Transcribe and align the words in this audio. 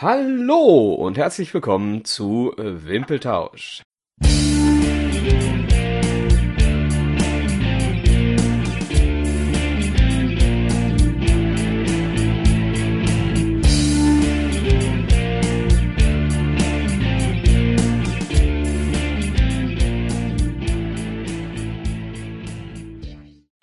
Hallo 0.00 0.94
und 0.94 1.18
herzlich 1.18 1.52
willkommen 1.52 2.04
zu 2.04 2.54
äh, 2.56 2.86
Wimpeltausch. 2.86 3.82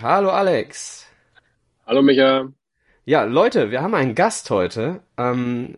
Hallo 0.01 0.31
Alex. 0.31 1.07
Hallo 1.87 2.01
Micha. 2.01 2.49
Ja, 3.05 3.23
Leute, 3.23 3.71
wir 3.71 3.81
haben 3.81 3.95
einen 3.95 4.15
Gast 4.15 4.49
heute. 4.49 5.01
Ähm, 5.17 5.75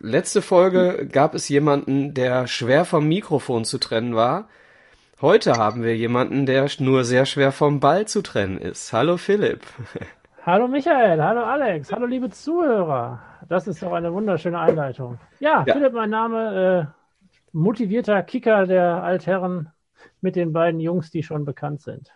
letzte 0.00 0.42
Folge 0.42 1.06
gab 1.10 1.34
es 1.34 1.48
jemanden, 1.48 2.14
der 2.14 2.46
schwer 2.46 2.84
vom 2.84 3.06
Mikrofon 3.06 3.64
zu 3.64 3.78
trennen 3.78 4.14
war. 4.14 4.48
Heute 5.20 5.52
haben 5.52 5.82
wir 5.82 5.96
jemanden, 5.96 6.46
der 6.46 6.66
nur 6.78 7.04
sehr 7.04 7.26
schwer 7.26 7.52
vom 7.52 7.78
Ball 7.78 8.06
zu 8.06 8.22
trennen 8.22 8.58
ist. 8.58 8.92
Hallo 8.92 9.16
Philipp. 9.18 9.60
Hallo 10.46 10.68
Michael, 10.68 11.22
hallo 11.22 11.42
Alex, 11.42 11.92
hallo 11.92 12.06
liebe 12.06 12.30
Zuhörer. 12.30 13.20
Das 13.46 13.68
ist 13.68 13.82
doch 13.82 13.92
eine 13.92 14.10
wunderschöne 14.10 14.58
Einleitung. 14.58 15.18
Ja, 15.38 15.64
ja. 15.66 15.74
Philipp, 15.74 15.92
mein 15.92 16.08
Name, 16.08 16.88
äh, 16.88 17.26
motivierter 17.52 18.22
Kicker 18.22 18.66
der 18.66 19.02
Altherren 19.02 19.68
mit 20.22 20.36
den 20.36 20.54
beiden 20.54 20.80
Jungs, 20.80 21.10
die 21.10 21.22
schon 21.22 21.44
bekannt 21.44 21.82
sind. 21.82 22.10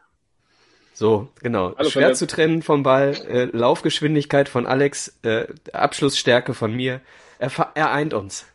So, 0.95 1.29
genau. 1.43 1.75
Hallo, 1.77 1.91
Schwer 1.91 2.05
Philipp. 2.05 2.17
zu 2.17 2.27
trennen 2.27 2.63
vom 2.63 2.83
Ball, 2.83 3.15
äh, 3.29 3.45
Laufgeschwindigkeit 3.53 4.49
von 4.49 4.67
Alex, 4.67 5.19
äh, 5.23 5.47
Abschlussstärke 5.75 6.55
von 6.55 6.73
mir. 6.73 7.03
Er 7.45 7.71
ereint 7.75 8.15
uns. 8.15 8.47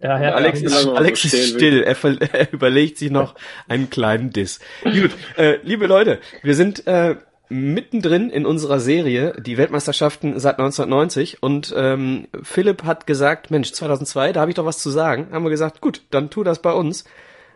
Ja, 0.00 0.16
Herr 0.16 0.36
Alex 0.36 0.62
ist, 0.62 0.86
Alex 0.86 1.24
ist 1.24 1.56
still. 1.56 1.82
Er, 1.82 1.96
er, 2.32 2.52
überlegt 2.52 2.98
sich 2.98 3.10
noch 3.10 3.34
einen 3.66 3.90
kleinen 3.90 4.30
Diss. 4.30 4.60
Gut, 4.84 5.10
äh, 5.36 5.58
liebe 5.62 5.86
Leute, 5.86 6.20
wir 6.42 6.54
sind 6.54 6.86
äh, 6.86 7.16
mittendrin 7.48 8.30
in 8.30 8.46
unserer 8.46 8.78
Serie, 8.78 9.34
die 9.40 9.58
Weltmeisterschaften 9.58 10.38
seit 10.38 10.58
1990 10.58 11.42
und 11.42 11.74
ähm, 11.76 12.28
Philipp 12.42 12.84
hat 12.84 13.06
gesagt, 13.06 13.50
Mensch, 13.50 13.72
2002, 13.72 14.32
da 14.32 14.40
habe 14.40 14.50
ich 14.50 14.54
doch 14.54 14.66
was 14.66 14.78
zu 14.78 14.90
sagen. 14.90 15.28
Haben 15.32 15.44
wir 15.44 15.50
gesagt, 15.50 15.80
gut, 15.80 16.02
dann 16.10 16.30
tu 16.30 16.44
das 16.44 16.62
bei 16.62 16.72
uns. 16.72 17.04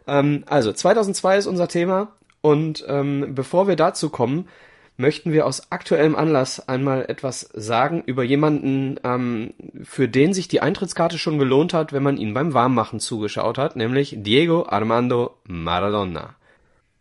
Ähm, 0.08 0.42
also, 0.47 0.73
2002 0.73 1.39
ist 1.39 1.47
unser 1.47 1.69
Thema 1.69 2.12
und 2.41 2.84
ähm, 2.89 3.34
bevor 3.34 3.69
wir 3.69 3.77
dazu 3.77 4.11
kommen, 4.11 4.48
möchten 4.97 5.33
wir 5.33 5.47
aus 5.47 5.71
aktuellem 5.73 6.15
Anlass 6.15 6.69
einmal 6.69 7.07
etwas 7.09 7.41
sagen 7.55 8.03
über 8.05 8.23
jemanden, 8.23 9.01
ähm, 9.05 9.55
für 9.83 10.09
den 10.09 10.33
sich 10.33 10.48
die 10.48 10.61
Eintrittskarte 10.61 11.19
schon 11.19 11.39
gelohnt 11.39 11.75
hat, 11.75 11.93
wenn 11.93 12.03
man 12.03 12.17
ihn 12.17 12.35
beim 12.35 12.55
Warmmachen 12.55 13.01
zugeschaut 13.01 13.59
hat, 13.59 13.77
nämlich 13.77 14.17
Diego 14.19 14.67
Armando 14.69 15.37
Maradona. 15.45 16.35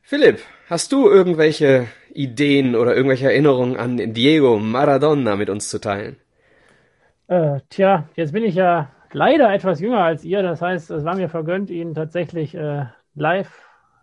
Philipp, 0.02 0.40
hast 0.68 0.92
du 0.92 1.10
irgendwelche 1.10 1.88
Ideen 2.14 2.76
oder 2.76 2.96
irgendwelche 2.96 3.26
Erinnerungen 3.26 3.78
an 3.78 4.14
Diego 4.14 4.58
Maradona 4.58 5.36
mit 5.36 5.50
uns 5.50 5.70
zu 5.70 5.80
teilen? 5.80 6.18
Äh, 7.28 7.62
tja, 7.70 8.10
jetzt 8.16 8.34
bin 8.34 8.44
ich 8.44 8.56
ja 8.56 8.92
leider 9.14 9.54
etwas 9.54 9.80
jünger 9.80 10.04
als 10.04 10.24
ihr. 10.24 10.44
Das 10.44 10.62
heißt, 10.62 10.92
es 10.92 11.06
war 11.06 11.16
mir 11.16 11.30
vergönnt, 11.30 11.70
ihn 11.70 11.94
tatsächlich 11.94 12.56
äh, 12.56 12.86
live 13.16 13.52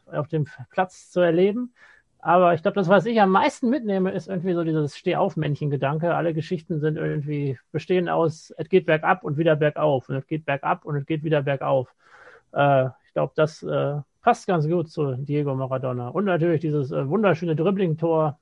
auf 0.06 0.28
dem 0.28 0.47
Platz 0.70 1.11
zu 1.11 1.20
erleben. 1.20 1.75
Aber 2.20 2.55
ich 2.55 2.62
glaube, 2.62 2.74
das, 2.74 2.88
was 2.88 3.06
ich 3.06 3.20
am 3.20 3.30
meisten 3.30 3.70
mitnehme, 3.70 4.11
ist 4.11 4.28
irgendwie 4.28 4.55
so 4.55 4.64
dieses 4.64 4.97
Steh-auf-Männchen-Gedanke. 4.97 6.14
Alle 6.14 6.34
Geschichten 6.34 6.80
sind 6.80 6.97
irgendwie 6.97 7.58
bestehen 7.70 8.08
aus, 8.08 8.52
es 8.56 8.69
geht 8.69 8.86
bergab 8.86 9.22
und 9.22 9.38
wieder 9.38 9.55
bergauf 9.55 10.08
und 10.08 10.16
es 10.16 10.27
geht 10.27 10.44
bergab 10.44 10.84
und 10.84 10.97
es 10.97 11.06
geht 11.06 11.22
wieder 11.22 11.42
bergauf. 11.42 11.88
Äh, 12.52 12.86
ich 13.06 13.12
glaube, 13.12 13.33
das 13.36 13.62
äh, 13.62 14.00
passt 14.22 14.47
ganz 14.47 14.69
gut 14.69 14.91
zu 14.91 15.15
Diego 15.15 15.54
Maradona. 15.54 16.09
Und 16.09 16.25
natürlich 16.25 16.60
dieses 16.60 16.91
äh, 16.91 17.09
wunderschöne 17.09 17.54
Dribbling-Tor, 17.54 18.38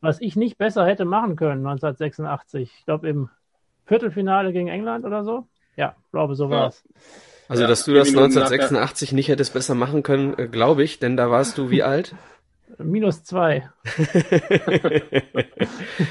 was 0.00 0.20
ich 0.20 0.34
nicht 0.34 0.56
besser 0.56 0.86
hätte 0.86 1.04
machen 1.04 1.36
können 1.36 1.66
1986. 1.66 2.72
Ich 2.78 2.84
glaube, 2.86 3.08
im 3.08 3.28
Viertelfinale 3.84 4.52
gegen 4.52 4.68
England 4.68 5.04
oder 5.04 5.22
so. 5.22 5.46
Ja, 5.76 5.94
glaube, 6.10 6.34
so 6.34 6.50
war 6.50 6.68
es. 6.68 6.82
Also, 7.48 7.62
ja, 7.62 7.68
dass 7.68 7.84
du 7.84 7.92
das 7.92 8.08
1986 8.08 9.12
nicht 9.12 9.28
hättest 9.28 9.52
besser 9.52 9.74
machen 9.74 10.02
können, 10.02 10.38
äh, 10.38 10.48
glaube 10.48 10.82
ich, 10.82 10.98
denn 10.98 11.16
da 11.16 11.30
warst 11.30 11.58
du 11.58 11.70
wie 11.70 11.82
alt? 11.82 12.14
Minus 12.78 13.24
zwei. 13.24 13.68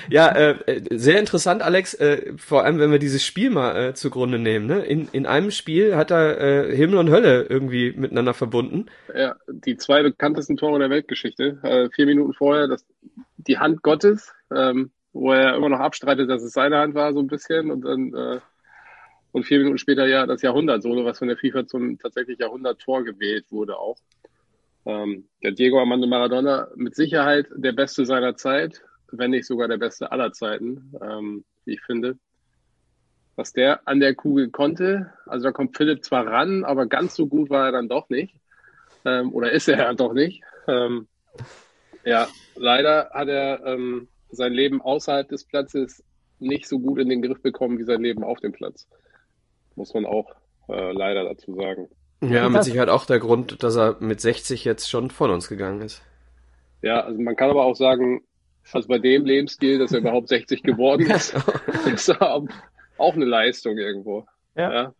ja, 0.09 0.29
äh, 0.29 0.81
sehr 0.91 1.19
interessant, 1.19 1.61
Alex, 1.61 1.93
äh, 1.95 2.33
vor 2.37 2.63
allem 2.63 2.79
wenn 2.79 2.91
wir 2.91 2.99
dieses 2.99 3.23
Spiel 3.25 3.49
mal 3.49 3.89
äh, 3.89 3.93
zugrunde 3.93 4.39
nehmen. 4.39 4.65
Ne? 4.65 4.83
In, 4.85 5.07
in 5.11 5.25
einem 5.25 5.51
Spiel 5.51 5.95
hat 5.95 6.11
er 6.11 6.39
äh, 6.39 6.75
Himmel 6.75 6.97
und 6.99 7.09
Hölle 7.09 7.43
irgendwie 7.43 7.93
miteinander 7.93 8.33
verbunden. 8.33 8.87
Ja, 9.15 9.35
die 9.47 9.77
zwei 9.77 10.03
bekanntesten 10.03 10.57
Tore 10.57 10.79
der 10.79 10.89
Weltgeschichte. 10.89 11.59
Äh, 11.63 11.89
vier 11.89 12.05
Minuten 12.05 12.33
vorher 12.33 12.67
das, 12.67 12.85
die 13.37 13.57
Hand 13.57 13.83
Gottes, 13.83 14.33
ähm, 14.55 14.91
wo 15.13 15.31
er 15.31 15.55
immer 15.55 15.69
noch 15.69 15.79
abstreitet, 15.79 16.29
dass 16.29 16.43
es 16.43 16.53
seine 16.53 16.77
Hand 16.77 16.95
war, 16.95 17.13
so 17.13 17.19
ein 17.19 17.27
bisschen. 17.27 17.71
Und 17.71 17.81
dann 17.81 18.13
äh, 18.13 18.39
und 19.31 19.45
vier 19.45 19.59
Minuten 19.59 19.77
später 19.77 20.07
ja 20.07 20.25
das 20.25 20.41
Jahrhundert-Solo, 20.41 21.05
was 21.05 21.19
von 21.19 21.27
der 21.27 21.37
FIFA 21.37 21.65
zum 21.65 21.97
tatsächlich 21.97 22.39
Jahrhundert-Tor 22.39 23.03
gewählt 23.03 23.45
wurde 23.49 23.77
auch. 23.77 23.97
Ähm, 24.85 25.27
der 25.43 25.51
Diego 25.51 25.79
Armando 25.79 26.07
Maradona 26.07 26.67
mit 26.75 26.95
Sicherheit 26.95 27.47
der 27.55 27.71
Beste 27.71 28.05
seiner 28.05 28.35
Zeit, 28.35 28.81
wenn 29.11 29.31
nicht 29.31 29.45
sogar 29.45 29.67
der 29.67 29.77
Beste 29.77 30.11
aller 30.11 30.31
Zeiten, 30.31 30.93
ähm, 31.01 31.43
wie 31.65 31.73
ich 31.73 31.81
finde. 31.81 32.17
Was 33.35 33.53
der 33.53 33.87
an 33.87 33.99
der 33.99 34.15
Kugel 34.15 34.49
konnte, 34.49 35.13
also 35.25 35.45
da 35.45 35.51
kommt 35.51 35.77
Philipp 35.77 36.03
zwar 36.03 36.27
ran, 36.27 36.63
aber 36.63 36.85
ganz 36.85 37.15
so 37.15 37.27
gut 37.27 37.49
war 37.49 37.67
er 37.67 37.71
dann 37.71 37.89
doch 37.89 38.09
nicht. 38.09 38.35
Ähm, 39.05 39.33
oder 39.33 39.51
ist 39.51 39.67
er 39.67 39.77
ja 39.77 39.93
doch 39.93 40.13
nicht. 40.13 40.43
Ähm, 40.67 41.07
ja, 42.03 42.27
leider 42.55 43.11
hat 43.13 43.27
er 43.27 43.65
ähm, 43.65 44.07
sein 44.29 44.53
Leben 44.53 44.81
außerhalb 44.81 45.27
des 45.27 45.45
Platzes 45.45 46.03
nicht 46.39 46.67
so 46.67 46.79
gut 46.79 46.99
in 46.99 47.09
den 47.09 47.21
Griff 47.21 47.41
bekommen 47.41 47.77
wie 47.77 47.83
sein 47.83 48.01
Leben 48.01 48.23
auf 48.23 48.39
dem 48.39 48.51
Platz. 48.51 48.87
Muss 49.75 49.93
man 49.93 50.05
auch 50.05 50.35
äh, 50.67 50.91
leider 50.91 51.23
dazu 51.23 51.53
sagen. 51.55 51.87
Ja, 52.21 52.47
mit 52.49 52.63
Sicherheit 52.63 52.89
auch 52.89 53.05
der 53.05 53.19
Grund, 53.19 53.63
dass 53.63 53.75
er 53.75 53.97
mit 53.99 54.21
60 54.21 54.63
jetzt 54.63 54.89
schon 54.89 55.09
von 55.09 55.31
uns 55.31 55.49
gegangen 55.49 55.81
ist. 55.81 56.03
Ja, 56.81 57.01
also 57.01 57.19
man 57.19 57.35
kann 57.35 57.49
aber 57.49 57.65
auch 57.65 57.75
sagen, 57.75 58.21
also 58.71 58.87
bei 58.87 58.99
dem 58.99 59.25
Lebensstil, 59.25 59.79
dass 59.79 59.91
er 59.91 59.99
überhaupt 59.99 60.27
60 60.27 60.63
geworden 60.63 61.09
ist, 61.09 61.35
ist 61.93 62.21
auch 62.21 62.45
eine 62.97 63.25
Leistung 63.25 63.77
irgendwo. 63.77 64.25
Ja. 64.55 64.73
ja. 64.73 64.93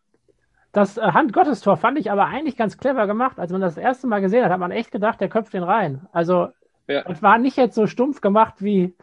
Das 0.71 0.97
äh, 0.97 1.01
Handgottestor 1.01 1.77
fand 1.77 1.99
ich 1.99 2.11
aber 2.11 2.25
eigentlich 2.25 2.57
ganz 2.57 2.77
clever 2.77 3.05
gemacht. 3.07 3.39
Als 3.39 3.51
man 3.51 3.61
das, 3.61 3.75
das 3.75 3.83
erste 3.83 4.07
Mal 4.07 4.21
gesehen 4.21 4.43
hat, 4.43 4.51
hat 4.51 4.59
man 4.59 4.71
echt 4.71 4.91
gedacht, 4.91 5.19
der 5.19 5.29
köpft 5.29 5.53
den 5.53 5.63
rein. 5.63 6.07
Also, 6.11 6.47
ja. 6.87 7.03
es 7.07 7.21
war 7.21 7.37
nicht 7.37 7.57
jetzt 7.57 7.75
so 7.75 7.87
stumpf 7.87 8.21
gemacht 8.21 8.55
wie 8.59 8.95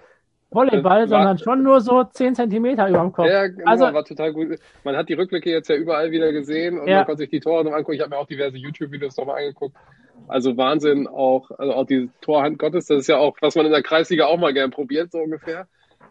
Volleyball, 0.50 0.82
war, 1.00 1.09
sondern 1.09 1.38
schon 1.38 1.62
nur 1.62 1.81
so 1.81 2.04
10 2.04 2.34
Zentimeter 2.34 2.88
über 2.88 3.00
dem 3.00 3.12
Kopf. 3.12 3.28
Ja, 3.28 3.48
genau, 3.48 3.70
also, 3.70 3.84
war 3.92 4.04
total 4.04 4.32
gut. 4.32 4.59
Man 4.82 4.97
hat 4.97 5.09
die 5.09 5.14
Rückblicke 5.14 5.50
jetzt 5.50 5.69
ja 5.69 5.76
überall 5.76 6.10
wieder 6.10 6.32
gesehen 6.32 6.78
und 6.78 6.88
ja. 6.88 6.98
man 6.98 7.06
konnte 7.06 7.20
sich 7.20 7.31
die 7.31 7.41
Tore 7.41 7.64
noch 7.64 7.72
angucken. 7.72 7.97
Ich 7.97 8.00
habe 8.00 8.10
mir 8.10 8.19
auch 8.19 8.26
diverse 8.26 8.56
YouTube-Videos 8.56 9.16
nochmal 9.16 9.42
angeguckt. 9.42 9.76
Also 10.26 10.56
Wahnsinn, 10.56 11.06
auch, 11.06 11.50
also 11.53 11.72
auch 11.75 11.86
die 11.86 12.10
Torhand 12.20 12.59
Gottes, 12.59 12.86
das 12.86 13.00
ist 13.00 13.06
ja 13.09 13.19
auch, 13.19 13.36
was 13.41 13.54
man 13.54 13.66
in 13.66 13.72
der 13.72 13.82
Kreisliga 13.82 14.26
auch 14.26 14.38
mal 14.38 14.53
gern 14.53 14.70
probiert, 14.70 15.12
so 15.12 15.19
ungefähr. 15.19 15.66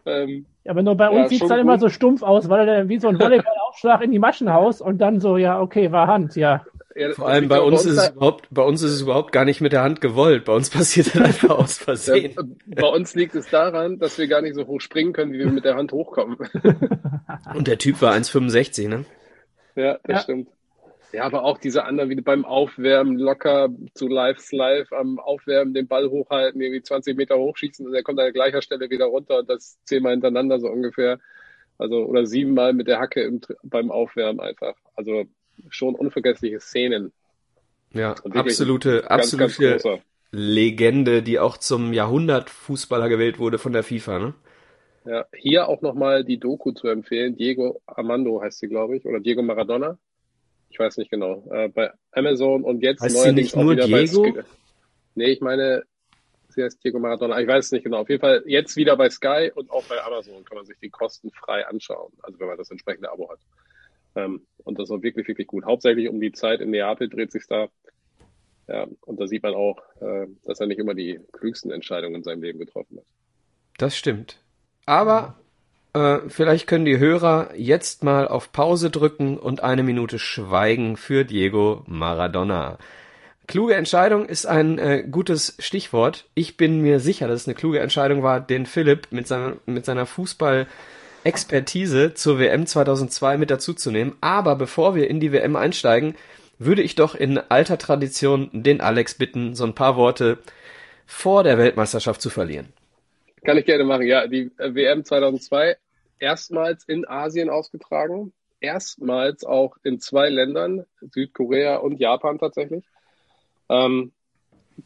Ähm, 0.06 0.46
ja, 0.64 0.72
aber 0.72 0.82
nur 0.82 0.96
bei 0.96 1.08
uns 1.08 1.18
ja, 1.18 1.28
sieht 1.28 1.42
es 1.42 1.48
dann 1.48 1.58
gut. 1.58 1.64
immer 1.64 1.78
so 1.78 1.88
stumpf 1.88 2.22
aus, 2.22 2.48
weil 2.48 2.68
er 2.68 2.88
wie 2.88 2.98
so 2.98 3.08
ein 3.08 3.18
Volleyballaufschlag 3.18 4.02
in 4.02 4.12
die 4.12 4.18
Maschen 4.18 4.52
haust 4.52 4.80
und 4.80 4.98
dann 4.98 5.20
so, 5.20 5.36
ja, 5.36 5.60
okay, 5.60 5.92
war 5.92 6.06
Hand, 6.06 6.36
ja. 6.36 6.64
Ja, 6.94 7.12
Vor 7.12 7.28
allem 7.28 7.48
bei 7.48 7.60
uns, 7.60 7.84
ist 7.84 7.98
es 7.98 8.10
überhaupt, 8.10 8.48
bei 8.50 8.62
uns 8.62 8.82
ist 8.82 8.92
es 8.92 9.02
überhaupt 9.02 9.30
gar 9.30 9.44
nicht 9.44 9.60
mit 9.60 9.72
der 9.72 9.82
Hand 9.82 10.00
gewollt. 10.00 10.44
Bei 10.44 10.54
uns 10.54 10.70
passiert 10.70 11.14
das 11.14 11.22
einfach 11.22 11.50
aus 11.50 11.78
Versehen. 11.78 12.34
Ja, 12.34 12.82
bei 12.82 12.88
uns 12.88 13.14
liegt 13.14 13.34
es 13.34 13.48
daran, 13.50 13.98
dass 13.98 14.18
wir 14.18 14.26
gar 14.26 14.40
nicht 14.40 14.54
so 14.54 14.66
hoch 14.66 14.80
springen 14.80 15.12
können, 15.12 15.32
wie 15.32 15.38
wir 15.38 15.50
mit 15.50 15.64
der 15.64 15.76
Hand 15.76 15.92
hochkommen. 15.92 16.38
Und 17.54 17.68
der 17.68 17.78
Typ 17.78 18.00
war 18.00 18.14
1,65, 18.14 18.88
ne? 18.88 19.04
Ja, 19.76 19.98
das 20.02 20.16
ja. 20.16 20.18
stimmt. 20.20 20.48
Ja, 21.12 21.24
aber 21.24 21.44
auch 21.44 21.56
diese 21.56 21.84
anderen, 21.84 22.10
wie 22.10 22.16
beim 22.16 22.44
Aufwärmen 22.44 23.18
locker 23.18 23.70
zu 23.94 24.08
Live 24.08 24.52
Live 24.52 24.92
am 24.92 25.18
Aufwärmen 25.18 25.72
den 25.72 25.88
Ball 25.88 26.10
hochhalten, 26.10 26.60
irgendwie 26.60 26.82
20 26.82 27.16
Meter 27.16 27.38
hochschießen 27.38 27.86
und 27.86 27.94
er 27.94 28.02
kommt 28.02 28.18
an 28.18 28.26
der 28.26 28.32
gleichen 28.32 28.60
Stelle 28.60 28.90
wieder 28.90 29.06
runter 29.06 29.38
und 29.38 29.48
das 29.48 29.82
zehnmal 29.84 30.12
hintereinander 30.12 30.60
so 30.60 30.68
ungefähr. 30.68 31.18
Also, 31.78 32.04
oder 32.04 32.26
siebenmal 32.26 32.72
mit 32.72 32.88
der 32.88 32.98
Hacke 32.98 33.22
im, 33.22 33.40
beim 33.62 33.90
Aufwärmen 33.90 34.40
einfach. 34.40 34.74
Also, 34.96 35.24
schon 35.68 35.94
unvergessliche 35.94 36.60
Szenen. 36.60 37.12
Ja, 37.92 38.14
absolute, 38.34 39.10
absolute 39.10 39.78
ganz 39.78 40.02
Legende, 40.30 41.22
die 41.22 41.38
auch 41.38 41.56
zum 41.56 41.92
Jahrhundertfußballer 41.92 43.08
gewählt 43.08 43.38
wurde 43.38 43.58
von 43.58 43.72
der 43.72 43.82
FIFA, 43.82 44.18
ne? 44.18 44.34
Ja, 45.06 45.24
hier 45.34 45.68
auch 45.68 45.80
nochmal 45.80 46.22
die 46.22 46.38
Doku 46.38 46.72
zu 46.72 46.88
empfehlen. 46.88 47.34
Diego 47.34 47.80
Armando 47.86 48.42
heißt 48.42 48.58
sie, 48.58 48.68
glaube 48.68 48.96
ich, 48.96 49.06
oder 49.06 49.20
Diego 49.20 49.40
Maradona. 49.40 49.96
Ich 50.68 50.78
weiß 50.78 50.98
nicht 50.98 51.10
genau. 51.10 51.48
Äh, 51.50 51.68
bei 51.68 51.92
Amazon 52.12 52.62
und 52.62 52.82
jetzt 52.82 53.00
heißt 53.00 53.22
sie 53.22 53.32
nicht 53.32 53.56
nur 53.56 53.74
Diego? 53.74 54.36
Nee, 55.14 55.30
ich 55.30 55.40
meine, 55.40 55.84
sie 56.50 56.62
heißt 56.62 56.84
Diego 56.84 56.98
Maradona. 56.98 57.40
Ich 57.40 57.48
weiß 57.48 57.66
es 57.66 57.72
nicht 57.72 57.84
genau. 57.84 58.00
Auf 58.00 58.10
jeden 58.10 58.20
Fall 58.20 58.42
jetzt 58.46 58.76
wieder 58.76 58.96
bei 58.98 59.08
Sky 59.08 59.50
und 59.54 59.70
auch 59.70 59.84
bei 59.84 60.02
Amazon 60.02 60.44
kann 60.44 60.56
man 60.56 60.66
sich 60.66 60.76
die 60.78 60.90
kostenfrei 60.90 61.66
anschauen. 61.66 62.12
Also 62.22 62.38
wenn 62.38 62.48
man 62.48 62.58
das 62.58 62.70
entsprechende 62.70 63.10
Abo 63.10 63.30
hat. 63.30 63.38
Ähm, 64.18 64.46
und 64.64 64.78
das 64.78 64.90
auch 64.90 65.02
wirklich, 65.02 65.28
wirklich 65.28 65.46
gut. 65.46 65.64
Hauptsächlich 65.64 66.08
um 66.08 66.20
die 66.20 66.32
Zeit 66.32 66.60
in 66.60 66.70
Neapel 66.70 67.08
dreht 67.08 67.32
sich 67.32 67.46
da. 67.46 67.68
Ja, 68.66 68.86
und 69.06 69.18
da 69.18 69.26
sieht 69.26 69.42
man 69.42 69.54
auch, 69.54 69.78
äh, 70.00 70.26
dass 70.44 70.60
er 70.60 70.66
nicht 70.66 70.78
immer 70.78 70.94
die 70.94 71.20
klügsten 71.32 71.70
Entscheidungen 71.70 72.16
in 72.16 72.22
seinem 72.22 72.42
Leben 72.42 72.58
getroffen 72.58 72.98
hat. 72.98 73.06
Das 73.78 73.96
stimmt. 73.96 74.36
Aber 74.84 75.38
äh, 75.94 76.18
vielleicht 76.28 76.66
können 76.66 76.84
die 76.84 76.98
Hörer 76.98 77.50
jetzt 77.56 78.04
mal 78.04 78.28
auf 78.28 78.52
Pause 78.52 78.90
drücken 78.90 79.38
und 79.38 79.62
eine 79.62 79.82
Minute 79.82 80.18
schweigen 80.18 80.96
für 80.96 81.24
Diego 81.24 81.82
Maradona. 81.86 82.78
Kluge 83.46 83.74
Entscheidung 83.74 84.26
ist 84.26 84.44
ein 84.44 84.78
äh, 84.78 85.04
gutes 85.10 85.56
Stichwort. 85.58 86.26
Ich 86.34 86.58
bin 86.58 86.82
mir 86.82 87.00
sicher, 87.00 87.26
dass 87.28 87.42
es 87.42 87.48
eine 87.48 87.54
kluge 87.54 87.80
Entscheidung 87.80 88.22
war, 88.22 88.40
den 88.40 88.66
Philipp 88.66 89.08
mit 89.10 89.26
seiner, 89.26 89.56
mit 89.64 89.86
seiner 89.86 90.04
Fußball-Expertise 91.18 92.14
zur 92.14 92.38
WM 92.38 92.66
2002 92.66 93.38
mit 93.38 93.50
dazuzunehmen. 93.50 94.14
Aber 94.20 94.56
bevor 94.56 94.94
wir 94.94 95.08
in 95.08 95.20
die 95.20 95.32
WM 95.32 95.56
einsteigen, 95.56 96.14
würde 96.58 96.82
ich 96.82 96.94
doch 96.94 97.14
in 97.14 97.38
alter 97.38 97.78
Tradition 97.78 98.50
den 98.52 98.80
Alex 98.80 99.14
bitten, 99.14 99.54
so 99.54 99.64
ein 99.64 99.74
paar 99.74 99.96
Worte 99.96 100.38
vor 101.06 101.44
der 101.44 101.58
Weltmeisterschaft 101.58 102.20
zu 102.20 102.30
verlieren. 102.30 102.72
Kann 103.44 103.56
ich 103.56 103.64
gerne 103.64 103.84
machen. 103.84 104.06
Ja, 104.06 104.26
die 104.26 104.50
äh, 104.58 104.74
WM 104.74 105.04
2002 105.04 105.76
erstmals 106.18 106.84
in 106.84 107.06
Asien 107.06 107.50
ausgetragen. 107.50 108.32
Erstmals 108.60 109.44
auch 109.44 109.76
in 109.84 110.00
zwei 110.00 110.28
Ländern, 110.28 110.84
Südkorea 111.00 111.76
und 111.76 112.00
Japan 112.00 112.38
tatsächlich. 112.38 112.84
Ähm, 113.68 114.12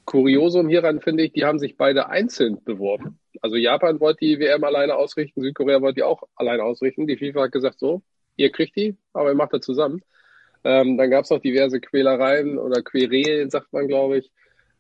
Kuriosum 0.04 0.68
hieran 0.68 1.00
finde 1.00 1.24
ich, 1.24 1.32
die 1.32 1.44
haben 1.44 1.58
sich 1.58 1.76
beide 1.76 2.08
einzeln 2.08 2.62
beworben. 2.62 3.18
Also 3.40 3.56
Japan 3.56 4.00
wollte 4.00 4.18
die 4.20 4.38
WM 4.38 4.64
alleine 4.64 4.96
ausrichten, 4.96 5.40
Südkorea 5.42 5.80
wollte 5.80 5.96
die 5.96 6.02
auch 6.02 6.22
alleine 6.36 6.64
ausrichten. 6.64 7.06
Die 7.06 7.16
FIFA 7.16 7.42
hat 7.42 7.52
gesagt, 7.52 7.78
so, 7.78 8.02
ihr 8.36 8.50
kriegt 8.50 8.76
die, 8.76 8.96
aber 9.12 9.30
ihr 9.30 9.34
macht 9.34 9.52
das 9.52 9.62
zusammen. 9.62 10.02
Ähm, 10.64 10.96
dann 10.96 11.10
gab 11.10 11.24
es 11.24 11.30
noch 11.30 11.40
diverse 11.40 11.80
Quälereien 11.80 12.58
oder 12.58 12.82
Querelen, 12.82 13.50
sagt 13.50 13.72
man, 13.72 13.88
glaube 13.88 14.18
ich, 14.18 14.30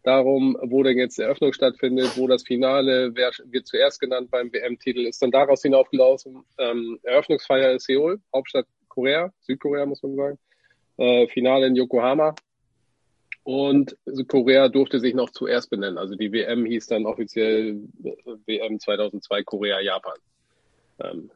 darum, 0.02 0.56
wo 0.62 0.82
denn 0.82 0.98
jetzt 0.98 1.18
die 1.18 1.22
Eröffnung 1.22 1.52
stattfindet, 1.52 2.16
wo 2.16 2.26
das 2.28 2.42
Finale, 2.44 3.10
wer 3.14 3.30
wird 3.44 3.66
zuerst 3.66 4.00
genannt 4.00 4.30
beim 4.30 4.52
WM-Titel, 4.52 5.06
ist 5.06 5.22
dann 5.22 5.30
daraus 5.30 5.62
hinaufgelaufen. 5.62 6.44
Ähm, 6.58 6.98
Eröffnungsfeier 7.02 7.72
in 7.72 7.78
Seoul, 7.78 8.20
Hauptstadt 8.34 8.66
Korea, 8.88 9.32
Südkorea 9.40 9.86
muss 9.86 10.02
man 10.02 10.16
sagen. 10.16 10.38
Äh, 10.98 11.26
Finale 11.28 11.66
in 11.66 11.76
Yokohama. 11.76 12.34
Und 13.44 13.96
Korea 14.28 14.68
durfte 14.68 15.00
sich 15.00 15.14
noch 15.14 15.30
zuerst 15.30 15.70
benennen. 15.70 15.98
Also 15.98 16.14
die 16.14 16.32
WM 16.32 16.64
hieß 16.64 16.86
dann 16.86 17.06
offiziell 17.06 17.80
WM 18.46 18.78
2002 18.78 19.42
Korea-Japan. 19.42 20.16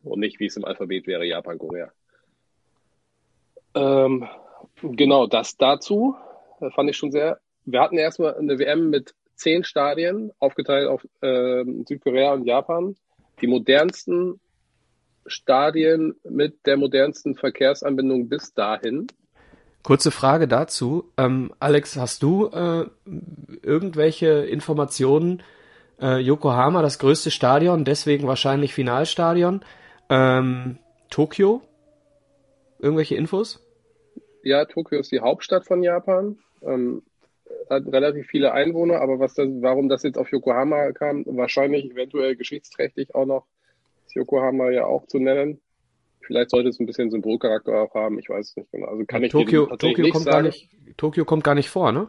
Und 0.04 0.20
nicht, 0.20 0.38
wie 0.38 0.46
es 0.46 0.56
im 0.56 0.64
Alphabet 0.64 1.08
wäre, 1.08 1.26
Japan-Korea. 1.26 1.90
Ähm, 3.74 4.28
genau, 4.80 5.26
das 5.26 5.56
dazu 5.56 6.14
das 6.60 6.74
fand 6.74 6.90
ich 6.90 6.96
schon 6.96 7.12
sehr. 7.12 7.40
Wir 7.64 7.80
hatten 7.80 7.98
erstmal 7.98 8.36
eine 8.36 8.58
WM 8.58 8.90
mit 8.90 9.14
zehn 9.34 9.64
Stadien, 9.64 10.32
aufgeteilt 10.38 10.88
auf 10.88 11.06
äh, 11.20 11.64
Südkorea 11.86 12.32
und 12.32 12.46
Japan. 12.46 12.96
Die 13.40 13.46
modernsten 13.46 14.40
Stadien 15.26 16.14
mit 16.24 16.64
der 16.66 16.76
modernsten 16.76 17.34
Verkehrsanbindung 17.34 18.28
bis 18.28 18.54
dahin. 18.54 19.08
Kurze 19.86 20.10
Frage 20.10 20.48
dazu. 20.48 21.12
Ähm, 21.16 21.52
Alex, 21.60 21.96
hast 21.96 22.24
du 22.24 22.48
äh, 22.48 22.86
irgendwelche 23.62 24.26
Informationen? 24.26 25.44
Äh, 26.00 26.18
Yokohama, 26.18 26.82
das 26.82 26.98
größte 26.98 27.30
Stadion, 27.30 27.84
deswegen 27.84 28.26
wahrscheinlich 28.26 28.74
Finalstadion. 28.74 29.60
Ähm, 30.10 30.78
Tokio? 31.08 31.62
Irgendwelche 32.80 33.14
Infos? 33.14 33.64
Ja, 34.42 34.64
Tokio 34.64 34.98
ist 34.98 35.12
die 35.12 35.20
Hauptstadt 35.20 35.68
von 35.68 35.84
Japan. 35.84 36.36
Ähm, 36.62 37.04
hat 37.70 37.86
relativ 37.86 38.26
viele 38.26 38.50
Einwohner, 38.50 39.00
aber 39.00 39.20
was 39.20 39.34
das, 39.34 39.46
warum 39.60 39.88
das 39.88 40.02
jetzt 40.02 40.18
auf 40.18 40.32
Yokohama 40.32 40.90
kam, 40.94 41.24
wahrscheinlich 41.26 41.92
eventuell 41.92 42.34
geschichtsträchtig 42.34 43.14
auch 43.14 43.26
noch, 43.26 43.46
ist 44.04 44.16
Yokohama 44.16 44.70
ja 44.70 44.84
auch 44.84 45.06
zu 45.06 45.20
nennen. 45.20 45.60
Vielleicht 46.26 46.50
sollte 46.50 46.68
es 46.68 46.80
ein 46.80 46.86
bisschen 46.86 47.10
Symbolcharakter 47.10 47.82
auch 47.82 47.94
haben, 47.94 48.18
ich 48.18 48.28
weiß 48.28 48.48
es 48.48 48.56
nicht 48.56 48.72
genau. 48.72 48.88
Also 48.88 49.04
kann 49.04 49.22
ja, 49.22 49.26
ich 49.26 49.32
Tokio, 49.32 49.66
Tokio 49.66 50.02
nicht 50.02 50.12
kommt 50.12 50.24
sagen. 50.24 50.34
gar 50.34 50.42
nicht, 50.42 50.68
Tokio 50.96 51.24
kommt 51.24 51.44
gar 51.44 51.54
nicht 51.54 51.70
vor, 51.70 51.92
ne? 51.92 52.08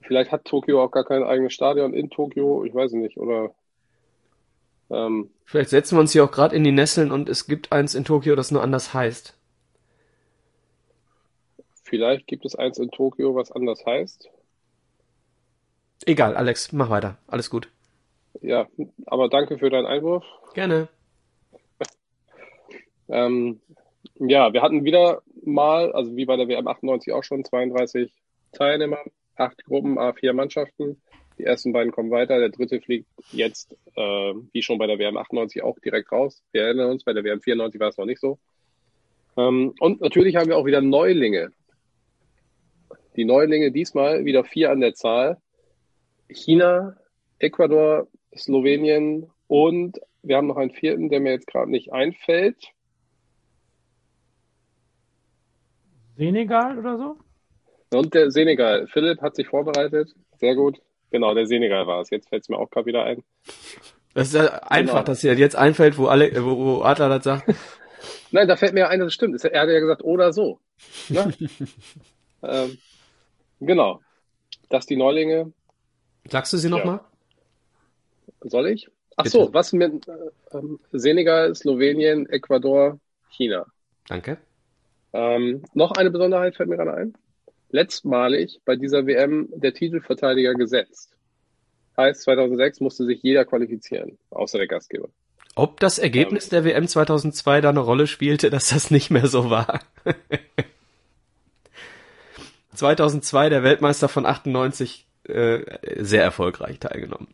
Vielleicht 0.00 0.30
hat 0.30 0.44
Tokio 0.44 0.82
auch 0.82 0.92
gar 0.92 1.04
kein 1.04 1.24
eigenes 1.24 1.52
Stadion 1.52 1.92
in 1.92 2.08
Tokio, 2.08 2.64
ich 2.64 2.72
weiß 2.72 2.92
es 2.92 2.96
nicht, 2.96 3.18
oder 3.18 3.52
ähm, 4.90 5.30
Vielleicht 5.44 5.70
setzen 5.70 5.96
wir 5.96 6.00
uns 6.00 6.12
hier 6.12 6.22
auch 6.22 6.30
gerade 6.30 6.54
in 6.54 6.62
die 6.62 6.70
Nesseln 6.70 7.10
und 7.10 7.28
es 7.28 7.46
gibt 7.46 7.72
eins 7.72 7.96
in 7.96 8.04
Tokio, 8.04 8.36
das 8.36 8.52
nur 8.52 8.62
anders 8.62 8.94
heißt. 8.94 9.36
Vielleicht 11.82 12.28
gibt 12.28 12.44
es 12.44 12.54
eins 12.54 12.78
in 12.78 12.90
Tokio, 12.90 13.34
was 13.34 13.50
anders 13.50 13.84
heißt. 13.84 14.30
Egal, 16.06 16.36
Alex, 16.36 16.72
mach 16.72 16.90
weiter. 16.90 17.18
Alles 17.26 17.50
gut. 17.50 17.68
Ja, 18.40 18.68
aber 19.06 19.28
danke 19.28 19.58
für 19.58 19.68
deinen 19.68 19.86
Einwurf. 19.86 20.24
Gerne. 20.54 20.88
Ähm, 23.08 23.60
ja, 24.18 24.52
wir 24.52 24.62
hatten 24.62 24.84
wieder 24.84 25.22
mal, 25.44 25.92
also 25.92 26.16
wie 26.16 26.24
bei 26.24 26.36
der 26.36 26.48
WM 26.48 26.66
98 26.66 27.12
auch 27.12 27.24
schon, 27.24 27.44
32 27.44 28.12
Teilnehmer, 28.52 28.98
acht 29.36 29.64
Gruppen, 29.64 29.98
A4 29.98 30.32
Mannschaften. 30.32 31.00
Die 31.38 31.44
ersten 31.44 31.72
beiden 31.72 31.92
kommen 31.92 32.10
weiter, 32.10 32.38
der 32.38 32.50
dritte 32.50 32.80
fliegt 32.80 33.08
jetzt, 33.32 33.72
äh, 33.96 34.34
wie 34.52 34.62
schon 34.62 34.78
bei 34.78 34.86
der 34.86 34.98
WM 34.98 35.16
98, 35.16 35.62
auch 35.62 35.78
direkt 35.78 36.12
raus. 36.12 36.42
Wir 36.52 36.62
erinnern 36.62 36.90
uns, 36.90 37.04
bei 37.04 37.12
der 37.12 37.24
WM 37.24 37.40
94 37.40 37.80
war 37.80 37.88
es 37.88 37.96
noch 37.96 38.04
nicht 38.04 38.20
so. 38.20 38.38
Ähm, 39.36 39.74
und 39.80 40.00
natürlich 40.00 40.36
haben 40.36 40.48
wir 40.48 40.58
auch 40.58 40.66
wieder 40.66 40.82
Neulinge. 40.82 41.52
Die 43.16 43.24
Neulinge 43.24 43.72
diesmal 43.72 44.24
wieder 44.24 44.44
vier 44.44 44.70
an 44.70 44.80
der 44.80 44.94
Zahl. 44.94 45.38
China, 46.28 46.96
Ecuador, 47.38 48.08
Slowenien 48.36 49.30
und 49.48 50.00
wir 50.22 50.36
haben 50.36 50.46
noch 50.46 50.56
einen 50.56 50.70
vierten, 50.70 51.08
der 51.08 51.20
mir 51.20 51.32
jetzt 51.32 51.46
gerade 51.46 51.70
nicht 51.70 51.92
einfällt. 51.92 52.72
Senegal 56.16 56.78
oder 56.78 56.98
so? 56.98 57.16
Und 57.96 58.14
der 58.14 58.30
Senegal. 58.30 58.86
Philipp 58.88 59.20
hat 59.20 59.36
sich 59.36 59.48
vorbereitet. 59.48 60.14
Sehr 60.38 60.54
gut. 60.54 60.80
Genau, 61.10 61.34
der 61.34 61.46
Senegal 61.46 61.86
war 61.86 62.00
es. 62.00 62.10
Jetzt 62.10 62.28
fällt 62.28 62.42
es 62.42 62.48
mir 62.48 62.56
auch 62.58 62.70
gerade 62.70 62.86
wieder 62.86 63.04
ein. 63.04 63.22
Das 64.14 64.28
ist 64.28 64.34
ja 64.34 64.46
einfach, 64.62 64.94
genau. 64.94 65.04
dass 65.04 65.20
dir 65.20 65.34
jetzt 65.34 65.56
einfällt, 65.56 65.98
wo 65.98 66.06
alle, 66.06 66.32
wo, 66.44 66.58
wo 66.58 66.82
Adler 66.82 67.08
das 67.08 67.24
sagt. 67.24 67.54
Nein, 68.30 68.48
da 68.48 68.56
fällt 68.56 68.74
mir 68.74 68.88
ein, 68.88 69.00
das 69.00 69.12
stimmt. 69.12 69.42
Er 69.44 69.60
hat 69.60 69.68
ja 69.68 69.80
gesagt, 69.80 70.02
oder 70.02 70.32
so. 70.32 70.58
Ne? 71.08 71.32
ähm, 72.42 72.78
genau. 73.60 74.00
Das 74.70 74.86
die 74.86 74.96
Neulinge. 74.96 75.52
Sagst 76.28 76.52
du 76.52 76.56
sie 76.56 76.70
nochmal? 76.70 77.00
Ja. 78.42 78.50
Soll 78.50 78.68
ich? 78.68 78.88
Ach 79.16 79.24
Bitte. 79.24 79.36
so, 79.36 79.54
was 79.54 79.72
mit 79.72 80.08
äh, 80.08 80.58
Senegal, 80.92 81.54
Slowenien, 81.54 82.26
Ecuador, 82.28 82.98
China. 83.28 83.66
Danke. 84.08 84.38
Ähm, 85.12 85.62
noch 85.74 85.92
eine 85.92 86.10
Besonderheit 86.10 86.56
fällt 86.56 86.68
mir 86.68 86.76
gerade 86.76 86.94
ein. 86.94 87.14
Letztmalig 87.70 88.60
bei 88.64 88.76
dieser 88.76 89.06
WM 89.06 89.48
der 89.54 89.72
Titelverteidiger 89.72 90.54
gesetzt. 90.54 91.12
Heißt, 91.96 92.22
2006 92.22 92.80
musste 92.80 93.04
sich 93.04 93.22
jeder 93.22 93.44
qualifizieren, 93.44 94.18
außer 94.30 94.58
der 94.58 94.66
Gastgeber. 94.66 95.08
Ob 95.54 95.80
das 95.80 95.98
Ergebnis 95.98 96.46
ähm, 96.46 96.50
der 96.50 96.64
WM 96.64 96.88
2002 96.88 97.60
da 97.60 97.68
eine 97.70 97.80
Rolle 97.80 98.06
spielte, 98.06 98.50
dass 98.50 98.70
das 98.70 98.90
nicht 98.90 99.10
mehr 99.10 99.26
so 99.26 99.50
war? 99.50 99.80
2002 102.74 103.50
der 103.50 103.62
Weltmeister 103.62 104.08
von 104.08 104.24
98 104.24 105.06
äh, 105.24 105.60
sehr 105.98 106.22
erfolgreich 106.22 106.78
teilgenommen. 106.78 107.28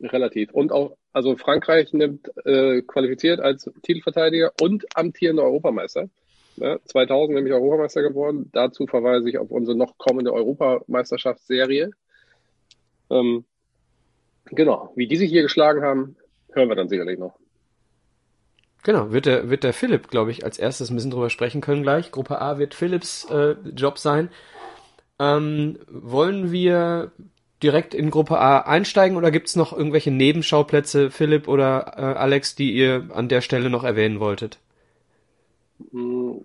Relativ. 0.00 0.50
Und 0.52 0.72
auch, 0.72 0.96
also 1.12 1.36
Frankreich 1.36 1.92
nimmt 1.92 2.30
äh, 2.44 2.82
qualifiziert 2.82 3.38
als 3.40 3.70
Titelverteidiger 3.82 4.52
und 4.60 4.84
amtierender 4.96 5.44
Europameister. 5.44 6.08
Ne? 6.56 6.80
2000 6.84 7.34
nämlich 7.34 7.52
Europameister 7.52 8.02
geworden. 8.02 8.50
Dazu 8.52 8.86
verweise 8.86 9.28
ich 9.28 9.38
auf 9.38 9.50
unsere 9.50 9.76
noch 9.76 9.96
kommende 9.98 10.32
Europameisterschaftsserie. 10.32 11.90
Ähm, 13.10 13.44
genau, 14.46 14.92
wie 14.96 15.06
die 15.06 15.16
sich 15.16 15.30
hier 15.30 15.42
geschlagen 15.42 15.82
haben, 15.82 16.16
hören 16.52 16.68
wir 16.68 16.76
dann 16.76 16.88
sicherlich 16.88 17.18
noch. 17.18 17.38
Genau, 18.84 19.12
wird 19.12 19.26
der, 19.26 19.48
wird 19.48 19.62
der 19.62 19.72
Philipp, 19.72 20.08
glaube 20.08 20.32
ich, 20.32 20.44
als 20.44 20.58
erstes 20.58 20.90
ein 20.90 20.96
bisschen 20.96 21.12
drüber 21.12 21.30
sprechen 21.30 21.60
können 21.60 21.82
gleich. 21.82 22.10
Gruppe 22.10 22.40
A 22.40 22.58
wird 22.58 22.74
Philips 22.74 23.24
äh, 23.30 23.54
Job 23.76 23.98
sein. 23.98 24.28
Ähm, 25.20 25.78
wollen 25.86 26.50
wir 26.50 27.12
direkt 27.62 27.94
in 27.94 28.10
Gruppe 28.10 28.38
A 28.38 28.58
einsteigen 28.58 29.16
oder 29.16 29.30
gibt's 29.30 29.54
noch 29.54 29.72
irgendwelche 29.72 30.10
Nebenschauplätze, 30.10 31.12
Philipp 31.12 31.46
oder 31.46 31.94
äh, 31.96 32.00
Alex, 32.00 32.56
die 32.56 32.72
ihr 32.72 33.08
an 33.14 33.28
der 33.28 33.40
Stelle 33.40 33.70
noch 33.70 33.84
erwähnen 33.84 34.18
wolltet? 34.18 34.58
Hm, 35.90 36.44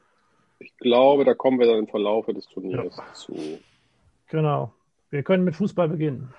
ich 0.59 0.75
glaube, 0.77 1.23
da 1.25 1.33
kommen 1.33 1.59
wir 1.59 1.67
dann 1.67 1.79
im 1.79 1.87
Verlauf 1.87 2.25
des 2.25 2.47
Turniers 2.47 2.97
ja. 2.97 3.13
zu. 3.13 3.35
Genau. 4.29 4.73
Wir 5.09 5.23
können 5.23 5.43
mit 5.43 5.55
Fußball 5.55 5.87
beginnen. 5.87 6.33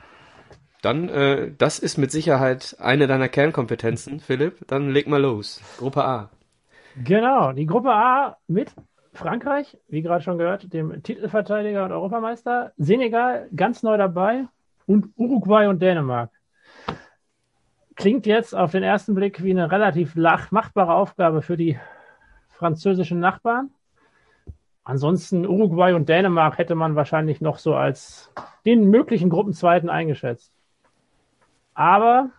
Dann, 0.82 1.08
äh, 1.08 1.52
das 1.56 1.78
ist 1.78 1.98
mit 1.98 2.10
Sicherheit 2.10 2.76
eine 2.78 3.06
deiner 3.06 3.28
Kernkompetenzen, 3.28 4.20
Philipp. 4.20 4.66
Dann 4.68 4.90
leg 4.90 5.08
mal 5.08 5.20
los. 5.20 5.60
Gruppe 5.78 6.04
A. 6.04 6.30
Genau, 7.02 7.52
die 7.52 7.66
Gruppe 7.66 7.92
A 7.92 8.36
mit 8.46 8.72
Frankreich, 9.12 9.76
wie 9.88 10.02
gerade 10.02 10.22
schon 10.22 10.38
gehört, 10.38 10.72
dem 10.72 11.02
Titelverteidiger 11.02 11.84
und 11.84 11.92
Europameister, 11.92 12.72
Senegal 12.76 13.48
ganz 13.54 13.82
neu 13.82 13.96
dabei 13.96 14.44
und 14.86 15.12
Uruguay 15.16 15.66
und 15.66 15.82
Dänemark. 15.82 16.30
Klingt 17.96 18.26
jetzt 18.26 18.54
auf 18.54 18.70
den 18.70 18.84
ersten 18.84 19.14
Blick 19.14 19.42
wie 19.42 19.50
eine 19.50 19.72
relativ 19.72 20.14
machbare 20.14 20.94
Aufgabe 20.94 21.42
für 21.42 21.56
die 21.56 21.78
französischen 22.58 23.20
Nachbarn. 23.20 23.70
Ansonsten 24.82 25.46
Uruguay 25.46 25.92
und 25.92 26.08
Dänemark 26.08 26.58
hätte 26.58 26.74
man 26.74 26.96
wahrscheinlich 26.96 27.40
noch 27.40 27.58
so 27.58 27.74
als 27.74 28.32
den 28.66 28.90
möglichen 28.90 29.30
Gruppenzweiten 29.30 29.88
eingeschätzt. 29.88 30.52
Aber 31.74 32.30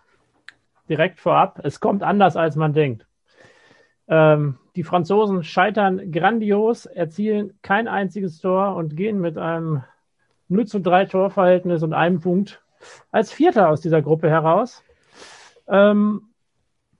direkt 0.90 1.20
vorab, 1.20 1.60
es 1.64 1.80
kommt 1.80 2.02
anders, 2.02 2.36
als 2.36 2.56
man 2.56 2.74
denkt. 2.74 3.06
Ähm, 4.08 4.58
die 4.76 4.82
Franzosen 4.82 5.42
scheitern 5.42 6.12
grandios, 6.12 6.84
erzielen 6.84 7.58
kein 7.62 7.88
einziges 7.88 8.40
Tor 8.40 8.74
und 8.76 8.96
gehen 8.96 9.20
mit 9.20 9.38
einem 9.38 9.84
0 10.48 10.66
zu 10.66 10.80
3 10.80 11.06
Torverhältnis 11.06 11.82
und 11.82 11.94
einem 11.94 12.20
Punkt 12.20 12.62
als 13.10 13.32
Vierter 13.32 13.70
aus 13.70 13.80
dieser 13.80 14.02
Gruppe 14.02 14.28
heraus. 14.28 14.82
Ähm, 15.66 16.22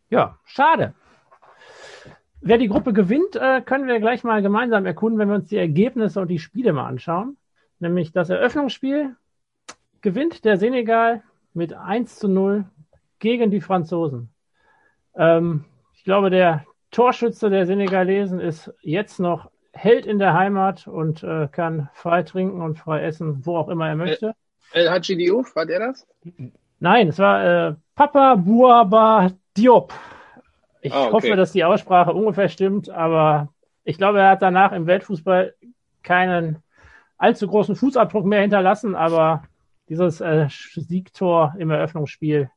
ja, 0.09 0.39
schade. 0.45 0.95
Wer 2.43 2.59
die 2.59 2.69
Gruppe 2.69 2.93
gewinnt, 2.93 3.37
äh, 3.37 3.61
können 3.61 3.87
wir 3.87 4.01
gleich 4.01 4.25
mal 4.25 4.41
gemeinsam 4.41 4.87
erkunden, 4.87 5.19
wenn 5.19 5.29
wir 5.29 5.35
uns 5.35 5.49
die 5.49 5.59
Ergebnisse 5.59 6.21
und 6.21 6.29
die 6.29 6.39
Spiele 6.39 6.73
mal 6.73 6.87
anschauen. 6.87 7.37
Nämlich 7.79 8.13
das 8.13 8.31
Eröffnungsspiel 8.31 9.17
gewinnt 10.01 10.45
der 10.45 10.57
Senegal 10.57 11.23
mit 11.53 11.75
1 11.75 12.17
zu 12.17 12.29
0 12.29 12.65
gegen 13.19 13.51
die 13.51 13.61
Franzosen. 13.61 14.31
Ähm, 15.15 15.65
ich 15.95 16.05
glaube, 16.05 16.31
der 16.31 16.65
Torschütze 16.91 17.51
der 17.51 17.67
Senegalesen 17.67 18.41
ist 18.41 18.73
jetzt 18.81 19.21
noch 19.21 19.51
Held 19.73 20.05
in 20.05 20.19
der 20.19 20.35
Heimat 20.35 20.89
und 20.89 21.23
äh, 21.23 21.47
kann 21.51 21.89
frei 21.95 22.23
trinken 22.23 22.61
und 22.61 22.79
frei 22.79 23.03
essen, 23.03 23.47
wo 23.47 23.57
auch 23.57 23.69
immer 23.69 23.89
er 23.89 23.97
möchte. 23.97 24.35
El 24.73 24.91
Hadji 24.91 25.17
Diouf, 25.17 25.55
war 25.55 25.67
der 25.67 25.79
das? 25.79 26.07
Nein, 26.81 27.09
es 27.09 27.19
war 27.19 27.69
äh, 27.69 27.75
Papa 27.95 28.35
Bouaba 28.35 29.31
Diop. 29.57 29.93
Ich 30.81 30.93
ah, 30.93 31.05
okay. 31.05 31.13
hoffe, 31.13 31.37
dass 31.37 31.53
die 31.53 31.65
Aussprache 31.65 32.13
ungefähr 32.13 32.49
stimmt, 32.49 32.89
aber 32.91 33.53
ich 33.85 33.99
glaube, 33.99 34.21
er 34.21 34.31
hat 34.31 34.43
danach 34.43 34.73
im 34.73 34.87
Weltfußball 34.87 35.55
keinen 36.03 36.63
allzu 37.19 37.47
großen 37.47 37.77
Fußabdruck 37.77 38.25
mehr 38.25 38.41
hinterlassen, 38.41 38.95
aber 38.95 39.45
dieses 39.89 40.21
äh, 40.21 40.49
Siegtor 40.49 41.55
im 41.59 41.71
Eröffnungsspiel 41.71 42.51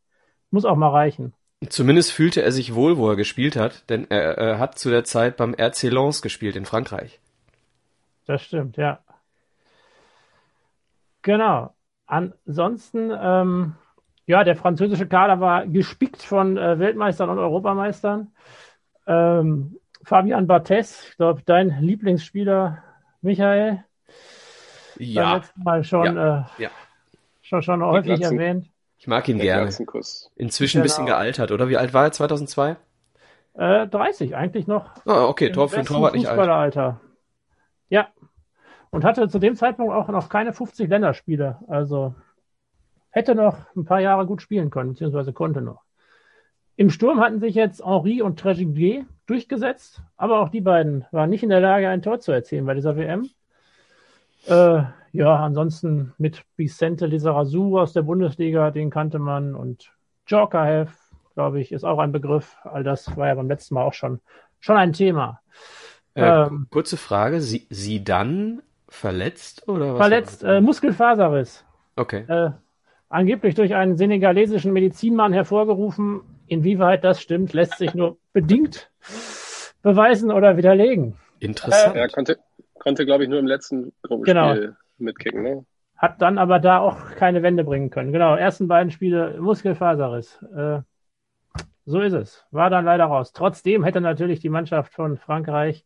muss 0.51 0.65
auch 0.65 0.75
mal 0.75 0.89
reichen. 0.89 1.33
Zumindest 1.69 2.11
fühlte 2.11 2.41
er 2.41 2.51
sich 2.51 2.75
wohl, 2.75 2.97
wo 2.97 3.09
er 3.09 3.15
gespielt 3.15 3.55
hat, 3.55 3.89
denn 3.89 4.05
er, 4.09 4.37
er 4.37 4.59
hat 4.59 4.77
zu 4.77 4.89
der 4.89 5.03
Zeit 5.03 5.37
beim 5.37 5.53
RC 5.53 5.83
Lens 5.83 6.21
gespielt 6.21 6.55
in 6.55 6.65
Frankreich. 6.65 7.19
Das 8.25 8.43
stimmt, 8.43 8.77
ja. 8.77 8.99
Genau. 11.21 11.73
Ansonsten 12.05 13.11
ähm, 13.17 13.75
ja, 14.25 14.43
der 14.43 14.55
französische 14.55 15.07
Kader 15.07 15.39
war 15.39 15.67
gespickt 15.67 16.21
von 16.21 16.57
äh, 16.57 16.79
Weltmeistern 16.79 17.29
und 17.29 17.39
Europameistern. 17.39 18.31
Ähm, 19.05 19.77
Fabian 20.03 20.47
Barthez, 20.47 21.09
ich 21.09 21.17
glaube, 21.17 21.41
dein 21.45 21.81
Lieblingsspieler, 21.81 22.83
Michael. 23.21 23.83
Ja. 24.97 25.41
Mal 25.55 25.83
schon, 25.83 26.15
ja. 26.15 26.49
Äh, 26.57 26.63
ja. 26.63 26.69
schon, 27.41 27.61
schon 27.61 27.83
häufig 27.83 28.21
erwähnt. 28.21 28.69
Ich 28.97 29.07
mag 29.07 29.27
ihn 29.27 29.39
gerne. 29.39 29.69
Inzwischen 30.35 30.77
genau. 30.77 30.81
ein 30.81 30.83
bisschen 30.83 31.05
genau. 31.05 31.17
gealtert, 31.17 31.51
oder? 31.51 31.67
Wie 31.67 31.77
alt 31.77 31.93
war 31.93 32.05
er 32.05 32.11
2002? 32.11 32.77
Äh, 33.55 33.87
30, 33.87 34.35
eigentlich 34.35 34.67
noch. 34.67 34.91
Ah, 35.05 35.25
okay, 35.25 35.51
Tor 35.51 35.69
für 35.69 35.79
ein 35.79 35.85
Torwart 35.85 36.15
nicht 36.15 36.27
alt. 36.27 36.49
Alter. 36.49 37.01
Ja. 37.89 38.07
Und 38.91 39.03
hatte 39.03 39.27
zu 39.27 39.39
dem 39.39 39.55
Zeitpunkt 39.55 39.93
auch 39.93 40.07
noch 40.07 40.29
keine 40.29 40.53
50 40.53 40.89
Länderspiele. 40.89 41.59
Also 41.67 42.15
hätte 43.13 43.35
noch 43.35 43.57
ein 43.75 43.85
paar 43.85 44.01
Jahre 44.01 44.25
gut 44.25 44.41
spielen 44.41 44.69
können, 44.71 44.89
beziehungsweise 44.89 45.31
konnte 45.31 45.61
noch. 45.61 45.83
Im 46.75 46.89
Sturm 46.89 47.19
hatten 47.21 47.39
sich 47.39 47.53
jetzt 47.53 47.85
Henri 47.85 48.21
und 48.21 48.39
Trezeguet 48.39 49.05
durchgesetzt, 49.27 50.01
aber 50.17 50.39
auch 50.39 50.49
die 50.49 50.61
beiden 50.61 51.05
waren 51.11 51.29
nicht 51.29 51.43
in 51.43 51.49
der 51.49 51.61
Lage, 51.61 51.87
ein 51.87 52.01
Tor 52.01 52.19
zu 52.19 52.31
erzielen 52.31 52.65
bei 52.65 52.73
dieser 52.73 52.97
WM. 52.97 53.29
Äh, 54.47 54.83
ja, 55.11 55.35
ansonsten 55.35 56.13
mit 56.17 56.43
Vicente 56.57 57.05
Lizarazu 57.05 57.77
aus 57.77 57.93
der 57.93 58.01
Bundesliga, 58.01 58.71
den 58.71 58.89
kannte 58.89 59.19
man 59.19 59.53
und 59.53 59.91
Djorkaev, 60.27 60.91
glaube 61.35 61.61
ich, 61.61 61.71
ist 61.71 61.83
auch 61.83 61.99
ein 61.99 62.11
Begriff. 62.11 62.57
All 62.63 62.83
das 62.83 63.15
war 63.15 63.27
ja 63.27 63.35
beim 63.35 63.47
letzten 63.47 63.75
Mal 63.75 63.83
auch 63.83 63.93
schon, 63.93 64.19
schon 64.59 64.75
ein 64.75 64.91
Thema. 64.91 65.41
Äh, 66.15 66.25
ähm, 66.25 66.67
kurze 66.71 66.97
Frage, 66.97 67.41
sie, 67.41 67.67
sie 67.69 68.03
dann 68.03 68.63
verletzt 68.89 69.67
oder 69.67 69.93
was? 69.93 69.99
Verletzt, 69.99 70.43
äh, 70.43 70.59
Muskelfaserriss. 70.59 71.63
Okay. 71.95 72.25
Äh, 72.27 72.51
angeblich 73.13 73.55
durch 73.55 73.75
einen 73.75 73.97
senegalesischen 73.97 74.73
Medizinmann 74.73 75.33
hervorgerufen. 75.33 76.21
Inwieweit 76.47 77.03
das 77.03 77.21
stimmt, 77.21 77.53
lässt 77.53 77.77
sich 77.77 77.93
nur 77.93 78.17
bedingt 78.33 78.91
beweisen 79.81 80.31
oder 80.31 80.57
widerlegen. 80.57 81.15
Interessant. 81.39 81.95
Äh, 81.95 81.99
er 81.99 82.09
konnte, 82.09 82.37
konnte 82.79 83.05
glaube 83.05 83.23
ich, 83.23 83.29
nur 83.29 83.39
im 83.39 83.47
letzten 83.47 83.93
Gruppenspiel 84.01 84.33
genau. 84.33 84.75
mitkicken. 84.97 85.43
Ne? 85.43 85.65
Hat 85.97 86.21
dann 86.21 86.37
aber 86.37 86.59
da 86.59 86.79
auch 86.79 87.15
keine 87.15 87.43
Wende 87.43 87.63
bringen 87.63 87.89
können. 87.89 88.11
Genau, 88.11 88.35
ersten 88.35 88.67
beiden 88.67 88.91
Spiele 88.91 89.39
Muskelfaserriss. 89.39 90.41
Äh, 90.55 90.81
so 91.85 91.99
ist 91.99 92.13
es. 92.13 92.45
War 92.51 92.69
dann 92.69 92.85
leider 92.85 93.05
raus. 93.05 93.33
Trotzdem 93.33 93.83
hätte 93.83 94.01
natürlich 94.01 94.39
die 94.39 94.49
Mannschaft 94.49 94.93
von 94.93 95.17
Frankreich 95.17 95.85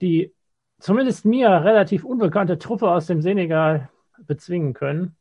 die 0.00 0.34
zumindest 0.78 1.24
mir 1.24 1.48
relativ 1.48 2.04
unbekannte 2.04 2.58
Truppe 2.58 2.90
aus 2.90 3.06
dem 3.06 3.22
Senegal 3.22 3.88
bezwingen 4.18 4.74
können. 4.74 5.16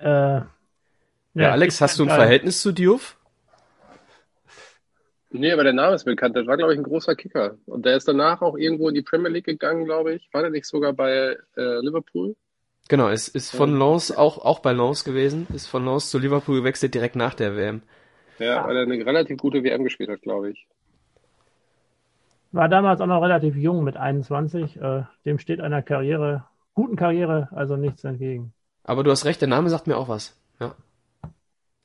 Äh, 0.00 0.06
ja, 0.06 0.48
ja, 1.34 1.50
Alex, 1.52 1.80
hast 1.80 1.98
du 1.98 2.04
ein 2.04 2.08
Verhältnis 2.08 2.60
zu 2.60 2.72
Diouf? 2.72 3.16
Nee, 5.32 5.52
aber 5.52 5.62
der 5.62 5.72
Name 5.72 5.94
ist 5.94 6.04
bekannt. 6.04 6.36
Das 6.36 6.46
war, 6.46 6.56
glaube 6.56 6.72
ich, 6.72 6.78
ein 6.78 6.84
großer 6.84 7.14
Kicker. 7.14 7.56
Und 7.66 7.86
der 7.86 7.96
ist 7.96 8.08
danach 8.08 8.42
auch 8.42 8.56
irgendwo 8.56 8.88
in 8.88 8.96
die 8.96 9.02
Premier 9.02 9.28
League 9.28 9.44
gegangen, 9.44 9.84
glaube 9.84 10.14
ich. 10.14 10.28
War 10.32 10.42
der 10.42 10.50
nicht 10.50 10.66
sogar 10.66 10.92
bei 10.92 11.36
äh, 11.56 11.80
Liverpool? 11.80 12.34
Genau, 12.88 13.08
es 13.08 13.28
ist 13.28 13.54
von 13.54 13.78
Lens 13.78 14.10
auch, 14.10 14.38
auch 14.38 14.58
bei 14.58 14.72
Lens 14.72 15.04
gewesen, 15.04 15.46
ist 15.54 15.68
von 15.68 15.84
Lens 15.84 16.10
zu 16.10 16.18
Liverpool 16.18 16.58
gewechselt 16.58 16.94
direkt 16.94 17.14
nach 17.14 17.34
der 17.34 17.56
WM. 17.56 17.82
Ja, 18.40 18.66
weil 18.66 18.76
er 18.76 18.82
eine 18.82 19.06
relativ 19.06 19.38
gute 19.38 19.62
WM 19.62 19.84
gespielt 19.84 20.10
hat, 20.10 20.22
glaube 20.22 20.50
ich. 20.50 20.66
War 22.50 22.68
damals 22.68 23.00
auch 23.00 23.06
noch 23.06 23.22
relativ 23.22 23.54
jung 23.54 23.84
mit 23.84 23.96
21. 23.96 24.80
Äh, 24.80 25.04
dem 25.24 25.38
steht 25.38 25.60
einer 25.60 25.82
Karriere, 25.82 26.46
guten 26.74 26.96
Karriere, 26.96 27.48
also 27.52 27.76
nichts 27.76 28.02
entgegen. 28.02 28.52
Aber 28.90 29.04
du 29.04 29.12
hast 29.12 29.24
recht, 29.24 29.40
der 29.40 29.46
Name 29.46 29.70
sagt 29.70 29.86
mir 29.86 29.96
auch 29.96 30.08
was. 30.08 30.36
Ja. 30.58 30.74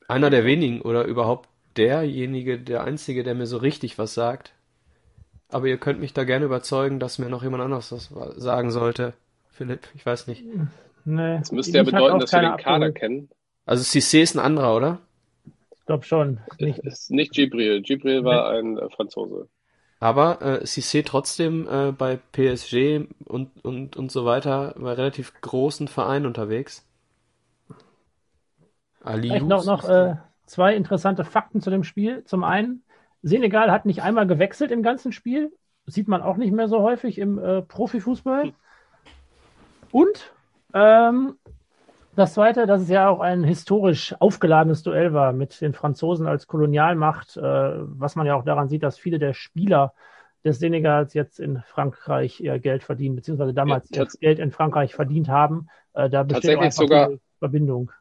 Einer 0.08 0.28
der 0.28 0.44
wenigen 0.44 0.80
oder 0.80 1.04
überhaupt 1.04 1.48
derjenige, 1.76 2.58
der 2.58 2.82
einzige, 2.82 3.22
der 3.22 3.36
mir 3.36 3.46
so 3.46 3.58
richtig 3.58 3.96
was 3.96 4.12
sagt. 4.12 4.54
Aber 5.48 5.68
ihr 5.68 5.78
könnt 5.78 6.00
mich 6.00 6.14
da 6.14 6.24
gerne 6.24 6.46
überzeugen, 6.46 6.98
dass 6.98 7.20
mir 7.20 7.28
noch 7.28 7.44
jemand 7.44 7.62
anderes 7.62 7.92
was 7.92 8.10
sagen 8.34 8.72
sollte. 8.72 9.12
Philipp, 9.50 9.86
ich 9.94 10.04
weiß 10.04 10.26
nicht. 10.26 10.42
Nee, 11.04 11.38
das 11.38 11.52
müsste 11.52 11.76
ja 11.76 11.84
bedeuten, 11.84 12.18
dass 12.18 12.32
wir 12.32 12.40
den 12.40 12.56
Kader 12.56 12.90
kennen. 12.90 13.28
Also 13.66 13.84
Cissé 13.84 14.22
ist 14.22 14.34
ein 14.34 14.40
anderer, 14.40 14.74
oder? 14.74 14.98
Ich 15.76 15.86
glaube 15.86 16.02
schon. 16.02 16.40
Nicht. 16.58 16.80
Ist 16.80 17.12
nicht 17.12 17.30
Gibril. 17.30 17.82
Gibril 17.82 18.24
war 18.24 18.50
ein 18.50 18.78
äh, 18.78 18.90
Franzose. 18.90 19.48
Aber 20.00 20.42
äh, 20.42 20.64
Cissé 20.64 21.04
trotzdem 21.04 21.68
äh, 21.68 21.92
bei 21.92 22.16
PSG 22.16 23.06
und, 23.26 23.64
und, 23.64 23.96
und 23.96 24.10
so 24.10 24.24
weiter 24.24 24.74
bei 24.76 24.92
relativ 24.94 25.32
großen 25.40 25.86
Vereinen 25.86 26.26
unterwegs. 26.26 26.82
Ali 29.06 29.28
Vielleicht 29.28 29.46
noch, 29.46 29.64
noch 29.64 29.88
äh, 29.88 30.16
zwei 30.46 30.74
interessante 30.74 31.24
Fakten 31.24 31.60
zu 31.60 31.70
dem 31.70 31.84
Spiel. 31.84 32.24
Zum 32.24 32.44
einen, 32.44 32.82
Senegal 33.22 33.70
hat 33.70 33.86
nicht 33.86 34.02
einmal 34.02 34.26
gewechselt 34.26 34.70
im 34.70 34.82
ganzen 34.82 35.12
Spiel. 35.12 35.52
sieht 35.86 36.08
man 36.08 36.22
auch 36.22 36.36
nicht 36.36 36.52
mehr 36.52 36.68
so 36.68 36.82
häufig 36.82 37.18
im 37.18 37.38
äh, 37.38 37.62
Profifußball. 37.62 38.52
Und 39.92 40.32
ähm, 40.74 41.36
das 42.16 42.34
zweite, 42.34 42.66
dass 42.66 42.82
es 42.82 42.88
ja 42.88 43.08
auch 43.08 43.20
ein 43.20 43.44
historisch 43.44 44.14
aufgeladenes 44.18 44.82
Duell 44.82 45.12
war 45.12 45.32
mit 45.32 45.60
den 45.60 45.74
Franzosen 45.74 46.26
als 46.26 46.46
Kolonialmacht, 46.46 47.36
äh, 47.36 47.40
was 47.42 48.16
man 48.16 48.26
ja 48.26 48.34
auch 48.34 48.44
daran 48.44 48.68
sieht, 48.68 48.82
dass 48.82 48.98
viele 48.98 49.18
der 49.18 49.34
Spieler 49.34 49.92
des 50.44 50.58
Senegals 50.58 51.14
jetzt 51.14 51.38
in 51.38 51.62
Frankreich 51.62 52.40
ihr 52.40 52.58
Geld 52.58 52.84
verdienen, 52.84 53.16
beziehungsweise 53.16 53.52
damals 53.52 53.90
ja, 53.90 54.02
ihr 54.02 54.08
Geld 54.20 54.38
in 54.38 54.50
Frankreich 54.50 54.94
verdient 54.94 55.28
haben. 55.28 55.68
Äh, 55.92 56.08
da 56.08 56.22
besteht 56.22 56.54
tatsächlich 56.54 56.74
sogar 56.74 57.10
Verbindung 57.38 57.92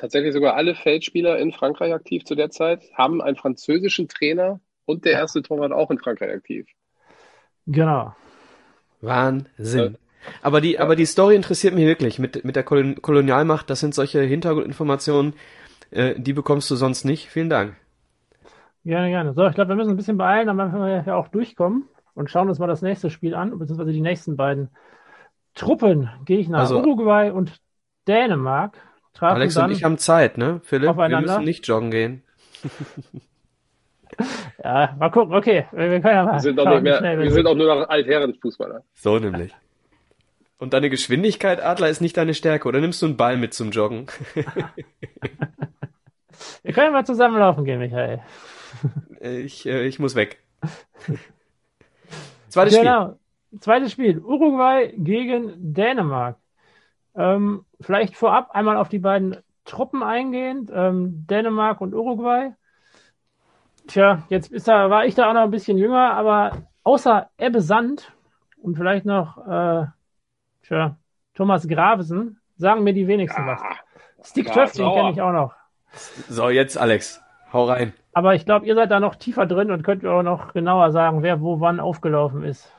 tatsächlich 0.00 0.32
sogar 0.32 0.54
alle 0.54 0.74
Feldspieler 0.74 1.38
in 1.38 1.52
Frankreich 1.52 1.92
aktiv 1.92 2.24
zu 2.24 2.34
der 2.34 2.50
Zeit, 2.50 2.82
haben 2.94 3.20
einen 3.20 3.36
französischen 3.36 4.08
Trainer 4.08 4.60
und 4.86 5.04
der 5.04 5.12
erste 5.12 5.42
Torwart 5.42 5.72
auch 5.72 5.90
in 5.90 5.98
Frankreich 5.98 6.32
aktiv. 6.32 6.66
Genau. 7.66 8.14
Wahnsinn. 9.00 9.96
Aber 10.42 10.60
die, 10.60 10.72
ja. 10.72 10.80
aber 10.80 10.96
die 10.96 11.06
Story 11.06 11.34
interessiert 11.34 11.74
mich 11.74 11.86
wirklich 11.86 12.18
mit, 12.18 12.44
mit 12.44 12.56
der 12.56 12.62
Kolonialmacht. 12.62 13.70
Das 13.70 13.80
sind 13.80 13.94
solche 13.94 14.20
Hintergrundinformationen, 14.20 15.34
äh, 15.90 16.18
die 16.18 16.32
bekommst 16.32 16.70
du 16.70 16.76
sonst 16.76 17.04
nicht. 17.04 17.28
Vielen 17.28 17.48
Dank. 17.48 17.76
Gerne, 18.84 19.08
gerne. 19.10 19.34
So, 19.34 19.46
ich 19.46 19.54
glaube, 19.54 19.70
wir 19.70 19.76
müssen 19.76 19.90
ein 19.90 19.96
bisschen 19.96 20.16
beeilen, 20.16 20.46
dann 20.46 20.56
werden 20.56 20.72
wir 20.72 21.04
ja 21.06 21.14
auch 21.14 21.28
durchkommen 21.28 21.88
und 22.14 22.30
schauen 22.30 22.48
uns 22.48 22.58
mal 22.58 22.66
das 22.66 22.82
nächste 22.82 23.10
Spiel 23.10 23.34
an, 23.34 23.58
beziehungsweise 23.58 23.92
die 23.92 24.00
nächsten 24.00 24.36
beiden 24.36 24.70
Truppen, 25.54 26.08
Gegner, 26.24 26.58
also, 26.58 26.78
Uruguay 26.78 27.30
und 27.30 27.60
Dänemark. 28.08 28.78
Alex 29.18 29.56
und 29.56 29.70
ich 29.70 29.84
haben 29.84 29.98
Zeit, 29.98 30.38
ne, 30.38 30.60
Philipp? 30.64 30.96
Wir 30.96 31.20
müssen 31.20 31.44
nicht 31.44 31.66
joggen 31.66 31.90
gehen. 31.90 32.22
ja, 34.64 34.96
mal 34.98 35.10
gucken, 35.10 35.34
okay. 35.34 35.66
Wir, 35.72 36.00
können 36.00 36.14
ja 36.14 36.24
mal 36.24 36.32
wir 36.34 36.40
sind, 36.40 36.56
nicht 36.56 36.82
mehr, 36.82 37.02
wir, 37.02 37.18
wir 37.18 37.32
sind 37.32 37.46
auch 37.46 37.54
nur 37.54 37.74
noch 37.74 37.88
Altherren-Fußballer. 37.88 38.82
So 38.94 39.18
nämlich. 39.18 39.54
Und 40.58 40.74
deine 40.74 40.90
Geschwindigkeit, 40.90 41.62
Adler, 41.62 41.88
ist 41.88 42.02
nicht 42.02 42.18
deine 42.18 42.34
Stärke, 42.34 42.68
oder 42.68 42.80
nimmst 42.80 43.00
du 43.00 43.06
einen 43.06 43.16
Ball 43.16 43.38
mit 43.38 43.54
zum 43.54 43.70
Joggen? 43.70 44.06
wir 46.62 46.72
können 46.74 46.86
ja 46.86 46.92
mal 46.92 47.06
zusammenlaufen 47.06 47.64
gehen, 47.64 47.78
Michael. 47.78 48.20
ich, 49.20 49.66
äh, 49.66 49.86
ich 49.86 49.98
muss 49.98 50.14
weg. 50.14 50.42
Zweites 52.48 52.76
genau. 52.76 53.06
Spiel. 53.06 53.60
Zweites 53.60 53.92
Spiel. 53.92 54.18
Uruguay 54.18 54.92
gegen 54.96 55.72
Dänemark. 55.72 56.36
Ähm, 57.14 57.64
vielleicht 57.80 58.16
vorab 58.16 58.50
einmal 58.52 58.76
auf 58.76 58.88
die 58.88 58.98
beiden 58.98 59.36
Truppen 59.64 60.02
eingehend. 60.02 60.70
Ähm, 60.72 61.26
Dänemark 61.26 61.80
und 61.80 61.94
Uruguay. 61.94 62.52
Tja, 63.86 64.22
jetzt 64.28 64.52
ist 64.52 64.68
da, 64.68 64.90
war 64.90 65.06
ich 65.06 65.14
da 65.14 65.28
auch 65.28 65.34
noch 65.34 65.42
ein 65.42 65.50
bisschen 65.50 65.78
jünger, 65.78 66.12
aber 66.12 66.52
außer 66.84 67.30
Ebbe 67.38 67.60
Sand 67.60 68.12
und 68.62 68.76
vielleicht 68.76 69.04
noch 69.04 69.38
äh, 69.38 69.86
tja, 70.62 70.96
Thomas 71.34 71.66
Gravesen 71.66 72.40
sagen 72.56 72.84
mir 72.84 72.92
die 72.92 73.08
wenigsten 73.08 73.46
ja, 73.46 73.58
was. 73.58 74.30
Stick 74.30 74.54
Jeff, 74.54 74.72
den 74.72 74.92
kenne 74.92 75.10
ich 75.12 75.20
auch 75.20 75.32
noch. 75.32 75.54
So, 76.28 76.50
jetzt 76.50 76.76
Alex, 76.76 77.22
hau 77.52 77.64
rein. 77.64 77.94
Aber 78.12 78.34
ich 78.34 78.44
glaube, 78.44 78.66
ihr 78.66 78.74
seid 78.74 78.90
da 78.90 79.00
noch 79.00 79.16
tiefer 79.16 79.46
drin 79.46 79.70
und 79.70 79.82
könnt 79.82 80.04
auch 80.04 80.22
noch 80.22 80.52
genauer 80.52 80.92
sagen, 80.92 81.22
wer 81.22 81.40
wo 81.40 81.60
wann 81.60 81.80
aufgelaufen 81.80 82.44
ist. 82.44 82.72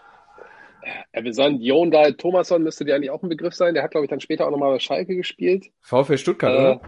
Ebbe 1.13 1.33
Sand, 1.33 1.61
Jondal 1.61 2.13
Thomasson 2.13 2.63
müsste 2.63 2.85
dir 2.85 2.95
eigentlich 2.95 3.11
auch 3.11 3.23
ein 3.23 3.29
Begriff 3.29 3.53
sein. 3.53 3.73
Der 3.73 3.83
hat, 3.83 3.91
glaube 3.91 4.05
ich, 4.05 4.09
dann 4.09 4.19
später 4.19 4.45
auch 4.45 4.51
nochmal 4.51 4.73
bei 4.73 4.79
Schalke 4.79 5.15
gespielt. 5.15 5.67
VfL 5.81 6.17
Stuttgart, 6.17 6.53
äh, 6.53 6.57
oder? 6.57 6.81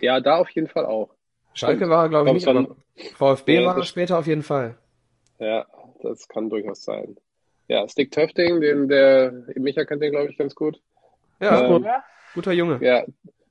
Ja, 0.00 0.20
da 0.20 0.38
auf 0.38 0.50
jeden 0.50 0.68
Fall 0.68 0.86
auch. 0.86 1.10
Schalke 1.54 1.88
war, 1.88 2.08
glaube 2.08 2.28
ich, 2.28 2.34
nicht, 2.34 2.48
aber 2.48 2.76
VfB 3.14 3.60
ja, 3.60 3.66
war 3.66 3.82
später 3.84 4.18
auf 4.18 4.26
jeden 4.26 4.42
Fall. 4.42 4.76
Ja, 5.38 5.66
das 6.02 6.28
kann 6.28 6.50
durchaus 6.50 6.82
sein. 6.84 7.16
Ja, 7.68 7.88
Stick 7.88 8.10
Töfting, 8.10 8.60
den 8.60 8.88
der 8.88 9.32
Micha 9.56 9.84
kennt 9.84 10.02
den, 10.02 10.12
glaube 10.12 10.30
ich, 10.30 10.38
ganz 10.38 10.54
gut. 10.54 10.80
Ja, 11.40 11.64
ähm, 11.64 11.82
gut, 11.82 11.86
guter 12.34 12.52
Junge. 12.52 12.78
Ja, 12.80 13.04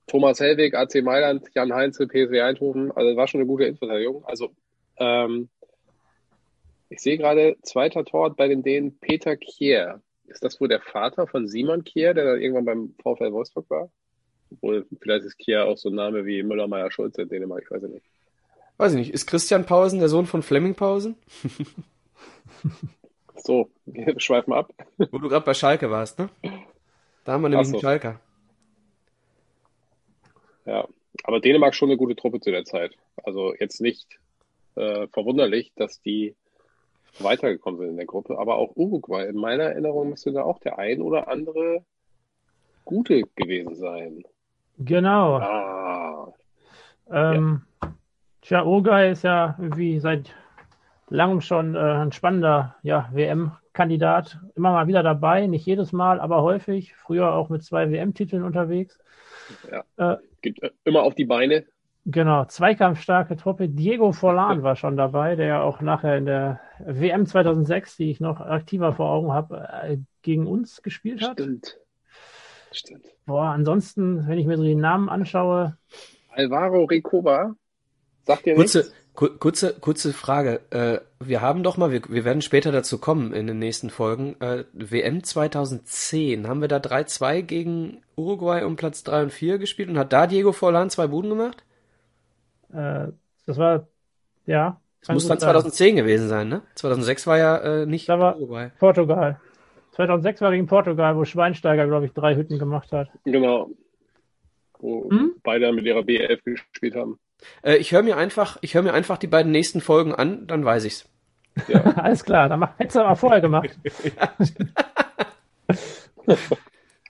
Thomas 0.08 0.40
Hellwig, 0.40 0.74
AC 0.74 1.04
Mailand, 1.04 1.48
Jan 1.54 1.74
Heinze, 1.74 2.08
PSV 2.08 2.42
Eindhoven, 2.42 2.92
also 2.92 3.16
war 3.16 3.28
schon 3.28 3.42
eine 3.42 3.48
gute 3.48 3.66
Innenverteidigung. 3.66 4.24
Also, 4.26 4.50
ähm, 4.98 5.50
ich 6.90 7.00
sehe 7.00 7.18
gerade, 7.18 7.58
zweiter 7.64 8.06
Tor 8.06 8.36
bei 8.36 8.48
den 8.48 8.64
Dänen 8.64 8.98
Peter 9.00 9.36
Kier. 9.36 10.02
Ist 10.26 10.44
das 10.44 10.60
wohl 10.60 10.68
der 10.68 10.82
Vater 10.82 11.28
von 11.28 11.48
Simon 11.48 11.84
Kier, 11.84 12.14
der 12.14 12.26
dann 12.26 12.42
irgendwann 12.42 12.66
beim 12.66 12.96
VfL 13.02 13.32
Wolfsburg 13.32 13.70
war? 13.70 13.90
Obwohl, 14.52 14.86
vielleicht 15.02 15.26
ist 15.26 15.38
Kia 15.38 15.64
auch 15.64 15.78
so 15.78 15.90
ein 15.90 15.96
Name 15.96 16.26
wie 16.26 16.44
Müller, 16.44 16.68
Meyer, 16.68 16.92
Schulze 16.92 17.24
in 17.24 17.30
Dänemark, 17.30 17.64
ich 17.64 17.72
weiß 17.72 17.84
nicht. 17.84 18.06
Weiß 18.78 18.94
ich 18.94 19.00
nicht. 19.00 19.14
Ist 19.14 19.28
Christian 19.28 19.66
Pausen 19.66 20.00
der 20.00 20.10
Sohn 20.10 20.26
von 20.26 20.44
Flemming 20.44 20.76
Pausen? 20.76 21.16
so, 23.36 23.70
wir 23.86 24.20
schweifen 24.20 24.54
ab. 24.54 24.72
Wo 24.98 25.18
du 25.18 25.30
gerade 25.30 25.46
bei 25.46 25.54
Schalke 25.54 25.90
warst, 25.90 26.20
ne? 26.20 26.30
Da 27.26 27.34
haben 27.34 27.42
wir 27.42 27.50
nämlich 27.50 27.68
so. 27.68 27.74
einen 27.74 27.82
Schalker. 27.82 28.22
Ja, 30.66 30.88
aber 31.24 31.40
Dänemark 31.40 31.76
schon 31.76 31.90
eine 31.90 31.98
gute 31.98 32.16
Truppe 32.16 32.40
zu 32.40 32.52
der 32.52 32.66
Zeit. 32.66 32.96
Also 33.24 33.54
jetzt 33.56 33.82
nicht 33.82 34.20
äh, 34.76 35.08
verwunderlich, 35.08 35.72
dass 35.76 36.02
die 36.02 36.36
weitergekommen 37.20 37.80
sind 37.80 37.90
in 37.90 37.98
der 37.98 38.06
Gruppe, 38.06 38.38
aber 38.38 38.58
auch 38.58 38.76
Uruguay. 38.76 39.28
In 39.28 39.38
meiner 39.38 39.64
Erinnerung 39.64 40.10
müsste 40.10 40.32
da 40.32 40.44
auch 40.44 40.60
der 40.60 40.78
ein 40.80 41.02
oder 41.02 41.28
andere 41.28 41.84
gute 42.86 43.22
gewesen 43.36 43.76
sein. 43.76 44.24
Genau. 44.78 45.38
Ah. 45.38 46.34
Ähm, 47.10 47.62
ja. 47.82 47.94
Tja, 48.42 48.64
Uruguay 48.64 49.12
ist 49.12 49.24
ja 49.24 49.56
wie 49.58 50.00
seit 50.00 50.34
langem 51.10 51.42
schon 51.42 51.76
äh, 51.76 51.80
ein 51.80 52.12
spannender 52.12 52.76
ja, 52.84 53.10
WM-Kandidat. 53.12 54.40
Immer 54.56 54.72
mal 54.72 54.88
wieder 54.88 55.04
dabei, 55.04 55.48
nicht 55.48 55.66
jedes 55.66 55.92
Mal, 55.92 56.20
aber 56.20 56.44
häufig. 56.44 56.96
Früher 56.96 57.34
auch 57.34 57.50
mit 57.50 57.64
zwei 57.64 57.92
WM-Titeln 57.92 58.44
unterwegs. 58.44 59.00
Ja. 59.72 60.14
Äh, 60.14 60.18
Gibt 60.42 60.62
äh, 60.62 60.72
immer 60.84 61.04
auf 61.04 61.16
die 61.16 61.26
Beine. 61.26 61.66
Genau, 62.10 62.46
zweikampfstarke 62.46 63.36
Truppe. 63.36 63.68
Diego 63.68 64.14
Forlan 64.14 64.64
war 64.64 64.78
schon 64.78 64.96
dabei, 64.96 65.36
der 65.36 65.48
ja 65.48 65.62
auch 65.62 65.82
nachher 65.82 66.18
in 66.18 66.26
der 66.26 66.62
WM 66.80 67.26
2006, 67.26 67.98
die 67.98 68.10
ich 68.10 68.22
noch 68.22 68.40
aktiver 68.40 68.94
vor 68.94 69.10
Augen 69.10 69.34
habe, 69.34 69.68
äh, 69.84 69.98
gegen 70.22 70.48
uns 70.48 70.82
gespielt 70.82 71.22
hat. 71.22 71.34
Stimmt. 71.34 71.78
Stimmt. 72.72 73.06
Boah, 73.26 73.48
ansonsten, 73.48 74.26
wenn 74.26 74.40
ich 74.40 74.48
mir 74.48 74.56
so 74.56 74.64
die 74.64 74.76
Namen 74.76 75.10
anschaue. 75.10 75.78
Alvaro 76.30 76.86
Recoba, 76.86 77.56
sagt 78.24 78.48
ihr 78.48 78.56
kurze, 78.56 78.78
nichts? 78.78 78.94
Kurze, 79.14 79.74
kurze 79.74 80.14
Frage. 80.14 80.62
Äh, 80.70 81.00
wir 81.20 81.42
haben 81.42 81.62
doch 81.62 81.76
mal, 81.76 81.92
wir, 81.92 82.04
wir 82.08 82.24
werden 82.24 82.42
später 82.42 82.72
dazu 82.72 83.00
kommen 83.00 83.34
in 83.34 83.48
den 83.48 83.60
nächsten 83.60 83.90
Folgen. 83.90 84.40
Äh, 84.40 84.64
WM 84.72 85.26
2010, 85.26 86.48
haben 86.48 86.62
wir 86.62 86.70
da 86.70 86.78
3-2 86.78 87.42
gegen 87.42 88.02
Uruguay 88.16 88.64
um 88.64 88.78
Platz 88.78 89.04
3 89.04 89.24
und 89.24 89.34
4 89.34 89.58
gespielt 89.58 89.90
und 89.90 89.98
hat 89.98 90.14
da 90.14 90.26
Diego 90.26 90.54
Forlan 90.54 90.90
zwei 90.90 91.08
Buden 91.08 91.32
gemacht? 91.32 91.66
Äh, 92.78 93.12
das 93.46 93.58
war, 93.58 93.88
ja. 94.46 94.80
Das 95.02 95.10
muss 95.14 95.28
dann 95.28 95.40
2010 95.40 95.88
sein. 95.88 95.96
gewesen 95.96 96.28
sein, 96.28 96.50
ne? 96.50 96.62
2006 96.76 97.28
war 97.28 97.38
ja 97.38 97.58
äh, 97.58 97.86
nicht 97.86 98.08
da 98.10 98.20
war 98.20 98.38
Uruguay. 98.38 98.72
Portugal. 98.80 99.40
2006 99.94 100.42
war 100.42 100.52
gegen 100.52 100.68
Portugal, 100.68 101.16
wo 101.16 101.26
Schweinsteiger, 101.26 101.88
glaube 101.88 102.06
ich, 102.06 102.14
drei 102.14 102.36
Hütten 102.36 102.60
gemacht 102.60 102.92
hat. 102.92 103.10
Genau. 103.26 103.70
Wo 104.80 105.10
hm? 105.10 105.36
beide 105.44 105.72
mit 105.72 105.86
ihrer 105.86 106.02
B11 106.02 106.44
gespielt 106.44 106.96
haben. 106.96 107.20
Äh, 107.64 107.78
ich 107.78 107.92
höre 107.92 108.04
mir 108.04 108.18
einfach, 108.18 108.58
ich 108.62 108.76
höre 108.76 108.84
mir 108.84 108.94
einfach 108.94 109.18
die 109.18 109.28
beiden 109.28 109.52
nächsten 109.52 109.82
Folgen 109.82 110.14
an, 110.14 110.46
dann 110.46 110.64
weiß 110.64 110.86
ich's. 110.86 111.10
Ja. 111.68 111.82
Alles 111.96 112.24
klar, 112.24 112.50
dann 112.50 112.68
hättest 112.78 112.98
du 112.98 113.02
aber 113.02 113.16
vorher 113.16 113.42
gemacht. 113.42 113.76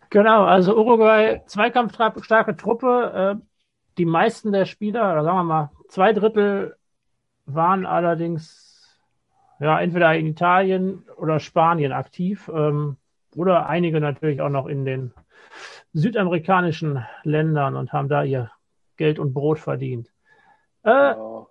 genau, 0.09 0.45
also 0.45 0.77
Uruguay, 0.77 1.41
zweikampfstarke 1.45 2.55
Truppe. 2.55 3.37
Äh, 3.37 3.56
die 3.97 4.05
meisten 4.05 4.51
der 4.51 4.65
Spieler, 4.65 5.11
oder 5.11 5.23
sagen 5.23 5.37
wir 5.37 5.43
mal, 5.43 5.71
zwei 5.89 6.13
Drittel 6.13 6.75
waren 7.45 7.85
allerdings 7.85 8.99
ja 9.59 9.79
entweder 9.79 10.13
in 10.15 10.27
Italien 10.27 11.03
oder 11.17 11.39
Spanien 11.39 11.91
aktiv 11.91 12.49
ähm, 12.53 12.97
oder 13.35 13.67
einige 13.67 13.99
natürlich 13.99 14.41
auch 14.41 14.49
noch 14.49 14.67
in 14.67 14.85
den 14.85 15.13
südamerikanischen 15.93 17.05
Ländern 17.23 17.75
und 17.75 17.93
haben 17.93 18.09
da 18.09 18.23
ihr 18.23 18.51
Geld 18.97 19.19
und 19.19 19.33
Brot 19.33 19.59
verdient. 19.59 20.11
Äh, 20.83 21.13
oh. 21.15 21.47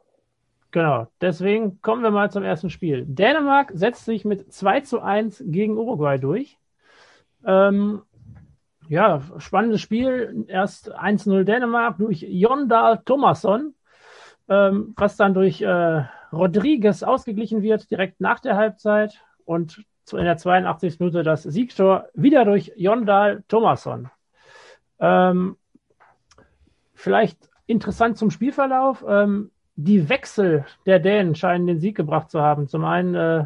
Genau, 0.70 1.06
deswegen 1.20 1.80
kommen 1.80 2.02
wir 2.02 2.10
mal 2.10 2.30
zum 2.30 2.42
ersten 2.42 2.70
Spiel. 2.70 3.04
Dänemark 3.06 3.70
setzt 3.74 4.04
sich 4.04 4.24
mit 4.24 4.52
2 4.52 4.80
zu 4.80 5.00
1 5.00 5.42
gegen 5.46 5.78
Uruguay 5.78 6.18
durch. 6.18 6.58
Ähm, 7.44 8.02
ja, 8.88 9.20
spannendes 9.38 9.80
Spiel. 9.80 10.44
Erst 10.48 10.94
1-0 10.94 11.44
Dänemark 11.44 11.98
durch 11.98 12.22
Jondal 12.22 13.02
Thomasson, 13.04 13.74
ähm, 14.48 14.94
was 14.96 15.16
dann 15.16 15.34
durch 15.34 15.62
äh, 15.62 16.04
Rodriguez 16.32 17.02
ausgeglichen 17.02 17.62
wird, 17.62 17.90
direkt 17.90 18.20
nach 18.20 18.40
der 18.40 18.56
Halbzeit. 18.56 19.20
Und 19.44 19.84
in 20.12 20.24
der 20.24 20.36
82. 20.36 21.00
Minute 21.00 21.22
das 21.22 21.42
Siegtor 21.42 22.06
wieder 22.14 22.44
durch 22.44 22.72
Jondal 22.76 23.42
Thomasson. 23.48 24.08
Ähm, 25.00 25.56
vielleicht 26.94 27.38
interessant 27.66 28.16
zum 28.16 28.30
Spielverlauf. 28.30 29.04
Ähm, 29.06 29.50
die 29.74 30.08
Wechsel 30.08 30.64
der 30.86 31.00
Dänen 31.00 31.34
scheinen 31.34 31.66
den 31.66 31.80
Sieg 31.80 31.96
gebracht 31.96 32.30
zu 32.30 32.40
haben. 32.40 32.68
Zum 32.68 32.84
einen 32.84 33.14
äh, 33.14 33.44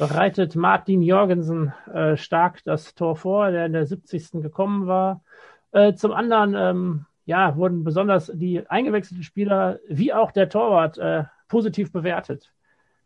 bereitet 0.00 0.56
Martin 0.56 1.02
Jorgensen 1.02 1.72
äh, 1.92 2.16
stark 2.16 2.64
das 2.64 2.94
Tor 2.94 3.16
vor, 3.16 3.50
der 3.50 3.66
in 3.66 3.74
der 3.74 3.86
70. 3.86 4.42
gekommen 4.42 4.86
war. 4.86 5.22
Äh, 5.72 5.92
zum 5.92 6.12
anderen 6.12 6.54
ähm, 6.54 7.06
ja, 7.26 7.54
wurden 7.56 7.84
besonders 7.84 8.32
die 8.34 8.68
eingewechselten 8.68 9.22
Spieler 9.22 9.78
wie 9.88 10.12
auch 10.12 10.32
der 10.32 10.48
Torwart 10.48 10.96
äh, 10.98 11.24
positiv 11.48 11.92
bewertet. 11.92 12.50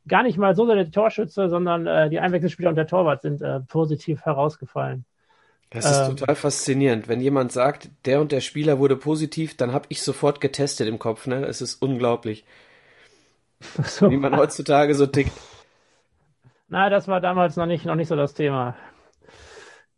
Gar 0.07 0.22
nicht 0.22 0.38
mal 0.38 0.54
so 0.54 0.66
sehr 0.66 0.76
der 0.76 0.90
Torschütze, 0.90 1.48
sondern 1.48 1.87
äh, 1.87 2.09
die 2.11 2.20
Einwechselspieler 2.20 2.70
und 2.70 2.76
der 2.76 2.87
Torwart 2.87 3.22
sind 3.22 3.42
äh, 3.42 3.61
positiv 3.61 4.22
herausgefallen. 4.22 5.04
Das 5.70 5.90
ist 5.90 6.09
ähm, 6.09 6.16
total 6.16 6.37
faszinierend. 6.37 7.09
Wenn 7.09 7.20
jemand 7.20 7.50
sagt, 7.50 7.90
der 8.04 8.20
und 8.20 8.30
der 8.30 8.40
Spieler 8.40 8.78
wurde 8.78 8.96
positiv, 8.96 9.57
dann 9.57 9.72
habe 9.72 9.87
ich 9.88 10.02
sofort 10.02 10.40
getestet 10.40 10.87
im 10.87 11.00
Kopf. 11.00 11.26
Ne? 11.26 11.44
Es 11.44 11.61
ist 11.61 11.83
unglaublich, 11.83 12.44
so. 13.83 14.11
wie 14.11 14.16
man 14.16 14.37
heutzutage 14.37 14.94
so 14.94 15.07
tickt. 15.07 15.33
Na, 16.68 16.88
das 16.90 17.09
war 17.09 17.20
damals 17.20 17.57
noch 17.57 17.66
nicht, 17.66 17.85
noch 17.85 17.94
nicht 17.94 18.09
so 18.09 18.16
das 18.16 18.35
Thema. 18.35 18.77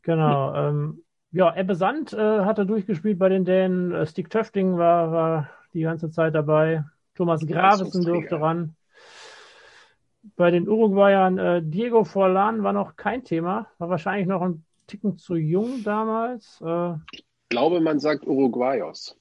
Genau. 0.02 0.54
Ähm, 0.54 1.02
ja, 1.32 1.54
Ebbe 1.56 1.74
Sand 1.74 2.12
äh, 2.12 2.40
hatte 2.44 2.66
durchgespielt 2.66 3.18
bei 3.18 3.28
den 3.28 3.44
Dänen. 3.44 3.92
Äh, 3.92 4.06
Stig 4.06 4.30
Töfting 4.30 4.78
war, 4.78 5.12
war 5.12 5.50
die 5.74 5.82
ganze 5.82 6.10
Zeit 6.10 6.34
dabei. 6.34 6.84
Thomas 7.14 7.46
Gravesen 7.46 8.04
durfte 8.04 8.40
ran. 8.40 8.76
Bei 10.36 10.50
den 10.50 10.68
Uruguayern 10.68 11.38
äh, 11.38 11.62
Diego 11.62 12.04
Forlan 12.04 12.62
war 12.62 12.72
noch 12.72 12.96
kein 12.96 13.24
Thema. 13.24 13.68
War 13.78 13.88
wahrscheinlich 13.88 14.26
noch 14.26 14.42
ein 14.42 14.64
Ticken 14.86 15.18
zu 15.18 15.34
jung 15.36 15.82
damals. 15.82 16.60
Äh, 16.64 16.94
ich 17.12 17.24
glaube, 17.48 17.80
man 17.80 18.00
sagt 18.00 18.26
Uruguayos. 18.26 19.16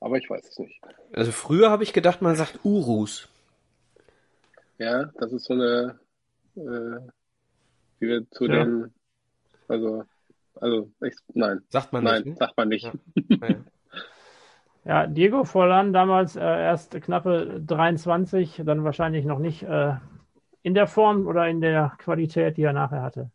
Aber 0.00 0.16
ich 0.16 0.28
weiß 0.28 0.48
es 0.48 0.58
nicht. 0.58 0.80
Also 1.12 1.32
früher 1.32 1.70
habe 1.70 1.82
ich 1.82 1.92
gedacht, 1.92 2.22
man 2.22 2.36
sagt 2.36 2.60
Urus. 2.64 3.28
Ja, 4.78 5.10
das 5.18 5.32
ist 5.32 5.44
so 5.44 5.54
eine, 5.54 5.98
äh, 6.58 7.00
wie 8.00 8.08
wir 8.08 8.30
zu 8.30 8.46
ja. 8.46 8.64
den, 8.64 8.92
also, 9.68 10.04
also, 10.56 10.90
ich, 11.00 11.14
nein. 11.34 11.60
Sagt 11.68 11.92
man 11.92 12.04
nein, 12.04 12.22
nicht. 12.22 12.26
Nein, 12.26 12.36
sagt 12.36 12.56
man 12.56 12.68
nicht. 12.68 12.90
Ja. 14.84 15.02
ja, 15.02 15.06
Diego 15.06 15.44
Forlan 15.44 15.92
damals 15.92 16.34
äh, 16.36 16.40
erst 16.40 16.92
knappe 17.00 17.60
23, 17.66 18.62
dann 18.64 18.84
wahrscheinlich 18.84 19.26
noch 19.26 19.38
nicht 19.38 19.62
äh, 19.62 19.94
in 20.62 20.74
der 20.74 20.86
Form 20.86 21.26
oder 21.26 21.46
in 21.48 21.60
der 21.60 21.92
Qualität, 21.98 22.56
die 22.56 22.62
er 22.62 22.72
nachher 22.72 23.02
hatte. 23.02 23.30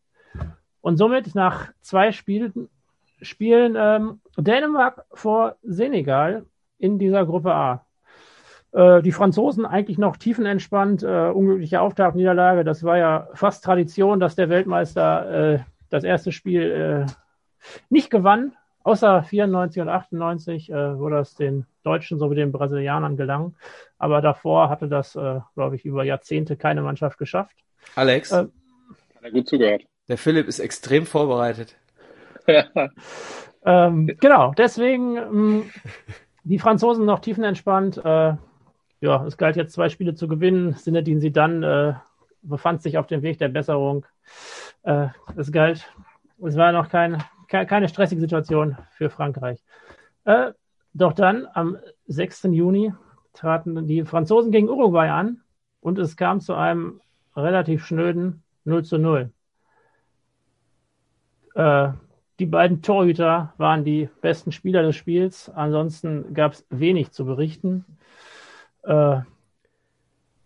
Und 0.82 0.98
somit 0.98 1.36
nach 1.36 1.72
zwei 1.82 2.12
Spielen, 2.12 2.70
Spielen 3.22 3.76
ähm, 3.78 4.20
Dänemark 4.38 5.06
vor 5.14 5.56
Senegal 5.64 6.46
in 6.78 7.00
dieser 7.00 7.26
Gruppe 7.26 7.54
A. 7.54 7.86
Äh, 8.74 9.02
die 9.04 9.12
Franzosen 9.12 9.66
eigentlich 9.66 9.98
noch 9.98 10.18
tiefenentspannt, 10.18 11.04
äh, 11.04 11.30
unglückliche 11.30 11.82
Auftaktniederlage. 11.82 12.64
Das 12.64 12.84
war 12.84 12.98
ja 12.98 13.28
fast 13.34 13.64
Tradition, 13.64 14.20
dass 14.20 14.36
der 14.36 14.50
Weltmeister 14.50 15.54
äh, 15.54 15.60
das 15.90 16.04
erste 16.04 16.32
Spiel 16.32 17.06
äh, 17.08 17.12
nicht 17.90 18.10
gewann. 18.10 18.54
Außer 18.86 19.24
94 19.24 19.82
und 19.82 19.90
98, 19.90 20.70
äh, 20.70 21.00
wo 21.00 21.08
das 21.08 21.36
den 21.36 21.66
Deutschen 21.84 22.20
sowie 22.20 22.36
den 22.36 22.52
Brasilianern 22.52 23.16
gelang. 23.16 23.56
Aber 23.98 24.22
davor 24.22 24.70
hatte 24.70 24.90
das, 24.90 25.16
äh, 25.16 25.40
glaube 25.54 25.76
ich, 25.76 25.86
über 25.86 26.04
Jahrzehnte 26.04 26.58
keine 26.58 26.82
Mannschaft 26.82 27.18
geschafft. 27.18 27.56
Alex? 27.96 28.32
Äh, 28.32 28.36
Hat 28.36 28.50
er 29.22 29.32
gut 29.32 29.48
zugehört. 29.48 29.84
Der 30.10 30.18
Philipp 30.18 30.48
ist 30.48 30.60
extrem 30.60 31.06
vorbereitet. 31.06 31.78
ähm, 33.66 34.12
genau, 34.20 34.52
deswegen 34.58 35.16
ähm, 35.16 35.70
die 36.44 36.60
Franzosen 36.60 37.06
noch 37.06 37.20
tiefenentspannt. 37.20 38.04
Äh, 38.04 38.34
ja, 39.04 39.26
es 39.26 39.36
galt 39.36 39.58
jetzt 39.58 39.74
zwei 39.74 39.90
Spiele 39.90 40.16
zu 40.16 40.30
gewinnen. 40.30 40.76
Sinedin 40.76 41.20
sie 41.20 41.34
dann 41.34 41.62
äh, 41.62 41.94
befand 42.42 42.82
sich 42.82 42.98
auf 42.98 43.06
dem 43.06 43.22
Weg 43.22 43.38
der 43.38 43.50
Besserung. 43.50 44.06
Äh, 44.84 45.08
es 45.36 45.52
galt, 45.52 45.92
es 46.42 46.56
war 46.56 46.72
noch 46.72 46.88
kein, 46.88 47.22
ke 47.50 47.66
keine 47.66 47.90
stressige 47.90 48.22
Situation 48.22 48.78
für 48.92 49.10
Frankreich. 49.10 49.62
Äh, 50.24 50.54
doch 50.94 51.12
dann 51.12 51.46
am 51.54 51.78
6. 52.08 52.44
Juni 52.44 52.94
traten 53.34 53.88
die 53.88 54.06
Franzosen 54.06 54.54
gegen 54.54 54.70
Uruguay 54.70 55.10
an 55.10 55.42
und 55.82 56.00
es 56.00 56.16
kam 56.16 56.40
zu 56.40 56.54
einem 56.54 57.02
relativ 57.36 57.86
schnöden 57.86 58.42
0 58.64 58.86
zu 58.86 59.00
0. 59.00 59.34
Äh, 61.56 61.90
die 62.40 62.46
beiden 62.46 62.82
Torhüter 62.82 63.54
waren 63.58 63.84
die 63.84 64.08
besten 64.22 64.54
Spieler 64.54 64.82
des 64.82 64.96
Spiels. 64.96 65.50
Ansonsten 65.50 66.34
gab 66.34 66.54
es 66.54 66.66
wenig 66.70 67.12
zu 67.12 67.26
berichten. 67.26 67.84
Äh, 68.84 69.22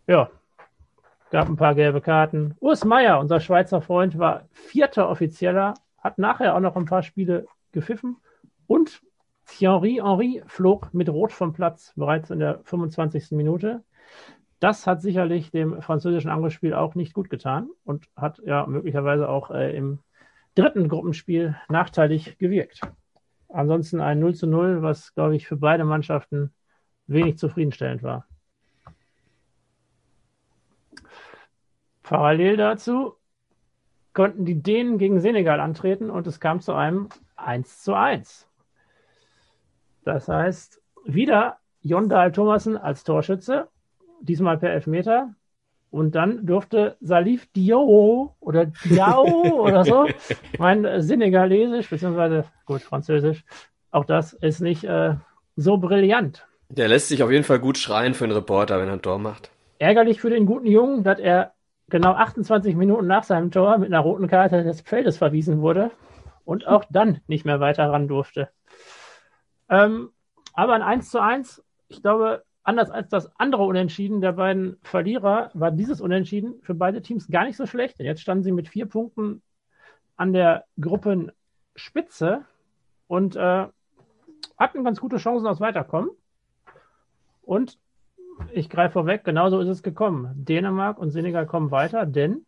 ja, 0.07 0.29
gab 1.31 1.49
ein 1.49 1.55
paar 1.55 1.75
gelbe 1.75 2.01
Karten. 2.01 2.55
Urs 2.59 2.85
Meier, 2.85 3.19
unser 3.19 3.39
Schweizer 3.39 3.81
Freund, 3.81 4.17
war 4.17 4.45
vierter 4.51 5.09
Offizieller, 5.09 5.73
hat 5.97 6.17
nachher 6.17 6.55
auch 6.55 6.59
noch 6.59 6.75
ein 6.75 6.85
paar 6.85 7.03
Spiele 7.03 7.47
gepfiffen. 7.71 8.17
Und 8.67 9.01
Thierry 9.45 10.01
Henry 10.03 10.43
flog 10.47 10.93
mit 10.93 11.09
Rot 11.09 11.31
vom 11.31 11.53
Platz 11.53 11.93
bereits 11.95 12.29
in 12.29 12.39
der 12.39 12.59
25. 12.63 13.31
Minute. 13.31 13.83
Das 14.59 14.87
hat 14.87 15.01
sicherlich 15.01 15.51
dem 15.51 15.81
französischen 15.81 16.31
Angelspiel 16.31 16.73
auch 16.73 16.95
nicht 16.95 17.13
gut 17.13 17.29
getan 17.29 17.69
und 17.83 18.07
hat 18.15 18.39
ja 18.45 18.65
möglicherweise 18.65 19.29
auch 19.29 19.51
äh, 19.51 19.75
im 19.75 19.99
dritten 20.55 20.89
Gruppenspiel 20.89 21.55
nachteilig 21.69 22.37
gewirkt. 22.39 22.81
Ansonsten 23.49 24.01
ein 24.01 24.19
0 24.19 24.35
zu 24.35 24.47
0, 24.47 24.81
was, 24.81 25.13
glaube 25.13 25.35
ich, 25.35 25.47
für 25.47 25.57
beide 25.57 25.85
Mannschaften 25.85 26.51
wenig 27.05 27.37
zufriedenstellend 27.37 28.03
war. 28.03 28.26
Parallel 32.07 32.55
dazu 32.55 33.15
konnten 34.13 34.45
die 34.45 34.63
Dänen 34.63 34.97
gegen 34.97 35.19
Senegal 35.19 35.59
antreten 35.59 36.09
und 36.09 36.25
es 36.25 36.39
kam 36.39 36.61
zu 36.61 36.71
einem 36.73 37.09
1 37.35 37.83
zu 37.83 37.95
1. 37.95 38.47
Das 40.05 40.29
heißt, 40.29 40.81
wieder 41.03 41.57
Jon 41.81 42.07
Dahl 42.07 42.31
Thomassen 42.31 42.77
als 42.77 43.03
Torschütze, 43.03 43.67
diesmal 44.21 44.57
per 44.57 44.71
Elfmeter, 44.71 45.33
und 45.91 46.15
dann 46.15 46.45
durfte 46.45 46.95
Salif 47.01 47.45
Dio 47.47 48.35
oder 48.39 48.67
Diao 48.85 49.25
oder 49.61 49.83
so, 49.83 50.07
mein 50.57 51.01
Senegalesisch, 51.01 51.89
beziehungsweise 51.89 52.45
gut, 52.65 52.83
Französisch, 52.83 53.43
auch 53.91 54.05
das 54.05 54.31
ist 54.31 54.61
nicht 54.61 54.85
äh, 54.85 55.15
so 55.57 55.77
brillant. 55.77 56.47
Der 56.69 56.87
lässt 56.87 57.09
sich 57.09 57.21
auf 57.21 57.31
jeden 57.31 57.43
Fall 57.43 57.59
gut 57.59 57.77
schreien 57.77 58.13
für 58.13 58.23
einen 58.23 58.33
Reporter, 58.33 58.79
wenn 58.79 58.87
er 58.87 58.93
ein 58.93 59.01
Tor 59.01 59.19
macht. 59.19 59.51
Ärgerlich 59.77 60.21
für 60.21 60.29
den 60.29 60.45
guten 60.45 60.67
Jungen, 60.67 61.03
dass 61.03 61.19
er 61.19 61.53
genau 61.89 62.13
28 62.13 62.75
Minuten 62.75 63.07
nach 63.07 63.23
seinem 63.23 63.51
Tor 63.51 63.77
mit 63.77 63.91
einer 63.91 64.01
roten 64.01 64.27
Karte 64.27 64.63
des 64.63 64.81
Feldes 64.81 65.17
verwiesen 65.17 65.61
wurde 65.61 65.91
und 66.45 66.67
auch 66.67 66.85
dann 66.89 67.21
nicht 67.27 67.45
mehr 67.45 67.59
weiter 67.59 67.89
ran 67.89 68.07
durfte. 68.07 68.49
Ähm, 69.69 70.11
aber 70.53 70.73
ein 70.73 70.81
1 70.81 71.09
zu 71.09 71.21
1, 71.21 71.63
ich 71.87 72.01
glaube, 72.01 72.43
anders 72.63 72.89
als 72.89 73.09
das 73.09 73.31
andere 73.39 73.63
Unentschieden 73.63 74.21
der 74.21 74.33
beiden 74.33 74.77
Verlierer, 74.83 75.51
war 75.53 75.71
dieses 75.71 76.01
Unentschieden 76.01 76.55
für 76.63 76.73
beide 76.73 77.01
Teams 77.01 77.27
gar 77.29 77.45
nicht 77.45 77.57
so 77.57 77.65
schlecht. 77.65 77.99
Jetzt 77.99 78.21
standen 78.21 78.43
sie 78.43 78.51
mit 78.51 78.67
vier 78.67 78.85
Punkten 78.87 79.41
an 80.17 80.33
der 80.33 80.65
Gruppenspitze 80.79 82.43
und 83.07 83.35
äh, 83.35 83.67
hatten 84.57 84.83
ganz 84.83 84.99
gute 84.99 85.17
Chancen 85.17 85.47
aufs 85.47 85.61
Weiterkommen. 85.61 86.09
Und 87.41 87.77
ich 88.51 88.69
greife 88.69 88.93
vorweg, 88.93 89.23
genauso 89.23 89.59
ist 89.59 89.69
es 89.69 89.83
gekommen. 89.83 90.31
Dänemark 90.35 90.97
und 90.97 91.11
Senegal 91.11 91.45
kommen 91.45 91.71
weiter, 91.71 92.05
denn 92.05 92.45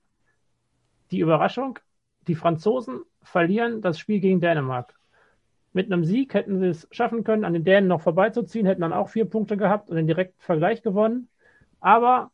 die 1.11 1.19
Überraschung, 1.19 1.79
die 2.27 2.35
Franzosen 2.35 3.01
verlieren 3.21 3.81
das 3.81 3.99
Spiel 3.99 4.19
gegen 4.19 4.39
Dänemark. 4.39 4.93
Mit 5.73 5.91
einem 5.91 6.03
Sieg 6.03 6.33
hätten 6.33 6.59
sie 6.59 6.67
es 6.67 6.87
schaffen 6.91 7.23
können, 7.23 7.45
an 7.45 7.53
den 7.53 7.63
Dänen 7.63 7.87
noch 7.87 8.01
vorbeizuziehen, 8.01 8.65
hätten 8.65 8.81
dann 8.81 8.93
auch 8.93 9.09
vier 9.09 9.25
Punkte 9.25 9.55
gehabt 9.55 9.89
und 9.89 9.95
den 9.95 10.07
direkten 10.07 10.41
Vergleich 10.41 10.81
gewonnen. 10.81 11.29
Aber 11.79 12.31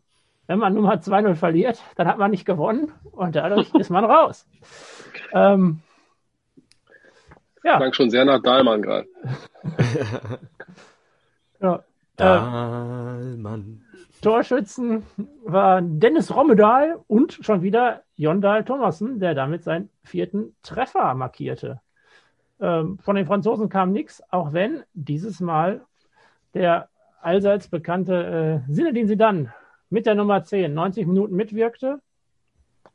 wenn 0.48 0.60
man 0.60 0.74
nur 0.74 0.84
mal 0.84 0.98
2-0 0.98 1.36
verliert, 1.36 1.82
dann 1.96 2.08
hat 2.08 2.18
man 2.18 2.32
nicht 2.32 2.46
gewonnen 2.46 2.92
und 3.12 3.36
dadurch 3.36 3.74
ist 3.80 3.90
man 3.90 4.06
raus. 4.06 4.48
Ähm, 5.34 5.82
ja. 7.64 7.78
Klang 7.78 7.94
schon 7.94 8.10
sehr 8.10 8.26
nach 8.26 8.42
Dahlmann 8.42 8.82
gerade. 8.82 9.08
ja, 11.62 11.84
Dahlmann. 12.16 13.82
Äh, 13.92 14.22
Torschützen 14.22 15.04
war 15.44 15.82
Dennis 15.82 16.34
Rommedal 16.34 17.00
und 17.08 17.34
schon 17.42 17.62
wieder 17.62 18.04
Jondal 18.16 18.64
Thomassen, 18.64 19.20
der 19.20 19.36
damit 19.36 19.64
seinen 19.64 19.90
vierten 20.04 20.56
Treffer 20.64 21.14
markierte. 21.14 21.82
Ähm, 22.60 22.98
von 23.00 23.16
den 23.16 23.26
Franzosen 23.26 23.70
kam 23.70 23.92
nichts, 23.92 24.24
auch 24.32 24.54
wenn 24.54 24.84
dieses 24.94 25.40
Mal 25.42 25.86
der 26.54 26.90
allseits 27.22 27.68
bekannte 27.68 28.64
äh, 28.68 28.72
Sinedin 28.72 29.08
Sidan 29.08 29.54
mit 29.90 30.06
der 30.06 30.16
Nummer 30.16 30.44
10 30.44 30.74
90 30.74 31.08
Minuten 31.08 31.36
mitwirkte. 31.36 32.00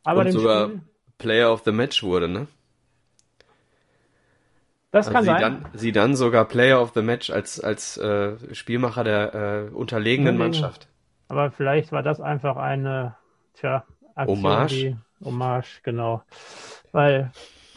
Aber 0.02 0.20
Und 0.20 0.32
sogar 0.32 0.68
Spiel, 0.68 0.80
Player 1.18 1.52
of 1.52 1.62
the 1.64 1.72
Match 1.72 2.02
wurde, 2.02 2.28
ne? 2.28 2.46
Das 4.90 5.06
also 5.06 5.14
kann 5.14 5.24
sie 5.24 5.30
sein. 5.30 5.40
Dann, 5.40 5.66
sie 5.72 5.92
dann 5.92 6.16
sogar 6.16 6.44
Player 6.46 6.80
of 6.82 6.92
the 6.94 7.02
Match 7.02 7.30
als, 7.30 7.60
als 7.60 7.96
äh, 7.96 8.36
Spielmacher 8.54 9.04
der 9.04 9.68
äh, 9.70 9.74
unterlegenen 9.74 10.36
Mannschaft. 10.36 10.88
Aber 11.28 11.50
vielleicht 11.52 11.92
war 11.92 12.02
das 12.02 12.20
einfach 12.20 12.56
eine 12.56 13.14
tja, 13.54 13.84
Aktion, 14.16 14.38
Hommage. 14.38 14.68
Die, 14.70 14.96
Hommage, 15.24 15.80
genau. 15.84 16.22
Weil 16.92 17.30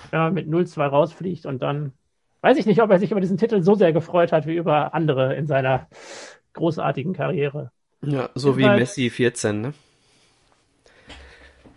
wenn 0.10 0.20
man 0.20 0.34
mit 0.34 0.48
0-2 0.48 0.86
rausfliegt 0.86 1.46
und 1.46 1.62
dann 1.62 1.94
weiß 2.42 2.58
ich 2.58 2.66
nicht, 2.66 2.82
ob 2.82 2.90
er 2.90 3.00
sich 3.00 3.12
über 3.12 3.22
diesen 3.22 3.38
Titel 3.38 3.62
so 3.62 3.76
sehr 3.76 3.94
gefreut 3.94 4.32
hat 4.32 4.48
wie 4.48 4.56
über 4.56 4.94
andere 4.94 5.36
in 5.36 5.48
seiner 5.48 5.88
großartigen 6.54 7.14
Karriere. 7.14 7.72
Ja, 8.02 8.30
so 8.36 8.58
wie 8.58 8.66
halt, 8.66 8.80
Messi 8.80 9.10
14, 9.10 9.62
ne? 9.62 9.74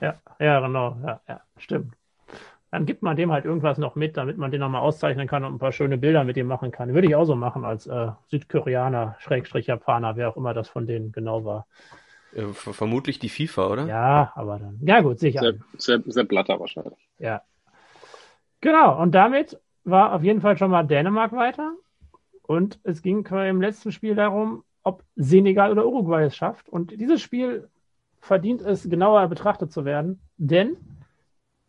Ja, 0.00 0.14
ja, 0.40 0.60
genau, 0.60 0.96
ja, 1.04 1.20
ja, 1.28 1.40
stimmt. 1.56 1.94
Dann 2.70 2.84
gibt 2.84 3.02
man 3.02 3.16
dem 3.16 3.32
halt 3.32 3.44
irgendwas 3.44 3.78
noch 3.78 3.94
mit, 3.94 4.16
damit 4.16 4.38
man 4.38 4.50
den 4.50 4.60
nochmal 4.60 4.80
auszeichnen 4.80 5.28
kann 5.28 5.44
und 5.44 5.54
ein 5.54 5.58
paar 5.58 5.72
schöne 5.72 5.98
Bilder 5.98 6.24
mit 6.24 6.36
ihm 6.36 6.46
machen 6.46 6.72
kann. 6.72 6.94
Würde 6.94 7.06
ich 7.08 7.14
auch 7.14 7.24
so 7.24 7.36
machen 7.36 7.64
als 7.64 7.86
äh, 7.86 8.08
Südkoreaner, 8.28 9.16
Schrägstrich 9.20 9.66
Japaner, 9.68 10.16
wer 10.16 10.28
auch 10.28 10.36
immer 10.36 10.52
das 10.52 10.68
von 10.68 10.86
denen 10.86 11.12
genau 11.12 11.44
war. 11.44 11.66
Ja, 12.34 12.48
vermutlich 12.52 13.18
die 13.18 13.28
FIFA, 13.28 13.66
oder? 13.68 13.86
Ja, 13.86 14.32
aber 14.34 14.58
dann. 14.58 14.78
Ja, 14.82 15.00
gut, 15.00 15.18
sicher. 15.20 15.40
Sehr, 15.40 15.54
sehr, 15.78 16.02
sehr 16.04 16.24
Blatter 16.24 16.60
wahrscheinlich. 16.60 16.98
Ja, 17.18 17.42
Genau, 18.60 19.00
und 19.00 19.14
damit 19.14 19.60
war 19.84 20.12
auf 20.12 20.22
jeden 20.22 20.40
Fall 20.40 20.58
schon 20.58 20.70
mal 20.70 20.82
Dänemark 20.82 21.32
weiter. 21.32 21.74
Und 22.42 22.80
es 22.84 23.02
ging 23.02 23.24
im 23.26 23.60
letzten 23.60 23.92
Spiel 23.92 24.14
darum, 24.14 24.64
ob 24.82 25.02
Senegal 25.16 25.70
oder 25.70 25.86
Uruguay 25.86 26.24
es 26.24 26.36
schafft. 26.36 26.68
Und 26.68 26.90
dieses 27.00 27.20
Spiel 27.20 27.68
verdient 28.20 28.62
es, 28.62 28.88
genauer 28.88 29.28
betrachtet 29.28 29.72
zu 29.72 29.84
werden, 29.84 30.20
denn 30.36 30.76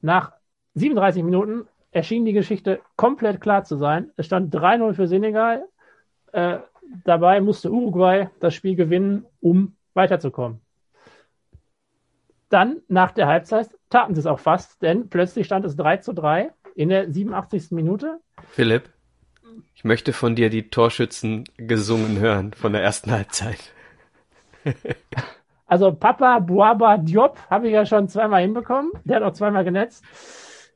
nach 0.01 0.33
37 0.77 1.23
Minuten 1.23 1.67
erschien 1.91 2.25
die 2.25 2.33
Geschichte 2.33 2.79
komplett 2.95 3.41
klar 3.41 3.63
zu 3.63 3.77
sein. 3.77 4.11
Es 4.15 4.25
stand 4.25 4.53
3-0 4.53 4.93
für 4.93 5.07
Senegal. 5.07 5.65
Äh, 6.31 6.59
dabei 7.03 7.41
musste 7.41 7.71
Uruguay 7.71 8.29
das 8.39 8.53
Spiel 8.53 8.75
gewinnen, 8.75 9.25
um 9.41 9.75
weiterzukommen. 9.93 10.61
Dann, 12.49 12.77
nach 12.87 13.11
der 13.11 13.27
Halbzeit, 13.27 13.69
taten 13.89 14.13
sie 14.13 14.19
es 14.19 14.25
auch 14.25 14.39
fast, 14.39 14.81
denn 14.81 15.09
plötzlich 15.09 15.45
stand 15.45 15.65
es 15.65 15.75
3 15.75 15.97
zu 15.97 16.13
3 16.13 16.51
in 16.75 16.89
der 16.89 17.11
87. 17.11 17.71
Minute. 17.71 18.19
Philipp, 18.51 18.89
ich 19.75 19.83
möchte 19.83 20.13
von 20.13 20.35
dir 20.35 20.49
die 20.49 20.69
Torschützen 20.69 21.43
gesungen 21.57 22.19
hören 22.19 22.53
von 22.53 22.71
der 22.73 22.83
ersten 22.83 23.11
Halbzeit. 23.11 23.73
Also 25.69 25.91
Papa 25.91 26.39
Buaba 26.39 26.97
Diop 26.97 27.37
habe 27.49 27.67
ich 27.67 27.73
ja 27.73 27.85
schon 27.85 28.07
zweimal 28.07 28.41
hinbekommen. 28.41 28.89
Der 29.03 29.17
hat 29.17 29.23
auch 29.23 29.33
zweimal 29.33 29.65
genetzt. 29.65 30.01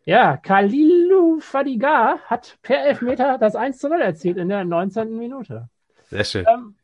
Ja, 0.06 0.38
Kalilu 0.38 1.40
Fadiga 1.40 2.18
hat 2.26 2.58
per 2.64 2.86
Elfmeter 2.86 3.38
das 3.38 3.56
1 3.56 3.78
zu 3.78 3.90
0 3.90 4.02
erzielt 4.02 4.38
in 4.38 4.50
der 4.50 4.64
19. 4.64 5.18
Minute. 5.18 5.70
Sehr 6.10 6.24
schön. 6.24 6.46
Ähm, 6.48 6.76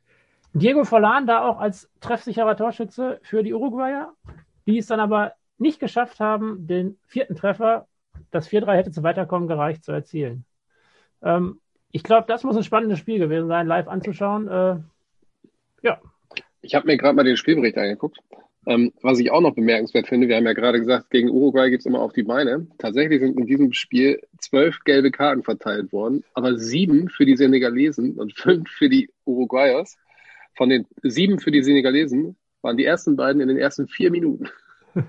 Diego 0.54 0.84
Forlan 0.84 1.28
da 1.28 1.48
auch 1.48 1.60
als 1.60 1.90
treffsicherer 2.00 2.56
Torschütze 2.56 3.20
für 3.24 3.44
die 3.44 3.54
Uruguayer, 3.54 4.14
die 4.66 4.78
es 4.78 4.88
dann 4.88 5.00
aber 5.00 5.34
nicht 5.58 5.80
geschafft 5.80 6.20
haben, 6.20 6.68
den 6.68 6.98
vierten 7.08 7.36
Treffer, 7.36 7.88
das 8.32 8.50
4-3 8.50 8.76
hätte 8.76 8.92
zu 8.92 9.04
Weiterkommen 9.04 9.48
gereicht, 9.48 9.84
zu 9.84 9.92
erzielen. 9.92 10.46
Ähm, 11.22 11.60
ich 11.92 12.04
glaube, 12.04 12.28
das 12.28 12.44
muss 12.44 12.56
ein 12.56 12.64
spannendes 12.64 13.00
Spiel 13.00 13.18
gewesen 13.20 13.48
sein, 13.48 13.68
live 13.68 13.88
anzuschauen. 13.88 14.48
Äh, 14.48 14.78
ja. 15.82 16.00
Ich 16.62 16.76
habe 16.76 16.86
mir 16.86 16.98
gerade 16.98 17.16
mal 17.16 17.24
den 17.24 17.38
Spielbericht 17.38 17.78
angeguckt. 17.78 18.20
Ähm, 18.68 18.92
was 19.02 19.18
ich 19.20 19.32
auch 19.32 19.40
noch 19.40 19.56
bemerkenswert 19.56 20.08
finde, 20.08 20.28
wir 20.28 20.36
haben 20.36 20.46
ja 20.46 20.52
gerade 20.52 20.80
gesagt, 20.80 21.10
gegen 21.10 21.30
Uruguay 21.30 21.70
gibt 21.70 21.80
es 21.80 21.86
immer 21.86 22.02
auf 22.02 22.12
die 22.12 22.24
Beine. 22.24 22.68
Tatsächlich 22.78 23.22
sind 23.22 23.40
in 23.40 23.46
diesem 23.46 23.72
Spiel 23.72 24.20
zwölf 24.40 24.80
gelbe 24.84 25.10
Karten 25.10 25.42
verteilt 25.42 25.94
worden, 25.94 26.26
aber 26.34 26.58
sieben 26.58 27.08
für 27.08 27.26
die 27.26 27.38
Senegalesen 27.38 28.20
und 28.20 28.38
fünf 28.38 28.70
für 28.70 28.90
die 28.90 29.10
Uruguayers. 29.24 29.96
Von 30.54 30.68
den 30.68 30.86
sieben 31.02 31.40
für 31.40 31.52
die 31.52 31.64
Senegalesen 31.64 32.36
waren 32.62 32.76
die 32.76 32.84
ersten 32.84 33.16
beiden 33.16 33.42
in 33.42 33.48
den 33.48 33.58
ersten 33.58 33.88
vier 33.88 34.12
Minuten. 34.12 34.50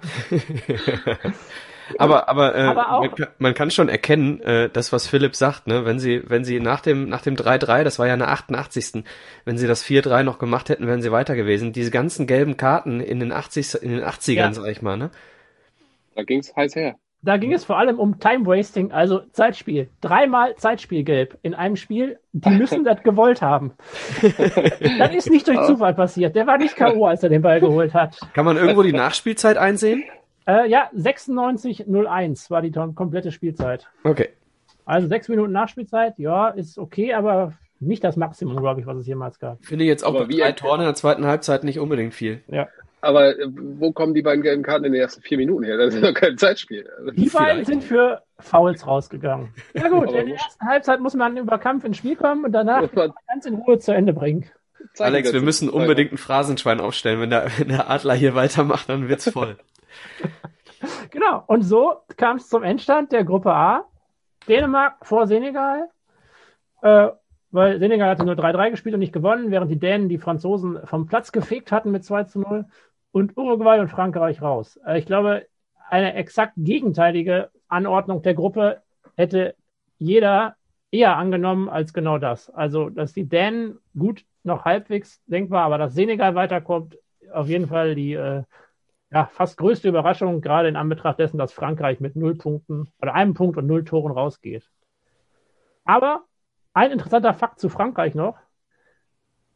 aber 1.98 2.28
aber, 2.28 2.54
äh, 2.54 2.60
aber 2.62 3.00
man, 3.00 3.14
kann, 3.14 3.26
man, 3.38 3.54
kann, 3.54 3.70
schon 3.70 3.88
erkennen, 3.88 4.40
äh, 4.40 4.68
das 4.68 4.92
was 4.92 5.06
Philipp 5.06 5.36
sagt, 5.36 5.66
ne, 5.66 5.84
wenn 5.84 5.98
sie 5.98 6.22
wenn 6.26 6.44
sie 6.44 6.60
nach 6.60 6.80
dem 6.80 7.08
nach 7.08 7.22
dem 7.22 7.36
3-3, 7.36 7.84
das 7.84 7.98
war 7.98 8.06
ja 8.06 8.14
in 8.14 8.20
der 8.20 8.30
88. 8.30 9.04
wenn 9.44 9.58
sie 9.58 9.66
das 9.66 9.84
4-3 9.84 10.22
noch 10.22 10.38
gemacht 10.38 10.68
hätten, 10.68 10.86
wären 10.86 11.02
sie 11.02 11.12
weiter 11.12 11.36
gewesen. 11.36 11.72
Diese 11.72 11.90
ganzen 11.90 12.26
gelben 12.26 12.56
Karten 12.56 13.00
in 13.00 13.20
den 13.20 13.32
80 13.32 13.82
in 13.82 13.90
den 13.90 14.04
80ern, 14.04 14.34
ja. 14.34 14.52
sag 14.52 14.66
ich 14.66 14.82
mal, 14.82 14.96
ne? 14.96 15.10
Da 16.14 16.24
ging's 16.24 16.54
heiß 16.54 16.74
her. 16.76 16.96
Da 17.20 17.36
ging 17.36 17.52
es 17.52 17.64
vor 17.64 17.76
allem 17.76 17.98
um 17.98 18.20
Time 18.20 18.46
Wasting, 18.46 18.92
also 18.92 19.22
Zeitspiel. 19.32 19.88
Dreimal 20.00 20.54
Zeitspielgelb 20.54 21.36
in 21.42 21.52
einem 21.52 21.74
Spiel. 21.74 22.20
Die 22.32 22.50
müssen 22.50 22.84
das 22.84 23.02
gewollt 23.02 23.42
haben. 23.42 23.72
das 24.98 25.14
ist 25.14 25.28
nicht 25.28 25.48
durch 25.48 25.60
Zufall 25.66 25.94
passiert. 25.94 26.36
Der 26.36 26.46
war 26.46 26.58
nicht 26.58 26.76
K.O., 26.76 27.06
als 27.06 27.24
er 27.24 27.28
den 27.28 27.42
Ball 27.42 27.58
geholt 27.58 27.92
hat. 27.92 28.20
Kann 28.34 28.44
man 28.44 28.56
irgendwo 28.56 28.84
die 28.84 28.92
Nachspielzeit 28.92 29.56
einsehen? 29.56 30.04
Äh, 30.48 30.68
ja, 30.68 30.90
96:01 30.96 32.50
war 32.50 32.62
die 32.62 32.72
komplette 32.72 33.32
Spielzeit. 33.32 33.86
Okay. 34.02 34.30
Also 34.86 35.06
sechs 35.06 35.28
Minuten 35.28 35.52
Nachspielzeit, 35.52 36.18
ja, 36.18 36.48
ist 36.48 36.78
okay, 36.78 37.12
aber 37.12 37.52
nicht 37.80 38.02
das 38.02 38.16
Maximum, 38.16 38.56
glaube 38.56 38.80
ich, 38.80 38.86
was 38.86 38.96
es 38.96 39.06
jemals 39.06 39.38
gab. 39.38 39.62
Finde 39.64 39.84
jetzt 39.84 40.02
auch 40.02 40.14
aber 40.14 40.26
bei 40.26 40.38
drei 40.38 40.52
Toren 40.52 40.80
in 40.80 40.86
der 40.86 40.94
zweiten 40.94 41.26
Halbzeit 41.26 41.64
nicht 41.64 41.78
unbedingt 41.78 42.14
viel. 42.14 42.40
Ja. 42.48 42.66
Aber 43.02 43.38
äh, 43.38 43.46
wo 43.52 43.92
kommen 43.92 44.14
die 44.14 44.22
beiden 44.22 44.42
gelben 44.42 44.62
Karten 44.62 44.86
in 44.86 44.92
den 44.92 45.02
ersten 45.02 45.20
vier 45.20 45.36
Minuten 45.36 45.64
her? 45.64 45.76
Das 45.76 45.94
ist 45.94 46.02
doch 46.02 46.14
kein 46.14 46.38
Zeitspiel. 46.38 46.88
Die 47.14 47.28
beiden 47.28 47.66
sind 47.66 47.84
für 47.84 48.22
Fouls 48.38 48.86
rausgegangen. 48.86 49.50
Ja 49.74 49.88
gut, 49.88 50.08
in 50.08 50.14
der 50.14 50.26
ersten 50.28 50.66
Halbzeit 50.66 51.00
muss 51.00 51.14
man 51.14 51.36
über 51.36 51.58
Kampf 51.58 51.84
ins 51.84 51.98
Spiel 51.98 52.16
kommen 52.16 52.46
und 52.46 52.52
danach 52.52 52.90
ganz 53.28 53.44
in 53.44 53.54
Ruhe 53.54 53.78
zu 53.78 53.92
Ende 53.92 54.14
bringen. 54.14 54.46
Alex, 54.98 55.32
wir 55.32 55.42
müssen 55.42 55.68
unbedingt 55.68 56.12
ein 56.12 56.18
Phrasenschwein 56.18 56.80
aufstellen. 56.80 57.20
Wenn 57.20 57.30
der, 57.30 57.50
wenn 57.58 57.68
der 57.68 57.90
Adler 57.90 58.14
hier 58.14 58.34
weitermacht, 58.34 58.88
dann 58.88 59.08
wird's 59.08 59.28
voll. 59.30 59.58
genau. 61.10 61.44
Und 61.46 61.62
so 61.62 61.96
kam 62.16 62.36
es 62.36 62.48
zum 62.48 62.62
Endstand 62.62 63.12
der 63.12 63.24
Gruppe 63.24 63.52
A. 63.52 63.84
Dänemark 64.48 65.04
vor 65.04 65.26
Senegal. 65.26 65.88
Äh, 66.82 67.08
weil 67.50 67.78
Senegal 67.78 68.10
hatte 68.10 68.24
nur 68.24 68.34
3-3 68.34 68.70
gespielt 68.70 68.94
und 68.94 69.00
nicht 69.00 69.12
gewonnen, 69.12 69.50
während 69.50 69.70
die 69.70 69.78
Dänen 69.78 70.08
die 70.08 70.18
Franzosen 70.18 70.78
vom 70.84 71.06
Platz 71.06 71.32
gefegt 71.32 71.72
hatten 71.72 71.90
mit 71.90 72.04
2 72.04 72.26
0 72.34 72.66
und 73.10 73.36
Uruguay 73.36 73.80
und 73.80 73.88
Frankreich 73.88 74.42
raus. 74.42 74.78
Äh, 74.86 74.98
ich 74.98 75.06
glaube, 75.06 75.46
eine 75.88 76.14
exakt 76.14 76.52
gegenteilige 76.56 77.50
Anordnung 77.68 78.22
der 78.22 78.34
Gruppe 78.34 78.82
hätte 79.16 79.54
jeder 79.98 80.56
eher 80.90 81.16
angenommen 81.16 81.68
als 81.68 81.92
genau 81.92 82.18
das. 82.18 82.50
Also, 82.50 82.88
dass 82.90 83.12
die 83.12 83.28
Dänen 83.28 83.78
gut 83.96 84.24
noch 84.42 84.64
halbwegs 84.64 85.22
denkbar, 85.26 85.64
aber 85.64 85.78
dass 85.78 85.94
Senegal 85.94 86.34
weiterkommt, 86.34 86.98
auf 87.32 87.48
jeden 87.48 87.68
Fall 87.68 87.94
die 87.94 88.14
äh, 88.14 88.42
ja, 89.10 89.26
fast 89.26 89.56
größte 89.56 89.88
Überraschung, 89.88 90.40
gerade 90.40 90.68
in 90.68 90.76
Anbetracht 90.76 91.18
dessen, 91.18 91.38
dass 91.38 91.52
Frankreich 91.52 92.00
mit 92.00 92.16
null 92.16 92.36
Punkten 92.36 92.92
oder 93.00 93.14
einem 93.14 93.34
Punkt 93.34 93.56
und 93.56 93.66
null 93.66 93.84
Toren 93.84 94.12
rausgeht. 94.12 94.68
Aber 95.84 96.24
ein 96.74 96.90
interessanter 96.90 97.32
Fakt 97.32 97.58
zu 97.58 97.70
Frankreich 97.70 98.14
noch. 98.14 98.36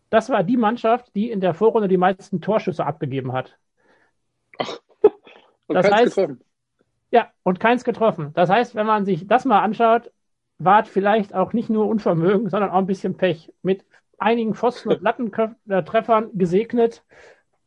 Das 0.08 0.30
war 0.30 0.42
die 0.42 0.56
Mannschaft, 0.56 1.14
die 1.14 1.30
in 1.30 1.40
der 1.40 1.54
Vorrunde 1.54 1.88
die 1.88 1.96
meisten 1.98 2.40
Torschüsse 2.40 2.86
abgegeben 2.86 3.32
hat. 3.32 3.58
Ach, 4.58 4.78
und 5.66 5.74
das 5.74 5.90
heißt, 5.90 6.16
getroffen. 6.16 6.44
Ja, 7.10 7.30
und 7.42 7.60
keins 7.60 7.84
getroffen. 7.84 8.32
Das 8.34 8.48
heißt, 8.48 8.74
wenn 8.74 8.86
man 8.86 9.04
sich 9.04 9.26
das 9.26 9.44
mal 9.44 9.60
anschaut, 9.60 10.10
war 10.58 10.84
vielleicht 10.84 11.34
auch 11.34 11.52
nicht 11.52 11.68
nur 11.68 11.86
Unvermögen, 11.86 12.48
sondern 12.48 12.70
auch 12.70 12.78
ein 12.78 12.86
bisschen 12.86 13.16
Pech. 13.16 13.52
Mit 13.62 13.84
einigen 14.18 14.54
Pfosten- 14.54 14.90
und 14.90 15.02
Lattentreffern 15.02 16.30
gesegnet, 16.32 17.04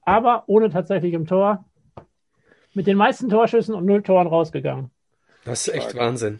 aber 0.02 0.44
ohne 0.48 0.70
tatsächlich 0.70 1.14
im 1.14 1.26
Tor 1.28 1.66
mit 2.76 2.88
den 2.88 2.98
meisten 2.98 3.30
Torschüssen 3.30 3.74
und 3.74 3.86
null 3.86 4.04
Toren 4.04 4.28
rausgegangen. 4.28 4.92
Das 5.46 5.68
ist 5.68 5.74
echt 5.74 5.96
Wahnsinn. 5.96 6.40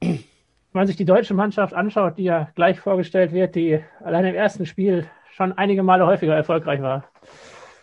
Wenn 0.00 0.24
man 0.72 0.86
sich 0.86 0.96
die 0.96 1.04
deutsche 1.04 1.34
Mannschaft 1.34 1.74
anschaut, 1.74 2.18
die 2.18 2.24
ja 2.24 2.50
gleich 2.54 2.80
vorgestellt 2.80 3.32
wird, 3.32 3.54
die 3.54 3.80
allein 4.02 4.24
im 4.24 4.34
ersten 4.34 4.66
Spiel 4.66 5.08
schon 5.34 5.52
einige 5.52 5.82
Male 5.82 6.06
häufiger 6.06 6.34
erfolgreich 6.34 6.82
war. 6.82 7.08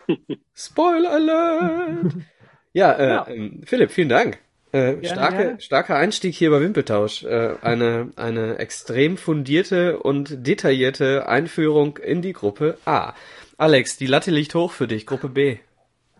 Spoiler 0.54 1.12
Alert! 1.12 2.14
ja, 2.72 2.92
äh, 2.92 3.08
ja. 3.08 3.26
Ähm, 3.28 3.62
Philipp, 3.64 3.90
vielen 3.90 4.08
Dank. 4.08 4.38
Äh, 4.72 5.04
starke, 5.04 5.36
gerne. 5.36 5.60
starker 5.60 5.96
Einstieg 5.96 6.34
hier 6.34 6.50
bei 6.50 6.60
Wimpeltausch. 6.60 7.24
Äh, 7.24 7.54
eine, 7.62 8.10
eine 8.16 8.58
extrem 8.58 9.16
fundierte 9.16 9.98
und 9.98 10.46
detaillierte 10.46 11.28
Einführung 11.28 11.98
in 11.98 12.20
die 12.20 12.32
Gruppe 12.32 12.76
A. 12.84 13.14
Alex, 13.56 13.96
die 13.96 14.06
Latte 14.06 14.30
liegt 14.30 14.54
hoch 14.54 14.72
für 14.72 14.86
dich, 14.86 15.06
Gruppe 15.06 15.28
B. 15.28 15.58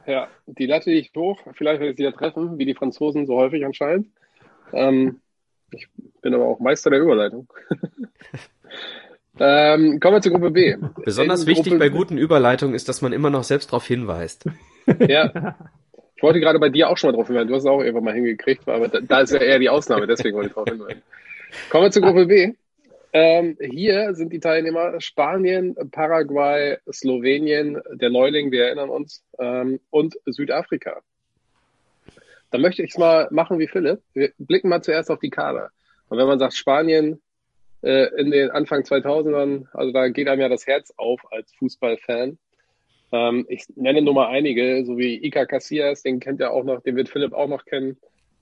Ja, 0.07 0.29
die 0.47 0.67
Latte 0.67 0.91
liegt 0.91 1.17
hoch. 1.17 1.41
Vielleicht 1.55 1.81
werde 1.81 1.91
ich 1.91 1.97
sie 1.97 2.05
ja 2.05 2.13
treffen, 2.13 2.59
wie 2.59 2.65
die 2.65 2.75
Franzosen 2.75 3.27
so 3.27 3.37
häufig 3.37 3.65
anscheinend. 3.65 4.09
Ähm, 4.73 5.21
ich 5.73 5.89
bin 6.23 6.35
aber 6.35 6.47
auch 6.47 6.61
Meister 6.61 6.91
der 6.91 7.01
Überleitung. 7.01 7.49
ähm, 9.41 9.99
kommen 10.01 10.17
wir 10.17 10.21
zur 10.21 10.33
Gruppe 10.33 10.51
B. 10.51 10.77
Besonders 11.05 11.43
In 11.43 11.49
wichtig 11.49 11.73
Gruppe 11.73 11.79
bei 11.79 11.89
guten 11.89 12.19
Überleitungen 12.19 12.75
ist, 12.75 12.89
dass 12.89 13.03
man 13.03 13.13
immer 13.13 13.31
noch 13.31 13.43
selbst 13.43 13.71
darauf 13.71 13.87
hinweist. 13.87 14.47
ja. 15.09 15.57
Ich 16.15 16.23
wollte 16.23 16.41
gerade 16.41 16.59
bei 16.59 16.71
dir 16.71 16.89
auch 16.89 16.97
schon 16.97 17.11
mal 17.11 17.17
drauf 17.17 17.27
hinweisen. 17.27 17.49
Du 17.49 17.55
hast 17.55 17.65
es 17.65 17.69
auch 17.69 17.81
irgendwann 17.81 18.05
mal 18.05 18.15
hingekriegt, 18.15 18.69
aber 18.69 18.89
da, 18.89 19.01
da 19.01 19.21
ist 19.21 19.33
ja 19.33 19.41
eher 19.41 19.59
die 19.59 19.69
Ausnahme, 19.69 20.07
deswegen 20.07 20.37
wollte 20.37 20.49
ich 20.49 20.55
darauf 20.55 20.69
hinweisen. 20.69 21.03
Kommen 21.69 21.85
wir 21.85 21.91
zur 21.91 22.03
Gruppe 22.03 22.27
B. 22.27 22.55
Ähm, 23.19 23.57
hier 23.59 24.15
sind 24.15 24.31
die 24.31 24.41
Teilnehmer 24.41 25.01
Spanien, 25.01 25.75
Paraguay, 25.91 26.77
Slowenien, 26.93 27.81
der 27.95 28.11
Neuling, 28.11 28.53
wir 28.53 28.67
erinnern 28.67 28.91
uns, 28.91 29.25
ähm, 29.39 29.81
und 29.89 30.19
Südafrika. 30.27 31.01
Da 32.51 32.59
möchte 32.59 32.83
ich 32.83 32.91
es 32.91 32.99
mal 32.99 33.29
machen 33.31 33.59
wie 33.59 33.69
Philipp. 33.69 34.03
Wir 34.13 34.33
blicken 34.37 34.69
mal 34.69 34.83
zuerst 34.83 35.11
auf 35.11 35.19
die 35.19 35.31
Kader. 35.31 35.71
Und 36.11 36.19
wenn 36.19 36.27
man 36.27 36.39
sagt 36.39 36.57
Spanien 36.57 37.23
äh, 37.81 38.09
in 38.21 38.31
den 38.31 38.51
Anfang 38.51 38.83
2000ern, 38.83 39.65
also 39.73 39.93
da 39.93 40.09
geht 40.09 40.29
einem 40.29 40.43
ja 40.43 40.51
das 40.51 40.67
Herz 40.67 40.93
auf 40.99 41.23
als 41.33 41.55
Fußballfan. 41.55 42.37
Ähm, 43.13 43.47
ich 43.49 43.65
nenne 43.77 44.03
nur 44.03 44.13
mal 44.13 44.29
einige, 44.29 44.85
so 44.85 44.99
wie 44.99 45.25
Ica 45.25 45.47
Casillas, 45.47 46.03
den 46.03 46.21
kennt 46.21 46.41
ja 46.41 46.51
auch 46.51 46.65
noch, 46.65 46.83
den 46.83 46.97
wird 46.97 47.09
Philipp 47.09 47.33
auch 47.33 47.49
noch 47.49 47.65
kennen. 47.65 47.97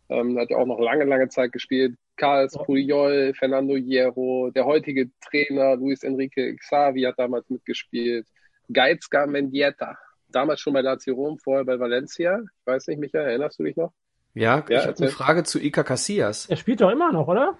Ähm, 0.08 0.36
hat 0.36 0.50
ja 0.50 0.56
auch 0.56 0.66
noch 0.66 0.80
lange, 0.80 1.04
lange 1.04 1.28
Zeit 1.28 1.52
gespielt. 1.52 1.94
Carlos 2.16 2.52
Puyol, 2.52 3.34
Fernando 3.34 3.76
Hierro, 3.76 4.50
der 4.50 4.64
heutige 4.64 5.10
Trainer 5.20 5.76
Luis 5.76 6.02
Enrique 6.02 6.56
Xavi 6.56 7.02
hat 7.02 7.18
damals 7.18 7.48
mitgespielt. 7.50 8.26
Geizka 8.72 9.26
Mendieta, 9.26 9.98
damals 10.28 10.60
schon 10.60 10.72
bei 10.72 10.80
Lazio 10.80 11.14
Rom, 11.14 11.38
vorher 11.38 11.64
bei 11.64 11.78
Valencia. 11.78 12.40
Ich 12.40 12.66
weiß 12.66 12.86
nicht, 12.88 12.98
Michael, 12.98 13.26
erinnerst 13.26 13.58
du 13.58 13.64
dich 13.64 13.76
noch? 13.76 13.92
Ja, 14.34 14.64
ja 14.68 14.80
ich 14.80 14.86
habe 14.86 14.98
eine 14.98 15.08
Frage 15.08 15.44
zu 15.44 15.60
Ika 15.60 15.82
Casillas. 15.82 16.46
Er 16.46 16.56
spielt 16.56 16.80
doch 16.80 16.90
immer 16.90 17.12
noch, 17.12 17.28
oder? 17.28 17.56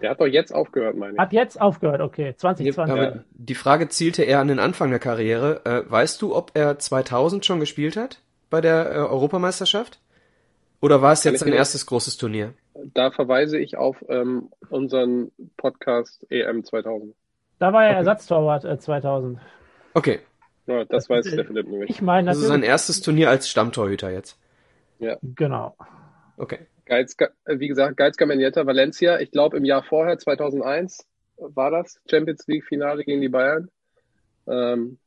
Der 0.00 0.10
hat 0.10 0.20
doch 0.20 0.26
jetzt 0.26 0.52
aufgehört, 0.52 0.96
meine 0.96 1.12
ich. 1.12 1.18
Hat 1.18 1.32
jetzt 1.32 1.60
aufgehört, 1.60 2.00
okay. 2.00 2.34
2020. 2.36 2.96
Ja, 2.96 3.24
die 3.30 3.54
Frage 3.54 3.88
zielte 3.88 4.24
eher 4.24 4.40
an 4.40 4.48
den 4.48 4.58
Anfang 4.58 4.90
der 4.90 4.98
Karriere. 4.98 5.64
Äh, 5.64 5.90
weißt 5.90 6.20
du, 6.20 6.34
ob 6.34 6.50
er 6.54 6.78
2000 6.78 7.46
schon 7.46 7.60
gespielt 7.60 7.96
hat 7.96 8.20
bei 8.50 8.60
der 8.60 8.90
äh, 8.90 8.94
Europameisterschaft? 8.96 10.00
Oder 10.80 11.00
war 11.00 11.12
es 11.12 11.22
jetzt 11.22 11.40
sein 11.40 11.52
erstes 11.52 11.86
großes 11.86 12.16
Turnier? 12.16 12.54
Da 12.74 13.10
verweise 13.10 13.58
ich 13.58 13.76
auf 13.76 14.04
ähm, 14.08 14.50
unseren 14.70 15.30
Podcast 15.56 16.26
EM 16.30 16.64
2000. 16.64 17.14
Da 17.58 17.72
war 17.72 17.84
er 17.84 17.90
okay. 17.90 17.98
Ersatztorwart 17.98 18.64
äh, 18.64 18.78
2000. 18.78 19.38
Okay. 19.94 20.20
Ja, 20.66 20.78
das, 20.80 20.88
das 20.88 21.10
weiß 21.10 21.34
der 21.34 21.44
Philipp 21.44 21.68
nämlich. 21.68 21.90
Ich 21.90 22.02
meine, 22.02 22.28
das 22.28 22.38
ist 22.38 22.46
sein 22.46 22.62
erstes 22.62 23.02
Turnier 23.02 23.30
als 23.30 23.48
Stammtorhüter 23.48 24.10
jetzt. 24.10 24.38
Ja. 24.98 25.16
Genau. 25.22 25.76
Okay. 26.36 26.60
Geiz, 26.86 27.16
wie 27.46 27.68
gesagt, 27.68 27.96
Geizka 27.96 28.26
Menetta, 28.26 28.66
Valencia, 28.66 29.20
ich 29.20 29.30
glaube 29.30 29.56
im 29.56 29.64
Jahr 29.64 29.82
vorher, 29.82 30.18
2001 30.18 31.06
war 31.36 31.70
das, 31.70 32.00
Champions 32.10 32.46
League 32.46 32.64
Finale 32.64 33.04
gegen 33.04 33.20
die 33.20 33.28
Bayern. 33.28 33.68
Ähm, 34.46 34.98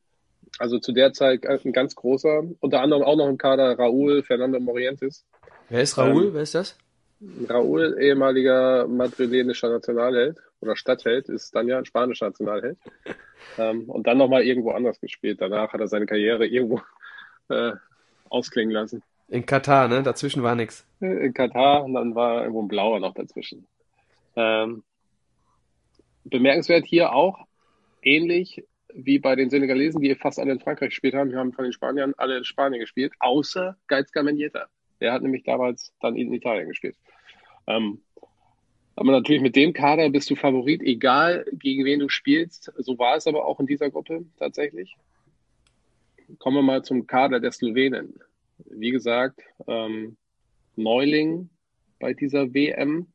also 0.60 0.80
zu 0.80 0.94
der 0.94 1.14
Zeit 1.14 1.46
ein 1.46 1.74
ganz 1.74 1.96
großer, 1.96 2.44
unter 2.60 2.82
anderem 2.82 3.04
auch 3.04 3.18
noch 3.18 3.28
im 3.28 3.38
Kader 3.38 3.78
Raúl 3.78 4.24
Fernando 4.24 4.60
Morientes. 4.60 5.26
Wer 5.70 5.82
ist 5.82 5.98
Raúl? 5.98 6.28
Ähm, 6.28 6.34
Wer 6.34 6.42
ist 6.42 6.56
das? 6.56 6.78
Raúl, 7.22 7.98
ehemaliger 8.00 8.88
madrilenischer 8.88 9.70
Nationalheld 9.70 10.38
oder 10.60 10.76
Stadtheld, 10.76 11.30
ist 11.30 11.56
dann 11.56 11.68
ja 11.68 11.78
ein 11.78 11.86
spanischer 11.86 12.28
Nationalheld. 12.28 12.78
ähm, 13.58 13.90
und 13.90 14.06
dann 14.08 14.18
nochmal 14.18 14.44
irgendwo 14.44 14.72
anders 14.72 15.00
gespielt. 15.00 15.42
Danach 15.42 15.74
hat 15.74 15.80
er 15.80 15.88
seine 15.88 16.06
Karriere 16.06 16.46
irgendwo 16.46 16.82
äh, 17.50 17.72
ausklingen 18.30 18.74
lassen. 18.74 19.02
In 19.28 19.46
Katar, 19.46 19.88
ne? 19.88 20.04
Dazwischen 20.04 20.44
war 20.44 20.56
nichts. 20.56 20.86
In 21.00 21.34
Katar 21.34 21.84
und 21.84 21.94
dann 21.94 22.14
war 22.16 22.42
irgendwo 22.42 22.62
ein 22.62 22.68
blauer 22.68 23.00
noch 23.00 23.14
dazwischen. 23.14 23.66
Ähm, 24.36 24.84
bemerkenswert 26.26 26.86
hier 26.86 27.14
auch, 27.14 27.48
ähnlich 28.02 28.64
wie 28.94 29.20
bei 29.20 29.36
den 29.36 29.50
Senegalesen, 29.50 30.02
die 30.02 30.16
fast 30.16 30.40
alle 30.40 30.52
in 30.52 30.60
Frankreich 30.60 30.90
gespielt 30.90 31.16
haben. 31.16 31.32
Wir 31.32 31.40
haben 31.40 31.54
von 31.54 31.64
den 31.64 31.74
Spaniern 31.74 32.14
alle 32.18 32.38
in 32.38 32.46
Spanien 32.46 32.80
gespielt, 32.80 33.14
außer 33.20 33.78
Geizka 33.88 34.24
Mendieta. 34.24 34.68
Der 35.00 35.14
hat 35.14 35.22
nämlich 35.22 35.44
damals 35.44 35.94
dann 36.02 36.16
in 36.16 36.34
Italien 36.34 36.68
gespielt. 36.68 36.96
Ähm, 37.68 38.02
aber 38.96 39.12
natürlich 39.12 39.42
mit 39.42 39.56
dem 39.56 39.74
Kader 39.74 40.10
bist 40.10 40.30
du 40.30 40.36
Favorit, 40.36 40.82
egal 40.82 41.46
gegen 41.54 41.84
wen 41.84 42.00
du 42.00 42.10
spielst. 42.10 42.72
So 42.78 42.98
war 42.98 43.16
es 43.18 43.28
aber 43.28 43.46
auch 43.46 43.60
in 43.60 43.68
dieser 43.68 43.90
Gruppe 43.90 44.26
tatsächlich. 44.40 44.96
Kommen 46.40 46.58
wir 46.58 46.62
mal 46.64 46.84
zum 46.84 47.06
Kader 47.06 47.40
der 47.40 47.52
Slowenen 47.52 48.20
wie 48.58 48.92
gesagt, 48.92 49.42
ähm, 49.68 50.18
Neuling 50.76 51.50
bei 52.00 52.14
dieser 52.14 52.54
WM. 52.54 53.08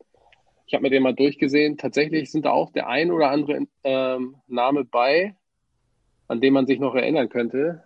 Ich 0.66 0.74
habe 0.74 0.82
mir 0.82 0.90
den 0.90 1.02
mal 1.02 1.14
durchgesehen. 1.14 1.76
Tatsächlich 1.76 2.30
sind 2.30 2.44
da 2.44 2.50
auch 2.50 2.72
der 2.72 2.88
ein 2.88 3.10
oder 3.10 3.30
andere 3.30 3.66
ähm, 3.84 4.36
Name 4.46 4.84
bei, 4.84 5.34
an 6.28 6.40
den 6.40 6.52
man 6.52 6.66
sich 6.66 6.78
noch 6.78 6.94
erinnern 6.94 7.28
könnte. 7.28 7.84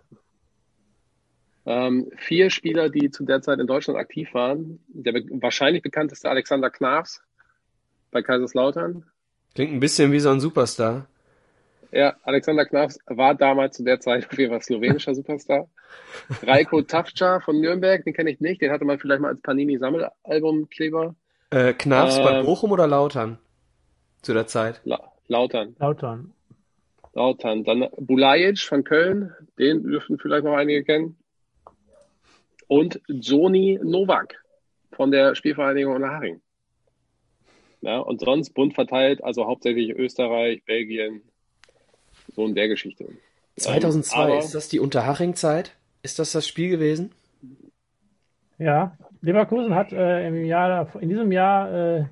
Ähm, 1.65 2.11
vier 2.17 2.49
Spieler, 2.51 2.89
die 2.89 3.09
zu 3.09 3.25
der 3.25 3.41
Zeit 3.41 3.59
in 3.59 3.67
Deutschland 3.67 3.99
aktiv 3.99 4.33
waren. 4.33 4.79
Der 4.87 5.13
be 5.13 5.25
wahrscheinlich 5.41 5.81
bekannteste 5.81 6.29
Alexander 6.29 6.69
Knafs 6.69 7.21
bei 8.11 8.21
Kaiserslautern. 8.21 9.05
Klingt 9.55 9.73
ein 9.73 9.79
bisschen 9.79 10.11
wie 10.11 10.19
so 10.19 10.29
ein 10.29 10.39
Superstar. 10.39 11.07
Ja, 11.91 12.15
Alexander 12.23 12.65
Knafs 12.65 12.99
war 13.07 13.35
damals 13.35 13.77
zu 13.77 13.83
der 13.83 13.99
Zeit 13.99 14.29
auf 14.29 14.37
jeden 14.37 14.51
Fall 14.51 14.61
slowenischer 14.61 15.15
Superstar. 15.15 15.67
Reiko 16.43 16.81
Tafca 16.81 17.39
von 17.39 17.59
Nürnberg, 17.59 18.03
den 18.03 18.13
kenne 18.13 18.31
ich 18.31 18.41
nicht, 18.41 18.61
den 18.61 18.71
hatte 18.71 18.85
man 18.85 18.99
vielleicht 18.99 19.21
mal 19.21 19.29
als 19.29 19.41
Panini-Sammelalbumkleber. 19.41 21.15
Äh, 21.51 21.73
Knafs 21.73 22.17
ähm, 22.17 22.23
bei 22.23 22.43
Bochum 22.43 22.71
oder 22.73 22.85
Lautern? 22.85 23.37
Zu 24.21 24.33
der 24.33 24.45
Zeit? 24.45 24.81
La 24.83 24.99
Lautern. 25.27 25.75
Lautern. 25.79 26.33
Lautern. 27.13 27.63
Dann 27.63 27.87
Bulajic 27.97 28.59
von 28.59 28.83
Köln, 28.83 29.33
den 29.57 29.83
dürften 29.83 30.19
vielleicht 30.19 30.43
noch 30.43 30.55
einige 30.55 30.83
kennen. 30.83 31.17
Und 32.67 33.01
Joni 33.07 33.79
Novak 33.83 34.43
von 34.91 35.11
der 35.11 35.35
Spielvereinigung 35.35 35.95
Unterhaching. 35.95 36.41
Ja, 37.81 37.99
und 37.99 38.21
sonst 38.21 38.51
bunt 38.51 38.73
verteilt, 38.73 39.23
also 39.23 39.45
hauptsächlich 39.45 39.91
Österreich, 39.91 40.63
Belgien, 40.65 41.21
so 42.33 42.45
in 42.45 42.55
der 42.55 42.67
Geschichte. 42.67 43.07
2002, 43.57 44.15
ähm, 44.15 44.23
aber, 44.23 44.39
ist 44.39 44.55
das 44.55 44.69
die 44.69 44.79
Unterhaching-Zeit? 44.79 45.75
Ist 46.01 46.17
das 46.19 46.31
das 46.31 46.47
Spiel 46.47 46.69
gewesen? 46.69 47.11
Ja, 48.57 48.97
Leverkusen 49.21 49.75
hat 49.75 49.91
äh, 49.91 50.27
im 50.27 50.45
Jahr, 50.45 50.89
in 50.99 51.09
diesem 51.09 51.31
Jahr 51.31 51.71
äh, 51.73 52.05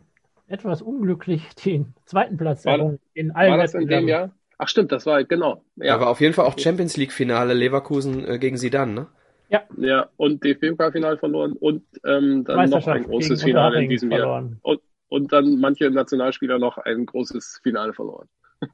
etwas 0.47 0.81
unglücklich 0.81 1.43
den 1.65 1.93
zweiten 2.05 2.37
Platz 2.37 2.65
errungen. 2.65 2.99
In 3.13 3.31
allen 3.31 3.51
war 3.51 3.57
das 3.57 3.73
in 3.73 3.87
dem 3.87 4.07
Jahr? 4.07 4.31
Ach 4.57 4.67
stimmt, 4.67 4.91
das 4.91 5.05
war 5.05 5.23
genau. 5.23 5.63
Ja. 5.75 5.95
Da 5.95 6.01
war 6.01 6.09
auf 6.09 6.21
jeden 6.21 6.33
Fall 6.33 6.45
auch 6.45 6.57
Champions 6.57 6.95
League 6.97 7.11
Finale 7.11 7.53
Leverkusen 7.53 8.25
äh, 8.27 8.39
gegen 8.39 8.57
Sidan, 8.57 8.93
ne? 8.93 9.07
Ja. 9.53 9.61
Ja, 9.77 10.09
und 10.17 10.43
DFB-Pokalfinale 10.43 11.17
verloren 11.17 11.53
und 11.53 11.83
ähm, 12.03 12.43
dann 12.43 12.69
noch 12.71 12.87
ein 12.87 13.03
großes 13.03 13.43
Finale 13.43 13.83
in 13.83 13.89
diesem 13.89 14.09
verloren. 14.09 14.59
Jahr. 14.63 14.73
Und, 14.73 14.81
und 15.09 15.31
dann 15.31 15.59
manche 15.59 15.91
Nationalspieler 15.91 16.57
noch 16.57 16.79
ein 16.79 17.05
großes 17.05 17.59
Finale 17.61 17.93
verloren. 17.93 18.27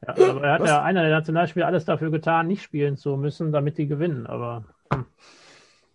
Ja, 0.07 0.13
aber 0.13 0.43
er 0.43 0.53
hat 0.53 0.61
Was? 0.61 0.69
ja 0.69 0.81
einer 0.83 1.01
der 1.01 1.11
Nationalspieler 1.11 1.67
alles 1.67 1.83
dafür 1.83 2.11
getan, 2.11 2.47
nicht 2.47 2.61
spielen 2.63 2.95
zu 2.95 3.17
müssen, 3.17 3.51
damit 3.51 3.77
die 3.77 3.87
gewinnen. 3.87 4.25
Aber 4.25 4.63
hm. 4.93 5.05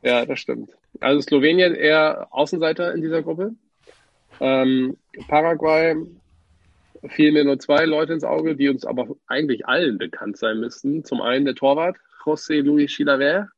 ja, 0.03 0.27
das 0.27 0.39
stimmt. 0.41 0.71
Also 1.01 1.23
Slowenien 1.23 1.75
eher 1.75 2.29
Außenseiter 2.31 2.93
in 2.93 3.01
dieser 3.01 3.23
Gruppe. 3.23 3.55
Ähm, 4.41 4.99
Paraguay 5.29 5.97
fielen 7.09 7.35
mir 7.35 7.45
nur 7.45 7.59
zwei 7.59 7.87
Leute 7.87 8.13
ins 8.13 8.25
Auge, 8.25 8.55
die 8.57 8.69
uns 8.69 8.85
aber 8.85 9.17
eigentlich 9.29 9.67
allen 9.67 9.97
bekannt 9.97 10.37
sein 10.37 10.61
müssten. 10.61 11.05
Zum 11.05 11.23
einen 11.23 11.47
der 11.47 11.55
Torwart, 11.55 11.97
José 12.25 12.63
Luis 12.63 12.91
Chilaver. 12.91 13.49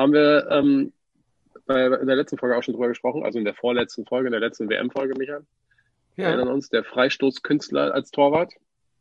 Haben 0.00 0.14
wir 0.14 0.48
ähm, 0.50 0.94
bei, 1.66 1.84
in 1.84 2.06
der 2.06 2.16
letzten 2.16 2.38
Folge 2.38 2.56
auch 2.56 2.62
schon 2.62 2.72
drüber 2.72 2.88
gesprochen, 2.88 3.22
also 3.22 3.38
in 3.38 3.44
der 3.44 3.52
vorletzten 3.52 4.06
Folge, 4.06 4.28
in 4.28 4.32
der 4.32 4.40
letzten 4.40 4.70
WM-Folge, 4.70 5.12
Michael. 5.18 5.42
Ja. 6.16 6.24
Wir 6.24 6.24
erinnern 6.24 6.48
uns, 6.48 6.70
der 6.70 6.84
Freistoßkünstler 6.84 7.92
als 7.92 8.10
Torwart. 8.10 8.54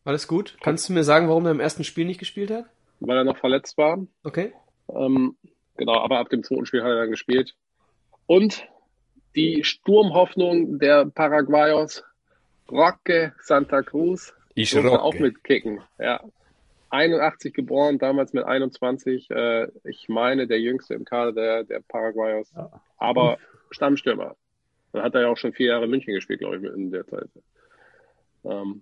Alles 0.03 0.27
gut. 0.27 0.57
Kannst 0.59 0.89
du 0.89 0.93
mir 0.93 1.05
sagen, 1.05 1.29
warum 1.29 1.45
er 1.45 1.53
im 1.53 1.61
ersten 1.61 1.85
Spiel 1.85 2.03
nicht 2.03 2.19
gespielt 2.19 2.51
hat? 2.51 2.65
Weil 2.99 3.15
er 3.15 3.23
noch 3.23 3.37
verletzt 3.37 3.77
war. 3.77 4.05
Okay. 4.25 4.51
Ähm, 4.93 5.37
genau, 5.77 6.01
aber 6.01 6.19
ab 6.19 6.27
dem 6.31 6.43
zweiten 6.43 6.65
Spiel 6.65 6.83
hat 6.83 6.89
er 6.89 6.99
dann 6.99 7.11
gespielt. 7.11 7.55
Und 8.25 8.67
die 9.37 9.63
Sturmhoffnung 9.63 10.79
der 10.79 11.05
Paraguayos, 11.05 12.03
Roque 12.69 13.31
Santa 13.41 13.83
Cruz, 13.83 14.33
ich 14.53 14.71
durfte 14.71 15.01
auch 15.01 15.13
mitkicken. 15.13 15.79
Ja. 15.97 16.19
81 16.89 17.53
geboren, 17.53 17.99
damals 17.99 18.33
mit 18.33 18.43
21. 18.43 19.29
Äh, 19.31 19.67
ich 19.83 20.09
meine, 20.09 20.47
der 20.47 20.59
jüngste 20.59 20.93
im 20.93 21.05
Kader 21.05 21.33
der, 21.33 21.63
der 21.63 21.81
Paraguayos. 21.81 22.51
Ja. 22.55 22.81
Aber 22.97 23.37
Stammstürmer. 23.71 24.35
Dann 24.91 25.03
hat 25.03 25.15
er 25.15 25.21
ja 25.21 25.27
auch 25.27 25.37
schon 25.37 25.53
vier 25.53 25.67
Jahre 25.67 25.85
in 25.85 25.91
München 25.91 26.13
gespielt, 26.13 26.39
glaube 26.39 26.57
ich, 26.57 26.63
in 26.63 26.91
der 26.91 27.05
Zeit. 27.05 27.29
Ähm, 28.43 28.81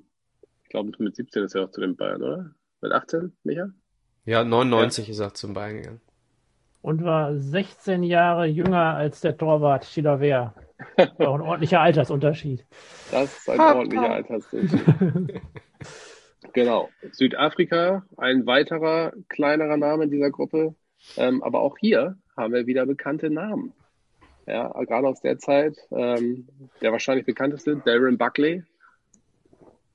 ich 0.63 0.69
glaube, 0.69 0.91
mit 0.99 1.15
17 1.15 1.43
ist 1.43 1.55
er 1.55 1.65
auch 1.65 1.71
zu 1.71 1.81
den 1.81 1.95
Bayern, 1.95 2.21
oder? 2.21 2.51
Mit 2.81 2.91
18, 2.91 3.35
Micha? 3.43 3.69
Ja, 4.25 4.43
99 4.43 5.07
ja. 5.07 5.11
ist 5.11 5.19
er 5.19 5.33
zum 5.33 5.53
Bayern 5.53 5.77
gegangen. 5.77 6.01
Und 6.81 7.03
war 7.03 7.35
16 7.35 8.03
Jahre 8.03 8.45
jünger 8.45 8.95
als 8.95 9.21
der 9.21 9.37
Torwart 9.37 9.85
Chilaver. 9.85 10.53
Auch 10.97 11.35
ein 11.35 11.41
ordentlicher 11.41 11.81
Altersunterschied. 11.81 12.65
Das 13.11 13.37
ist 13.37 13.49
ein 13.49 13.59
ordentlicher 13.59 14.11
Altersunterschied. 14.11 15.41
genau. 16.53 16.89
Südafrika, 17.11 18.05
ein 18.17 18.45
weiterer 18.45 19.13
kleinerer 19.29 19.77
Name 19.77 20.05
in 20.05 20.11
dieser 20.11 20.31
Gruppe. 20.31 20.75
Ähm, 21.15 21.43
aber 21.43 21.61
auch 21.61 21.77
hier 21.77 22.17
haben 22.35 22.53
wir 22.53 22.67
wieder 22.67 22.85
bekannte 22.85 23.29
Namen. 23.29 23.73
Ja, 24.45 24.69
gerade 24.83 25.07
aus 25.07 25.21
der 25.21 25.37
Zeit. 25.39 25.77
Ähm, 25.91 26.47
der 26.81 26.91
wahrscheinlich 26.91 27.25
bekannteste, 27.25 27.81
Darren 27.85 28.17
Buckley, 28.17 28.63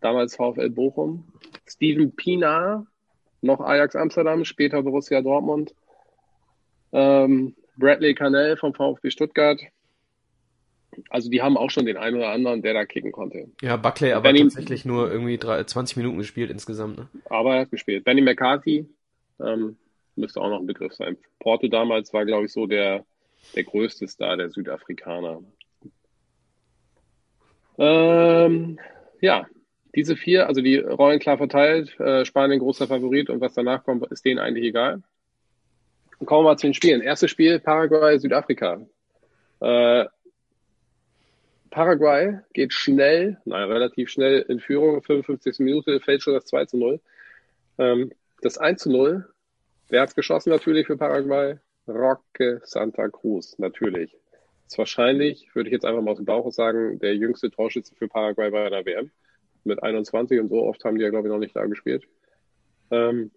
damals 0.00 0.37
VfL 0.37 0.70
Bochum. 0.70 1.24
Steven 1.66 2.14
Pina, 2.14 2.87
noch 3.40 3.61
Ajax 3.61 3.97
Amsterdam, 3.97 4.45
später 4.45 4.82
Borussia 4.82 5.22
Dortmund. 5.22 5.74
Ähm, 6.93 7.57
Bradley 7.76 8.14
Canell 8.14 8.57
vom 8.57 8.74
VfB 8.74 9.11
Stuttgart. 9.11 9.61
Also 11.09 11.30
die 11.30 11.43
haben 11.43 11.57
auch 11.57 11.70
schon 11.70 11.86
den 11.86 11.97
einen 11.97 12.16
oder 12.16 12.30
anderen, 12.30 12.62
der 12.62 12.74
da 12.74 12.84
kicken 12.84 13.12
konnte. 13.12 13.49
Ja, 13.61 13.76
Buckley 13.76 14.12
aber 14.12 14.22
Benny, 14.22 14.43
tatsächlich 14.43 14.84
nur 14.84 15.11
irgendwie 15.11 15.38
20 15.38 15.97
Minuten 15.97 16.18
gespielt 16.18 16.51
insgesamt. 16.51 16.99
Ne? 16.99 17.09
Aber 17.26 17.55
er 17.55 17.61
hat 17.62 17.70
gespielt. 17.70 18.05
Benny 18.05 18.20
McCarthy 18.20 18.86
ähm, 19.40 19.76
müsste 20.16 20.40
auch 20.40 20.49
noch 20.49 20.61
ein 20.61 20.66
Begriff 20.66 20.95
sein. 20.95 21.16
Porto 21.38 21.68
damals 21.68 22.12
war, 22.12 22.24
glaube 22.24 22.47
ich, 22.47 22.53
so 22.53 22.66
der, 22.66 23.05
der 23.55 23.64
größte 23.64 24.07
Star 24.07 24.36
der 24.36 24.51
Südafrikaner. 24.51 25.40
Ähm, 27.78 28.78
ja, 29.20 29.47
diese 29.95 30.16
vier, 30.16 30.47
also 30.47 30.61
die 30.61 30.78
Rollen 30.78 31.18
klar 31.18 31.38
verteilt, 31.38 31.99
äh, 32.01 32.24
Spanien 32.24 32.61
großer 32.61 32.86
Favorit 32.86 33.30
und 33.30 33.40
was 33.40 33.55
danach 33.55 33.84
kommt, 33.84 34.07
ist 34.11 34.24
denen 34.24 34.38
eigentlich 34.38 34.64
egal. 34.64 35.03
Und 36.18 36.26
kommen 36.26 36.45
wir 36.45 36.51
mal 36.51 36.57
zu 36.57 36.66
den 36.66 36.74
Spielen. 36.74 37.01
Erstes 37.01 37.30
Spiel 37.30 37.59
Paraguay, 37.59 38.18
Südafrika. 38.18 38.80
Äh, 39.61 40.07
Paraguay 41.73 42.39
geht 42.53 42.75
schnell, 42.75 43.39
naja, 43.47 43.64
relativ 43.64 44.11
schnell 44.11 44.45
in 44.49 44.61
Führung, 44.61 45.03
55. 45.03 45.59
Minute 45.59 46.01
fällt 46.01 46.23
schon 46.23 46.35
das 46.35 46.45
2 46.45 46.66
zu 46.66 46.77
0. 46.77 47.01
Ähm, 47.79 48.12
das 48.43 48.59
1 48.59 48.83
zu 48.83 48.91
0, 48.91 49.27
wer 49.89 50.03
hat's 50.03 50.14
geschossen 50.14 50.51
natürlich 50.51 50.87
für 50.87 50.99
Paraguay? 50.99 51.57
Roque 51.89 52.61
Santa 52.62 53.09
Cruz, 53.09 53.59
natürlich. 53.59 54.14
Ist 54.66 54.77
wahrscheinlich, 54.77 55.49
würde 55.55 55.70
ich 55.70 55.73
jetzt 55.73 55.87
einfach 55.87 56.03
mal 56.03 56.12
aus 56.12 56.18
dem 56.18 56.27
Bauch 56.27 56.53
sagen, 56.53 56.99
der 56.99 57.16
jüngste 57.16 57.51
Torschütze 57.51 57.95
für 57.95 58.07
Paraguay 58.07 58.51
bei 58.51 58.66
einer 58.66 58.85
WM. 58.85 59.11
Mit 59.64 59.83
21 59.83 60.41
und 60.41 60.51
so 60.51 60.62
oft 60.62 60.85
haben 60.85 60.99
die 60.99 61.05
ja, 61.05 61.11
glaube 61.11 61.29
ich, 61.29 61.33
noch 61.33 61.39
nicht 61.39 61.57
da 61.57 61.64
gespielt. 61.64 62.05
Ähm, 62.91 63.31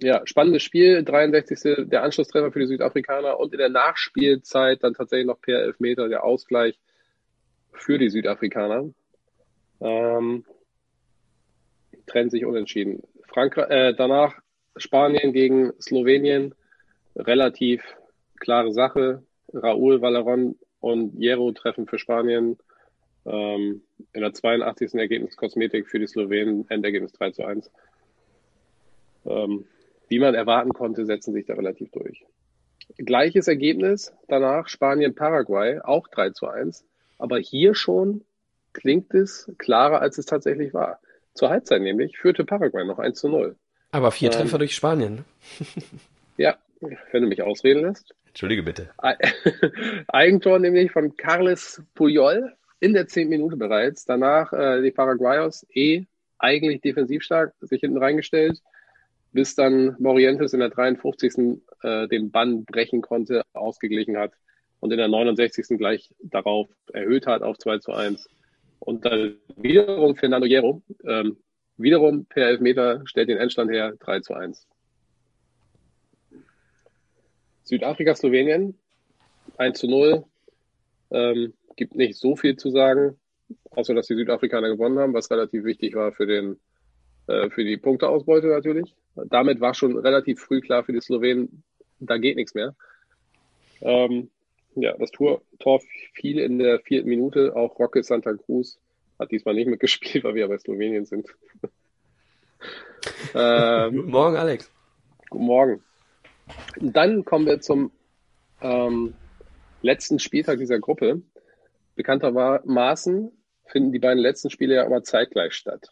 ja, 0.00 0.22
spannendes 0.24 0.62
Spiel, 0.62 1.02
63. 1.02 1.88
der 1.88 2.04
Anschlusstreffer 2.04 2.52
für 2.52 2.60
die 2.60 2.66
Südafrikaner 2.66 3.40
und 3.40 3.52
in 3.52 3.58
der 3.58 3.70
Nachspielzeit 3.70 4.84
dann 4.84 4.94
tatsächlich 4.94 5.26
noch 5.26 5.40
per 5.40 5.62
Elfmeter 5.62 6.08
der 6.08 6.22
Ausgleich 6.22 6.78
für 7.74 7.98
die 7.98 8.08
Südafrikaner. 8.08 8.90
Ähm, 9.80 10.44
trennt 12.06 12.30
sich 12.30 12.44
unentschieden. 12.44 13.02
Frankreich, 13.28 13.70
äh, 13.70 13.94
danach 13.94 14.38
Spanien 14.76 15.32
gegen 15.32 15.72
Slowenien, 15.80 16.54
relativ 17.16 17.82
klare 18.40 18.72
Sache. 18.72 19.22
Raúl, 19.52 20.00
Valeron 20.00 20.56
und 20.80 21.14
Jero 21.14 21.52
treffen 21.52 21.86
für 21.86 21.98
Spanien. 21.98 22.58
Ähm, 23.26 23.82
in 24.12 24.20
der 24.20 24.34
82. 24.34 24.94
Ergebnis 24.94 25.36
Kosmetik 25.36 25.88
für 25.88 25.98
die 25.98 26.06
Slowenen, 26.06 26.68
Endergebnis 26.68 27.12
3 27.12 27.30
zu 27.30 27.44
1. 27.44 27.70
Ähm, 29.24 29.64
wie 30.08 30.18
man 30.18 30.34
erwarten 30.34 30.72
konnte, 30.72 31.06
setzen 31.06 31.32
sich 31.32 31.46
da 31.46 31.54
relativ 31.54 31.90
durch. 31.90 32.24
Gleiches 32.98 33.48
Ergebnis 33.48 34.12
danach 34.28 34.68
Spanien-Paraguay, 34.68 35.80
auch 35.80 36.06
3 36.08 36.30
zu 36.30 36.46
1. 36.46 36.84
Aber 37.18 37.38
hier 37.38 37.74
schon 37.74 38.24
klingt 38.72 39.14
es 39.14 39.50
klarer, 39.58 40.00
als 40.00 40.18
es 40.18 40.26
tatsächlich 40.26 40.74
war. 40.74 40.98
Zur 41.34 41.50
Halbzeit 41.50 41.82
nämlich 41.82 42.18
führte 42.18 42.44
Paraguay 42.44 42.84
noch 42.84 42.98
1 42.98 43.18
zu 43.18 43.28
0. 43.28 43.56
Aber 43.90 44.10
vier 44.10 44.32
ähm, 44.32 44.38
Treffer 44.38 44.58
durch 44.58 44.74
Spanien. 44.74 45.14
Ne? 45.14 45.24
ja, 46.36 46.56
wenn 46.80 47.22
du 47.22 47.28
mich 47.28 47.42
ausreden 47.42 47.82
lässt. 47.82 48.14
Entschuldige 48.28 48.62
bitte. 48.62 48.90
Eigentor 50.08 50.58
nämlich 50.58 50.90
von 50.90 51.16
Carles 51.16 51.82
Puyol 51.94 52.52
in 52.80 52.92
der 52.92 53.06
zehnten 53.06 53.30
Minute 53.30 53.56
bereits. 53.56 54.04
Danach 54.04 54.52
äh, 54.52 54.82
die 54.82 54.90
Paraguayos 54.90 55.66
eh 55.72 56.04
eigentlich 56.38 56.80
defensiv 56.80 57.22
stark, 57.22 57.54
sich 57.60 57.80
hinten 57.80 57.98
reingestellt, 57.98 58.60
bis 59.32 59.54
dann 59.54 59.96
Morientes 59.98 60.52
in 60.52 60.60
der 60.60 60.70
53. 60.70 61.60
Äh, 61.82 62.08
den 62.08 62.30
Bann 62.30 62.64
brechen 62.64 63.00
konnte, 63.00 63.42
ausgeglichen 63.52 64.16
hat 64.16 64.32
und 64.84 64.90
in 64.90 64.98
der 64.98 65.08
69. 65.08 65.78
gleich 65.78 66.10
darauf 66.22 66.68
erhöht 66.92 67.26
hat 67.26 67.40
auf 67.40 67.56
2 67.56 67.78
zu 67.78 67.92
1. 67.92 68.28
Und 68.80 69.06
dann 69.06 69.36
wiederum 69.56 70.14
Fernando 70.14 70.46
Hierro, 70.46 70.82
ähm, 71.08 71.38
wiederum 71.78 72.26
per 72.26 72.48
Elfmeter 72.48 73.00
stellt 73.06 73.30
den 73.30 73.38
Endstand 73.38 73.70
her 73.70 73.94
3 74.00 74.20
zu 74.20 74.34
1. 74.34 74.66
Südafrika, 77.62 78.14
Slowenien 78.14 78.78
1 79.56 79.78
zu 79.78 79.88
0. 79.88 80.22
Ähm, 81.12 81.54
gibt 81.76 81.94
nicht 81.94 82.18
so 82.18 82.36
viel 82.36 82.56
zu 82.56 82.68
sagen, 82.68 83.18
außer 83.70 83.94
dass 83.94 84.08
die 84.08 84.16
Südafrikaner 84.16 84.68
gewonnen 84.68 84.98
haben, 84.98 85.14
was 85.14 85.30
relativ 85.30 85.64
wichtig 85.64 85.94
war 85.94 86.12
für 86.12 86.26
den 86.26 86.60
äh, 87.26 87.48
für 87.48 87.64
die 87.64 87.78
Punkteausbeute 87.78 88.48
natürlich. 88.48 88.94
Damit 89.30 89.62
war 89.62 89.72
schon 89.72 89.96
relativ 89.96 90.40
früh 90.40 90.60
klar 90.60 90.84
für 90.84 90.92
die 90.92 91.00
Slowenen, 91.00 91.62
da 92.00 92.18
geht 92.18 92.36
nichts 92.36 92.52
mehr. 92.52 92.74
Ähm, 93.80 94.28
ja, 94.76 94.96
das 94.98 95.10
Tor, 95.10 95.42
Tor 95.58 95.80
fiel 96.12 96.38
in 96.38 96.58
der 96.58 96.80
vierten 96.80 97.08
Minute. 97.08 97.54
Auch 97.56 97.78
Roque 97.78 98.02
Santa 98.02 98.32
Cruz 98.34 98.78
hat 99.18 99.30
diesmal 99.30 99.54
nicht 99.54 99.68
mitgespielt, 99.68 100.24
weil 100.24 100.34
wir 100.34 100.48
bei 100.48 100.58
Slowenien 100.58 101.06
sind. 101.06 101.28
ähm, 103.34 103.96
Guten 103.96 104.10
Morgen, 104.10 104.36
Alex. 104.36 104.70
Guten 105.30 105.44
Morgen. 105.44 105.84
Dann 106.80 107.24
kommen 107.24 107.46
wir 107.46 107.60
zum 107.60 107.90
ähm, 108.60 109.14
letzten 109.82 110.18
Spieltag 110.18 110.58
dieser 110.58 110.78
Gruppe. 110.78 111.22
Bekanntermaßen 111.94 113.30
finden 113.66 113.92
die 113.92 113.98
beiden 113.98 114.18
letzten 114.18 114.50
Spiele 114.50 114.74
ja 114.74 114.84
immer 114.84 115.02
zeitgleich 115.02 115.54
statt. 115.54 115.90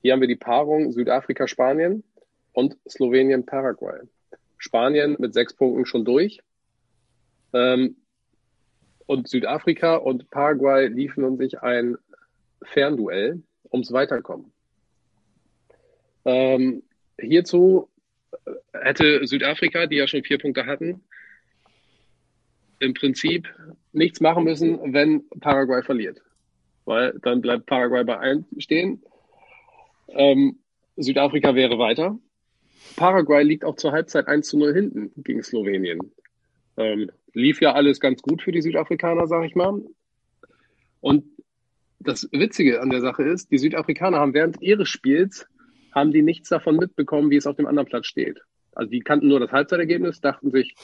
Hier 0.00 0.12
haben 0.12 0.20
wir 0.20 0.28
die 0.28 0.36
Paarung 0.36 0.92
Südafrika-Spanien 0.92 2.04
und 2.52 2.76
Slowenien-Paraguay. 2.88 4.00
Spanien 4.56 5.16
mit 5.18 5.34
sechs 5.34 5.54
Punkten 5.54 5.86
schon 5.86 6.04
durch. 6.04 6.40
Ähm, 7.52 7.96
und 9.06 9.28
Südafrika 9.28 9.96
und 9.96 10.30
Paraguay 10.30 10.88
liefen 10.88 11.38
sich 11.38 11.60
ein 11.62 11.96
Fernduell 12.62 13.42
ums 13.72 13.92
Weiterkommen. 13.92 14.52
Ähm, 16.24 16.82
hierzu 17.18 17.88
hätte 18.72 19.26
Südafrika, 19.26 19.86
die 19.86 19.96
ja 19.96 20.06
schon 20.06 20.24
vier 20.24 20.38
Punkte 20.38 20.66
hatten, 20.66 21.02
im 22.80 22.94
Prinzip 22.94 23.48
nichts 23.92 24.20
machen 24.20 24.44
müssen, 24.44 24.92
wenn 24.92 25.28
Paraguay 25.40 25.82
verliert. 25.82 26.20
Weil 26.84 27.18
dann 27.22 27.40
bleibt 27.40 27.66
Paraguay 27.66 28.04
bei 28.04 28.18
1 28.18 28.46
stehen. 28.58 29.02
Ähm, 30.08 30.58
Südafrika 30.96 31.54
wäre 31.54 31.78
weiter. 31.78 32.18
Paraguay 32.96 33.42
liegt 33.42 33.64
auch 33.64 33.76
zur 33.76 33.92
Halbzeit 33.92 34.26
1 34.26 34.48
zu 34.48 34.58
0 34.58 34.74
hinten 34.74 35.12
gegen 35.22 35.42
Slowenien. 35.42 35.98
Ähm, 36.76 37.10
lief 37.32 37.60
ja 37.60 37.74
alles 37.74 38.00
ganz 38.00 38.22
gut 38.22 38.42
für 38.42 38.52
die 38.52 38.62
Südafrikaner, 38.62 39.26
sag 39.26 39.44
ich 39.44 39.54
mal. 39.54 39.82
Und 41.00 41.24
das 42.00 42.28
Witzige 42.32 42.80
an 42.80 42.90
der 42.90 43.00
Sache 43.00 43.22
ist, 43.24 43.50
die 43.50 43.58
Südafrikaner 43.58 44.18
haben 44.18 44.34
während 44.34 44.60
ihres 44.62 44.88
Spiels 44.88 45.46
haben 45.92 46.12
die 46.12 46.22
nichts 46.22 46.48
davon 46.48 46.76
mitbekommen, 46.76 47.30
wie 47.30 47.36
es 47.36 47.46
auf 47.46 47.56
dem 47.56 47.66
anderen 47.66 47.88
Platz 47.88 48.06
steht. 48.06 48.40
Also 48.72 48.90
die 48.90 49.00
kannten 49.00 49.28
nur 49.28 49.40
das 49.40 49.50
Halbzeitergebnis, 49.50 50.20
dachten 50.20 50.50
sich, 50.50 50.74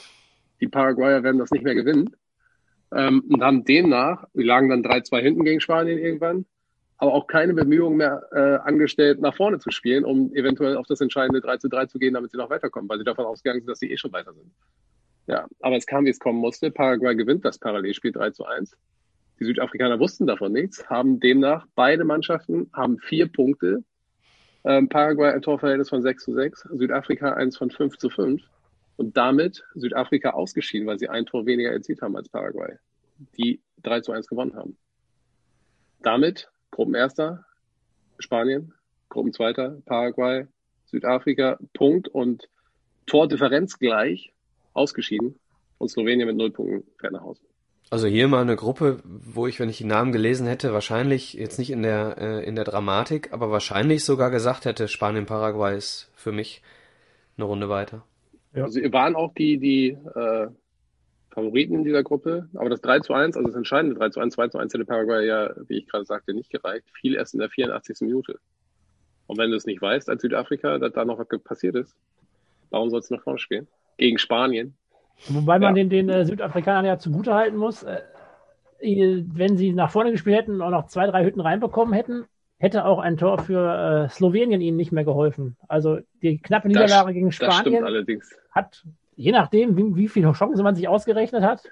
die 0.59 0.67
Paraguayer 0.67 1.23
werden 1.23 1.37
das 1.37 1.51
nicht 1.51 1.63
mehr 1.63 1.75
gewinnen. 1.75 2.15
Ähm, 2.93 3.23
und 3.29 3.41
haben 3.41 3.63
demnach, 3.63 4.25
wir 4.33 4.45
lagen 4.45 4.69
dann 4.69 4.83
3-2 4.83 5.21
hinten 5.21 5.43
gegen 5.43 5.61
Spanien 5.61 5.97
irgendwann, 5.97 6.45
aber 6.97 7.13
auch 7.13 7.27
keine 7.27 7.53
Bemühungen 7.53 7.97
mehr 7.97 8.23
äh, 8.31 8.67
angestellt, 8.67 9.19
nach 9.19 9.35
vorne 9.35 9.59
zu 9.59 9.71
spielen, 9.71 10.05
um 10.05 10.33
eventuell 10.33 10.77
auf 10.77 10.87
das 10.87 11.01
entscheidende 11.01 11.41
3 11.41 11.57
3 11.57 11.85
zu 11.87 11.99
gehen, 11.99 12.13
damit 12.13 12.31
sie 12.31 12.37
noch 12.37 12.49
weiterkommen, 12.49 12.89
weil 12.89 12.97
sie 12.97 13.03
davon 13.03 13.25
ausgegangen 13.25 13.61
sind, 13.61 13.69
dass 13.69 13.79
sie 13.79 13.91
eh 13.91 13.97
schon 13.97 14.13
weiter 14.13 14.33
sind. 14.33 14.51
Ja, 15.27 15.47
aber 15.59 15.75
es 15.75 15.85
kam, 15.85 16.05
wie 16.05 16.09
es 16.09 16.19
kommen 16.19 16.39
musste. 16.39 16.71
Paraguay 16.71 17.15
gewinnt 17.15 17.45
das 17.45 17.57
Parallelspiel 17.57 18.11
3 18.11 18.31
zu 18.31 18.45
1. 18.45 18.77
Die 19.39 19.45
Südafrikaner 19.45 19.99
wussten 19.99 20.27
davon 20.27 20.53
nichts, 20.53 20.89
haben 20.89 21.19
demnach 21.19 21.65
beide 21.75 22.05
Mannschaften 22.05 22.69
haben 22.73 22.99
vier 22.99 23.27
Punkte. 23.27 23.83
Ähm, 24.63 24.87
Paraguay 24.87 25.31
ein 25.31 25.41
Torverhältnis 25.41 25.89
von 25.89 26.01
6 26.01 26.23
zu 26.23 26.33
6, 26.33 26.69
Südafrika 26.73 27.33
eins 27.33 27.57
von 27.57 27.69
5 27.69 27.97
zu 27.97 28.09
5 28.09 28.41
und 28.97 29.17
damit 29.17 29.63
Südafrika 29.75 30.31
ausgeschieden, 30.31 30.87
weil 30.87 30.99
sie 30.99 31.09
ein 31.09 31.25
Tor 31.25 31.45
weniger 31.45 31.71
erzielt 31.71 32.01
haben 32.01 32.15
als 32.15 32.29
Paraguay, 32.29 32.77
die 33.37 33.61
3 33.83 34.01
zu 34.01 34.11
1 34.11 34.27
gewonnen 34.27 34.55
haben. 34.55 34.77
Damit 36.01 36.49
Gruppenerster 36.71 37.45
Spanien, 38.19 38.73
Gruppenzweiter 39.09 39.81
Paraguay, 39.85 40.47
Südafrika, 40.85 41.57
Punkt 41.73 42.07
und 42.07 42.49
Tordifferenz 43.05 43.77
gleich, 43.77 44.33
ausgeschieden 44.75 45.39
und 45.77 45.89
Slowenien 45.89 46.27
mit 46.27 46.37
null 46.37 46.51
Punkten 46.51 46.83
fährt 46.99 47.13
nach 47.13 47.23
Hause. 47.23 47.41
Also 47.91 48.07
hier 48.07 48.27
mal 48.27 48.41
eine 48.41 48.55
Gruppe, 48.55 48.99
wo 49.03 49.45
ich, 49.45 49.59
wenn 49.59 49.69
ich 49.69 49.77
die 49.77 49.85
Namen 49.85 50.11
gelesen 50.11 50.47
hätte, 50.47 50.73
wahrscheinlich 50.73 51.33
jetzt 51.33 51.59
nicht 51.59 51.69
in 51.69 51.83
der 51.83 52.17
äh, 52.19 52.43
in 52.45 52.55
der 52.55 52.65
Dramatik, 52.65 53.31
aber 53.31 53.51
wahrscheinlich 53.51 54.03
sogar 54.03 54.31
gesagt 54.31 54.65
hätte, 54.65 54.87
Spanien 54.87 55.27
Paraguay 55.27 55.77
ist 55.77 56.11
für 56.15 56.31
mich 56.31 56.63
eine 57.37 57.45
Runde 57.45 57.69
weiter. 57.69 58.03
Ja. 58.53 58.63
Also 58.63 58.81
waren 58.91 59.15
auch 59.15 59.33
die 59.35 59.59
die 59.59 59.89
äh, 59.89 60.47
Favoriten 61.29 61.75
in 61.75 61.83
dieser 61.83 62.01
Gruppe, 62.01 62.49
aber 62.55 62.69
das 62.69 62.81
3 62.81 63.01
zu 63.01 63.13
1, 63.13 63.35
also 63.35 63.47
das 63.47 63.57
entscheidende 63.57 63.95
3 63.97 64.09
zu 64.09 64.19
1, 64.21 64.33
2 64.33 64.47
zu 64.47 64.57
1 64.57 64.73
hätte 64.73 64.85
Paraguay 64.85 65.27
ja, 65.27 65.53
wie 65.67 65.77
ich 65.77 65.87
gerade 65.87 66.05
sagte, 66.05 66.33
nicht 66.33 66.49
gereicht, 66.49 66.87
fiel 66.99 67.15
erst 67.15 67.33
in 67.33 67.41
der 67.41 67.49
84. 67.49 67.97
Minute. 68.01 68.39
Und 69.27 69.37
wenn 69.37 69.51
du 69.51 69.57
es 69.57 69.65
nicht 69.65 69.81
weißt 69.81 70.09
als 70.09 70.21
Südafrika, 70.21 70.77
dass 70.79 70.93
da 70.93 71.03
noch 71.03 71.19
was 71.19 71.27
passiert 71.43 71.75
ist, 71.75 71.95
warum 72.69 72.89
sollst 72.89 73.11
du 73.11 73.15
nach 73.15 73.23
vorne 73.23 73.39
spielen? 73.39 73.67
Gegen 73.97 74.17
Spanien, 74.17 74.75
Wobei 75.27 75.59
man 75.59 75.75
ja. 75.75 75.83
den, 75.83 75.89
den 75.89 76.09
äh, 76.09 76.25
Südafrikanern 76.25 76.85
ja 76.85 76.97
zugute 76.97 77.33
halten 77.33 77.57
muss, 77.57 77.83
äh, 77.83 78.01
wenn 78.81 79.57
sie 79.57 79.73
nach 79.73 79.89
vorne 79.89 80.11
gespielt 80.11 80.37
hätten 80.37 80.61
und 80.61 80.71
noch 80.71 80.87
zwei, 80.87 81.07
drei 81.07 81.23
Hütten 81.23 81.39
reinbekommen 81.39 81.93
hätten, 81.93 82.25
hätte 82.57 82.85
auch 82.85 82.99
ein 82.99 83.17
Tor 83.17 83.39
für 83.39 84.05
äh, 84.05 84.09
Slowenien 84.09 84.61
ihnen 84.61 84.77
nicht 84.77 84.91
mehr 84.91 85.03
geholfen. 85.03 85.57
Also 85.67 85.99
die 86.21 86.37
knappe 86.37 86.67
Niederlage 86.67 87.07
das, 87.07 87.13
gegen 87.13 87.31
Spanien 87.31 88.05
hat, 88.51 88.83
je 89.15 89.31
nachdem, 89.31 89.77
wie, 89.77 89.95
wie 89.95 90.07
viele 90.07 90.31
Chancen 90.33 90.63
man 90.63 90.75
sich 90.75 90.87
ausgerechnet 90.87 91.43
hat, 91.43 91.63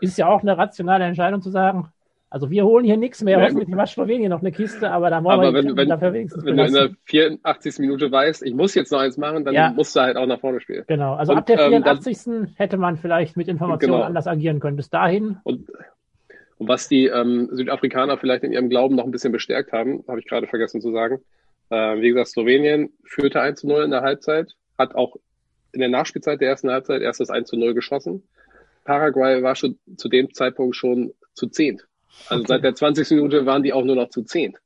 ist 0.00 0.18
ja 0.18 0.28
auch 0.28 0.42
eine 0.42 0.56
rationale 0.56 1.04
Entscheidung 1.04 1.42
zu 1.42 1.50
sagen, 1.50 1.92
also 2.30 2.50
wir 2.50 2.64
holen 2.64 2.84
hier 2.84 2.96
nichts 2.96 3.22
mehr, 3.22 3.38
ja, 3.38 3.44
hoffentlich 3.44 3.68
macht 3.74 3.88
Slowenien 3.88 4.30
noch 4.30 4.40
eine 4.40 4.52
Kiste, 4.52 4.90
aber 4.90 5.08
da 5.08 5.24
wollen 5.24 5.40
aber 5.40 5.54
wir 5.54 5.64
wenn, 5.64 5.76
wenn, 5.76 5.88
dafür 5.88 6.12
wenigstens 6.12 6.44
Wenn 6.44 6.56
belassen. 6.56 6.74
du 6.74 6.84
in 6.84 6.88
der 6.90 6.96
84. 7.04 7.78
Minute 7.78 8.12
weißt, 8.12 8.42
ich 8.42 8.54
muss 8.54 8.74
jetzt 8.74 8.92
noch 8.92 9.00
eins 9.00 9.16
machen, 9.16 9.44
dann 9.44 9.54
ja. 9.54 9.72
musst 9.72 9.96
du 9.96 10.00
halt 10.00 10.16
auch 10.16 10.26
nach 10.26 10.40
vorne 10.40 10.60
spielen. 10.60 10.84
Genau, 10.86 11.14
also 11.14 11.32
und, 11.32 11.38
ab 11.38 11.46
der 11.46 11.58
84. 11.58 12.26
Ähm, 12.26 12.48
hätte 12.56 12.76
man 12.76 12.98
vielleicht 12.98 13.36
mit 13.36 13.48
Informationen 13.48 13.94
genau. 13.94 14.04
anders 14.04 14.26
agieren 14.26 14.60
können. 14.60 14.76
Bis 14.76 14.90
dahin. 14.90 15.38
Und, 15.44 15.70
Und 16.58 16.68
was 16.68 16.88
die 16.88 17.06
ähm, 17.06 17.48
Südafrikaner 17.50 18.18
vielleicht 18.18 18.44
in 18.44 18.52
ihrem 18.52 18.68
Glauben 18.68 18.96
noch 18.96 19.04
ein 19.04 19.10
bisschen 19.10 19.32
bestärkt 19.32 19.72
haben, 19.72 20.04
habe 20.06 20.20
ich 20.20 20.26
gerade 20.26 20.46
vergessen 20.46 20.82
zu 20.82 20.92
sagen. 20.92 21.20
Äh, 21.70 22.00
wie 22.00 22.08
gesagt, 22.08 22.28
Slowenien 22.28 22.90
führte 23.04 23.40
1 23.40 23.60
zu 23.60 23.68
0 23.68 23.84
in 23.84 23.90
der 23.90 24.02
Halbzeit, 24.02 24.52
hat 24.76 24.94
auch 24.94 25.16
in 25.72 25.80
der 25.80 25.88
Nachspielzeit 25.88 26.40
der 26.40 26.48
ersten 26.48 26.70
Halbzeit 26.70 27.00
erst 27.00 27.20
das 27.20 27.30
1 27.30 27.48
zu 27.48 27.56
0 27.56 27.72
geschossen. 27.72 28.22
Paraguay 28.84 29.42
war 29.42 29.54
schon 29.54 29.78
zu 29.96 30.08
dem 30.08 30.32
Zeitpunkt 30.34 30.76
schon 30.76 31.12
zu 31.34 31.46
zehnt. 31.46 31.87
Also 32.28 32.42
okay. 32.42 32.48
seit 32.48 32.64
der 32.64 32.74
20. 32.74 33.10
Minute 33.12 33.46
waren 33.46 33.62
die 33.62 33.72
auch 33.72 33.84
nur 33.84 33.96
noch 33.96 34.10
zu 34.10 34.22
zehnt 34.22 34.58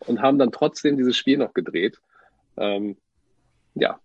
und 0.00 0.20
haben 0.20 0.38
dann 0.38 0.52
trotzdem 0.52 0.96
dieses 0.96 1.16
Spiel 1.16 1.38
noch 1.38 1.54
gedreht. 1.54 2.00
Ähm, 2.56 2.96
ja, 3.74 3.98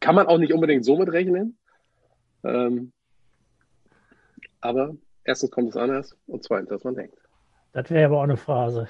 kann 0.00 0.14
man 0.14 0.26
auch 0.26 0.38
nicht 0.38 0.52
unbedingt 0.52 0.84
so 0.84 0.96
mit 0.96 1.10
rechnen. 1.12 1.56
Ähm, 2.44 2.92
aber 4.60 4.96
erstens 5.24 5.50
kommt 5.50 5.70
es 5.70 5.76
anders 5.76 6.16
und 6.26 6.42
zweitens, 6.44 6.70
als 6.70 6.84
man 6.84 6.94
denkt. 6.94 7.18
Das 7.72 7.90
wäre 7.90 8.06
aber 8.06 8.18
auch 8.18 8.24
eine 8.24 8.36
Phrase. 8.36 8.88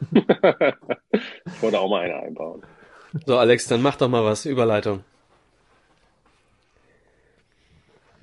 ich 0.12 1.62
wollte 1.62 1.80
auch 1.80 1.90
mal 1.90 2.02
eine 2.02 2.16
einbauen. 2.16 2.62
So, 3.26 3.36
Alex, 3.38 3.66
dann 3.66 3.82
mach 3.82 3.96
doch 3.96 4.08
mal 4.08 4.24
was. 4.24 4.46
Überleitung. 4.46 5.04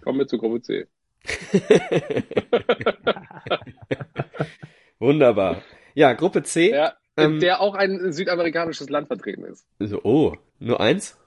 Kommen 0.01 0.19
wir 0.19 0.27
zu 0.27 0.37
Gruppe 0.37 0.61
C. 0.61 0.87
Wunderbar. 4.99 5.61
Ja, 5.93 6.13
Gruppe 6.13 6.43
C. 6.43 6.71
Ja, 6.71 6.93
ähm, 7.17 7.39
der 7.39 7.61
auch 7.61 7.75
ein 7.75 8.11
südamerikanisches 8.11 8.89
Land 8.89 9.07
vertreten 9.07 9.43
ist. 9.45 9.65
So, 9.79 10.01
oh, 10.03 10.35
nur 10.59 10.79
eins? 10.79 11.17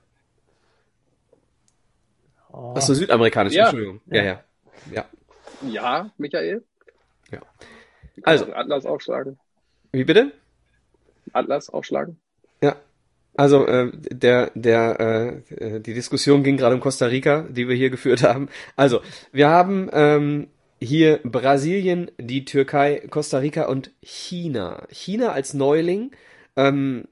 Oh. 2.53 2.75
Achso, 2.75 2.95
südamerikanisch, 2.95 3.55
ja. 3.55 3.65
Entschuldigung. 3.65 4.01
Ja, 4.07 4.23
ja. 4.23 4.45
Ja, 4.93 5.05
ja 5.63 6.11
Michael. 6.19 6.65
Ja. 7.31 7.41
Also. 8.23 8.53
Atlas 8.53 8.87
aufschlagen. 8.87 9.39
Wie 9.93 10.05
bitte? 10.05 10.33
Atlas 11.33 11.71
aufschlagen. 11.71 12.21
Ja. 12.63 12.77
Also 13.37 13.67
äh, 13.67 13.91
der 13.95 14.51
der 14.55 15.43
äh, 15.51 15.55
äh, 15.55 15.81
die 15.81 15.95
Diskussion 15.95 16.43
ging 16.43 16.57
gerade 16.57 16.75
um 16.75 16.81
Costa 16.81 17.07
Rica, 17.07 17.47
die 17.49 17.69
wir 17.69 17.77
hier 17.77 17.91
geführt 17.91 18.23
haben. 18.23 18.49
Also 18.77 19.01
wir 19.33 19.49
haben 19.49 19.89
ähm, 19.93 20.49
hier 20.81 21.21
Brasilien, 21.23 22.11
die 22.19 22.45
Türkei, 22.45 23.03
Costa 23.11 23.39
Rica 23.39 23.67
und 23.67 23.93
China. 24.03 24.87
China 24.91 25.33
als 25.33 25.55
Neuling. 25.55 26.11
Ähm, 26.57 27.05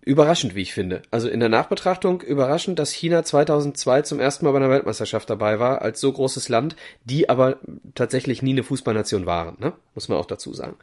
überraschend, 0.00 0.54
wie 0.54 0.62
ich 0.62 0.72
finde. 0.72 1.02
Also 1.10 1.28
in 1.28 1.38
der 1.38 1.50
Nachbetrachtung 1.50 2.22
überraschend, 2.22 2.78
dass 2.78 2.92
China 2.92 3.22
2002 3.22 4.02
zum 4.02 4.20
ersten 4.20 4.46
Mal 4.46 4.52
bei 4.52 4.56
einer 4.56 4.70
Weltmeisterschaft 4.70 5.28
dabei 5.28 5.60
war, 5.60 5.82
als 5.82 6.00
so 6.00 6.10
großes 6.10 6.48
Land, 6.48 6.76
die 7.04 7.28
aber 7.28 7.58
tatsächlich 7.94 8.42
nie 8.42 8.52
eine 8.52 8.62
Fußballnation 8.62 9.26
waren, 9.26 9.58
ne? 9.60 9.74
muss 9.94 10.08
man 10.08 10.16
auch 10.16 10.24
dazu 10.24 10.54
sagen. 10.54 10.76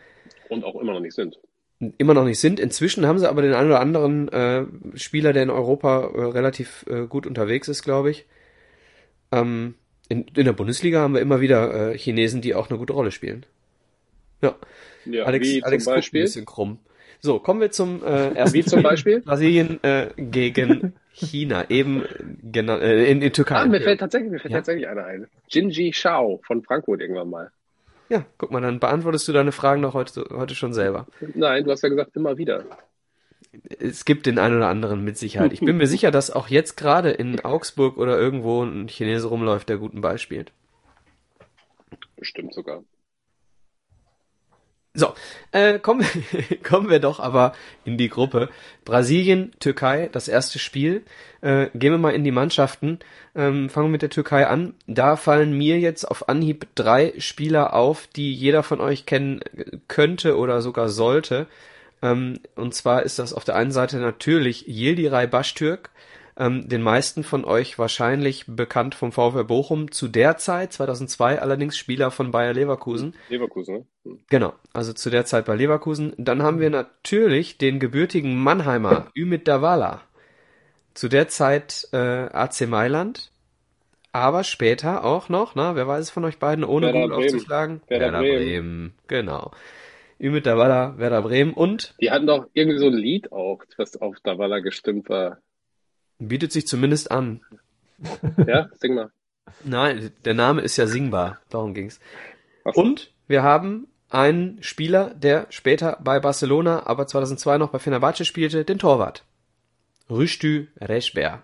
Und 0.50 0.64
auch 0.64 0.80
immer 0.80 0.94
noch 0.94 1.00
nicht 1.00 1.16
sind 1.16 1.40
immer 1.98 2.14
noch 2.14 2.26
nicht 2.26 2.40
sind. 2.40 2.60
Inzwischen 2.60 3.06
haben 3.06 3.20
sie 3.20 3.30
aber 3.30 3.42
den 3.42 3.54
einen 3.54 3.70
oder 3.70 3.80
anderen 3.80 4.28
äh, 4.30 4.66
Spieler, 4.96 5.34
der 5.34 5.44
in 5.44 5.50
Europa 5.50 6.12
äh, 6.14 6.22
relativ 6.26 6.86
äh, 6.88 7.08
gut 7.08 7.28
unterwegs 7.28 7.68
ist, 7.68 7.84
glaube 7.84 8.12
ich. 8.12 8.26
Ähm, 9.32 9.76
in, 10.10 10.26
in 10.36 10.46
der 10.46 10.54
Bundesliga 10.54 11.00
haben 11.00 11.14
wir 11.14 11.22
immer 11.22 11.42
wieder 11.42 11.92
äh, 11.92 11.98
Chinesen, 11.98 12.42
die 12.42 12.56
auch 12.56 12.70
eine 12.70 12.80
gute 12.80 12.94
Rolle 12.94 13.12
spielen. 13.12 13.46
Ja. 14.42 14.56
ja 15.06 15.24
Alex, 15.24 15.48
wie 15.48 15.64
Alex 15.64 15.84
zum 15.86 15.94
Beispiel? 15.94 16.22
ein 16.22 16.26
bisschen 16.26 16.46
krumm. 16.46 16.80
So, 17.20 17.40
kommen 17.40 17.62
wir 17.62 17.72
zum 17.72 18.04
äh, 18.04 18.34
ersten 18.34 18.54
Wie 18.54 18.66
zum 18.66 18.84
Beispiel? 18.84 19.22
Brasilien 19.22 19.82
äh, 19.82 20.10
gegen 20.18 20.94
China, 21.14 21.70
eben 21.70 22.04
in, 22.04 23.22
in 23.22 23.34
Türkei. 23.34 23.56
Ah, 23.56 23.66
mir 23.66 23.80
fällt 23.80 24.02
tatsächlich, 24.02 24.30
mir 24.30 24.40
fällt 24.40 24.52
ja. 24.52 24.58
tatsächlich 24.58 24.90
einer 24.90 25.06
ein. 25.06 25.28
Jinji 25.48 25.94
Shao 25.94 26.42
von 26.46 26.64
Frankfurt 26.64 27.00
irgendwann 27.00 27.30
mal. 27.30 27.52
Ja, 28.10 28.26
guck 28.38 28.52
mal, 28.52 28.62
dann 28.62 28.80
beantwortest 28.80 29.28
du 29.28 29.34
deine 29.34 29.52
Fragen 29.52 29.82
doch 29.82 29.94
heute, 29.94 30.26
heute 30.32 30.56
schon 30.56 30.74
selber. 30.74 31.08
Nein, 31.34 31.64
du 31.64 31.72
hast 31.72 31.82
ja 31.84 31.90
gesagt, 31.90 32.16
immer 32.16 32.38
wieder. 32.38 32.66
Es 33.80 34.06
gibt 34.06 34.26
den 34.26 34.40
einen 34.40 34.58
oder 34.58 34.68
anderen 34.68 35.04
mit 35.04 35.18
Sicherheit. 35.18 35.54
Ich 35.54 35.60
bin 35.60 35.78
mir 35.78 35.88
sicher, 35.88 36.10
dass 36.10 36.32
auch 36.32 36.48
jetzt 36.48 36.76
gerade 36.76 37.12
in 37.12 37.44
Augsburg 37.46 37.98
oder 37.98 38.20
irgendwo 38.20 38.64
ein 38.64 38.88
Chinese 38.88 39.28
rumläuft, 39.28 39.70
der 39.70 39.78
guten 39.78 40.02
Ball 40.02 40.18
spielt. 40.18 40.52
Bestimmt 42.16 42.54
sogar. 42.54 42.84
So, 44.96 45.16
äh, 45.52 45.80
kommen, 45.80 46.06
kommen 46.64 46.88
wir 46.88 47.00
doch 47.00 47.20
aber 47.20 47.54
in 47.84 47.98
die 47.98 48.10
Gruppe. 48.10 48.50
Brasilien, 48.86 49.52
Türkei, 49.60 50.08
das 50.12 50.28
erste 50.28 50.60
Spiel. 50.60 51.04
Äh, 51.42 51.70
gehen 51.74 51.94
wir 51.94 51.98
mal 51.98 52.14
in 52.14 52.24
die 52.24 52.32
Mannschaften. 52.32 53.00
Ähm, 53.36 53.72
fangen 53.72 53.88
wir 53.88 53.92
mit 53.92 54.04
der 54.04 54.12
Türkei 54.12 54.46
an. 54.46 54.76
Da 54.86 55.16
fallen 55.16 55.58
mir 55.58 55.80
jetzt 55.80 56.06
auf 56.06 56.30
Anhieb 56.30 56.68
drei 56.76 57.14
Spieler 57.18 57.74
auf, 57.74 58.06
die 58.06 58.36
jeder 58.36 58.62
von 58.62 58.82
euch 58.82 59.08
kennen 59.08 59.40
könnte 59.88 60.38
oder 60.38 60.62
sogar 60.62 60.90
sollte. 60.90 61.48
Ähm, 62.04 62.40
und 62.56 62.76
zwar 62.76 63.02
ist 63.02 63.18
das 63.18 63.34
auf 63.34 63.46
der 63.46 63.56
einen 63.56 63.72
Seite 63.72 63.98
natürlich 63.98 64.68
Yildiray 64.68 65.26
Baştürk, 65.26 65.90
ähm, 66.38 66.68
den 66.68 66.82
meisten 66.82 67.24
von 67.24 67.46
euch 67.46 67.78
wahrscheinlich 67.78 68.46
bekannt 68.48 68.96
vom 68.96 69.12
VfL 69.12 69.44
Bochum 69.44 69.92
zu 69.92 70.08
der 70.08 70.38
Zeit, 70.38 70.74
2002 70.74 71.42
allerdings 71.42 71.78
Spieler 71.78 72.12
von 72.12 72.32
Bayer 72.32 72.54
Leverkusen. 72.54 73.16
Leverkusen, 73.30 73.76
ne? 73.76 73.86
Hm. 74.04 74.20
Genau, 74.30 74.54
also 74.74 74.94
zu 74.94 75.10
der 75.10 75.26
Zeit 75.26 75.46
bei 75.46 75.56
Leverkusen. 75.56 76.14
Dann 76.18 76.42
haben 76.42 76.60
wir 76.60 76.70
natürlich 76.70 77.58
den 77.58 77.80
gebürtigen 77.80 78.38
Mannheimer 78.38 79.08
Ümit 79.16 79.48
Davala. 79.48 80.02
Zu 80.94 81.10
der 81.10 81.28
Zeit 81.28 81.88
äh, 81.92 81.98
AC 81.98 82.68
Mailand, 82.68 83.32
aber 84.12 84.44
später 84.44 85.04
auch 85.04 85.28
noch, 85.28 85.56
na, 85.56 85.76
wer 85.76 85.88
weiß 85.88 86.02
es 86.02 86.10
von 86.12 86.24
euch 86.26 86.38
beiden, 86.38 86.64
ohne 86.64 86.88
Werder 86.88 87.02
gut 87.02 87.10
Bremen. 87.10 87.26
aufzuschlagen? 87.26 87.82
Werder, 87.88 88.06
Werder 88.06 88.20
Bremen. 88.20 88.38
Bremen. 88.38 88.94
Genau. 89.08 89.52
Ümit 90.20 90.46
Davala, 90.46 90.98
Werder 90.98 91.24
Bremen 91.24 91.54
und? 91.54 91.96
Die 92.00 92.12
hatten 92.12 92.28
doch 92.28 92.48
irgendwie 92.54 92.78
so 92.78 92.88
ein 92.88 92.94
Lied 92.94 93.32
auch, 93.32 93.64
was 93.78 94.00
auf 94.00 94.18
Davala 94.24 94.60
gestimmt 94.60 95.10
war. 95.10 95.40
Bietet 96.20 96.52
sich 96.52 96.68
zumindest 96.68 97.12
an. 97.12 97.42
Ja, 98.48 98.70
sing 98.80 98.96
mal. 98.96 99.12
Nein, 99.64 100.12
der 100.26 100.34
Name 100.34 100.62
ist 100.62 100.78
ja 100.78 100.88
singbar. 100.88 101.40
Darum 101.50 101.74
ging's. 101.74 102.00
So. 102.66 102.82
Und 102.82 103.12
wir 103.28 103.44
haben 103.44 103.88
einen 104.10 104.62
Spieler, 104.62 105.14
der 105.16 105.48
später 105.50 105.98
bei 106.02 106.20
Barcelona, 106.20 106.86
aber 106.86 107.08
2002 107.08 107.58
noch 107.58 107.70
bei 107.70 107.80
Fenerbahce 107.80 108.26
spielte, 108.26 108.64
den 108.64 108.80
Torwart. 108.80 109.26
Rüştü 110.10 110.68
Reschber. 110.80 111.44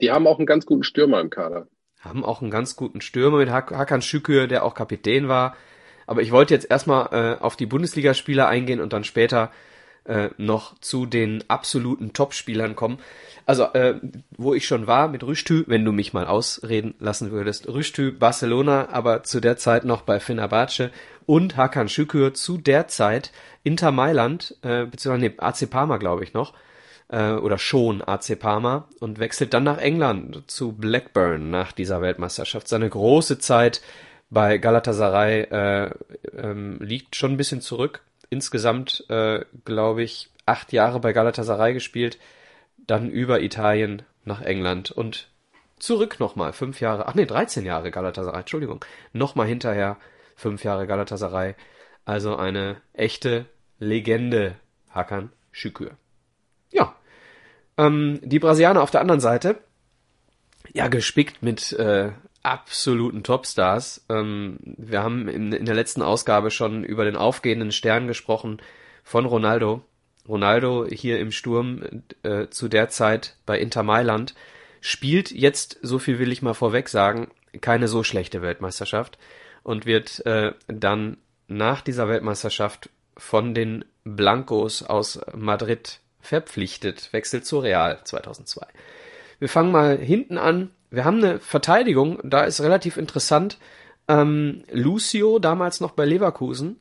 Die 0.00 0.10
haben 0.10 0.26
auch 0.26 0.38
einen 0.38 0.46
ganz 0.46 0.66
guten 0.66 0.82
Stürmer 0.82 1.20
im 1.20 1.30
Kader. 1.30 1.68
Haben 2.00 2.24
auch 2.24 2.40
einen 2.42 2.50
ganz 2.50 2.76
guten 2.76 3.00
Stürmer 3.00 3.38
mit 3.38 3.50
Hakan 3.50 4.02
Şükür, 4.02 4.46
der 4.46 4.64
auch 4.64 4.74
Kapitän 4.74 5.28
war. 5.28 5.56
Aber 6.06 6.22
ich 6.22 6.32
wollte 6.32 6.54
jetzt 6.54 6.70
erstmal 6.70 7.08
äh, 7.12 7.42
auf 7.42 7.56
die 7.56 7.66
Bundesligaspieler 7.66 8.48
eingehen 8.48 8.80
und 8.80 8.92
dann 8.92 9.04
später 9.04 9.50
äh, 10.04 10.30
noch 10.36 10.78
zu 10.80 11.06
den 11.06 11.44
absoluten 11.48 12.12
Topspielern 12.12 12.76
kommen. 12.76 12.98
Also, 13.46 13.64
äh, 13.72 13.94
wo 14.36 14.54
ich 14.54 14.66
schon 14.66 14.86
war 14.86 15.08
mit 15.08 15.24
Rüstü, 15.24 15.64
wenn 15.66 15.84
du 15.84 15.92
mich 15.92 16.12
mal 16.12 16.26
ausreden 16.26 16.94
lassen 17.00 17.30
würdest. 17.30 17.68
Rüstü, 17.68 18.12
Barcelona, 18.12 18.88
aber 18.90 19.24
zu 19.24 19.40
der 19.40 19.56
Zeit 19.56 19.84
noch 19.84 20.02
bei 20.02 20.20
Fenerbahce 20.20 20.90
und 21.26 21.56
Hakan 21.56 21.88
Şükür 21.88 22.34
zu 22.34 22.58
der 22.58 22.88
Zeit 22.88 23.32
Inter 23.62 23.92
Mailand, 23.92 24.56
äh, 24.62 24.86
beziehungsweise 24.86 25.32
nee, 25.32 25.38
AC 25.38 25.68
Parma, 25.68 25.96
glaube 25.96 26.24
ich 26.24 26.32
noch, 26.32 26.54
äh, 27.08 27.32
oder 27.32 27.58
schon 27.58 28.02
AC 28.02 28.38
Parma 28.38 28.88
und 29.00 29.18
wechselt 29.18 29.52
dann 29.54 29.64
nach 29.64 29.78
England 29.78 30.42
zu 30.46 30.72
Blackburn 30.72 31.50
nach 31.50 31.72
dieser 31.72 32.00
Weltmeisterschaft. 32.00 32.68
Seine 32.68 32.88
große 32.88 33.38
Zeit 33.38 33.80
bei 34.30 34.58
Galatasaray 34.58 35.42
äh, 35.42 35.90
ähm, 36.36 36.78
liegt 36.80 37.16
schon 37.16 37.32
ein 37.32 37.36
bisschen 37.36 37.60
zurück. 37.60 38.02
Insgesamt, 38.30 39.04
äh, 39.10 39.44
glaube 39.64 40.02
ich, 40.02 40.30
acht 40.46 40.72
Jahre 40.72 41.00
bei 41.00 41.12
Galatasaray 41.12 41.74
gespielt 41.74 42.18
dann 42.86 43.10
über 43.10 43.40
Italien 43.40 44.02
nach 44.24 44.40
England 44.42 44.90
und 44.90 45.28
zurück 45.78 46.18
nochmal, 46.18 46.52
fünf 46.52 46.80
Jahre, 46.80 47.06
ach 47.06 47.14
nee, 47.14 47.24
13 47.24 47.64
Jahre 47.64 47.90
Galatasaray, 47.90 48.40
Entschuldigung, 48.40 48.84
nochmal 49.12 49.46
hinterher, 49.46 49.96
fünf 50.36 50.64
Jahre 50.64 50.86
Galatasaray, 50.86 51.54
also 52.04 52.36
eine 52.36 52.80
echte 52.92 53.46
Legende, 53.78 54.56
Hakan 54.90 55.32
Şükür. 55.52 55.92
Ja, 56.70 56.94
ähm, 57.78 58.20
die 58.22 58.38
Brasilianer 58.38 58.82
auf 58.82 58.90
der 58.90 59.00
anderen 59.00 59.20
Seite, 59.20 59.58
ja, 60.72 60.88
gespickt 60.88 61.42
mit 61.42 61.72
äh, 61.72 62.10
absoluten 62.42 63.22
Topstars. 63.22 64.04
Ähm, 64.08 64.58
wir 64.62 65.02
haben 65.02 65.28
in, 65.28 65.52
in 65.52 65.66
der 65.66 65.74
letzten 65.74 66.02
Ausgabe 66.02 66.50
schon 66.50 66.84
über 66.84 67.04
den 67.04 67.16
aufgehenden 67.16 67.72
Stern 67.72 68.06
gesprochen 68.06 68.60
von 69.04 69.26
Ronaldo, 69.26 69.82
Ronaldo 70.28 70.86
hier 70.86 71.18
im 71.18 71.32
Sturm 71.32 72.02
äh, 72.22 72.48
zu 72.48 72.68
der 72.68 72.88
Zeit 72.88 73.36
bei 73.46 73.58
Inter 73.58 73.82
Mailand 73.82 74.34
spielt 74.80 75.30
jetzt, 75.30 75.78
so 75.82 75.98
viel 75.98 76.18
will 76.18 76.32
ich 76.32 76.42
mal 76.42 76.54
vorweg 76.54 76.88
sagen, 76.88 77.28
keine 77.60 77.88
so 77.88 78.02
schlechte 78.02 78.42
Weltmeisterschaft 78.42 79.18
und 79.62 79.86
wird 79.86 80.24
äh, 80.26 80.52
dann 80.68 81.18
nach 81.48 81.80
dieser 81.80 82.08
Weltmeisterschaft 82.08 82.90
von 83.16 83.54
den 83.54 83.84
Blancos 84.04 84.82
aus 84.82 85.20
Madrid 85.34 86.00
verpflichtet, 86.20 87.12
wechselt 87.12 87.44
zu 87.44 87.58
Real 87.58 88.00
2002. 88.04 88.66
Wir 89.38 89.48
fangen 89.48 89.72
mal 89.72 89.98
hinten 89.98 90.38
an. 90.38 90.70
Wir 90.90 91.04
haben 91.04 91.18
eine 91.18 91.38
Verteidigung, 91.38 92.18
da 92.24 92.42
ist 92.42 92.60
relativ 92.60 92.96
interessant, 92.96 93.58
ähm, 94.08 94.64
Lucio, 94.72 95.38
damals 95.38 95.80
noch 95.80 95.92
bei 95.92 96.04
Leverkusen, 96.04 96.80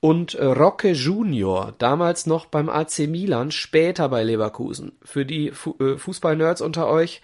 und 0.00 0.34
äh, 0.34 0.44
Roque 0.44 0.92
Junior, 0.92 1.74
damals 1.78 2.26
noch 2.26 2.46
beim 2.46 2.68
AC 2.68 3.00
Milan, 3.08 3.50
später 3.50 4.08
bei 4.08 4.22
Leverkusen. 4.22 4.92
Für 5.02 5.24
die 5.24 5.52
Fu 5.52 5.74
äh, 5.80 5.96
Fußballnerds 5.96 6.60
unter 6.60 6.88
euch, 6.88 7.22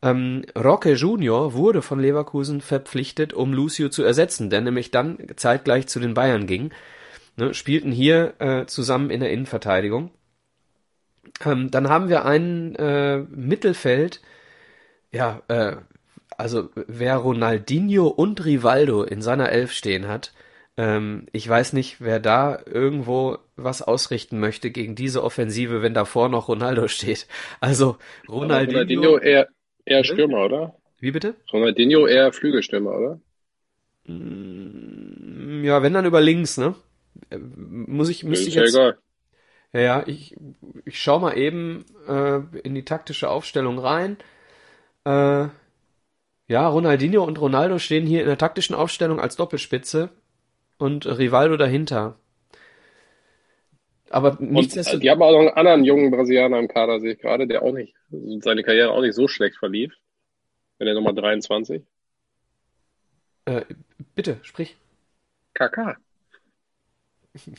ähm, 0.00 0.44
Roque 0.56 0.94
Junior 0.94 1.52
wurde 1.54 1.82
von 1.82 2.00
Leverkusen 2.00 2.60
verpflichtet, 2.60 3.34
um 3.34 3.52
Lucio 3.52 3.88
zu 3.88 4.02
ersetzen, 4.02 4.48
der 4.48 4.62
nämlich 4.62 4.90
dann 4.90 5.18
zeitgleich 5.36 5.86
zu 5.88 6.00
den 6.00 6.14
Bayern 6.14 6.46
ging. 6.46 6.70
Ne, 7.36 7.54
spielten 7.54 7.92
hier 7.92 8.34
äh, 8.38 8.66
zusammen 8.66 9.10
in 9.10 9.20
der 9.20 9.30
Innenverteidigung. 9.30 10.10
Ähm, 11.44 11.70
dann 11.70 11.88
haben 11.88 12.08
wir 12.08 12.24
ein 12.24 12.74
äh, 12.76 13.18
Mittelfeld, 13.18 14.20
ja, 15.12 15.42
äh, 15.48 15.76
also 16.36 16.70
wer 16.74 17.16
Ronaldinho 17.16 18.06
und 18.08 18.44
Rivaldo 18.44 19.02
in 19.02 19.22
seiner 19.22 19.50
Elf 19.50 19.72
stehen 19.72 20.08
hat, 20.08 20.32
ähm, 20.76 21.26
ich 21.32 21.48
weiß 21.48 21.72
nicht, 21.72 22.00
wer 22.00 22.20
da 22.20 22.60
irgendwo 22.64 23.38
was 23.56 23.82
ausrichten 23.82 24.38
möchte 24.38 24.70
gegen 24.70 24.94
diese 24.94 25.24
Offensive, 25.24 25.82
wenn 25.82 25.94
davor 25.94 26.28
noch 26.28 26.48
Ronaldo 26.48 26.86
steht. 26.88 27.26
Also 27.60 27.98
Ronaldinho, 28.28 28.78
Ronaldinho 28.78 29.18
eher, 29.18 29.48
eher 29.84 30.04
Stürmer, 30.04 30.44
oder? 30.44 30.74
Wie 31.00 31.10
bitte? 31.10 31.34
Ronaldinho 31.52 32.06
eher 32.06 32.32
Flügelstürmer, 32.32 32.92
oder? 32.92 33.20
Mm, 34.06 35.64
ja, 35.64 35.82
wenn 35.82 35.94
dann 35.94 36.06
über 36.06 36.20
links, 36.20 36.56
ne? 36.58 36.74
Äh, 37.30 37.38
muss 37.38 38.08
ich, 38.08 38.22
müsste 38.24 38.48
ich 38.48 38.54
jetzt. 38.54 38.74
Ja, 38.74 38.80
egal. 38.88 38.98
Ja, 39.72 39.80
ja, 39.80 40.02
ich, 40.06 40.36
ich 40.84 41.02
schau 41.02 41.18
mal 41.18 41.36
eben 41.36 41.84
äh, 42.08 42.40
in 42.62 42.74
die 42.74 42.84
taktische 42.84 43.28
Aufstellung 43.28 43.78
rein. 43.78 44.16
Äh, 45.08 45.48
ja, 46.48 46.68
Ronaldinho 46.68 47.24
und 47.24 47.40
Ronaldo 47.40 47.78
stehen 47.78 48.06
hier 48.06 48.20
in 48.20 48.26
der 48.26 48.36
taktischen 48.36 48.74
Aufstellung 48.74 49.20
als 49.20 49.36
Doppelspitze 49.36 50.10
und 50.76 51.06
Rivaldo 51.06 51.56
dahinter. 51.56 52.18
Aber 54.10 54.36
nichtsdestotrotz. 54.38 55.00
Äh, 55.00 55.02
Die 55.02 55.10
haben 55.10 55.22
auch 55.22 55.32
noch 55.32 55.40
einen 55.40 55.48
anderen 55.50 55.84
jungen 55.84 56.10
Brasilianer 56.10 56.58
im 56.58 56.68
Kader, 56.68 57.00
sehe 57.00 57.12
ich 57.12 57.20
gerade, 57.20 57.46
der 57.46 57.62
auch 57.62 57.72
nicht, 57.72 57.94
seine 58.40 58.62
Karriere 58.62 58.90
auch 58.90 59.00
nicht 59.00 59.14
so 59.14 59.28
schlecht 59.28 59.56
verlief. 59.56 59.94
Wenn 60.78 60.88
er 60.88 60.94
Nummer 60.94 61.14
23. 61.14 61.82
Äh, 63.46 63.62
bitte, 64.14 64.38
sprich. 64.42 64.76
KK. 65.54 65.96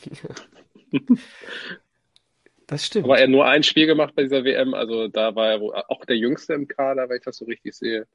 Das 2.70 2.86
stimmt. 2.86 3.04
Aber 3.04 3.18
er 3.18 3.28
nur 3.28 3.46
ein 3.46 3.62
Spiel 3.62 3.86
gemacht 3.86 4.14
bei 4.14 4.22
dieser 4.22 4.44
WM, 4.44 4.74
also 4.74 5.08
da 5.08 5.34
war 5.34 5.48
er 5.52 5.90
auch 5.90 6.04
der 6.04 6.16
Jüngste 6.16 6.54
im 6.54 6.68
Kader, 6.68 7.08
wenn 7.08 7.16
ich 7.18 7.24
das 7.24 7.36
so 7.38 7.44
richtig 7.46 7.74
sehe. 7.74 8.06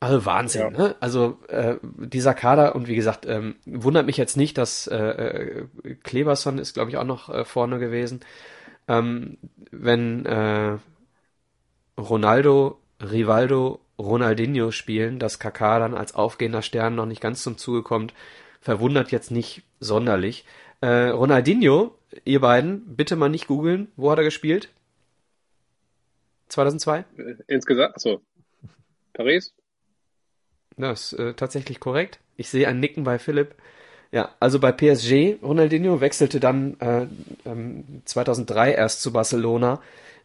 Also 0.00 0.24
Wahnsinn, 0.26 0.66
Ja. 0.66 0.72
ne? 0.72 0.96
Also 0.98 1.38
äh, 1.48 1.76
dieser 1.82 2.34
Kader 2.34 2.74
und 2.74 2.88
wie 2.88 2.96
gesagt, 2.96 3.24
ähm, 3.24 3.54
wundert 3.66 4.04
mich 4.06 4.16
jetzt 4.16 4.36
nicht, 4.36 4.58
dass 4.58 4.88
äh, 4.88 4.96
äh, 4.96 5.66
Kleberson 6.02 6.58
ist, 6.58 6.74
glaube 6.74 6.90
ich, 6.90 6.96
auch 6.96 7.04
noch 7.04 7.28
äh, 7.28 7.44
vorne 7.44 7.78
gewesen. 7.78 8.20
Ähm, 8.88 9.38
wenn 9.70 10.26
äh, 10.26 10.78
Ronaldo, 11.98 12.80
Rivaldo, 13.00 13.80
Ronaldinho 13.98 14.70
spielen, 14.70 15.18
dass 15.18 15.38
Kaká 15.40 15.78
dann 15.78 15.94
als 15.94 16.14
aufgehender 16.14 16.62
Stern 16.62 16.94
noch 16.94 17.06
nicht 17.06 17.20
ganz 17.20 17.42
zum 17.42 17.58
Zuge 17.58 17.82
kommt, 17.82 18.14
verwundert 18.60 19.10
jetzt 19.12 19.30
nicht 19.30 19.62
sonderlich. 19.80 20.44
Äh, 20.82 21.10
Ronaldinho, 21.10 21.94
ihr 22.24 22.40
beiden, 22.40 22.96
bitte 22.96 23.14
mal 23.14 23.28
nicht 23.28 23.46
googeln, 23.46 23.92
wo 23.96 24.10
hat 24.10 24.18
er 24.18 24.24
gespielt? 24.24 24.68
2002? 26.48 27.04
Äh, 27.16 27.34
Insgesamt, 27.46 27.94
achso. 27.94 28.20
Paris? 29.12 29.54
Das 30.76 31.12
ist 31.12 31.18
äh, 31.20 31.34
tatsächlich 31.34 31.78
korrekt. 31.78 32.18
Ich 32.36 32.48
sehe 32.48 32.66
ein 32.66 32.80
Nicken 32.80 33.04
bei 33.04 33.20
Philipp. 33.20 33.54
Ja, 34.10 34.34
also 34.40 34.58
bei 34.58 34.72
PSG, 34.72 35.38
Ronaldinho 35.40 36.00
wechselte 36.00 36.40
dann 36.40 36.78
äh, 36.80 37.06
ähm, 37.46 38.02
2003 38.04 38.72
erst 38.72 39.02
zu 39.02 39.12
Barcelona. 39.12 39.80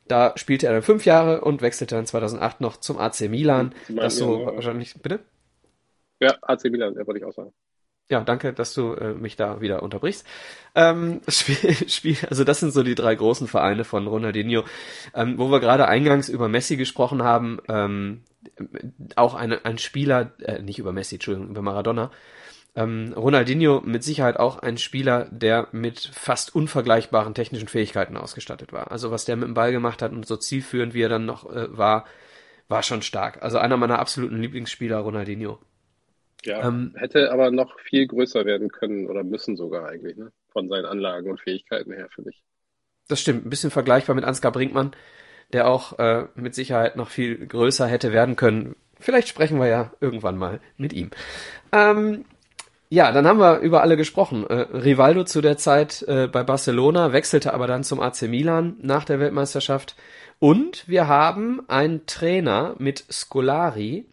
Da 0.08 0.34
spielte 0.38 0.66
er 0.66 0.74
dann 0.74 0.82
fünf 0.82 1.05
Jahre 1.05 1.41
und 1.41 1.62
wechselte 1.62 1.93
dann 1.95 2.08
2008 2.08 2.62
noch 2.62 2.78
zum 2.78 2.97
AC 2.97 3.30
Milan. 3.30 3.76
Das 3.89 4.18
so 4.18 4.43
wahrscheinlich, 4.43 4.95
bitte? 4.95 5.20
Ja, 6.20 6.36
AC 6.41 6.66
Milan, 6.66 6.95
ja, 6.95 7.05
wollte 7.05 7.20
ich 7.20 7.26
auch 7.26 7.34
sagen. 7.34 7.53
Ja, 8.10 8.22
danke, 8.22 8.53
dass 8.53 8.74
du 8.74 8.93
äh, 8.93 9.14
mich 9.14 9.36
da 9.36 9.60
wieder 9.60 9.84
unterbrichst. 9.84 10.26
Ähm, 10.76 11.22
Spiel, 11.28 11.89
Spiel, 11.89 12.18
also 12.30 12.45
das 12.45 12.62
sind 12.62 12.72
so 12.72 12.84
die 12.84 12.95
drei 12.95 13.14
großen 13.16 13.47
Vereine 13.47 13.84
von 13.84 14.08
Ronaldinho. 14.08 14.64
Ähm, 15.14 15.38
wo 15.38 15.51
wir 15.51 15.60
gerade 15.60 15.88
eingangs 15.88 16.30
über 16.30 16.47
Messi 16.47 16.78
gesprochen 16.78 17.24
haben, 17.24 17.60
ähm, 17.68 18.24
auch 19.18 19.36
eine, 19.36 19.66
ein 19.66 19.78
Spieler, 19.78 20.32
äh, 20.39 20.62
nicht 20.62 20.80
über 20.80 20.93
Messi, 20.93 21.16
Entschuldigung, 21.16 21.49
über 21.49 21.62
Maradona. 21.62 22.12
Ähm, 22.76 23.14
Ronaldinho 23.14 23.82
mit 23.82 24.03
Sicherheit 24.03 24.38
auch 24.38 24.60
ein 24.60 24.78
Spieler, 24.78 25.26
der 25.32 25.68
mit 25.74 25.99
fast 26.14 26.55
unvergleichbaren 26.55 27.34
technischen 27.34 27.68
Fähigkeiten 27.68 28.16
ausgestattet 28.16 28.72
war. 28.72 28.91
Also 28.91 29.12
was 29.12 29.26
der 29.26 29.36
mit 29.36 29.47
dem 29.47 29.53
Ball 29.53 29.74
gemacht 29.74 30.01
hat 30.01 30.14
und 30.14 30.26
so 30.26 30.38
zielführend 30.38 30.93
wie 30.93 31.01
er 31.01 31.10
dann 31.10 31.26
noch 31.26 31.49
äh, 31.51 31.76
war, 31.76 32.05
war 32.70 32.84
schon 32.84 33.01
stark. 33.01 33.43
Also 33.43 33.58
einer 33.58 33.76
meiner 33.76 33.99
absoluten 33.99 34.41
Lieblingsspieler, 34.41 34.97
Ronaldinho. 34.99 35.60
Ja, 36.45 36.67
Ähm, 36.67 36.93
hätte 36.95 37.31
aber 37.31 37.51
noch 37.51 37.79
viel 37.79 38.07
größer 38.07 38.45
werden 38.45 38.69
können 38.69 39.07
oder 39.07 39.23
müssen 39.23 39.57
sogar 39.57 39.88
eigentlich, 39.88 40.17
ne? 40.17 40.31
Von 40.49 40.69
seinen 40.69 40.85
Anlagen 40.85 41.29
und 41.29 41.41
Fähigkeiten 41.41 41.91
her, 41.91 42.07
finde 42.13 42.31
ich. 42.31 42.43
Das 43.07 43.21
stimmt, 43.21 43.45
ein 43.45 43.49
bisschen 43.49 43.71
vergleichbar 43.71 44.15
mit 44.15 44.25
Ansgar 44.25 44.51
Brinkmann, 44.51 44.91
der 45.53 45.67
auch 45.67 45.97
äh, 45.99 46.25
mit 46.35 46.55
Sicherheit 46.55 46.95
noch 46.95 47.09
viel 47.09 47.47
größer 47.47 47.88
hätte 47.88 48.11
werden 48.11 48.35
können. 48.35 48.75
Vielleicht 48.99 49.27
sprechen 49.27 49.59
wir 49.59 49.67
ja 49.67 49.91
irgendwann 49.99 50.38
mal 50.38 50.59
mit 50.77 50.93
ihm. 50.93 51.11
Ähm, 51.71 52.25
ja, 52.89 53.11
dann 53.11 53.27
haben 53.27 53.39
wir 53.39 53.59
über 53.59 53.81
alle 53.81 53.97
gesprochen. 53.97 54.47
Äh, 54.47 54.53
Rivaldo 54.53 55.23
zu 55.25 55.41
der 55.41 55.57
Zeit 55.57 56.03
äh, 56.07 56.27
bei 56.27 56.43
Barcelona, 56.43 57.11
wechselte 57.11 57.53
aber 57.53 57.67
dann 57.67 57.83
zum 57.83 57.99
AC 57.99 58.23
Milan 58.23 58.77
nach 58.81 59.03
der 59.03 59.19
Weltmeisterschaft. 59.19 59.95
Und 60.39 60.88
wir 60.88 61.07
haben 61.07 61.61
einen 61.67 62.05
Trainer 62.05 62.75
mit 62.77 63.03
Scolari, 63.11 64.05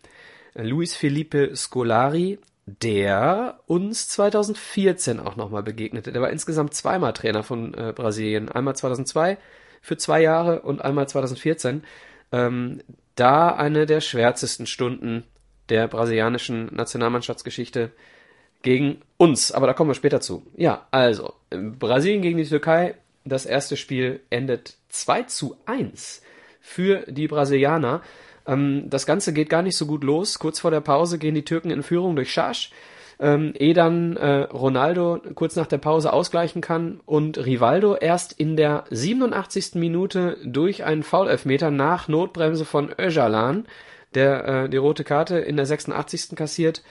Luis 0.55 0.94
Felipe 0.94 1.55
Scolari, 1.57 2.38
der 2.66 3.61
uns 3.66 4.09
2014 4.09 5.20
auch 5.20 5.36
nochmal 5.36 5.62
begegnete. 5.62 6.12
Der 6.12 6.22
war 6.22 6.30
insgesamt 6.30 6.74
zweimal 6.74 7.12
Trainer 7.12 7.42
von 7.42 7.74
äh, 7.74 7.92
Brasilien. 7.94 8.48
Einmal 8.48 8.76
2002 8.76 9.36
für 9.82 9.96
zwei 9.96 10.22
Jahre 10.22 10.62
und 10.62 10.80
einmal 10.82 11.09
2014. 11.09 11.82
Ähm, 12.32 12.80
da 13.16 13.50
eine 13.50 13.86
der 13.86 14.00
schwärzesten 14.00 14.66
Stunden 14.66 15.24
der 15.68 15.88
brasilianischen 15.88 16.74
Nationalmannschaftsgeschichte 16.74 17.90
gegen 18.62 19.02
uns. 19.18 19.52
Aber 19.52 19.66
da 19.66 19.72
kommen 19.74 19.90
wir 19.90 19.94
später 19.94 20.20
zu. 20.20 20.46
Ja, 20.57 20.86
also, 20.90 21.34
Brasilien 21.50 22.22
gegen 22.22 22.38
die 22.38 22.48
Türkei. 22.48 22.96
Das 23.24 23.46
erste 23.46 23.76
Spiel 23.76 24.20
endet 24.30 24.76
2 24.90 25.22
zu 25.24 25.57
1 25.66 26.22
für 26.61 27.05
die 27.09 27.28
Brasilianer. 27.28 28.02
Ähm, 28.47 28.88
das 28.88 29.07
Ganze 29.07 29.32
geht 29.32 29.49
gar 29.49 29.62
nicht 29.62 29.76
so 29.76 29.86
gut 29.86 30.05
los. 30.05 30.38
Kurz 30.38 30.61
vor 30.61 30.70
der 30.70 30.80
Pause 30.80 31.18
gehen 31.18 31.34
die 31.34 31.45
Türken 31.45 31.70
in 31.70 31.82
Führung 31.82 32.16
durch 32.16 32.32
Schasch. 32.32 32.70
Ähm, 33.20 33.53
ehe 33.57 33.74
dann 33.74 34.16
äh, 34.16 34.42
Ronaldo 34.42 35.20
kurz 35.34 35.55
nach 35.55 35.68
der 35.68 35.78
Pause 35.78 36.12
ausgleichen 36.12 36.61
kann 36.61 37.01
und 37.07 37.38
Rivaldo 37.38 37.95
erst 37.95 38.32
in 38.32 38.57
der 38.57 38.84
87. 38.90 39.76
Minute 39.76 40.36
durch 40.45 40.82
einen 40.82 41.05
Foul-Elfmeter 41.05 41.70
nach 41.70 42.09
Notbremse 42.09 42.64
von 42.64 42.90
Öcalan, 42.99 43.66
der 44.14 44.45
äh, 44.64 44.68
die 44.68 44.78
rote 44.78 45.05
Karte 45.05 45.38
in 45.38 45.57
der 45.57 45.66
86. 45.66 46.34
kassiert 46.34 46.82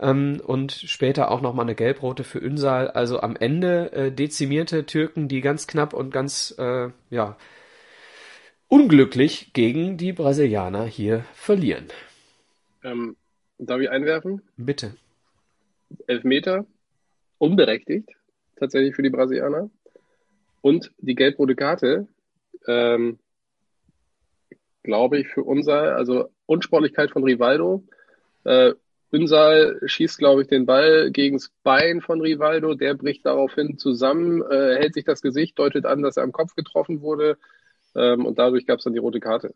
ähm, 0.00 0.40
und 0.44 0.72
später 0.72 1.30
auch 1.30 1.40
nochmal 1.40 1.66
eine 1.66 1.76
gelb-rote 1.76 2.24
für 2.24 2.38
Ünsal. 2.38 2.90
Also 2.90 3.20
am 3.20 3.36
Ende 3.36 3.92
äh, 3.92 4.10
dezimierte 4.10 4.84
Türken, 4.84 5.28
die 5.28 5.40
ganz 5.40 5.68
knapp 5.68 5.92
und 5.92 6.10
ganz 6.10 6.54
äh, 6.58 6.88
ja 7.10 7.36
unglücklich 8.68 9.52
gegen 9.54 9.96
die 9.96 10.12
Brasilianer 10.12 10.84
hier 10.84 11.24
verlieren. 11.32 11.86
Ähm, 12.84 13.16
darf 13.58 13.80
ich 13.80 13.90
einwerfen? 13.90 14.42
Bitte. 14.56 14.94
Elfmeter, 16.06 16.66
unberechtigt, 17.38 18.10
tatsächlich 18.56 18.94
für 18.94 19.02
die 19.02 19.10
Brasilianer. 19.10 19.70
Und 20.60 20.92
die 20.98 21.14
gelb-rote 21.14 21.56
Karte, 21.56 22.06
ähm, 22.66 23.18
glaube 24.82 25.18
ich, 25.18 25.28
für 25.28 25.42
unser, 25.42 25.96
also 25.96 26.28
Unsportlichkeit 26.46 27.10
von 27.10 27.24
Rivaldo. 27.24 27.84
Äh, 28.44 28.74
Ünsal 29.10 29.80
schießt, 29.86 30.18
glaube 30.18 30.42
ich, 30.42 30.48
den 30.48 30.66
Ball 30.66 31.10
gegens 31.10 31.50
Bein 31.62 32.02
von 32.02 32.20
Rivaldo, 32.20 32.74
der 32.74 32.92
bricht 32.92 33.24
daraufhin 33.24 33.78
zusammen, 33.78 34.42
äh, 34.42 34.76
hält 34.76 34.92
sich 34.92 35.04
das 35.04 35.22
Gesicht, 35.22 35.58
deutet 35.58 35.86
an, 35.86 36.02
dass 36.02 36.18
er 36.18 36.24
am 36.24 36.32
Kopf 36.32 36.54
getroffen 36.54 37.00
wurde 37.00 37.38
ähm, 37.98 38.24
und 38.24 38.38
dadurch 38.38 38.66
gab 38.66 38.78
es 38.78 38.84
dann 38.84 38.92
die 38.92 39.00
rote 39.00 39.20
Karte. 39.20 39.54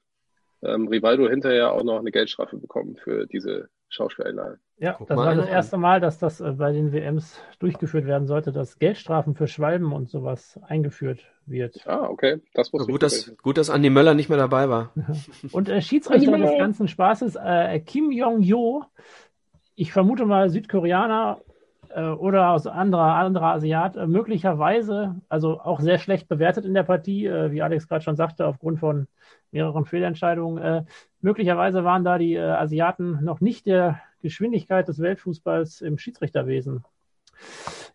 Ähm, 0.64 0.86
Rivaldo 0.88 1.28
hinterher 1.28 1.72
auch 1.72 1.82
noch 1.82 1.98
eine 1.98 2.12
Geldstrafe 2.12 2.56
bekommen 2.56 2.96
für 2.96 3.26
diese 3.26 3.68
Schauspielerei. 3.88 4.54
Ja, 4.78 4.94
Guck 4.98 5.08
das 5.08 5.16
war 5.16 5.34
das 5.34 5.48
erste 5.48 5.76
Mal, 5.76 6.00
dass 6.00 6.18
das 6.18 6.40
äh, 6.40 6.52
bei 6.52 6.72
den 6.72 6.92
WMs 6.92 7.40
durchgeführt 7.58 8.06
werden 8.06 8.26
sollte, 8.26 8.52
dass 8.52 8.78
Geldstrafen 8.78 9.34
für 9.34 9.46
Schwalben 9.46 9.92
und 9.92 10.08
sowas 10.08 10.58
eingeführt 10.62 11.20
wird. 11.46 11.86
Ah, 11.86 12.08
okay, 12.08 12.40
das 12.54 12.72
wusste 12.72 12.90
Gut, 12.90 13.02
ich 13.02 13.26
dass, 13.26 13.36
gut, 13.38 13.58
dass 13.58 13.70
Andi 13.70 13.90
Möller 13.90 14.14
nicht 14.14 14.28
mehr 14.28 14.38
dabei 14.38 14.68
war. 14.68 14.92
Und 15.52 15.68
äh, 15.68 15.82
Schiedsrichter 15.82 16.38
des 16.38 16.58
ganzen 16.58 16.88
Spaßes, 16.88 17.36
äh, 17.36 17.80
Kim 17.80 18.10
Jong-jo, 18.12 18.84
ich 19.74 19.92
vermute 19.92 20.26
mal 20.26 20.48
Südkoreaner 20.48 21.40
äh, 21.94 22.02
oder 22.10 22.50
aus 22.50 22.66
anderer, 22.66 23.14
anderer 23.14 23.54
Asiat 23.54 23.96
äh, 23.96 24.06
möglicherweise, 24.06 25.16
also 25.28 25.60
auch 25.60 25.80
sehr 25.80 25.98
schlecht 25.98 26.28
bewertet 26.28 26.64
in 26.64 26.74
der 26.74 26.82
Partie, 26.82 27.26
äh, 27.26 27.50
wie 27.50 27.62
Alex 27.62 27.88
gerade 27.88 28.04
schon 28.04 28.16
sagte, 28.16 28.46
aufgrund 28.46 28.80
von 28.80 29.06
mehreren 29.50 29.84
Fehlentscheidungen. 29.84 30.62
Äh, 30.62 30.84
möglicherweise 31.20 31.84
waren 31.84 32.04
da 32.04 32.18
die 32.18 32.34
äh, 32.34 32.40
Asiaten 32.40 33.22
noch 33.22 33.40
nicht 33.40 33.66
der 33.66 34.00
Geschwindigkeit 34.22 34.88
des 34.88 35.00
Weltfußballs 35.00 35.80
im 35.80 35.98
Schiedsrichterwesen 35.98 36.84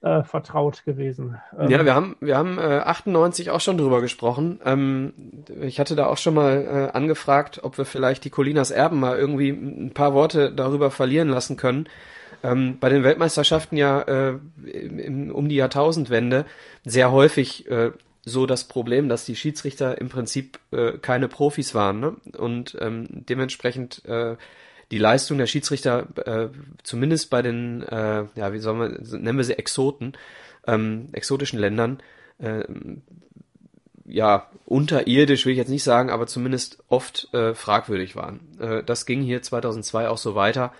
äh, 0.01 0.23
vertraut 0.23 0.83
gewesen. 0.85 1.37
Ähm, 1.57 1.69
ja, 1.69 1.83
wir 1.83 1.95
haben, 1.95 2.15
wir 2.19 2.37
haben 2.37 2.57
äh, 2.57 2.79
98 2.79 3.49
auch 3.49 3.61
schon 3.61 3.77
drüber 3.77 4.01
gesprochen. 4.01 4.59
Ähm, 4.63 5.13
ich 5.61 5.79
hatte 5.79 5.95
da 5.95 6.07
auch 6.07 6.17
schon 6.17 6.35
mal 6.35 6.89
äh, 6.93 6.95
angefragt, 6.95 7.61
ob 7.63 7.77
wir 7.77 7.85
vielleicht 7.85 8.23
die 8.25 8.29
Colinas 8.29 8.71
Erben 8.71 8.99
mal 8.99 9.17
irgendwie 9.17 9.49
ein 9.49 9.93
paar 9.93 10.13
Worte 10.13 10.51
darüber 10.51 10.91
verlieren 10.91 11.29
lassen 11.29 11.57
können. 11.57 11.87
Ähm, 12.43 12.77
bei 12.79 12.89
den 12.89 13.03
Weltmeisterschaften 13.03 13.77
ja 13.77 14.01
äh, 14.01 14.39
im, 14.65 15.31
um 15.31 15.49
die 15.49 15.55
Jahrtausendwende 15.55 16.45
sehr 16.85 17.11
häufig 17.11 17.69
äh, 17.69 17.91
so 18.23 18.45
das 18.45 18.65
Problem, 18.65 19.09
dass 19.09 19.25
die 19.25 19.35
Schiedsrichter 19.35 19.99
im 19.99 20.09
Prinzip 20.09 20.59
äh, 20.71 20.93
keine 20.97 21.27
Profis 21.27 21.73
waren 21.73 21.99
ne? 21.99 22.15
und 22.37 22.77
ähm, 22.81 23.07
dementsprechend 23.09 24.03
äh, 24.05 24.35
die 24.91 24.97
Leistung 24.97 25.37
der 25.37 25.47
Schiedsrichter, 25.47 26.07
äh, 26.25 26.47
zumindest 26.83 27.29
bei 27.29 27.41
den, 27.41 27.83
äh, 27.83 28.25
ja, 28.35 28.53
wie 28.53 28.59
soll 28.59 28.75
man, 28.75 28.97
nennen 29.01 29.37
wir 29.37 29.43
sie 29.43 29.57
Exoten, 29.57 30.13
ähm, 30.65 31.09
exotischen 31.11 31.59
Ländern, 31.59 32.01
äh, 32.39 32.63
ja, 34.05 34.49
unterirdisch 34.65 35.45
will 35.45 35.51
ich 35.51 35.57
jetzt 35.57 35.69
nicht 35.69 35.83
sagen, 35.83 36.09
aber 36.09 36.27
zumindest 36.27 36.83
oft 36.87 37.33
äh, 37.33 37.53
fragwürdig 37.53 38.15
waren. 38.15 38.39
Äh, 38.59 38.83
das 38.83 39.05
ging 39.05 39.21
hier 39.21 39.41
2002 39.41 40.07
auch 40.07 40.17
so 40.17 40.33
weiter. 40.33 40.73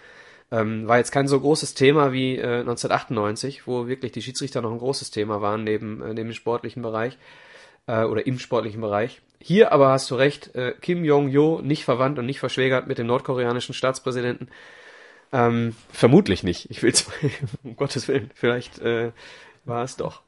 Ähm, 0.50 0.88
war 0.88 0.98
jetzt 0.98 1.12
kein 1.12 1.28
so 1.28 1.40
großes 1.40 1.74
Thema 1.74 2.14
wie 2.14 2.38
äh, 2.38 2.60
1998, 2.60 3.68
wo 3.68 3.88
wirklich 3.88 4.14
die 4.14 4.22
Schiedsrichter 4.22 4.62
noch 4.62 4.72
ein 4.72 4.78
großes 4.78 5.12
Thema 5.12 5.42
waren 5.42 5.64
neben, 5.64 6.02
äh, 6.02 6.08
neben 6.14 6.30
dem 6.30 6.34
sportlichen 6.34 6.82
Bereich 6.82 7.18
äh, 7.88 8.04
oder 8.04 8.26
im 8.26 8.40
sportlichen 8.40 8.80
Bereich. 8.80 9.22
Hier 9.40 9.72
aber 9.72 9.90
hast 9.90 10.10
du 10.10 10.16
recht, 10.16 10.56
äh, 10.56 10.74
Kim 10.80 11.04
Jong-jo 11.04 11.62
nicht 11.62 11.84
verwandt 11.84 12.18
und 12.18 12.26
nicht 12.26 12.40
verschwägert 12.40 12.88
mit 12.88 12.98
dem 12.98 13.08
nordkoreanischen 13.08 13.74
Staatspräsidenten. 13.74 14.50
Ähm, 15.34 15.76
vermutlich 15.92 16.44
nicht. 16.44 16.70
Ich 16.72 16.82
will 16.82 16.94
um 17.64 17.76
Gottes 17.76 18.08
Willen, 18.08 18.32
vielleicht 18.34 18.80
äh, 18.80 19.12
war 19.66 19.84
es 19.84 19.98
doch. 19.98 20.22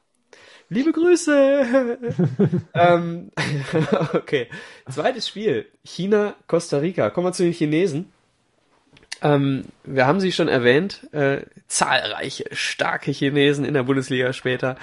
Liebe 0.68 0.92
Grüße! 0.92 1.98
ähm, 2.74 3.32
okay. 4.12 4.46
Zweites 4.88 5.26
Spiel. 5.26 5.66
China, 5.84 6.36
Costa 6.46 6.78
Rica. 6.78 7.10
Kommen 7.10 7.26
wir 7.26 7.32
zu 7.32 7.42
den 7.42 7.52
Chinesen. 7.52 8.12
Ähm, 9.22 9.66
wir 9.84 10.06
haben 10.06 10.20
sie 10.20 10.32
schon 10.32 10.48
erwähnt. 10.48 11.06
Äh, 11.12 11.42
zahlreiche, 11.66 12.44
starke 12.52 13.10
Chinesen 13.10 13.64
in 13.64 13.74
der 13.74 13.82
Bundesliga 13.82 14.32
später. 14.32 14.76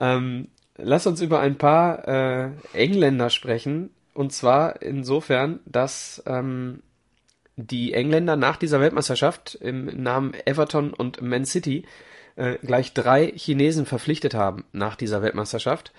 Ähm, 0.00 0.48
lass 0.76 1.06
uns 1.06 1.20
über 1.20 1.40
ein 1.40 1.56
paar 1.56 2.08
äh, 2.08 2.50
Engländer 2.72 3.30
sprechen. 3.30 3.90
Und 4.14 4.32
zwar 4.32 4.82
insofern, 4.82 5.60
dass 5.66 6.22
ähm, 6.26 6.82
die 7.56 7.92
Engländer 7.92 8.36
nach 8.36 8.56
dieser 8.56 8.80
Weltmeisterschaft 8.80 9.54
im 9.54 9.86
Namen 10.02 10.34
Everton 10.46 10.92
und 10.92 11.22
Man 11.22 11.44
City 11.44 11.84
äh, 12.36 12.56
gleich 12.62 12.94
drei 12.94 13.32
Chinesen 13.34 13.86
verpflichtet 13.86 14.34
haben 14.34 14.64
nach 14.72 14.96
dieser 14.96 15.22
Weltmeisterschaft, 15.22 15.92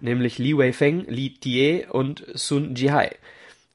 nämlich 0.00 0.38
Li 0.38 0.56
Weifeng, 0.56 1.04
Li 1.06 1.34
Tie 1.34 1.86
und 1.90 2.24
Sun 2.34 2.74
Jihai, 2.74 3.16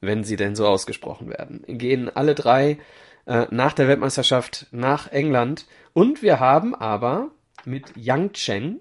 wenn 0.00 0.24
sie 0.24 0.36
denn 0.36 0.56
so 0.56 0.66
ausgesprochen 0.66 1.28
werden. 1.28 1.62
Gehen 1.66 2.14
alle 2.14 2.34
drei 2.34 2.78
äh, 3.26 3.46
nach 3.50 3.72
der 3.72 3.88
Weltmeisterschaft 3.88 4.66
nach 4.70 5.08
England 5.08 5.66
und 5.92 6.22
wir 6.22 6.40
haben 6.40 6.74
aber 6.74 7.30
mit 7.64 7.96
Yang 7.96 8.32
Chen 8.32 8.80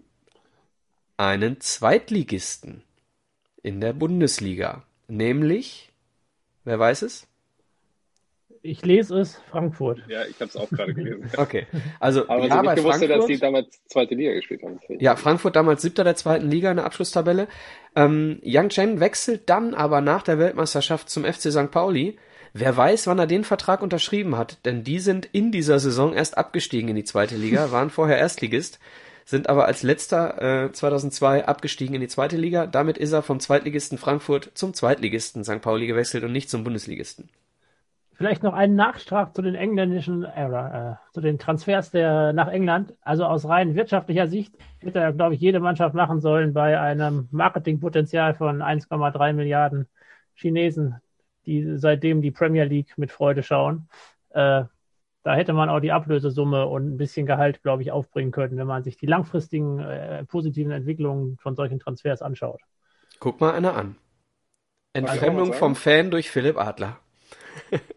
einen 1.17 1.59
Zweitligisten 1.61 2.83
in 3.63 3.81
der 3.81 3.93
Bundesliga. 3.93 4.83
Nämlich, 5.07 5.91
wer 6.63 6.79
weiß 6.79 7.03
es? 7.03 7.27
Ich 8.61 8.83
lese 8.83 9.19
es, 9.19 9.39
Frankfurt. 9.51 10.01
Ja, 10.07 10.25
ich 10.25 10.35
habe 10.35 10.45
es 10.45 10.55
auch 10.55 10.69
gerade 10.69 10.93
gelesen. 10.95 11.29
okay, 11.37 11.67
also 11.99 12.27
aber 12.27 12.47
ja, 12.47 12.73
ich 12.73 12.83
wusste, 12.83 13.07
dass 13.07 13.27
die 13.27 13.37
damals 13.37 13.79
zweite 13.85 14.15
Liga 14.15 14.33
gespielt 14.33 14.63
haben. 14.63 14.79
Ja, 14.99 15.15
Frankfurt 15.15 15.55
damals 15.55 15.83
siebter 15.83 16.03
der 16.03 16.15
zweiten 16.15 16.49
Liga 16.49 16.71
in 16.71 16.77
der 16.77 16.85
Abschlusstabelle. 16.85 17.47
Ähm, 17.95 18.39
Yang 18.41 18.69
Chen 18.69 18.99
wechselt 18.99 19.49
dann 19.49 19.75
aber 19.75 20.01
nach 20.01 20.23
der 20.23 20.39
Weltmeisterschaft 20.39 21.09
zum 21.09 21.25
FC 21.25 21.51
St. 21.51 21.69
Pauli. 21.69 22.17
Wer 22.57 22.77
weiß, 22.77 23.07
wann 23.07 23.19
er 23.19 23.27
den 23.27 23.43
Vertrag 23.43 23.81
unterschrieben 23.81 24.37
hat, 24.37 24.65
denn 24.65 24.85
die 24.85 24.99
sind 24.99 25.25
in 25.25 25.51
dieser 25.51 25.77
Saison 25.77 26.13
erst 26.13 26.37
abgestiegen 26.37 26.87
in 26.87 26.95
die 26.95 27.03
zweite 27.03 27.35
Liga, 27.35 27.71
waren 27.71 27.89
vorher 27.89 28.17
Erstligist 28.17 28.79
sind 29.25 29.49
aber 29.49 29.65
als 29.65 29.83
letzter 29.83 30.65
äh, 30.67 30.71
2002 30.71 31.47
abgestiegen 31.47 31.95
in 31.95 32.01
die 32.01 32.07
zweite 32.07 32.37
Liga. 32.37 32.67
Damit 32.67 32.97
ist 32.97 33.11
er 33.11 33.23
vom 33.23 33.39
Zweitligisten 33.39 33.97
Frankfurt 33.97 34.51
zum 34.53 34.75
Zweitligisten 34.75 35.43
St. 35.43 35.61
Pauli 35.61 35.87
gewechselt 35.87 36.23
und 36.23 36.31
nicht 36.31 36.49
zum 36.49 36.63
Bundesligisten. 36.63 37.29
Vielleicht 38.13 38.43
noch 38.43 38.53
einen 38.53 38.75
Nachtrag 38.75 39.35
zu 39.35 39.41
den 39.41 39.55
engländischen, 39.55 40.23
äh, 40.23 40.45
äh, 40.45 40.95
zu 41.11 41.21
den 41.21 41.39
Transfers 41.39 41.91
der 41.91 42.33
nach 42.33 42.47
England. 42.47 42.93
Also 43.01 43.25
aus 43.25 43.45
rein 43.45 43.75
wirtschaftlicher 43.75 44.27
Sicht 44.27 44.53
hätte 44.77 44.99
er, 44.99 45.11
glaube 45.11 45.33
ich, 45.33 45.41
jede 45.41 45.59
Mannschaft 45.59 45.95
machen 45.95 46.21
sollen 46.21 46.53
bei 46.53 46.79
einem 46.79 47.27
Marketingpotenzial 47.31 48.35
von 48.35 48.61
1,3 48.61 49.33
Milliarden 49.33 49.87
Chinesen, 50.35 51.01
die 51.45 51.77
seitdem 51.77 52.21
die 52.21 52.31
Premier 52.31 52.65
League 52.65 52.97
mit 52.97 53.11
Freude 53.11 53.43
schauen. 53.43 53.87
Äh, 54.29 54.63
da 55.23 55.33
hätte 55.33 55.53
man 55.53 55.69
auch 55.69 55.79
die 55.79 55.91
Ablösesumme 55.91 56.67
und 56.67 56.87
ein 56.87 56.97
bisschen 56.97 57.25
Gehalt, 57.25 57.63
glaube 57.63 57.81
ich, 57.81 57.91
aufbringen 57.91 58.31
können, 58.31 58.57
wenn 58.57 58.67
man 58.67 58.83
sich 58.83 58.95
die 58.97 59.07
langfristigen 59.07 59.79
äh, 59.79 60.23
positiven 60.25 60.71
Entwicklungen 60.71 61.37
von 61.37 61.55
solchen 61.55 61.79
Transfers 61.79 62.21
anschaut. 62.21 62.61
Guck 63.19 63.41
mal 63.41 63.53
einer 63.53 63.75
an. 63.75 63.95
Entfremdung 64.93 65.53
vom 65.53 65.75
Fan 65.75 66.11
durch 66.11 66.29
Philipp 66.29 66.57
Adler. 66.57 66.99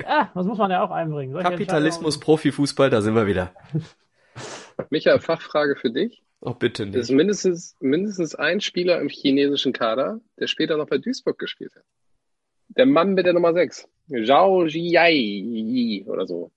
Ja, 0.03 0.31
das 0.35 0.47
muss 0.47 0.59
man 0.59 0.71
ja 0.71 0.83
auch 0.83 0.91
einbringen. 0.91 1.33
Solche 1.33 1.51
Kapitalismus, 1.51 2.19
Profifußball, 2.19 2.91
da 2.91 3.03
sind 3.03 3.15
wir 3.15 3.27
wieder. 3.27 3.53
Micha, 4.91 5.19
Fachfrage 5.19 5.77
für 5.77 5.91
dich. 5.91 6.23
Oh, 6.41 6.55
bitte 6.55 6.87
nicht. 6.87 6.97
Das 6.97 7.03
ist 7.03 7.11
mindestens, 7.11 7.77
mindestens 7.81 8.35
ein 8.35 8.61
Spieler 8.61 9.01
im 9.01 9.09
chinesischen 9.09 9.73
Kader, 9.73 10.21
der 10.39 10.47
später 10.47 10.77
noch 10.77 10.87
bei 10.87 10.99
Duisburg 10.99 11.39
gespielt 11.39 11.75
hat. 11.75 11.85
Der 12.69 12.87
Mann 12.87 13.15
mit 13.15 13.27
der 13.27 13.33
Nummer 13.33 13.53
6. 13.53 13.89
Zhao 14.27 14.67
Jiai 14.67 16.05
oder 16.07 16.27
so. 16.27 16.51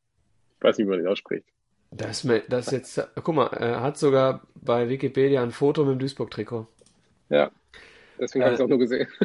Ich 0.58 0.64
weiß 0.64 0.78
nicht, 0.78 0.88
wie 0.88 0.92
man 0.92 1.00
den 1.00 1.08
ausspricht. 1.08 1.46
Das, 1.92 2.26
das 2.48 2.72
jetzt, 2.72 3.06
guck 3.22 3.36
mal, 3.36 3.48
er 3.48 3.82
hat 3.82 3.98
sogar 3.98 4.42
bei 4.56 4.88
Wikipedia 4.88 5.44
ein 5.44 5.52
Foto 5.52 5.84
mit 5.84 5.94
dem 5.94 6.00
Duisburg-Trikot. 6.00 6.68
Ja, 7.30 7.52
deswegen 8.20 8.44
äh, 8.44 8.46
habe 8.46 8.54
ich 8.54 8.60
es 8.60 8.64
auch 8.64 8.70
nur 8.70 8.80
gesehen. 8.80 9.08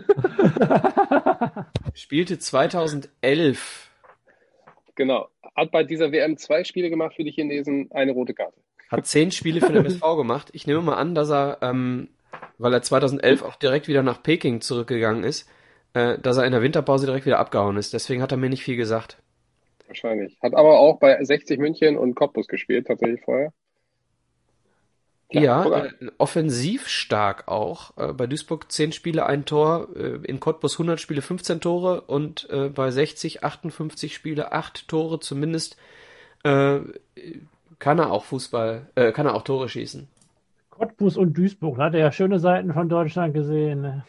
spielte 1.97 2.39
2011. 2.39 3.91
Genau, 4.95 5.29
hat 5.55 5.71
bei 5.71 5.83
dieser 5.83 6.13
WM 6.13 6.37
zwei 6.37 6.65
Spiele 6.65 6.91
gemacht 6.91 7.17
für 7.17 7.25
die 7.25 7.33
Chinesen, 7.33 7.91
eine 7.93 8.13
rote 8.13 8.35
Karte. 8.35 8.57
Hat 8.89 9.07
zehn 9.07 9.31
Spiele 9.31 9.61
für 9.61 9.73
den 9.73 9.77
MSV 9.85 10.01
gemacht. 10.17 10.51
Ich 10.53 10.67
nehme 10.67 10.83
mal 10.83 10.95
an, 10.95 11.15
dass 11.15 11.31
er, 11.31 11.59
ähm, 11.63 12.09
weil 12.59 12.73
er 12.73 12.83
2011 12.83 13.43
auch 13.43 13.57
direkt 13.57 13.89
wieder 13.89 14.03
nach 14.03 14.23
Peking 14.23 14.61
zurückgegangen 14.61 15.25
ist, 15.25 15.49
äh, 15.97 16.19
dass 16.19 16.37
er 16.37 16.45
in 16.45 16.53
der 16.53 16.61
Winterpause 16.61 17.07
direkt 17.07 17.25
wieder 17.25 17.39
abgehauen 17.39 17.79
ist. 17.79 17.95
Deswegen 17.95 18.21
hat 18.21 18.31
er 18.31 18.37
mir 18.37 18.51
nicht 18.51 18.63
viel 18.63 18.77
gesagt. 18.77 19.17
Wahrscheinlich. 19.87 20.37
Hat 20.43 20.55
aber 20.55 20.79
auch 20.79 20.99
bei 20.99 21.23
60 21.25 21.59
München 21.59 21.97
und 21.97 22.15
Cottbus 22.15 22.49
gespielt, 22.49 22.87
tatsächlich 22.87 23.23
vorher. 23.23 23.53
Ja, 25.31 25.41
ja 25.41 25.85
äh, 25.87 25.91
offensiv 26.19 26.87
stark 26.87 27.49
auch. 27.49 27.97
Äh, 27.97 28.13
bei 28.13 28.27
Duisburg 28.27 28.71
10 28.71 28.93
Spiele, 28.93 29.25
ein 29.25 29.47
Tor, 29.47 29.89
äh, 29.97 30.19
in 30.25 30.39
Cottbus 30.39 30.75
100 30.75 31.01
Spiele, 31.01 31.23
15 31.23 31.63
Tore 31.63 32.03
und 32.03 32.47
äh, 32.51 32.69
bei 32.69 32.91
60, 32.91 33.43
58 33.43 34.15
Spiele, 34.15 34.53
8 34.53 34.89
Tore 34.89 35.19
zumindest. 35.21 35.79
Äh, 36.45 36.81
kann 37.79 37.99
er 37.99 38.13
auch 38.13 38.25
Fußball, 38.25 38.91
äh, 38.97 39.13
kann 39.13 39.27
er 39.27 39.35
auch 39.35 39.43
Tore 39.43 39.71
schießen. 39.71 40.09
Cottbus 40.69 41.17
und 41.17 41.33
Duisburg, 41.39 41.79
hat 41.79 41.95
er 41.95 42.01
ja 42.01 42.13
schöne 42.13 42.39
Seiten 42.39 42.75
von 42.75 42.91
Deutschland 42.91 43.33
gesehen. 43.33 43.81
Ne? 43.81 44.05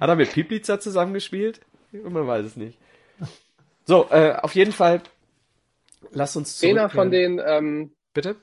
Hat 0.00 0.08
er 0.08 0.16
mit 0.16 0.32
Piplitzer 0.32 0.80
zusammengespielt? 0.80 1.60
Man 1.92 2.26
weiß 2.26 2.46
es 2.46 2.56
nicht. 2.56 2.78
So, 3.84 4.06
äh, 4.10 4.34
auf 4.40 4.54
jeden 4.54 4.72
Fall, 4.72 5.00
lass 6.12 6.36
uns. 6.36 6.60
Trainer 6.60 6.88
von 6.88 7.10
den, 7.10 7.40
ähm, 7.44 7.92
bitte? 8.14 8.36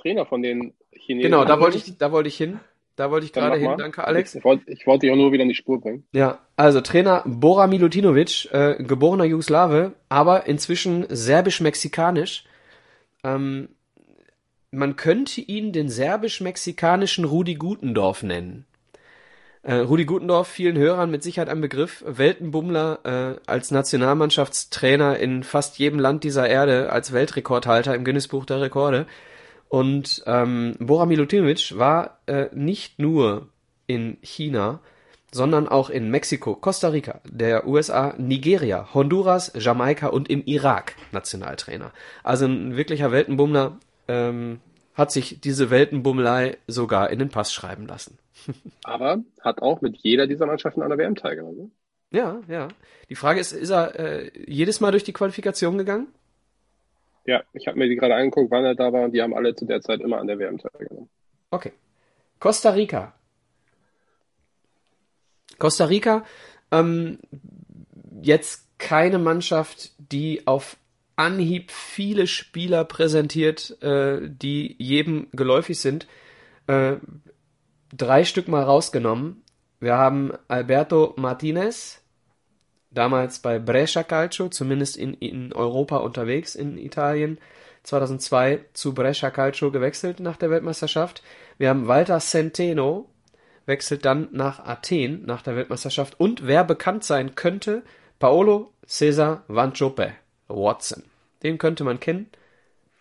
Trainer 0.00 0.26
von 0.26 0.42
den 0.42 0.74
Chinesen. 0.92 1.30
Genau, 1.30 1.44
da 1.44 1.60
wollte 1.60 1.76
ich, 1.78 1.98
da 1.98 2.12
wollte 2.12 2.28
ich 2.28 2.36
hin. 2.36 2.60
Da 2.96 3.10
wollte 3.10 3.26
ich 3.26 3.32
gerade 3.34 3.58
hin. 3.58 3.74
Danke, 3.76 4.06
Alex. 4.06 4.34
Ich, 4.34 4.42
wollte, 4.42 4.70
ich 4.70 4.86
wollte 4.86 5.00
dich 5.06 5.12
auch 5.12 5.16
nur 5.16 5.30
wieder 5.30 5.42
in 5.42 5.50
die 5.50 5.54
Spur 5.54 5.78
bringen. 5.78 6.04
Ja, 6.12 6.38
also 6.56 6.80
Trainer 6.80 7.22
Bora 7.26 7.66
Milutinovic, 7.66 8.50
äh, 8.52 8.82
geborener 8.82 9.24
Jugoslawe, 9.24 9.92
aber 10.08 10.46
inzwischen 10.46 11.04
serbisch-mexikanisch. 11.10 12.44
Ähm, 13.22 13.68
man 14.76 14.96
könnte 14.96 15.40
ihn 15.40 15.72
den 15.72 15.88
serbisch-mexikanischen 15.88 17.24
Rudi 17.24 17.54
Gutendorf 17.54 18.22
nennen. 18.22 18.66
Äh, 19.62 19.76
Rudi 19.76 20.04
Gutendorf, 20.04 20.46
vielen 20.46 20.76
Hörern 20.76 21.10
mit 21.10 21.22
Sicherheit 21.22 21.48
ein 21.48 21.60
Begriff. 21.60 22.04
Weltenbummler 22.06 23.00
äh, 23.04 23.50
als 23.50 23.70
Nationalmannschaftstrainer 23.70 25.18
in 25.18 25.42
fast 25.42 25.78
jedem 25.78 25.98
Land 25.98 26.22
dieser 26.22 26.48
Erde, 26.48 26.92
als 26.92 27.12
Weltrekordhalter 27.12 27.94
im 27.94 28.04
Guinness-Buch 28.04 28.44
der 28.44 28.60
Rekorde. 28.60 29.06
Und 29.68 30.22
ähm, 30.26 30.76
Bora 30.78 31.06
Milutinovic 31.06 31.76
war 31.76 32.20
äh, 32.26 32.46
nicht 32.54 33.00
nur 33.00 33.48
in 33.88 34.18
China, 34.22 34.80
sondern 35.32 35.66
auch 35.68 35.90
in 35.90 36.10
Mexiko, 36.10 36.54
Costa 36.54 36.88
Rica, 36.88 37.20
der 37.24 37.66
USA, 37.66 38.14
Nigeria, 38.18 38.94
Honduras, 38.94 39.52
Jamaika 39.56 40.08
und 40.08 40.30
im 40.30 40.44
Irak 40.44 40.94
Nationaltrainer. 41.10 41.92
Also 42.22 42.46
ein 42.46 42.76
wirklicher 42.76 43.10
Weltenbummler 43.10 43.78
ähm, 44.06 44.60
hat 44.96 45.12
sich 45.12 45.40
diese 45.40 45.70
Weltenbummelei 45.70 46.56
sogar 46.66 47.10
in 47.10 47.18
den 47.18 47.28
Pass 47.28 47.52
schreiben 47.52 47.86
lassen. 47.86 48.18
Aber 48.84 49.22
hat 49.40 49.60
auch 49.60 49.82
mit 49.82 49.98
jeder 49.98 50.26
dieser 50.26 50.46
Mannschaften 50.46 50.82
an 50.82 50.88
der 50.88 50.98
WM 50.98 51.14
teilgenommen. 51.14 51.58
Ne? 51.58 51.70
Ja, 52.10 52.40
ja. 52.48 52.68
Die 53.10 53.14
Frage 53.14 53.40
ist, 53.40 53.52
ist 53.52 53.70
er 53.70 53.98
äh, 53.98 54.30
jedes 54.46 54.80
Mal 54.80 54.90
durch 54.90 55.04
die 55.04 55.12
Qualifikation 55.12 55.76
gegangen? 55.76 56.08
Ja, 57.26 57.42
ich 57.52 57.66
habe 57.66 57.78
mir 57.78 57.88
die 57.88 57.96
gerade 57.96 58.14
angeguckt, 58.14 58.50
wann 58.50 58.64
er 58.64 58.74
da 58.74 58.92
war 58.92 59.02
und 59.02 59.12
die 59.12 59.20
haben 59.20 59.34
alle 59.34 59.54
zu 59.54 59.66
der 59.66 59.82
Zeit 59.82 60.00
immer 60.00 60.18
an 60.18 60.28
der 60.28 60.38
WM 60.38 60.58
teilgenommen. 60.58 61.10
Okay. 61.50 61.72
Costa 62.38 62.70
Rica. 62.70 63.12
Costa 65.58 65.86
Rica, 65.86 66.24
ähm, 66.70 67.18
jetzt 68.22 68.66
keine 68.78 69.18
Mannschaft, 69.18 69.92
die 69.98 70.46
auf 70.46 70.76
Anhieb 71.16 71.70
viele 71.70 72.26
Spieler 72.26 72.84
präsentiert, 72.84 73.82
äh, 73.82 74.20
die 74.22 74.76
jedem 74.78 75.28
geläufig 75.32 75.80
sind. 75.80 76.06
Äh, 76.66 76.96
drei 77.92 78.24
Stück 78.24 78.48
mal 78.48 78.62
rausgenommen. 78.62 79.42
Wir 79.80 79.96
haben 79.96 80.32
Alberto 80.48 81.14
Martinez, 81.16 82.02
damals 82.90 83.38
bei 83.38 83.58
Brescia 83.58 84.02
Calcio, 84.02 84.48
zumindest 84.48 84.98
in, 84.98 85.14
in 85.14 85.52
Europa 85.54 85.98
unterwegs 85.98 86.54
in 86.54 86.76
Italien, 86.76 87.38
2002 87.84 88.64
zu 88.74 88.94
Brescia 88.94 89.30
Calcio 89.30 89.70
gewechselt 89.70 90.20
nach 90.20 90.36
der 90.36 90.50
Weltmeisterschaft. 90.50 91.22
Wir 91.56 91.70
haben 91.70 91.88
Walter 91.88 92.20
Centeno, 92.20 93.08
wechselt 93.64 94.04
dann 94.04 94.28
nach 94.32 94.58
Athen 94.66 95.24
nach 95.24 95.42
der 95.42 95.56
Weltmeisterschaft. 95.56 96.18
Und 96.20 96.46
wer 96.46 96.64
bekannt 96.64 97.04
sein 97.04 97.34
könnte, 97.36 97.84
Paolo 98.18 98.72
Cesar 98.86 99.44
Vanchope 99.48 100.12
Watson. 100.48 101.02
Den 101.42 101.58
könnte 101.58 101.84
man 101.84 102.00
kennen. 102.00 102.28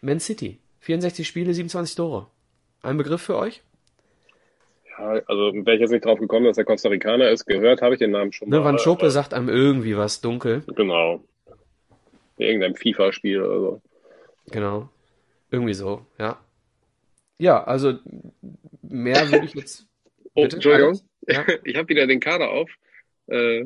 Man 0.01 0.19
City. 0.19 0.59
64 0.81 1.27
Spiele, 1.27 1.53
27 1.53 1.95
Tore. 1.95 2.27
Ein 2.83 2.97
Begriff 2.97 3.21
für 3.21 3.37
euch? 3.37 3.63
Ja, 4.97 5.21
also 5.27 5.53
wäre 5.53 5.75
ich 5.75 5.81
jetzt 5.81 5.91
nicht 5.91 6.05
drauf 6.05 6.19
gekommen, 6.19 6.45
dass 6.45 6.57
er 6.57 6.63
Costa 6.63 6.89
Ricaner 6.89 7.29
ist. 7.29 7.45
Gehört 7.45 7.81
habe 7.81 7.95
ich 7.95 7.99
den 7.99 8.11
Namen 8.11 8.31
schon 8.31 8.49
ne, 8.49 8.59
mal. 8.59 8.65
Vanchope 8.65 9.07
äh, 9.07 9.09
sagt 9.09 9.33
einem 9.33 9.49
irgendwie 9.49 9.97
was 9.97 10.21
dunkel. 10.21 10.63
Genau. 10.75 11.23
Irgendein 12.37 12.75
FIFA-Spiel 12.75 13.41
oder 13.41 13.59
so. 13.59 13.81
Genau. 14.51 14.89
Irgendwie 15.49 15.73
so, 15.73 16.05
ja. 16.19 16.39
Ja, 17.37 17.63
also 17.63 17.99
mehr 18.81 19.29
würde 19.31 19.45
ich 19.45 19.55
jetzt. 19.55 19.87
oh, 20.33 20.43
bitte? 20.43 20.57
Entschuldigung. 20.57 20.99
Ja? 21.27 21.45
Ich 21.63 21.75
habe 21.75 21.89
wieder 21.89 22.07
den 22.07 22.19
Kader 22.19 22.51
auf. 22.51 22.69
Äh, 23.27 23.65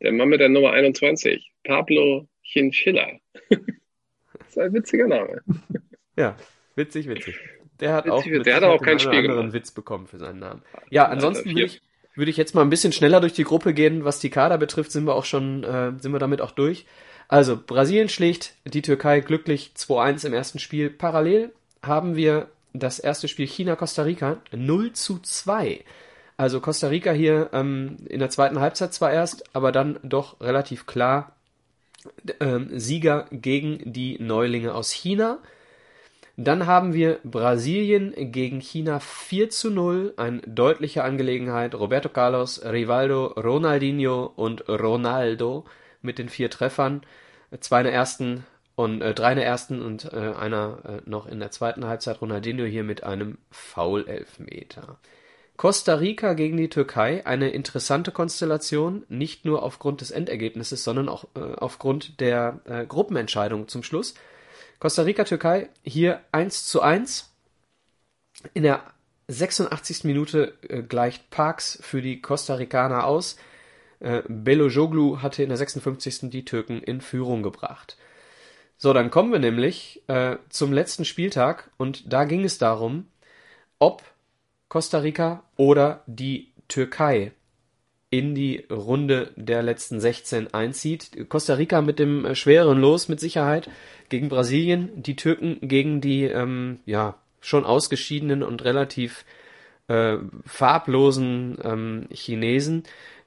der 0.00 0.12
Mann 0.12 0.28
mit 0.28 0.40
der 0.40 0.48
Nummer 0.48 0.72
21. 0.72 1.52
Pablo 1.64 2.26
Chinchilla. 2.52 3.06
das 3.48 4.48
ist 4.48 4.58
ein 4.58 4.72
witziger 4.72 5.08
Name. 5.08 5.42
Ja, 6.16 6.36
witzig, 6.76 7.08
witzig. 7.08 7.36
Der 7.80 7.94
hat 7.94 8.06
witzig, 8.06 8.38
auch, 8.38 8.42
der 8.42 8.56
hat 8.56 8.64
auch 8.64 8.82
keinen 8.82 9.00
anderen 9.00 9.22
gemacht. 9.22 9.52
Witz 9.52 9.70
bekommen 9.70 10.06
für 10.06 10.18
seinen 10.18 10.38
Namen. 10.38 10.62
Ja, 10.90 11.06
ansonsten 11.06 11.50
würde 11.50 11.64
ich, 11.64 11.82
würde 12.14 12.30
ich 12.30 12.36
jetzt 12.36 12.54
mal 12.54 12.62
ein 12.62 12.70
bisschen 12.70 12.92
schneller 12.92 13.20
durch 13.20 13.32
die 13.32 13.44
Gruppe 13.44 13.74
gehen. 13.74 14.04
Was 14.04 14.20
die 14.20 14.30
Kader 14.30 14.58
betrifft, 14.58 14.92
sind 14.92 15.06
wir 15.06 15.14
auch 15.14 15.24
schon, 15.24 15.64
äh, 15.64 15.92
sind 15.98 16.12
wir 16.12 16.18
damit 16.18 16.40
auch 16.40 16.52
durch. 16.52 16.86
Also, 17.28 17.58
Brasilien 17.58 18.08
schlägt 18.08 18.54
die 18.64 18.82
Türkei 18.82 19.20
glücklich 19.20 19.72
2-1 19.74 20.26
im 20.26 20.34
ersten 20.34 20.58
Spiel. 20.58 20.90
Parallel 20.90 21.50
haben 21.82 22.14
wir 22.14 22.48
das 22.74 22.98
erste 22.98 23.28
Spiel 23.28 23.46
China-Costa 23.46 24.02
Rica 24.02 24.38
0 24.52 24.92
zu 24.92 25.18
2. 25.18 25.82
Also 26.36 26.60
Costa 26.60 26.88
Rica 26.88 27.12
hier 27.12 27.50
ähm, 27.52 27.98
in 28.08 28.18
der 28.18 28.30
zweiten 28.30 28.60
Halbzeit 28.60 28.92
zwar 28.92 29.12
erst, 29.12 29.44
aber 29.54 29.70
dann 29.70 29.98
doch 30.02 30.40
relativ 30.40 30.86
klar 30.86 31.36
Sieger 32.70 33.26
gegen 33.30 33.92
die 33.92 34.18
Neulinge 34.20 34.74
aus 34.74 34.90
China. 34.90 35.38
Dann 36.36 36.66
haben 36.66 36.94
wir 36.94 37.18
Brasilien 37.24 38.14
gegen 38.16 38.60
China 38.60 39.00
4 39.00 39.50
zu 39.50 39.70
0, 39.70 40.14
eine 40.16 40.40
deutliche 40.40 41.04
Angelegenheit. 41.04 41.74
Roberto 41.74 42.08
Carlos, 42.08 42.64
Rivaldo, 42.64 43.26
Ronaldinho 43.26 44.32
und 44.34 44.66
Ronaldo 44.68 45.66
mit 46.00 46.18
den 46.18 46.28
vier 46.28 46.48
Treffern. 46.48 47.02
Zwei 47.60 47.80
in 47.80 47.84
der 47.84 47.92
ersten 47.92 48.44
und 48.74 49.02
äh, 49.02 49.12
drei 49.12 49.32
in 49.32 49.36
der 49.36 49.46
ersten 49.46 49.82
und 49.82 50.10
äh, 50.12 50.32
einer 50.34 50.78
äh, 50.84 51.08
noch 51.08 51.26
in 51.26 51.38
der 51.38 51.50
zweiten 51.50 51.84
Halbzeit. 51.84 52.22
Ronaldinho 52.22 52.64
hier 52.64 52.84
mit 52.84 53.04
einem 53.04 53.36
Foul-Elfmeter. 53.50 54.98
Costa 55.62 55.94
Rica 55.94 56.32
gegen 56.32 56.56
die 56.56 56.68
Türkei, 56.68 57.24
eine 57.24 57.50
interessante 57.50 58.10
Konstellation, 58.10 59.04
nicht 59.08 59.44
nur 59.44 59.62
aufgrund 59.62 60.00
des 60.00 60.10
Endergebnisses, 60.10 60.82
sondern 60.82 61.08
auch 61.08 61.26
äh, 61.36 61.54
aufgrund 61.54 62.18
der 62.18 62.58
äh, 62.64 62.84
Gruppenentscheidung 62.84 63.68
zum 63.68 63.84
Schluss. 63.84 64.14
Costa 64.80 65.02
Rica, 65.02 65.22
Türkei, 65.22 65.68
hier 65.84 66.20
1 66.32 66.66
zu 66.66 66.82
1. 66.82 67.32
In 68.54 68.64
der 68.64 68.82
86. 69.28 70.02
Minute 70.02 70.54
äh, 70.68 70.82
gleicht 70.82 71.30
Parks 71.30 71.78
für 71.80 72.02
die 72.02 72.20
Costa 72.20 72.54
Ricaner 72.54 73.06
aus. 73.06 73.36
Äh, 74.00 74.24
Belojoglu 74.26 75.22
hatte 75.22 75.44
in 75.44 75.48
der 75.48 75.58
56. 75.58 76.28
die 76.30 76.44
Türken 76.44 76.82
in 76.82 77.00
Führung 77.00 77.44
gebracht. 77.44 77.96
So, 78.78 78.92
dann 78.92 79.12
kommen 79.12 79.30
wir 79.30 79.38
nämlich 79.38 80.02
äh, 80.08 80.38
zum 80.48 80.72
letzten 80.72 81.04
Spieltag 81.04 81.70
und 81.76 82.12
da 82.12 82.24
ging 82.24 82.42
es 82.42 82.58
darum, 82.58 83.06
ob 83.78 84.02
Costa 84.72 85.00
Rica 85.00 85.42
oder 85.58 86.02
die 86.06 86.48
Türkei 86.66 87.32
in 88.08 88.34
die 88.34 88.64
Runde 88.70 89.30
der 89.36 89.62
letzten 89.62 90.00
16 90.00 90.54
einzieht. 90.54 91.28
Costa 91.28 91.52
Rica 91.52 91.82
mit 91.82 91.98
dem 91.98 92.24
äh, 92.24 92.34
schweren 92.34 92.80
Los 92.80 93.06
mit 93.06 93.20
Sicherheit 93.20 93.68
gegen 94.08 94.30
Brasilien, 94.30 94.88
die 94.94 95.14
Türken 95.14 95.58
gegen 95.60 96.00
die 96.00 96.24
ähm, 96.24 96.80
ja 96.86 97.16
schon 97.42 97.66
ausgeschiedenen 97.66 98.42
und 98.42 98.64
relativ 98.64 99.26
äh, 99.88 100.16
farblosen 100.46 101.58
ähm, 101.62 102.06
Chinesen. 102.10 102.84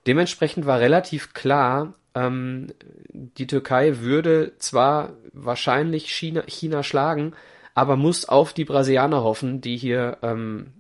Dementsprechend 0.08 0.66
war 0.66 0.80
relativ 0.80 1.36
klar, 1.36 1.94
ähm, 2.16 2.74
die 3.14 3.46
Türkei 3.46 4.00
würde 4.00 4.54
zwar 4.58 5.14
wahrscheinlich 5.32 6.12
China, 6.12 6.42
China 6.48 6.82
schlagen, 6.82 7.34
aber 7.76 7.98
muss 7.98 8.28
auf 8.28 8.52
die 8.52 8.66
Brasilianer 8.66 9.22
hoffen, 9.22 9.62
die 9.62 9.78
hier 9.78 10.18
ähm, 10.24 10.72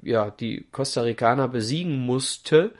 ja 0.00 0.30
die 0.30 0.66
Costa 0.70 1.02
Ricaner 1.02 1.48
besiegen 1.48 1.98
musste 1.98 2.72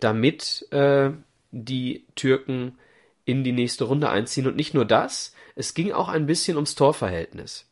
damit 0.00 0.66
äh, 0.72 1.10
die 1.50 2.04
Türken 2.14 2.78
in 3.24 3.44
die 3.44 3.52
nächste 3.52 3.84
Runde 3.84 4.08
einziehen. 4.08 4.46
Und 4.46 4.56
nicht 4.56 4.74
nur 4.74 4.84
das, 4.84 5.34
es 5.54 5.74
ging 5.74 5.92
auch 5.92 6.08
ein 6.08 6.26
bisschen 6.26 6.56
ums 6.56 6.74
Torverhältnis. 6.74 7.66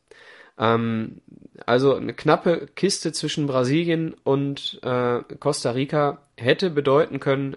Ähm, 0.59 1.21
also 1.67 1.95
eine 1.95 2.15
knappe 2.15 2.69
Kiste 2.75 3.13
zwischen 3.13 3.47
Brasilien 3.47 4.15
und 4.25 4.81
äh, 4.83 5.21
Costa 5.39 5.73
Rica 5.73 6.23
hätte 6.37 6.71
bedeuten 6.71 7.21
können, 7.21 7.57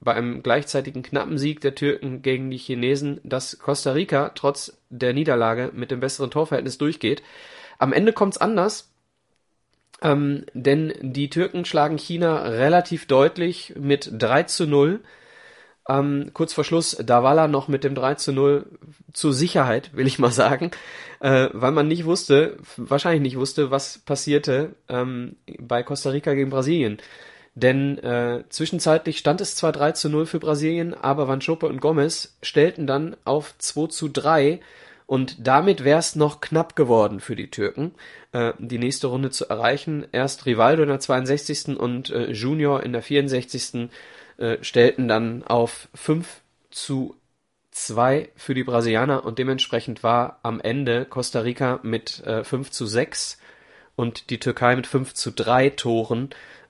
bei 0.00 0.14
einem 0.14 0.44
gleichzeitigen 0.44 1.02
knappen 1.02 1.38
Sieg 1.38 1.60
der 1.60 1.74
Türken 1.74 2.22
gegen 2.22 2.50
die 2.50 2.56
Chinesen, 2.56 3.20
dass 3.24 3.58
Costa 3.58 3.92
Rica 3.92 4.28
trotz 4.28 4.80
der 4.90 5.12
Niederlage 5.12 5.72
mit 5.74 5.90
dem 5.90 5.98
besseren 5.98 6.30
Torverhältnis 6.30 6.78
durchgeht. 6.78 7.20
Am 7.78 7.92
Ende 7.92 8.12
kommt's 8.12 8.38
anders. 8.38 8.87
Ähm, 10.02 10.44
denn 10.54 10.92
die 11.00 11.28
Türken 11.30 11.64
schlagen 11.64 11.98
China 11.98 12.42
relativ 12.42 13.06
deutlich 13.06 13.74
mit 13.76 14.10
3 14.12 14.44
zu 14.44 14.66
0. 14.66 15.00
Ähm, 15.88 16.30
kurz 16.34 16.52
vor 16.52 16.64
Schluss 16.64 16.96
Davala 16.96 17.48
noch 17.48 17.66
mit 17.66 17.82
dem 17.82 17.94
3 17.94 18.14
zu 18.14 18.32
0 18.32 18.66
zur 19.12 19.32
Sicherheit, 19.32 19.90
will 19.94 20.06
ich 20.06 20.18
mal 20.18 20.30
sagen, 20.30 20.70
äh, 21.20 21.48
weil 21.52 21.72
man 21.72 21.88
nicht 21.88 22.04
wusste, 22.04 22.58
wahrscheinlich 22.76 23.22
nicht 23.22 23.38
wusste, 23.38 23.70
was 23.70 23.98
passierte 23.98 24.76
ähm, 24.88 25.36
bei 25.58 25.82
Costa 25.82 26.10
Rica 26.10 26.34
gegen 26.34 26.50
Brasilien. 26.50 26.98
Denn 27.54 27.98
äh, 27.98 28.44
zwischenzeitlich 28.50 29.18
stand 29.18 29.40
es 29.40 29.56
zwar 29.56 29.72
3 29.72 29.92
zu 29.92 30.08
0 30.08 30.26
für 30.26 30.38
Brasilien, 30.38 30.94
aber 30.94 31.26
Van 31.26 31.40
Schoppe 31.40 31.66
und 31.66 31.80
Gomez 31.80 32.36
stellten 32.40 32.86
dann 32.86 33.16
auf 33.24 33.56
2 33.58 33.88
zu 33.88 34.08
3 34.08 34.60
und 35.08 35.48
damit 35.48 35.84
wäre 35.84 35.98
es 35.98 36.16
noch 36.16 36.42
knapp 36.42 36.76
geworden 36.76 37.20
für 37.20 37.34
die 37.34 37.50
Türken, 37.50 37.94
äh, 38.32 38.52
die 38.58 38.78
nächste 38.78 39.06
Runde 39.06 39.30
zu 39.30 39.48
erreichen. 39.48 40.06
Erst 40.12 40.44
Rivaldo 40.44 40.82
in 40.82 40.90
der 40.90 41.00
62. 41.00 41.78
und 41.78 42.10
äh, 42.10 42.30
Junior 42.30 42.82
in 42.82 42.92
der 42.92 43.00
64. 43.00 43.88
Äh, 44.36 44.58
stellten 44.60 45.08
dann 45.08 45.44
auf 45.44 45.88
5 45.94 46.42
zu 46.70 47.16
2 47.70 48.28
für 48.36 48.52
die 48.52 48.64
Brasilianer 48.64 49.24
und 49.24 49.38
dementsprechend 49.38 50.02
war 50.02 50.40
am 50.42 50.60
Ende 50.60 51.06
Costa 51.06 51.40
Rica 51.40 51.80
mit 51.82 52.22
äh, 52.26 52.44
5 52.44 52.70
zu 52.70 52.84
6 52.84 53.38
und 53.96 54.28
die 54.28 54.38
Türkei 54.38 54.76
mit 54.76 54.86
5 54.86 55.14
zu 55.14 55.32
3 55.32 55.70
Toren 55.70 56.28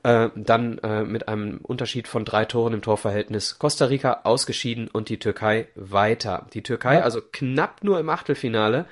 äh, 0.08 0.30
dann 0.34 0.78
äh, 0.78 1.04
mit 1.04 1.28
einem 1.28 1.58
Unterschied 1.62 2.08
von 2.08 2.24
drei 2.24 2.46
Toren 2.46 2.72
im 2.72 2.80
Torverhältnis 2.80 3.58
Costa 3.58 3.84
Rica 3.84 4.20
ausgeschieden 4.24 4.88
und 4.88 5.10
die 5.10 5.18
Türkei 5.18 5.68
weiter. 5.74 6.46
Die 6.54 6.62
Türkei 6.62 6.94
ja. 6.94 7.00
also 7.02 7.20
knapp 7.20 7.84
nur 7.84 8.00
im 8.00 8.08
Achtelfinale. 8.08 8.86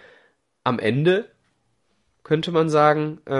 Am 0.62 0.78
Ende 0.78 1.24
könnte 2.22 2.52
man 2.52 2.68
sagen, 2.68 3.20
äh, 3.24 3.32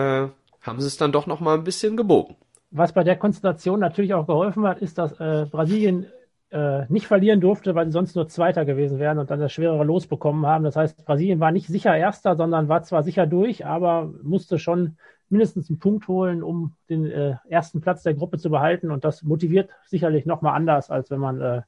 haben 0.63 0.81
sie 0.81 0.87
es 0.87 0.97
dann 0.97 1.13
doch 1.13 1.27
noch 1.27 1.41
mal 1.41 1.55
ein 1.55 1.65
bisschen 1.65 1.99
gebogen. 1.99 2.37
Was 2.71 2.93
bei 2.93 3.05
der 3.05 3.17
Konstellation 3.17 3.81
natürlich 3.81 4.15
auch 4.15 4.27
geholfen 4.27 4.67
hat, 4.67 4.79
ist, 4.79 4.97
dass 4.97 5.13
äh, 5.21 5.47
Brasilien 5.51 6.07
äh, 6.51 6.87
nicht 6.89 7.07
verlieren 7.07 7.43
durfte, 7.43 7.75
weil 7.75 7.87
sie 7.87 7.93
sonst 7.93 8.17
nur 8.17 8.29
Zweiter 8.29 8.65
gewesen 8.65 8.99
wären 8.99 9.19
und 9.19 9.31
dann 9.31 9.41
das 9.41 9.53
schwerere 9.53 9.85
Los 9.85 10.07
bekommen 10.07 10.47
haben. 10.47 10.65
Das 10.65 10.77
heißt, 10.77 11.05
Brasilien 11.05 11.41
war 11.41 11.53
nicht 11.53 11.67
sicher 11.67 11.95
Erster, 11.95 12.37
sondern 12.37 12.69
war 12.69 12.85
zwar 12.85 13.03
sicher 13.03 13.27
durch, 13.27 13.67
aber 13.67 14.11
musste 14.23 14.59
schon 14.59 14.97
mindestens 15.29 15.69
einen 15.69 15.79
Punkt 15.79 16.09
holen, 16.09 16.43
um 16.43 16.75
den 16.89 17.07
äh, 17.07 17.37
ersten 17.49 17.81
Platz 17.81 18.03
der 18.03 18.15
Gruppe 18.15 18.39
zu 18.39 18.51
behalten. 18.51 18.91
Und 18.91 19.05
das 19.05 19.23
motiviert 19.23 19.71
sicherlich 19.87 20.27
nochmal 20.27 20.55
anders, 20.55 20.91
als 20.91 21.11
wenn 21.11 21.21
man 21.21 21.41
äh, 21.41 21.63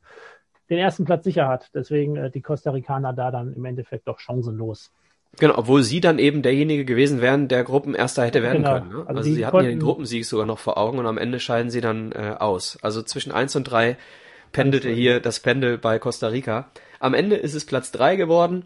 den 0.71 0.79
ersten 0.79 1.05
Platz 1.05 1.25
sicher 1.25 1.49
hat. 1.49 1.71
Deswegen 1.75 2.17
äh, 2.17 2.31
die 2.31 2.43
Costa 2.43 2.71
Ricaner 2.71 3.13
da 3.13 3.31
dann 3.31 3.53
im 3.55 3.65
Endeffekt 3.65 4.07
doch 4.07 4.19
chancenlos. 4.21 4.93
Genau, 5.39 5.59
obwohl 5.59 5.83
sie 5.83 6.01
dann 6.01 6.19
eben 6.19 6.43
derjenige 6.43 6.85
gewesen 6.85 7.21
wären, 7.21 7.49
der 7.49 7.63
Gruppenerster 7.63 8.25
hätte 8.25 8.43
werden 8.43 8.63
genau. 8.63 8.79
können. 8.79 8.89
Ne? 8.89 8.99
Also, 9.01 9.09
also 9.09 9.23
sie 9.23 9.47
hatten 9.47 9.57
ja 9.57 9.63
den 9.63 9.79
Gruppensieg 9.79 10.25
sogar 10.25 10.47
noch 10.47 10.59
vor 10.59 10.79
Augen 10.79 10.99
und 10.99 11.07
am 11.07 11.19
Ende 11.19 11.39
scheiden 11.39 11.71
sie 11.71 11.81
dann 11.81 12.13
äh, 12.13 12.35
aus. 12.39 12.79
Also 12.83 13.03
zwischen 13.03 13.31
eins 13.31 13.55
und 13.55 13.65
drei 13.65 13.97
pendelte 14.53 14.89
hier 14.89 15.21
das 15.21 15.41
Pendel 15.41 15.79
bei 15.79 15.99
Costa 15.99 16.29
Rica. 16.29 16.71
Am 16.99 17.15
Ende 17.15 17.37
ist 17.37 17.55
es 17.55 17.67
Platz 17.67 17.93
drei 17.93 18.17
geworden 18.17 18.65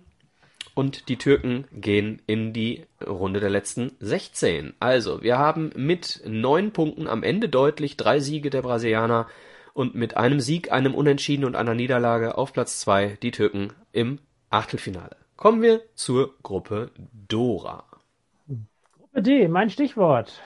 und 0.74 1.08
die 1.08 1.16
Türken 1.16 1.66
gehen 1.72 2.22
in 2.26 2.52
die 2.52 2.84
Runde 3.06 3.40
der 3.40 3.50
letzten 3.50 3.92
16. 4.00 4.74
Also, 4.80 5.22
wir 5.22 5.38
haben 5.38 5.70
mit 5.76 6.22
neun 6.26 6.72
Punkten 6.72 7.06
am 7.06 7.22
Ende 7.22 7.48
deutlich 7.48 7.96
drei 7.96 8.20
Siege 8.20 8.50
der 8.50 8.62
Brasilianer 8.62 9.26
und 9.74 9.94
mit 9.94 10.16
einem 10.16 10.40
Sieg, 10.40 10.72
einem 10.72 10.94
Unentschieden 10.94 11.44
und 11.44 11.56
einer 11.56 11.74
Niederlage 11.74 12.36
auf 12.36 12.52
Platz 12.52 12.80
zwei 12.80 13.18
die 13.22 13.30
Türken 13.30 13.72
im 13.92 14.18
Achtelfinale. 14.50 15.16
Kommen 15.36 15.62
wir 15.62 15.82
zur 15.94 16.34
Gruppe 16.42 16.90
Dora. 17.28 17.84
Gruppe 18.96 19.22
D, 19.22 19.48
mein 19.48 19.70
Stichwort. 19.70 20.40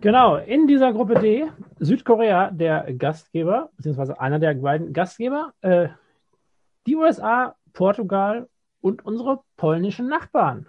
Genau, 0.00 0.36
in 0.36 0.66
dieser 0.66 0.92
Gruppe 0.92 1.14
D, 1.14 1.46
Südkorea 1.78 2.50
der 2.50 2.92
Gastgeber, 2.94 3.70
beziehungsweise 3.76 4.18
einer 4.20 4.38
der 4.38 4.54
beiden 4.54 4.92
Gastgeber, 4.92 5.52
äh, 5.60 5.88
die 6.86 6.96
USA, 6.96 7.54
Portugal 7.72 8.48
und 8.80 9.04
unsere 9.04 9.40
polnischen 9.56 10.08
Nachbarn. 10.08 10.66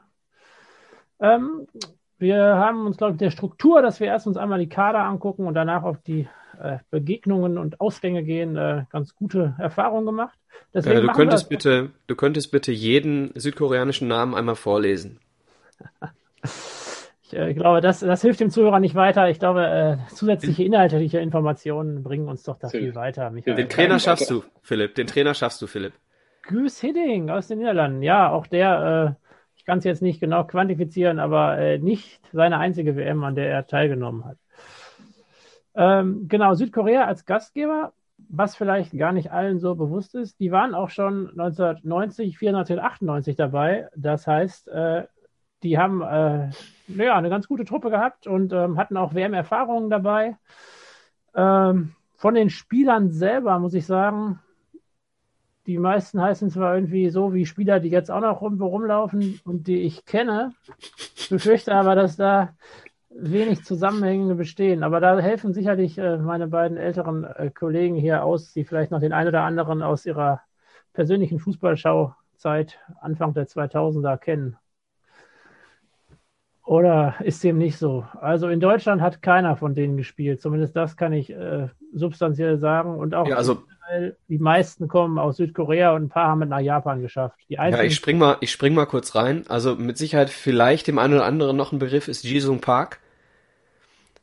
Ähm, 1.19 1.67
wir 2.17 2.37
haben 2.37 2.85
uns, 2.85 2.97
glaube 2.97 3.13
ich, 3.13 3.17
der 3.19 3.31
Struktur, 3.31 3.81
dass 3.81 3.99
wir 3.99 4.07
erst 4.07 4.27
uns 4.27 4.37
einmal 4.37 4.59
die 4.59 4.69
Kader 4.69 4.99
angucken 4.99 5.47
und 5.47 5.53
danach 5.55 5.83
auf 5.83 6.01
die 6.01 6.27
äh, 6.61 6.77
Begegnungen 6.89 7.57
und 7.57 7.81
Ausgänge 7.81 8.23
gehen, 8.23 8.55
äh, 8.55 8.85
ganz 8.91 9.15
gute 9.15 9.55
Erfahrungen 9.57 10.05
gemacht. 10.05 10.37
Deswegen 10.73 10.99
äh, 10.99 11.01
du 11.01 11.07
könntest 11.13 11.49
bitte, 11.49 11.91
du 12.07 12.15
könntest 12.15 12.51
bitte 12.51 12.71
jeden 12.71 13.31
südkoreanischen 13.35 14.07
Namen 14.07 14.35
einmal 14.35 14.55
vorlesen. 14.55 15.19
ich 17.23 17.33
äh, 17.33 17.53
glaube, 17.53 17.81
das, 17.81 18.01
das 18.01 18.21
hilft 18.21 18.39
dem 18.39 18.51
Zuhörer 18.51 18.79
nicht 18.79 18.95
weiter. 18.95 19.29
Ich 19.29 19.39
glaube, 19.39 19.65
äh, 19.65 20.13
zusätzliche 20.13 20.63
inhaltliche 20.63 21.19
Informationen 21.19 22.03
bringen 22.03 22.27
uns 22.27 22.43
doch 22.43 22.59
da 22.59 22.69
viel 22.69 22.93
weiter. 22.93 23.31
Michael. 23.31 23.55
Den 23.55 23.69
Trainer 23.69 23.99
schaffst 23.99 24.29
du, 24.29 24.43
Philipp. 24.61 24.95
Den 24.95 25.07
Trainer 25.07 25.33
schaffst 25.33 25.61
du, 25.61 25.67
Philipp. 25.67 25.93
Goose 26.51 26.85
Hidding 26.85 27.29
aus 27.29 27.47
den 27.47 27.59
Niederlanden. 27.59 28.03
Ja, 28.03 28.29
auch 28.29 28.47
der, 28.47 29.17
äh, 29.19 29.27
ich 29.55 29.65
kann 29.65 29.79
es 29.79 29.83
jetzt 29.83 30.01
nicht 30.01 30.19
genau 30.19 30.43
quantifizieren, 30.43 31.19
aber 31.19 31.57
äh, 31.57 31.77
nicht 31.77 32.21
seine 32.33 32.57
einzige 32.57 32.95
WM, 32.95 33.23
an 33.23 33.35
der 33.35 33.49
er 33.49 33.67
teilgenommen 33.67 34.25
hat. 34.25 34.37
Ähm, 35.73 36.27
genau, 36.27 36.53
Südkorea 36.53 37.05
als 37.05 37.25
Gastgeber, 37.25 37.93
was 38.17 38.55
vielleicht 38.55 38.97
gar 38.97 39.13
nicht 39.13 39.31
allen 39.31 39.59
so 39.59 39.75
bewusst 39.75 40.15
ist, 40.15 40.39
die 40.39 40.51
waren 40.51 40.75
auch 40.75 40.89
schon 40.89 41.29
1990, 41.29 42.37
94, 42.37 42.81
98 42.81 43.35
dabei. 43.35 43.87
Das 43.95 44.27
heißt, 44.27 44.67
äh, 44.67 45.05
die 45.63 45.77
haben 45.77 46.01
äh, 46.01 46.49
ja, 46.87 47.15
eine 47.15 47.29
ganz 47.29 47.47
gute 47.47 47.65
Truppe 47.65 47.89
gehabt 47.89 48.27
und 48.27 48.51
ähm, 48.51 48.77
hatten 48.77 48.97
auch 48.97 49.13
WM-Erfahrungen 49.13 49.89
dabei. 49.89 50.37
Ähm, 51.35 51.93
von 52.15 52.33
den 52.33 52.49
Spielern 52.49 53.11
selber 53.11 53.57
muss 53.59 53.73
ich 53.73 53.85
sagen, 53.85 54.39
die 55.67 55.77
meisten 55.77 56.21
heißen 56.21 56.49
zwar 56.49 56.75
irgendwie 56.75 57.09
so 57.09 57.33
wie 57.33 57.45
Spieler, 57.45 57.79
die 57.79 57.89
jetzt 57.89 58.09
auch 58.09 58.21
noch 58.21 58.41
irgendwo 58.41 58.67
rumlaufen 58.67 59.39
und 59.45 59.67
die 59.67 59.81
ich 59.81 60.05
kenne. 60.05 60.53
Ich 61.15 61.29
befürchte 61.29 61.73
aber, 61.73 61.95
dass 61.95 62.15
da 62.15 62.53
wenig 63.09 63.63
Zusammenhänge 63.63 64.35
bestehen. 64.35 64.83
Aber 64.83 64.99
da 64.99 65.19
helfen 65.19 65.53
sicherlich 65.53 65.97
äh, 65.97 66.17
meine 66.17 66.47
beiden 66.47 66.77
älteren 66.77 67.23
äh, 67.23 67.51
Kollegen 67.51 67.95
hier 67.95 68.23
aus, 68.23 68.53
die 68.53 68.63
vielleicht 68.63 68.91
noch 68.91 68.99
den 68.99 69.13
einen 69.13 69.29
oder 69.29 69.43
anderen 69.43 69.81
aus 69.81 70.05
ihrer 70.05 70.41
persönlichen 70.93 71.39
Fußballschauzeit 71.39 72.79
Anfang 73.01 73.33
der 73.33 73.47
2000er 73.47 74.17
kennen. 74.17 74.57
Oder 76.63 77.15
ist 77.21 77.43
dem 77.43 77.57
nicht 77.57 77.77
so? 77.77 78.05
Also 78.19 78.47
in 78.47 78.59
Deutschland 78.59 79.01
hat 79.01 79.21
keiner 79.21 79.57
von 79.57 79.73
denen 79.73 79.97
gespielt. 79.97 80.41
Zumindest 80.41 80.75
das 80.75 80.95
kann 80.95 81.11
ich 81.11 81.31
äh, 81.31 81.67
substanziell 81.93 82.57
sagen. 82.59 82.97
Und 82.97 83.13
auch 83.13 83.27
ja, 83.27 83.35
also, 83.35 83.63
die 84.27 84.37
meisten 84.37 84.87
kommen 84.87 85.19
aus 85.19 85.37
Südkorea 85.37 85.93
und 85.93 86.03
ein 86.03 86.09
paar 86.09 86.29
haben 86.29 86.41
es 86.41 86.49
nach 86.49 86.59
Japan 86.59 87.01
geschafft. 87.01 87.35
Die 87.49 87.55
ja, 87.55 87.83
ich 87.83 87.95
spring 87.95 88.17
mal, 88.17 88.37
ich 88.41 88.51
spring 88.51 88.73
mal 88.73 88.85
kurz 88.85 89.15
rein. 89.15 89.45
Also 89.47 89.75
mit 89.75 89.97
Sicherheit 89.97 90.29
vielleicht 90.29 90.87
dem 90.87 90.99
einen 90.99 91.13
oder 91.13 91.25
anderen 91.25 91.57
noch 91.57 91.71
ein 91.71 91.79
Begriff 91.79 92.07
ist 92.07 92.23
Jisung 92.23 92.59
Park. 92.59 92.99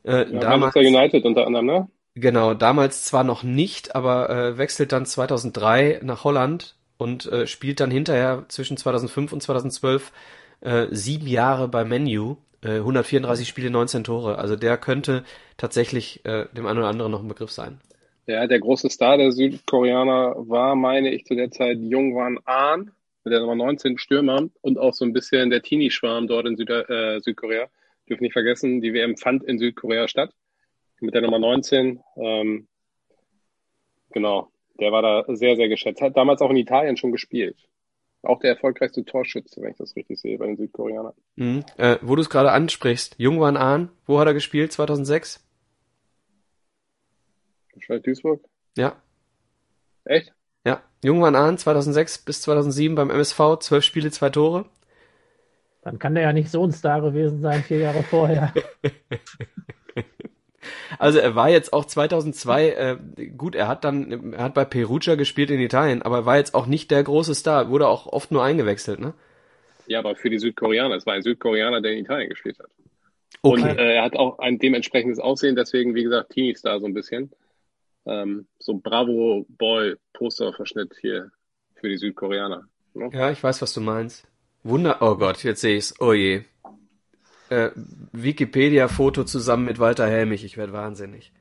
Äh, 0.04 0.32
ja, 0.32 0.40
damals 0.40 0.74
United 0.76 1.24
unter 1.24 1.46
anderem, 1.46 1.66
ne? 1.66 1.88
Genau, 2.14 2.54
damals 2.54 3.04
zwar 3.04 3.24
noch 3.24 3.42
nicht, 3.42 3.94
aber 3.94 4.30
äh, 4.30 4.58
wechselt 4.58 4.92
dann 4.92 5.06
2003 5.06 6.00
nach 6.02 6.24
Holland 6.24 6.76
und 6.96 7.26
äh, 7.26 7.46
spielt 7.46 7.80
dann 7.80 7.90
hinterher 7.90 8.44
zwischen 8.48 8.76
2005 8.76 9.32
und 9.32 9.42
2012 9.42 10.12
äh, 10.60 10.86
sieben 10.90 11.28
Jahre 11.28 11.68
bei 11.68 11.84
Menu, 11.84 12.36
äh, 12.62 12.78
134 12.78 13.46
Spiele, 13.46 13.70
19 13.70 14.04
Tore. 14.04 14.38
Also 14.38 14.56
der 14.56 14.78
könnte 14.78 15.24
tatsächlich 15.56 16.24
äh, 16.24 16.46
dem 16.52 16.66
einen 16.66 16.78
oder 16.78 16.88
anderen 16.88 17.12
noch 17.12 17.22
ein 17.22 17.28
Begriff 17.28 17.52
sein. 17.52 17.80
Ja, 18.28 18.46
der 18.46 18.60
große 18.60 18.90
Star 18.90 19.16
der 19.16 19.32
Südkoreaner 19.32 20.34
war, 20.36 20.76
meine 20.76 21.10
ich, 21.14 21.24
zu 21.24 21.34
der 21.34 21.50
Zeit 21.50 21.78
Jungwan 21.80 22.38
Ahn, 22.44 22.90
mit 23.24 23.32
der 23.32 23.40
Nummer 23.40 23.54
19 23.54 23.96
Stürmer 23.96 24.50
und 24.60 24.78
auch 24.78 24.92
so 24.92 25.06
ein 25.06 25.14
bisschen 25.14 25.48
der 25.48 25.62
Teenie-Schwarm 25.62 26.28
dort 26.28 26.46
in 26.46 26.58
Süd 26.58 26.68
äh, 26.68 27.20
Südkorea. 27.20 27.68
Dürfen 28.06 28.24
nicht 28.24 28.34
vergessen, 28.34 28.82
die 28.82 28.92
WM 28.92 29.16
fand 29.16 29.44
in 29.44 29.58
Südkorea 29.58 30.08
statt. 30.08 30.34
Mit 31.00 31.14
der 31.14 31.22
Nummer 31.22 31.38
19. 31.38 32.00
Ähm, 32.16 32.68
genau, 34.10 34.50
der 34.78 34.92
war 34.92 35.00
da 35.00 35.24
sehr, 35.34 35.56
sehr 35.56 35.70
geschätzt. 35.70 36.02
Hat 36.02 36.14
damals 36.14 36.42
auch 36.42 36.50
in 36.50 36.56
Italien 36.58 36.98
schon 36.98 37.12
gespielt. 37.12 37.56
Auch 38.20 38.40
der 38.40 38.50
erfolgreichste 38.50 39.06
Torschütze, 39.06 39.62
wenn 39.62 39.70
ich 39.70 39.78
das 39.78 39.96
richtig 39.96 40.20
sehe, 40.20 40.36
bei 40.36 40.44
den 40.44 40.58
Südkoreanern. 40.58 41.14
Mhm. 41.36 41.64
Äh, 41.78 41.96
wo 42.02 42.14
du 42.14 42.20
es 42.20 42.28
gerade 42.28 42.52
ansprichst, 42.52 43.14
Jungwan 43.16 43.56
Ahn, 43.56 43.88
wo 44.04 44.20
hat 44.20 44.26
er 44.26 44.34
gespielt 44.34 44.70
2006? 44.70 45.47
Wahrscheinlich 47.78 48.04
Duisburg? 48.04 48.44
Ja. 48.76 48.96
Echt? 50.04 50.32
Ja. 50.64 50.82
Jungwan 51.02 51.36
Ahn 51.36 51.58
2006 51.58 52.18
bis 52.18 52.42
2007 52.42 52.94
beim 52.94 53.10
MSV, 53.10 53.58
zwölf 53.60 53.84
Spiele, 53.84 54.10
zwei 54.10 54.30
Tore. 54.30 54.66
Dann 55.82 55.98
kann 55.98 56.14
der 56.14 56.24
ja 56.24 56.32
nicht 56.32 56.50
so 56.50 56.64
ein 56.64 56.72
Star 56.72 57.00
gewesen 57.00 57.40
sein, 57.40 57.62
vier 57.62 57.78
Jahre 57.78 58.02
vorher. 58.02 58.52
Also 60.98 61.18
er 61.18 61.34
war 61.34 61.48
jetzt 61.48 61.72
auch 61.72 61.84
2002, 61.84 62.68
äh, 62.70 62.96
gut, 63.36 63.54
er 63.54 63.68
hat 63.68 63.84
dann, 63.84 64.32
er 64.32 64.42
hat 64.42 64.54
bei 64.54 64.64
Perugia 64.64 65.14
gespielt 65.14 65.50
in 65.50 65.60
Italien, 65.60 66.02
aber 66.02 66.18
er 66.18 66.26
war 66.26 66.36
jetzt 66.36 66.54
auch 66.54 66.66
nicht 66.66 66.90
der 66.90 67.02
große 67.02 67.34
Star, 67.34 67.70
wurde 67.70 67.86
auch 67.86 68.06
oft 68.06 68.30
nur 68.32 68.42
eingewechselt, 68.42 68.98
ne? 68.98 69.14
Ja, 69.86 70.00
aber 70.00 70.16
für 70.16 70.28
die 70.28 70.38
Südkoreaner, 70.38 70.94
es 70.96 71.06
war 71.06 71.14
ein 71.14 71.22
Südkoreaner, 71.22 71.80
der 71.80 71.92
in 71.92 72.00
Italien 72.00 72.28
gespielt 72.28 72.58
hat. 72.58 72.68
Okay. 73.42 73.62
Und 73.62 73.78
äh, 73.78 73.94
er 73.94 74.02
hat 74.02 74.16
auch 74.16 74.38
ein 74.38 74.58
dementsprechendes 74.58 75.20
Aussehen, 75.20 75.56
deswegen, 75.56 75.94
wie 75.94 76.02
gesagt, 76.02 76.30
Teenie-Star 76.30 76.80
so 76.80 76.86
ein 76.86 76.94
bisschen. 76.94 77.30
Ähm, 78.08 78.48
so 78.58 78.78
Bravo-Boy-Poster-Verschnitt 78.78 80.96
hier 81.00 81.30
für 81.74 81.88
die 81.88 81.98
Südkoreaner. 81.98 82.64
Ne? 82.94 83.10
Ja, 83.12 83.30
ich 83.30 83.42
weiß, 83.42 83.60
was 83.62 83.74
du 83.74 83.80
meinst. 83.80 84.26
Wunder, 84.64 84.98
oh 85.00 85.16
Gott, 85.16 85.44
jetzt 85.44 85.60
sehe 85.60 85.76
ich's. 85.76 85.94
Oh 86.00 86.12
je 86.12 86.42
äh, 87.50 87.70
Wikipedia-Foto 88.12 89.24
zusammen 89.24 89.64
mit 89.64 89.78
Walter 89.78 90.06
Helmich. 90.06 90.44
Ich 90.44 90.56
werde 90.56 90.72
wahnsinnig. 90.72 91.32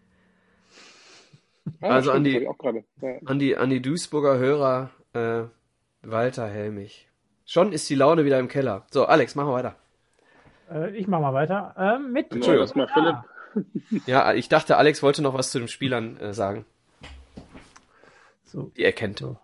Ah, 1.82 1.96
also 1.96 2.12
stimmt, 2.12 2.28
an, 2.28 2.34
die, 2.34 2.48
ja. 3.02 3.10
an, 3.26 3.40
die, 3.40 3.58
an 3.58 3.70
die 3.70 3.82
Duisburger 3.82 4.38
Hörer 4.38 4.90
äh, 5.14 5.44
Walter 6.02 6.48
Helmich. 6.48 7.08
Schon 7.46 7.72
ist 7.72 7.90
die 7.90 7.96
Laune 7.96 8.26
wieder 8.26 8.40
im 8.40 8.48
Keller. 8.48 8.86
So, 8.92 9.06
Alex, 9.06 9.36
machen 9.36 9.50
wir 9.50 9.54
weiter. 9.54 9.76
Äh, 10.72 10.96
ich 10.96 11.08
mach 11.08 11.20
mal 11.20 11.34
weiter. 11.34 11.74
Äh, 11.78 12.00
mit 12.00 12.32
Entschuldigung. 12.32 12.70
Mal 12.76 12.88
Philipp. 12.88 13.16
Ja, 14.06 14.34
ich 14.34 14.50
dachte, 14.50 14.78
Alex 14.78 15.04
wollte 15.04 15.22
noch 15.22 15.34
was 15.34 15.52
zu 15.52 15.60
den 15.60 15.68
Spielern 15.68 16.18
äh, 16.18 16.34
sagen. 16.34 16.66
So. 18.46 18.72
Die 18.78 18.84
er 18.84 18.94
kennt. 18.94 19.20
So. 19.20 19.38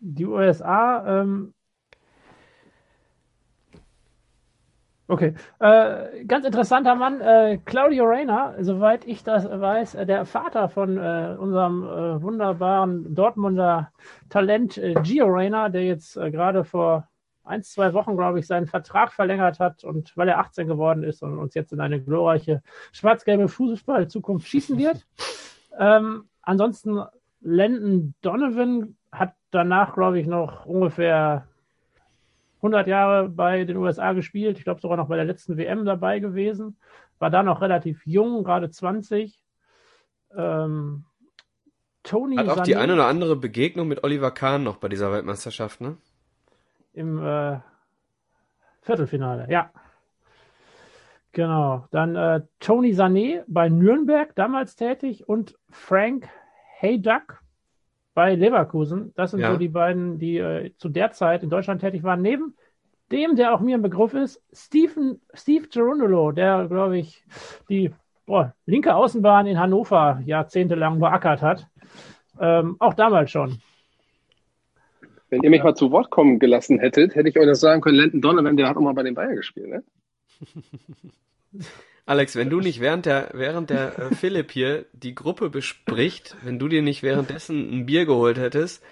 Die 0.00 0.26
USA 0.26 1.22
ähm, 1.22 1.54
Okay. 5.06 5.34
Äh, 5.58 6.24
ganz 6.24 6.46
interessanter 6.46 6.94
Mann, 6.94 7.20
äh, 7.20 7.58
Claudio 7.66 8.04
Reyna, 8.04 8.54
soweit 8.60 9.04
ich 9.04 9.22
das 9.22 9.44
weiß, 9.44 9.96
äh, 9.96 10.06
der 10.06 10.24
Vater 10.24 10.70
von 10.70 10.96
äh, 10.96 11.36
unserem 11.38 11.84
äh, 11.84 12.22
wunderbaren 12.22 13.14
Dortmunder 13.14 13.92
Talent 14.30 14.78
äh, 14.78 14.94
Gio 15.02 15.26
Reyna, 15.26 15.68
der 15.68 15.84
jetzt 15.84 16.14
gerade 16.14 16.64
vor 16.64 17.06
ein, 17.44 17.62
zwei 17.62 17.92
Wochen, 17.92 18.16
glaube 18.16 18.40
ich, 18.40 18.46
seinen 18.46 18.66
Vertrag 18.66 19.12
verlängert 19.12 19.60
hat 19.60 19.84
und 19.84 20.16
weil 20.16 20.28
er 20.28 20.38
18 20.38 20.66
geworden 20.66 21.02
ist 21.02 21.22
und 21.22 21.38
uns 21.38 21.54
jetzt 21.54 21.72
in 21.72 21.80
eine 21.80 22.02
glorreiche 22.02 22.62
schwarz-gelbe 22.92 23.48
Fußball-Zukunft 23.48 24.48
schießen 24.48 24.78
wird. 24.78 25.06
Ähm, 25.76 26.28
ansonsten 26.40 27.02
Landon 27.40 28.14
Donovan 28.22 28.96
hat 29.10 29.34
danach, 29.50 29.94
glaube 29.94 30.20
ich, 30.20 30.26
noch 30.28 30.66
ungefähr 30.66 31.48
100 32.58 32.86
Jahre 32.86 33.28
bei 33.28 33.64
den 33.64 33.76
USA 33.76 34.12
gespielt. 34.12 34.56
Ich 34.56 34.62
glaube 34.62 34.80
sogar 34.80 34.96
noch 34.96 35.08
bei 35.08 35.16
der 35.16 35.24
letzten 35.24 35.56
WM 35.56 35.84
dabei 35.84 36.20
gewesen. 36.20 36.78
War 37.18 37.30
da 37.30 37.42
noch 37.42 37.60
relativ 37.60 38.06
jung, 38.06 38.44
gerade 38.44 38.70
20. 38.70 39.36
Ähm, 40.36 41.04
Tony 42.04 42.36
Hat 42.36 42.48
auch 42.48 42.56
Sané, 42.58 42.64
die 42.64 42.76
eine 42.76 42.94
oder 42.94 43.06
andere 43.06 43.34
Begegnung 43.34 43.88
mit 43.88 44.04
Oliver 44.04 44.30
Kahn 44.30 44.62
noch 44.62 44.76
bei 44.76 44.88
dieser 44.88 45.10
Weltmeisterschaft, 45.10 45.80
ne? 45.80 45.96
Im 46.94 47.18
äh, 47.24 47.58
Viertelfinale, 48.80 49.46
ja. 49.50 49.70
Genau. 51.32 51.86
Dann 51.90 52.14
äh, 52.14 52.42
Tony 52.60 52.92
Sané 52.92 53.42
bei 53.48 53.68
Nürnberg 53.68 54.34
damals 54.36 54.76
tätig 54.76 55.28
und 55.28 55.58
Frank 55.68 56.28
Hayduck 56.80 57.42
bei 58.14 58.36
Leverkusen. 58.36 59.12
Das 59.16 59.32
sind 59.32 59.40
ja. 59.40 59.52
so 59.52 59.58
die 59.58 59.68
beiden, 59.68 60.18
die 60.18 60.38
äh, 60.38 60.72
zu 60.76 60.88
der 60.88 61.10
Zeit 61.10 61.42
in 61.42 61.50
Deutschland 61.50 61.80
tätig 61.80 62.04
waren. 62.04 62.22
Neben 62.22 62.54
dem, 63.10 63.34
der 63.36 63.52
auch 63.52 63.60
mir 63.60 63.76
ein 63.76 63.82
Begriff 63.82 64.14
ist, 64.14 64.42
Stephen, 64.52 65.20
Steve 65.34 65.66
Gerundolo, 65.68 66.30
der, 66.30 66.68
glaube 66.68 66.98
ich, 66.98 67.24
die 67.68 67.92
boah, 68.26 68.54
linke 68.66 68.94
Außenbahn 68.94 69.46
in 69.46 69.58
Hannover 69.58 70.22
jahrzehntelang 70.24 71.00
beackert 71.00 71.42
hat. 71.42 71.66
Ähm, 72.38 72.76
auch 72.78 72.94
damals 72.94 73.30
schon. 73.30 73.58
Wenn 75.34 75.42
ihr 75.42 75.50
mich 75.50 75.64
mal 75.64 75.74
zu 75.74 75.90
Wort 75.90 76.10
kommen 76.10 76.38
gelassen 76.38 76.78
hättet, 76.78 77.16
hätte 77.16 77.28
ich 77.28 77.36
euch 77.36 77.46
das 77.46 77.58
sagen 77.58 77.80
können, 77.80 77.96
Lenton 77.96 78.20
Donovan, 78.20 78.56
der 78.56 78.68
hat 78.68 78.76
auch 78.76 78.80
mal 78.80 78.94
bei 78.94 79.02
den 79.02 79.14
Bayern 79.14 79.34
gespielt, 79.34 79.68
ne? 79.68 79.82
Alex, 82.06 82.36
wenn 82.36 82.50
du 82.50 82.60
nicht 82.60 82.80
während 82.80 83.06
der, 83.06 83.30
während 83.32 83.70
der 83.70 83.98
äh, 83.98 84.14
Philipp 84.14 84.52
hier 84.52 84.84
die 84.92 85.14
Gruppe 85.14 85.50
bespricht, 85.50 86.36
wenn 86.44 86.60
du 86.60 86.68
dir 86.68 86.82
nicht 86.82 87.02
währenddessen 87.02 87.68
ein 87.72 87.86
Bier 87.86 88.06
geholt 88.06 88.38
hättest, 88.38 88.84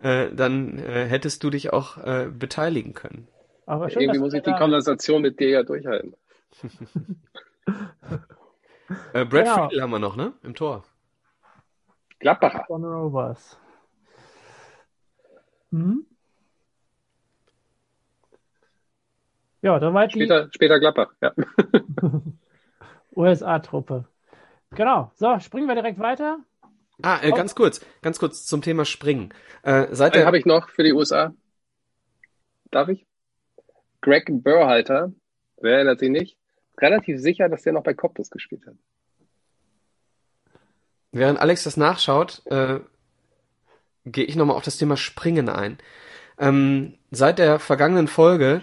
äh, 0.00 0.28
dann 0.32 0.78
äh, 0.78 1.04
hättest 1.04 1.44
du 1.44 1.50
dich 1.50 1.74
auch 1.74 1.98
äh, 1.98 2.28
beteiligen 2.32 2.94
können. 2.94 3.28
Aber 3.66 3.90
schön, 3.90 4.02
Irgendwie 4.02 4.20
muss 4.20 4.32
ich 4.32 4.42
die 4.42 4.52
Konversation 4.52 5.20
mit 5.20 5.38
dir 5.38 5.50
ja 5.50 5.62
durchhalten. 5.64 6.14
äh, 9.12 9.24
Brad 9.24 9.30
genau. 9.30 9.68
Friedel 9.68 9.82
haben 9.82 9.90
wir 9.90 9.98
noch, 9.98 10.16
ne? 10.16 10.32
Im 10.42 10.54
Tor. 10.54 10.84
Gladbacher. 12.20 12.64
Hm? 15.74 16.06
Ja, 19.60 19.80
dann 19.80 19.92
war 19.92 20.08
später, 20.08 20.48
später 20.52 20.78
Gladbach, 20.78 21.12
ja. 21.20 21.32
USA-Truppe. 23.16 24.04
Genau. 24.70 25.10
So, 25.16 25.40
springen 25.40 25.66
wir 25.66 25.74
direkt 25.74 25.98
weiter. 25.98 26.38
Ah, 27.02 27.18
äh, 27.22 27.32
ganz 27.32 27.56
kurz, 27.56 27.84
ganz 28.02 28.20
kurz 28.20 28.46
zum 28.46 28.62
Thema 28.62 28.84
Springen. 28.84 29.34
Äh, 29.62 29.88
seit 29.90 30.14
der 30.14 30.26
habe 30.26 30.38
ich 30.38 30.46
noch 30.46 30.68
für 30.68 30.84
die 30.84 30.92
USA. 30.92 31.34
Darf 32.70 32.88
ich? 32.88 33.04
Greg 34.00 34.26
Burhalter, 34.28 35.12
wer 35.60 35.76
erinnert 35.76 35.98
sich 35.98 36.10
nicht? 36.10 36.38
Relativ 36.78 37.20
sicher, 37.20 37.48
dass 37.48 37.62
der 37.62 37.72
noch 37.72 37.82
bei 37.82 37.94
Coptus 37.94 38.30
gespielt 38.30 38.64
hat. 38.66 38.76
Während 41.10 41.40
Alex 41.40 41.64
das 41.64 41.76
nachschaut, 41.76 42.42
äh, 42.46 42.78
gehe 44.04 44.24
ich 44.24 44.36
nochmal 44.36 44.56
auf 44.56 44.64
das 44.64 44.76
Thema 44.76 44.96
Springen 44.96 45.48
ein. 45.48 45.78
Ähm, 46.38 46.94
seit 47.10 47.38
der 47.38 47.58
vergangenen 47.58 48.08
Folge 48.08 48.62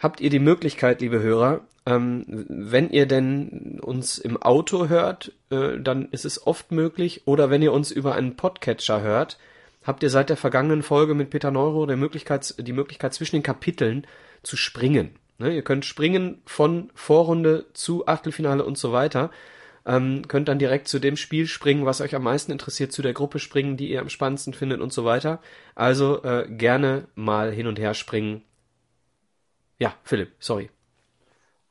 habt 0.00 0.20
ihr 0.20 0.30
die 0.30 0.38
Möglichkeit, 0.38 1.00
liebe 1.00 1.20
Hörer, 1.20 1.60
ähm, 1.86 2.24
wenn 2.48 2.90
ihr 2.90 3.06
denn 3.06 3.80
uns 3.80 4.18
im 4.18 4.36
Auto 4.36 4.88
hört, 4.88 5.32
äh, 5.50 5.78
dann 5.78 6.08
ist 6.10 6.24
es 6.24 6.46
oft 6.46 6.70
möglich. 6.70 7.22
Oder 7.26 7.50
wenn 7.50 7.62
ihr 7.62 7.72
uns 7.72 7.90
über 7.90 8.14
einen 8.14 8.36
Podcatcher 8.36 9.00
hört, 9.00 9.38
habt 9.84 10.02
ihr 10.02 10.10
seit 10.10 10.28
der 10.28 10.36
vergangenen 10.36 10.82
Folge 10.82 11.14
mit 11.14 11.30
Peter 11.30 11.50
Neuro 11.50 11.86
die 11.86 11.96
Möglichkeit, 11.96 12.54
die 12.58 12.72
Möglichkeit 12.72 13.14
zwischen 13.14 13.36
den 13.36 13.42
Kapiteln 13.42 14.06
zu 14.42 14.56
springen. 14.56 15.12
Ne, 15.38 15.54
ihr 15.54 15.62
könnt 15.62 15.84
springen 15.84 16.42
von 16.44 16.90
Vorrunde 16.94 17.66
zu 17.72 18.06
Achtelfinale 18.06 18.64
und 18.64 18.76
so 18.76 18.92
weiter. 18.92 19.30
Ähm, 19.88 20.28
könnt 20.28 20.48
dann 20.48 20.58
direkt 20.58 20.86
zu 20.86 20.98
dem 20.98 21.16
Spiel 21.16 21.46
springen, 21.46 21.86
was 21.86 22.02
euch 22.02 22.14
am 22.14 22.22
meisten 22.22 22.52
interessiert, 22.52 22.92
zu 22.92 23.00
der 23.00 23.14
Gruppe 23.14 23.38
springen, 23.38 23.78
die 23.78 23.88
ihr 23.90 24.02
am 24.02 24.10
spannendsten 24.10 24.52
findet 24.52 24.80
und 24.80 24.92
so 24.92 25.06
weiter. 25.06 25.40
Also 25.74 26.22
äh, 26.22 26.46
gerne 26.48 27.08
mal 27.14 27.50
hin 27.50 27.66
und 27.66 27.78
her 27.78 27.94
springen. 27.94 28.42
Ja, 29.78 29.94
Philipp, 30.02 30.32
sorry. 30.38 30.68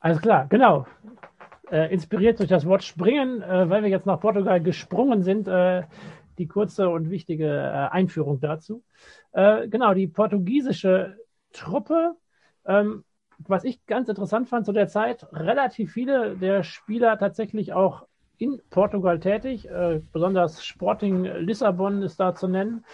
Alles 0.00 0.20
klar, 0.20 0.46
genau. 0.48 0.86
Äh, 1.70 1.92
inspiriert 1.92 2.40
durch 2.40 2.48
das 2.48 2.66
Wort 2.66 2.82
springen, 2.82 3.40
äh, 3.40 3.70
weil 3.70 3.82
wir 3.82 3.90
jetzt 3.90 4.06
nach 4.06 4.18
Portugal 4.18 4.60
gesprungen 4.60 5.22
sind, 5.22 5.46
äh, 5.46 5.84
die 6.38 6.48
kurze 6.48 6.88
und 6.88 7.10
wichtige 7.10 7.46
äh, 7.46 7.88
Einführung 7.92 8.40
dazu. 8.40 8.82
Äh, 9.30 9.68
genau, 9.68 9.94
die 9.94 10.08
portugiesische 10.08 11.18
Truppe, 11.52 12.16
ähm, 12.64 13.04
was 13.38 13.62
ich 13.62 13.86
ganz 13.86 14.08
interessant 14.08 14.48
fand 14.48 14.66
zu 14.66 14.72
der 14.72 14.88
Zeit, 14.88 15.26
relativ 15.32 15.92
viele 15.92 16.36
der 16.36 16.64
Spieler 16.64 17.18
tatsächlich 17.18 17.72
auch 17.72 18.07
in 18.38 18.60
Portugal 18.70 19.20
tätig, 19.20 19.68
äh, 19.68 20.00
besonders 20.12 20.64
Sporting 20.64 21.24
Lissabon 21.24 22.02
ist 22.02 22.18
da 22.20 22.34
zu 22.34 22.48
nennen. 22.48 22.84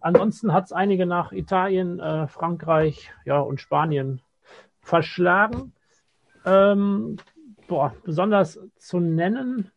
Ansonsten 0.00 0.52
hat 0.52 0.64
es 0.64 0.72
einige 0.72 1.06
nach 1.06 1.32
Italien, 1.32 1.98
Frankreich 2.28 3.10
ja, 3.24 3.38
und 3.38 3.58
Spanien 3.58 4.20
verschlagen. 4.82 5.72
Ähm, 6.44 7.16
boah, 7.68 7.94
besonders 8.04 8.60
zu 8.76 9.00
nennen. 9.00 9.70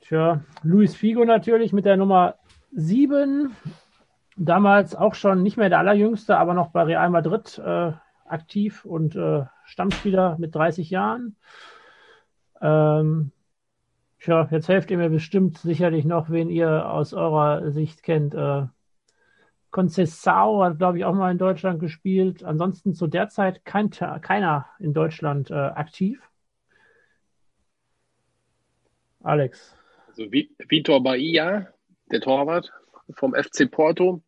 Tja, 0.00 0.40
Luis 0.62 0.94
Figo 0.94 1.24
natürlich 1.24 1.72
mit 1.72 1.84
der 1.84 1.96
Nummer 1.96 2.36
7. 2.72 3.54
Damals 4.36 4.94
auch 4.94 5.14
schon 5.14 5.42
nicht 5.42 5.56
mehr 5.56 5.68
der 5.68 5.78
allerjüngste, 5.78 6.38
aber 6.38 6.54
noch 6.54 6.68
bei 6.68 6.82
Real 6.82 7.10
Madrid 7.10 7.58
äh, 7.58 7.92
aktiv 8.26 8.84
und 8.84 9.16
äh, 9.16 9.44
Stammspieler 9.64 10.36
mit 10.38 10.54
30 10.54 10.90
Jahren. 10.90 11.36
Ähm, 12.60 13.32
tja, 14.26 14.48
jetzt 14.50 14.68
helft 14.68 14.90
ihr 14.90 14.98
mir 14.98 15.08
bestimmt 15.08 15.58
sicherlich 15.58 16.04
noch, 16.04 16.30
wen 16.30 16.50
ihr 16.50 16.90
aus 16.90 17.14
eurer 17.14 17.70
Sicht 17.70 18.02
kennt. 18.02 18.34
Äh, 18.34 18.66
Concessao 19.70 20.64
hat, 20.64 20.78
glaube 20.78 20.98
ich, 20.98 21.04
auch 21.04 21.14
mal 21.14 21.30
in 21.30 21.38
Deutschland 21.38 21.80
gespielt. 21.80 22.42
Ansonsten 22.42 22.94
zu 22.94 23.06
der 23.06 23.28
Zeit 23.28 23.64
kein, 23.64 23.90
keiner 23.90 24.66
in 24.80 24.94
Deutschland 24.94 25.50
äh, 25.50 25.54
aktiv. 25.54 26.20
Alex. 29.22 29.74
Also 30.08 30.24
Vitor 30.32 31.02
Bahia, 31.02 31.68
der 32.10 32.20
Torwart 32.20 32.72
vom 33.10 33.34
FC 33.34 33.70
Porto, 33.70 34.22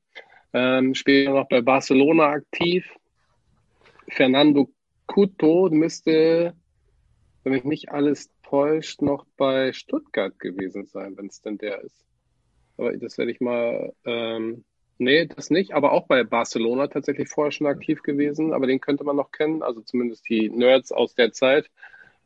ähm, 0.53 0.95
spielt 0.95 1.29
noch 1.29 1.49
bei 1.49 1.61
Barcelona 1.61 2.29
aktiv. 2.29 2.89
Fernando 4.09 4.70
Couto 5.07 5.70
müsste, 5.70 6.55
wenn 7.43 7.53
mich 7.53 7.65
nicht 7.65 7.91
alles 7.91 8.31
täuscht, 8.49 9.03
noch 9.03 9.27
bei 9.37 9.73
Stuttgart 9.73 10.39
gewesen 10.39 10.87
sein, 10.87 11.16
wenn 11.16 11.27
es 11.27 11.41
denn 11.41 11.59
der 11.59 11.83
ist. 11.83 12.05
Aber 12.77 12.97
das 12.97 13.19
werde 13.19 13.33
ich 13.33 13.41
mal 13.41 13.93
ähm, 14.05 14.65
Nee, 15.01 15.27
das 15.27 15.51
nicht, 15.51 15.75
aber 15.75 15.93
auch 15.93 16.09
bei 16.09 16.25
Barcelona 16.25 16.89
tatsächlich 16.89 17.29
vorher 17.29 17.53
schon 17.53 17.69
aktiv 17.69 18.03
gewesen, 18.03 18.53
aber 18.53 18.66
den 18.66 18.81
könnte 18.81 19.05
man 19.05 19.15
noch 19.15 19.31
kennen, 19.31 19.62
also 19.62 19.81
zumindest 19.81 20.29
die 20.29 20.51
Nerds 20.51 20.91
aus 20.91 21.15
der 21.15 21.31
Zeit. 21.31 21.70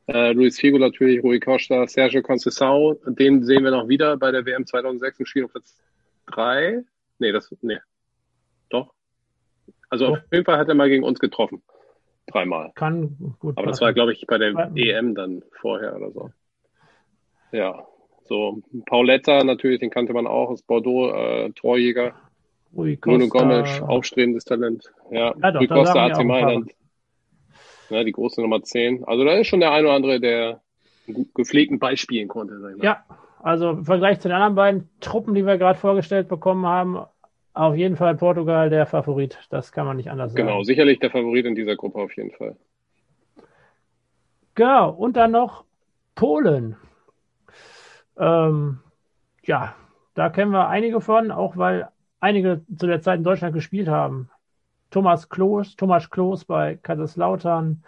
Äh, 0.07 0.33
Luis 0.33 0.59
Figo 0.59 0.79
natürlich, 0.79 1.23
Rui 1.23 1.39
Costa, 1.39 1.87
Sergio 1.87 2.23
Conceição, 2.23 2.97
den 3.07 3.45
sehen 3.45 3.63
wir 3.63 3.71
noch 3.71 3.89
wieder 3.89 4.17
bei 4.17 4.31
der 4.31 4.47
WM 4.47 4.67
2006 4.67 5.21
im 5.21 5.27
Spiel 5.27 5.45
auf 5.45 5.53
Platz 5.53 5.77
3. 6.27 6.83
Nee, 7.19 7.33
das, 7.33 7.55
nee. 7.61 7.79
Doch. 8.71 8.95
Also 9.91 10.07
auf 10.07 10.19
jeden 10.33 10.47
Fall 10.47 10.57
hat 10.57 10.69
er 10.69 10.75
mal 10.75 10.89
gegen 10.89 11.05
uns 11.05 11.19
getroffen. 11.19 11.63
Dreimal. 12.27 12.73
Kann 12.75 13.37
gut. 13.41 13.59
Aber 13.59 13.67
das 13.67 13.81
war, 13.81 13.93
glaube 13.93 14.13
ich, 14.13 14.27
bei 14.27 14.39
der 14.39 14.71
EM 14.75 15.15
dann 15.15 15.43
vorher 15.61 15.97
oder 15.97 16.11
so. 16.13 16.31
Ja. 17.51 17.87
So, 18.25 18.63
Pauletta 18.87 19.45
natürlich, 19.45 19.81
den 19.81 19.91
kannte 19.91 20.13
man 20.13 20.27
auch, 20.27 20.49
aus 20.49 20.63
Bordeaux, 20.63 21.13
äh, 21.13 21.51
Torjäger. 21.51 22.15
Rui 22.75 22.97
Costa. 22.97 23.19
Nuno 23.19 23.29
Gomes, 23.29 23.83
aufstrebendes 23.83 24.45
Talent. 24.45 24.93
Ja, 25.11 25.35
ja 25.37 25.51
doch, 25.51 25.61
Rui 25.61 25.67
Costa, 25.67 26.07
AC 26.07 26.25
Mailand. 26.25 26.73
Ja, 27.91 28.05
die 28.05 28.13
große 28.13 28.41
Nummer 28.41 28.63
10. 28.63 29.05
Also 29.05 29.25
da 29.25 29.35
ist 29.35 29.49
schon 29.49 29.61
der 29.61 29.73
eine 29.73 29.89
oder 29.89 29.97
andere, 29.97 30.21
der 30.21 30.63
gepflegten 31.35 31.79
Ball 31.79 31.97
spielen 31.97 32.29
konnte. 32.29 32.59
Ja, 32.81 33.05
also 33.43 33.71
im 33.71 33.85
Vergleich 33.85 34.21
zu 34.21 34.29
den 34.29 34.37
anderen 34.37 34.55
beiden 34.55 34.91
Truppen, 35.01 35.35
die 35.35 35.45
wir 35.45 35.59
gerade 35.59 35.79
vorgestellt 35.79 36.29
bekommen 36.29 36.65
haben, 36.65 37.05
auf 37.55 37.77
jeden 37.77 37.97
Fall 37.97 38.17
Portugal 38.17 38.71
der 38.71 38.87
Favorit. 38.87 39.39
Das 39.51 39.73
kann 39.73 39.87
man 39.87 39.97
nicht 39.97 40.11
anders 40.11 40.35
genau, 40.35 40.47
sagen. 40.47 40.59
Genau, 40.59 40.65
sicherlich 40.65 40.99
der 40.99 41.11
Favorit 41.11 41.47
in 41.47 41.55
dieser 41.55 41.77
Gruppe 41.77 42.01
auf 42.01 42.17
jeden 42.17 42.31
Fall. 42.33 42.57
Genau, 44.55 44.91
und 44.91 45.17
dann 45.17 45.33
noch 45.33 45.65
Polen. 46.15 46.77
Ähm, 48.19 48.81
ja, 49.45 49.75
da 50.15 50.29
kennen 50.29 50.53
wir 50.53 50.69
einige 50.69 51.01
von, 51.01 51.31
auch 51.31 51.57
weil 51.57 51.89
einige 52.21 52.63
zu 52.77 52.87
der 52.87 53.01
Zeit 53.01 53.19
in 53.19 53.25
Deutschland 53.25 53.55
gespielt 53.55 53.89
haben. 53.89 54.31
Thomas 54.91 55.29
Klos, 55.29 55.75
Thomas 55.77 56.11
Klos 56.11 56.45
bei 56.45 56.77
Kaiserslautern, 56.77 57.83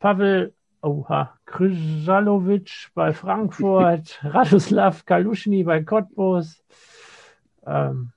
Pavel 0.00 0.52
Oha, 0.82 1.38
Kryzalovic 1.46 2.90
bei 2.94 3.12
Frankfurt, 3.12 4.18
Radoslav 4.24 5.06
Kaluschny 5.06 5.62
bei 5.62 5.84
Cottbus, 5.84 6.64
ähm, 7.64 8.12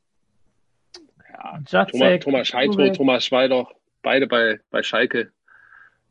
ja, 1.35 1.59
Jacek, 1.67 1.91
Thomas, 1.91 2.19
Thomas 2.19 2.47
Scheidro, 2.47 2.89
Thomas 2.89 3.25
Schweidoch, 3.25 3.71
beide 4.01 4.27
bei, 4.27 4.59
bei 4.71 4.83
Schalke. 4.83 5.31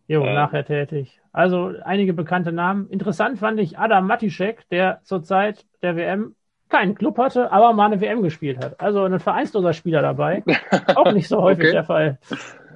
Jo, 0.07 0.25
ähm. 0.25 0.35
nachher 0.35 0.65
tätig. 0.65 1.21
Also 1.33 1.73
einige 1.85 2.13
bekannte 2.13 2.53
Namen. 2.53 2.89
Interessant 2.91 3.39
fand 3.39 3.59
ich 3.59 3.79
Adam 3.79 4.07
Matischek, 4.07 4.69
der 4.71 5.01
zur 5.03 5.23
Zeit 5.23 5.65
der 5.83 5.97
WM 5.97 6.37
keinen 6.69 6.95
Club 6.95 7.19
hatte, 7.19 7.53
aber 7.53 7.73
mal 7.73 7.87
eine 7.87 8.01
WM 8.01 8.23
gespielt 8.23 8.63
hat. 8.63 8.81
Also 8.81 9.05
ein 9.05 9.19
vereinsloser 9.21 9.73
Spieler 9.73 10.03
dabei. 10.03 10.43
Auch 10.95 11.13
nicht 11.13 11.29
so 11.29 11.41
häufig 11.41 11.65
okay. 11.65 11.73
der 11.73 11.85
Fall. 11.85 12.19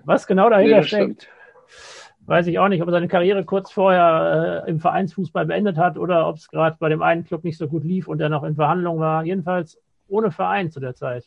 Was 0.04 0.26
genau 0.26 0.48
dahinter 0.50 0.78
nee, 0.78 0.82
steckt, 0.84 1.22
stimmt. 1.22 2.26
weiß 2.26 2.46
ich 2.46 2.58
auch 2.58 2.68
nicht, 2.68 2.80
ob 2.80 2.88
er 2.88 2.92
seine 2.92 3.08
Karriere 3.08 3.44
kurz 3.44 3.70
vorher 3.70 4.64
äh, 4.66 4.70
im 4.70 4.80
Vereinsfußball 4.80 5.44
beendet 5.44 5.76
hat 5.76 5.98
oder 5.98 6.26
ob 6.28 6.36
es 6.36 6.48
gerade 6.48 6.76
bei 6.78 6.88
dem 6.88 7.02
einen 7.02 7.24
Club 7.24 7.44
nicht 7.44 7.58
so 7.58 7.68
gut 7.68 7.84
lief 7.84 8.08
und 8.08 8.20
er 8.20 8.30
noch 8.30 8.42
in 8.44 8.54
Verhandlungen 8.54 9.00
war. 9.00 9.24
Jedenfalls 9.24 9.78
ohne 10.08 10.30
Verein 10.30 10.70
zu 10.70 10.80
der 10.80 10.94
Zeit. 10.94 11.24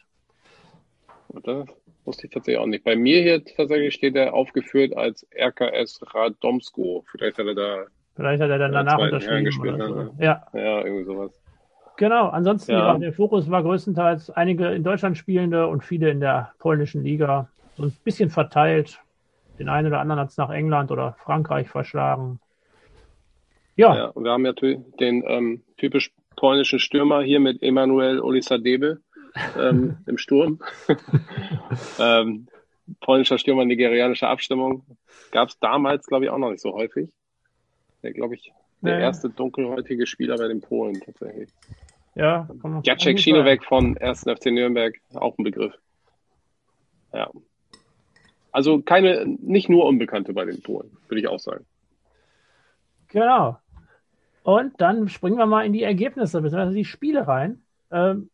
Das 1.43 1.67
wusste 2.05 2.27
ich 2.27 2.33
tatsächlich 2.33 2.61
auch 2.61 2.67
nicht. 2.67 2.83
Bei 2.83 2.95
mir 2.95 3.21
hier 3.21 3.43
tatsächlich 3.43 3.93
steht 3.93 4.15
er 4.15 4.33
aufgeführt 4.33 4.95
als 4.95 5.27
RKS 5.35 6.01
Radomsko. 6.13 7.05
Vielleicht 7.11 7.37
hat 7.37 7.45
er 7.45 7.55
da. 7.55 7.85
Vielleicht 8.15 8.41
hat 8.41 8.49
er 8.49 8.57
dann 8.57 8.73
danach 8.73 8.99
unterschrieben. 8.99 9.45
Gespielt, 9.45 9.77
so. 9.79 9.95
ne? 9.95 10.11
Ja. 10.19 10.45
Ja, 10.53 10.83
irgendwie 10.83 11.05
sowas. 11.05 11.31
Genau, 11.97 12.29
ansonsten 12.29 12.71
ja. 12.71 12.97
der 12.97 13.13
Fokus 13.13 13.49
war 13.49 13.61
größtenteils 13.61 14.31
einige 14.31 14.69
in 14.69 14.83
Deutschland 14.83 15.17
spielende 15.17 15.67
und 15.67 15.83
viele 15.83 16.09
in 16.09 16.19
der 16.19 16.53
polnischen 16.57 17.03
Liga. 17.03 17.49
So 17.77 17.83
ein 17.83 17.95
bisschen 18.03 18.29
verteilt. 18.29 18.99
Den 19.59 19.69
einen 19.69 19.87
oder 19.87 19.99
anderen 19.99 20.19
hat 20.19 20.29
es 20.29 20.37
nach 20.37 20.49
England 20.49 20.91
oder 20.91 21.15
Frankreich 21.23 21.69
verschlagen. 21.69 22.39
Ja. 23.75 23.95
ja 23.95 24.11
wir 24.15 24.31
haben 24.31 24.45
ja 24.45 24.53
den 24.53 25.23
ähm, 25.27 25.61
typisch 25.77 26.11
polnischen 26.35 26.79
Stürmer 26.79 27.21
hier 27.21 27.39
mit 27.39 27.61
Emanuel 27.61 28.19
Olisadebe 28.19 28.99
ähm, 29.57 29.97
im 30.05 30.17
Sturm. 30.17 30.59
ähm, 31.99 32.47
polnischer 32.99 33.37
Stürmer, 33.37 33.65
nigerianischer 33.65 34.29
Abstimmung. 34.29 34.83
Gab 35.31 35.49
es 35.49 35.59
damals, 35.59 36.07
glaube 36.07 36.25
ich, 36.25 36.31
auch 36.31 36.37
noch 36.37 36.51
nicht 36.51 36.61
so 36.61 36.73
häufig. 36.73 37.09
Der, 38.03 38.13
glaube 38.13 38.35
ich, 38.35 38.51
der 38.81 38.97
nee. 38.97 39.03
erste 39.03 39.29
dunkelhäutige 39.29 40.05
Spieler 40.07 40.37
bei 40.37 40.47
den 40.47 40.61
Polen 40.61 40.99
tatsächlich. 40.99 41.49
Ja, 42.15 42.49
Jacek 42.83 43.19
Schienoweg 43.19 43.63
von 43.63 43.97
1. 43.97 44.21
FC 44.21 44.47
Nürnberg, 44.47 44.95
auch 45.13 45.37
ein 45.37 45.43
Begriff. 45.43 45.73
Ja. 47.13 47.29
Also 48.51 48.81
keine, 48.81 49.25
nicht 49.25 49.69
nur 49.69 49.85
Unbekannte 49.85 50.33
bei 50.33 50.43
den 50.43 50.61
Polen, 50.61 50.91
würde 51.07 51.21
ich 51.21 51.27
auch 51.27 51.39
sagen. 51.39 51.65
Genau. 53.07 53.57
Und 54.43 54.79
dann 54.81 55.07
springen 55.07 55.37
wir 55.37 55.45
mal 55.45 55.65
in 55.65 55.73
die 55.73 55.83
Ergebnisse, 55.83 56.41
beziehungsweise 56.41 56.75
die 56.75 56.85
Spiele 56.85 57.27
rein. 57.27 57.61
Ähm, 57.91 58.29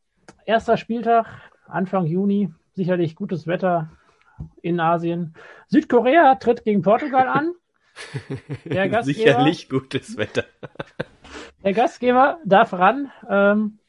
erster 0.46 0.78
Spieltag, 0.78 1.26
Anfang 1.68 2.06
Juni, 2.06 2.52
sicherlich 2.74 3.16
gutes 3.16 3.48
Wetter 3.48 3.90
in 4.62 4.80
Asien. 4.80 5.34
Südkorea 5.68 6.36
tritt 6.36 6.64
gegen 6.64 6.82
Portugal 6.82 7.28
an. 7.28 7.54
Der 8.66 8.90
Gastgeber, 8.90 9.18
sicherlich 9.18 9.70
gutes 9.70 10.18
Wetter. 10.18 10.46
Der 11.64 11.74
Gastgeber 11.74 12.40
darf 12.46 12.74
ran 12.74 13.12
ähm, 13.30 13.80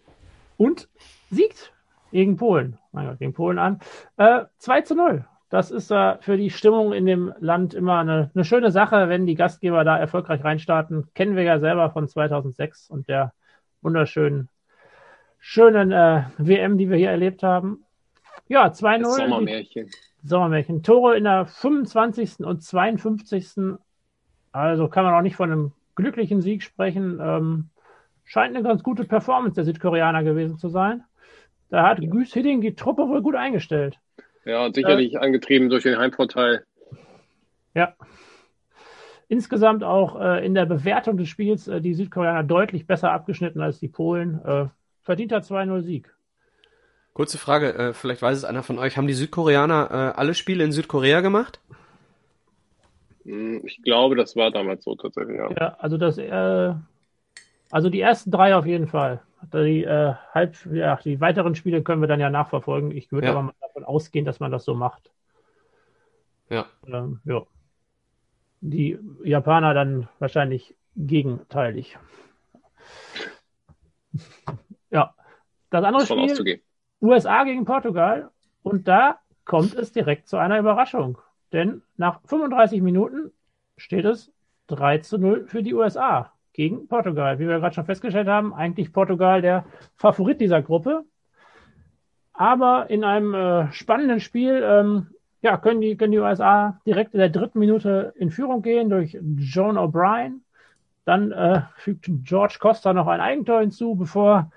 und 0.57 0.89
siegt 1.31 1.73
gegen 2.11 2.37
Polen. 2.37 2.79
Mein 2.93 3.07
Gott, 3.07 3.19
gegen 3.19 3.35
Polen 3.35 3.59
an. 3.59 3.81
Äh, 4.17 4.45
2 4.59 4.81
zu 4.83 4.95
0. 4.95 5.27
Das 5.51 5.71
ist 5.71 5.91
äh, 5.91 6.17
für 6.21 6.37
die 6.37 6.51
Stimmung 6.51 6.93
in 6.93 7.07
dem 7.07 7.33
Land 7.39 7.75
immer 7.75 7.99
eine, 7.99 8.31
eine 8.35 8.45
schöne 8.45 8.71
Sache, 8.71 9.09
wenn 9.09 9.27
die 9.27 9.35
Gastgeber 9.35 9.85
da 9.85 9.99
erfolgreich 9.99 10.45
reinstarten. 10.45 11.09
Kennen 11.15 11.37
wir 11.37 11.43
ja 11.43 11.59
selber 11.59 11.91
von 11.91 12.09
2006 12.09 12.91
und 12.91 13.09
der 13.09 13.33
wunderschönen 13.81 14.49
schönen 15.39 15.93
äh, 15.93 16.25
WM, 16.39 16.79
die 16.79 16.91
wir 16.91 16.97
hier 16.97 17.11
erlebt 17.11 17.43
haben. 17.43 17.85
Ja, 18.49 18.69
2-0. 18.69 19.05
Sommermärchen. 19.05 19.91
Sommermärchen. 20.25 20.83
Tore 20.83 21.17
in 21.17 21.25
der 21.25 21.47
25. 21.47 22.41
und 22.41 22.63
52. 22.63 23.79
Also 24.53 24.89
kann 24.89 25.05
man 25.05 25.15
auch 25.15 25.23
nicht 25.23 25.37
von 25.37 25.53
einem 25.53 25.73
glücklichen 25.95 26.41
Sieg 26.41 26.63
sprechen. 26.63 27.21
Ähm, 27.23 27.71
scheint 28.25 28.55
eine 28.55 28.67
ganz 28.67 28.83
gute 28.83 29.05
Performance 29.05 29.55
der 29.55 29.65
Südkoreaner 29.65 30.23
gewesen 30.23 30.59
zu 30.59 30.69
sein. 30.69 31.05
Da 31.71 31.87
hat 31.87 32.01
ja. 32.01 32.09
Güs 32.09 32.33
Hidding 32.33 32.61
die 32.61 32.75
Truppe 32.75 33.09
wohl 33.09 33.23
gut 33.23 33.35
eingestellt. 33.35 33.99
Ja, 34.45 34.65
und 34.65 34.75
sicherlich 34.75 35.15
äh, 35.15 35.19
angetrieben 35.19 35.69
durch 35.69 35.83
den 35.83 35.99
Heimvorteil. 35.99 36.65
Ja. 37.75 37.95
Insgesamt 39.29 39.85
auch 39.85 40.19
äh, 40.19 40.47
in 40.47 40.55
der 40.55 40.65
Bewertung 40.65 41.19
des 41.19 41.29
Spiels 41.29 41.69
äh, 41.69 41.83
die 41.83 41.93
Südkoreaner 41.93 42.45
deutlich 42.45 42.87
besser 42.87 43.13
abgeschnitten 43.13 43.61
als 43.61 43.79
die 43.79 43.89
Polen. 43.89 44.41
Verdienter 45.09 45.39
2-0 45.39 45.81
Sieg. 45.85 46.15
Kurze 47.15 47.39
Frage, 47.39 47.75
äh, 47.75 47.95
vielleicht 47.95 48.21
weiß 48.21 48.37
es 48.37 48.45
einer 48.45 48.63
von 48.63 48.79
euch. 48.79 48.99
Haben 48.99 49.07
die 49.07 49.15
Südkoreaner 49.15 49.89
äh, 49.91 50.19
alle 50.19 50.35
Spiele 50.35 50.63
in 50.63 50.71
Südkorea 50.71 51.23
gemacht? 51.23 51.61
Hm, 53.25 53.63
ich 53.65 53.83
glaube, 53.83 54.17
das 54.17 54.37
war 54.37 54.51
damals 54.51 54.85
so 54.85 54.97
tatsächlich, 54.97 55.39
ja. 55.39 55.51
Ja, 55.51 55.77
also 55.79 55.97
das, 55.97 56.19
äh, 56.19 56.75
also 57.71 57.89
die 57.89 58.03
ersten 58.03 58.31
drei 58.31 58.55
auf 58.55 58.67
jeden 58.67 58.87
Fall. 58.87 59.23
Die, 59.51 59.83
äh, 59.83 60.13
halb, 60.35 60.57
ja, 60.71 60.97
die 60.97 61.23
weiteren 61.23 61.55
Spiele 61.55 61.83
können 61.83 62.03
wir 62.03 62.09
dann 62.09 62.21
ja 62.21 62.29
nachverfolgen. 62.29 62.95
Ich 62.95 63.11
würde 63.11 63.29
ja. 63.29 63.33
aber 63.33 63.45
mal 63.45 63.55
davon 63.63 63.85
ausgehen, 63.85 64.27
dass 64.27 64.41
man 64.41 64.53
das 64.53 64.67
so 64.67 64.75
macht. 64.75 65.11
Ja. 66.51 66.67
Ähm, 66.87 67.21
ja. 67.25 67.47
Die 68.61 68.99
Japaner 69.25 69.73
dann 69.73 70.07
wahrscheinlich 70.19 70.75
gegenteilig. 70.97 71.97
Das 75.71 75.85
andere 75.85 76.07
Spiel, 76.07 76.61
USA 77.01 77.45
gegen 77.45 77.65
Portugal. 77.65 78.31
Und 78.63 78.89
da 78.89 79.19
kommt 79.45 79.75
es 79.75 79.93
direkt 79.93 80.29
zu 80.29 80.37
einer 80.37 80.59
Überraschung. 80.59 81.19
Denn 81.53 81.83
nach 81.97 82.21
35 82.27 82.83
Minuten 82.83 83.33
steht 83.77 84.05
es 84.05 84.33
3 84.69 84.99
zu 84.99 85.19
0 85.19 85.47
für 85.47 85.63
die 85.63 85.75
USA 85.75 86.33
gegen 86.53 86.89
Portugal. 86.89 87.39
Wie 87.39 87.49
wir 87.49 87.61
gerade 87.61 87.75
schon 87.75 87.87
festgestellt 87.87 88.29
haben, 88.29 88.53
eigentlich 88.53 88.93
Portugal 88.93 89.41
der 89.41 89.65
Favorit 89.97 90.41
dieser 90.41 90.63
Gruppe. 90.63 91.05
Aber 92.33 92.91
in 92.91 93.05
einem 93.05 93.35
äh, 93.35 93.73
spannenden 93.73 94.21
Spiel 94.21 94.63
ähm, 94.63 95.09
ja, 95.41 95.57
können, 95.57 95.81
die, 95.81 95.97
können 95.97 96.13
die 96.13 96.19
USA 96.19 96.81
direkt 96.87 97.15
in 97.15 97.21
der 97.21 97.31
dritten 97.31 97.59
Minute 97.59 98.13
in 98.17 98.31
Führung 98.31 98.63
gehen 98.63 98.91
durch 98.91 99.19
John 99.39 99.79
O'Brien. 99.79 100.41
Dann 101.05 101.33
äh, 101.33 101.63
fügt 101.77 102.07
George 102.25 102.59
Costa 102.61 102.93
noch 102.93 103.07
ein 103.07 103.21
Eigentor 103.21 103.61
hinzu, 103.61 103.95
bevor 103.95 104.51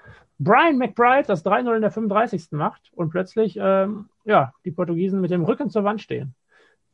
Brian 0.43 0.79
McBride 0.79 1.27
das 1.27 1.45
3-0 1.45 1.75
in 1.75 1.81
der 1.81 1.91
35. 1.91 2.51
macht 2.51 2.91
und 2.95 3.11
plötzlich 3.11 3.57
ähm, 3.61 4.09
ja, 4.25 4.53
die 4.65 4.71
Portugiesen 4.71 5.21
mit 5.21 5.29
dem 5.29 5.43
Rücken 5.43 5.69
zur 5.69 5.83
Wand 5.83 6.01
stehen. 6.01 6.33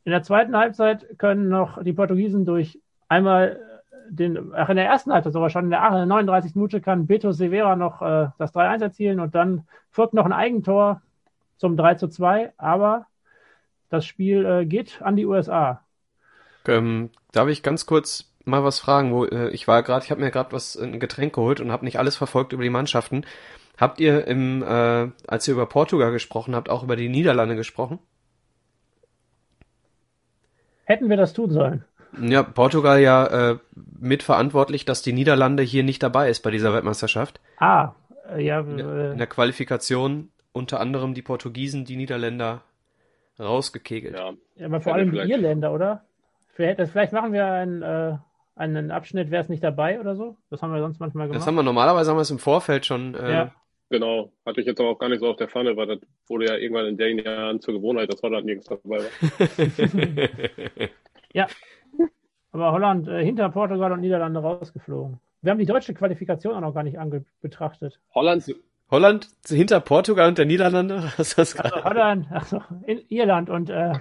In 0.03 0.11
der 0.11 0.21
zweiten 0.21 0.55
Halbzeit 0.55 1.17
können 1.17 1.47
noch 1.47 1.81
die 1.81 1.93
Portugiesen 1.93 2.43
durch 2.43 2.81
einmal 3.07 3.61
den, 4.09 4.53
ach, 4.53 4.67
in 4.67 4.75
der 4.75 4.85
ersten 4.85 5.13
Halbzeit 5.13 5.31
sogar 5.31 5.49
schon, 5.49 5.65
in 5.65 5.69
der 5.69 6.05
39. 6.05 6.55
Minute 6.55 6.81
kann 6.81 7.07
Beto 7.07 7.31
Severa 7.31 7.77
noch 7.77 8.01
äh, 8.01 8.27
das 8.37 8.53
3-1 8.53 8.81
erzielen 8.81 9.19
und 9.21 9.33
dann 9.33 9.65
folgt 9.91 10.13
noch 10.13 10.25
ein 10.25 10.33
Eigentor 10.33 11.01
zum 11.57 11.77
3 11.77 11.95
2, 11.95 12.51
aber 12.57 13.05
das 13.89 14.05
Spiel 14.05 14.45
äh, 14.45 14.65
geht 14.65 15.01
an 15.01 15.15
die 15.15 15.25
USA. 15.25 15.81
Ähm, 16.67 17.11
darf 17.31 17.47
ich 17.47 17.63
ganz 17.63 17.85
kurz 17.85 18.29
mal 18.47 18.63
was 18.63 18.79
fragen, 18.79 19.11
wo 19.13 19.25
äh, 19.25 19.49
ich 19.49 19.67
war 19.67 19.83
gerade, 19.83 20.03
ich 20.03 20.11
habe 20.11 20.21
mir 20.21 20.31
gerade 20.31 20.51
was 20.51 20.75
ein 20.75 20.99
Getränk 20.99 21.33
geholt 21.33 21.59
und 21.59 21.71
habe 21.71 21.85
nicht 21.85 21.99
alles 21.99 22.15
verfolgt 22.15 22.53
über 22.53 22.63
die 22.63 22.69
Mannschaften. 22.69 23.25
Habt 23.77 23.99
ihr 23.99 24.25
im, 24.25 24.63
äh, 24.63 25.09
als 25.27 25.47
ihr 25.47 25.53
über 25.53 25.67
Portugal 25.67 26.11
gesprochen 26.11 26.55
habt, 26.55 26.69
auch 26.69 26.83
über 26.83 26.95
die 26.95 27.09
Niederlande 27.09 27.55
gesprochen? 27.55 27.99
Hätten 30.85 31.09
wir 31.09 31.17
das 31.17 31.33
tun 31.33 31.51
sollen. 31.51 31.83
Ja, 32.19 32.41
Portugal 32.41 32.99
ja 32.99 33.51
äh, 33.51 33.57
mitverantwortlich, 33.99 34.85
dass 34.85 35.01
die 35.01 35.13
Niederlande 35.13 35.61
hier 35.61 35.83
nicht 35.83 36.01
dabei 36.01 36.29
ist 36.29 36.41
bei 36.41 36.49
dieser 36.49 36.73
Weltmeisterschaft. 36.73 37.39
Ah, 37.57 37.93
äh, 38.33 38.43
ja. 38.43 38.61
In, 38.61 38.79
äh, 38.79 39.11
in 39.11 39.17
der 39.17 39.27
Qualifikation 39.27 40.29
unter 40.53 40.79
anderem 40.79 41.13
die 41.13 41.21
Portugiesen, 41.21 41.85
die 41.85 41.97
Niederländer 41.97 42.61
rausgekegelt. 43.39 44.15
Ja, 44.15 44.33
ja 44.55 44.65
aber 44.65 44.81
vor 44.81 44.95
allem 44.95 45.11
die 45.11 45.19
Irländer, 45.19 45.71
oder? 45.71 46.03
Vielleicht, 46.53 46.81
vielleicht 46.89 47.13
machen 47.13 47.33
wir 47.33 47.45
einen, 47.45 47.83
äh, 47.83 48.17
einen 48.57 48.91
Abschnitt, 48.91 49.31
wer 49.31 49.41
ist 49.41 49.49
nicht 49.49 49.63
dabei 49.63 49.99
oder 49.99 50.15
so. 50.15 50.37
Das 50.49 50.61
haben 50.61 50.73
wir 50.73 50.81
sonst 50.81 50.99
manchmal 50.99 51.27
gemacht. 51.27 51.39
Das 51.39 51.47
haben 51.47 51.55
wir 51.55 51.63
normalerweise 51.63 52.09
haben 52.09 52.17
wir 52.17 52.21
es 52.21 52.31
im 52.31 52.39
Vorfeld 52.39 52.85
schon 52.85 53.15
äh, 53.15 53.31
ja. 53.31 53.51
Genau, 53.89 54.33
hatte 54.45 54.59
ich 54.59 54.67
jetzt 54.67 54.81
aber 54.81 54.89
auch 54.89 54.99
gar 54.99 55.07
nicht 55.07 55.21
so 55.21 55.29
auf 55.29 55.37
der 55.37 55.47
Pfanne, 55.47 55.77
weil 55.77 55.87
das 55.87 55.99
wurde 56.27 56.45
ja 56.45 56.55
irgendwann 56.57 56.87
in 56.87 56.97
den 56.97 57.19
Jahren 57.19 57.61
zur 57.61 57.73
Gewohnheit, 57.73 58.11
dass 58.11 58.21
Holland 58.21 58.45
nirgends 58.45 58.67
dabei 58.67 58.97
war. 58.97 60.89
ja, 61.33 61.47
aber 62.51 62.73
Holland 62.73 63.07
äh, 63.07 63.23
hinter 63.23 63.47
Portugal 63.49 63.93
und 63.93 64.01
Niederlande 64.01 64.41
rausgeflogen. 64.41 65.19
Wir 65.41 65.51
haben 65.51 65.59
die 65.59 65.65
deutsche 65.65 65.93
Qualifikation 65.93 66.55
auch 66.55 66.61
noch 66.61 66.73
gar 66.73 66.83
nicht 66.83 66.97
betrachtet. 67.39 67.99
Holland, 68.13 68.53
Holland 68.91 69.29
hinter 69.47 69.79
Portugal 69.79 70.29
und 70.29 70.37
der 70.37 70.45
Niederlande? 70.45 71.03
Was 71.17 71.29
ist 71.29 71.37
das 71.37 71.59
also 71.59 71.83
Holland, 71.83 72.27
also 72.29 72.61
in 72.85 72.99
Irland 73.07 73.49
und 73.49 73.69
äh, 73.69 73.93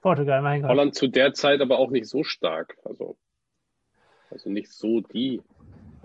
Portugal, 0.00 0.42
mein 0.42 0.62
Gott. 0.62 0.70
Holland 0.70 0.94
zu 0.94 1.08
der 1.08 1.34
Zeit 1.34 1.60
aber 1.60 1.78
auch 1.78 1.90
nicht 1.90 2.06
so 2.06 2.24
stark. 2.24 2.76
Also, 2.84 3.16
also 4.34 4.50
nicht 4.50 4.70
so 4.70 5.00
die. 5.00 5.40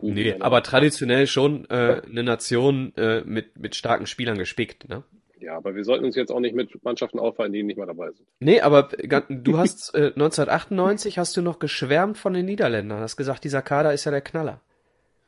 Nee, 0.02 0.36
aber 0.40 0.64
traditionell 0.64 1.28
schon 1.28 1.70
äh, 1.70 2.02
eine 2.10 2.24
Nation 2.24 2.94
äh, 2.96 3.22
mit, 3.26 3.60
mit 3.60 3.76
starken 3.76 4.06
Spielern 4.06 4.38
gespickt, 4.38 4.88
ne? 4.88 5.04
Ja, 5.40 5.56
aber 5.58 5.76
wir 5.76 5.84
sollten 5.84 6.06
uns 6.06 6.16
jetzt 6.16 6.32
auch 6.32 6.40
nicht 6.40 6.56
mit 6.56 6.84
Mannschaften 6.84 7.18
auffallen, 7.18 7.52
die 7.52 7.64
nicht 7.64 7.78
mehr 7.78 7.86
dabei 7.86 8.12
sind. 8.12 8.28
Nee, 8.40 8.62
aber 8.62 8.84
du 8.84 9.58
hast 9.58 9.94
äh, 9.96 10.08
1998 10.08 11.18
hast 11.18 11.36
du 11.36 11.42
noch 11.42 11.60
geschwärmt 11.60 12.18
von 12.18 12.34
den 12.34 12.46
Niederländern, 12.46 13.00
hast 13.00 13.18
gesagt, 13.18 13.44
dieser 13.44 13.62
Kader 13.62 13.94
ist 13.94 14.06
ja 14.06 14.12
der 14.12 14.22
Knaller. 14.22 14.62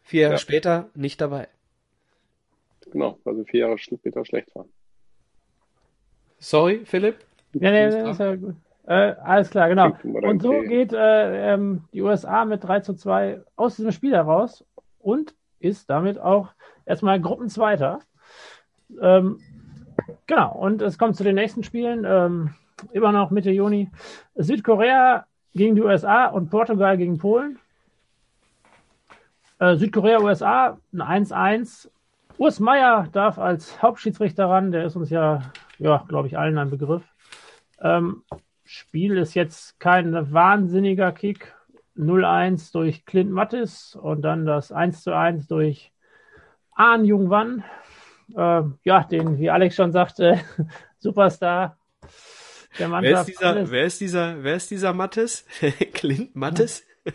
Vier 0.03 0.23
Jahre 0.23 0.33
ja. 0.35 0.39
später 0.39 0.89
nicht 0.95 1.21
dabei. 1.21 1.47
Genau, 2.91 3.19
weil 3.23 3.35
sie 3.35 3.45
vier 3.45 3.61
Jahre 3.61 3.77
später 3.77 4.25
schlecht 4.25 4.53
waren. 4.53 4.69
Sorry, 6.39 6.81
Philipp? 6.85 7.19
Ja, 7.53 7.71
nee, 7.71 7.87
nee, 7.87 8.11
ist 8.11 8.19
ja 8.19 8.35
gut. 8.35 8.55
Äh, 8.85 9.15
alles 9.23 9.49
klar, 9.49 9.69
genau. 9.69 9.95
Und 10.03 10.41
so 10.41 10.61
geht 10.61 10.91
äh, 10.93 11.53
ähm, 11.53 11.83
die 11.93 12.01
USA 12.01 12.45
mit 12.45 12.63
3 12.63 12.81
zu 12.81 12.95
2 12.95 13.41
aus 13.55 13.75
diesem 13.75 13.91
Spiel 13.91 14.13
heraus 14.13 14.65
und 14.99 15.35
ist 15.59 15.89
damit 15.89 16.19
auch 16.19 16.49
erstmal 16.85 17.21
Gruppenzweiter. 17.21 17.99
Ähm, 18.99 19.39
Genau, 20.27 20.53
und 20.53 20.81
es 20.81 20.97
kommt 20.97 21.15
zu 21.15 21.23
den 21.23 21.35
nächsten 21.35 21.63
Spielen, 21.63 22.05
ähm, 22.05 22.53
immer 22.91 23.11
noch 23.11 23.31
Mitte 23.31 23.51
Juni. 23.51 23.89
Südkorea 24.35 25.25
gegen 25.53 25.75
die 25.75 25.81
USA 25.81 26.27
und 26.27 26.49
Portugal 26.49 26.97
gegen 26.97 27.17
Polen. 27.17 27.59
Äh, 29.59 29.75
Südkorea, 29.75 30.19
USA, 30.21 30.77
ein 30.93 31.25
1-1. 31.25 31.89
Urs 32.37 32.59
Meier 32.59 33.07
darf 33.11 33.37
als 33.37 33.81
Hauptschiedsrichter 33.81 34.45
ran, 34.45 34.71
der 34.71 34.85
ist 34.85 34.95
uns 34.95 35.09
ja, 35.09 35.41
ja, 35.77 36.03
glaube 36.07 36.27
ich, 36.27 36.37
allen 36.37 36.57
ein 36.57 36.69
Begriff. 36.69 37.03
Ähm, 37.81 38.23
Spiel 38.71 39.17
ist 39.17 39.33
jetzt 39.33 39.81
kein 39.81 40.31
wahnsinniger 40.31 41.11
Kick. 41.11 41.53
0-1 41.97 42.71
durch 42.71 43.05
Clint 43.05 43.29
Mattis 43.29 43.95
und 44.01 44.21
dann 44.21 44.45
das 44.45 44.73
1-1 44.73 45.45
durch 45.49 45.91
Ahn 46.71 47.03
Jung 47.03 47.29
Wan 47.29 47.65
äh, 48.35 48.61
ja, 48.85 49.03
den, 49.03 49.37
wie 49.39 49.49
Alex 49.49 49.75
schon 49.75 49.91
sagte, 49.91 50.39
Superstar 50.99 51.77
der 52.79 52.87
Mannschaft. 52.87 53.11
Wer 53.11 53.19
ist 53.19 53.27
dieser, 53.27 53.71
wer 53.71 53.85
ist 53.85 53.99
dieser, 53.99 54.43
wer 54.43 54.55
ist 54.55 54.71
dieser 54.71 54.93
Mattes? 54.93 55.45
Clint 55.93 56.33
Mattes? 56.33 56.85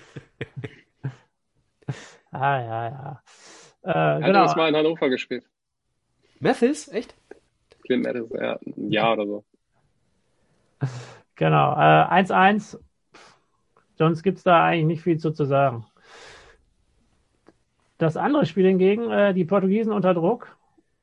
ah, 2.33 2.61
ja, 2.61 2.89
ja. 2.91 3.23
Äh, 3.83 3.93
Hat 3.93 4.25
genau. 4.25 4.43
das 4.43 4.57
mal 4.57 4.69
in 4.69 4.77
Hannover 4.77 5.09
gespielt. 5.09 5.47
Mathis? 6.39 6.89
Echt? 6.89 7.15
Clint 7.87 8.05
Mathis, 8.05 8.29
ja, 8.39 8.59
ein 8.77 8.93
Jahr 8.93 9.15
oder 9.15 9.27
so. 9.27 9.45
Genau, 11.37 11.75
1-1. 11.75 12.77
Äh, 12.77 12.81
Sonst 13.99 14.23
gibt's 14.23 14.43
da 14.43 14.65
eigentlich 14.65 14.87
nicht 14.87 15.03
viel 15.03 15.19
zu, 15.19 15.31
zu 15.31 15.47
sagen. 15.47 15.87
Das 17.99 18.17
andere 18.17 18.45
Spiel 18.45 18.67
hingegen, 18.67 19.11
äh, 19.11 19.33
die 19.33 19.47
Portugiesen 19.47 19.93
unter 19.93 20.13
Druck, 20.13 20.57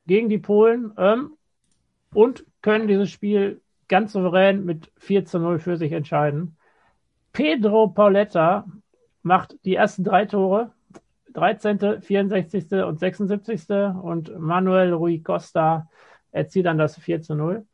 gegen 0.06 0.30
die 0.30 0.38
Polen 0.38 0.94
ähm, 0.98 1.34
und 2.14 2.46
können 2.62 2.88
dieses 2.88 3.10
Spiel 3.10 3.62
ganz 3.88 4.14
souverän 4.14 4.66
mit 4.66 4.92
4 4.98 5.26
zu 5.26 5.40
0 5.40 5.60
für 5.60 5.78
sich 5.78 5.92
entscheiden. 5.92 6.58
Pedro 7.32 7.88
Pauletta 7.88 8.66
macht 9.24 9.56
die 9.66 9.76
ersten 9.76 10.04
drei 10.04 10.26
Tore, 10.26 10.72
13., 11.34 12.02
64. 12.02 12.72
und 12.84 13.00
76. 13.00 13.70
und 13.70 14.38
Manuel 14.38 14.94
Rui 14.94 15.20
Costa 15.20 15.90
erzielt 16.32 16.68
dann 16.68 16.78
das 16.78 16.98
4 17.00 17.22
zu 17.22 17.34
0. 17.34 17.66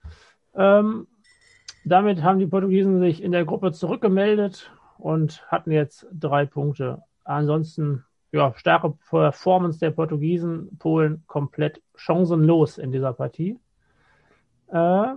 Ähm, 0.55 1.07
damit 1.89 2.23
haben 2.23 2.39
die 2.39 2.47
Portugiesen 2.47 2.99
sich 2.99 3.21
in 3.23 3.31
der 3.31 3.45
Gruppe 3.45 3.71
zurückgemeldet 3.71 4.71
und 4.97 5.45
hatten 5.49 5.71
jetzt 5.71 6.07
drei 6.11 6.45
Punkte. 6.45 7.03
Ansonsten 7.23 8.05
ja, 8.31 8.53
starke 8.55 8.93
Performance 9.09 9.79
der 9.79 9.91
Portugiesen, 9.91 10.77
Polen 10.77 11.23
komplett 11.27 11.81
chancenlos 11.95 12.77
in 12.77 12.91
dieser 12.91 13.13
Partie. 13.13 13.59
Äh, 14.67 15.13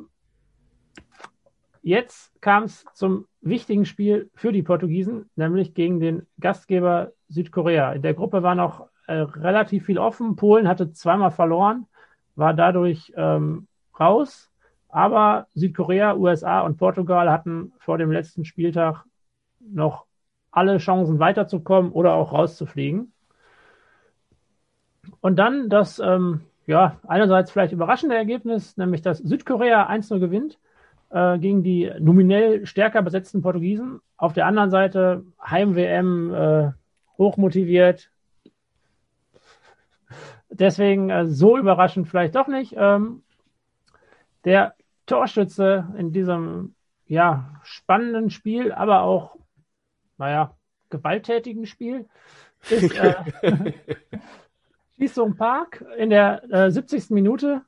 jetzt 1.82 2.32
kam 2.40 2.64
es 2.64 2.84
zum 2.94 3.26
wichtigen 3.40 3.84
Spiel 3.84 4.30
für 4.34 4.52
die 4.52 4.62
Portugiesen, 4.62 5.28
nämlich 5.36 5.74
gegen 5.74 6.00
den 6.00 6.26
Gastgeber 6.40 7.12
Südkorea. 7.28 7.92
In 7.92 8.02
der 8.02 8.14
Gruppe 8.14 8.42
war 8.42 8.54
noch 8.54 8.88
äh, 9.06 9.14
relativ 9.14 9.86
viel 9.86 9.98
offen. 9.98 10.36
Polen 10.36 10.68
hatte 10.68 10.92
zweimal 10.92 11.32
verloren, 11.32 11.86
war 12.34 12.54
dadurch 12.54 13.12
ähm, 13.16 13.66
raus. 13.98 14.51
Aber 14.92 15.46
Südkorea, 15.54 16.14
USA 16.16 16.60
und 16.60 16.76
Portugal 16.76 17.30
hatten 17.30 17.72
vor 17.78 17.96
dem 17.96 18.12
letzten 18.12 18.44
Spieltag 18.44 19.06
noch 19.58 20.04
alle 20.50 20.76
Chancen 20.76 21.18
weiterzukommen 21.18 21.92
oder 21.92 22.12
auch 22.12 22.34
rauszufliegen. 22.34 23.10
Und 25.22 25.36
dann 25.36 25.70
das, 25.70 25.98
ähm, 25.98 26.42
ja, 26.66 26.98
einerseits 27.08 27.50
vielleicht 27.50 27.72
überraschende 27.72 28.14
Ergebnis, 28.14 28.76
nämlich 28.76 29.00
dass 29.00 29.16
Südkorea 29.16 29.88
1-0 29.88 30.20
gewinnt 30.20 30.58
äh, 31.08 31.38
gegen 31.38 31.62
die 31.62 31.90
nominell 31.98 32.66
stärker 32.66 33.00
besetzten 33.00 33.40
Portugiesen. 33.40 34.00
Auf 34.18 34.34
der 34.34 34.44
anderen 34.44 34.70
Seite 34.70 35.24
Heim-WM 35.42 36.34
äh, 36.34 36.70
hochmotiviert. 37.16 38.10
Deswegen 40.50 41.08
äh, 41.08 41.26
so 41.26 41.56
überraschend 41.56 42.08
vielleicht 42.08 42.34
doch 42.34 42.46
nicht. 42.46 42.74
Ähm, 42.76 43.22
der 44.44 44.74
Torschütze 45.12 45.92
in 45.96 46.12
diesem 46.12 46.74
ja, 47.06 47.60
spannenden 47.62 48.30
Spiel, 48.30 48.72
aber 48.72 49.02
auch 49.02 49.36
naja, 50.16 50.56
gewalttätigen 50.88 51.66
Spiel, 51.66 52.06
ist 52.70 52.94
äh, 52.94 53.14
Schließung 54.94 55.36
Park 55.36 55.84
in 55.98 56.10
der 56.10 56.42
äh, 56.50 56.70
70. 56.70 57.10
Minute. 57.10 57.62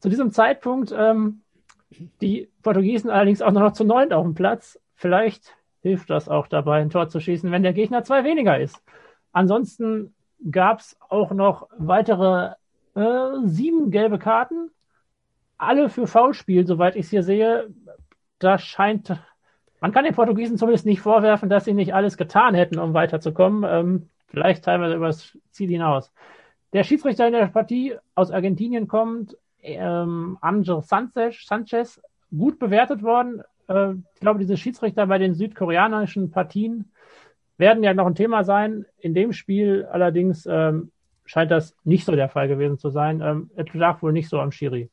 Zu 0.00 0.08
diesem 0.08 0.30
Zeitpunkt 0.30 0.94
ähm, 0.96 1.42
die 2.20 2.50
Portugiesen 2.62 3.10
allerdings 3.10 3.42
auch 3.42 3.50
noch 3.50 3.72
zu 3.72 3.84
neun 3.84 4.12
auf 4.12 4.24
dem 4.24 4.34
Platz. 4.34 4.80
Vielleicht 4.94 5.54
hilft 5.82 6.08
das 6.08 6.28
auch 6.28 6.46
dabei, 6.46 6.80
ein 6.80 6.90
Tor 6.90 7.08
zu 7.08 7.20
schießen, 7.20 7.50
wenn 7.50 7.62
der 7.62 7.72
Gegner 7.72 8.04
zwei 8.04 8.24
weniger 8.24 8.58
ist. 8.58 8.82
Ansonsten 9.32 10.14
gab 10.50 10.80
es 10.80 10.96
auch 11.08 11.32
noch 11.32 11.68
weitere 11.76 12.54
äh, 12.94 13.30
sieben 13.44 13.90
gelbe 13.90 14.18
Karten. 14.18 14.70
Alle 15.58 15.90
für 15.90 16.06
Foulspiel, 16.06 16.66
soweit 16.66 16.96
ich 16.96 17.06
es 17.06 17.10
hier 17.10 17.22
sehe. 17.22 17.68
Da 18.38 18.58
scheint 18.58 19.12
man 19.80 19.92
kann 19.92 20.04
den 20.04 20.14
Portugiesen 20.14 20.58
zumindest 20.58 20.86
nicht 20.86 21.00
vorwerfen, 21.00 21.48
dass 21.48 21.64
sie 21.64 21.74
nicht 21.74 21.94
alles 21.94 22.16
getan 22.16 22.54
hätten, 22.54 22.78
um 22.78 22.94
weiterzukommen. 22.94 23.64
Ähm, 23.68 24.08
vielleicht 24.26 24.64
teilweise 24.64 24.96
übers 24.96 25.38
Ziel 25.50 25.68
hinaus. 25.68 26.12
Der 26.72 26.84
Schiedsrichter 26.84 27.26
in 27.26 27.32
der 27.32 27.46
Partie 27.46 27.94
aus 28.14 28.30
Argentinien 28.30 28.88
kommt, 28.88 29.36
ähm, 29.62 30.36
Angel 30.40 30.82
Sanchez, 30.82 31.46
Sanchez, 31.46 32.00
gut 32.36 32.58
bewertet 32.58 33.02
worden. 33.02 33.42
Äh, 33.68 33.92
ich 34.14 34.20
glaube, 34.20 34.40
diese 34.40 34.56
Schiedsrichter 34.56 35.06
bei 35.06 35.18
den 35.18 35.34
südkoreanischen 35.34 36.30
Partien 36.30 36.90
werden 37.56 37.82
ja 37.82 37.94
noch 37.94 38.06
ein 38.06 38.14
Thema 38.14 38.44
sein. 38.44 38.84
In 38.98 39.14
dem 39.14 39.32
Spiel 39.32 39.86
allerdings 39.90 40.46
ähm, 40.50 40.90
scheint 41.24 41.50
das 41.50 41.76
nicht 41.84 42.04
so 42.04 42.14
der 42.14 42.28
Fall 42.28 42.48
gewesen 42.48 42.78
zu 42.78 42.90
sein. 42.90 43.20
Ähm, 43.20 43.50
es 43.56 43.72
lag 43.74 44.02
wohl 44.02 44.12
nicht 44.12 44.28
so 44.28 44.40
am 44.40 44.52
Schiri. 44.52 44.90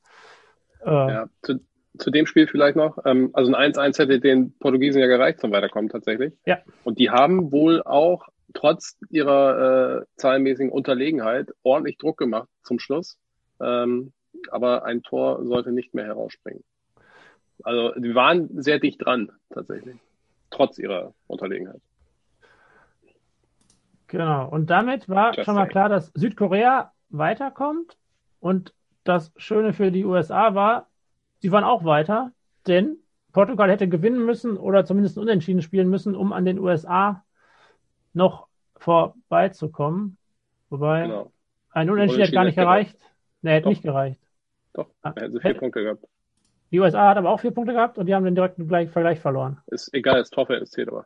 Äh, 0.85 0.89
ja, 0.89 1.29
zu, 1.41 1.59
zu 1.97 2.11
dem 2.11 2.25
Spiel 2.25 2.47
vielleicht 2.47 2.75
noch. 2.75 2.97
Ähm, 3.05 3.31
also 3.33 3.53
ein 3.53 3.73
1-1 3.73 3.97
hätte 3.99 4.19
den 4.19 4.57
Portugiesen 4.59 5.01
ja 5.01 5.07
gereicht 5.07 5.39
zum 5.39 5.51
Weiterkommen 5.51 5.89
tatsächlich. 5.89 6.33
Ja. 6.45 6.59
Und 6.83 6.99
die 6.99 7.09
haben 7.09 7.51
wohl 7.51 7.81
auch 7.83 8.27
trotz 8.53 8.97
ihrer 9.09 10.01
äh, 10.01 10.05
zahlenmäßigen 10.15 10.71
Unterlegenheit 10.71 11.51
ordentlich 11.63 11.97
Druck 11.97 12.17
gemacht 12.17 12.49
zum 12.63 12.79
Schluss. 12.79 13.17
Ähm, 13.59 14.13
aber 14.51 14.85
ein 14.85 15.01
Tor 15.01 15.45
sollte 15.45 15.71
nicht 15.71 15.93
mehr 15.93 16.05
herausspringen. 16.05 16.63
Also 17.63 17.93
die 17.97 18.15
waren 18.15 18.49
sehr 18.61 18.79
dicht 18.79 19.03
dran 19.03 19.31
tatsächlich, 19.49 19.95
trotz 20.49 20.77
ihrer 20.77 21.13
Unterlegenheit. 21.27 21.81
Genau. 24.07 24.47
Und 24.49 24.69
damit 24.69 25.09
war 25.09 25.33
Just 25.33 25.45
schon 25.45 25.55
mal 25.55 25.67
klar, 25.67 25.89
dass 25.89 26.11
Südkorea 26.13 26.91
weiterkommt. 27.09 27.97
Und 28.39 28.73
das 29.05 29.31
Schöne 29.37 29.71
für 29.71 29.91
die 29.91 30.03
USA 30.03 30.53
war, 30.55 30.87
Sie 31.39 31.51
waren 31.51 31.63
auch 31.63 31.85
weiter, 31.85 32.31
denn 32.67 32.97
Portugal 33.31 33.69
hätte 33.69 33.87
gewinnen 33.87 34.25
müssen 34.25 34.57
oder 34.57 34.85
zumindest 34.85 35.17
unentschieden 35.17 35.61
spielen 35.61 35.89
müssen, 35.89 36.15
um 36.15 36.33
an 36.33 36.45
den 36.45 36.57
USA 36.57 37.23
noch 38.13 38.47
vorbeizukommen. 38.77 40.17
Wobei 40.69 41.03
genau. 41.03 41.31
ein 41.71 41.89
Unentschieden 41.89 42.25
hat 42.25 42.31
gar 42.31 42.45
nicht 42.45 42.55
gereicht. 42.55 42.97
Ne, 43.41 43.51
hätte 43.51 43.63
Doch. 43.65 43.69
nicht 43.69 43.83
gereicht. 43.83 44.21
Doch, 44.73 44.89
er 45.03 45.13
hätte 45.15 45.39
vier. 45.39 45.53
Punkte 45.53 45.83
gehabt. 45.83 46.07
Die 46.71 46.79
USA 46.79 47.09
hat 47.09 47.17
aber 47.17 47.29
auch 47.29 47.39
vier 47.39 47.51
Punkte 47.51 47.73
gehabt 47.73 47.97
und 47.97 48.07
die 48.07 48.15
haben 48.15 48.25
den 48.25 48.35
direkten 48.35 48.67
Vergleich 48.67 49.19
verloren. 49.19 49.61
Ist 49.67 49.93
egal, 49.93 50.17
das 50.17 50.29
Torverhältnis 50.31 50.71
zählt 50.71 50.89
aber. 50.89 51.05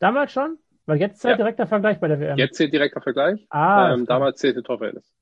Damals 0.00 0.32
schon? 0.32 0.58
Weil 0.86 0.98
jetzt 0.98 1.20
zählt 1.20 1.32
ja. 1.32 1.36
direkter 1.36 1.66
Vergleich 1.66 2.00
bei 2.00 2.08
der 2.08 2.18
WM. 2.18 2.36
Jetzt 2.36 2.56
zählt 2.56 2.72
direkter 2.72 3.00
Vergleich. 3.00 3.46
Ah, 3.50 3.94
ähm, 3.94 4.06
damals 4.06 4.40
zählte 4.40 4.62
Torverhältnis. 4.62 5.12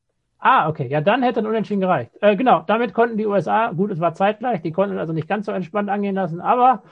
Ah, 0.40 0.68
okay. 0.68 0.88
Ja, 0.88 1.02
dann 1.02 1.22
hätte 1.22 1.40
ein 1.40 1.46
Unentschieden 1.46 1.80
gereicht. 1.80 2.12
Äh, 2.22 2.34
genau, 2.34 2.62
damit 2.66 2.94
konnten 2.94 3.18
die 3.18 3.26
USA, 3.26 3.72
gut, 3.72 3.90
es 3.90 4.00
war 4.00 4.14
zeitgleich, 4.14 4.62
die 4.62 4.72
konnten 4.72 4.98
also 4.98 5.12
nicht 5.12 5.28
ganz 5.28 5.46
so 5.46 5.52
entspannt 5.52 5.90
angehen 5.90 6.14
lassen, 6.14 6.40
aber 6.40 6.82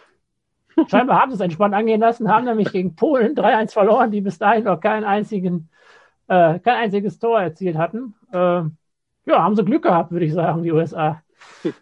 scheinbar 0.88 1.20
haben 1.20 1.30
sie 1.30 1.36
es 1.36 1.40
entspannt 1.40 1.74
angehen 1.74 2.00
lassen, 2.00 2.30
haben 2.30 2.44
nämlich 2.44 2.70
gegen 2.72 2.94
Polen 2.94 3.34
3-1 3.34 3.72
verloren, 3.72 4.10
die 4.10 4.20
bis 4.20 4.38
dahin 4.38 4.64
noch 4.64 4.80
keinen 4.80 5.04
einzigen, 5.04 5.70
äh, 6.28 6.58
kein 6.58 6.76
einziges 6.76 7.18
Tor 7.18 7.40
erzielt 7.40 7.78
hatten. 7.78 8.14
Äh, 8.32 8.36
ja, 8.36 9.42
haben 9.42 9.56
sie 9.56 9.64
Glück 9.64 9.82
gehabt, 9.82 10.10
würde 10.12 10.26
ich 10.26 10.34
sagen, 10.34 10.62
die 10.62 10.72
USA. 10.72 11.22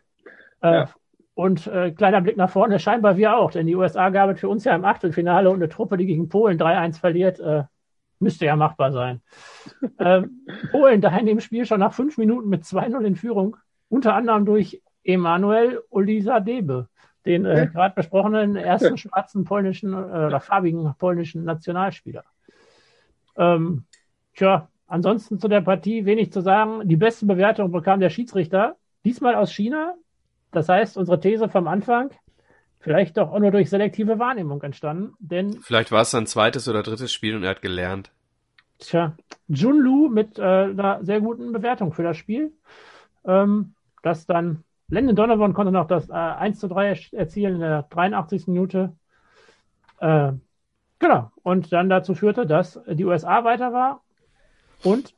Äh, 0.62 0.72
ja. 0.72 0.88
Und 1.34 1.66
äh, 1.66 1.90
kleiner 1.90 2.22
Blick 2.22 2.38
nach 2.38 2.48
vorne, 2.48 2.78
scheinbar 2.78 3.18
wir 3.18 3.36
auch, 3.36 3.50
denn 3.50 3.66
die 3.66 3.76
USA 3.76 4.08
gab 4.08 4.30
es 4.30 4.40
für 4.40 4.48
uns 4.48 4.64
ja 4.64 4.74
im 4.74 4.86
Achtelfinale 4.86 5.50
und 5.50 5.56
eine 5.56 5.68
Truppe, 5.68 5.98
die 5.98 6.06
gegen 6.06 6.30
Polen 6.30 6.58
3-1 6.58 6.98
verliert, 6.98 7.40
äh, 7.40 7.64
müsste 8.18 8.46
ja 8.46 8.56
machbar 8.56 8.92
sein. 8.92 9.20
ähm, 9.98 10.46
Polen 10.70 11.00
daher 11.00 11.20
in 11.20 11.26
dem 11.26 11.40
Spiel 11.40 11.66
schon 11.66 11.80
nach 11.80 11.94
fünf 11.94 12.18
Minuten 12.18 12.48
mit 12.48 12.62
2-0 12.62 13.04
in 13.04 13.16
Führung, 13.16 13.56
unter 13.88 14.14
anderem 14.14 14.44
durch 14.44 14.82
Emanuel 15.04 15.82
Olisadebe, 15.90 16.88
den 17.24 17.44
äh, 17.44 17.68
gerade 17.72 17.94
besprochenen 17.94 18.56
ersten 18.56 18.96
schwarzen 18.98 19.44
polnischen 19.44 19.92
äh, 19.92 19.96
oder 19.96 20.40
farbigen 20.40 20.94
polnischen 20.98 21.44
Nationalspieler. 21.44 22.24
Ähm, 23.36 23.84
tja, 24.34 24.68
ansonsten 24.86 25.38
zu 25.38 25.48
der 25.48 25.60
Partie 25.60 26.04
wenig 26.04 26.32
zu 26.32 26.40
sagen. 26.40 26.88
Die 26.88 26.96
beste 26.96 27.26
Bewertung 27.26 27.70
bekam 27.70 28.00
der 28.00 28.10
Schiedsrichter, 28.10 28.76
diesmal 29.04 29.34
aus 29.34 29.52
China, 29.52 29.94
das 30.52 30.68
heißt, 30.68 30.96
unsere 30.96 31.20
These 31.20 31.48
vom 31.48 31.68
Anfang, 31.68 32.10
vielleicht 32.80 33.16
doch 33.16 33.32
auch 33.32 33.38
nur 33.38 33.50
durch 33.50 33.70
selektive 33.70 34.18
Wahrnehmung 34.18 34.62
entstanden, 34.62 35.14
denn. 35.18 35.60
Vielleicht 35.62 35.92
war 35.92 36.02
es 36.02 36.10
sein 36.10 36.26
zweites 36.26 36.68
oder 36.68 36.82
drittes 36.82 37.12
Spiel 37.12 37.36
und 37.36 37.42
er 37.42 37.50
hat 37.50 37.62
gelernt. 37.62 38.10
Tja, 38.78 39.16
Junlu 39.48 40.08
mit 40.08 40.38
äh, 40.38 40.42
einer 40.42 41.04
sehr 41.04 41.20
guten 41.20 41.52
Bewertung 41.52 41.92
für 41.92 42.02
das 42.02 42.16
Spiel. 42.16 42.52
Ähm, 43.24 43.74
das 44.02 44.26
dann, 44.26 44.64
Landon 44.88 45.16
Donovan 45.16 45.54
konnte 45.54 45.72
noch 45.72 45.86
das 45.86 46.08
äh, 46.10 46.12
1 46.12 46.58
zu 46.58 46.68
3 46.68 46.94
erzielen 47.12 47.54
in 47.54 47.60
der 47.60 47.82
83. 47.84 48.46
Minute. 48.48 48.92
Äh, 49.98 50.32
genau. 50.98 51.30
Und 51.42 51.72
dann 51.72 51.88
dazu 51.88 52.14
führte, 52.14 52.46
dass 52.46 52.80
die 52.86 53.04
USA 53.04 53.44
weiter 53.44 53.72
war 53.72 54.02
und 54.84 55.14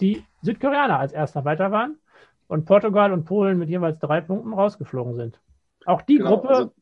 die 0.00 0.24
Südkoreaner 0.42 0.98
als 0.98 1.12
erster 1.12 1.44
weiter 1.44 1.70
waren 1.72 1.98
und 2.46 2.64
Portugal 2.64 3.12
und 3.12 3.24
Polen 3.24 3.58
mit 3.58 3.68
jeweils 3.68 3.98
drei 3.98 4.20
Punkten 4.20 4.52
rausgeflogen 4.52 5.16
sind. 5.16 5.40
Auch 5.86 6.02
die 6.02 6.18
genau, 6.18 6.30
Gruppe 6.30 6.48
also, 6.48 6.72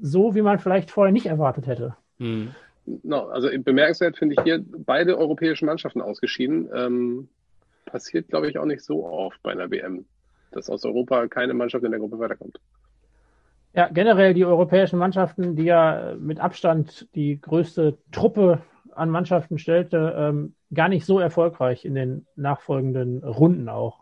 so, 0.00 0.34
wie 0.34 0.42
man 0.42 0.58
vielleicht 0.58 0.90
vorher 0.90 1.12
nicht 1.12 1.26
erwartet 1.26 1.66
hätte. 1.66 1.96
Hm. 2.18 2.54
No, 3.02 3.26
also 3.26 3.48
bemerkenswert 3.62 4.16
finde 4.16 4.34
ich 4.36 4.42
hier 4.42 4.64
beide 4.64 5.16
europäischen 5.18 5.66
Mannschaften 5.66 6.00
ausgeschieden. 6.00 6.68
Ähm, 6.74 7.28
passiert, 7.84 8.28
glaube 8.28 8.48
ich, 8.48 8.58
auch 8.58 8.64
nicht 8.64 8.82
so 8.82 9.06
oft 9.06 9.42
bei 9.42 9.52
einer 9.52 9.70
WM, 9.70 10.06
dass 10.52 10.70
aus 10.70 10.84
Europa 10.84 11.28
keine 11.28 11.54
Mannschaft 11.54 11.84
in 11.84 11.90
der 11.90 12.00
Gruppe 12.00 12.18
weiterkommt. 12.18 12.58
Ja, 13.72 13.88
generell 13.88 14.34
die 14.34 14.44
europäischen 14.44 14.98
Mannschaften, 14.98 15.54
die 15.54 15.64
ja 15.64 16.14
mit 16.18 16.40
Abstand 16.40 17.08
die 17.14 17.40
größte 17.40 17.98
Truppe 18.10 18.62
an 18.94 19.10
Mannschaften 19.10 19.58
stellte, 19.58 20.14
ähm, 20.16 20.54
gar 20.74 20.88
nicht 20.88 21.06
so 21.06 21.20
erfolgreich 21.20 21.84
in 21.84 21.94
den 21.94 22.26
nachfolgenden 22.34 23.22
Runden 23.22 23.68
auch. 23.68 24.00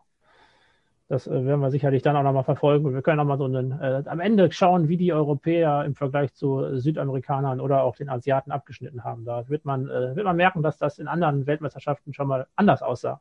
Das 1.08 1.26
äh, 1.26 1.46
werden 1.46 1.60
wir 1.60 1.70
sicherlich 1.70 2.02
dann 2.02 2.16
auch 2.16 2.22
nochmal 2.22 2.44
verfolgen. 2.44 2.84
Und 2.84 2.94
wir 2.94 3.02
können 3.02 3.18
auch 3.18 3.24
mal 3.24 3.38
so 3.38 3.44
einen, 3.44 3.72
äh, 3.80 4.02
am 4.06 4.20
Ende 4.20 4.52
schauen, 4.52 4.88
wie 4.88 4.98
die 4.98 5.12
Europäer 5.12 5.84
im 5.84 5.94
Vergleich 5.94 6.34
zu 6.34 6.78
Südamerikanern 6.78 7.60
oder 7.60 7.82
auch 7.82 7.96
den 7.96 8.10
Asiaten 8.10 8.52
abgeschnitten 8.52 9.04
haben. 9.04 9.24
Da 9.24 9.48
wird 9.48 9.64
man, 9.64 9.88
äh, 9.88 10.14
wird 10.14 10.26
man 10.26 10.36
merken, 10.36 10.62
dass 10.62 10.76
das 10.76 10.98
in 10.98 11.08
anderen 11.08 11.46
Weltmeisterschaften 11.46 12.12
schon 12.12 12.28
mal 12.28 12.46
anders 12.56 12.82
aussah. 12.82 13.20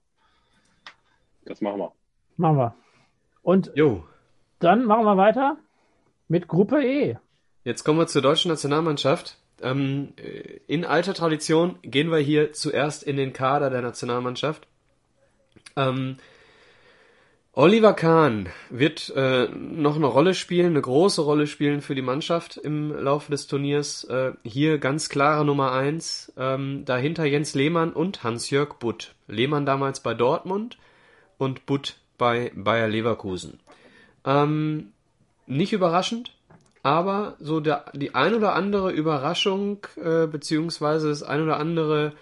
Das 1.45 1.61
machen 1.61 1.80
wir. 1.80 1.91
Machen 2.35 2.57
wir. 2.57 2.76
Und 3.41 3.72
jo. 3.76 4.03
dann 4.59 4.84
machen 4.84 5.05
wir 5.05 5.15
weiter 5.15 5.55
mit 6.27 6.49
Gruppe 6.49 6.84
E. 6.84 7.15
Jetzt 7.64 7.85
kommen 7.85 7.99
wir 7.99 8.07
zur 8.07 8.22
deutschen 8.22 8.49
Nationalmannschaft. 8.49 9.38
Ähm, 9.61 10.14
in 10.68 10.84
alter 10.84 11.14
Tradition 11.14 11.80
gehen 11.81 12.11
wir 12.11 12.19
hier 12.19 12.51
zuerst 12.51 13.03
in 13.03 13.15
den 13.15 13.31
Kader 13.31 13.69
der 13.69 13.81
Nationalmannschaft. 13.81 14.68
Ähm, 15.77 16.18
Oliver 17.59 17.93
Kahn 17.93 18.49
wird 18.69 19.11
äh, 19.15 19.47
noch 19.47 19.95
eine 19.95 20.05
Rolle 20.05 20.35
spielen, 20.35 20.73
eine 20.73 20.81
große 20.81 21.23
Rolle 21.23 21.47
spielen 21.47 21.81
für 21.81 21.95
die 21.95 22.03
Mannschaft 22.03 22.55
im 22.55 22.91
Laufe 22.91 23.31
des 23.31 23.47
Turniers. 23.47 24.03
Äh, 24.03 24.34
hier 24.43 24.77
ganz 24.77 25.09
klare 25.09 25.43
Nummer 25.43 25.71
eins. 25.71 26.31
Ähm, 26.38 26.85
dahinter 26.85 27.25
Jens 27.25 27.55
Lehmann 27.55 27.93
und 27.93 28.23
Hans-Jörg 28.23 28.75
Butt. 28.75 29.15
Lehmann 29.27 29.65
damals 29.65 30.01
bei 30.01 30.13
Dortmund 30.13 30.77
und 31.39 31.65
Butt 31.65 31.97
bei 32.19 32.51
Bayer 32.53 32.89
Leverkusen. 32.89 33.59
Ähm, 34.23 34.91
nicht 35.47 35.73
überraschend, 35.73 36.35
aber 36.84 37.38
so 37.39 37.59
der, 37.59 37.85
die 37.95 38.13
ein 38.13 38.35
oder 38.35 38.53
andere 38.53 38.91
Überraschung, 38.91 39.79
äh, 39.95 40.27
beziehungsweise 40.27 41.09
das 41.09 41.23
ein 41.23 41.41
oder 41.41 41.57
andere 41.57 42.13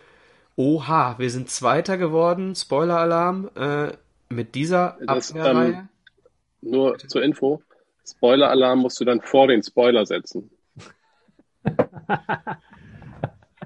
Oha, 0.55 1.15
wir 1.17 1.29
sind 1.29 1.49
Zweiter 1.49 1.97
geworden, 1.97 2.55
Spoiler-Alarm, 2.55 3.49
äh, 3.55 3.91
mit 4.29 4.55
dieser 4.55 4.97
Abwehrreihe? 5.07 5.71
Ähm, 5.73 5.89
nur 6.61 6.93
Bitte? 6.93 7.07
zur 7.07 7.23
Info, 7.23 7.61
Spoiler-Alarm 8.07 8.79
musst 8.79 8.99
du 8.99 9.05
dann 9.05 9.21
vor 9.21 9.47
den 9.47 9.63
Spoiler 9.63 10.05
setzen. 10.05 10.49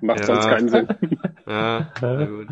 Macht 0.01 0.19
ja. 0.19 0.25
sonst 0.25 0.47
keinen 0.47 0.69
Sinn. 0.69 0.87
Ja, 1.45 1.91
na 2.01 2.25
gut. 2.25 2.47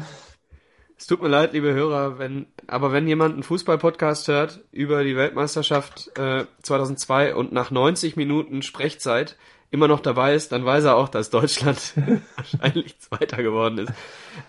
Es 0.98 1.06
tut 1.06 1.22
mir 1.22 1.28
leid, 1.28 1.54
liebe 1.54 1.74
Hörer, 1.74 2.18
wenn, 2.18 2.48
aber 2.66 2.92
wenn 2.92 3.08
jemand 3.08 3.34
einen 3.34 3.44
Fußball-Podcast 3.44 4.28
hört 4.30 4.62
über 4.72 5.04
die 5.04 5.16
Weltmeisterschaft 5.16 6.18
äh, 6.18 6.46
2002 6.64 7.36
und 7.36 7.52
nach 7.54 7.70
90 7.70 8.16
Minuten 8.16 8.64
Sprechzeit 8.64 9.38
immer 9.70 9.88
noch 9.88 10.00
dabei 10.00 10.34
ist, 10.34 10.52
dann 10.52 10.66
weiß 10.66 10.86
er 10.86 10.96
auch, 10.96 11.10
dass 11.10 11.30
Deutschland 11.30 11.94
wahrscheinlich 12.36 13.00
Zweiter 13.00 13.44
geworden 13.44 13.78
ist. 13.80 13.94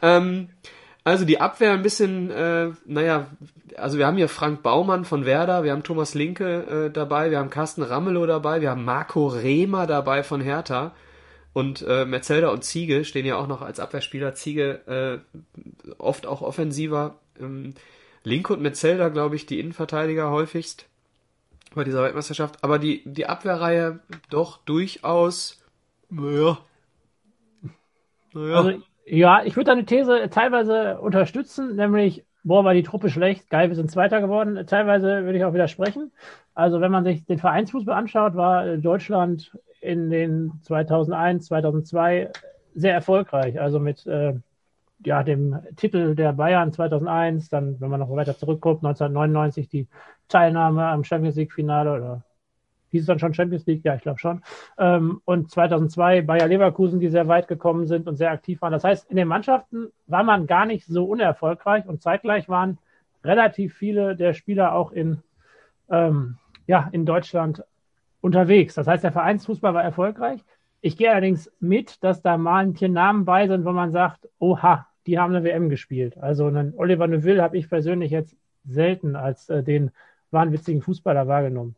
Ähm, 0.00 0.48
also 1.08 1.24
die 1.24 1.40
Abwehr 1.40 1.72
ein 1.72 1.82
bisschen, 1.82 2.30
äh, 2.30 2.70
naja, 2.84 3.28
also 3.76 3.98
wir 3.98 4.06
haben 4.06 4.16
hier 4.16 4.28
Frank 4.28 4.62
Baumann 4.62 5.04
von 5.04 5.24
Werder, 5.24 5.64
wir 5.64 5.72
haben 5.72 5.82
Thomas 5.82 6.14
Linke 6.14 6.86
äh, 6.86 6.90
dabei, 6.90 7.30
wir 7.30 7.38
haben 7.38 7.50
Carsten 7.50 7.82
Ramelow 7.82 8.26
dabei, 8.26 8.60
wir 8.60 8.70
haben 8.70 8.84
Marco 8.84 9.28
Rehmer 9.28 9.86
dabei 9.86 10.22
von 10.22 10.40
Hertha 10.40 10.94
und 11.52 11.82
äh, 11.82 12.04
Metzelder 12.04 12.52
und 12.52 12.62
Ziege 12.64 13.04
stehen 13.04 13.26
ja 13.26 13.36
auch 13.36 13.46
noch 13.46 13.62
als 13.62 13.80
Abwehrspieler. 13.80 14.34
Ziege 14.34 15.22
äh, 15.26 15.94
oft 15.98 16.26
auch 16.26 16.42
offensiver. 16.42 17.18
Ähm, 17.40 17.74
Linke 18.22 18.52
und 18.52 18.62
Metzelder, 18.62 19.10
glaube 19.10 19.36
ich, 19.36 19.46
die 19.46 19.58
Innenverteidiger 19.58 20.30
häufigst 20.30 20.86
bei 21.74 21.84
dieser 21.84 22.02
Weltmeisterschaft. 22.02 22.62
Aber 22.62 22.78
die, 22.78 23.02
die 23.04 23.26
Abwehrreihe 23.26 24.00
doch 24.30 24.58
durchaus, 24.58 25.60
naja, 26.10 26.58
naja. 28.32 28.54
Also 28.56 28.82
ja, 29.10 29.42
ich 29.44 29.56
würde 29.56 29.70
deine 29.70 29.84
These 29.84 30.28
teilweise 30.30 31.00
unterstützen, 31.00 31.76
nämlich, 31.76 32.24
boah, 32.44 32.64
war 32.64 32.74
die 32.74 32.82
Truppe 32.82 33.10
schlecht, 33.10 33.48
geil, 33.50 33.68
wir 33.68 33.76
sind 33.76 33.90
Zweiter 33.90 34.20
geworden. 34.20 34.66
Teilweise 34.66 35.24
würde 35.24 35.38
ich 35.38 35.44
auch 35.44 35.54
widersprechen. 35.54 36.12
Also, 36.54 36.80
wenn 36.80 36.90
man 36.90 37.04
sich 37.04 37.24
den 37.24 37.38
Vereinsfußball 37.38 37.96
anschaut, 37.96 38.34
war 38.34 38.76
Deutschland 38.76 39.52
in 39.80 40.10
den 40.10 40.52
2001, 40.62 41.46
2002 41.46 42.30
sehr 42.74 42.94
erfolgreich. 42.94 43.60
Also 43.60 43.80
mit 43.80 44.06
äh, 44.06 44.34
ja, 45.04 45.22
dem 45.22 45.58
Titel 45.76 46.14
der 46.14 46.32
Bayern 46.32 46.72
2001, 46.72 47.48
dann, 47.48 47.80
wenn 47.80 47.90
man 47.90 48.00
noch 48.00 48.10
weiter 48.10 48.36
zurückguckt, 48.36 48.84
1999 48.84 49.68
die 49.68 49.88
Teilnahme 50.28 50.86
am 50.86 51.04
Champions 51.04 51.36
League 51.36 51.52
Finale 51.52 51.92
oder 51.94 52.24
hieß 52.90 53.02
es 53.02 53.06
dann 53.06 53.18
schon 53.18 53.34
Champions 53.34 53.66
League? 53.66 53.84
Ja, 53.84 53.94
ich 53.94 54.02
glaube 54.02 54.18
schon. 54.18 54.42
Ähm, 54.78 55.20
und 55.24 55.50
2002 55.50 56.22
Bayer 56.22 56.48
Leverkusen, 56.48 57.00
die 57.00 57.08
sehr 57.08 57.28
weit 57.28 57.48
gekommen 57.48 57.86
sind 57.86 58.06
und 58.06 58.16
sehr 58.16 58.30
aktiv 58.30 58.60
waren. 58.62 58.72
Das 58.72 58.84
heißt, 58.84 59.10
in 59.10 59.16
den 59.16 59.28
Mannschaften 59.28 59.88
war 60.06 60.24
man 60.24 60.46
gar 60.46 60.66
nicht 60.66 60.86
so 60.86 61.04
unerfolgreich 61.04 61.86
und 61.86 62.02
zeitgleich 62.02 62.48
waren 62.48 62.78
relativ 63.24 63.74
viele 63.74 64.16
der 64.16 64.34
Spieler 64.34 64.74
auch 64.74 64.92
in, 64.92 65.22
ähm, 65.90 66.36
ja, 66.66 66.88
in 66.92 67.04
Deutschland 67.06 67.64
unterwegs. 68.20 68.74
Das 68.74 68.86
heißt, 68.86 69.04
der 69.04 69.12
Vereinsfußball 69.12 69.74
war 69.74 69.82
erfolgreich. 69.82 70.44
Ich 70.80 70.96
gehe 70.96 71.10
allerdings 71.10 71.50
mit, 71.60 72.02
dass 72.04 72.22
da 72.22 72.38
mal 72.38 72.64
ein 72.64 72.74
paar 72.74 72.88
Namen 72.88 73.24
bei 73.24 73.48
sind, 73.48 73.64
wo 73.64 73.72
man 73.72 73.90
sagt, 73.90 74.28
oha, 74.38 74.86
die 75.06 75.18
haben 75.18 75.34
eine 75.34 75.44
WM 75.44 75.68
gespielt. 75.68 76.18
Also 76.18 76.46
einen 76.46 76.74
Oliver 76.76 77.06
Neuville 77.06 77.42
habe 77.42 77.56
ich 77.56 77.68
persönlich 77.68 78.10
jetzt 78.10 78.36
selten 78.64 79.16
als 79.16 79.48
äh, 79.48 79.62
den 79.62 79.90
wahnwitzigen 80.30 80.82
Fußballer 80.82 81.26
wahrgenommen. 81.26 81.74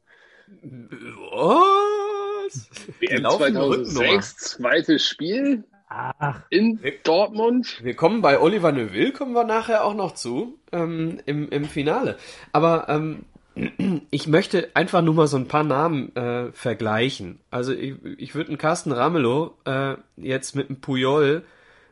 Was? 1.33 2.69
WM 3.01 3.23
2006, 3.23 4.37
zweites 4.37 5.07
Spiel. 5.07 5.65
Ach. 5.89 6.43
In 6.51 6.83
wir, 6.83 6.93
Dortmund. 7.03 7.81
Wir 7.83 7.95
kommen 7.95 8.23
bei 8.23 8.41
Oliver 8.41 8.71
Neuville, 8.71 9.13
kommen 9.13 9.33
wir 9.33 9.45
nachher 9.45 9.85
auch 9.85 9.95
noch 9.95 10.15
zu, 10.15 10.59
ähm, 10.71 11.21
im, 11.27 11.49
im 11.49 11.65
Finale. 11.65 12.17
Aber 12.53 12.89
ähm, 12.89 13.25
ich 14.11 14.29
möchte 14.29 14.71
einfach 14.75 15.03
nur 15.03 15.15
mal 15.15 15.27
so 15.27 15.37
ein 15.37 15.49
paar 15.49 15.65
Namen 15.65 16.15
äh, 16.15 16.53
vergleichen. 16.53 17.41
Also 17.51 17.73
ich, 17.73 17.97
ich 18.19 18.35
würde 18.35 18.51
einen 18.51 18.59
Carsten 18.59 18.93
Ramelow 18.93 19.55
äh, 19.65 19.97
jetzt 20.17 20.55
mit 20.55 20.69
einem 20.69 20.81
Puyol 20.81 21.45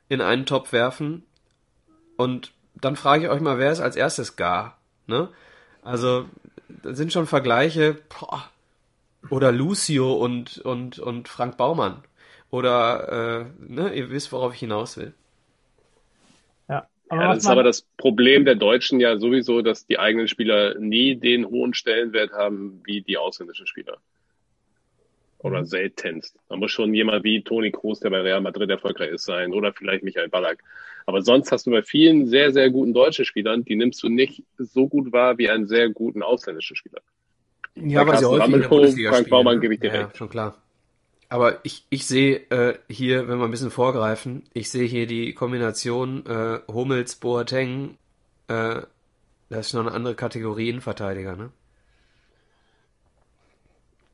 in 0.08 0.20
einen 0.20 0.46
Topf 0.46 0.72
werfen 0.72 1.24
und 2.16 2.52
dann 2.80 2.96
frage 2.96 3.24
ich 3.24 3.30
euch 3.30 3.40
mal, 3.40 3.58
wer 3.58 3.72
ist 3.72 3.80
als 3.80 3.96
erstes 3.96 4.36
gar? 4.36 4.78
Ne? 5.06 5.28
Also 5.82 6.26
da 6.68 6.94
sind 6.94 7.12
schon 7.12 7.26
Vergleiche. 7.26 7.98
Boah. 8.08 8.50
Oder 9.30 9.52
Lucio 9.52 10.14
und 10.14 10.58
und 10.58 10.98
und 10.98 11.28
Frank 11.28 11.56
Baumann. 11.56 12.02
Oder 12.50 13.46
äh, 13.68 13.72
ne, 13.72 13.94
ihr 13.94 14.10
wisst, 14.10 14.32
worauf 14.32 14.54
ich 14.54 14.60
hinaus 14.60 14.96
will. 14.96 15.12
Aber 17.08 17.22
ja, 17.22 17.34
das 17.34 17.44
ist 17.44 17.50
aber 17.50 17.62
das 17.62 17.82
Problem 17.96 18.44
der 18.44 18.54
Deutschen 18.54 19.00
ja 19.00 19.16
sowieso, 19.16 19.62
dass 19.62 19.86
die 19.86 19.98
eigenen 19.98 20.28
Spieler 20.28 20.78
nie 20.78 21.16
den 21.16 21.46
hohen 21.46 21.72
Stellenwert 21.72 22.32
haben 22.32 22.82
wie 22.84 23.00
die 23.00 23.16
ausländischen 23.16 23.66
Spieler. 23.66 23.98
Oder 25.38 25.60
mhm. 25.60 25.66
seltenst. 25.66 26.36
Da 26.48 26.56
muss 26.56 26.72
schon 26.72 26.92
jemand 26.94 27.24
wie 27.24 27.42
Toni 27.42 27.70
Kroos, 27.70 28.00
der 28.00 28.10
bei 28.10 28.20
Real 28.20 28.40
Madrid 28.40 28.70
erfolgreich 28.70 29.10
ist, 29.10 29.24
sein. 29.24 29.52
Oder 29.52 29.72
vielleicht 29.72 30.02
Michael 30.02 30.28
Ballack. 30.28 30.62
Aber 31.06 31.22
sonst 31.22 31.52
hast 31.52 31.66
du 31.66 31.70
bei 31.70 31.82
vielen 31.82 32.26
sehr, 32.26 32.52
sehr 32.52 32.70
guten 32.70 32.92
deutschen 32.92 33.24
Spielern, 33.24 33.64
die 33.64 33.76
nimmst 33.76 34.02
du 34.02 34.08
nicht 34.08 34.42
so 34.58 34.88
gut 34.88 35.12
wahr 35.12 35.38
wie 35.38 35.48
einen 35.48 35.66
sehr 35.66 35.88
guten 35.88 36.22
ausländischen 36.22 36.76
Spieler. 36.76 37.00
Ja, 37.76 38.00
aber 38.00 38.16
sie 38.16 38.26
häufig 38.26 38.54
in 38.54 38.60
der 38.60 38.68
Bundesliga 38.68 39.12
Frank 39.12 39.30
Baumann 39.30 39.54
ne? 39.56 39.60
gebe 39.60 39.74
ich 39.74 39.80
dir 39.80 39.94
ja, 39.94 40.04
recht. 40.04 40.16
schon 40.16 40.28
klar. 40.28 40.56
Aber 41.28 41.60
ich, 41.62 41.84
ich 41.90 42.06
sehe 42.06 42.36
äh, 42.50 42.78
hier, 42.88 43.28
wenn 43.28 43.38
wir 43.38 43.44
ein 43.44 43.50
bisschen 43.50 43.70
vorgreifen, 43.70 44.44
ich 44.54 44.70
sehe 44.70 44.86
hier 44.86 45.06
die 45.06 45.34
Kombination 45.34 46.24
äh, 46.26 46.60
Hummels, 46.70 47.16
Boateng, 47.16 47.96
äh, 48.48 48.82
das 49.50 49.68
ist 49.68 49.74
noch 49.74 49.82
eine 49.82 49.92
andere 49.92 50.14
Kategorie 50.14 50.68
Innenverteidiger, 50.68 51.36
ne? 51.36 51.50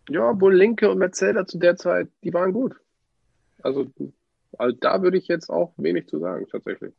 Ja, 0.09 0.39
wohl 0.41 0.55
Linke 0.55 0.91
und 0.91 0.99
Metzelder 0.99 1.47
zu 1.47 1.59
der 1.59 1.77
Zeit, 1.77 2.09
die 2.23 2.33
waren 2.35 2.53
gut. 2.53 2.75
Also, 3.63 3.87
also 4.59 4.77
da 4.79 5.03
würde 5.03 5.17
ich 5.17 5.29
jetzt 5.29 5.49
auch 5.49 5.73
wenig 5.77 6.09
zu 6.09 6.19
sagen, 6.19 6.47
tatsächlich. 6.51 6.93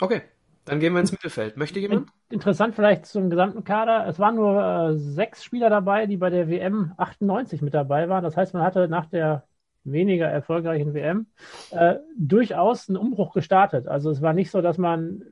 Okay. 0.00 0.22
Dann 0.64 0.80
gehen 0.80 0.94
wir 0.94 1.00
ins 1.00 1.12
Mittelfeld. 1.12 1.56
Möchte 1.58 1.78
jemand? 1.78 2.08
Interessant 2.30 2.74
vielleicht 2.74 3.04
zum 3.06 3.28
gesamten 3.28 3.64
Kader. 3.64 4.06
Es 4.08 4.18
waren 4.18 4.36
nur 4.36 4.62
äh, 4.62 4.96
sechs 4.96 5.44
Spieler 5.44 5.68
dabei, 5.68 6.06
die 6.06 6.16
bei 6.16 6.30
der 6.30 6.48
WM 6.48 6.94
98 6.96 7.60
mit 7.60 7.74
dabei 7.74 8.08
waren. 8.08 8.24
Das 8.24 8.36
heißt, 8.36 8.54
man 8.54 8.62
hatte 8.62 8.88
nach 8.88 9.06
der 9.06 9.44
weniger 9.84 10.26
erfolgreichen 10.26 10.94
WM 10.94 11.26
äh, 11.70 11.96
durchaus 12.16 12.88
einen 12.88 12.96
Umbruch 12.96 13.34
gestartet. 13.34 13.86
Also 13.86 14.10
es 14.10 14.22
war 14.22 14.32
nicht 14.32 14.50
so, 14.50 14.62
dass 14.62 14.78
man, 14.78 15.22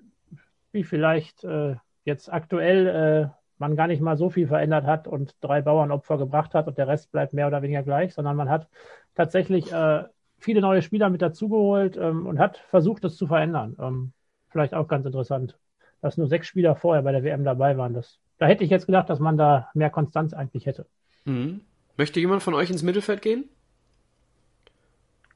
wie 0.71 0.85
vielleicht 0.85 1.45
äh, 1.45 1.77
jetzt 2.05 2.31
aktuell, 2.31 2.87
äh, 2.87 3.42
man 3.59 3.77
gar 3.77 3.87
nicht 3.87 4.01
mal 4.01 4.17
so 4.17 4.31
viel 4.31 4.47
verändert 4.47 4.85
hat 4.85 5.07
und 5.07 5.37
drei 5.41 5.63
Bauernopfer 5.63 6.19
gebracht 6.19 6.55
hat 6.55 6.67
und 6.67 6.79
der 6.79 6.89
Rest 6.89 7.13
bleibt 7.13 7.33
mehr 7.33 7.47
oder 7.47 7.63
weniger 7.63 7.83
gleich, 7.83 8.15
sondern 8.15 8.37
man 8.37 8.49
hat 8.49 8.69
tatsächlich 9.15 9.73
äh, 9.73 10.05
viele 10.39 10.61
neue 10.61 10.83
Spieler 10.83 11.11
mit 11.11 11.23
dazugeholt 11.23 11.97
ähm, 11.97 12.27
und 12.27 12.39
hat 12.39 12.59
versucht, 12.59 13.05
das 13.05 13.17
zu 13.17 13.27
verändern. 13.27 13.77
Ähm, 13.81 14.13
vielleicht 14.49 14.75
auch 14.75 14.89
ganz 14.89 15.07
interessant, 15.07 15.59
dass 16.01 16.17
nur 16.17 16.27
sechs 16.27 16.47
Spieler 16.47 16.77
vorher 16.77 17.03
bei 17.03 17.13
der 17.13 17.25
WM 17.25 17.45
dabei 17.45 17.77
waren. 17.77 17.95
Das, 17.95 18.19
da 18.39 18.47
hätte 18.47 18.65
ich 18.65 18.71
jetzt 18.71 18.87
gedacht, 18.87 19.09
dass 19.09 19.21
man 19.21 19.37
da 19.37 19.71
mehr 19.75 19.91
Konstanz 19.91 20.35
eigentlich 20.35 20.67
hätte. 20.67 20.87
Mhm. 21.25 21.61
Möchte 21.97 22.21
jemand 22.21 22.43
von 22.43 22.55
euch 22.55 22.71
ins 22.71 22.83
Mittelfeld 22.83 23.23
gehen? 23.23 23.49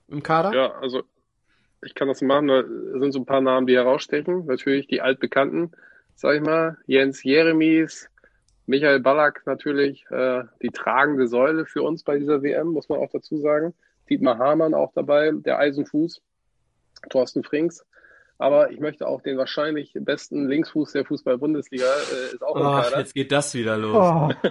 Im 0.08 0.22
Kader? 0.22 0.54
Ja, 0.54 0.72
also 0.80 1.02
ich 1.82 1.94
kann 1.94 2.08
das 2.08 2.22
machen. 2.22 2.48
Da 2.48 2.64
sind 2.98 3.12
so 3.12 3.20
ein 3.20 3.26
paar 3.26 3.40
Namen, 3.40 3.66
die 3.66 3.76
herausstechen. 3.76 4.46
Natürlich 4.46 4.86
die 4.86 5.00
altbekannten, 5.00 5.72
sag 6.16 6.34
ich 6.34 6.42
mal. 6.42 6.76
Jens 6.86 7.22
Jeremies, 7.22 8.08
Michael 8.66 9.00
Ballack 9.00 9.42
natürlich, 9.46 10.04
äh, 10.10 10.42
die 10.60 10.70
tragende 10.70 11.28
Säule 11.28 11.66
für 11.66 11.82
uns 11.82 12.02
bei 12.02 12.18
dieser 12.18 12.42
WM, 12.42 12.68
muss 12.68 12.88
man 12.88 12.98
auch 12.98 13.10
dazu 13.12 13.38
sagen. 13.38 13.74
Dietmar 14.10 14.38
Hamann 14.38 14.74
auch 14.74 14.92
dabei, 14.92 15.32
der 15.32 15.58
Eisenfuß, 15.58 16.20
Thorsten 17.10 17.44
Frings. 17.44 17.84
Aber 18.38 18.70
ich 18.70 18.80
möchte 18.80 19.08
auch 19.08 19.22
den 19.22 19.38
wahrscheinlich 19.38 19.92
besten 19.94 20.46
Linksfuß 20.46 20.92
der 20.92 21.06
Fußball-Bundesliga 21.06 21.86
äh, 21.86 22.34
ist 22.34 22.42
auch 22.42 22.56
im 22.56 22.62
Ach, 22.66 22.84
Kader. 22.84 22.98
jetzt 22.98 23.14
geht 23.14 23.32
das 23.32 23.54
wieder 23.54 23.78
los. 23.78 23.94
Oh. 23.94 24.50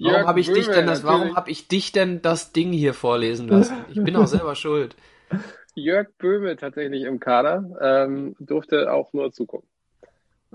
warum 0.00 0.26
habe 0.26 0.40
ich 0.40 0.50
dich 0.50 0.66
denn 0.68 0.86
das, 0.86 1.04
warum 1.04 1.36
habe 1.36 1.50
ich 1.50 1.68
dich 1.68 1.92
denn 1.92 2.22
das 2.22 2.52
Ding 2.52 2.72
hier 2.72 2.94
vorlesen 2.94 3.48
lassen? 3.48 3.76
Ich 3.90 4.02
bin 4.02 4.16
auch 4.16 4.26
selber 4.26 4.54
schuld. 4.54 4.96
Jörg 5.74 6.08
Böhme 6.16 6.56
tatsächlich 6.56 7.02
im 7.02 7.20
Kader, 7.20 7.76
ähm, 7.82 8.34
durfte 8.38 8.90
auch 8.90 9.12
nur 9.12 9.30
zugucken. 9.32 9.68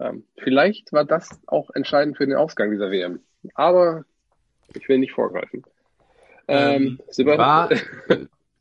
Ähm, 0.02 0.24
vielleicht 0.38 0.92
war 0.92 1.06
das 1.06 1.30
auch 1.46 1.70
entscheidend 1.72 2.18
für 2.18 2.26
den 2.26 2.36
Ausgang 2.36 2.72
dieser 2.72 2.90
WM. 2.90 3.20
Aber 3.54 4.04
ich 4.74 4.88
will 4.90 4.98
nicht 4.98 5.14
vorgreifen. 5.14 5.64
Ähm, 6.48 7.00
ähm 7.18 7.28
war, 7.28 7.72
äh, 7.72 7.78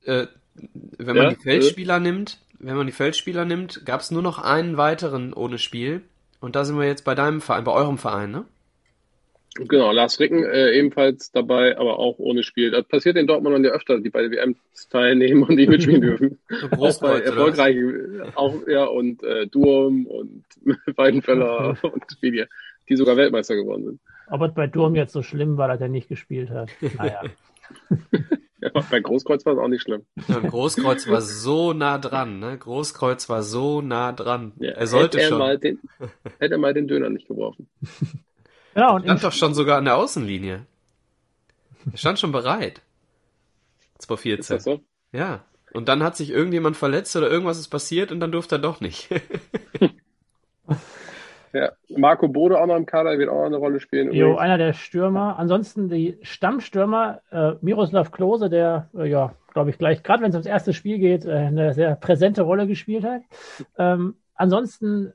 äh, 0.04 0.26
wenn 0.54 1.16
man 1.16 1.24
ja, 1.24 1.30
die 1.30 1.42
Feldspieler 1.42 1.96
äh, 1.96 2.00
nimmt, 2.00 2.40
wenn 2.58 2.76
man 2.76 2.86
die 2.86 2.92
Feldspieler 2.92 3.44
nimmt, 3.44 3.86
gab 3.86 4.00
es 4.00 4.10
nur 4.10 4.22
noch 4.22 4.38
einen 4.38 4.76
weiteren 4.76 5.32
ohne 5.32 5.58
Spiel. 5.58 6.02
Und 6.40 6.56
da 6.56 6.64
sind 6.64 6.78
wir 6.78 6.86
jetzt 6.86 7.04
bei 7.04 7.14
deinem 7.14 7.40
Verein, 7.40 7.64
bei 7.64 7.72
eurem 7.72 7.98
Verein, 7.98 8.30
ne? 8.30 8.44
Genau, 9.56 9.90
Lars 9.90 10.20
Ricken 10.20 10.44
äh, 10.44 10.72
ebenfalls 10.78 11.32
dabei, 11.32 11.76
aber 11.76 11.98
auch 11.98 12.18
ohne 12.18 12.44
Spiel. 12.44 12.70
Das 12.70 12.84
passiert 12.84 13.16
in 13.16 13.26
Dortmund 13.26 13.64
ja 13.64 13.72
öfter, 13.72 13.98
die 13.98 14.10
bei 14.10 14.22
der 14.22 14.30
WM 14.30 14.54
teilnehmen 14.90 15.42
und 15.42 15.56
nicht 15.56 15.68
mitspielen 15.70 16.02
dürfen. 16.02 16.38
auch 16.70 17.00
bei 17.00 17.20
erfolgreichen, 17.20 18.22
auch 18.36 18.66
ja 18.68 18.84
und 18.84 19.22
äh, 19.24 19.48
Durm 19.48 20.06
und 20.06 20.44
Weidenfeller 20.96 21.76
und 21.82 22.04
wie 22.20 22.30
die, 22.30 22.44
die 22.88 22.96
sogar 22.96 23.16
Weltmeister 23.16 23.56
geworden 23.56 23.84
sind. 23.84 24.00
Ob 24.28 24.42
es 24.42 24.54
bei 24.54 24.68
Durm 24.68 24.94
jetzt 24.94 25.12
so 25.12 25.22
schlimm 25.22 25.56
war, 25.56 25.66
dass 25.66 25.80
er 25.80 25.88
nicht 25.88 26.08
gespielt 26.08 26.50
hat. 26.50 26.70
Naja. 26.96 27.22
Ja, 28.60 28.70
bei 28.90 29.00
Großkreuz 29.00 29.44
war 29.46 29.54
es 29.54 29.58
auch 29.58 29.68
nicht 29.68 29.82
schlimm. 29.82 30.04
Ja, 30.28 30.38
Großkreuz 30.38 31.08
war 31.08 31.22
so 31.22 31.72
nah 31.72 31.98
dran, 31.98 32.38
ne? 32.38 32.56
Großkreuz 32.58 33.28
war 33.28 33.42
so 33.42 33.80
nah 33.80 34.12
dran. 34.12 34.52
Ja, 34.58 34.72
er 34.72 34.86
sollte 34.86 35.18
hätte 35.18 35.20
er 35.20 35.28
schon. 35.28 35.38
Mal 35.38 35.58
den, 35.58 35.80
hätte 36.38 36.54
er 36.54 36.58
mal 36.58 36.74
den 36.74 36.86
Döner 36.86 37.08
nicht 37.08 37.26
geworfen. 37.26 37.68
Ja, 38.74 38.90
und 38.90 39.02
stand 39.02 39.24
doch 39.24 39.32
schon 39.32 39.54
sogar 39.54 39.78
an 39.78 39.84
der 39.84 39.96
Außenlinie. 39.96 40.66
Er 41.90 41.98
stand 41.98 42.18
schon 42.18 42.32
bereit. 42.32 42.82
2014. 43.98 44.40
Ist 44.40 44.50
das 44.50 44.64
so? 44.64 44.80
Ja. 45.12 45.44
Und 45.72 45.88
dann 45.88 46.02
hat 46.02 46.16
sich 46.16 46.30
irgendjemand 46.30 46.76
verletzt 46.76 47.14
oder 47.16 47.30
irgendwas 47.30 47.58
ist 47.58 47.68
passiert 47.68 48.10
und 48.12 48.20
dann 48.20 48.32
durfte 48.32 48.56
er 48.56 48.60
doch 48.60 48.80
nicht. 48.80 49.08
Ja, 51.52 51.72
Marco 51.88 52.28
Bode 52.28 52.60
auch 52.60 52.66
noch 52.66 52.76
im 52.76 52.86
Kader, 52.86 53.18
wird 53.18 53.28
auch 53.28 53.38
noch 53.38 53.46
eine 53.46 53.56
Rolle 53.56 53.80
spielen. 53.80 54.12
Jo, 54.12 54.36
einer 54.36 54.56
der 54.56 54.72
Stürmer. 54.72 55.36
Ansonsten 55.38 55.88
die 55.88 56.16
Stammstürmer, 56.22 57.22
äh, 57.30 57.52
Miroslav 57.60 58.12
Klose, 58.12 58.48
der, 58.48 58.88
äh, 58.96 59.08
ja, 59.08 59.34
glaube 59.52 59.70
ich, 59.70 59.78
gleich, 59.78 60.02
gerade 60.04 60.22
wenn 60.22 60.30
es 60.30 60.36
ums 60.36 60.46
erste 60.46 60.72
Spiel 60.72 60.98
geht, 60.98 61.24
äh, 61.24 61.32
eine 61.32 61.74
sehr 61.74 61.96
präsente 61.96 62.42
Rolle 62.42 62.68
gespielt 62.68 63.04
hat. 63.04 63.22
Ähm, 63.76 64.14
ansonsten 64.34 65.12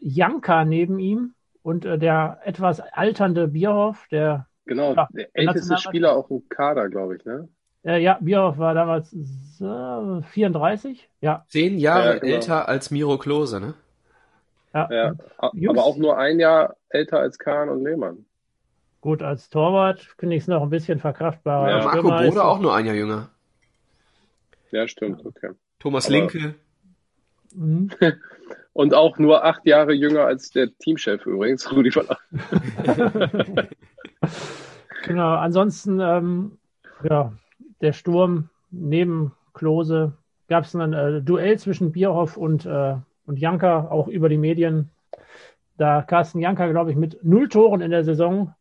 Janka 0.00 0.64
neben 0.64 0.98
ihm 0.98 1.34
und 1.62 1.84
äh, 1.84 1.98
der 1.98 2.40
etwas 2.44 2.80
alternde 2.80 3.48
Bierhoff, 3.48 4.06
der. 4.10 4.46
Genau, 4.64 4.94
ja, 4.94 5.08
der 5.12 5.28
älteste 5.32 5.76
Spieler 5.78 6.16
auch 6.16 6.30
im 6.30 6.48
Kader, 6.48 6.88
glaube 6.88 7.16
ich, 7.16 7.24
ne? 7.24 7.48
Äh, 7.84 8.00
ja, 8.00 8.18
Bierhoff 8.20 8.58
war 8.58 8.74
damals 8.74 9.10
34, 9.58 11.08
ja. 11.20 11.44
Zehn 11.48 11.78
Jahre 11.78 12.14
ja, 12.14 12.18
genau. 12.18 12.34
älter 12.34 12.68
als 12.68 12.90
Miro 12.90 13.18
Klose, 13.18 13.60
ne? 13.60 13.74
Ja, 14.72 14.88
ja. 14.90 15.14
aber 15.38 15.84
auch 15.84 15.96
nur 15.96 16.16
ein 16.16 16.38
Jahr 16.38 16.76
älter 16.88 17.18
als 17.18 17.38
Kahn 17.38 17.68
und 17.68 17.84
Lehmann. 17.84 18.24
Gut, 19.00 19.22
als 19.22 19.50
Torwart 19.50 20.00
finde 20.16 20.36
ich 20.36 20.42
es 20.42 20.48
noch 20.48 20.62
ein 20.62 20.70
bisschen 20.70 21.00
verkraftbar. 21.00 21.68
Ja. 21.68 21.84
Marco 21.84 22.02
Bode 22.02 22.44
auch 22.44 22.60
nur 22.60 22.74
ein 22.74 22.86
Jahr 22.86 22.94
jünger. 22.94 23.30
Ja, 24.70 24.86
stimmt, 24.86 25.26
okay. 25.26 25.50
Thomas 25.80 26.06
aber, 26.06 26.14
Linke. 26.14 26.54
Mhm. 27.54 27.90
und 28.72 28.94
auch 28.94 29.18
nur 29.18 29.44
acht 29.44 29.66
Jahre 29.66 29.92
jünger 29.92 30.24
als 30.24 30.50
der 30.50 30.68
Teamchef 30.78 31.26
übrigens, 31.26 31.70
Rudi 31.70 31.90
Völler. 31.90 32.18
genau, 35.04 35.34
ansonsten, 35.34 36.00
ähm, 36.00 36.58
ja, 37.08 37.32
der 37.80 37.92
Sturm 37.92 38.48
neben 38.70 39.32
Klose 39.54 40.12
gab 40.48 40.64
es 40.64 40.74
ein 40.74 40.92
äh, 40.92 41.20
Duell 41.22 41.58
zwischen 41.58 41.92
Bierhoff 41.92 42.36
und 42.36 42.66
äh, 42.66 42.94
und 43.26 43.38
Janka 43.38 43.88
auch 43.88 44.08
über 44.08 44.28
die 44.28 44.38
Medien. 44.38 44.90
Da 45.76 46.02
Carsten 46.02 46.40
Janka, 46.40 46.66
glaube 46.68 46.90
ich, 46.90 46.96
mit 46.96 47.18
null 47.22 47.48
Toren 47.48 47.80
in 47.80 47.90
der 47.90 48.04
Saison 48.04 48.54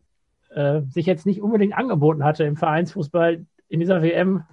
äh, 0.49 0.81
sich 0.89 1.05
jetzt 1.05 1.25
nicht 1.25 1.41
unbedingt 1.41 1.77
angeboten 1.77 2.23
hatte 2.23 2.43
im 2.43 2.57
Vereinsfußball 2.57 3.45
in 3.69 3.79
dieser 3.79 4.01
WM 4.01 4.43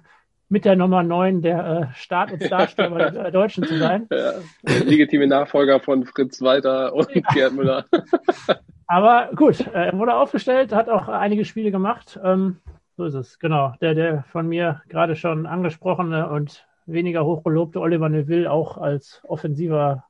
mit 0.49 0.65
der 0.65 0.75
Nummer 0.75 1.03
9 1.03 1.41
der 1.41 1.91
äh, 1.91 1.95
Start- 1.95 2.33
und 2.33 2.43
Startstürmer 2.43 3.11
der 3.11 3.31
Deutschen 3.31 3.63
zu 3.63 3.77
sein. 3.77 4.07
Ja, 4.11 4.33
legitime 4.63 5.27
Nachfolger 5.27 5.79
von 5.79 6.05
Fritz 6.05 6.41
Walter 6.41 6.93
und 6.93 7.07
ja. 7.13 7.21
Gerd 7.33 7.53
Müller. 7.53 7.85
Aber 8.87 9.29
gut, 9.35 9.59
äh, 9.67 9.85
er 9.85 9.97
wurde 9.97 10.15
aufgestellt, 10.15 10.73
hat 10.73 10.89
auch 10.89 11.07
einige 11.07 11.45
Spiele 11.45 11.69
gemacht. 11.69 12.19
Ähm, 12.23 12.57
so 12.97 13.05
ist 13.05 13.13
es, 13.13 13.37
genau. 13.39 13.75
Der, 13.79 13.93
der 13.93 14.23
von 14.31 14.47
mir 14.47 14.81
gerade 14.89 15.15
schon 15.15 15.45
angesprochene 15.45 16.27
und 16.27 16.65
weniger 16.87 17.23
hochgelobte 17.23 17.79
Oliver 17.79 18.09
Neville 18.09 18.51
auch 18.51 18.77
als 18.77 19.21
offensiver 19.23 20.05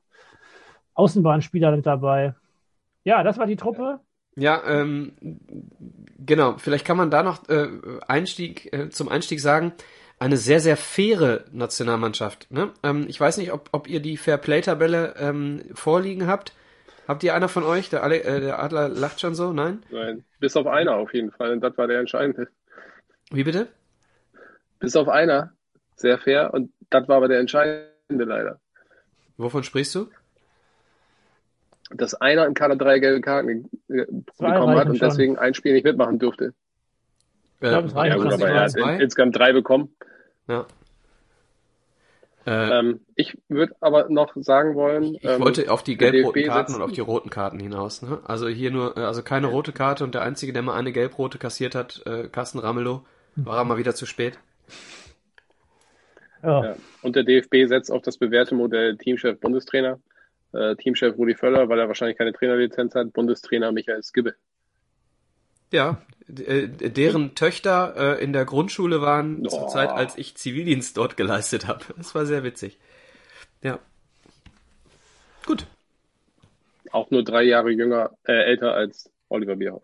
Außenbahnspieler 0.94 1.76
mit 1.76 1.84
dabei. 1.84 2.34
Ja, 3.04 3.22
das 3.22 3.36
war 3.36 3.46
die 3.46 3.56
Truppe. 3.56 4.00
Ja, 4.36 4.62
ähm, 4.66 5.12
genau. 6.18 6.56
Vielleicht 6.56 6.86
kann 6.86 6.96
man 6.96 7.10
da 7.10 7.22
noch 7.22 7.48
äh, 7.48 7.68
Einstieg 8.08 8.72
äh, 8.72 8.88
zum 8.88 9.08
Einstieg 9.10 9.40
sagen, 9.40 9.72
eine 10.20 10.36
sehr, 10.36 10.60
sehr 10.60 10.76
faire 10.76 11.44
Nationalmannschaft. 11.50 12.50
Ne? 12.50 12.70
Ähm, 12.82 13.06
ich 13.08 13.18
weiß 13.18 13.38
nicht, 13.38 13.52
ob, 13.52 13.70
ob 13.72 13.88
ihr 13.88 14.00
die 14.00 14.18
Fair-Play-Tabelle 14.18 15.14
ähm, 15.18 15.62
vorliegen 15.74 16.26
habt. 16.26 16.52
Habt 17.08 17.24
ihr 17.24 17.34
einer 17.34 17.48
von 17.48 17.64
euch? 17.64 17.88
Der, 17.88 18.02
Ale 18.04 18.22
äh, 18.22 18.40
der 18.40 18.62
Adler 18.62 18.88
lacht 18.88 19.20
schon 19.20 19.34
so? 19.34 19.52
Nein? 19.52 19.82
Nein, 19.90 20.24
bis 20.38 20.56
auf 20.56 20.66
einer 20.66 20.94
auf 20.96 21.12
jeden 21.14 21.32
Fall. 21.32 21.52
Und 21.52 21.60
das 21.62 21.76
war 21.78 21.88
der 21.88 21.98
entscheidende. 22.00 22.48
Wie 23.30 23.44
bitte? 23.44 23.68
Bis 24.78 24.94
auf 24.94 25.08
einer. 25.08 25.54
Sehr 25.96 26.18
fair. 26.18 26.52
Und 26.52 26.70
das 26.90 27.08
war 27.08 27.16
aber 27.16 27.28
der 27.28 27.40
entscheidende 27.40 28.24
leider. 28.24 28.60
Wovon 29.38 29.64
sprichst 29.64 29.94
du? 29.94 30.08
Dass 31.90 32.14
einer 32.14 32.46
im 32.46 32.54
Kader 32.54 32.76
drei 32.76 32.98
gelbe 32.98 33.22
Karten 33.22 33.70
bekommen 33.88 34.76
hat 34.76 34.88
und 34.88 34.98
schon. 34.98 35.08
deswegen 35.08 35.38
ein 35.38 35.54
Spiel 35.54 35.72
nicht 35.72 35.84
mitmachen 35.84 36.18
durfte. 36.18 36.52
Ich 37.60 37.68
glaube, 37.68 37.88
es 37.88 37.94
reicht. 37.94 38.16
Ja, 38.16 38.22
gut, 38.22 38.32
aber 38.32 38.48
er 38.48 38.60
hat 38.60 39.00
insgesamt 39.00 39.36
drei 39.36 39.52
bekommen. 39.52 39.94
Ja. 40.50 40.66
Äh, 42.46 42.78
ähm, 42.78 43.00
ich 43.14 43.38
würde 43.48 43.74
aber 43.80 44.08
noch 44.08 44.32
sagen 44.36 44.74
wollen. 44.74 45.14
Ich 45.14 45.24
ähm, 45.24 45.40
wollte 45.40 45.70
auf 45.70 45.84
die 45.84 45.96
gelb-roten 45.96 46.46
Karten 46.46 46.74
und 46.74 46.82
auf 46.82 46.92
die 46.92 47.00
roten 47.00 47.30
Karten 47.30 47.60
hinaus. 47.60 48.02
Ne? 48.02 48.18
Also 48.24 48.48
hier 48.48 48.70
nur, 48.70 48.96
äh, 48.96 49.00
also 49.00 49.22
keine 49.22 49.46
rote 49.46 49.72
Karte 49.72 50.02
und 50.04 50.14
der 50.14 50.22
einzige, 50.22 50.52
der 50.52 50.62
mal 50.62 50.74
eine 50.74 50.90
gelb-rote 50.90 51.38
kassiert 51.38 51.74
hat, 51.74 52.02
äh, 52.06 52.28
Carsten 52.28 52.58
Ramelow, 52.58 53.04
war 53.36 53.58
er 53.58 53.64
mal 53.64 53.78
wieder 53.78 53.94
zu 53.94 54.06
spät. 54.06 54.38
Ja. 56.42 56.64
ja. 56.64 56.76
Und 57.02 57.14
der 57.14 57.22
DFB 57.22 57.66
setzt 57.66 57.92
auf 57.92 58.02
das 58.02 58.16
bewährte 58.16 58.54
Modell 58.54 58.96
Teamchef 58.96 59.38
Bundestrainer. 59.38 60.00
Äh, 60.52 60.74
Teamchef 60.76 61.16
Rudi 61.16 61.34
Völler, 61.34 61.68
weil 61.68 61.78
er 61.78 61.86
wahrscheinlich 61.86 62.18
keine 62.18 62.32
Trainerlizenz 62.32 62.94
hat, 62.94 63.12
Bundestrainer 63.12 63.70
Michael 63.70 64.02
Skibbe. 64.02 64.34
Ja, 65.72 66.02
äh, 66.28 66.68
deren 66.68 67.34
Töchter 67.34 68.18
äh, 68.18 68.24
in 68.24 68.32
der 68.32 68.44
Grundschule 68.44 69.00
waren 69.00 69.44
oh. 69.46 69.48
zur 69.48 69.68
Zeit, 69.68 69.90
als 69.90 70.16
ich 70.16 70.36
Zivildienst 70.36 70.96
dort 70.96 71.16
geleistet 71.16 71.66
habe. 71.66 71.84
Das 71.96 72.14
war 72.14 72.26
sehr 72.26 72.44
witzig. 72.44 72.78
Ja. 73.62 73.78
Gut. 75.46 75.66
Auch 76.92 77.10
nur 77.10 77.24
drei 77.24 77.42
Jahre 77.42 77.70
jünger, 77.70 78.10
äh, 78.24 78.32
älter 78.32 78.74
als 78.74 79.10
Oliver 79.28 79.56
Bierhoff. 79.56 79.82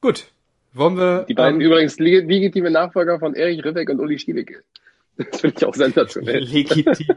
Gut. 0.00 0.30
Wollen 0.74 0.96
wir. 0.96 1.24
Die 1.28 1.34
beiden 1.34 1.60
ähm, 1.60 1.66
übrigens 1.66 1.98
legitime 1.98 2.70
Nachfolger 2.70 3.18
von 3.18 3.34
Erich 3.34 3.64
Ribbeck 3.64 3.88
und 3.90 4.00
Uli 4.00 4.18
Stieleke. 4.18 4.62
Das 5.16 5.40
finde 5.40 5.56
ich 5.58 5.64
auch 5.64 5.74
sensationell. 5.74 6.44
Legitim. 6.44 7.16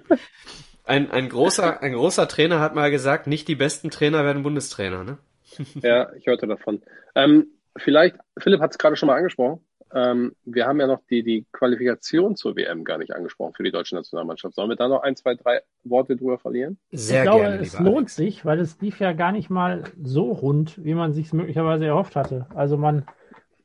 Ein, 0.91 1.09
ein, 1.09 1.29
großer, 1.29 1.81
ein 1.81 1.93
großer 1.93 2.27
Trainer 2.27 2.59
hat 2.59 2.75
mal 2.75 2.91
gesagt, 2.91 3.25
nicht 3.25 3.47
die 3.47 3.55
besten 3.55 3.91
Trainer 3.91 4.25
werden 4.25 4.43
Bundestrainer, 4.43 5.05
ne? 5.05 5.17
Ja, 5.81 6.11
ich 6.15 6.27
hörte 6.27 6.47
davon. 6.47 6.81
Ähm, 7.15 7.47
vielleicht, 7.77 8.17
Philipp 8.37 8.59
hat 8.59 8.71
es 8.71 8.77
gerade 8.77 8.97
schon 8.97 9.07
mal 9.07 9.15
angesprochen. 9.15 9.61
Ähm, 9.95 10.35
wir 10.43 10.67
haben 10.67 10.81
ja 10.81 10.87
noch 10.87 10.99
die, 11.09 11.23
die 11.23 11.45
Qualifikation 11.53 12.35
zur 12.35 12.57
WM 12.57 12.83
gar 12.83 12.97
nicht 12.97 13.15
angesprochen 13.15 13.53
für 13.53 13.63
die 13.63 13.71
deutsche 13.71 13.95
Nationalmannschaft. 13.95 14.53
Sollen 14.53 14.67
wir 14.67 14.75
da 14.75 14.89
noch 14.89 15.01
ein, 15.01 15.15
zwei, 15.15 15.35
drei 15.35 15.61
Worte 15.85 16.17
drüber 16.17 16.37
verlieren? 16.37 16.77
Sehr 16.91 17.19
ich 17.19 17.23
glaube, 17.23 17.43
gerne, 17.43 17.61
es 17.61 17.79
lohnt 17.79 17.97
Alex. 17.97 18.15
sich, 18.17 18.43
weil 18.43 18.59
es 18.59 18.81
lief 18.81 18.99
ja 18.99 19.13
gar 19.13 19.31
nicht 19.31 19.49
mal 19.49 19.85
so 20.03 20.29
rund, 20.29 20.83
wie 20.83 20.93
man 20.93 21.13
sich 21.13 21.31
möglicherweise 21.31 21.85
erhofft 21.85 22.17
hatte. 22.17 22.47
Also 22.53 22.75
man 22.75 23.05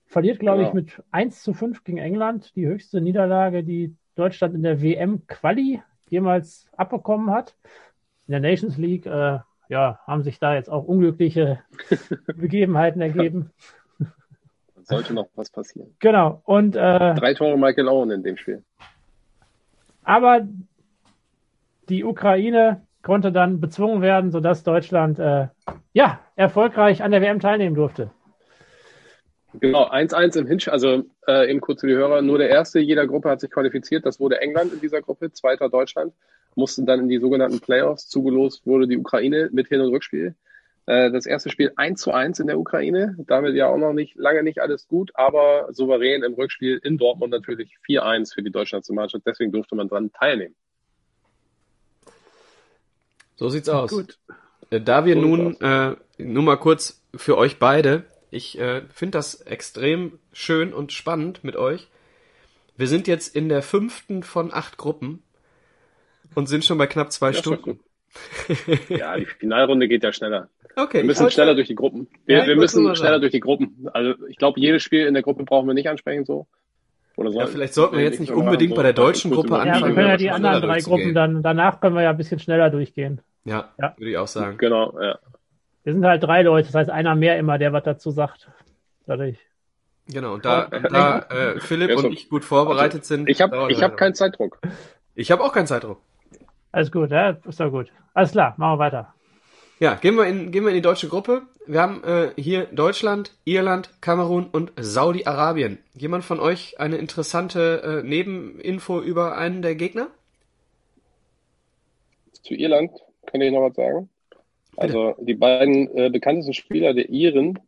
verliert, 0.07 0.39
glaube 0.39 0.59
genau. 0.59 0.69
ich, 0.69 0.75
mit 0.75 1.03
1 1.11 1.43
zu 1.43 1.55
5 1.55 1.83
gegen 1.83 1.99
England, 1.99 2.55
die 2.55 2.69
höchste 2.69 3.01
Niederlage, 3.01 3.65
die 3.65 3.97
Deutschland 4.15 4.55
in 4.55 4.63
der 4.63 4.81
WM-Quali 4.81 5.83
jemals 6.09 6.69
abbekommen 6.77 7.31
hat. 7.31 7.55
In 8.27 8.33
der 8.33 8.41
Nations 8.41 8.77
League 8.77 9.07
äh, 9.07 9.39
ja, 9.69 10.01
haben 10.07 10.23
sich 10.23 10.39
da 10.39 10.55
jetzt 10.55 10.71
auch 10.71 10.85
unglückliche 10.85 11.61
Begebenheiten 12.27 13.01
ergeben. 13.01 13.51
Sollte 14.83 15.15
noch 15.15 15.29
was 15.35 15.51
passieren. 15.51 15.95
Genau. 15.99 16.43
Und, 16.45 16.77
äh, 16.77 17.15
Drei 17.15 17.35
Tore 17.35 17.59
Michael 17.59 17.89
Owen 17.89 18.11
in 18.11 18.23
dem 18.23 18.37
Spiel. 18.37 18.63
Aber 20.05 20.47
die 21.89 22.05
Ukraine 22.05 22.83
konnte 23.03 23.33
dann 23.33 23.61
bezwungen 23.61 24.03
werden, 24.03 24.31
sodass 24.31 24.63
Deutschland 24.63 25.19
äh, 25.19 25.49
ja, 25.93 26.21
erfolgreich 26.37 27.03
an 27.03 27.11
der 27.11 27.23
WM 27.23 27.41
teilnehmen 27.41 27.75
durfte. 27.75 28.11
Genau, 29.61 29.89
1-1 29.89 30.39
im 30.39 30.47
Hinspiel, 30.47 30.73
also 30.73 31.05
äh, 31.27 31.51
eben 31.51 31.61
kurz 31.61 31.81
für 31.81 31.87
die 31.87 31.95
Hörer, 31.95 32.23
nur 32.23 32.39
der 32.39 32.51
erste 32.51 32.79
jeder 32.79 33.07
Gruppe 33.07 33.31
hat 33.31 33.41
sich 33.41 33.51
qualifiziert, 33.51 34.05
das 34.05 34.21
wurde 34.21 34.41
England 34.41 34.73
in 34.73 34.81
dieser 34.81 35.01
Gruppe, 35.01 35.33
zweiter 35.33 35.69
Deutschland, 35.69 36.13
mussten 36.55 36.87
dann 36.87 37.01
in 37.01 37.09
die 37.09 37.19
sogenannten 37.19 37.61
Playoffs, 37.61 38.09
zugelost 38.09 38.67
wurde 38.67 38.89
die 38.89 38.97
Ukraine 38.97 39.49
mit 39.53 39.69
Hin- 39.69 39.81
und 39.81 39.93
Rückspiel. 39.93 40.35
Äh, 40.87 41.11
das 41.11 41.27
erste 41.27 41.51
Spiel 41.51 41.73
1 41.77 42.01
zu 42.01 42.13
1 42.13 42.41
in 42.41 42.47
der 42.47 42.59
Ukraine, 42.59 43.17
damit 43.27 43.55
ja 43.55 43.69
auch 43.69 43.77
noch 43.77 43.93
nicht, 43.93 44.17
lange 44.17 44.43
nicht 44.43 44.61
alles 44.61 44.89
gut, 44.89 45.11
aber 45.15 45.69
souverän 45.73 46.23
im 46.23 46.35
Rückspiel 46.35 46.81
in 46.83 46.97
Dortmund 46.97 47.33
natürlich 47.33 47.77
4-1 47.87 48.35
für 48.35 48.43
die 48.43 48.51
deutsche 48.51 48.77
Nationalmannschaft, 48.77 49.27
deswegen 49.27 49.53
durfte 49.53 49.75
man 49.75 49.89
dran 49.89 50.13
teilnehmen. 50.13 50.55
So 53.37 53.49
sieht's 53.49 53.69
aus. 53.69 53.91
Gut. 53.91 54.19
Äh, 54.71 54.81
da 54.81 55.05
wir 55.05 55.17
nun, 55.17 55.61
äh, 55.61 55.97
nur 56.19 56.43
mal 56.43 56.57
kurz 56.57 57.03
für 57.15 57.37
euch 57.37 57.59
beide, 57.59 58.05
ich 58.31 58.59
äh, 58.59 58.83
finde 58.93 59.19
das 59.19 59.41
extrem 59.43 60.19
schön 60.33 60.73
und 60.73 60.93
spannend 60.93 61.45
mit 61.45 61.57
euch. 61.57 61.89
Wir 62.77 62.89
sind 62.89 63.09
jetzt 63.09 63.35
in 63.35 63.49
der 63.49 63.63
fünften 63.63 64.23
von 64.23 64.53
acht 64.53 64.77
Gruppen 64.77 65.23
und 66.35 66.47
sind 66.47 66.65
schon 66.65 66.79
bei 66.79 66.87
knapp 66.87 67.13
zwei 67.13 67.31
ja, 67.31 67.35
Stunden. 67.35 67.81
ja, 68.89 69.17
die 69.17 69.27
Finalrunde 69.27 69.89
geht 69.89 70.03
ja 70.03 70.13
schneller. 70.13 70.49
Okay. 70.75 70.99
Wir 70.99 71.05
müssen 71.05 71.31
schneller 71.31 71.55
durch 71.55 71.69
die 71.69 71.75
Gruppen. 71.75 72.07
Wir, 72.27 72.39
ja, 72.39 72.47
wir 72.47 72.57
müssen 72.57 72.95
schneller 72.95 73.19
durch 73.19 73.33
die 73.33 73.41
Gruppen. 73.41 73.89
Also 73.93 74.15
ich 74.29 74.37
glaube, 74.37 74.61
jedes 74.61 74.83
Spiel 74.83 75.07
in 75.07 75.15
der 75.15 75.23
Gruppe 75.23 75.45
brauchen 75.45 75.67
wir 75.67 75.75
nicht 75.75 75.89
ansprechen 75.89 76.27
so. 76.27 76.47
Oder 77.17 77.31
soll, 77.31 77.41
ja, 77.41 77.47
vielleicht 77.47 77.73
sollten 77.73 77.97
wir 77.97 78.05
jetzt 78.05 78.21
nicht 78.21 78.33
unbedingt 78.33 78.75
bei 78.75 78.83
der 78.83 78.93
deutschen 78.93 79.31
Gruppe 79.31 79.59
anfangen. 79.59 79.81
Ja, 79.81 79.87
wir 79.87 79.95
können 79.95 80.09
ja 80.09 80.17
die 80.19 80.31
anderen 80.31 80.61
drei 80.61 80.81
Gruppen 80.81 81.15
dann, 81.15 81.43
danach 81.43 81.81
können 81.81 81.95
wir 81.95 82.03
ja 82.03 82.11
ein 82.11 82.17
bisschen 82.19 82.39
schneller 82.39 82.69
durchgehen. 82.69 83.23
Ja, 83.45 83.73
ja. 83.81 83.95
würde 83.97 84.11
ich 84.11 84.19
auch 84.19 84.29
sagen. 84.29 84.59
Genau, 84.59 85.01
ja. 85.01 85.19
Wir 85.87 85.93
sind 85.93 86.05
halt 86.05 86.21
drei 86.21 86.43
Leute, 86.43 86.67
das 86.67 86.75
heißt 86.75 86.91
einer 86.91 87.15
mehr 87.15 87.39
immer, 87.39 87.59
der 87.59 87.73
was 87.73 87.85
dazu 87.85 88.11
sagt. 88.11 88.51
Dadurch. 89.07 89.39
Genau, 90.09 90.35
und 90.35 90.45
da, 90.45 90.67
da 90.67 91.21
äh, 91.21 91.61
Philipp 91.61 91.91
ja, 91.91 91.97
und 91.99 92.13
ich 92.13 92.29
gut 92.29 92.45
vorbereitet 92.45 93.03
also, 93.03 93.15
sind. 93.15 93.29
Ich 93.29 93.41
habe 93.41 93.71
ich 93.71 93.85
hab 93.85 93.97
keinen 93.97 94.15
Zeitdruck. 94.15 94.59
Ich 95.15 95.31
habe 95.31 95.45
auch 95.45 95.53
keinen 95.53 95.69
Zeitdruck. 95.69 96.01
Alles 96.73 96.91
gut, 96.91 97.13
ja, 97.13 97.39
ist 97.47 97.61
doch 97.61 97.71
gut. 97.71 97.93
Alles 98.15 98.33
klar, 98.33 98.55
machen 98.57 98.73
wir 98.73 98.79
weiter. 98.81 99.15
Ja, 99.79 99.95
gehen 99.95 100.17
wir 100.17 100.27
in, 100.27 100.51
gehen 100.51 100.65
wir 100.65 100.71
in 100.71 100.75
die 100.75 100.83
deutsche 100.83 101.07
Gruppe. 101.07 101.43
Wir 101.69 101.81
haben 101.81 102.03
äh, 102.03 102.31
hier 102.37 102.65
Deutschland, 102.65 103.31
Irland, 103.45 103.91
Kamerun 104.01 104.49
und 104.51 104.73
Saudi-Arabien. 104.77 105.79
Jemand 105.95 106.25
von 106.25 106.41
euch 106.41 106.81
eine 106.81 106.97
interessante 106.97 108.03
äh, 108.03 108.03
Nebeninfo 108.03 109.01
über 109.01 109.39
einen 109.39 109.63
der 109.63 109.77
Gegner? 109.77 110.09
Zu 112.43 112.55
Irland 112.55 112.91
kann 113.27 113.41
ich 113.41 113.53
noch 113.53 113.69
was 113.69 113.77
sagen. 113.77 114.09
Also 114.77 115.15
die 115.19 115.35
beiden 115.35 115.95
äh, 115.97 116.11
bekanntesten 116.11 116.55
Spieler 116.55 116.95
der 116.95 117.09
Iren 117.09 117.59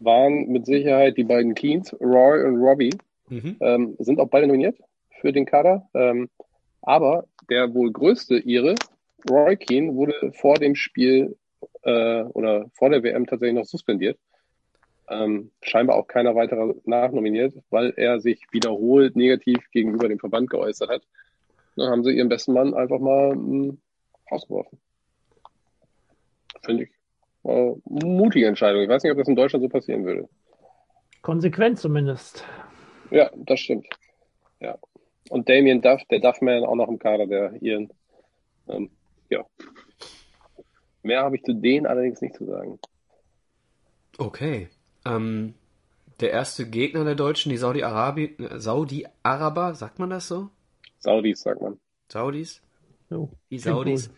waren 0.00 0.48
mit 0.48 0.66
Sicherheit 0.66 1.16
die 1.16 1.24
beiden 1.24 1.54
Keens, 1.54 1.92
Roy 2.00 2.44
und 2.44 2.56
Robbie. 2.56 2.96
Mhm. 3.28 3.56
Ähm, 3.60 3.96
sind 3.98 4.20
auch 4.20 4.28
beide 4.28 4.46
nominiert 4.46 4.76
für 5.20 5.32
den 5.32 5.46
Kader. 5.46 5.88
Ähm, 5.94 6.28
aber 6.82 7.26
der 7.50 7.74
wohl 7.74 7.92
größte 7.92 8.38
Ire, 8.38 8.74
Roy 9.28 9.56
Keane, 9.56 9.94
wurde 9.94 10.32
vor 10.32 10.54
dem 10.54 10.74
Spiel 10.74 11.36
äh, 11.82 12.22
oder 12.22 12.70
vor 12.74 12.90
der 12.90 13.02
WM 13.02 13.26
tatsächlich 13.26 13.58
noch 13.58 13.66
suspendiert. 13.66 14.18
Ähm, 15.10 15.50
scheinbar 15.62 15.96
auch 15.96 16.06
keiner 16.06 16.34
weiterer 16.34 16.74
nachnominiert, 16.84 17.54
weil 17.70 17.94
er 17.96 18.20
sich 18.20 18.46
wiederholt 18.52 19.16
negativ 19.16 19.70
gegenüber 19.72 20.08
dem 20.08 20.18
Verband 20.18 20.50
geäußert 20.50 20.90
hat. 20.90 21.02
Dann 21.76 21.90
haben 21.90 22.04
sie 22.04 22.12
ihren 22.12 22.28
besten 22.28 22.52
Mann 22.52 22.74
einfach 22.74 22.98
mal 22.98 23.34
mh, 23.34 23.36
hm, 23.36 23.78
rausgeworfen. 24.30 24.78
Finde 26.64 26.84
ich 26.84 26.90
äh, 27.44 27.74
mutige 27.84 28.46
Entscheidung. 28.46 28.82
Ich 28.82 28.88
weiß 28.88 29.02
nicht, 29.02 29.12
ob 29.12 29.18
das 29.18 29.28
in 29.28 29.36
Deutschland 29.36 29.62
so 29.62 29.68
passieren 29.68 30.04
würde. 30.04 30.28
Konsequent 31.22 31.78
zumindest. 31.78 32.44
Ja, 33.10 33.30
das 33.36 33.60
stimmt. 33.60 33.86
Ja. 34.60 34.78
Und 35.30 35.48
Damien 35.48 35.80
Duff, 35.80 36.02
der 36.10 36.20
Duffman 36.20 36.64
auch 36.64 36.74
noch 36.74 36.88
im 36.88 36.98
Kader 36.98 37.26
der 37.26 37.62
Iren. 37.62 37.92
Ähm, 38.68 38.90
ja. 39.30 39.44
Mehr 41.02 41.22
habe 41.22 41.36
ich 41.36 41.42
zu 41.42 41.52
denen 41.54 41.86
allerdings 41.86 42.20
nicht 42.20 42.34
zu 42.34 42.44
sagen. 42.44 42.78
Okay. 44.18 44.68
Ähm, 45.04 45.54
der 46.20 46.32
erste 46.32 46.68
Gegner 46.68 47.04
der 47.04 47.14
Deutschen, 47.14 47.50
die 47.50 47.56
Saudi-Arabi 47.56 48.36
Saudi-Araber, 48.56 49.74
sagt 49.74 49.98
man 49.98 50.10
das 50.10 50.28
so? 50.28 50.50
Saudis, 50.98 51.42
sagt 51.42 51.62
man. 51.62 51.78
Saudis? 52.10 52.60
Oh, 53.10 53.28
die 53.50 53.58
Saudis. 53.58 54.10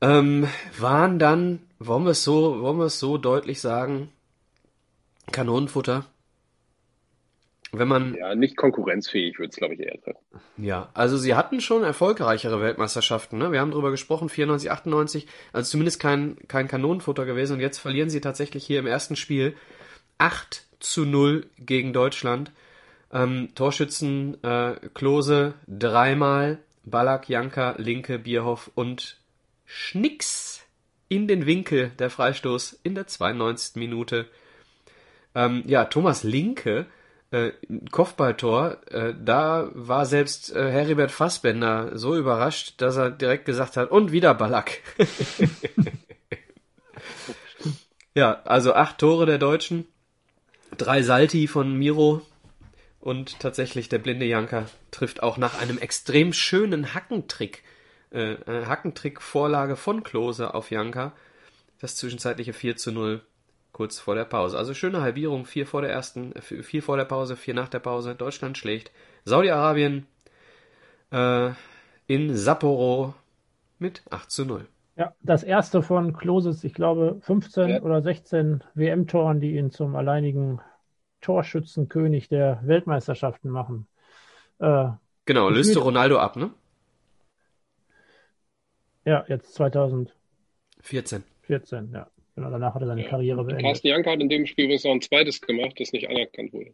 Ähm, 0.00 0.48
waren 0.78 1.18
dann, 1.18 1.60
wollen 1.78 2.04
wir 2.04 2.12
es 2.12 2.24
so, 2.24 2.62
wollen 2.62 2.78
wir 2.78 2.86
es 2.86 2.98
so 2.98 3.18
deutlich 3.18 3.60
sagen, 3.60 4.10
Kanonenfutter. 5.30 6.06
wenn 7.72 7.86
man. 7.86 8.14
Ja, 8.14 8.34
nicht 8.34 8.56
konkurrenzfähig 8.56 9.38
würde 9.38 9.50
es, 9.50 9.56
glaube 9.56 9.74
ich, 9.74 9.80
eher 9.80 10.00
treffen. 10.00 10.18
Ja, 10.56 10.88
also 10.94 11.16
sie 11.16 11.34
hatten 11.34 11.60
schon 11.60 11.84
erfolgreichere 11.84 12.60
Weltmeisterschaften, 12.60 13.38
ne? 13.38 13.52
Wir 13.52 13.60
haben 13.60 13.70
drüber 13.70 13.90
gesprochen, 13.90 14.28
94, 14.28 14.70
98, 14.70 15.26
also 15.52 15.70
zumindest 15.70 16.00
kein, 16.00 16.36
kein 16.48 16.66
Kanonenfutter 16.66 17.26
gewesen 17.26 17.54
und 17.54 17.60
jetzt 17.60 17.78
verlieren 17.78 18.10
sie 18.10 18.20
tatsächlich 18.20 18.66
hier 18.66 18.80
im 18.80 18.86
ersten 18.86 19.16
Spiel 19.16 19.54
8 20.18 20.66
zu 20.80 21.04
0 21.04 21.46
gegen 21.58 21.92
Deutschland. 21.92 22.50
Ähm, 23.12 23.50
Torschützen 23.54 24.42
äh, 24.42 24.76
Klose 24.94 25.54
dreimal, 25.68 26.58
Ballack, 26.84 27.28
Janka, 27.28 27.74
Linke, 27.78 28.18
Bierhoff 28.18 28.70
und 28.74 29.19
Schnicks 29.72 30.66
in 31.08 31.28
den 31.28 31.46
Winkel 31.46 31.90
der 31.98 32.10
Freistoß 32.10 32.80
in 32.82 32.94
der 32.94 33.06
92. 33.06 33.76
Minute. 33.76 34.26
Ähm, 35.34 35.62
ja, 35.66 35.84
Thomas 35.84 36.24
Linke 36.24 36.86
äh, 37.30 37.52
Kopfballtor, 37.92 38.78
äh, 38.90 39.14
da 39.16 39.70
war 39.72 40.04
selbst 40.04 40.54
äh, 40.54 40.70
Heribert 40.70 41.12
Fassbender 41.12 41.96
so 41.96 42.16
überrascht, 42.16 42.74
dass 42.78 42.96
er 42.96 43.10
direkt 43.10 43.44
gesagt 43.44 43.76
hat, 43.76 43.90
und 43.90 44.10
wieder 44.10 44.34
Ballack. 44.34 44.80
ja, 48.14 48.42
also 48.44 48.74
acht 48.74 48.98
Tore 48.98 49.26
der 49.26 49.38
Deutschen, 49.38 49.86
drei 50.76 51.02
Salti 51.02 51.46
von 51.46 51.72
Miro 51.72 52.22
und 52.98 53.38
tatsächlich 53.38 53.88
der 53.88 53.98
blinde 53.98 54.26
Janker 54.26 54.66
trifft 54.90 55.22
auch 55.22 55.36
nach 55.36 55.60
einem 55.60 55.78
extrem 55.78 56.32
schönen 56.32 56.94
Hackentrick, 56.94 57.62
äh, 58.10 58.36
Hackentrick-Vorlage 58.46 59.76
von 59.76 60.02
Klose 60.02 60.54
auf 60.54 60.70
Janker, 60.70 61.12
das 61.80 61.96
zwischenzeitliche 61.96 62.52
4 62.52 62.76
zu 62.76 62.92
0 62.92 63.22
kurz 63.72 63.98
vor 63.98 64.14
der 64.14 64.24
Pause. 64.24 64.58
Also 64.58 64.74
schöne 64.74 65.00
Halbierung, 65.00 65.46
vier 65.46 65.66
vor 65.66 65.82
der 65.82 65.90
ersten, 65.90 66.32
äh, 66.32 66.40
vier 66.40 66.82
vor 66.82 66.96
der 66.96 67.04
Pause, 67.04 67.36
vier 67.36 67.54
nach 67.54 67.68
der 67.68 67.78
Pause. 67.78 68.14
Deutschland 68.14 68.58
schlägt 68.58 68.90
Saudi-Arabien 69.24 70.06
äh, 71.12 71.50
in 72.06 72.36
Sapporo 72.36 73.14
mit 73.78 74.02
8 74.10 74.30
zu 74.30 74.44
0. 74.44 74.66
Ja, 74.96 75.14
das 75.22 75.42
erste 75.42 75.82
von 75.82 76.12
Kloses, 76.12 76.62
ich 76.64 76.74
glaube, 76.74 77.18
15 77.22 77.68
ja. 77.68 77.80
oder 77.80 78.02
16 78.02 78.62
WM-Toren, 78.74 79.40
die 79.40 79.56
ihn 79.56 79.70
zum 79.70 79.96
alleinigen 79.96 80.60
Torschützenkönig 81.22 82.28
der 82.28 82.60
Weltmeisterschaften 82.64 83.50
machen. 83.50 83.86
Äh, 84.58 84.88
genau, 85.24 85.48
löste 85.48 85.78
Ronaldo 85.78 86.18
ab, 86.18 86.36
ne? 86.36 86.50
Ja, 89.10 89.24
jetzt 89.26 89.54
2014. 89.54 91.24
14, 91.42 91.90
ja. 91.92 92.08
Genau, 92.36 92.48
danach 92.48 92.74
hat 92.74 92.82
er 92.82 92.86
seine 92.86 93.02
ja. 93.02 93.10
Karriere 93.10 93.42
beendet. 93.42 93.64
Carsten 93.64 93.88
Jank 93.88 94.06
hat 94.06 94.20
in 94.20 94.28
dem 94.28 94.46
Spiel 94.46 94.66
übrigens 94.66 94.84
noch 94.84 94.92
ein 94.92 95.02
zweites 95.02 95.40
gemacht, 95.40 95.74
das 95.80 95.92
nicht 95.92 96.08
anerkannt 96.08 96.52
wurde. 96.52 96.72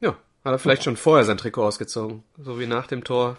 Ja, 0.00 0.18
hat 0.44 0.52
er 0.52 0.58
vielleicht 0.58 0.84
schon 0.84 0.98
vorher 0.98 1.24
sein 1.24 1.38
Trikot 1.38 1.64
ausgezogen, 1.64 2.24
so 2.36 2.60
wie 2.60 2.66
nach 2.66 2.86
dem 2.86 3.04
Tor. 3.04 3.38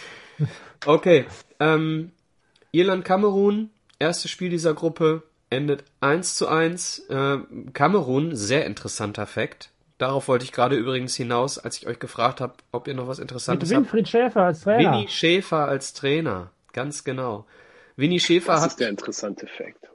okay, 0.86 1.26
ähm, 1.60 2.12
Irland-Kamerun, 2.70 3.68
erstes 3.98 4.30
Spiel 4.30 4.48
dieser 4.48 4.72
Gruppe, 4.72 5.24
endet 5.50 5.84
1 6.00 6.36
zu 6.36 6.48
1. 6.48 7.00
Äh, 7.10 7.38
Kamerun, 7.74 8.34
sehr 8.34 8.64
interessanter 8.64 9.26
Fakt. 9.26 9.72
Darauf 9.98 10.28
wollte 10.28 10.44
ich 10.44 10.52
gerade 10.52 10.76
übrigens 10.76 11.14
hinaus, 11.14 11.58
als 11.58 11.78
ich 11.78 11.86
euch 11.86 11.98
gefragt 11.98 12.40
habe, 12.40 12.54
ob 12.72 12.88
ihr 12.88 12.94
noch 12.94 13.08
was 13.08 13.18
Interessantes 13.18 13.68
Mit 13.70 13.78
Winfried 13.78 14.06
habt. 14.06 14.10
Schäfer 14.10 14.42
als 14.42 14.60
Trainer. 14.62 14.92
Winnie 14.92 15.08
Schäfer 15.08 15.68
als 15.68 15.92
Trainer, 15.92 16.50
ganz 16.72 17.04
genau. 17.04 17.46
Winnie 17.96 18.20
Schäfer 18.20 18.52
das 18.52 18.60
hat. 18.62 18.66
Das 18.66 18.72
ist 18.72 18.80
der 18.80 18.88
interessante 18.88 19.46
Fakt. 19.46 19.88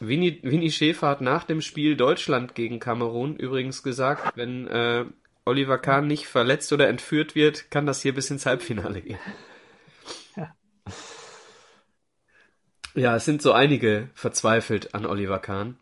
Winnie, 0.00 0.40
Winnie 0.42 0.70
Schäfer 0.70 1.08
hat 1.08 1.20
nach 1.20 1.44
dem 1.44 1.60
Spiel 1.60 1.96
Deutschland 1.96 2.54
gegen 2.54 2.80
Kamerun 2.80 3.36
übrigens 3.36 3.82
gesagt, 3.82 4.36
wenn 4.36 4.66
äh, 4.66 5.04
Oliver 5.44 5.78
Kahn 5.78 6.06
nicht 6.06 6.26
verletzt 6.26 6.72
oder 6.72 6.88
entführt 6.88 7.34
wird, 7.34 7.70
kann 7.70 7.86
das 7.86 8.02
hier 8.02 8.14
bis 8.14 8.30
ins 8.30 8.44
Halbfinale 8.46 9.00
gehen. 9.00 9.18
Ja. 10.36 10.54
ja, 12.94 13.16
es 13.16 13.24
sind 13.24 13.42
so 13.42 13.52
einige 13.52 14.10
verzweifelt 14.14 14.94
an 14.94 15.06
Oliver 15.06 15.38
Kahn. 15.38 15.78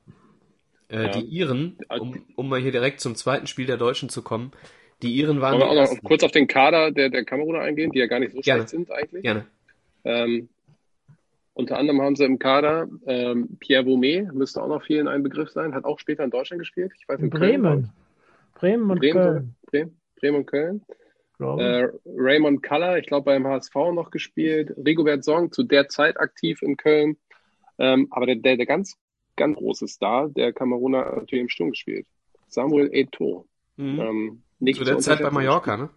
Äh, 0.90 1.04
ja. 1.04 1.08
Die 1.08 1.20
Iren, 1.20 1.78
um, 1.98 2.24
um 2.36 2.48
mal 2.48 2.60
hier 2.60 2.72
direkt 2.72 3.00
zum 3.00 3.14
zweiten 3.14 3.46
Spiel 3.46 3.66
der 3.66 3.76
Deutschen 3.76 4.08
zu 4.08 4.22
kommen, 4.22 4.52
die 5.02 5.14
Iren 5.14 5.40
waren. 5.40 5.60
Wollen 5.60 5.76
wir 5.76 5.84
auch 5.84 5.94
noch 5.94 6.02
kurz 6.02 6.22
auf 6.22 6.32
den 6.32 6.46
Kader 6.46 6.90
der, 6.90 7.08
der 7.08 7.24
Kameruner 7.24 7.60
eingehen, 7.60 7.90
die 7.92 7.98
ja 7.98 8.06
gar 8.06 8.20
nicht 8.20 8.32
so 8.32 8.40
Gerne. 8.40 8.62
schlecht 8.62 8.70
sind 8.70 8.90
eigentlich? 8.90 9.22
Gerne. 9.22 9.46
Ähm, 10.04 10.48
unter 11.54 11.78
anderem 11.78 12.00
haben 12.00 12.16
sie 12.16 12.24
im 12.24 12.38
Kader 12.38 12.88
ähm, 13.06 13.56
Pierre 13.58 13.84
Vaumet, 13.84 14.32
müsste 14.32 14.62
auch 14.62 14.68
noch 14.68 14.82
vielen 14.82 15.08
ein 15.08 15.22
Begriff 15.22 15.50
sein, 15.50 15.74
hat 15.74 15.84
auch 15.84 15.98
später 15.98 16.24
in 16.24 16.30
Deutschland 16.30 16.60
gespielt. 16.60 16.92
Ich 16.98 17.08
weiß, 17.08 17.20
in 17.20 17.30
Bremen. 17.30 17.90
Bremen 18.54 18.90
und 18.90 18.98
Bremen, 18.98 19.12
Köln. 19.12 19.54
Bremen, 19.66 20.00
Bremen 20.16 20.36
und 20.36 20.46
Köln. 20.46 20.82
Äh, 21.38 21.88
Raymond 22.04 22.62
Kaller, 22.62 22.98
ich 22.98 23.06
glaube 23.06 23.24
beim 23.24 23.46
HSV 23.46 23.74
noch 23.94 24.10
gespielt. 24.10 24.74
Rigobert 24.76 25.24
Song, 25.24 25.52
zu 25.52 25.62
der 25.62 25.88
Zeit 25.88 26.20
aktiv 26.20 26.60
in 26.60 26.76
Köln. 26.76 27.16
Ähm, 27.78 28.08
aber 28.10 28.26
der, 28.26 28.36
der, 28.36 28.58
der 28.58 28.66
ganz, 28.66 28.98
ganz 29.40 29.56
große 29.56 29.88
Star, 29.88 30.28
der 30.28 30.52
Kameruner 30.52 31.16
natürlich 31.16 31.42
im 31.42 31.48
Sturm 31.48 31.70
gespielt. 31.70 32.06
Samuel 32.48 32.88
Eto'o. 32.88 33.44
Mhm. 33.76 34.00
Ähm, 34.60 34.74
zu 34.74 34.84
der 34.84 34.98
Zeit 34.98 35.22
bei 35.22 35.30
Mallorca, 35.30 35.76
ne? 35.76 35.88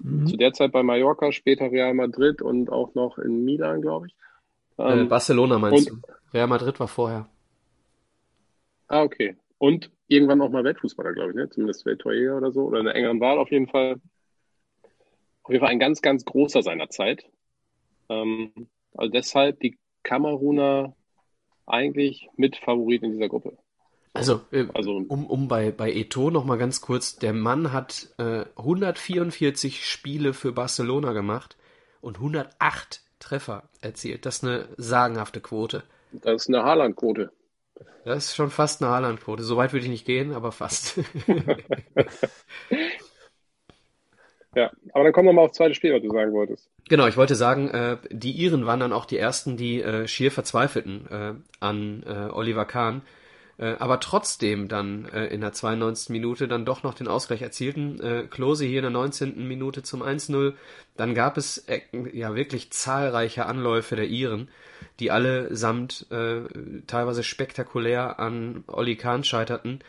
Mhm. 0.00 0.26
Zu 0.26 0.36
der 0.36 0.52
Zeit 0.52 0.70
bei 0.70 0.82
Mallorca, 0.84 1.32
später 1.32 1.70
Real 1.72 1.94
Madrid 1.94 2.40
und 2.40 2.70
auch 2.70 2.94
noch 2.94 3.18
in 3.18 3.44
Milan, 3.44 3.82
glaube 3.82 4.06
ich. 4.06 4.14
Äh, 4.78 5.00
ähm, 5.00 5.08
Barcelona 5.08 5.58
meinst 5.58 5.90
und, 5.90 6.02
du? 6.02 6.08
Real 6.32 6.46
Madrid 6.46 6.78
war 6.78 6.86
vorher. 6.86 7.28
Ah, 8.86 9.02
okay. 9.02 9.36
Und 9.58 9.90
irgendwann 10.06 10.40
auch 10.40 10.50
mal 10.50 10.62
Weltfußballer, 10.62 11.14
glaube 11.14 11.30
ich, 11.30 11.36
ne? 11.36 11.50
Zumindest 11.50 11.84
Welttorjäger 11.84 12.36
oder 12.36 12.52
so. 12.52 12.62
Oder 12.62 12.78
in 12.78 12.84
der 12.84 12.94
engeren 12.94 13.20
Wahl 13.20 13.38
auf 13.38 13.50
jeden 13.50 13.66
Fall. 13.66 14.00
Auf 15.42 15.50
jeden 15.50 15.60
Fall 15.60 15.72
ein 15.72 15.80
ganz, 15.80 16.00
ganz 16.02 16.24
großer 16.24 16.62
seiner 16.62 16.88
Zeit. 16.88 17.24
Ähm, 18.08 18.52
also 18.94 19.10
deshalb 19.10 19.58
die 19.58 19.76
Kameruner 20.04 20.94
eigentlich 21.70 22.28
mit 22.36 22.56
Favorit 22.56 23.02
in 23.02 23.12
dieser 23.12 23.28
Gruppe. 23.28 23.56
Also, 24.14 24.40
äh, 24.50 24.66
also 24.74 24.96
um, 24.96 25.26
um 25.26 25.48
bei, 25.48 25.70
bei 25.70 25.92
Eto 25.92 26.30
noch 26.30 26.44
mal 26.44 26.58
ganz 26.58 26.80
kurz, 26.80 27.16
der 27.16 27.32
Mann 27.32 27.72
hat 27.72 28.08
äh, 28.18 28.44
144 28.56 29.86
Spiele 29.86 30.34
für 30.34 30.52
Barcelona 30.52 31.12
gemacht 31.12 31.56
und 32.00 32.16
108 32.16 33.02
Treffer 33.20 33.68
erzielt. 33.80 34.26
Das 34.26 34.38
ist 34.38 34.44
eine 34.44 34.68
sagenhafte 34.76 35.40
Quote. 35.40 35.82
Das 36.12 36.42
ist 36.42 36.48
eine 36.48 36.64
Haaland-Quote. 36.64 37.30
Das 38.04 38.26
ist 38.26 38.36
schon 38.36 38.50
fast 38.50 38.82
eine 38.82 38.90
Haaland-Quote. 38.90 39.42
So 39.42 39.56
weit 39.56 39.72
würde 39.72 39.84
ich 39.84 39.90
nicht 39.90 40.06
gehen, 40.06 40.32
aber 40.32 40.52
fast. 40.52 40.98
ja, 44.54 44.70
aber 44.92 45.04
dann 45.04 45.12
kommen 45.12 45.28
wir 45.28 45.32
mal 45.32 45.42
aufs 45.42 45.56
zweite 45.56 45.74
Spiel, 45.74 45.94
was 45.94 46.02
du 46.02 46.10
sagen 46.10 46.32
wolltest. 46.32 46.68
Genau, 46.88 47.06
ich 47.06 47.16
wollte 47.16 47.34
sagen, 47.34 47.68
äh, 47.68 47.96
die 48.10 48.32
Iren 48.32 48.66
waren 48.66 48.80
dann 48.80 48.92
auch 48.92 49.04
die 49.04 49.18
ersten, 49.18 49.56
die 49.56 49.82
äh, 49.82 50.08
schier 50.08 50.30
verzweifelten 50.30 51.06
äh, 51.10 51.34
an 51.60 52.02
äh, 52.06 52.30
Oliver 52.32 52.64
Kahn 52.64 53.02
äh, 53.58 53.74
aber 53.78 53.98
trotzdem 54.00 54.68
dann 54.68 55.06
äh, 55.06 55.26
in 55.26 55.40
der 55.40 55.52
92. 55.52 56.10
Minute 56.10 56.46
dann 56.46 56.64
doch 56.64 56.84
noch 56.84 56.94
den 56.94 57.08
Ausgleich 57.08 57.42
erzielten. 57.42 58.00
Äh, 58.00 58.26
Klose 58.30 58.64
hier 58.64 58.78
in 58.78 58.84
der 58.84 58.90
19. 58.90 59.46
Minute 59.46 59.82
zum 59.82 60.02
1-0. 60.02 60.54
Dann 60.96 61.14
gab 61.14 61.36
es 61.36 61.58
äh, 61.66 61.80
ja 62.12 62.36
wirklich 62.36 62.70
zahlreiche 62.70 63.46
Anläufe 63.46 63.96
der 63.96 64.06
Iren, 64.06 64.48
die 65.00 65.10
alle 65.10 65.54
samt 65.54 66.06
äh, 66.10 66.42
teilweise 66.86 67.24
spektakulär 67.24 68.20
an 68.20 68.62
Olli 68.68 68.96
Kahn 68.96 69.24
scheiterten. 69.24 69.80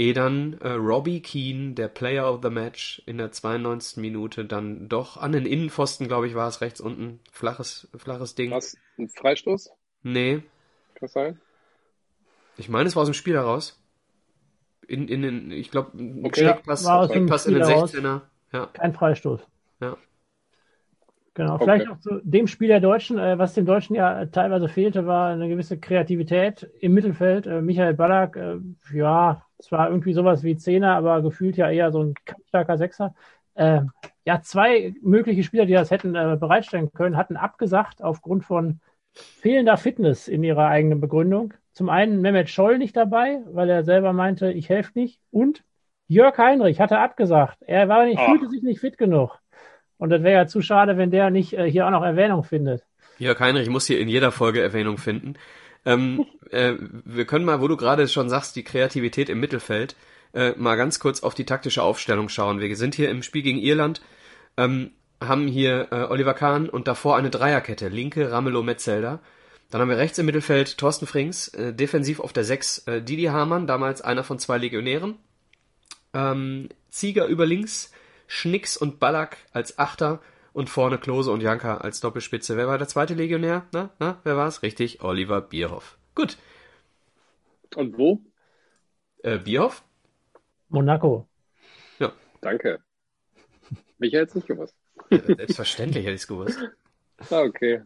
Ehe 0.00 0.14
dann 0.14 0.54
äh, 0.62 0.70
Robbie 0.70 1.20
Keane, 1.20 1.74
der 1.74 1.88
Player 1.88 2.32
of 2.32 2.40
the 2.42 2.48
Match, 2.48 3.02
in 3.04 3.18
der 3.18 3.32
92. 3.32 3.98
Minute 3.98 4.46
dann 4.46 4.88
doch 4.88 5.18
an 5.18 5.32
den 5.32 5.44
Innenpfosten, 5.44 6.08
glaube 6.08 6.26
ich, 6.26 6.34
war 6.34 6.48
es 6.48 6.62
rechts 6.62 6.80
unten, 6.80 7.20
flaches, 7.30 7.86
flaches 7.94 8.34
Ding. 8.34 8.50
Was? 8.50 8.78
Ein 8.98 9.10
Freistoß? 9.10 9.68
Nee. 10.02 10.42
Kann 10.94 11.08
sein? 11.08 11.40
Ich 12.56 12.70
meine, 12.70 12.88
es 12.88 12.96
war 12.96 13.02
aus 13.02 13.08
dem 13.08 13.14
Spiel 13.14 13.34
heraus. 13.34 13.78
In, 14.88 15.06
in 15.06 15.20
den, 15.20 15.50
ich 15.50 15.70
glaube, 15.70 15.90
ein 15.98 16.24
okay. 16.24 16.44
Schlägpass, 16.44 16.86
war 16.86 17.00
aus 17.00 17.10
dem 17.10 17.26
Pass 17.26 17.44
in 17.44 17.52
den 17.52 17.64
16er. 17.64 18.22
Ja. 18.54 18.66
Kein 18.72 18.94
Freistoß. 18.94 19.42
Ja. 19.82 19.98
Genau, 21.34 21.54
okay. 21.54 21.64
vielleicht 21.64 21.88
auch 21.88 21.98
zu 22.00 22.20
dem 22.22 22.46
Spiel 22.46 22.68
der 22.68 22.80
Deutschen, 22.80 23.18
äh, 23.18 23.38
was 23.38 23.54
dem 23.54 23.66
Deutschen 23.66 23.94
ja 23.94 24.26
teilweise 24.26 24.68
fehlte, 24.68 25.06
war 25.06 25.30
eine 25.30 25.48
gewisse 25.48 25.78
Kreativität 25.78 26.68
im 26.80 26.92
Mittelfeld. 26.92 27.46
Äh, 27.46 27.62
Michael 27.62 27.94
Ballack, 27.94 28.36
äh, 28.36 28.56
ja, 28.92 29.46
es 29.58 29.70
war 29.70 29.88
irgendwie 29.88 30.12
sowas 30.12 30.42
wie 30.42 30.56
Zehner, 30.56 30.96
aber 30.96 31.22
gefühlt 31.22 31.56
ja 31.56 31.70
eher 31.70 31.92
so 31.92 32.02
ein 32.02 32.14
starker 32.48 32.76
Sechser. 32.78 33.14
Äh, 33.54 33.82
ja, 34.24 34.40
zwei 34.42 34.94
mögliche 35.02 35.44
Spieler, 35.44 35.66
die 35.66 35.72
das 35.72 35.90
hätten 35.90 36.14
äh, 36.14 36.36
bereitstellen 36.38 36.92
können, 36.92 37.16
hatten 37.16 37.36
abgesagt 37.36 38.02
aufgrund 38.02 38.44
von 38.44 38.80
fehlender 39.12 39.76
Fitness 39.76 40.28
in 40.28 40.42
ihrer 40.42 40.66
eigenen 40.66 41.00
Begründung 41.00 41.54
zum 41.72 41.88
einen 41.88 42.20
Mehmet 42.20 42.50
Scholl 42.50 42.78
nicht 42.78 42.96
dabei, 42.96 43.40
weil 43.46 43.70
er 43.70 43.84
selber 43.84 44.12
meinte, 44.12 44.52
ich 44.52 44.68
helfe 44.68 44.98
nicht. 44.98 45.20
Und 45.30 45.64
Jörg 46.08 46.36
Heinrich 46.36 46.80
hatte 46.80 46.98
abgesagt. 46.98 47.56
Er 47.62 47.88
war 47.88 48.04
nicht, 48.04 48.20
fühlte 48.20 48.48
sich 48.48 48.62
nicht 48.62 48.80
fit 48.80 48.98
genug. 48.98 49.39
Und 50.00 50.10
das 50.10 50.22
wäre 50.22 50.34
ja 50.34 50.46
zu 50.46 50.62
schade, 50.62 50.96
wenn 50.96 51.10
der 51.10 51.30
nicht 51.30 51.52
äh, 51.52 51.70
hier 51.70 51.86
auch 51.86 51.90
noch 51.90 52.02
Erwähnung 52.02 52.42
findet. 52.42 52.82
Jörg 53.18 53.38
Heinrich 53.38 53.68
muss 53.68 53.86
hier 53.86 54.00
in 54.00 54.08
jeder 54.08 54.32
Folge 54.32 54.62
Erwähnung 54.62 54.96
finden. 54.96 55.34
Ähm, 55.84 56.24
äh, 56.50 56.72
wir 57.04 57.26
können 57.26 57.44
mal, 57.44 57.60
wo 57.60 57.68
du 57.68 57.76
gerade 57.76 58.08
schon 58.08 58.30
sagst, 58.30 58.56
die 58.56 58.64
Kreativität 58.64 59.28
im 59.28 59.40
Mittelfeld. 59.40 59.94
äh, 60.32 60.52
mal 60.56 60.76
ganz 60.76 61.00
kurz 61.00 61.22
auf 61.22 61.34
die 61.34 61.44
taktische 61.44 61.82
Aufstellung 61.82 62.28
schauen. 62.28 62.60
Wir 62.60 62.74
sind 62.76 62.94
hier 62.94 63.10
im 63.10 63.22
Spiel 63.22 63.42
gegen 63.42 63.58
Irland, 63.58 64.00
ähm, 64.56 64.92
haben 65.22 65.46
hier 65.46 65.88
äh, 65.90 66.04
Oliver 66.04 66.34
Kahn 66.34 66.68
und 66.70 66.88
davor 66.88 67.16
eine 67.16 67.30
Dreierkette. 67.30 67.88
Linke 67.88 68.32
Ramelow 68.32 68.62
Metzelder. 68.62 69.20
Dann 69.70 69.82
haben 69.82 69.90
wir 69.90 69.98
rechts 69.98 70.18
im 70.18 70.26
Mittelfeld 70.26 70.78
Thorsten 70.78 71.06
Frings, 71.06 71.48
äh, 71.48 71.74
defensiv 71.74 72.20
auf 72.20 72.32
der 72.32 72.44
6 72.44 72.86
äh, 72.86 73.02
Didi 73.02 73.24
Hamann, 73.24 73.66
damals 73.66 74.00
einer 74.00 74.24
von 74.24 74.38
zwei 74.38 74.56
Legionären. 74.56 75.16
Ähm, 76.14 76.70
Zieger 76.88 77.26
über 77.26 77.44
links, 77.46 77.92
Schnicks 78.30 78.76
und 78.76 79.00
Ballack 79.00 79.38
als 79.52 79.76
Achter 79.80 80.20
und 80.52 80.70
vorne 80.70 80.98
Klose 80.98 81.32
und 81.32 81.40
Janka 81.40 81.78
als 81.78 81.98
Doppelspitze. 81.98 82.56
Wer 82.56 82.68
war 82.68 82.78
der 82.78 82.86
zweite 82.86 83.14
Legionär? 83.14 83.66
Na, 83.72 83.90
na, 83.98 84.20
wer 84.22 84.36
war's? 84.36 84.62
Richtig, 84.62 85.02
Oliver 85.02 85.40
Bierhoff. 85.40 85.98
Gut. 86.14 86.36
Und 87.74 87.98
wo? 87.98 88.20
Äh, 89.24 89.38
Bierhoff? 89.38 89.82
Monaco. 90.68 91.28
Ja. 91.98 92.12
Danke. 92.40 92.78
Mich 93.98 94.12
hätte 94.12 94.26
es 94.26 94.34
nicht 94.36 94.46
gewusst. 94.46 94.76
Ja, 95.10 95.18
selbstverständlich 95.24 96.04
hätte 96.04 96.14
ich 96.14 96.22
es 96.22 96.28
gewusst. 96.28 96.58
Ah, 97.30 97.40
okay. 97.40 97.82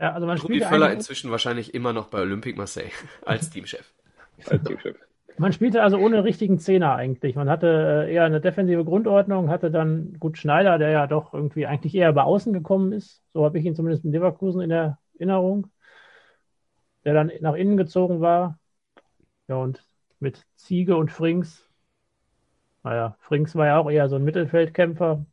Ja, 0.00 0.12
also 0.12 0.26
man 0.26 0.38
Rudi 0.38 0.56
spielt 0.56 0.68
Völler 0.68 0.92
inzwischen 0.92 1.30
wahrscheinlich 1.30 1.72
immer 1.72 1.92
noch 1.92 2.08
bei 2.08 2.20
Olympique 2.20 2.58
Marseille 2.58 2.90
als 3.24 3.50
Teamchef. 3.50 3.94
Als 4.46 4.64
Teamchef. 4.64 4.96
Man 5.36 5.52
spielte 5.52 5.82
also 5.82 5.98
ohne 5.98 6.22
richtigen 6.22 6.58
Zehner 6.58 6.94
eigentlich. 6.94 7.34
Man 7.34 7.48
hatte 7.48 8.06
äh, 8.06 8.14
eher 8.14 8.24
eine 8.24 8.40
defensive 8.40 8.84
Grundordnung, 8.84 9.50
hatte 9.50 9.70
dann 9.70 10.16
gut 10.20 10.38
Schneider, 10.38 10.78
der 10.78 10.90
ja 10.90 11.06
doch 11.06 11.34
irgendwie 11.34 11.66
eigentlich 11.66 11.94
eher 11.94 12.10
über 12.10 12.24
Außen 12.24 12.52
gekommen 12.52 12.92
ist. 12.92 13.22
So 13.32 13.44
habe 13.44 13.58
ich 13.58 13.64
ihn 13.64 13.74
zumindest 13.74 14.04
mit 14.04 14.14
Leverkusen 14.14 14.60
in 14.60 14.70
Erinnerung. 14.70 15.66
Der 17.04 17.14
dann 17.14 17.32
nach 17.40 17.54
innen 17.54 17.76
gezogen 17.76 18.20
war. 18.20 18.58
Ja, 19.48 19.56
und 19.56 19.84
mit 20.20 20.46
Ziege 20.56 20.96
und 20.96 21.10
Frings. 21.10 21.68
Naja, 22.84 23.16
Frings 23.18 23.56
war 23.56 23.66
ja 23.66 23.78
auch 23.78 23.90
eher 23.90 24.08
so 24.08 24.16
ein 24.16 24.24
Mittelfeldkämpfer. 24.24 25.24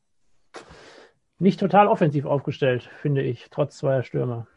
Nicht 1.37 1.59
total 1.59 1.87
offensiv 1.87 2.25
aufgestellt, 2.25 2.89
finde 3.01 3.21
ich, 3.21 3.49
trotz 3.51 3.77
zweier 3.77 4.03
Stürmer. 4.03 4.47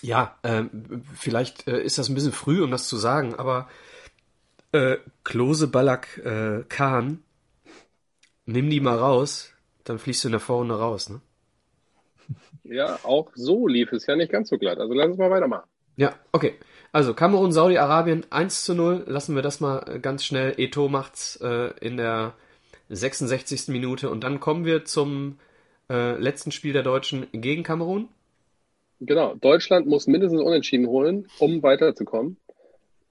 Ja, 0.00 0.36
ähm, 0.42 1.02
vielleicht 1.14 1.68
äh, 1.68 1.80
ist 1.80 1.98
das 1.98 2.08
ein 2.08 2.14
bisschen 2.14 2.32
früh, 2.32 2.62
um 2.62 2.70
das 2.70 2.88
zu 2.88 2.96
sagen, 2.96 3.34
aber 3.34 3.68
äh, 4.72 4.96
Klose, 5.24 5.68
Ballack, 5.68 6.18
äh, 6.24 6.64
Kahn, 6.68 7.22
nimm 8.46 8.70
die 8.70 8.80
mal 8.80 8.98
raus, 8.98 9.52
dann 9.84 9.98
fliegst 9.98 10.24
du 10.24 10.28
in 10.28 10.32
der 10.32 10.40
Vorrunde 10.40 10.78
raus, 10.78 11.08
ne? 11.10 11.20
Ja, 12.64 12.98
auch 13.02 13.30
so 13.34 13.66
lief 13.66 13.92
es 13.92 14.06
ja 14.06 14.16
nicht 14.16 14.30
ganz 14.30 14.48
so 14.48 14.56
glatt. 14.56 14.78
Also 14.78 14.94
lass 14.94 15.08
uns 15.08 15.18
mal 15.18 15.30
weitermachen. 15.30 15.68
Ja, 15.96 16.14
okay. 16.30 16.54
Also 16.92 17.12
Kamerun, 17.12 17.52
Saudi-Arabien 17.52 18.24
1 18.30 18.64
zu 18.64 18.74
0. 18.74 19.04
Lassen 19.06 19.34
wir 19.34 19.42
das 19.42 19.60
mal 19.60 19.84
äh, 19.88 19.98
ganz 19.98 20.24
schnell. 20.24 20.54
Eto 20.56 20.88
macht's 20.88 21.36
äh, 21.36 21.72
in 21.80 21.96
der 21.96 22.34
66. 22.88 23.68
Minute. 23.68 24.10
Und 24.10 24.24
dann 24.24 24.40
kommen 24.40 24.64
wir 24.64 24.84
zum 24.84 25.38
äh, 25.90 26.16
letzten 26.18 26.52
Spiel 26.52 26.72
der 26.72 26.82
Deutschen 26.82 27.26
gegen 27.32 27.62
Kamerun. 27.62 28.08
Genau. 29.00 29.34
Deutschland 29.34 29.86
muss 29.86 30.06
mindestens 30.06 30.40
unentschieden 30.40 30.86
holen, 30.86 31.26
um 31.38 31.62
weiterzukommen. 31.62 32.36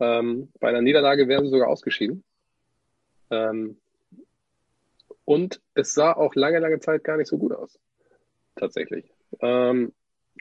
Ähm, 0.02 0.52
bei 0.60 0.69
einer 0.69 0.82
Niederlage 0.82 1.28
wären 1.28 1.45
sie 1.45 1.52
sogar 1.52 1.69
ausgeschieden. 1.69 2.23
Ähm, 3.30 3.78
und 5.26 5.61
es 5.76 5.94
sah 5.94 6.11
auch 6.11 6.34
lange, 6.34 6.57
lange 6.57 6.80
Zeit 6.80 7.03
gar 7.03 7.18
nicht 7.18 7.28
so 7.28 7.38
gut 7.38 7.53
aus. 7.53 7.80
Tatsächlich. 8.56 9.06
Ähm, 9.40 9.94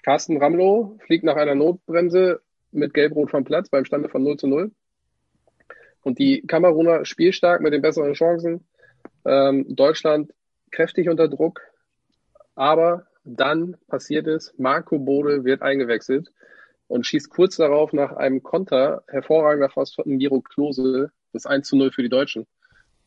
Carsten 0.03 0.39
Ramlow 0.39 0.99
fliegt 1.05 1.25
nach 1.25 1.37
einer 1.37 1.55
Notbremse 1.55 2.41
mit 2.73 2.95
Gelb-Rot 2.95 3.31
vom 3.31 3.45
Platz 3.45 3.69
beim 3.69 3.85
Stande 3.85 4.09
von 4.09 4.23
0 4.23 4.39
zu 4.39 4.47
0. 4.47 4.73
Und 6.03 6.19
die 6.19 6.41
Kameruner 6.41 7.05
spielstark 7.05 7.61
mit 7.61 7.75
den 7.75 7.83
besseren 7.83 8.15
Chancen. 8.15 8.67
Ähm, 9.27 9.67
Deutschland 9.69 10.33
kräftig 10.71 11.11
unter 11.11 11.29
Druck. 11.29 11.61
Aber 12.55 13.07
dann 13.25 13.77
passiert 13.89 14.27
es, 14.27 14.55
Marco 14.57 14.99
Bode 14.99 15.45
wird 15.45 15.61
eingewechselt 15.61 16.33
und 16.91 17.07
schießt 17.07 17.31
kurz 17.31 17.57
darauf 17.57 17.93
nach 17.93 18.17
einem 18.17 18.43
Konter, 18.43 19.05
hervorragender 19.07 19.71
Fass 19.71 19.95
von 19.95 20.09
Miro 20.09 20.41
Klose, 20.41 21.13
das 21.33 21.47
1 21.47 21.69
zu 21.69 21.77
0 21.77 21.93
für 21.93 22.03
die 22.03 22.09
Deutschen. 22.09 22.49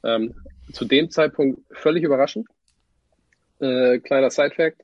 Ähm, 0.05 0.33
zu 0.71 0.85
dem 0.85 1.09
Zeitpunkt 1.09 1.59
völlig 1.69 2.03
überraschend. 2.03 2.47
Äh, 3.59 3.99
kleiner 3.99 4.29
Side-Fact. 4.29 4.81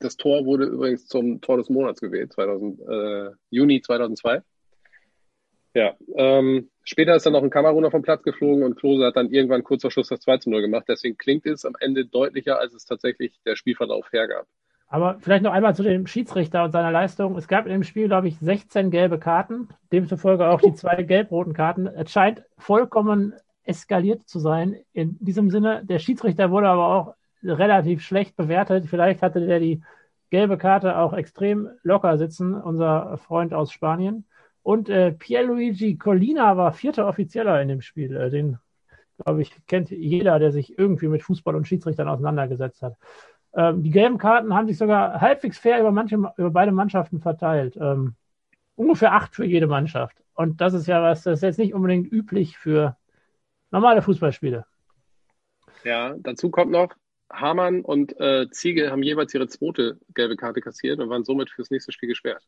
Das 0.00 0.18
Tor 0.18 0.44
wurde 0.44 0.66
übrigens 0.66 1.06
zum 1.06 1.40
Tor 1.40 1.56
des 1.56 1.70
Monats 1.70 2.02
gewählt, 2.02 2.34
2000, 2.34 2.80
äh, 2.80 3.30
Juni 3.48 3.80
2002. 3.80 4.42
Ja, 5.72 5.96
ähm, 6.14 6.68
später 6.84 7.16
ist 7.16 7.24
dann 7.24 7.32
noch 7.32 7.42
ein 7.42 7.48
Kameruner 7.48 7.90
vom 7.90 8.02
Platz 8.02 8.22
geflogen 8.22 8.64
und 8.64 8.76
Klose 8.76 9.06
hat 9.06 9.16
dann 9.16 9.30
irgendwann 9.30 9.64
kurz 9.64 9.80
vor 9.80 9.90
Schluss 9.90 10.08
das 10.08 10.20
2 10.20 10.38
zu 10.38 10.50
0 10.50 10.60
gemacht. 10.60 10.84
Deswegen 10.88 11.16
klingt 11.16 11.46
es 11.46 11.64
am 11.64 11.74
Ende 11.80 12.04
deutlicher, 12.04 12.58
als 12.58 12.74
es 12.74 12.84
tatsächlich 12.84 13.40
der 13.46 13.56
Spielverlauf 13.56 14.12
hergab. 14.12 14.46
Aber 14.88 15.16
vielleicht 15.20 15.42
noch 15.42 15.52
einmal 15.52 15.74
zu 15.74 15.82
dem 15.82 16.06
Schiedsrichter 16.06 16.62
und 16.64 16.70
seiner 16.70 16.92
Leistung. 16.92 17.36
Es 17.36 17.48
gab 17.48 17.66
in 17.66 17.72
dem 17.72 17.82
Spiel, 17.82 18.06
glaube 18.06 18.28
ich, 18.28 18.38
16 18.38 18.90
gelbe 18.90 19.18
Karten, 19.18 19.68
demzufolge 19.92 20.48
auch 20.48 20.60
die 20.60 20.74
zwei 20.74 21.02
gelb-roten 21.02 21.54
Karten. 21.54 21.86
Es 21.86 22.12
scheint 22.12 22.44
vollkommen 22.56 23.34
eskaliert 23.64 24.28
zu 24.28 24.38
sein. 24.38 24.76
In 24.92 25.16
diesem 25.20 25.50
Sinne, 25.50 25.84
der 25.84 25.98
Schiedsrichter 25.98 26.50
wurde 26.50 26.68
aber 26.68 26.86
auch 26.86 27.14
relativ 27.42 28.02
schlecht 28.02 28.36
bewertet. 28.36 28.86
Vielleicht 28.86 29.22
hatte 29.22 29.44
der 29.44 29.58
die 29.58 29.82
gelbe 30.30 30.56
Karte 30.56 30.98
auch 30.98 31.12
extrem 31.12 31.68
locker 31.82 32.16
sitzen, 32.18 32.54
unser 32.54 33.18
Freund 33.18 33.54
aus 33.54 33.72
Spanien. 33.72 34.24
Und 34.62 34.88
äh, 34.88 35.12
Pierluigi 35.12 35.96
Collina 35.96 36.56
war 36.56 36.72
vierter 36.72 37.06
Offizieller 37.06 37.60
in 37.60 37.68
dem 37.68 37.80
Spiel. 37.82 38.16
Äh, 38.16 38.30
den, 38.30 38.58
glaube 39.24 39.42
ich, 39.42 39.52
kennt 39.66 39.90
jeder, 39.90 40.38
der 40.38 40.50
sich 40.52 40.78
irgendwie 40.78 41.08
mit 41.08 41.22
Fußball 41.22 41.54
und 41.54 41.68
Schiedsrichtern 41.68 42.08
auseinandergesetzt 42.08 42.82
hat. 42.82 42.96
Ähm, 43.56 43.82
die 43.82 43.90
gelben 43.90 44.18
Karten 44.18 44.54
haben 44.54 44.66
sich 44.68 44.76
sogar 44.76 45.20
halbwegs 45.20 45.58
fair 45.58 45.80
über, 45.80 45.90
manche, 45.90 46.16
über 46.36 46.50
beide 46.50 46.72
Mannschaften 46.72 47.20
verteilt. 47.20 47.76
Ähm, 47.80 48.14
ungefähr 48.76 49.14
acht 49.14 49.34
für 49.34 49.46
jede 49.46 49.66
Mannschaft. 49.66 50.22
Und 50.34 50.60
das 50.60 50.74
ist 50.74 50.86
ja 50.86 51.02
was, 51.02 51.22
das 51.22 51.38
ist 51.38 51.42
jetzt 51.42 51.58
nicht 51.58 51.72
unbedingt 51.72 52.12
üblich 52.12 52.58
für 52.58 52.96
normale 53.70 54.02
Fußballspiele. 54.02 54.66
Ja, 55.84 56.14
dazu 56.18 56.50
kommt 56.50 56.70
noch, 56.70 56.94
Hamann 57.32 57.80
und 57.80 58.20
äh, 58.20 58.48
Ziege 58.50 58.90
haben 58.90 59.02
jeweils 59.02 59.32
ihre 59.32 59.48
zweite 59.48 59.98
gelbe 60.14 60.36
Karte 60.36 60.60
kassiert 60.60 61.00
und 61.00 61.08
waren 61.08 61.24
somit 61.24 61.50
fürs 61.50 61.70
nächste 61.70 61.92
Spiel 61.92 62.10
gesperrt. 62.10 62.46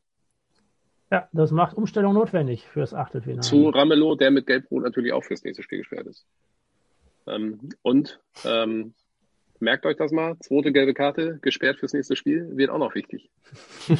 Ja, 1.10 1.26
das 1.32 1.52
macht 1.52 1.74
Umstellung 1.74 2.12
notwendig 2.12 2.66
fürs 2.66 2.92
Achtelfinale. 2.92 3.40
Zu 3.40 3.70
Ramelow, 3.70 4.14
der 4.14 4.30
mit 4.30 4.46
Gelb-Rot 4.46 4.82
natürlich 4.82 5.14
auch 5.14 5.24
fürs 5.24 5.42
nächste 5.42 5.62
Spiel 5.62 5.78
gesperrt 5.78 6.06
ist. 6.06 6.26
Ähm, 7.26 7.70
und 7.80 8.20
ähm, 8.44 8.94
merkt 9.60 9.86
euch 9.86 9.96
das 9.96 10.12
mal, 10.12 10.36
zweite 10.40 10.72
gelbe 10.72 10.94
Karte, 10.94 11.38
gesperrt 11.42 11.78
fürs 11.78 11.92
nächste 11.92 12.16
Spiel, 12.16 12.56
wird 12.56 12.70
auch 12.70 12.78
noch 12.78 12.94
wichtig. 12.94 13.30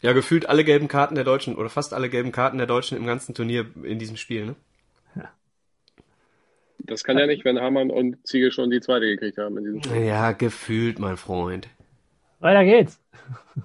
Ja, 0.00 0.12
gefühlt 0.12 0.48
alle 0.48 0.64
gelben 0.64 0.88
Karten 0.88 1.14
der 1.14 1.22
Deutschen 1.22 1.54
oder 1.54 1.68
fast 1.68 1.94
alle 1.94 2.08
gelben 2.08 2.32
Karten 2.32 2.58
der 2.58 2.66
Deutschen 2.66 2.98
im 2.98 3.06
ganzen 3.06 3.34
Turnier 3.36 3.66
in 3.84 4.00
diesem 4.00 4.16
Spiel, 4.16 4.46
ne? 4.46 4.56
Das 6.78 7.04
kann 7.04 7.16
ja 7.16 7.28
nicht, 7.28 7.44
wenn 7.44 7.60
Hamann 7.60 7.90
und 7.92 8.26
Ziege 8.26 8.50
schon 8.50 8.68
die 8.70 8.80
zweite 8.80 9.06
gekriegt 9.06 9.38
haben 9.38 9.56
in 9.58 9.62
diesem 9.64 9.82
Spiel. 9.84 10.02
Ja, 10.04 10.32
gefühlt, 10.32 10.98
mein 10.98 11.16
Freund. 11.16 11.68
Weiter 12.40 12.64
geht's. 12.64 13.00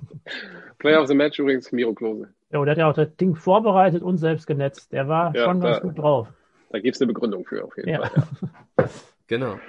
Player 0.78 1.02
of 1.02 1.08
the 1.08 1.16
Match 1.16 1.40
übrigens 1.40 1.72
Miro 1.72 1.96
Klose. 1.96 2.28
Ja, 2.52 2.62
der 2.64 2.72
hat 2.74 2.78
ja 2.78 2.88
auch 2.92 2.94
das 2.94 3.16
Ding 3.16 3.36
vorbereitet 3.36 4.04
und 4.04 4.20
selbst 4.20 4.46
genetzt. 4.46 4.92
Der 4.94 5.08
war 5.08 5.34
Ja, 5.36 5.46
schon 5.46 5.60
ganz 5.60 5.78
da- 5.78 5.82
gut 5.88 5.98
drauf. 5.98 6.28
Da 6.70 6.78
gibt's 6.80 7.02
eine 7.02 7.08
Begründung 7.08 7.44
für 7.46 7.64
auf 7.66 7.76
jeden 7.78 7.90
Ja. 7.90 8.06
Fall. 8.06 8.24
Ja. 8.78 8.90
Genau. 9.28 9.60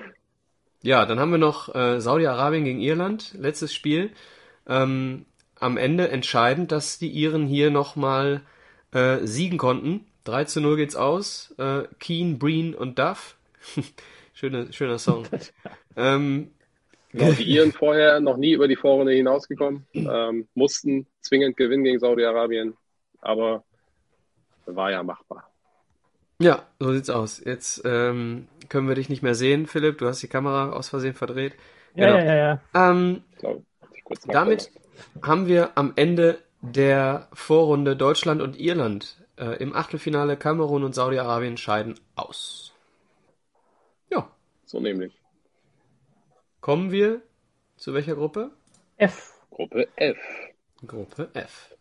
Ja, 0.82 1.06
dann 1.06 1.18
haben 1.18 1.32
wir 1.32 1.38
noch 1.38 1.74
äh, 1.74 2.00
Saudi-Arabien 2.00 2.64
gegen 2.64 2.80
Irland, 2.80 3.34
letztes 3.38 3.74
Spiel. 3.74 4.10
Ähm, 4.66 5.26
am 5.58 5.76
Ende 5.76 6.08
entscheidend, 6.08 6.70
dass 6.70 6.98
die 6.98 7.10
Iren 7.10 7.46
hier 7.46 7.70
nochmal 7.70 8.42
äh, 8.92 9.18
siegen 9.26 9.58
konnten. 9.58 10.06
3 10.24 10.44
zu 10.44 10.60
0 10.60 10.76
geht's 10.76 10.94
aus. 10.94 11.54
Äh, 11.58 11.84
Keen, 11.98 12.38
Breen 12.38 12.74
und 12.74 12.98
Duff. 12.98 13.36
Schöne, 14.34 14.72
schöner 14.72 14.98
Song. 14.98 15.26
ähm, 15.96 16.52
Genau, 17.12 17.32
die 17.32 17.44
Iren 17.44 17.72
vorher 17.72 18.20
noch 18.20 18.36
nie 18.36 18.52
über 18.52 18.68
die 18.68 18.76
Vorrunde 18.76 19.12
hinausgekommen, 19.12 19.86
ähm, 19.94 20.46
mussten 20.54 21.06
zwingend 21.22 21.56
gewinnen 21.56 21.84
gegen 21.84 21.98
Saudi-Arabien, 21.98 22.76
aber 23.20 23.64
war 24.66 24.90
ja 24.90 25.02
machbar. 25.02 25.50
ja, 26.38 26.66
so 26.78 26.92
sieht's 26.92 27.08
aus. 27.08 27.42
Jetzt 27.42 27.80
ähm, 27.86 28.46
können 28.68 28.88
wir 28.88 28.94
dich 28.94 29.08
nicht 29.08 29.22
mehr 29.22 29.34
sehen, 29.34 29.66
Philipp. 29.66 29.98
Du 29.98 30.06
hast 30.06 30.22
die 30.22 30.28
Kamera 30.28 30.70
aus 30.72 30.88
Versehen 30.88 31.14
verdreht. 31.14 31.54
Ja, 31.94 32.06
Genau. 32.06 32.18
ja, 32.18 32.24
ja, 32.24 32.34
ja. 32.36 32.60
Ähm, 32.74 33.22
kurz 34.04 34.26
Damit 34.26 34.70
haben 35.22 35.46
wir 35.46 35.76
am 35.76 35.92
Ende 35.96 36.38
der 36.60 37.28
Vorrunde 37.32 37.96
Deutschland 37.96 38.42
und 38.42 38.58
Irland 38.58 39.16
äh, 39.36 39.56
im 39.62 39.74
Achtelfinale 39.74 40.36
Kamerun 40.36 40.84
und 40.84 40.94
Saudi-Arabien 40.94 41.56
scheiden 41.56 41.98
aus. 42.16 42.72
Ja, 44.10 44.28
So 44.64 44.78
nämlich. 44.80 45.20
kommen 46.60 46.92
wir 46.92 47.22
zu 47.76 47.94
welcher 47.94 48.14
Gruppe? 48.14 48.52
F. 48.98 49.32
Gruppe 49.50 49.88
F. 49.96 50.18
Gruppe 50.84 51.30
F. 51.34 51.76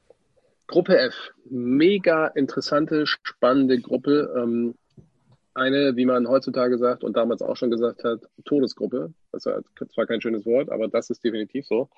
Gruppe 0.68 0.98
F. 0.98 1.32
Mega 1.50 2.28
interessante, 2.28 3.06
spannende 3.08 3.80
Gruppe. 3.80 4.34
Ähm, 4.38 4.76
eine, 5.58 5.96
wie 5.96 6.06
man 6.06 6.28
heutzutage 6.28 6.78
sagt 6.78 7.04
und 7.04 7.18
damals 7.18 7.42
auch 7.42 7.58
schon 7.58 7.72
gesagt 7.72 8.04
hat, 8.04 8.22
Todesgruppe. 8.46 9.14
Das 9.32 9.46
ist 9.46 9.94
zwar 9.94 10.06
kein 10.06 10.22
schönes 10.22 10.46
Wort, 10.46 10.70
aber 10.70 10.88
das 10.88 11.10
ist 11.10 11.24
definitiv 11.24 11.66
so. 11.66 11.90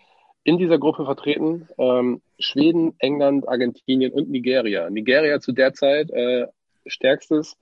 In 0.43 0.57
dieser 0.57 0.79
Gruppe 0.79 1.05
vertreten 1.05 1.67
ähm, 1.77 2.21
Schweden, 2.39 2.95
England, 2.99 3.47
Argentinien 3.47 4.13
und 4.13 4.29
Nigeria. 4.29 4.89
Nigeria 4.89 5.39
zu 5.39 5.51
der 5.51 5.73
Zeit 5.73 6.09
äh, 6.11 6.47
stärkstes 6.85 7.57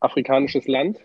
afrikanisches 0.00 0.66
Land 0.66 0.98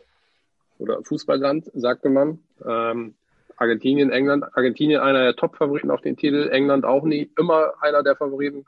oder 0.79 1.03
Fußballland, 1.03 1.69
sagte 1.73 2.09
man. 2.09 2.39
Ähm, 2.65 3.15
Argentinien, 3.57 4.09
England. 4.09 4.45
Argentinien 4.55 5.01
einer 5.01 5.23
der 5.23 5.35
Top-Favoriten 5.35 5.91
auf 5.91 6.01
den 6.01 6.17
Titel, 6.17 6.49
England 6.49 6.85
auch 6.85 7.03
nie, 7.03 7.29
immer 7.37 7.73
einer 7.81 8.01
der 8.01 8.15
Favoriten. 8.15 8.65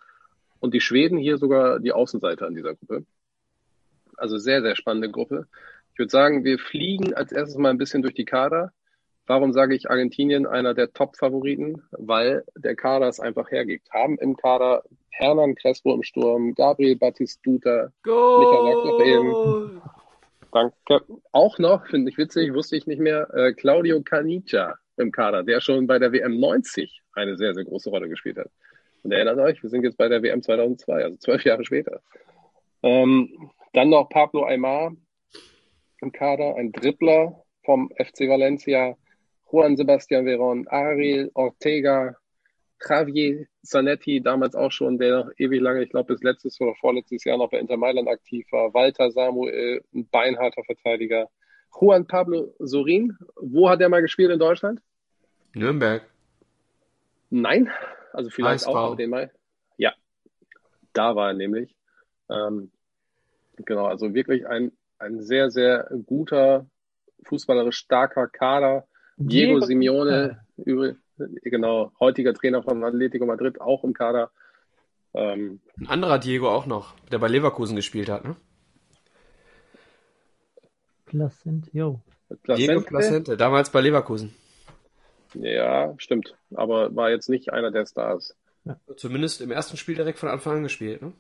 Und 0.60 0.73
die 0.73 0.81
Schweden 0.81 1.18
hier 1.18 1.38
sogar 1.38 1.80
die 1.80 1.94
Außenseiter 1.94 2.48
in 2.48 2.56
dieser 2.56 2.76
Gruppe. 2.76 3.06
Also 4.24 4.38
sehr, 4.38 4.62
sehr 4.62 4.78
spannende 4.78 5.12
Gruppe. 5.12 5.48
Ich 5.91 6.00
würde 6.00 6.10
sagen, 6.10 6.45
wir 6.45 6.58
fliegen 6.58 7.14
als 7.14 7.34
erstes 7.34 7.58
mal 7.58 7.72
ein 7.72 7.78
bisschen 7.78 8.04
durch 8.04 8.14
die 8.14 8.24
Kader. 8.24 8.72
Warum 9.26 9.52
sage 9.52 9.76
ich 9.76 9.90
Argentinien 9.90 10.48
einer 10.48 10.74
der 10.74 10.94
Top-Favoriten? 10.94 11.84
Weil 11.91 12.45
der 12.56 12.78
Kader 12.78 13.10
es 13.10 13.20
einfach 13.20 13.52
hergibt. 13.52 13.91
Haben 13.91 14.18
im 14.20 14.38
Kader 14.38 14.84
Hernan 15.10 15.56
Crespo 15.56 15.94
im 15.94 16.04
Sturm, 16.04 16.56
Gabriel 16.56 16.95
Batistuta, 16.95 17.91
Michael 18.06 19.82
Danke. 20.54 21.06
Auch 21.34 21.60
noch, 21.60 21.86
finde 21.88 22.10
ich 22.10 22.18
witzig, 22.18 22.54
wusste 22.54 22.78
ich 22.78 22.88
nicht 22.88 23.02
mehr, 23.02 23.28
äh, 23.34 23.52
Claudio 23.52 24.02
Canicia 24.04 24.76
im 24.95 25.12
Kader, 25.12 25.44
der 25.44 25.60
schon 25.60 25.86
bei 25.86 26.00
der 26.00 26.14
WM 26.14 26.40
90 26.40 27.02
eine 27.12 27.36
sehr, 27.36 27.54
sehr 27.54 27.66
große 27.66 27.90
Rolle 27.90 28.08
gespielt 28.08 28.38
hat. 28.38 28.52
Und 29.04 29.12
erinnert 29.12 29.40
euch, 29.40 29.62
wir 29.62 29.70
sind 29.70 29.84
jetzt 29.84 29.98
bei 29.98 30.08
der 30.08 30.24
WM 30.24 30.41
2002, 30.41 31.04
also 31.04 31.18
zwölf 31.18 31.44
Jahre 31.44 31.66
später. 31.66 32.00
Ähm, 32.84 33.52
dann 33.74 33.90
noch 33.90 34.10
Pablo 34.10 34.45
Aymar 34.45 34.95
im 36.02 36.12
Kader, 36.12 36.56
ein 36.56 36.72
Dribbler 36.72 37.44
vom 37.66 37.90
FC 37.98 38.30
Valencia, 38.30 38.95
Juan 39.52 39.76
Sebastian 39.76 40.26
Veron, 40.26 40.68
Ariel 40.68 41.32
Ortega, 41.34 42.16
Javier 42.88 43.45
Zanetti, 43.64 44.22
damals 44.22 44.56
auch 44.56 44.72
schon, 44.72 44.98
der 44.98 45.26
noch 45.26 45.32
ewig 45.38 45.62
lange, 45.62 45.84
ich 45.84 45.90
glaube 45.90 46.14
bis 46.14 46.24
letztes 46.24 46.60
oder 46.60 46.76
vorletztes 46.76 47.24
Jahr 47.24 47.38
noch 47.38 47.50
bei 47.50 47.60
Inter 47.60 47.78
Mailand 47.78 48.08
aktiv 48.08 48.45
war, 48.52 48.74
Walter 48.74 49.12
Samuel, 49.12 49.84
ein 49.94 50.08
beinharter 50.10 50.64
Verteidiger, 50.64 51.30
Juan 51.80 52.06
Pablo 52.06 52.54
Sorin, 52.60 53.18
wo 53.36 53.70
hat 53.70 53.82
er 53.82 53.90
mal 53.90 54.02
gespielt 54.02 54.32
in 54.32 54.40
Deutschland? 54.40 54.82
Nürnberg. 55.54 56.04
Nein, 57.30 57.72
also 58.12 58.30
vielleicht 58.30 58.68
auch, 58.68 58.76
aber 58.76 58.95
den 58.95 59.10
mal. 59.10 59.32
Ja, 59.78 59.94
da 60.94 61.16
war 61.16 61.30
er 61.30 61.34
nämlich. 61.34 61.76
Ähm, 62.30 62.72
genau, 63.65 63.85
also 63.85 64.14
wirklich 64.14 64.48
ein, 64.48 64.72
ein 64.99 65.22
sehr, 65.22 65.52
sehr 65.52 65.90
guter, 66.06 66.65
fußballerisch 67.26 67.77
starker 67.77 68.27
Kader. 68.27 68.88
Diego, 69.18 69.53
Diego 69.53 69.65
Simeone, 69.65 70.40
ja. 70.57 70.94
genau, 71.44 71.91
heutiger 71.99 72.34
Trainer 72.34 72.64
von 72.64 72.84
Atletico 72.84 73.26
Madrid, 73.26 73.61
auch 73.61 73.84
im 73.84 73.94
Kader. 73.94 74.31
Ähm, 75.14 75.61
ein 75.80 75.88
anderer 75.88 76.19
Diego 76.19 76.49
auch 76.49 76.65
noch, 76.65 76.95
der 77.11 77.19
bei 77.19 77.27
Leverkusen 77.27 77.76
gespielt 77.76 78.10
hat, 78.10 78.23
ne? 78.23 78.35
Placente, 81.06 81.69
jo. 81.73 82.02
Diego 82.48 82.81
Placente, 82.81 83.38
damals 83.38 83.69
bei 83.69 83.81
Leverkusen. 83.81 84.34
Ja, 85.35 85.94
stimmt. 85.98 86.35
Aber 86.53 86.95
war 86.95 87.10
jetzt 87.11 87.30
nicht 87.30 87.52
einer 87.52 87.72
der 87.72 87.85
Stars. 87.85 88.35
Ja. 88.65 88.77
Zumindest 88.95 89.41
im 89.41 89.52
ersten 89.52 89.77
Spiel 89.77 89.95
direkt 89.95 90.19
von 90.19 90.30
Anfang 90.30 90.57
an 90.57 90.64
gespielt, 90.64 91.02
ne? 91.02 91.14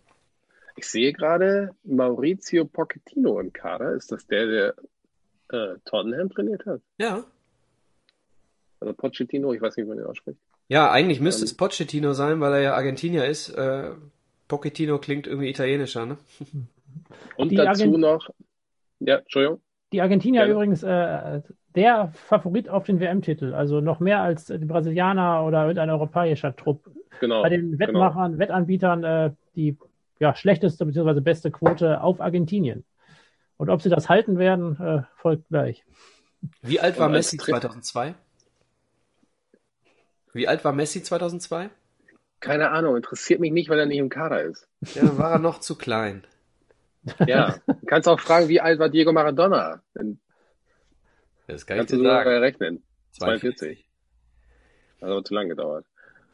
Ich 0.75 0.87
sehe 0.87 1.13
gerade 1.13 1.71
Maurizio 1.83 2.65
Pochettino 2.65 3.39
im 3.39 3.53
Kader. 3.53 3.93
Ist 3.93 4.11
das 4.11 4.25
der, 4.27 4.47
der 4.47 4.73
äh, 5.49 5.77
Tottenham 5.85 6.29
trainiert 6.29 6.65
hat? 6.65 6.81
Ja. 6.97 7.23
Also 8.79 8.93
Pochettino, 8.93 9.53
ich 9.53 9.61
weiß 9.61 9.77
nicht, 9.77 9.85
wie 9.85 9.89
man 9.89 9.99
ihn 9.99 10.05
ausspricht. 10.05 10.39
Ja, 10.67 10.91
eigentlich 10.91 11.19
müsste 11.19 11.41
ähm, 11.41 11.45
es 11.45 11.53
Pochettino 11.55 12.13
sein, 12.13 12.41
weil 12.41 12.53
er 12.53 12.61
ja 12.61 12.73
Argentinier 12.73 13.25
ist. 13.25 13.49
Äh, 13.49 13.91
Pochettino 14.47 14.97
klingt 14.97 15.27
irgendwie 15.27 15.49
italienischer, 15.49 16.05
ne? 16.05 16.17
Und 17.37 17.51
Die 17.51 17.55
dazu 17.55 17.83
Argent 17.83 17.97
noch. 17.99 18.29
Ja, 18.99 19.17
Entschuldigung. 19.17 19.61
Die 19.91 20.01
Argentinier 20.01 20.45
ja. 20.45 20.51
übrigens 20.51 20.83
äh, 20.83 21.41
der 21.75 22.11
Favorit 22.13 22.69
auf 22.69 22.83
den 22.83 22.99
WM-Titel, 22.99 23.53
also 23.53 23.81
noch 23.81 23.99
mehr 23.99 24.21
als 24.21 24.45
die 24.45 24.57
Brasilianer 24.65 25.45
oder 25.45 25.63
irgendein 25.63 25.89
europäischer 25.89 26.55
Trupp. 26.55 26.89
Genau. 27.19 27.41
Bei 27.41 27.49
den 27.49 27.71
genau. 27.71 27.79
Wettmachern, 27.79 28.31
genau. 28.33 28.39
Wettanbietern 28.41 29.03
äh, 29.03 29.31
die 29.55 29.77
ja, 30.19 30.35
schlechteste 30.35 30.85
bzw. 30.85 31.19
beste 31.21 31.51
Quote 31.51 32.01
auf 32.01 32.21
Argentinien. 32.21 32.85
Und 33.57 33.69
ob 33.69 33.81
sie 33.81 33.89
das 33.89 34.09
halten 34.09 34.37
werden, 34.37 34.79
äh, 34.79 35.03
folgt 35.15 35.47
gleich. 35.49 35.83
Wie 36.61 36.79
alt 36.79 36.99
war 36.99 37.09
Messi 37.09 37.37
2002? 37.37 38.15
Wie 40.33 40.47
alt 40.47 40.65
war 40.65 40.73
Messi 40.73 41.03
2002? 41.03 41.69
Keine 42.39 42.71
Ahnung, 42.71 42.97
interessiert 42.97 43.39
mich 43.39 43.51
nicht, 43.53 43.69
weil 43.69 43.79
er 43.79 43.85
nicht 43.85 43.99
im 43.99 44.09
Kader 44.09 44.41
ist. 44.41 44.67
Ja, 44.95 45.17
war 45.17 45.31
er 45.31 45.39
noch 45.39 45.59
zu 45.59 45.77
klein. 45.77 46.25
Ja, 47.27 47.57
du 47.67 47.85
kannst 47.85 48.07
auch 48.07 48.19
fragen, 48.19 48.47
wie 48.47 48.61
alt 48.61 48.79
war 48.79 48.87
Diego 48.87 49.11
Maradona? 49.11 49.81
Das 51.47 51.65
kann 51.65 51.77
kannst 51.77 51.91
ich 51.93 51.99
dir 51.99 52.05
sagen. 52.05 52.29
rechnen. 52.29 52.83
42. 53.11 53.85
42. 53.85 53.87
Hat 55.01 55.09
aber 55.09 55.23
zu 55.25 55.33
lange 55.33 55.49
gedauert. 55.49 55.85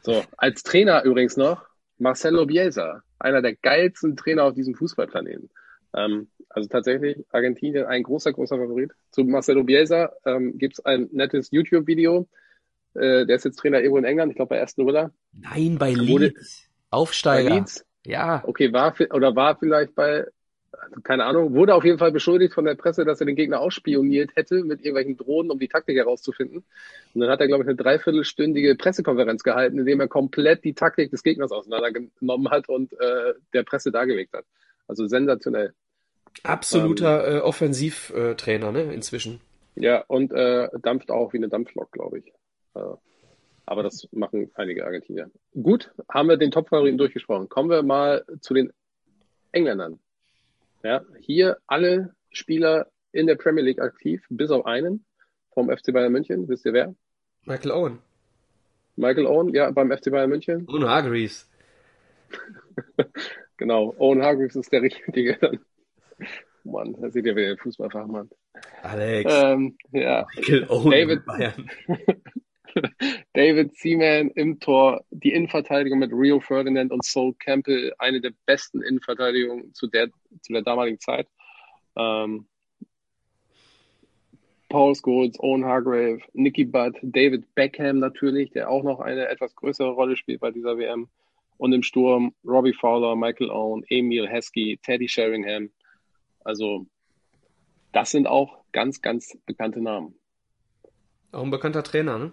So, 0.02 0.24
als 0.36 0.62
Trainer 0.62 1.02
übrigens 1.02 1.36
noch 1.36 1.66
Marcelo 1.98 2.46
Bielsa, 2.46 3.02
einer 3.20 3.42
der 3.42 3.54
geilsten 3.54 4.16
Trainer 4.16 4.44
auf 4.44 4.54
diesem 4.54 4.74
Fußballplaneten. 4.74 5.50
Ähm, 5.94 6.28
also 6.48 6.68
tatsächlich 6.68 7.24
Argentinien 7.30 7.86
ein 7.86 8.02
großer, 8.02 8.32
großer 8.32 8.56
Favorit. 8.56 8.92
Zu 9.10 9.24
Marcelo 9.24 9.64
Bielsa 9.64 10.12
ähm, 10.24 10.58
gibt 10.58 10.74
es 10.74 10.84
ein 10.84 11.08
nettes 11.12 11.50
YouTube-Video. 11.50 12.28
Äh, 12.94 13.26
der 13.26 13.36
ist 13.36 13.44
jetzt 13.44 13.58
Trainer 13.58 13.78
irgendwo 13.78 13.98
in 13.98 14.04
England, 14.04 14.32
ich 14.32 14.36
glaube 14.36 14.50
bei 14.50 14.62
Aston 14.62 14.86
Villa. 14.86 15.12
Nein, 15.32 15.78
bei 15.78 15.92
Leeds. 15.92 16.68
Aufsteiger. 16.90 17.48
Bei 17.48 17.54
Leeds? 17.56 17.86
Ja. 18.04 18.42
Okay, 18.44 18.72
war 18.72 18.94
oder 19.12 19.36
war 19.36 19.56
vielleicht 19.56 19.94
bei 19.94 20.26
also 20.72 21.00
keine 21.02 21.24
Ahnung, 21.24 21.54
wurde 21.54 21.74
auf 21.74 21.84
jeden 21.84 21.98
Fall 21.98 22.12
beschuldigt 22.12 22.54
von 22.54 22.64
der 22.64 22.74
Presse, 22.74 23.04
dass 23.04 23.20
er 23.20 23.26
den 23.26 23.36
Gegner 23.36 23.60
ausspioniert 23.60 24.30
hätte 24.36 24.62
mit 24.64 24.80
irgendwelchen 24.80 25.16
Drohnen, 25.16 25.50
um 25.50 25.58
die 25.58 25.68
Taktik 25.68 25.96
herauszufinden. 25.96 26.64
Und 27.14 27.20
dann 27.20 27.30
hat 27.30 27.40
er, 27.40 27.48
glaube 27.48 27.64
ich, 27.64 27.68
eine 27.68 27.76
dreiviertelstündige 27.76 28.76
Pressekonferenz 28.76 29.42
gehalten, 29.42 29.78
in 29.78 29.86
dem 29.86 30.00
er 30.00 30.08
komplett 30.08 30.64
die 30.64 30.74
Taktik 30.74 31.10
des 31.10 31.22
Gegners 31.22 31.52
auseinandergenommen 31.52 32.50
hat 32.50 32.68
und 32.68 32.92
äh, 32.94 33.34
der 33.52 33.62
Presse 33.64 33.90
dargelegt 33.90 34.32
hat. 34.32 34.44
Also 34.86 35.06
sensationell. 35.06 35.72
Absoluter 36.44 37.26
ähm, 37.26 37.36
äh, 37.36 37.40
Offensivtrainer, 37.40 38.72
ne, 38.72 38.94
inzwischen. 38.94 39.40
Ja, 39.74 40.04
und 40.06 40.32
äh, 40.32 40.68
dampft 40.82 41.10
auch 41.10 41.32
wie 41.32 41.38
eine 41.38 41.48
Dampflok, 41.48 41.90
glaube 41.92 42.18
ich. 42.18 42.26
Äh, 42.74 42.80
aber 43.66 43.82
das 43.82 44.08
machen 44.12 44.50
einige 44.54 44.84
Argentinier. 44.84 45.30
Gut, 45.60 45.92
haben 46.08 46.28
wir 46.28 46.36
den 46.36 46.50
Top-Favoriten 46.50 46.98
durchgesprochen. 46.98 47.48
Kommen 47.48 47.70
wir 47.70 47.82
mal 47.82 48.24
zu 48.40 48.54
den 48.54 48.72
Engländern. 49.52 50.00
Ja, 50.82 51.02
hier 51.18 51.58
alle 51.66 52.14
Spieler 52.30 52.86
in 53.12 53.26
der 53.26 53.34
Premier 53.34 53.62
League 53.62 53.80
aktiv, 53.80 54.24
bis 54.30 54.50
auf 54.50 54.64
einen 54.66 55.04
vom 55.52 55.68
FC 55.68 55.92
Bayern 55.92 56.12
München. 56.12 56.48
Wisst 56.48 56.64
ihr 56.64 56.72
wer? 56.72 56.94
Michael 57.44 57.72
Owen. 57.72 57.98
Michael 58.96 59.26
Owen, 59.26 59.54
ja, 59.54 59.70
beim 59.70 59.90
FC 59.90 60.10
Bayern 60.10 60.30
München. 60.30 60.66
Owen 60.68 60.88
Hargreaves. 60.88 61.50
genau, 63.56 63.94
Owen 63.98 64.22
Hargreaves 64.22 64.56
ist 64.56 64.72
der 64.72 64.82
Richtige. 64.82 65.38
Mann, 66.64 66.96
da 67.00 67.10
seht 67.10 67.26
ihr 67.26 67.36
wieder 67.36 67.48
den 67.48 67.58
Fußballfachmann. 67.58 68.30
Alex. 68.82 69.32
Ähm, 69.32 69.76
ja. 69.92 70.26
Michael 70.36 70.66
Owen 70.68 70.90
David, 70.90 71.24
Bayern. 71.26 71.70
David 73.32 73.76
Seaman 73.76 74.30
im 74.30 74.58
Tor, 74.58 75.04
die 75.10 75.32
Innenverteidigung 75.32 76.00
mit 76.00 76.12
Rio 76.12 76.40
Ferdinand 76.40 76.90
und 76.90 77.04
Sol 77.04 77.34
Campbell, 77.34 77.94
eine 77.98 78.20
der 78.20 78.32
besten 78.44 78.82
Innenverteidigungen 78.82 79.72
zu 79.72 79.86
der, 79.86 80.08
zu 80.40 80.52
der 80.52 80.62
damaligen 80.62 80.98
Zeit. 80.98 81.28
Ähm, 81.96 82.48
Paul 84.68 84.94
Scholes, 84.94 85.38
Owen 85.40 85.64
Hargrave, 85.64 86.20
Nicky 86.32 86.64
Butt, 86.64 86.96
David 87.02 87.54
Beckham 87.54 87.98
natürlich, 87.98 88.50
der 88.50 88.70
auch 88.70 88.82
noch 88.82 89.00
eine 89.00 89.28
etwas 89.28 89.54
größere 89.54 89.90
Rolle 89.90 90.16
spielt 90.16 90.40
bei 90.40 90.50
dieser 90.50 90.78
WM. 90.78 91.08
Und 91.56 91.72
im 91.72 91.82
Sturm 91.82 92.34
Robbie 92.44 92.72
Fowler, 92.72 93.16
Michael 93.16 93.50
Owen, 93.50 93.84
Emil 93.88 94.28
Heskey, 94.28 94.78
Teddy 94.82 95.08
Sheringham. 95.08 95.70
Also 96.42 96.86
das 97.92 98.10
sind 98.12 98.26
auch 98.26 98.58
ganz, 98.72 99.02
ganz 99.02 99.36
bekannte 99.44 99.80
Namen. 99.80 100.14
Auch 101.32 101.42
ein 101.42 101.50
bekannter 101.50 101.82
Trainer, 101.82 102.18
ne? 102.18 102.32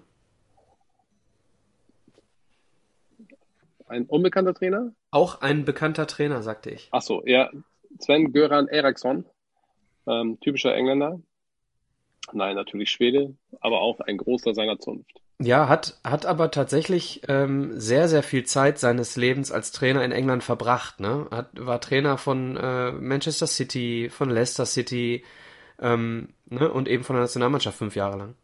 Ein 3.88 4.06
unbekannter 4.06 4.54
Trainer? 4.54 4.94
Auch 5.12 5.42
ein 5.42 5.66
bekannter 5.66 6.08
Trainer, 6.08 6.44
sagte 6.44 6.70
ich. 6.70 6.90
Ach 6.92 7.02
so, 7.02 7.24
ja. 7.26 7.50
Sven 8.00 8.34
Göran 8.34 8.68
Eriksson, 8.68 9.26
ähm, 10.08 10.40
typischer 10.42 10.76
Engländer. 10.76 11.20
Nein, 12.34 12.56
natürlich 12.56 12.90
Schwede, 12.90 13.36
aber 13.62 13.82
auch 13.82 14.02
ein 14.02 14.18
großer 14.18 14.54
seiner 14.54 14.78
Zunft. 14.80 15.22
Ja, 15.40 15.70
hat, 15.70 16.00
hat 16.04 16.26
aber 16.26 16.50
tatsächlich 16.52 17.22
ähm, 17.28 17.80
sehr, 17.80 18.10
sehr 18.10 18.24
viel 18.24 18.44
Zeit 18.44 18.80
seines 18.80 19.16
Lebens 19.16 19.52
als 19.52 19.72
Trainer 19.72 20.04
in 20.04 20.12
England 20.12 20.44
verbracht. 20.44 21.00
Ne? 21.00 21.28
Hat, 21.30 21.50
war 21.54 21.80
Trainer 21.80 22.18
von 22.18 22.58
äh, 22.58 22.92
Manchester 22.92 23.48
City, 23.48 24.10
von 24.10 24.30
Leicester 24.30 24.66
City 24.66 25.24
ähm, 25.80 26.34
ne? 26.48 26.72
und 26.72 26.88
eben 26.88 27.04
von 27.04 27.16
der 27.16 27.24
Nationalmannschaft 27.24 27.78
fünf 27.78 27.96
Jahre 27.96 28.18
lang. 28.18 28.36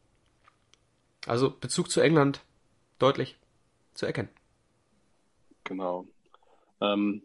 Also 1.25 1.49
Bezug 1.49 1.89
zu 1.89 1.99
England 1.99 2.41
deutlich 2.99 3.37
zu 3.95 4.05
erkennen. 4.05 4.29
Genau. 5.63 6.05
Ähm, 6.81 7.23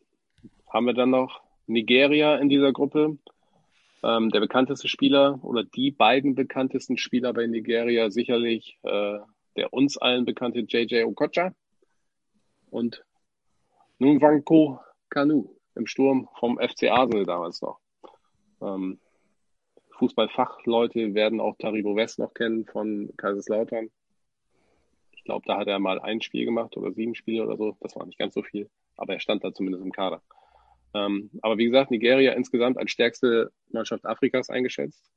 haben 0.69 0.87
wir 0.87 0.95
dann 0.95 1.11
noch 1.11 1.43
Nigeria 1.67 2.37
in 2.37 2.49
dieser 2.49 2.73
Gruppe. 2.73 3.19
Ähm, 4.03 4.31
der 4.31 4.41
bekannteste 4.41 4.89
Spieler 4.89 5.41
oder 5.43 5.65
die 5.65 5.91
beiden 5.91 6.35
bekanntesten 6.35 6.99
Spieler 6.99 7.33
bei 7.33 7.47
Nigeria 7.47 8.11
sicherlich 8.11 8.79
äh, 8.83 9.19
der 9.59 9.73
uns 9.73 9.99
allen 9.99 10.25
bekannte 10.25 10.61
JJ 10.61 11.03
Okocha 11.03 11.53
und 12.71 13.05
Nwanko 13.99 14.79
Kanu 15.11 15.57
im 15.75 15.87
Sturm 15.89 16.29
vom 16.39 16.59
FC 16.59 16.85
Arsenal 16.85 17.25
damals 17.25 17.61
noch. 17.61 17.81
Ähm, 18.63 19.01
Fußballfachleute 19.99 21.15
werden 21.15 21.41
auch 21.41 21.57
Taribo 21.59 21.97
West 21.97 22.21
noch 22.21 22.35
kennen 22.35 22.67
von 22.67 23.13
Kaiserslautern. 23.17 23.91
Ich 25.29 25.31
glaube, 25.31 25.45
da 25.47 25.59
hat 25.59 25.69
er 25.69 25.79
mal 25.79 26.01
ein 26.01 26.23
Spiel 26.23 26.47
gemacht 26.47 26.75
oder 26.79 26.91
sieben 26.91 27.15
Spiele 27.15 27.45
oder 27.45 27.59
so. 27.59 27.77
Das 27.83 27.95
war 27.95 28.07
nicht 28.07 28.19
ganz 28.19 28.33
so 28.33 28.43
viel, 28.43 28.71
aber 28.97 29.13
er 29.13 29.21
stand 29.21 29.45
da 29.45 29.53
zumindest 29.53 29.85
im 29.85 29.93
Kader. 29.93 30.23
Ähm, 30.95 31.29
aber 31.43 31.59
wie 31.59 31.67
gesagt, 31.67 31.91
Nigeria 31.91 32.33
insgesamt 32.33 32.79
als 32.79 32.91
stärkste 32.93 33.53
Mannschaft 33.71 34.07
Afrikas 34.07 34.49
eingeschätzt. 34.49 35.11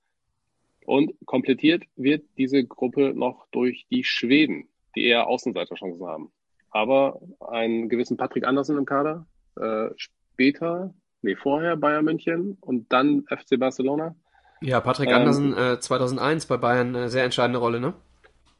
Und 0.85 1.13
komplettiert 1.25 1.85
wird 1.95 2.25
diese 2.37 2.65
Gruppe 2.65 3.13
noch 3.15 3.47
durch 3.51 3.85
die 3.89 4.03
Schweden, 4.03 4.67
die 4.97 5.05
eher 5.05 5.27
Außenseiterchancen 5.27 6.05
haben. 6.05 6.33
Aber 6.71 7.21
einen 7.39 7.87
gewissen 7.87 8.17
Patrick 8.17 8.45
Andersen 8.45 8.77
im 8.77 8.85
Kader, 8.85 9.25
äh, 9.55 9.91
später, 9.95 10.93
nee, 11.21 11.37
vorher 11.37 11.77
Bayern 11.77 12.03
München 12.03 12.57
und 12.59 12.91
dann 12.91 13.23
FC 13.29 13.57
Barcelona. 13.57 14.13
Ja, 14.59 14.81
Patrick 14.81 15.07
ähm, 15.07 15.15
Andersen 15.15 15.57
äh, 15.57 15.79
2001 15.79 16.47
bei 16.47 16.57
Bayern 16.57 16.97
eine 16.97 17.07
sehr 17.07 17.23
entscheidende 17.23 17.59
Rolle, 17.59 17.79
ne? 17.79 17.93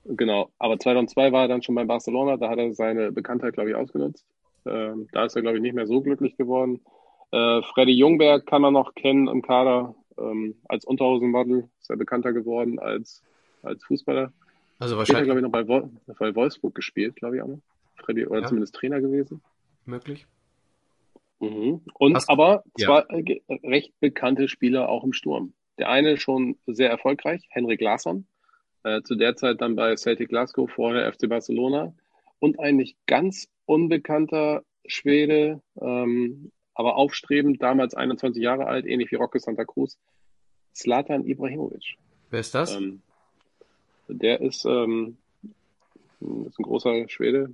Genau, 0.06 0.50
aber 0.58 0.80
2002 0.80 1.32
war 1.32 1.44
er 1.44 1.48
dann 1.48 1.62
schon 1.62 1.76
bei 1.76 1.86
Barcelona, 1.86 2.38
da 2.38 2.50
hat 2.50 2.58
er 2.58 2.74
seine 2.74 3.12
Bekanntheit, 3.12 3.54
glaube 3.54 3.70
ich, 3.70 3.76
ausgenutzt. 3.76 4.26
Ähm, 4.66 5.08
da 5.12 5.26
ist 5.26 5.36
er, 5.36 5.42
glaube 5.42 5.58
ich, 5.58 5.62
nicht 5.62 5.76
mehr 5.76 5.88
so 5.88 6.02
glücklich 6.02 6.38
geworden. 6.38 6.82
Äh, 7.32 7.62
Freddy 7.62 7.94
Jungberg 7.94 8.46
kann 8.46 8.62
man 8.62 8.74
noch 8.74 8.96
kennen 8.96 9.28
im 9.28 9.42
Kader, 9.42 9.96
ähm, 10.18 10.56
als 10.68 10.86
Unterhosenmodel 10.86 11.70
ist 11.80 11.90
er 11.90 11.98
bekannter 11.98 12.34
geworden 12.34 12.80
als, 12.80 13.24
als 13.64 13.84
Fußballer. 13.86 14.32
Also 14.80 14.98
wahrscheinlich. 14.98 15.26
glaube 15.26 15.40
ich, 15.40 15.44
noch 15.44 15.52
bei, 15.52 15.68
Wol 15.68 15.90
bei 16.20 16.36
Wolfsburg 16.36 16.74
gespielt, 16.74 17.16
glaube 17.16 17.38
ich 17.38 17.42
auch 17.44 17.48
noch. 17.48 17.60
Freddy, 17.98 18.26
oder 18.26 18.42
ja. 18.42 18.48
zumindest 18.48 18.76
Trainer 18.76 19.00
gewesen. 19.00 19.42
Möglich. 19.86 20.26
Mhm. 21.40 21.82
Und 21.94 22.16
Hast, 22.16 22.30
aber 22.30 22.64
ja. 22.78 23.04
zwei 23.06 23.42
recht 23.64 23.94
bekannte 24.00 24.48
Spieler 24.48 24.90
auch 24.90 25.04
im 25.04 25.14
Sturm. 25.14 25.54
Der 25.78 25.90
eine 25.90 26.18
schon 26.18 26.58
sehr 26.68 26.90
erfolgreich, 26.90 27.48
Henrik 27.50 27.82
Larsson, 27.82 28.28
äh, 28.84 29.02
zu 29.02 29.16
der 29.16 29.36
Zeit 29.36 29.62
dann 29.62 29.76
bei 29.76 29.96
Celtic 29.96 30.30
Glasgow, 30.30 30.70
vorher 30.70 31.12
FC 31.12 31.30
Barcelona. 31.30 31.94
Und 32.40 32.60
ein 32.60 32.78
nicht 32.78 32.98
ganz 33.06 33.48
unbekannter 33.66 34.64
Schwede, 34.86 35.62
ähm, 35.80 36.52
aber 36.74 36.96
aufstrebend, 36.96 37.62
damals 37.62 37.94
21 37.94 38.42
Jahre 38.42 38.66
alt, 38.66 38.86
ähnlich 38.86 39.12
wie 39.12 39.16
Roque 39.16 39.40
Santa 39.40 39.66
Cruz, 39.66 39.98
Zlatan 40.74 41.26
Ibrahimovic. 41.26 41.98
Wer 42.30 42.40
ist 42.40 42.56
das? 42.56 42.76
Ähm, 42.76 43.02
der 44.08 44.42
ist, 44.42 44.66
ähm, 44.66 45.18
ist 46.22 46.60
ein 46.60 46.64
großer 46.64 47.08
Schwede. 47.10 47.54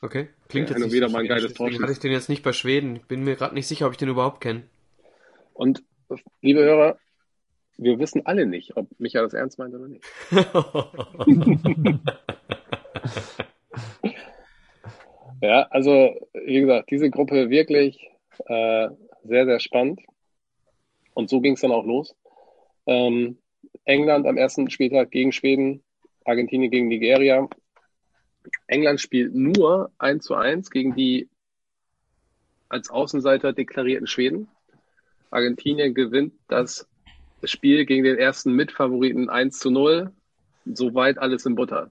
Okay, 0.00 0.28
klingt 0.48 0.70
jetzt 0.70 0.92
wieder 0.92 1.08
mal 1.08 1.20
ein 1.20 1.28
geiles 1.28 1.54
Tor. 1.54 1.70
hatte 1.70 1.92
ich 1.92 1.98
den 1.98 2.12
jetzt 2.12 2.28
nicht 2.28 2.42
bei 2.42 2.52
Schweden. 2.52 3.00
Bin 3.08 3.24
mir 3.24 3.36
gerade 3.36 3.54
nicht 3.54 3.66
sicher, 3.66 3.86
ob 3.86 3.92
ich 3.92 3.98
den 3.98 4.08
überhaupt 4.08 4.40
kenne. 4.40 4.62
Und 5.54 5.82
liebe 6.40 6.60
Hörer, 6.60 6.98
wir 7.78 7.98
wissen 7.98 8.24
alle 8.24 8.46
nicht, 8.46 8.76
ob 8.76 8.88
Michael 8.98 9.24
das 9.24 9.34
ernst 9.34 9.58
meint 9.58 9.74
oder 9.74 9.88
nicht. 9.88 10.04
ja, 15.42 15.62
also 15.70 16.14
wie 16.32 16.60
gesagt, 16.60 16.90
diese 16.90 17.10
Gruppe 17.10 17.50
wirklich 17.50 18.10
äh, 18.46 18.88
sehr, 19.24 19.46
sehr 19.46 19.60
spannend. 19.60 20.00
Und 21.14 21.30
so 21.30 21.40
ging 21.40 21.54
es 21.54 21.60
dann 21.60 21.72
auch 21.72 21.84
los. 21.84 22.14
Ähm, 22.86 23.38
England 23.84 24.26
am 24.26 24.36
ersten 24.36 24.70
Spieltag 24.70 25.10
gegen 25.10 25.32
Schweden, 25.32 25.82
Argentinien 26.24 26.70
gegen 26.70 26.88
Nigeria. 26.88 27.48
England 28.66 29.00
spielt 29.00 29.34
nur 29.34 29.90
1 29.98 30.24
zu 30.24 30.34
1 30.34 30.70
gegen 30.70 30.94
die 30.94 31.28
als 32.68 32.90
Außenseiter 32.90 33.52
deklarierten 33.52 34.06
Schweden. 34.06 34.48
Argentinien 35.30 35.94
gewinnt 35.94 36.34
das 36.48 36.88
Spiel 37.44 37.84
gegen 37.84 38.04
den 38.04 38.18
ersten 38.18 38.52
Mitfavoriten 38.52 39.28
1 39.28 39.58
zu 39.58 39.70
0. 39.70 40.12
Soweit 40.64 41.18
alles 41.18 41.46
in 41.46 41.54
Butter. 41.54 41.90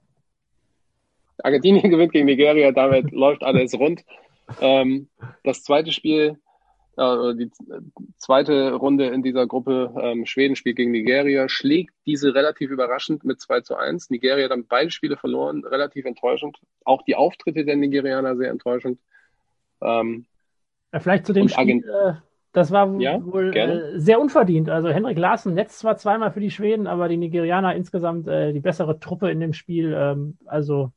Argentinien 1.43 1.89
gewinnt 1.89 2.11
gegen 2.11 2.25
Nigeria, 2.25 2.71
damit 2.71 3.11
läuft 3.11 3.43
alles 3.43 3.73
rund. 3.73 4.03
Ähm, 4.61 5.07
das 5.43 5.63
zweite 5.63 5.91
Spiel, 5.91 6.37
äh, 6.97 7.35
die 7.35 7.51
zweite 8.17 8.73
Runde 8.73 9.07
in 9.07 9.23
dieser 9.23 9.47
Gruppe, 9.47 9.93
ähm, 9.99 10.25
Schweden 10.25 10.55
spielt 10.55 10.77
gegen 10.77 10.91
Nigeria, 10.91 11.49
schlägt 11.49 11.93
diese 12.05 12.33
relativ 12.33 12.69
überraschend 12.69 13.23
mit 13.23 13.41
2 13.41 13.61
zu 13.61 13.75
1. 13.75 14.09
Nigeria 14.09 14.47
dann 14.47 14.65
beide 14.67 14.91
Spiele 14.91 15.17
verloren, 15.17 15.63
relativ 15.65 16.05
enttäuschend. 16.05 16.57
Auch 16.83 17.03
die 17.03 17.15
Auftritte 17.15 17.65
der 17.65 17.75
Nigerianer 17.75 18.35
sehr 18.35 18.51
enttäuschend. 18.51 18.99
Ähm, 19.81 20.25
vielleicht 20.93 21.25
zu 21.25 21.33
dem 21.33 21.49
Spiel, 21.49 21.83
äh, 21.83 22.13
das 22.55 22.71
war 22.71 22.89
ja, 23.01 23.23
wohl 23.25 23.53
äh, 23.53 23.99
sehr 23.99 24.17
unverdient. 24.17 24.69
Also 24.69 24.87
Henrik 24.87 25.17
Larsen 25.17 25.55
netzt 25.55 25.79
zwar 25.79 25.97
zweimal 25.97 26.31
für 26.31 26.39
die 26.39 26.51
Schweden, 26.51 26.87
aber 26.87 27.09
die 27.09 27.17
Nigerianer 27.17 27.75
insgesamt 27.75 28.29
äh, 28.29 28.53
die 28.53 28.61
bessere 28.61 28.97
Truppe 28.97 29.29
in 29.29 29.41
dem 29.41 29.51
Spiel. 29.51 29.93
Ähm, 29.93 30.37
also 30.45 30.93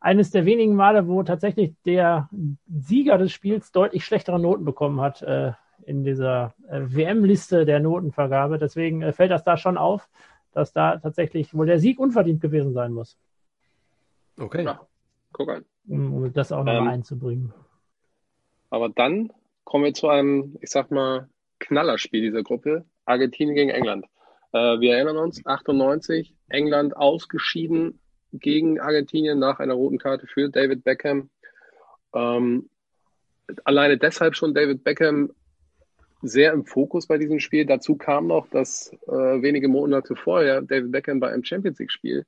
eines 0.00 0.30
der 0.30 0.46
wenigen 0.46 0.74
Male, 0.74 1.06
wo 1.06 1.22
tatsächlich 1.22 1.74
der 1.84 2.30
Sieger 2.74 3.18
des 3.18 3.32
Spiels 3.32 3.70
deutlich 3.70 4.02
schlechtere 4.02 4.40
Noten 4.40 4.64
bekommen 4.64 5.02
hat 5.02 5.20
äh, 5.20 5.52
in 5.84 6.04
dieser 6.04 6.54
äh, 6.70 6.80
WM-Liste 6.80 7.66
der 7.66 7.80
Notenvergabe. 7.80 8.56
Deswegen 8.56 9.02
äh, 9.02 9.12
fällt 9.12 9.30
das 9.30 9.44
da 9.44 9.58
schon 9.58 9.76
auf, 9.76 10.08
dass 10.52 10.72
da 10.72 10.96
tatsächlich 10.96 11.52
wohl 11.52 11.66
der 11.66 11.80
Sieg 11.80 12.00
unverdient 12.00 12.40
gewesen 12.40 12.72
sein 12.72 12.94
muss. 12.94 13.18
Okay. 14.38 14.64
Ja, 14.64 14.80
guck 15.32 15.50
an. 15.50 15.66
Um, 15.86 16.32
das 16.32 16.50
auch 16.50 16.64
nochmal 16.64 16.78
ähm, 16.78 16.88
einzubringen. 16.88 17.52
Aber 18.70 18.88
dann 18.88 19.30
kommen 19.64 19.84
wir 19.84 19.94
zu 19.94 20.08
einem, 20.08 20.56
ich 20.60 20.70
sag 20.70 20.90
mal, 20.90 21.28
Knallerspiel 21.58 22.20
dieser 22.20 22.42
Gruppe. 22.42 22.84
Argentinien 23.06 23.54
gegen 23.54 23.70
England. 23.70 24.06
Äh, 24.52 24.80
wir 24.80 24.94
erinnern 24.94 25.18
uns, 25.18 25.44
98, 25.44 26.34
England 26.48 26.96
ausgeschieden 26.96 28.00
gegen 28.32 28.80
Argentinien 28.80 29.38
nach 29.38 29.60
einer 29.60 29.74
roten 29.74 29.98
Karte 29.98 30.26
für 30.26 30.48
David 30.48 30.84
Beckham. 30.84 31.30
Ähm, 32.14 32.70
alleine 33.64 33.98
deshalb 33.98 34.36
schon 34.36 34.54
David 34.54 34.84
Beckham 34.84 35.32
sehr 36.22 36.52
im 36.52 36.64
Fokus 36.64 37.06
bei 37.06 37.18
diesem 37.18 37.40
Spiel. 37.40 37.66
Dazu 37.66 37.96
kam 37.96 38.26
noch, 38.26 38.48
dass 38.48 38.92
äh, 39.06 39.42
wenige 39.42 39.68
Monate 39.68 40.16
vorher 40.16 40.62
David 40.62 40.92
Beckham 40.92 41.20
bei 41.20 41.30
einem 41.30 41.44
Champions 41.44 41.78
League-Spiel 41.78 42.24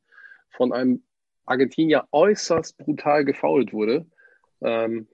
von 0.50 0.72
einem 0.72 1.02
Argentinier 1.46 2.06
äußerst 2.12 2.76
brutal 2.76 3.24
gefoult 3.24 3.72
wurde 3.72 4.06
ähm, 4.60 5.06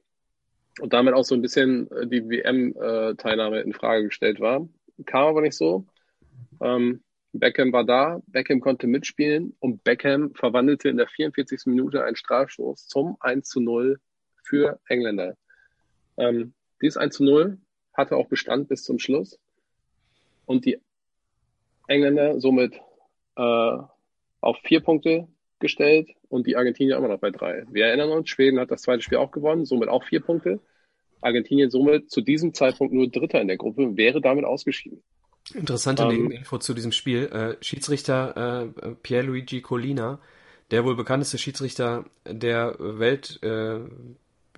und 0.81 0.93
damit 0.93 1.15
auch 1.15 1.25
so 1.25 1.35
ein 1.35 1.43
bisschen 1.43 1.91
äh, 1.91 2.07
die 2.07 2.29
WM-Teilnahme 2.29 3.61
in 3.61 3.73
Frage 3.73 4.05
gestellt 4.05 4.41
war. 4.41 4.69
Kam 5.07 5.27
aber 5.27 5.43
nicht 5.43 5.57
so. 5.57 5.87
Ähm, 6.61 7.03
Beckham 7.33 7.73
war 7.73 7.85
da, 7.85 8.21
Beckham 8.27 8.61
konnte 8.61 8.87
mitspielen 8.87 9.57
und 9.59 9.85
Beckham 9.85 10.35
verwandelte 10.35 10.91
in 10.91 10.99
der 10.99 11.09
44. 11.09 11.63
Minute 11.67 12.05
einen 12.05 12.17
Strafstoß 12.17 12.87
zum 12.89 13.17
1 13.21 13.49
zu 13.49 13.61
0 13.61 13.99
für 14.45 14.79
Engländer. 14.87 15.37
Ähm, 16.19 16.53
dieses 16.83 16.99
1 16.99 17.17
zu 17.17 17.25
0 17.25 17.59
hatte 17.95 18.17
auch 18.17 18.29
Bestand 18.29 18.69
bis 18.69 18.85
zum 18.85 18.99
Schluss 18.99 19.39
und 20.45 20.67
die 20.67 20.79
Engländer 21.89 22.39
somit 22.39 22.75
äh, 23.37 23.79
auf 24.41 24.59
vier 24.65 24.81
Punkte 24.81 25.29
gestellt 25.63 26.11
und 26.29 26.47
die 26.47 26.57
Argentinier 26.57 26.97
immer 26.97 27.09
noch 27.09 27.21
bei 27.21 27.31
drei. 27.31 27.65
Wir 27.71 27.87
erinnern 27.87 28.11
uns, 28.11 28.29
Schweden 28.29 28.61
hat 28.61 28.71
das 28.71 28.83
zweite 28.83 29.03
Spiel 29.03 29.19
auch 29.19 29.31
gewonnen, 29.31 29.65
somit 29.65 29.89
auch 29.89 30.05
vier 30.05 30.21
Punkte. 30.21 30.61
Argentinien 31.23 31.71
somit 31.71 32.11
zu 32.11 32.21
diesem 32.21 32.53
Zeitpunkt 32.53 32.93
nur 32.93 33.09
Dritter 33.09 33.41
in 33.41 33.49
der 33.49 33.57
Gruppe, 33.57 33.97
wäre 33.97 34.21
damit 34.21 34.45
ausgeschieden. 34.45 35.03
Interessante 35.55 36.05
ähm, 36.05 36.31
Info 36.31 36.59
zu 36.59 36.75
diesem 36.75 36.93
Spiel. 36.93 37.27
Äh, 37.27 37.65
Schiedsrichter 37.65 38.67
äh, 38.77 38.95
Pierluigi 39.03 39.61
Colina, 39.61 40.21
der 40.71 40.85
wohl 40.85 40.97
bekannteste 40.97 41.39
Schiedsrichter 41.39 42.05
der 42.27 42.77
Welt, 42.79 43.41
äh, 43.43 43.81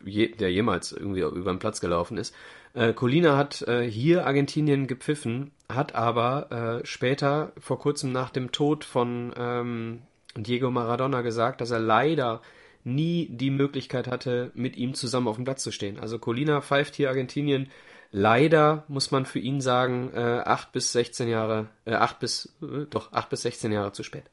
je, 0.04 0.28
der 0.28 0.52
jemals 0.52 0.92
irgendwie 0.92 1.20
über 1.20 1.52
den 1.52 1.58
Platz 1.58 1.80
gelaufen 1.80 2.18
ist. 2.18 2.34
Äh, 2.74 2.92
Colina 2.92 3.36
hat 3.36 3.62
äh, 3.62 3.88
hier 3.88 4.26
Argentinien 4.26 4.86
gepfiffen, 4.86 5.52
hat 5.68 5.94
aber 5.94 6.80
äh, 6.82 6.86
später, 6.86 7.52
vor 7.58 7.78
kurzem 7.78 8.12
nach 8.12 8.30
dem 8.30 8.52
Tod 8.52 8.84
von 8.84 9.32
ähm, 9.36 10.02
Diego 10.36 10.70
Maradona 10.70 11.22
gesagt, 11.22 11.60
dass 11.60 11.70
er 11.70 11.80
leider 11.80 12.42
nie 12.84 13.28
die 13.30 13.50
Möglichkeit 13.50 14.06
hatte, 14.08 14.50
mit 14.54 14.76
ihm 14.76 14.94
zusammen 14.94 15.28
auf 15.28 15.36
dem 15.36 15.44
Platz 15.44 15.62
zu 15.62 15.72
stehen. 15.72 15.98
Also 15.98 16.18
Colina 16.18 16.60
pfeift 16.60 16.94
hier 16.94 17.08
Argentinien 17.08 17.70
leider, 18.10 18.84
muss 18.88 19.10
man 19.10 19.26
für 19.26 19.38
ihn 19.38 19.60
sagen, 19.60 20.12
äh, 20.14 20.42
8 20.44 20.72
bis 20.72 20.92
16 20.92 21.28
Jahre, 21.28 21.68
äh, 21.84 21.94
8 21.94 22.20
bis, 22.20 22.54
äh, 22.62 22.86
doch, 22.90 23.12
8 23.12 23.30
bis 23.30 23.42
16 23.42 23.72
Jahre 23.72 23.92
zu 23.92 24.02
spät. 24.02 24.24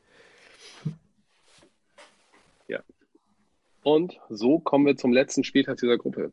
Ja. 2.68 2.84
Und 3.84 4.20
so 4.30 4.60
kommen 4.60 4.86
wir 4.86 4.98
zum 4.98 5.14
letzten 5.14 5.44
Spieltag 5.44 5.78
dieser 5.78 5.98
Gruppe. 5.98 6.32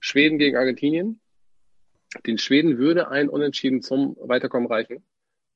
Schweden 0.00 0.38
gegen 0.38 0.56
Argentinien. 0.56 1.20
Den 2.26 2.36
Schweden 2.36 2.76
würde 2.76 3.08
ein 3.08 3.28
Unentschieden 3.28 3.80
zum 3.80 4.16
Weiterkommen 4.20 4.68
reichen, 4.68 5.02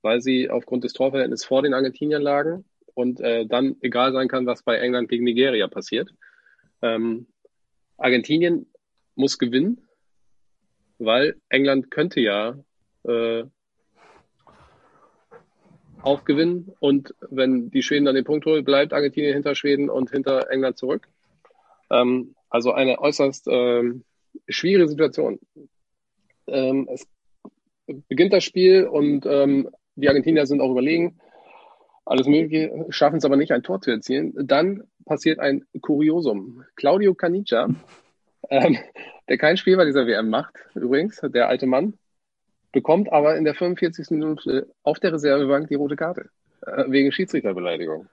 weil 0.00 0.22
sie 0.22 0.48
aufgrund 0.48 0.84
des 0.84 0.94
Torverhältnisses 0.94 1.44
vor 1.44 1.62
den 1.62 1.74
Argentiniern 1.74 2.22
lagen 2.22 2.64
und 2.96 3.20
äh, 3.20 3.46
dann 3.46 3.76
egal 3.82 4.12
sein 4.12 4.26
kann, 4.26 4.46
was 4.46 4.62
bei 4.62 4.78
England 4.78 5.10
gegen 5.10 5.24
Nigeria 5.24 5.68
passiert. 5.68 6.10
Ähm, 6.80 7.26
Argentinien 7.98 8.66
muss 9.14 9.38
gewinnen, 9.38 9.86
weil 10.98 11.36
England 11.50 11.90
könnte 11.90 12.20
ja 12.20 12.58
äh, 13.04 13.44
auch 16.00 16.24
gewinnen 16.24 16.72
und 16.80 17.14
wenn 17.20 17.70
die 17.70 17.82
Schweden 17.82 18.06
dann 18.06 18.14
den 18.14 18.24
Punkt 18.24 18.46
holen, 18.46 18.64
bleibt 18.64 18.94
Argentinien 18.94 19.34
hinter 19.34 19.54
Schweden 19.54 19.90
und 19.90 20.10
hinter 20.10 20.50
England 20.50 20.78
zurück. 20.78 21.06
Ähm, 21.90 22.34
also 22.48 22.72
eine 22.72 22.98
äußerst 22.98 23.46
ähm, 23.50 24.04
schwierige 24.48 24.88
Situation. 24.88 25.38
Ähm, 26.46 26.88
es 26.90 27.06
beginnt 28.08 28.32
das 28.32 28.44
Spiel 28.44 28.86
und 28.86 29.26
ähm, 29.26 29.68
die 29.96 30.08
Argentinier 30.08 30.46
sind 30.46 30.62
auch 30.62 30.70
überlegen 30.70 31.18
alles 32.06 32.26
Mögliche, 32.26 32.72
schaffen 32.88 33.16
es 33.16 33.24
aber 33.24 33.36
nicht, 33.36 33.52
ein 33.52 33.62
Tor 33.62 33.80
zu 33.80 33.90
erzielen. 33.90 34.32
Dann 34.36 34.84
passiert 35.04 35.38
ein 35.40 35.64
Kuriosum. 35.80 36.64
Claudio 36.76 37.14
Canicia, 37.14 37.68
ähm, 38.50 38.78
der 39.28 39.38
kein 39.38 39.56
Spiel 39.56 39.76
bei 39.76 39.84
dieser 39.84 40.06
WM 40.06 40.30
macht, 40.30 40.54
übrigens, 40.74 41.20
der 41.20 41.48
alte 41.48 41.66
Mann, 41.66 41.94
bekommt 42.72 43.12
aber 43.12 43.36
in 43.36 43.44
der 43.44 43.54
45. 43.54 44.10
Minute 44.10 44.68
auf 44.82 45.00
der 45.00 45.12
Reservebank 45.12 45.68
die 45.68 45.74
rote 45.74 45.96
Karte 45.96 46.30
äh, 46.64 46.84
wegen 46.88 47.10
Schiedsrichterbeleidigung. 47.10 48.08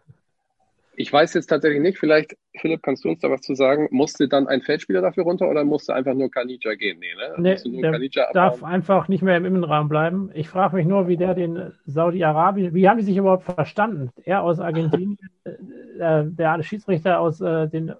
Ich 0.96 1.12
weiß 1.12 1.34
jetzt 1.34 1.48
tatsächlich 1.48 1.82
nicht, 1.82 1.98
vielleicht, 1.98 2.38
Philipp, 2.60 2.84
kannst 2.84 3.04
du 3.04 3.10
uns 3.10 3.20
da 3.20 3.30
was 3.30 3.42
zu 3.42 3.56
sagen? 3.56 3.88
Musste 3.92 4.28
dann 4.28 4.48
ein 4.48 4.62
Feldspieler 4.62 5.02
dafür 5.02 5.24
runter 5.24 5.50
oder 5.50 5.64
musste 5.64 5.94
einfach 5.94 6.14
nur 6.14 6.30
Kanija 6.30 6.76
gehen? 6.76 7.00
Nee, 7.00 7.16
ne? 7.16 7.58
Nee, 7.66 7.82
der 7.82 8.00
darf 8.34 8.64
einfach 8.64 9.08
nicht 9.08 9.24
mehr 9.24 9.38
im 9.38 9.46
Innenraum 9.46 9.90
bleiben. 9.90 10.30
Ich 10.34 10.50
frage 10.50 10.76
mich 10.76 10.86
nur, 10.86 11.08
wie 11.08 11.18
der 11.18 11.34
den 11.34 11.74
Saudi-Arabien, 11.86 12.74
wie 12.74 12.88
haben 12.88 12.98
die 12.98 13.06
sich 13.06 13.18
überhaupt 13.18 13.44
verstanden? 13.44 14.12
Er 14.24 14.44
aus 14.44 14.60
Argentinien, 14.60 15.18
äh, 15.46 15.52
äh 16.00 16.26
der 16.26 16.62
Schiedsrichter 16.64 17.20
aus 17.20 17.42
äh, 17.42 17.68
den 17.68 17.94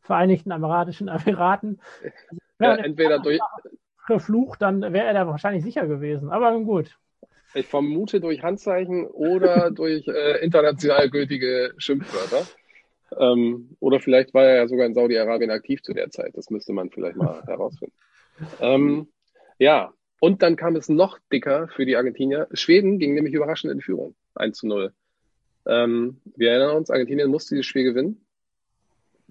Vereinigten 0.00 0.52
Arabischen 0.52 1.08
Emiraten. 1.08 1.80
Ja, 2.60 2.76
entweder 2.76 3.18
durch. 3.18 3.40
Verflucht, 4.06 4.62
dann 4.62 4.80
wäre 4.82 5.06
er 5.06 5.14
da 5.14 5.26
wahrscheinlich 5.26 5.62
sicher 5.62 5.86
gewesen. 5.86 6.30
Aber 6.30 6.50
nun 6.50 6.64
gut. 6.64 6.98
Ich 7.54 7.66
vermute 7.66 8.20
durch 8.20 8.42
Handzeichen 8.42 9.06
oder 9.06 9.70
durch 9.74 10.06
äh, 10.08 10.44
international 10.44 11.10
gültige 11.10 11.74
Schimpfwörter. 11.76 12.46
Ähm, 13.18 13.76
oder 13.80 14.00
vielleicht 14.00 14.32
war 14.34 14.44
er 14.44 14.56
ja 14.56 14.68
sogar 14.68 14.86
in 14.86 14.94
Saudi-Arabien 14.94 15.50
aktiv 15.50 15.82
zu 15.82 15.92
der 15.92 16.10
Zeit. 16.10 16.36
Das 16.36 16.50
müsste 16.50 16.72
man 16.72 16.90
vielleicht 16.90 17.16
mal 17.16 17.42
herausfinden. 17.46 17.94
Ähm, 18.60 19.08
ja, 19.58 19.92
und 20.20 20.42
dann 20.42 20.56
kam 20.56 20.76
es 20.76 20.88
noch 20.88 21.18
dicker 21.32 21.68
für 21.68 21.84
die 21.84 21.96
Argentinier. 21.96 22.48
Schweden 22.52 22.98
ging 22.98 23.14
nämlich 23.14 23.34
überraschend 23.34 23.72
in 23.72 23.80
Führung. 23.80 24.14
1 24.34 24.56
zu 24.58 24.66
0. 24.66 24.92
Ähm, 25.66 26.20
wir 26.36 26.50
erinnern 26.50 26.76
uns, 26.76 26.90
Argentinien 26.90 27.30
musste 27.30 27.54
dieses 27.54 27.66
Spiel 27.66 27.84
gewinnen. 27.84 28.24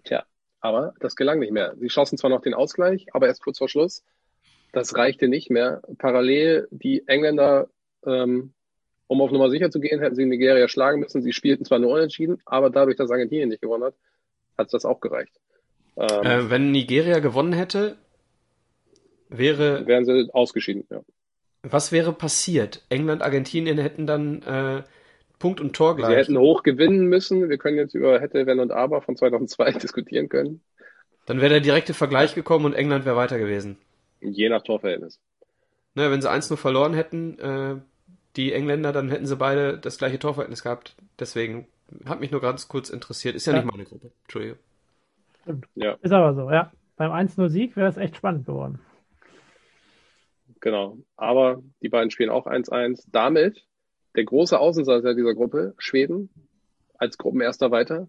Tja, 0.03 0.25
aber 0.59 0.93
das 0.99 1.15
gelang 1.15 1.39
nicht 1.39 1.51
mehr. 1.51 1.75
Sie 1.77 1.89
schossen 1.89 2.17
zwar 2.17 2.29
noch 2.29 2.41
den 2.41 2.53
Ausgleich, 2.53 3.07
aber 3.13 3.27
erst 3.27 3.43
kurz 3.43 3.57
vor 3.57 3.69
Schluss. 3.69 4.03
Das 4.73 4.95
reichte 4.95 5.27
nicht 5.27 5.49
mehr. 5.49 5.81
Parallel 5.97 6.67
die 6.71 7.07
Engländer 7.07 7.69
ähm, 8.05 8.53
um 9.07 9.21
auf 9.21 9.31
Nummer 9.31 9.49
sicher 9.49 9.71
zu 9.71 9.79
gehen, 9.79 9.99
hätten 9.99 10.15
sie 10.15 10.25
Nigeria 10.25 10.67
schlagen 10.67 11.01
müssen. 11.01 11.21
Sie 11.21 11.33
spielten 11.33 11.65
zwar 11.65 11.79
nur 11.79 11.91
unentschieden, 11.91 12.41
aber 12.45 12.69
dadurch, 12.69 12.95
dass 12.95 13.11
Argentinien 13.11 13.49
nicht 13.49 13.61
gewonnen 13.61 13.83
hat, 13.83 13.95
hat 14.57 14.73
das 14.73 14.85
auch 14.85 15.01
gereicht. 15.01 15.33
Ähm, 15.97 16.23
äh, 16.23 16.49
wenn 16.49 16.71
Nigeria 16.71 17.19
gewonnen 17.19 17.53
hätte, 17.53 17.97
wäre. 19.29 19.85
Wären 19.85 20.05
sie 20.05 20.29
ausgeschieden, 20.33 20.85
ja. 20.89 21.01
Was 21.63 21.91
wäre 21.91 22.13
passiert? 22.13 22.83
England, 22.89 23.21
Argentinien 23.21 23.77
hätten 23.77 24.07
dann 24.07 24.41
äh, 24.43 24.83
Punkt 25.39 25.59
und 25.59 25.75
Tor 25.75 25.95
gleich. 25.95 26.09
Sie 26.09 26.15
hätten 26.15 26.37
hoch 26.37 26.63
gewinnen 26.63 27.07
müssen. 27.07 27.49
Wir 27.49 27.57
können 27.57 27.77
jetzt 27.77 27.93
über 27.93 28.19
hätte, 28.19 28.45
wenn 28.45 28.59
und 28.59 28.71
aber 28.71 29.01
von 29.01 29.15
2002 29.15 29.71
diskutieren 29.81 30.29
können. 30.29 30.61
Dann 31.25 31.39
wäre 31.39 31.49
der 31.49 31.59
direkte 31.59 31.93
Vergleich 31.93 32.33
gekommen 32.33 32.65
und 32.65 32.73
England 32.73 33.05
wäre 33.05 33.15
weiter 33.15 33.37
gewesen. 33.37 33.77
Je 34.21 34.49
nach 34.49 34.63
Torverhältnis. 34.63 35.19
Naja, 35.93 36.11
wenn 36.11 36.21
sie 36.21 36.31
1-0 36.31 36.55
verloren 36.55 36.93
hätten, 36.93 37.37
äh, 37.39 37.75
die 38.35 38.53
Engländer, 38.53 38.91
dann 38.93 39.09
hätten 39.09 39.25
sie 39.25 39.35
beide 39.35 39.77
das 39.77 39.97
gleiche 39.97 40.19
Torverhältnis 40.19 40.63
gehabt. 40.63 40.95
Deswegen 41.19 41.67
hat 42.05 42.19
mich 42.19 42.31
nur 42.31 42.41
ganz 42.41 42.67
kurz 42.67 42.89
interessiert. 42.89 43.35
Ist 43.35 43.45
ja, 43.45 43.53
ja. 43.53 43.61
nicht 43.61 43.71
meine 43.71 43.85
Gruppe. 43.85 44.11
Entschuldige. 44.23 44.57
Stimmt. 45.41 45.67
Ja. 45.75 45.97
Ist 46.01 46.13
aber 46.13 46.33
so, 46.33 46.49
ja. 46.49 46.71
Beim 46.95 47.11
1-0-Sieg 47.11 47.75
wäre 47.75 47.89
es 47.89 47.97
echt 47.97 48.15
spannend 48.15 48.45
geworden. 48.45 48.79
Genau. 50.59 50.97
Aber 51.17 51.61
die 51.81 51.89
beiden 51.89 52.11
spielen 52.11 52.29
auch 52.29 52.45
1-1. 52.45 53.07
Damit 53.11 53.65
der 54.15 54.25
große 54.25 54.59
Außenseiter 54.59 55.15
dieser 55.15 55.33
Gruppe, 55.33 55.73
Schweden, 55.77 56.29
als 56.95 57.17
Gruppenerster 57.17 57.71
weiter. 57.71 58.07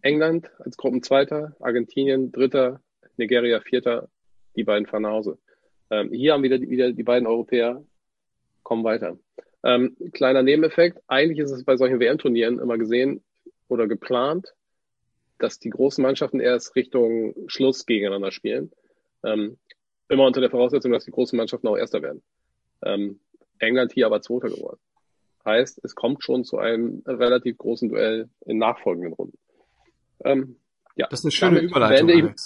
England 0.00 0.50
als 0.58 0.76
Gruppenzweiter, 0.76 1.56
Argentinien 1.60 2.30
Dritter, 2.30 2.80
Nigeria 3.16 3.60
Vierter, 3.60 4.08
die 4.54 4.64
beiden 4.64 4.86
fahren 4.86 5.02
nach 5.02 5.12
Hause. 5.12 5.38
Ähm, 5.90 6.10
hier 6.12 6.34
haben 6.34 6.42
wieder, 6.42 6.60
wieder 6.60 6.92
die 6.92 7.02
beiden 7.02 7.26
Europäer 7.26 7.82
kommen 8.64 8.82
weiter. 8.82 9.16
Ähm, 9.62 9.96
kleiner 10.12 10.42
Nebeneffekt, 10.42 11.00
eigentlich 11.06 11.38
ist 11.38 11.52
es 11.52 11.64
bei 11.64 11.76
solchen 11.76 12.00
WM-Turnieren 12.00 12.58
immer 12.58 12.76
gesehen 12.76 13.22
oder 13.68 13.86
geplant, 13.86 14.54
dass 15.38 15.58
die 15.58 15.70
großen 15.70 16.02
Mannschaften 16.02 16.40
erst 16.40 16.74
Richtung 16.76 17.34
Schluss 17.46 17.86
gegeneinander 17.86 18.32
spielen. 18.32 18.72
Ähm, 19.22 19.58
immer 20.08 20.26
unter 20.26 20.40
der 20.40 20.50
Voraussetzung, 20.50 20.92
dass 20.92 21.04
die 21.04 21.10
großen 21.10 21.36
Mannschaften 21.36 21.68
auch 21.68 21.76
Erster 21.76 22.02
werden. 22.02 22.22
Ähm, 22.82 23.20
England 23.58 23.92
hier 23.92 24.06
aber 24.06 24.20
Zweiter 24.20 24.48
geworden. 24.48 24.78
Heißt, 25.44 25.80
es 25.82 25.94
kommt 25.94 26.22
schon 26.22 26.44
zu 26.44 26.58
einem 26.58 27.02
relativ 27.06 27.58
großen 27.58 27.88
Duell 27.88 28.28
in 28.46 28.58
nachfolgenden 28.58 29.12
Runden. 29.12 29.38
Ähm, 30.24 30.56
ja, 30.96 31.06
das 31.08 31.20
ist 31.20 31.24
eine 31.24 31.32
schöne 31.32 31.60
Überleitung. 31.60 32.06
Beende 32.06 32.32
ich, 32.34 32.42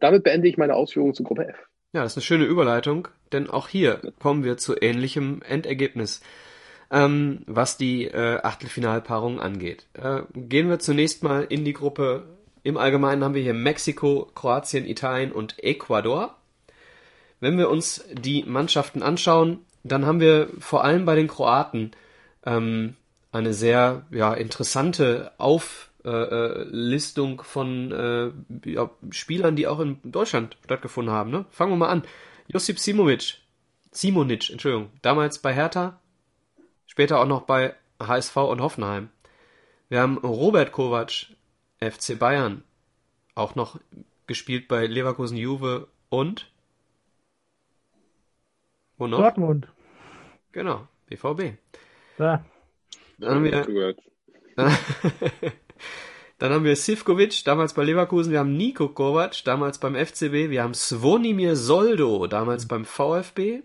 damit 0.00 0.22
beende 0.22 0.48
ich 0.48 0.56
meine 0.56 0.74
Ausführungen 0.74 1.14
zu 1.14 1.22
Gruppe 1.22 1.48
F. 1.48 1.56
Ja, 1.92 2.02
das 2.02 2.12
ist 2.12 2.18
eine 2.18 2.24
schöne 2.24 2.44
Überleitung, 2.44 3.08
denn 3.32 3.48
auch 3.48 3.68
hier 3.68 4.12
kommen 4.18 4.44
wir 4.44 4.58
zu 4.58 4.76
ähnlichem 4.80 5.40
Endergebnis, 5.42 6.20
ähm, 6.90 7.42
was 7.46 7.78
die 7.78 8.04
äh, 8.04 8.40
Achtelfinalpaarung 8.42 9.40
angeht. 9.40 9.86
Äh, 9.94 10.22
gehen 10.34 10.68
wir 10.68 10.78
zunächst 10.78 11.22
mal 11.22 11.46
in 11.48 11.64
die 11.64 11.72
Gruppe. 11.72 12.24
Im 12.62 12.76
Allgemeinen 12.76 13.24
haben 13.24 13.34
wir 13.34 13.42
hier 13.42 13.54
Mexiko, 13.54 14.30
Kroatien, 14.34 14.86
Italien 14.86 15.32
und 15.32 15.62
Ecuador. 15.62 16.36
Wenn 17.40 17.58
wir 17.58 17.70
uns 17.70 18.04
die 18.12 18.44
Mannschaften 18.44 19.02
anschauen, 19.02 19.60
dann 19.84 20.06
haben 20.06 20.20
wir 20.20 20.48
vor 20.58 20.84
allem 20.84 21.04
bei 21.04 21.14
den 21.14 21.28
Kroaten 21.28 21.92
ähm, 22.44 22.96
eine 23.32 23.54
sehr 23.54 24.06
ja, 24.10 24.34
interessante 24.34 25.32
Auf 25.38 25.85
äh, 26.06 26.10
äh, 26.10 26.62
Listung 26.70 27.42
von 27.42 27.90
äh, 27.90 28.70
ja, 28.70 28.88
Spielern, 29.10 29.56
die 29.56 29.66
auch 29.66 29.80
in 29.80 29.98
Deutschland 30.04 30.56
stattgefunden 30.64 31.12
haben. 31.12 31.32
Ne? 31.32 31.46
Fangen 31.50 31.72
wir 31.72 31.76
mal 31.76 31.88
an. 31.88 32.04
Josip 32.46 32.78
Simovic, 32.78 33.38
Simonic, 33.90 34.50
Entschuldigung, 34.50 34.92
damals 35.02 35.40
bei 35.40 35.52
Hertha, 35.52 35.98
später 36.86 37.18
auch 37.18 37.26
noch 37.26 37.42
bei 37.42 37.74
HSV 38.00 38.36
und 38.36 38.60
Hoffenheim. 38.60 39.08
Wir 39.88 40.00
haben 40.00 40.18
Robert 40.18 40.70
Kovac, 40.70 41.26
FC 41.80 42.16
Bayern, 42.16 42.62
auch 43.34 43.56
noch 43.56 43.80
gespielt 44.28 44.68
bei 44.68 44.86
Leverkusen, 44.86 45.36
Juve 45.36 45.88
und 46.08 46.48
wo 48.96 49.08
noch? 49.08 49.18
Dortmund. 49.18 49.66
Genau, 50.52 50.86
BVB. 51.06 51.58
Da. 52.16 52.44
Dann 53.18 53.34
haben 53.34 53.44
wir, 53.44 53.96
Dann 56.38 56.52
haben 56.52 56.64
wir 56.64 56.76
Sivkovic, 56.76 57.44
damals 57.44 57.72
bei 57.72 57.84
Leverkusen. 57.84 58.30
Wir 58.30 58.40
haben 58.40 58.56
Niko 58.56 58.88
Kovac, 58.88 59.42
damals 59.44 59.78
beim 59.78 59.94
FCB. 59.94 60.50
Wir 60.50 60.62
haben 60.62 60.74
Svonimir 60.74 61.56
Soldo, 61.56 62.26
damals 62.26 62.68
beim 62.68 62.84
VfB. 62.84 63.62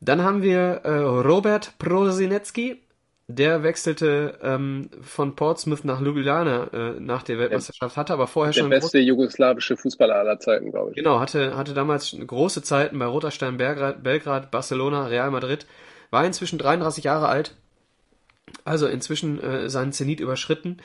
Dann 0.00 0.22
haben 0.22 0.42
wir 0.42 0.80
äh, 0.84 0.98
Robert 0.98 1.78
Prosinecki. 1.78 2.82
Der 3.30 3.62
wechselte 3.62 4.38
ähm, 4.42 4.88
von 5.02 5.36
Portsmouth 5.36 5.84
nach 5.84 6.00
Ljubljana 6.00 6.68
äh, 6.72 6.98
nach 6.98 7.22
der 7.22 7.38
Weltmeisterschaft, 7.38 7.98
hatte 7.98 8.14
aber 8.14 8.26
vorher 8.26 8.54
der 8.54 8.60
schon... 8.62 8.70
Der 8.70 8.78
beste 8.78 9.00
jugoslawische 9.00 9.76
Fußballer 9.76 10.14
aller 10.14 10.38
Zeiten, 10.38 10.70
glaube 10.70 10.92
ich. 10.92 10.96
Genau, 10.96 11.20
hatte, 11.20 11.54
hatte 11.54 11.74
damals 11.74 12.16
große 12.26 12.62
Zeiten 12.62 12.98
bei 12.98 13.04
Roter 13.04 13.30
Stern 13.30 13.58
Belgrad, 13.58 14.02
Belgrad, 14.02 14.50
Barcelona, 14.50 15.08
Real 15.08 15.30
Madrid. 15.30 15.66
War 16.10 16.24
inzwischen 16.24 16.58
33 16.58 17.04
Jahre 17.04 17.28
alt 17.28 17.54
Also 18.64 18.86
inzwischen 18.86 19.42
äh, 19.42 19.68
seinen 19.68 19.92
Zenit 19.92 20.20
überschritten. 20.20 20.78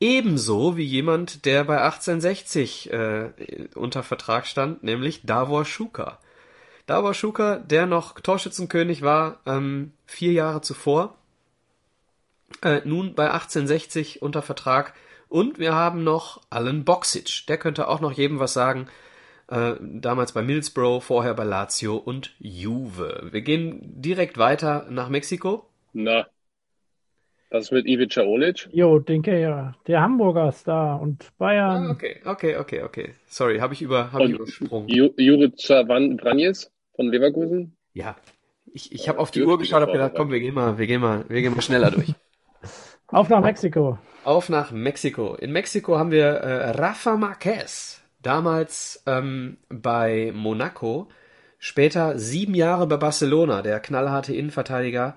Ebenso 0.00 0.76
wie 0.76 0.84
jemand, 0.84 1.44
der 1.44 1.64
bei 1.64 1.80
1860 1.80 2.92
äh, 2.92 3.30
unter 3.74 4.02
Vertrag 4.02 4.46
stand, 4.46 4.84
nämlich 4.84 5.22
Davor 5.24 5.64
Schuka. 5.64 6.18
Davor 6.86 7.14
Schuka, 7.14 7.56
der 7.56 7.86
noch 7.86 8.20
Torschützenkönig 8.20 9.02
war, 9.02 9.40
ähm, 9.44 9.92
vier 10.06 10.32
Jahre 10.32 10.60
zuvor, 10.60 11.16
äh, 12.62 12.80
nun 12.84 13.14
bei 13.14 13.30
1860 13.30 14.22
unter 14.22 14.42
Vertrag. 14.42 14.94
Und 15.28 15.58
wir 15.58 15.74
haben 15.74 16.04
noch 16.04 16.40
Alan 16.48 16.84
Boxic, 16.84 17.46
der 17.48 17.58
könnte 17.58 17.88
auch 17.88 18.00
noch 18.00 18.12
jedem 18.12 18.38
was 18.38 18.52
sagen. 18.52 18.88
Äh, 19.48 19.74
damals 19.80 20.32
bei 20.32 20.42
Middlesbrough, 20.42 21.02
vorher 21.02 21.34
bei 21.34 21.44
Lazio 21.44 21.96
und 21.96 22.34
Juve. 22.38 23.28
Wir 23.32 23.42
gehen 23.42 23.80
direkt 24.00 24.38
weiter 24.38 24.86
nach 24.90 25.08
Mexiko. 25.08 25.68
Na, 25.92 26.26
was 27.50 27.64
ist 27.64 27.72
mit 27.72 27.86
Ivica 27.86 28.22
Olic? 28.22 28.68
Jo, 28.72 28.98
denke 28.98 29.40
ja. 29.40 29.74
Der 29.86 30.02
Hamburger 30.02 30.52
Star 30.52 31.00
und 31.00 31.26
Bayern. 31.38 31.86
Ah, 31.86 31.90
okay, 31.90 32.20
okay, 32.24 32.56
okay, 32.56 32.82
okay. 32.82 33.14
Sorry, 33.26 33.58
habe 33.58 33.74
ich, 33.74 33.82
über, 33.82 34.12
hab 34.12 34.20
ich 34.20 34.30
übersprungen. 34.30 34.88
Jurica 34.88 35.84
Vranjes 35.84 36.70
von 36.94 37.10
Leverkusen? 37.10 37.76
Ja. 37.94 38.16
Ich, 38.74 38.92
ich 38.92 39.08
habe 39.08 39.18
auf 39.18 39.30
die 39.30 39.42
Uhr 39.42 39.58
geschaut 39.58 39.86
und 39.86 39.92
gedacht, 39.92 40.12
komm, 40.14 40.30
wir 40.30 40.40
gehen 40.40 40.54
mal, 40.54 40.78
wir 40.78 40.86
gehen 40.86 41.00
mal, 41.00 41.24
wir 41.28 41.40
gehen 41.40 41.54
mal 41.54 41.62
schneller 41.62 41.90
durch. 41.90 42.12
Auf 43.10 43.30
nach 43.30 43.40
Mexiko. 43.40 43.98
Auf 44.24 44.50
nach 44.50 44.70
Mexiko. 44.70 45.34
In 45.34 45.52
Mexiko 45.52 45.96
haben 45.96 46.10
wir 46.10 46.26
äh, 46.26 46.70
Rafa 46.72 47.16
Marquez, 47.16 48.02
damals 48.20 49.02
ähm, 49.06 49.56
bei 49.70 50.32
Monaco, 50.34 51.08
später 51.58 52.18
sieben 52.18 52.54
Jahre 52.54 52.86
bei 52.86 52.98
Barcelona, 52.98 53.62
der 53.62 53.80
knallharte 53.80 54.34
Innenverteidiger, 54.34 55.16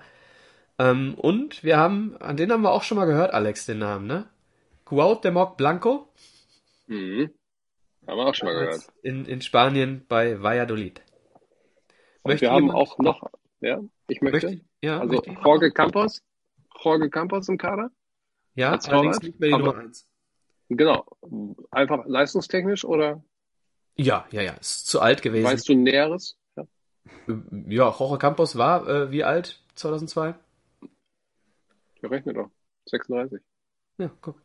ähm, 0.78 1.14
und 1.14 1.62
wir 1.62 1.76
haben, 1.76 2.16
an 2.18 2.36
den 2.36 2.52
haben 2.52 2.62
wir 2.62 2.72
auch 2.72 2.82
schon 2.82 2.98
mal 2.98 3.06
gehört, 3.06 3.32
Alex, 3.32 3.66
den 3.66 3.78
Namen, 3.78 4.06
ne? 4.06 4.28
Cuauhtémoc 4.86 5.56
Blanco. 5.56 6.08
Mhm. 6.86 7.30
Haben 8.06 8.18
wir 8.18 8.26
auch 8.26 8.34
schon 8.34 8.48
mal 8.48 8.58
gehört. 8.58 8.86
In, 9.02 9.24
in 9.26 9.40
Spanien 9.40 10.04
bei 10.08 10.42
Valladolid. 10.42 11.02
Und 12.22 12.40
wir 12.40 12.50
haben 12.50 12.70
auch 12.70 12.98
noch, 12.98 13.30
ja, 13.60 13.80
ich 14.08 14.20
möchte, 14.20 14.46
möchte 14.46 14.64
ja, 14.82 15.00
also 15.00 15.14
möchte 15.14 15.30
Jorge 15.30 15.72
Campos, 15.72 16.22
Jorge 16.82 17.10
Campos 17.10 17.48
im 17.48 17.58
Kader. 17.58 17.90
Ja, 18.54 18.72
als 18.72 18.88
allerdings 18.88 19.20
nicht 19.22 19.40
mehr 19.40 19.50
die 19.50 19.56
Nummer 19.56 19.76
1. 19.78 20.06
Genau. 20.68 21.06
Einfach 21.70 22.04
leistungstechnisch 22.06 22.84
oder? 22.84 23.22
Ja, 23.96 24.26
ja, 24.30 24.42
ja. 24.42 24.52
Ist 24.52 24.86
zu 24.86 25.00
alt 25.00 25.22
gewesen. 25.22 25.44
Weißt 25.44 25.68
du 25.68 25.74
Näheres? 25.74 26.36
Ja, 26.56 26.64
ja 27.68 27.90
Jorge 27.90 28.18
Campos 28.18 28.56
war 28.56 28.88
äh, 28.88 29.10
wie 29.10 29.24
alt? 29.24 29.60
2002? 29.74 30.34
Ja, 32.02 32.08
rechne 32.08 32.34
doch. 32.34 32.50
36. 32.86 33.40
Ja, 33.98 34.10
guck. 34.20 34.42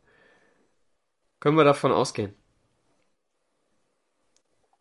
Können 1.40 1.56
wir 1.56 1.64
davon 1.64 1.92
ausgehen. 1.92 2.34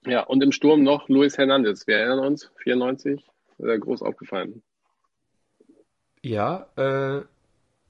Ja, 0.05 0.23
und 0.23 0.41
im 0.41 0.51
Sturm 0.51 0.83
noch 0.83 1.09
Luis 1.09 1.37
Hernandez. 1.37 1.85
Wir 1.87 1.97
erinnern 1.97 2.19
uns, 2.19 2.51
94, 2.63 3.25
äh, 3.59 3.77
groß 3.77 4.01
aufgefallen. 4.01 4.63
Ja, 6.23 6.67
äh, 6.77 7.23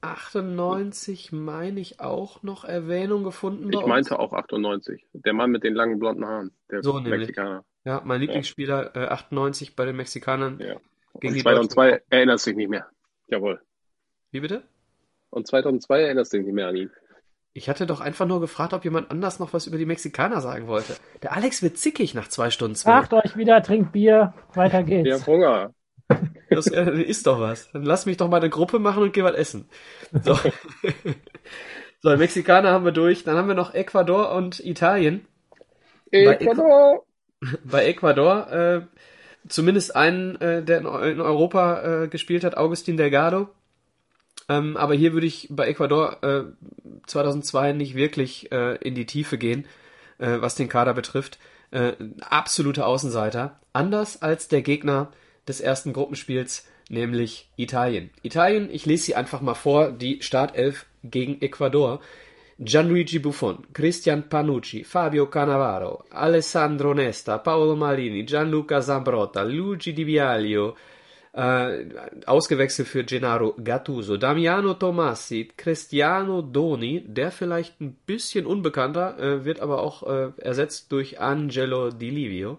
98 0.00 1.32
meine 1.32 1.80
ich 1.80 2.00
auch 2.00 2.42
noch 2.42 2.64
Erwähnung 2.64 3.24
gefunden. 3.24 3.72
Ich 3.72 3.86
meinte 3.86 4.18
auch 4.18 4.32
98. 4.32 5.06
Der 5.12 5.32
Mann 5.32 5.50
mit 5.50 5.64
den 5.64 5.74
langen 5.74 5.98
blonden 5.98 6.24
Haaren, 6.24 6.52
der 6.70 6.82
so 6.82 7.00
Mexikaner. 7.00 7.64
Ja, 7.84 8.02
mein 8.04 8.20
Lieblingsspieler 8.20 8.92
ja. 8.94 9.04
Äh, 9.04 9.08
98 9.08 9.76
bei 9.76 9.84
den 9.84 9.96
Mexikanern. 9.96 10.60
Ja. 10.60 10.76
Gegen 11.20 11.38
2002 11.38 12.02
erinnerst 12.10 12.46
du 12.46 12.50
dich 12.50 12.56
nicht 12.56 12.68
mehr. 12.68 12.86
Jawohl. 13.28 13.60
Wie 14.30 14.40
bitte? 14.40 14.62
Und 15.30 15.46
2002 15.46 16.02
erinnerst 16.02 16.32
du 16.32 16.38
dich 16.38 16.46
nicht 16.46 16.54
mehr 16.54 16.68
an 16.68 16.76
ihn. 16.76 16.90
Ich 17.52 17.68
hatte 17.68 17.86
doch 17.86 18.00
einfach 18.00 18.26
nur 18.26 18.40
gefragt, 18.40 18.72
ob 18.72 18.84
jemand 18.84 19.10
anders 19.10 19.40
noch 19.40 19.52
was 19.52 19.66
über 19.66 19.78
die 19.78 19.86
Mexikaner 19.86 20.40
sagen 20.40 20.68
wollte. 20.68 20.94
Der 21.22 21.34
Alex 21.34 21.62
wird 21.62 21.76
zickig 21.76 22.14
nach 22.14 22.28
zwei 22.28 22.50
Stunden 22.50 22.76
zwei. 22.76 22.92
Macht 22.92 23.12
euch 23.12 23.36
wieder, 23.36 23.62
trinkt 23.62 23.92
Bier, 23.92 24.32
weiter 24.54 24.82
geht's. 24.82 25.08
Ich 25.08 25.14
hab 25.14 25.26
Hunger. 25.26 25.74
Das 26.50 26.66
äh, 26.68 27.02
ist 27.02 27.26
doch 27.26 27.40
was. 27.40 27.70
Dann 27.72 27.82
lass 27.82 28.06
mich 28.06 28.16
doch 28.16 28.28
mal 28.28 28.38
eine 28.38 28.48
Gruppe 28.48 28.78
machen 28.78 29.02
und 29.02 29.12
geh 29.12 29.22
was 29.22 29.34
essen. 29.34 29.68
So. 30.22 30.38
so, 32.00 32.16
Mexikaner 32.16 32.70
haben 32.70 32.84
wir 32.84 32.92
durch. 32.92 33.24
Dann 33.24 33.36
haben 33.36 33.48
wir 33.48 33.54
noch 33.54 33.74
Ecuador 33.74 34.32
und 34.32 34.60
Italien. 34.60 35.26
Ecuador! 36.10 37.04
Bei, 37.64 37.86
Ecuador, 37.86 38.50
äh, 38.50 38.80
zumindest 39.48 39.94
einen, 39.94 40.40
äh, 40.40 40.62
der 40.62 40.78
in, 40.78 40.86
in 40.86 41.20
Europa 41.20 42.04
äh, 42.04 42.08
gespielt 42.08 42.44
hat, 42.44 42.56
Augustin 42.56 42.96
Delgado. 42.96 43.48
Ähm, 44.48 44.76
aber 44.76 44.94
hier 44.94 45.12
würde 45.12 45.26
ich 45.26 45.48
bei 45.50 45.66
Ecuador 45.68 46.22
äh, 46.22 46.44
2002 47.06 47.72
nicht 47.72 47.94
wirklich 47.94 48.50
äh, 48.50 48.76
in 48.76 48.94
die 48.94 49.06
Tiefe 49.06 49.38
gehen, 49.38 49.66
äh, 50.18 50.40
was 50.40 50.54
den 50.54 50.68
Kader 50.68 50.94
betrifft. 50.94 51.38
Äh, 51.70 51.92
absolute 52.20 52.86
Außenseiter. 52.86 53.58
Anders 53.72 54.22
als 54.22 54.48
der 54.48 54.62
Gegner 54.62 55.12
des 55.46 55.60
ersten 55.60 55.92
Gruppenspiels, 55.92 56.66
nämlich 56.88 57.50
Italien. 57.56 58.10
Italien, 58.22 58.68
ich 58.70 58.86
lese 58.86 59.04
sie 59.04 59.14
einfach 59.14 59.40
mal 59.40 59.54
vor, 59.54 59.92
die 59.92 60.22
Startelf 60.22 60.86
gegen 61.04 61.40
Ecuador. 61.42 62.00
Gianluigi 62.60 63.20
Buffon, 63.20 63.64
Christian 63.72 64.28
Panucci, 64.28 64.82
Fabio 64.82 65.26
Cannavaro, 65.26 66.02
Alessandro 66.10 66.92
Nesta, 66.92 67.38
Paolo 67.38 67.76
Malini, 67.76 68.24
Gianluca 68.26 68.80
Zambrotta, 68.80 69.42
Luigi 69.42 69.92
Di 69.92 70.04
Viaglio, 70.04 70.74
äh, 71.32 71.84
ausgewechselt 72.26 72.88
für 72.88 73.04
Gennaro 73.04 73.54
Gattuso, 73.62 74.16
Damiano 74.16 74.74
Tomassi, 74.74 75.48
Cristiano 75.56 76.42
Doni, 76.42 77.04
der 77.06 77.30
vielleicht 77.30 77.80
ein 77.80 77.94
bisschen 78.06 78.46
unbekannter, 78.46 79.18
äh, 79.18 79.44
wird 79.44 79.60
aber 79.60 79.82
auch 79.82 80.02
äh, 80.02 80.32
ersetzt 80.38 80.90
durch 80.92 81.20
Angelo 81.20 81.90
Di 81.90 82.10
Livio. 82.10 82.58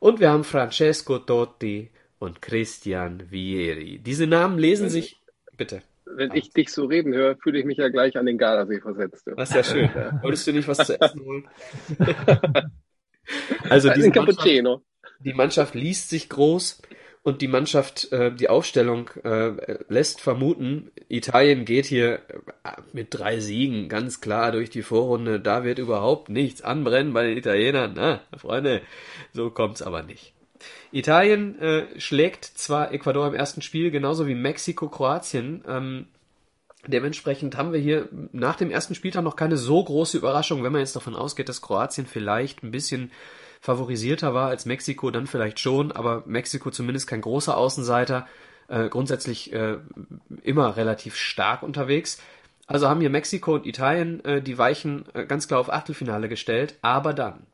Und 0.00 0.20
wir 0.20 0.30
haben 0.30 0.44
Francesco 0.44 1.18
Totti 1.18 1.90
und 2.18 2.42
Christian 2.42 3.24
Vieri. 3.30 3.98
Diese 3.98 4.26
Namen 4.26 4.58
lesen 4.58 4.88
sich. 4.88 5.20
Bitte. 5.56 5.82
Wenn 6.04 6.32
ich 6.34 6.50
dich 6.50 6.70
so 6.70 6.86
reden 6.86 7.14
höre, 7.14 7.36
fühle 7.36 7.58
ich 7.58 7.64
mich 7.64 7.78
ja 7.78 7.88
gleich 7.88 8.16
an 8.16 8.26
den 8.26 8.38
Gardasee 8.38 8.80
versetzt. 8.80 9.26
Das 9.36 9.50
ist 9.50 9.56
ja 9.56 9.64
schön. 9.64 9.90
Wolltest 10.22 10.46
du 10.46 10.52
nicht 10.52 10.68
was 10.68 10.78
zu 10.78 11.00
essen 11.00 11.20
holen? 11.20 11.48
also 13.68 13.90
diese 13.92 14.10
Mannschaft, 14.10 14.46
die 15.20 15.34
Mannschaft 15.34 15.74
liest 15.74 16.10
sich 16.10 16.28
groß 16.28 16.80
und 17.26 17.42
die 17.42 17.48
Mannschaft, 17.48 18.12
äh, 18.12 18.32
die 18.32 18.48
Aufstellung 18.48 19.10
äh, 19.24 19.50
lässt 19.88 20.20
vermuten, 20.20 20.92
Italien 21.08 21.64
geht 21.64 21.86
hier 21.86 22.20
äh, 22.62 22.70
mit 22.92 23.08
drei 23.10 23.40
Siegen 23.40 23.88
ganz 23.88 24.20
klar 24.20 24.52
durch 24.52 24.70
die 24.70 24.82
Vorrunde. 24.82 25.40
Da 25.40 25.64
wird 25.64 25.80
überhaupt 25.80 26.28
nichts 26.28 26.62
anbrennen 26.62 27.12
bei 27.12 27.24
den 27.24 27.36
Italienern. 27.36 27.94
Na, 27.96 28.20
Freunde, 28.38 28.80
so 29.32 29.50
kommt's 29.50 29.82
aber 29.82 30.04
nicht. 30.04 30.34
Italien 30.92 31.58
äh, 31.58 31.98
schlägt 31.98 32.44
zwar 32.44 32.92
Ecuador 32.92 33.26
im 33.26 33.34
ersten 33.34 33.60
Spiel, 33.60 33.90
genauso 33.90 34.28
wie 34.28 34.36
Mexiko 34.36 34.88
Kroatien. 34.88 35.64
Ähm, 35.66 36.06
dementsprechend 36.86 37.56
haben 37.56 37.72
wir 37.72 37.80
hier 37.80 38.08
nach 38.30 38.54
dem 38.54 38.70
ersten 38.70 38.94
Spieltag 38.94 39.24
noch 39.24 39.34
keine 39.34 39.56
so 39.56 39.82
große 39.82 40.16
Überraschung, 40.16 40.62
wenn 40.62 40.70
man 40.70 40.80
jetzt 40.80 40.94
davon 40.94 41.16
ausgeht, 41.16 41.48
dass 41.48 41.60
Kroatien 41.60 42.06
vielleicht 42.06 42.62
ein 42.62 42.70
bisschen 42.70 43.10
favorisierter 43.66 44.32
war 44.32 44.48
als 44.48 44.64
Mexiko, 44.64 45.10
dann 45.10 45.26
vielleicht 45.26 45.58
schon, 45.58 45.90
aber 45.90 46.22
Mexiko 46.24 46.70
zumindest 46.70 47.08
kein 47.08 47.20
großer 47.20 47.56
Außenseiter, 47.56 48.28
äh, 48.68 48.88
grundsätzlich 48.88 49.52
äh, 49.52 49.78
immer 50.42 50.76
relativ 50.76 51.16
stark 51.16 51.64
unterwegs. 51.64 52.22
Also 52.68 52.88
haben 52.88 53.00
hier 53.00 53.10
Mexiko 53.10 53.54
und 53.54 53.66
Italien 53.66 54.24
äh, 54.24 54.40
die 54.40 54.56
Weichen 54.56 55.04
äh, 55.14 55.26
ganz 55.26 55.48
klar 55.48 55.58
auf 55.58 55.72
Achtelfinale 55.72 56.28
gestellt, 56.28 56.78
aber 56.80 57.12
dann, 57.12 57.44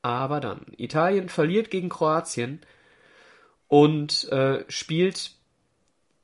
aber 0.00 0.40
dann, 0.40 0.60
Italien 0.78 1.28
verliert 1.28 1.70
gegen 1.70 1.90
Kroatien 1.90 2.60
und 3.68 4.32
äh, 4.32 4.64
spielt 4.68 5.32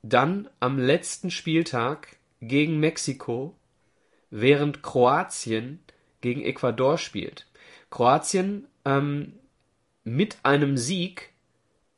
dann 0.01 0.49
am 0.59 0.79
letzten 0.79 1.29
Spieltag 1.29 2.17
gegen 2.41 2.79
Mexiko, 2.79 3.55
während 4.31 4.81
Kroatien 4.81 5.83
gegen 6.21 6.41
Ecuador 6.41 6.97
spielt. 6.97 7.45
Kroatien 7.91 8.65
ähm, 8.85 9.33
mit 10.03 10.37
einem 10.43 10.77
Sieg 10.77 11.33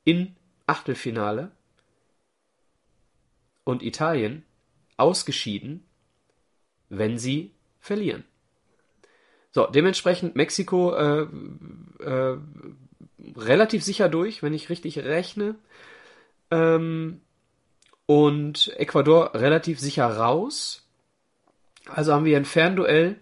in 0.03 0.36
Achtelfinale 0.68 1.52
und 3.64 3.84
Italien 3.84 4.44
ausgeschieden, 4.98 5.86
wenn 6.90 7.18
sie 7.18 7.52
verlieren. 7.80 8.24
So, 9.52 9.68
dementsprechend 9.68 10.36
Mexiko 10.36 10.94
äh, 10.94 11.28
äh, 12.03 12.38
relativ 13.36 13.84
sicher 13.84 14.08
durch, 14.10 14.44
wenn 14.44 14.53
ich 14.53 14.70
richtig 14.70 14.99
rechne. 14.99 15.56
Ähm, 16.49 17.22
und 18.06 18.74
Ecuador 18.78 19.34
relativ 19.34 19.80
sicher 19.80 20.06
raus. 20.06 20.88
Also 21.88 22.14
haben 22.14 22.26
wir 22.26 22.38
ein 22.38 22.45
Fernduell 22.45 23.18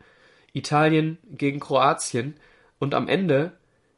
Italien 0.53 1.18
gegen 1.30 1.60
Kroatien. 1.60 2.36
Und 2.80 2.93
am 2.93 3.07
Ende 3.07 3.53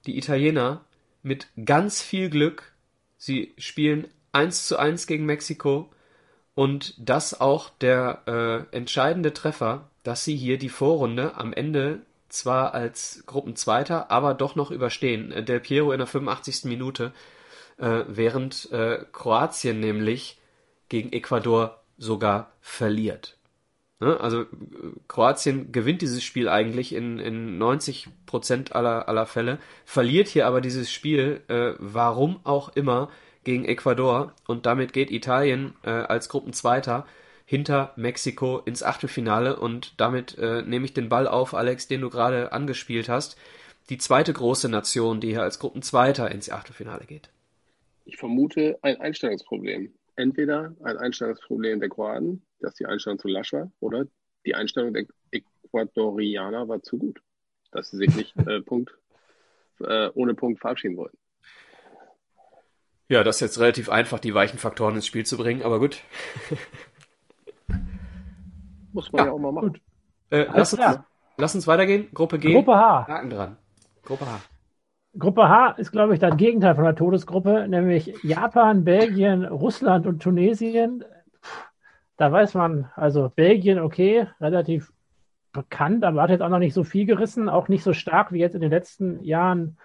die 0.06 0.18
Italiener 0.18 0.84
mit 1.22 1.48
ganz 1.66 2.02
viel 2.02 2.30
Glück, 2.30 2.74
sie 3.18 3.54
spielen 3.58 4.08
1 4.32 4.68
zu 4.68 4.78
1 4.78 5.08
gegen 5.08 5.26
Mexiko 5.26 5.92
und 6.56 6.96
das 6.98 7.40
auch 7.40 7.70
der 7.70 8.68
äh, 8.72 8.76
entscheidende 8.76 9.34
Treffer, 9.34 9.90
dass 10.04 10.24
sie 10.24 10.36
hier 10.36 10.58
die 10.58 10.70
Vorrunde 10.70 11.36
am 11.36 11.54
Ende 11.54 12.02
zwar 12.30 12.74
als 12.74 13.24
Gruppenzweiter, 13.26 14.10
aber 14.10 14.34
doch 14.34 14.56
noch 14.56 14.72
überstehen. 14.72 15.46
Del 15.46 15.60
Piero 15.60 15.92
in 15.92 16.00
der 16.00 16.08
85. 16.08 16.66
Minute, 16.66 17.14
äh, 17.78 18.04
während 18.08 18.72
äh, 18.72 19.06
Kroatien 19.12 19.80
nämlich 19.80 20.40
gegen 20.90 21.12
Ecuador 21.14 21.84
sogar 21.98 22.52
verliert. 22.62 23.38
Ne? 24.02 24.20
Also 24.20 24.46
Kroatien 25.08 25.72
gewinnt 25.72 26.02
dieses 26.02 26.24
Spiel 26.24 26.50
eigentlich 26.50 26.94
in, 26.94 27.20
in 27.20 27.58
90 27.58 28.10
Prozent 28.26 28.76
aller, 28.76 29.08
aller 29.08 29.28
Fälle, 29.28 29.60
verliert 29.86 30.28
hier 30.28 30.48
aber 30.48 30.60
dieses 30.60 30.92
Spiel, 30.92 31.42
äh, 31.48 31.74
warum 31.78 32.40
auch 32.44 32.76
immer, 32.76 33.10
gegen 33.44 33.66
Ecuador 33.66 34.34
und 34.48 34.66
damit 34.66 34.94
geht 34.94 35.10
Italien 35.10 35.74
äh, 35.84 35.90
als 35.90 36.30
Gruppenzweiter 36.30 37.08
hinter 37.46 37.92
Mexiko 37.96 38.60
ins 38.60 38.84
Achtelfinale 38.84 39.60
und 39.60 40.00
damit 40.00 40.38
äh, 40.38 40.62
nehme 40.62 40.86
ich 40.86 40.94
den 40.94 41.10
Ball 41.10 41.28
auf, 41.28 41.54
Alex, 41.54 41.88
den 41.88 42.02
du 42.02 42.10
gerade 42.10 42.52
angespielt 42.52 43.10
hast. 43.10 43.38
Die 43.90 43.98
zweite 43.98 44.32
große 44.32 44.70
Nation, 44.70 45.22
die 45.22 45.30
hier 45.30 45.42
als 45.42 45.60
Gruppenzweiter 45.60 46.32
ins 46.32 46.50
Achtelfinale 46.52 47.06
geht. 47.06 47.30
Ich 48.06 48.18
vermute 48.18 48.78
ein 48.84 49.02
Einstellungsproblem. 49.02 49.92
Entweder 50.16 50.76
ein 50.84 50.98
Einstellungsproblem 50.98 51.80
der 51.80 51.90
Kroaten, 51.90 52.44
dass 52.60 52.76
die 52.76 52.86
Einstellung 52.86 53.20
zu 53.20 53.28
lasch 53.28 53.54
war, 53.54 53.72
oder 53.80 54.06
die 54.46 54.56
Einstellung 54.56 54.94
der 54.94 55.06
Ecuadorianer 55.32 56.68
war 56.68 56.82
zu 56.82 56.98
gut, 56.98 57.22
dass 57.72 57.92
sie 57.92 57.98
sich 57.98 58.16
nicht 58.16 58.36
äh, 58.48 58.62
Punkt, 58.62 58.98
äh, 59.80 60.10
ohne 60.14 60.34
Punkt 60.34 60.60
verabschieden 60.60 60.98
wollten. 60.98 61.18
Ja, 63.08 63.24
das 63.24 63.38
ist 63.38 63.42
jetzt 63.42 63.60
relativ 63.60 63.90
einfach, 63.90 64.20
die 64.20 64.34
weichen 64.34 64.58
Faktoren 64.58 64.96
ins 64.96 65.06
Spiel 65.06 65.26
zu 65.26 65.38
bringen, 65.38 65.64
aber 65.64 65.80
gut. 65.80 66.02
Muss 68.94 69.12
man 69.12 69.20
ja, 69.20 69.26
ja 69.26 69.32
auch 69.34 69.40
mal 69.40 69.52
machen. 69.52 69.80
Äh, 70.30 70.46
lass, 70.54 70.74
uns, 70.74 71.00
lass, 71.38 71.56
uns, 71.56 71.68
weitergehen. 71.68 72.10
Gruppe 72.14 72.40
G. 72.40 72.54
Gruppe 72.54 72.74
H. 72.74 73.08
Haken 73.08 73.30
dran. 73.30 73.58
Gruppe 74.04 74.26
H. 74.26 74.42
Gruppe 75.18 75.50
H 75.50 75.72
ist, 75.72 75.92
glaube 75.92 76.14
ich, 76.14 76.20
das 76.20 76.38
Gegenteil 76.38 76.76
von 76.76 76.86
der 76.86 76.96
Todesgruppe, 76.96 77.68
nämlich 77.68 78.14
Japan, 78.24 78.86
Belgien, 78.86 79.44
Russland 79.44 80.08
und 80.08 80.22
Tunesien. 80.22 81.04
Da 82.16 82.32
weiß 82.32 82.54
man, 82.54 82.90
also 82.96 83.30
Belgien, 83.36 83.80
okay, 83.80 84.28
relativ 84.40 84.94
bekannt, 85.52 86.06
aber 86.06 86.22
hat 86.22 86.30
jetzt 86.30 86.42
auch 86.42 86.50
noch 86.50 86.60
nicht 86.60 86.74
so 86.74 86.86
viel 86.86 87.06
gerissen, 87.06 87.50
auch 87.50 87.68
nicht 87.68 87.84
so 87.84 87.92
stark 87.92 88.32
wie 88.32 88.40
jetzt 88.40 88.56
in 88.56 88.62
den 88.62 88.72
letzten 88.72 89.22
Jahren 89.22 89.78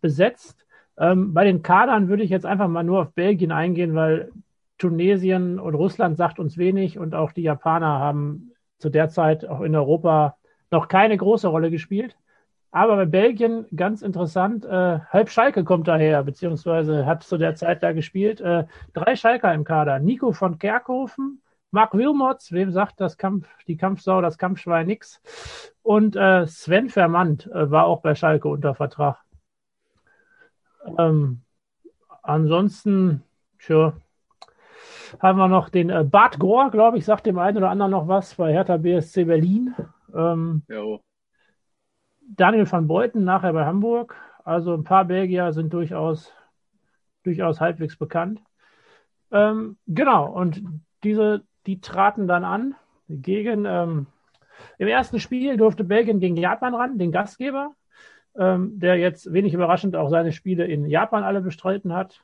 besetzt. 0.00 0.64
Ähm, 0.96 1.34
bei 1.34 1.44
den 1.44 1.62
Kadern 1.62 2.08
würde 2.08 2.22
ich 2.22 2.30
jetzt 2.30 2.46
einfach 2.46 2.68
mal 2.68 2.84
nur 2.84 3.02
auf 3.02 3.12
Belgien 3.12 3.52
eingehen, 3.52 3.94
weil 3.94 4.32
Tunesien 4.78 5.58
und 5.58 5.74
Russland 5.74 6.16
sagt 6.16 6.38
uns 6.38 6.56
wenig 6.56 6.98
und 6.98 7.14
auch 7.14 7.32
die 7.32 7.42
Japaner 7.42 7.98
haben 7.98 8.52
zu 8.78 8.88
der 8.88 9.10
Zeit 9.10 9.46
auch 9.46 9.60
in 9.60 9.76
Europa 9.76 10.36
noch 10.70 10.88
keine 10.88 11.16
große 11.16 11.48
Rolle 11.48 11.70
gespielt. 11.70 12.16
Aber 12.74 12.96
bei 12.96 13.04
Belgien 13.04 13.66
ganz 13.76 14.02
interessant, 14.02 14.64
äh, 14.64 14.98
halb 14.98 15.30
Schalke 15.30 15.62
kommt 15.62 15.86
daher, 15.86 16.24
beziehungsweise 16.24 17.06
hat 17.06 17.22
zu 17.22 17.38
der 17.38 17.54
Zeit 17.54 17.84
da 17.84 17.92
gespielt. 17.92 18.40
Äh, 18.40 18.64
drei 18.92 19.14
Schalker 19.14 19.54
im 19.54 19.62
Kader. 19.62 20.00
Nico 20.00 20.32
von 20.32 20.58
Kerkhofen, 20.58 21.40
Mark 21.70 21.94
Wilmots, 21.94 22.50
wem 22.50 22.72
sagt 22.72 23.00
das 23.00 23.16
Kampf, 23.16 23.46
die 23.68 23.76
Kampfsau, 23.76 24.20
das 24.20 24.38
Kampfschwein 24.38 24.88
nix. 24.88 25.22
Und 25.84 26.16
äh, 26.16 26.48
Sven 26.48 26.88
Vermand 26.88 27.46
äh, 27.46 27.70
war 27.70 27.84
auch 27.84 28.02
bei 28.02 28.16
Schalke 28.16 28.48
unter 28.48 28.74
Vertrag. 28.74 29.18
Ähm, 30.98 31.42
ansonsten, 32.24 33.22
tja, 33.60 33.92
haben 35.20 35.38
wir 35.38 35.46
noch 35.46 35.68
den 35.68 35.90
äh, 35.90 36.02
Bart 36.02 36.40
Gore, 36.40 36.72
glaube 36.72 36.98
ich, 36.98 37.04
sagt 37.04 37.26
dem 37.26 37.38
einen 37.38 37.58
oder 37.58 37.70
anderen 37.70 37.92
noch 37.92 38.08
was 38.08 38.34
bei 38.34 38.52
Hertha 38.52 38.78
BSC 38.78 39.26
Berlin. 39.26 39.76
Ähm, 40.12 40.64
Daniel 42.28 42.70
van 42.70 42.86
Beuten 42.86 43.24
nachher 43.24 43.52
bei 43.52 43.64
Hamburg. 43.64 44.16
Also 44.44 44.74
ein 44.74 44.84
paar 44.84 45.04
Belgier 45.04 45.52
sind 45.52 45.72
durchaus, 45.72 46.32
durchaus 47.22 47.60
halbwegs 47.60 47.96
bekannt. 47.96 48.40
Ähm, 49.30 49.76
genau, 49.86 50.30
und 50.30 50.62
diese, 51.02 51.44
die 51.66 51.80
traten 51.80 52.26
dann 52.28 52.44
an 52.44 52.74
gegen, 53.08 53.64
ähm, 53.66 54.06
im 54.78 54.88
ersten 54.88 55.20
Spiel 55.20 55.56
durfte 55.56 55.84
Belgien 55.84 56.20
gegen 56.20 56.36
Japan 56.36 56.74
ran, 56.74 56.98
den 56.98 57.12
Gastgeber, 57.12 57.74
ähm, 58.36 58.78
der 58.78 58.96
jetzt 58.96 59.32
wenig 59.32 59.54
überraschend 59.54 59.96
auch 59.96 60.08
seine 60.08 60.32
Spiele 60.32 60.66
in 60.66 60.86
Japan 60.86 61.24
alle 61.24 61.40
bestritten 61.40 61.92
hat 61.92 62.22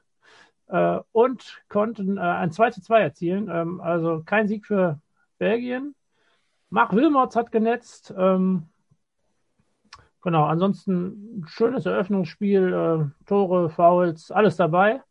äh, 0.68 0.98
und 1.12 1.62
konnten 1.68 2.16
äh, 2.16 2.20
ein 2.20 2.52
2 2.52 2.70
zu 2.70 2.82
2 2.82 3.00
erzielen. 3.00 3.48
Ähm, 3.50 3.80
also 3.80 4.22
kein 4.24 4.48
Sieg 4.48 4.66
für 4.66 5.00
Belgien. 5.38 5.94
Marc 6.68 6.94
Wilmots 6.94 7.36
hat 7.36 7.50
genetzt. 7.50 8.14
Ähm, 8.16 8.69
genau, 10.22 10.44
ansonsten 10.44 11.44
schönes 11.46 11.86
Eröffnungsspiel, 11.86 12.72
äh, 12.72 13.26
Tore, 13.26 13.70
Fouls, 13.70 14.30
alles 14.30 14.56
dabei. 14.56 15.02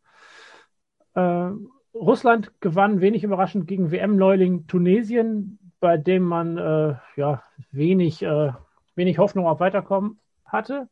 Äh, 1.14 1.50
Russland 1.94 2.52
gewann 2.60 3.00
wenig 3.00 3.24
überraschend 3.24 3.66
gegen 3.66 3.90
WM-Neuling 3.90 4.66
Tunesien, 4.66 5.58
bei 5.80 5.96
dem 5.96 6.22
man 6.22 6.56
äh, 6.56 6.94
ja, 7.16 7.42
wenig, 7.72 8.22
äh, 8.22 8.52
wenig 8.94 9.18
Hoffnung 9.18 9.46
auf 9.46 9.60
Weiterkommen 9.60 10.20
hatte. 10.44 10.88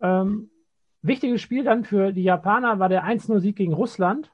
Ähm, 0.00 0.50
Wichtiges 1.02 1.40
Spiel 1.40 1.64
dann 1.64 1.84
für 1.84 2.12
die 2.12 2.22
Japaner 2.22 2.78
war 2.78 2.90
der 2.90 3.04
1-0-Sieg 3.04 3.56
gegen 3.56 3.72
Russland, 3.72 4.30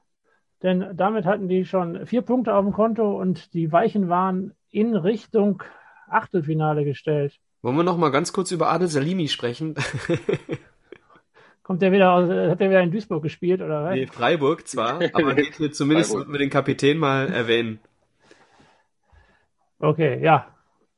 denn 0.63 0.97
damit 0.97 1.25
hatten 1.25 1.49
die 1.49 1.65
schon 1.65 2.07
vier 2.07 2.23
Punkte 2.23 2.55
auf 2.55 2.65
dem 2.65 2.73
Konto 2.73 3.21
und 3.21 3.55
die 3.55 3.71
Weichen 3.71 4.09
waren 4.09 4.53
in 4.71 4.97
Richtung 4.97 5.63
Achtelfinale 6.09 6.85
gestellt. 6.85 7.39
Wollen 7.67 7.79
wir 7.79 7.83
noch 7.83 7.97
mal 7.97 8.13
ganz 8.13 8.33
kurz 8.33 8.53
über 8.53 8.71
Adel 8.71 8.87
Salimi 8.87 9.27
sprechen? 9.27 9.75
Kommt 11.65 11.83
der 11.83 11.91
wieder 11.91 12.13
aus, 12.13 12.31
hat 12.31 12.61
der 12.61 12.71
wieder 12.71 12.81
in 12.81 12.93
Duisburg 12.93 13.25
gespielt 13.25 13.61
oder 13.61 13.83
was? 13.83 13.95
Nee, 13.95 14.07
Freiburg 14.07 14.69
zwar, 14.69 15.01
aber 15.13 15.35
geht 15.35 15.55
hier 15.57 15.73
zumindest 15.73 16.13
sollten 16.13 16.31
wir 16.31 16.39
den 16.39 16.49
Kapitän 16.49 16.97
mal 16.97 17.27
erwähnen. 17.27 17.81
Okay, 19.81 20.23
ja. 20.23 20.47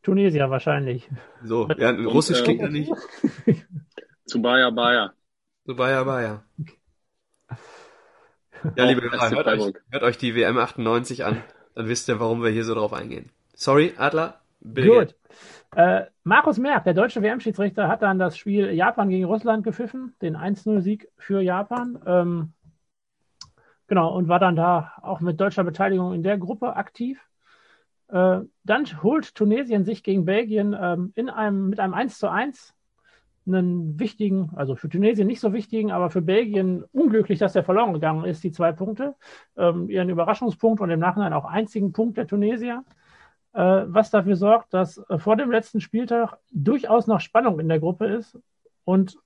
Tunesier 0.03 0.51
wahrscheinlich. 0.51 1.09
So, 1.43 1.71
ja, 1.79 1.89
Russisch 1.89 2.45
klingt 2.45 2.61
ja 2.61 2.69
nicht. 2.69 2.93
Zu 4.27 4.43
Bayer 4.43 4.71
Bayer. 4.71 5.15
So 5.65 5.75
Bayer, 5.75 6.05
Bayer. 6.05 6.45
Ja, 8.77 8.85
liebe 8.85 9.01
Hörer, 9.01 9.31
hört 9.31 9.47
euch, 9.47 9.73
hört 9.91 10.03
euch 10.03 10.19
die 10.19 10.35
WM 10.35 10.59
98 10.59 11.25
an, 11.25 11.43
dann 11.75 11.89
wisst 11.89 12.11
ihr, 12.11 12.21
warum 12.21 12.43
wir 12.43 12.51
hier 12.51 12.65
so 12.65 12.75
drauf 12.75 12.93
eingehen. 12.93 13.31
Sorry, 13.55 13.95
Adler. 13.97 14.43
Bitte 14.61 14.89
Gut. 14.89 15.15
Äh, 15.77 16.07
Markus 16.25 16.59
Merck, 16.59 16.85
der 16.85 16.95
deutsche 16.95 17.23
WM-Schiedsrichter, 17.23 17.89
hat 17.89 18.03
dann 18.03 18.19
das 18.19 18.37
Spiel 18.37 18.71
Japan 18.71 19.11
gegen 19.11 19.25
Russland 19.25 19.65
gepfiffen, 19.65 20.15
den 20.23 20.37
1-0-Sieg 20.37 21.09
für 21.17 21.41
Japan. 21.41 21.99
Ähm, 22.07 22.53
genau, 23.87 24.15
und 24.15 24.29
war 24.29 24.39
dann 24.39 24.57
da 24.57 24.93
auch 25.03 25.21
mit 25.21 25.41
deutscher 25.41 25.65
Beteiligung 25.65 26.15
in 26.15 26.23
der 26.23 26.39
Gruppe 26.39 26.77
aktiv. 26.77 27.21
Äh, 28.09 28.41
dann 28.65 29.03
holt 29.03 29.35
Tunesien 29.35 29.85
sich 29.85 30.03
gegen 30.03 30.25
Belgien 30.25 30.77
ähm, 30.79 31.13
in 31.15 31.29
einem, 31.29 31.69
mit 31.69 31.81
einem 31.81 31.95
1 31.95 32.19
zu 32.19 32.29
1 32.29 32.75
einen 33.47 33.99
wichtigen, 33.99 34.51
also 34.55 34.77
für 34.77 34.89
Tunesien 34.89 35.27
nicht 35.27 35.41
so 35.41 35.53
wichtigen, 35.53 35.91
aber 35.91 36.11
für 36.11 36.23
Belgien 36.23 36.85
unglücklich, 36.93 37.39
dass 37.39 37.55
der 37.55 37.65
verloren 37.65 37.95
gegangen 37.95 38.25
ist, 38.25 38.45
die 38.45 38.53
zwei 38.53 38.73
Punkte. 38.73 39.15
Ähm, 39.57 39.89
ihren 39.89 40.09
Überraschungspunkt 40.09 40.81
und 40.81 40.91
im 40.91 41.01
Nachhinein 41.01 41.33
auch 41.33 41.45
einzigen 41.45 41.93
Punkt 41.93 42.19
der 42.19 42.27
Tunesier. 42.27 42.85
Äh, 43.59 43.93
was 43.93 44.11
dafür 44.11 44.37
sorgt, 44.37 44.73
dass 44.73 44.99
äh, 45.09 45.19
vor 45.19 45.35
dem 45.35 45.51
letzten 45.51 45.81
Spieltag 45.81 46.39
durchaus 46.53 47.09
noch 47.09 47.19
Spannung 47.19 47.59
in 47.59 47.69
der 47.69 47.81
Gruppe 47.81 48.07
ist 48.07 48.39
und 48.85 49.19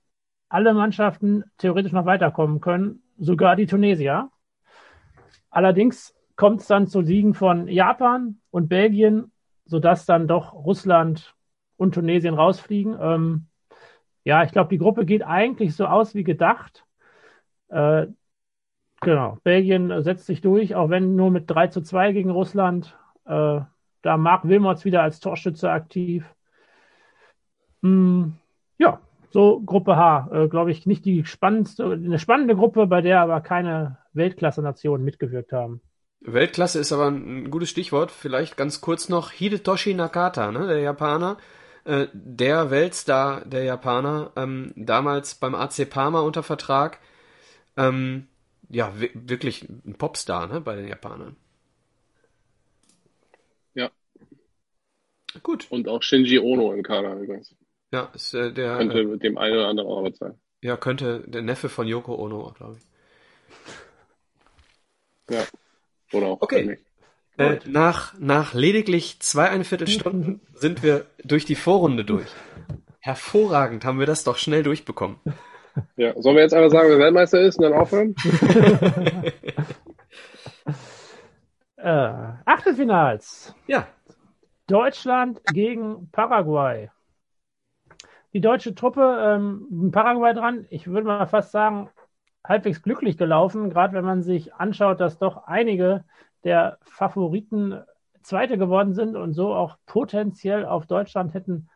alle 0.49 0.73
Mannschaften 0.73 1.43
theoretisch 1.59 1.91
noch 1.91 2.07
weiterkommen 2.07 2.59
können, 2.59 3.03
sogar 3.19 3.55
die 3.55 3.67
Tunesier. 3.67 4.31
Allerdings 5.51 6.15
kommt 6.35 6.61
es 6.61 6.67
dann 6.67 6.87
zu 6.87 7.03
Siegen 7.03 7.35
von 7.35 7.67
Japan 7.67 8.39
und 8.49 8.69
Belgien, 8.69 9.31
sodass 9.65 10.07
dann 10.07 10.27
doch 10.27 10.53
Russland 10.53 11.35
und 11.77 11.93
Tunesien 11.93 12.33
rausfliegen. 12.33 12.97
Ähm, 12.99 13.45
ja, 14.23 14.43
ich 14.43 14.51
glaube, 14.51 14.69
die 14.69 14.79
Gruppe 14.79 15.05
geht 15.05 15.21
eigentlich 15.21 15.75
so 15.75 15.85
aus 15.85 16.15
wie 16.15 16.23
gedacht. 16.23 16.87
Äh, 17.67 18.07
genau, 18.99 19.37
Belgien 19.43 20.01
setzt 20.01 20.25
sich 20.25 20.41
durch, 20.41 20.73
auch 20.73 20.89
wenn 20.89 21.15
nur 21.15 21.29
mit 21.29 21.51
3 21.51 21.67
zu 21.67 21.81
2 21.81 22.13
gegen 22.13 22.31
Russland. 22.31 22.97
Äh, 23.25 23.61
da 24.03 24.17
Marc 24.17 24.47
Wilmots 24.47 24.85
wieder 24.85 25.01
als 25.01 25.19
Torschütze 25.19 25.71
aktiv. 25.71 26.23
Hm, 27.81 28.33
ja, 28.77 28.99
so 29.31 29.61
Gruppe 29.61 29.95
H, 29.95 30.29
äh, 30.31 30.47
glaube 30.47 30.71
ich, 30.71 30.85
nicht 30.85 31.05
die 31.05 31.25
spannendste, 31.25 31.85
eine 31.85 32.19
spannende 32.19 32.55
Gruppe, 32.55 32.85
bei 32.85 33.01
der 33.01 33.21
aber 33.21 33.41
keine 33.41 33.97
Weltklasse-Nationen 34.13 35.03
mitgewirkt 35.03 35.51
haben. 35.51 35.81
Weltklasse 36.21 36.79
ist 36.79 36.91
aber 36.91 37.07
ein 37.07 37.49
gutes 37.49 37.69
Stichwort. 37.69 38.11
Vielleicht 38.11 38.55
ganz 38.55 38.79
kurz 38.79 39.09
noch 39.09 39.31
Hidetoshi 39.31 39.93
Nakata, 39.93 40.51
ne, 40.51 40.67
der 40.67 40.79
Japaner, 40.79 41.37
äh, 41.85 42.07
der 42.13 42.69
Weltstar 42.71 43.41
der 43.45 43.63
Japaner, 43.63 44.31
ähm, 44.35 44.73
damals 44.75 45.35
beim 45.35 45.55
AC 45.55 45.89
Parma 45.89 46.21
unter 46.21 46.43
Vertrag. 46.43 46.99
Ähm, 47.75 48.27
ja, 48.69 48.91
wirklich 49.13 49.67
ein 49.69 49.95
Popstar 49.97 50.47
ne, 50.47 50.61
bei 50.61 50.75
den 50.75 50.87
Japanern. 50.87 51.35
Gut. 55.41 55.67
Und 55.69 55.87
auch 55.87 56.03
Shinji 56.03 56.39
Ono 56.39 56.73
im 56.73 56.83
Kader 56.83 57.15
übrigens. 57.15 57.55
Ja, 57.91 58.09
ist 58.13 58.33
äh, 58.33 58.51
der. 58.51 58.77
Könnte 58.77 58.99
äh, 58.99 59.05
mit 59.05 59.23
dem 59.23 59.37
einen 59.37 59.55
oder 59.55 59.67
anderen 59.67 59.89
auch 59.89 60.03
was 60.03 60.17
sein. 60.17 60.39
Ja, 60.61 60.77
könnte 60.77 61.23
der 61.27 61.41
Neffe 61.41 61.69
von 61.69 61.87
Yoko 61.87 62.15
Ono, 62.15 62.53
glaube 62.55 62.77
ich. 62.77 62.83
Ja. 65.35 65.43
Oder 66.13 66.27
auch. 66.27 66.41
Okay. 66.41 66.79
Äh, 67.37 67.59
nach, 67.65 68.13
nach 68.19 68.53
lediglich 68.53 69.19
zweieinviertel 69.19 69.87
Stunden 69.87 70.41
sind 70.53 70.83
wir 70.83 71.05
durch 71.23 71.45
die 71.45 71.55
Vorrunde 71.55 72.05
durch. 72.05 72.27
Hervorragend 72.99 73.83
haben 73.85 73.99
wir 73.99 74.05
das 74.05 74.23
doch 74.23 74.37
schnell 74.37 74.63
durchbekommen. 74.63 75.17
Ja, 75.97 76.13
sollen 76.21 76.35
wir 76.35 76.43
jetzt 76.43 76.53
einfach 76.53 76.69
sagen, 76.71 76.89
wer 76.89 76.99
Weltmeister 76.99 77.41
ist 77.41 77.57
und 77.57 77.63
dann 77.63 77.73
aufhören? 77.73 78.15
äh, 81.77 82.41
Achtelfinals. 82.45 83.55
Ja. 83.67 83.87
Deutschland 84.73 85.39
gegen 85.53 86.09
Paraguay. 86.11 86.89
Die 88.33 88.41
deutsche 88.41 88.73
Truppe 88.73 89.19
ähm, 89.23 89.91
Paraguay 89.91 90.33
dran, 90.33 90.65
ich 90.71 90.87
würde 90.87 91.05
mal 91.05 91.27
fast 91.27 91.51
sagen, 91.51 91.91
halbwegs 92.43 92.81
glücklich 92.81 93.15
gelaufen, 93.15 93.69
gerade 93.69 93.93
wenn 93.93 94.03
man 94.03 94.23
sich 94.23 94.55
anschaut, 94.55 94.99
dass 94.99 95.19
doch 95.19 95.45
einige 95.45 96.03
der 96.43 96.79
Favoriten 96.81 97.83
Zweite 98.23 98.57
geworden 98.57 98.95
sind 98.95 99.15
und 99.15 99.33
so 99.33 99.53
auch 99.53 99.77
potenziell 99.85 100.65
auf 100.65 100.87
Deutschland 100.87 101.35
hätten 101.35 101.69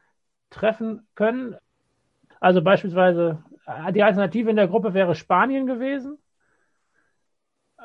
treffen 0.49 1.07
können. 1.13 1.55
Also 2.39 2.63
beispielsweise 2.63 3.43
äh, 3.67 3.93
die 3.93 4.01
Alternative 4.01 4.49
in 4.49 4.55
der 4.55 4.69
Gruppe 4.69 4.95
wäre 4.95 5.13
Spanien 5.13 5.67
gewesen. 5.67 6.17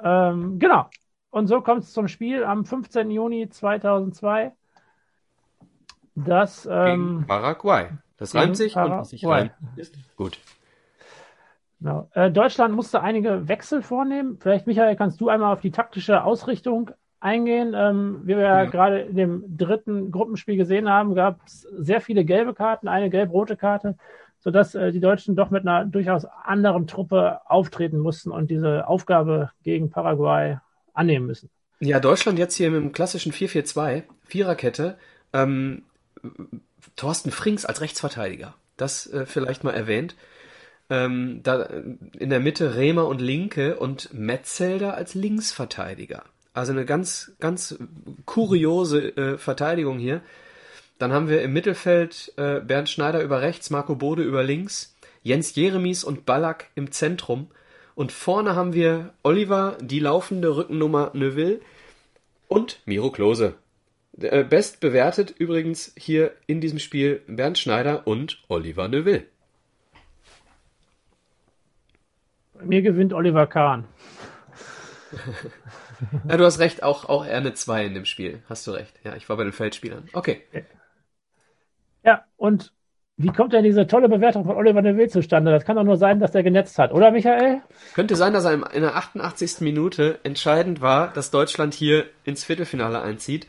Ähm, 0.02 0.59
genau. 0.59 0.89
Und 1.28 1.48
so 1.48 1.60
kommt 1.60 1.82
es 1.82 1.93
zum 1.93 2.09
Spiel 2.09 2.44
am 2.44 2.64
15. 2.64 3.10
Juni 3.10 3.51
2002. 3.51 4.52
Das 6.14 6.68
ähm, 6.70 7.24
Paraguay. 7.26 7.89
Das 8.18 8.34
reimt 8.34 8.56
sich 8.56 8.74
Paraguay. 8.74 8.94
und 8.94 9.01
was 9.01 9.10
sich 9.10 9.26
reimt 9.26 9.52
ist 9.76 9.94
gut. 10.16 10.39
Genau. 11.80 12.09
Äh, 12.12 12.30
Deutschland 12.30 12.74
musste 12.74 13.02
einige 13.02 13.48
Wechsel 13.48 13.82
vornehmen. 13.82 14.39
Vielleicht, 14.40 14.66
Michael, 14.66 14.94
kannst 14.94 15.20
du 15.20 15.28
einmal 15.28 15.52
auf 15.52 15.60
die 15.60 15.72
taktische 15.72 16.22
Ausrichtung 16.22 16.93
eingehen. 17.18 17.74
Ähm, 17.74 18.20
wie 18.22 18.36
wir 18.36 18.43
ja. 18.43 18.64
gerade 18.66 19.01
in 19.01 19.16
dem 19.16 19.56
dritten 19.56 20.12
Gruppenspiel 20.12 20.56
gesehen 20.56 20.89
haben, 20.89 21.14
gab 21.14 21.40
es 21.44 21.62
sehr 21.62 22.01
viele 22.01 22.24
gelbe 22.24 22.55
Karten, 22.55 22.86
eine 22.86 23.10
gelb-rote 23.10 23.56
Karte, 23.56 23.97
sodass 24.39 24.74
äh, 24.74 24.93
die 24.93 25.01
Deutschen 25.01 25.34
doch 25.34 25.51
mit 25.51 25.66
einer 25.66 25.84
durchaus 25.84 26.24
anderen 26.24 26.86
Truppe 26.86 27.40
auftreten 27.47 27.98
mussten 27.98 28.30
und 28.30 28.51
diese 28.51 28.86
Aufgabe 28.86 29.51
gegen 29.64 29.90
Paraguay 29.90 30.59
annehmen 30.94 31.26
müssen. 31.26 31.51
Ja, 31.80 31.98
Deutschland 31.98 32.39
jetzt 32.39 32.55
hier 32.55 32.70
mit 32.70 32.80
dem 32.80 32.93
klassischen 32.93 33.32
4-4-2, 33.32 34.05
Viererkette, 34.24 34.98
ähm, 35.32 35.82
Thorsten 36.97 37.31
Frings 37.31 37.65
als 37.65 37.81
Rechtsverteidiger. 37.81 38.55
Das 38.77 39.07
äh, 39.07 39.27
vielleicht 39.27 39.65
mal 39.65 39.74
erwähnt. 39.74 40.15
Ähm, 40.90 41.40
da 41.43 41.62
in 42.19 42.31
der 42.31 42.40
Mitte 42.40 42.77
Remer 42.77 43.07
und 43.07 43.20
Linke 43.20 43.77
und 43.78 44.12
Metzelder 44.12 44.94
als 44.94 45.15
Linksverteidiger. 45.15 46.24
Also 46.55 46.73
eine 46.73 46.85
ganz, 46.85 47.32
ganz 47.40 47.78
kuriose 48.27 49.16
äh, 49.16 49.39
Verteidigung 49.39 49.99
hier. 49.99 50.20
Dann 50.99 51.12
haben 51.12 51.28
wir 51.28 51.43
im 51.43 51.53
Mittelfeld 51.53 52.32
äh, 52.36 52.61
Bernd 52.61 52.89
Schneider 52.89 53.23
über 53.23 53.40
rechts, 53.40 53.70
Marco 53.70 53.94
Bode 53.94 54.23
über 54.23 54.43
links, 54.43 54.94
Jens 55.23 55.55
Jeremies 55.55 56.05
und 56.05 56.27
Ballack 56.27 56.70
im 56.74 56.93
Zentrum. 56.93 57.49
Und 57.94 58.12
vorne 58.12 58.55
haben 58.55 58.73
wir 58.73 59.12
Oliver, 59.23 59.77
die 59.81 60.01
laufende 60.01 60.57
Rückennummer 60.57 61.11
Neuville 61.15 61.61
und 62.49 62.81
Miro 62.85 63.11
Klose. 63.11 63.55
Äh, 64.20 64.44
best 64.44 64.80
bewertet 64.80 65.34
übrigens 65.39 65.93
hier 65.97 66.32
in 66.47 66.60
diesem 66.60 66.78
Spiel 66.78 67.22
Bernd 67.26 67.59
Schneider 67.59 68.06
und 68.06 68.43
Oliver 68.48 68.89
Neuville. 68.89 69.24
Mir 72.62 72.82
gewinnt 72.82 73.12
Oliver 73.12 73.47
Kahn. 73.47 73.84
ja, 76.28 76.36
du 76.36 76.44
hast 76.44 76.59
recht, 76.59 76.82
auch, 76.82 77.09
auch 77.09 77.24
er 77.26 77.39
eine 77.39 77.55
2 77.55 77.86
in 77.86 77.94
dem 77.94 78.05
Spiel. 78.05 78.43
Hast 78.48 78.66
du 78.66 78.72
recht. 78.72 78.94
Ja, 79.05 79.16
ich 79.16 79.28
war 79.28 79.36
bei 79.36 79.44
den 79.44 79.52
Feldspielern. 79.52 80.09
Okay. 80.12 80.43
Ja, 82.05 82.24
und 82.36 82.72
wie 83.16 83.28
kommt 83.28 83.52
denn 83.52 83.62
diese 83.62 83.86
tolle 83.86 84.09
Bewertung 84.09 84.44
von 84.44 84.56
Oliver 84.56 84.82
Neville 84.82 85.09
zustande? 85.09 85.51
Das 85.51 85.64
kann 85.64 85.76
doch 85.76 85.84
nur 85.84 85.97
sein, 85.97 86.18
dass 86.18 86.34
er 86.34 86.43
genetzt 86.43 86.78
hat, 86.78 86.93
oder 86.93 87.10
Michael? 87.10 87.60
Könnte 87.94 88.16
sein, 88.16 88.32
dass 88.32 88.44
er 88.44 88.55
in 88.72 88.82
der 88.82 88.97
88. 88.97 89.60
Minute 89.60 90.18
entscheidend 90.22 90.80
war, 90.80 91.12
dass 91.12 91.30
Deutschland 91.30 91.74
hier 91.74 92.06
ins 92.24 92.44
Viertelfinale 92.44 93.02
einzieht. 93.02 93.47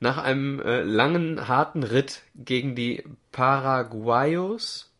Nach 0.00 0.18
einem 0.18 0.60
äh, 0.60 0.82
langen, 0.82 1.46
harten 1.46 1.82
Ritt 1.82 2.22
gegen 2.34 2.74
die 2.74 3.04
Paraguayos. 3.32 4.90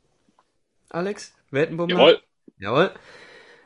Alex? 0.91 1.35
Weltenbummler? 1.51 1.97
Jawohl. 1.97 2.21
Jawohl. 2.59 2.91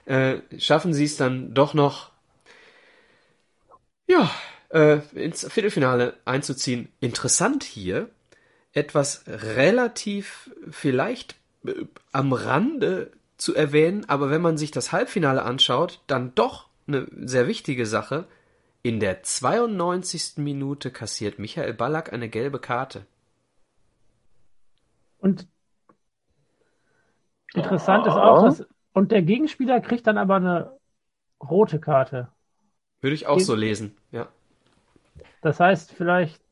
Äh, 0.06 0.58
schaffen 0.58 0.94
sie 0.94 1.04
es 1.04 1.16
dann 1.16 1.54
doch 1.54 1.74
noch, 1.74 2.10
ja, 4.06 4.30
äh, 4.68 4.98
ins 5.14 5.50
Viertelfinale 5.50 6.14
einzuziehen. 6.24 6.88
Interessant 7.00 7.64
hier, 7.64 8.10
etwas 8.72 9.24
relativ 9.26 10.50
vielleicht 10.70 11.36
äh, 11.66 11.72
am 12.12 12.32
Rande 12.32 13.10
zu 13.38 13.54
erwähnen, 13.54 14.04
aber 14.08 14.30
wenn 14.30 14.42
man 14.42 14.58
sich 14.58 14.70
das 14.70 14.92
Halbfinale 14.92 15.42
anschaut, 15.42 16.00
dann 16.06 16.34
doch 16.34 16.68
eine 16.86 17.06
sehr 17.16 17.46
wichtige 17.48 17.86
Sache. 17.86 18.26
In 18.84 19.00
der 19.00 19.22
92. 19.22 20.36
Minute 20.36 20.90
kassiert 20.90 21.38
Michael 21.38 21.72
Ballack 21.72 22.12
eine 22.12 22.28
gelbe 22.28 22.58
Karte. 22.58 23.06
Und 25.16 25.48
interessant 27.54 28.04
oh. 28.04 28.10
ist 28.10 28.14
auch, 28.14 28.44
dass 28.44 28.66
und 28.92 29.10
der 29.10 29.22
Gegenspieler 29.22 29.80
kriegt 29.80 30.06
dann 30.06 30.18
aber 30.18 30.36
eine 30.36 30.78
rote 31.42 31.80
Karte. 31.80 32.28
Würde 33.00 33.14
ich 33.14 33.26
auch 33.26 33.40
so 33.40 33.54
lesen, 33.54 33.96
ja. 34.12 34.28
Das 35.40 35.60
heißt 35.60 35.92
vielleicht, 35.92 36.42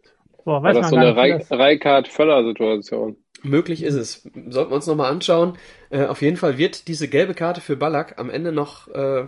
boah, 0.47 0.63
weiß 0.63 0.75
War 0.75 0.83
das 0.83 0.91
so 0.91 0.97
eine 0.97 1.15
Reikart-Völler-Situation? 1.15 3.19
Möglich 3.43 3.83
ist 3.83 3.95
es. 3.95 4.23
Sollten 4.49 4.71
wir 4.71 4.77
uns 4.77 4.87
nochmal 4.87 5.11
anschauen. 5.11 5.59
Äh, 5.91 6.07
auf 6.07 6.23
jeden 6.23 6.39
Fall 6.39 6.57
wird 6.57 6.89
diese 6.89 7.09
gelbe 7.09 7.35
Karte 7.35 7.61
für 7.61 7.77
Ballack 7.77 8.19
am 8.19 8.31
Ende 8.31 8.53
noch 8.53 8.89
äh, 8.89 9.27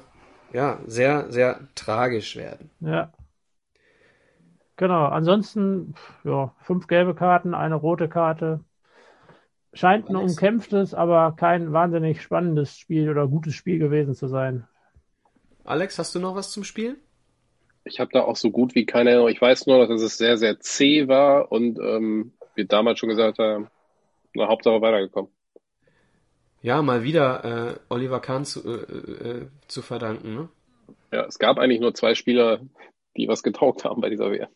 ja, 0.55 0.79
sehr, 0.87 1.31
sehr 1.33 1.69
tragisch 1.75 2.37
werden. 2.37 2.71
Ja. 2.81 3.13
Genau. 4.77 5.07
Ansonsten, 5.07 5.95
ja, 6.23 6.55
fünf 6.61 6.87
gelbe 6.87 7.15
Karten, 7.15 7.55
eine 7.55 7.75
rote 7.75 8.09
Karte. 8.09 8.61
Scheint 9.73 10.09
ein 10.09 10.15
umkämpftes, 10.15 10.95
aber 10.95 11.35
kein 11.37 11.73
wahnsinnig 11.73 12.23
spannendes 12.23 12.79
Spiel 12.79 13.11
oder 13.11 13.27
gutes 13.27 13.55
Spiel 13.55 13.81
gewesen 13.81 14.15
zu 14.15 14.29
sein. 14.29 14.69
Alex, 15.65 15.99
hast 15.99 16.15
du 16.15 16.21
noch 16.21 16.37
was 16.37 16.53
zum 16.53 16.63
Spiel? 16.63 16.99
Ich 17.83 17.99
habe 17.99 18.11
da 18.13 18.23
auch 18.23 18.37
so 18.37 18.53
gut 18.53 18.77
wie 18.77 18.87
keine 18.87 19.11
Erinnerung. 19.11 19.33
Ich 19.33 19.41
weiß 19.41 19.67
nur, 19.67 19.87
dass 19.89 20.01
es 20.01 20.17
sehr, 20.17 20.39
sehr 20.39 20.61
zäh 20.61 21.09
war 21.09 21.51
und 21.51 21.81
ähm, 21.81 22.33
wir 22.55 22.67
damals 22.67 23.01
schon 23.01 23.09
gesagt 23.09 23.39
haben, 23.41 23.69
na, 24.35 24.47
Hauptsache 24.47 24.81
weitergekommen. 24.81 25.31
Ja, 26.65 26.81
mal 26.81 27.03
wieder 27.03 27.45
äh, 27.45 27.79
Oliver 27.91 28.21
Kahn 28.21 28.47
zu, 28.47 28.67
äh, 28.67 29.29
äh, 29.29 29.49
zu 29.69 29.83
verdanken. 29.83 30.35
Ne? 30.35 30.49
Ja, 31.13 31.27
es 31.27 31.39
gab 31.39 31.59
eigentlich 31.59 31.81
nur 31.81 31.93
zwei 31.93 32.15
Spieler, 32.15 32.61
die 33.19 33.29
was 33.29 33.43
getaugt 33.43 33.85
haben 33.85 34.01
bei 34.01 34.09
dieser 34.09 34.31
WM. 34.31 34.49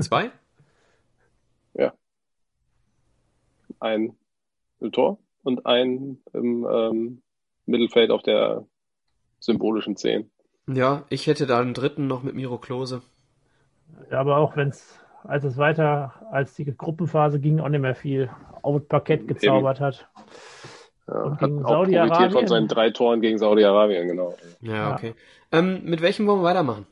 Zwei? 0.00 0.30
ja 1.74 1.92
ein 3.80 4.16
im 4.78 4.92
Tor 4.92 5.18
und 5.42 5.66
ein 5.66 6.22
im 6.32 6.64
ähm, 6.70 7.22
Mittelfeld 7.66 8.12
auf 8.12 8.22
der 8.22 8.64
symbolischen 9.40 9.96
10. 9.96 10.30
Ja, 10.68 11.06
ich 11.08 11.26
hätte 11.26 11.46
da 11.46 11.58
einen 11.58 11.74
dritten 11.74 12.06
noch 12.06 12.22
mit 12.22 12.36
Miro 12.36 12.58
Klose. 12.58 13.02
Ja, 14.12 14.20
aber 14.20 14.36
auch 14.36 14.56
wenn 14.56 14.68
es, 14.68 14.96
als 15.24 15.44
es 15.44 15.56
weiter 15.56 16.14
als 16.30 16.54
die 16.54 16.64
Gruppenphase 16.64 17.40
ging, 17.40 17.60
auch 17.60 17.68
nicht 17.68 17.80
mehr 17.80 17.94
viel 17.94 18.30
auf 18.62 18.86
Parkett 18.88 19.28
gezaubert 19.28 19.78
Eben. 19.78 19.86
hat. 19.86 20.08
Ja, 21.08 21.14
und 21.22 21.38
gegen 21.38 21.62
Saudi-Arabien. 21.62 22.30
von 22.30 22.46
seinen 22.46 22.68
drei 22.68 22.90
Toren 22.90 23.20
gegen 23.20 23.38
Saudi-Arabien, 23.38 24.08
genau. 24.08 24.36
Ja, 24.60 24.94
okay. 24.94 25.14
Ja. 25.52 25.58
Ähm, 25.58 25.82
mit 25.84 26.00
welchem 26.00 26.26
wollen 26.26 26.40
wir 26.40 26.44
weitermachen? 26.44 26.86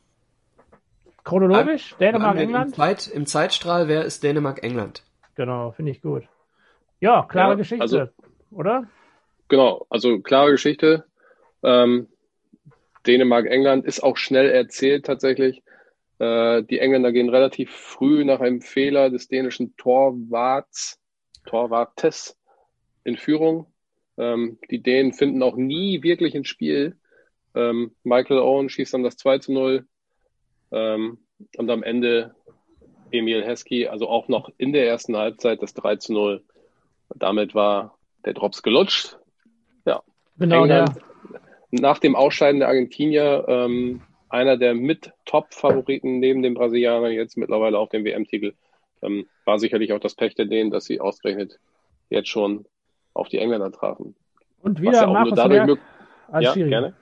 Chronologisch? 1.25 1.95
Dänemark, 2.01 2.39
England? 2.39 2.69
Im, 2.69 2.75
Zeit, 2.75 3.07
Im 3.07 3.27
Zeitstrahl 3.27 3.89
wäre 3.89 4.05
es 4.05 4.21
Dänemark, 4.21 4.63
England. 4.63 5.03
Genau, 5.37 5.71
finde 5.71 5.93
ich 5.93 6.03
gut. 6.03 6.25
Ja, 6.99 7.23
klare 7.29 7.51
ja, 7.51 7.55
Geschichte, 7.55 7.83
also, 7.83 8.07
oder? 8.51 8.85
Genau, 9.49 9.87
also 9.91 10.21
klare 10.21 10.51
Geschichte. 10.51 11.05
Ähm, 11.63 12.09
Dänemark, 13.07 13.47
England 13.47 13.85
ist 13.85 14.03
auch 14.03 14.17
schnell 14.17 14.51
erzählt 14.51 15.07
tatsächlich. 15.07 15.63
Äh, 16.21 16.65
die 16.65 16.79
Engländer 16.79 17.13
gehen 17.13 17.31
relativ 17.31 17.71
früh 17.71 18.25
nach 18.25 18.41
einem 18.41 18.61
Fehler 18.61 19.09
des 19.09 19.29
dänischen 19.29 19.75
Torwarts, 19.77 21.01
Torwartes 21.47 22.37
in 23.05 23.17
Führung. 23.17 23.73
Ähm, 24.19 24.59
die 24.71 24.83
Dänen 24.83 25.15
finden 25.15 25.43
auch 25.43 25.57
nie 25.57 26.03
wirklich 26.03 26.37
ein 26.37 26.45
Spiel. 26.45 26.99
Ähm, 27.55 27.93
Michael 28.05 28.39
Owen 28.39 28.69
schießt 28.69 28.93
dann 28.93 29.03
das 29.03 29.17
2 29.17 29.39
zu 29.39 29.53
0. 29.53 29.87
Ähm, 30.73 31.19
und 31.57 31.71
am 31.71 31.83
Ende 31.83 32.35
Emil 33.11 33.43
Heskey, 33.43 33.87
also 33.87 34.07
auch 34.07 34.29
noch 34.29 34.51
in 34.59 34.75
der 34.75 34.87
ersten 34.87 35.17
Halbzeit 35.17 35.63
das 35.63 35.73
3 35.73 35.97
zu 35.97 36.13
0. 36.13 36.45
Damit 37.15 37.55
war 37.55 37.97
der 38.27 38.35
Drops 38.35 38.63
gelutscht. 38.63 39.17
Ja. 39.87 40.03
Genau, 40.39 40.65
England, 40.65 40.97
ja. 41.33 41.41
Nach 41.71 41.99
dem 41.99 42.15
Ausscheiden 42.15 42.61
der 42.61 42.69
Argentinier 42.69 43.47
ähm, 43.49 44.03
einer 44.31 44.57
der 44.57 44.75
mit 44.75 45.13
Top-Favoriten 45.27 46.21
neben 46.21 46.43
den 46.43 46.55
Brasilianern 46.55 47.13
jetzt 47.13 47.37
mittlerweile 47.37 47.79
auf 47.79 47.91
dem 47.91 48.05
WM-Titel. 48.05 48.55
Ähm, 49.03 49.27
war 49.45 49.59
sicherlich 49.59 49.93
auch 49.93 50.01
das 50.01 50.15
Pech 50.15 50.35
der 50.35 50.47
denen, 50.47 50.71
dass 50.71 50.85
sie 50.85 51.01
ausgerechnet 51.01 51.59
jetzt 52.09 52.29
schon 52.29 52.67
auf 53.13 53.29
die 53.29 53.39
Engländer 53.39 53.73
trafen. 53.73 54.15
Und 54.63 54.81
wieder 54.81 55.07
Markus 55.07 55.37
Merck 55.47 55.79
als 56.29 56.45
ja, 56.45 56.53
Schiri. 56.53 56.93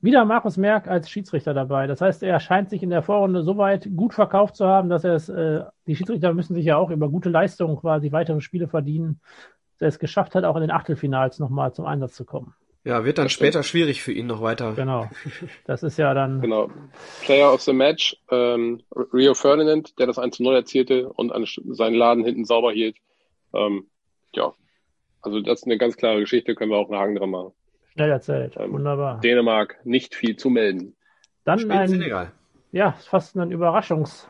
Wieder 0.00 0.24
Markus 0.24 0.56
Merck 0.56 0.88
als 0.88 1.08
Schiedsrichter 1.08 1.54
dabei. 1.54 1.86
Das 1.86 2.00
heißt, 2.00 2.24
er 2.24 2.40
scheint 2.40 2.70
sich 2.70 2.82
in 2.82 2.90
der 2.90 3.02
Vorrunde 3.02 3.44
so 3.44 3.56
weit 3.56 3.88
gut 3.94 4.14
verkauft 4.14 4.56
zu 4.56 4.66
haben, 4.66 4.88
dass 4.88 5.04
er 5.04 5.14
es, 5.14 5.28
äh, 5.28 5.62
die 5.86 5.94
Schiedsrichter 5.94 6.34
müssen 6.34 6.54
sich 6.54 6.64
ja 6.64 6.76
auch 6.76 6.90
über 6.90 7.08
gute 7.08 7.28
Leistungen 7.28 7.76
quasi 7.76 8.10
weitere 8.10 8.40
Spiele 8.40 8.66
verdienen, 8.66 9.20
dass 9.78 9.82
er 9.82 9.88
es 9.88 9.98
geschafft 10.00 10.34
hat, 10.34 10.44
auch 10.44 10.56
in 10.56 10.62
den 10.62 10.72
Achtelfinals 10.72 11.38
nochmal 11.38 11.72
zum 11.72 11.86
Einsatz 11.86 12.14
zu 12.14 12.24
kommen. 12.24 12.54
Ja, 12.84 13.04
wird 13.04 13.18
dann 13.18 13.26
das 13.26 13.32
später 13.32 13.62
stimmt. 13.62 13.66
schwierig 13.66 14.02
für 14.02 14.12
ihn 14.12 14.26
noch 14.26 14.42
weiter. 14.42 14.72
Genau. 14.74 15.08
Das 15.66 15.82
ist 15.82 15.98
ja 15.98 16.14
dann. 16.14 16.40
Genau. 16.40 16.70
Player 17.22 17.52
of 17.52 17.60
the 17.62 17.72
Match, 17.72 18.16
ähm, 18.30 18.82
Rio 19.12 19.34
Ferdinand, 19.34 19.98
der 19.98 20.06
das 20.06 20.18
1 20.18 20.36
zu 20.36 20.42
0 20.42 20.56
erzielte 20.56 21.08
und 21.08 21.32
an 21.32 21.46
seinen 21.46 21.94
Laden 21.94 22.24
hinten 22.24 22.44
sauber 22.44 22.72
hielt. 22.72 22.96
Ähm, 23.54 23.86
ja. 24.34 24.52
Also 25.20 25.40
das 25.40 25.60
ist 25.60 25.66
eine 25.66 25.78
ganz 25.78 25.96
klare 25.96 26.18
Geschichte, 26.18 26.56
können 26.56 26.72
wir 26.72 26.78
auch 26.78 26.90
einen 26.90 27.00
Haken 27.00 27.14
dran 27.14 27.30
machen. 27.30 27.52
Schnell 27.92 28.10
erzählt. 28.10 28.56
Ähm, 28.58 28.72
Wunderbar. 28.72 29.20
Dänemark, 29.20 29.78
nicht 29.84 30.16
viel 30.16 30.36
zu 30.36 30.50
melden. 30.50 30.96
Dann 31.44 31.60
Spiel 31.60 31.72
ein, 31.72 31.88
Senegal. 31.88 32.32
Ja, 32.72 32.92
fast 32.92 33.36
ein 33.36 33.52
Überraschungs 33.52 34.28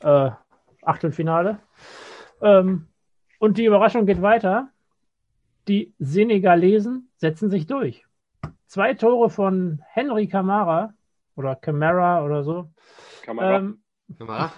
äh, 0.00 0.30
Achtelfinale. 0.82 1.60
Ähm, 2.42 2.88
und 3.38 3.56
die 3.56 3.64
Überraschung 3.64 4.04
geht 4.04 4.20
weiter. 4.20 4.68
Die 5.68 5.94
Senegalesen 5.98 7.08
setzen 7.22 7.50
sich 7.50 7.68
durch. 7.68 8.04
Zwei 8.66 8.94
Tore 8.94 9.30
von 9.30 9.80
Henry 9.88 10.26
Camara 10.26 10.92
oder 11.36 11.54
Camara 11.54 12.24
oder 12.24 12.42
so. 12.42 12.68
Camara. 13.22 13.58
Ähm, 13.58 13.82
Camara. 14.18 14.52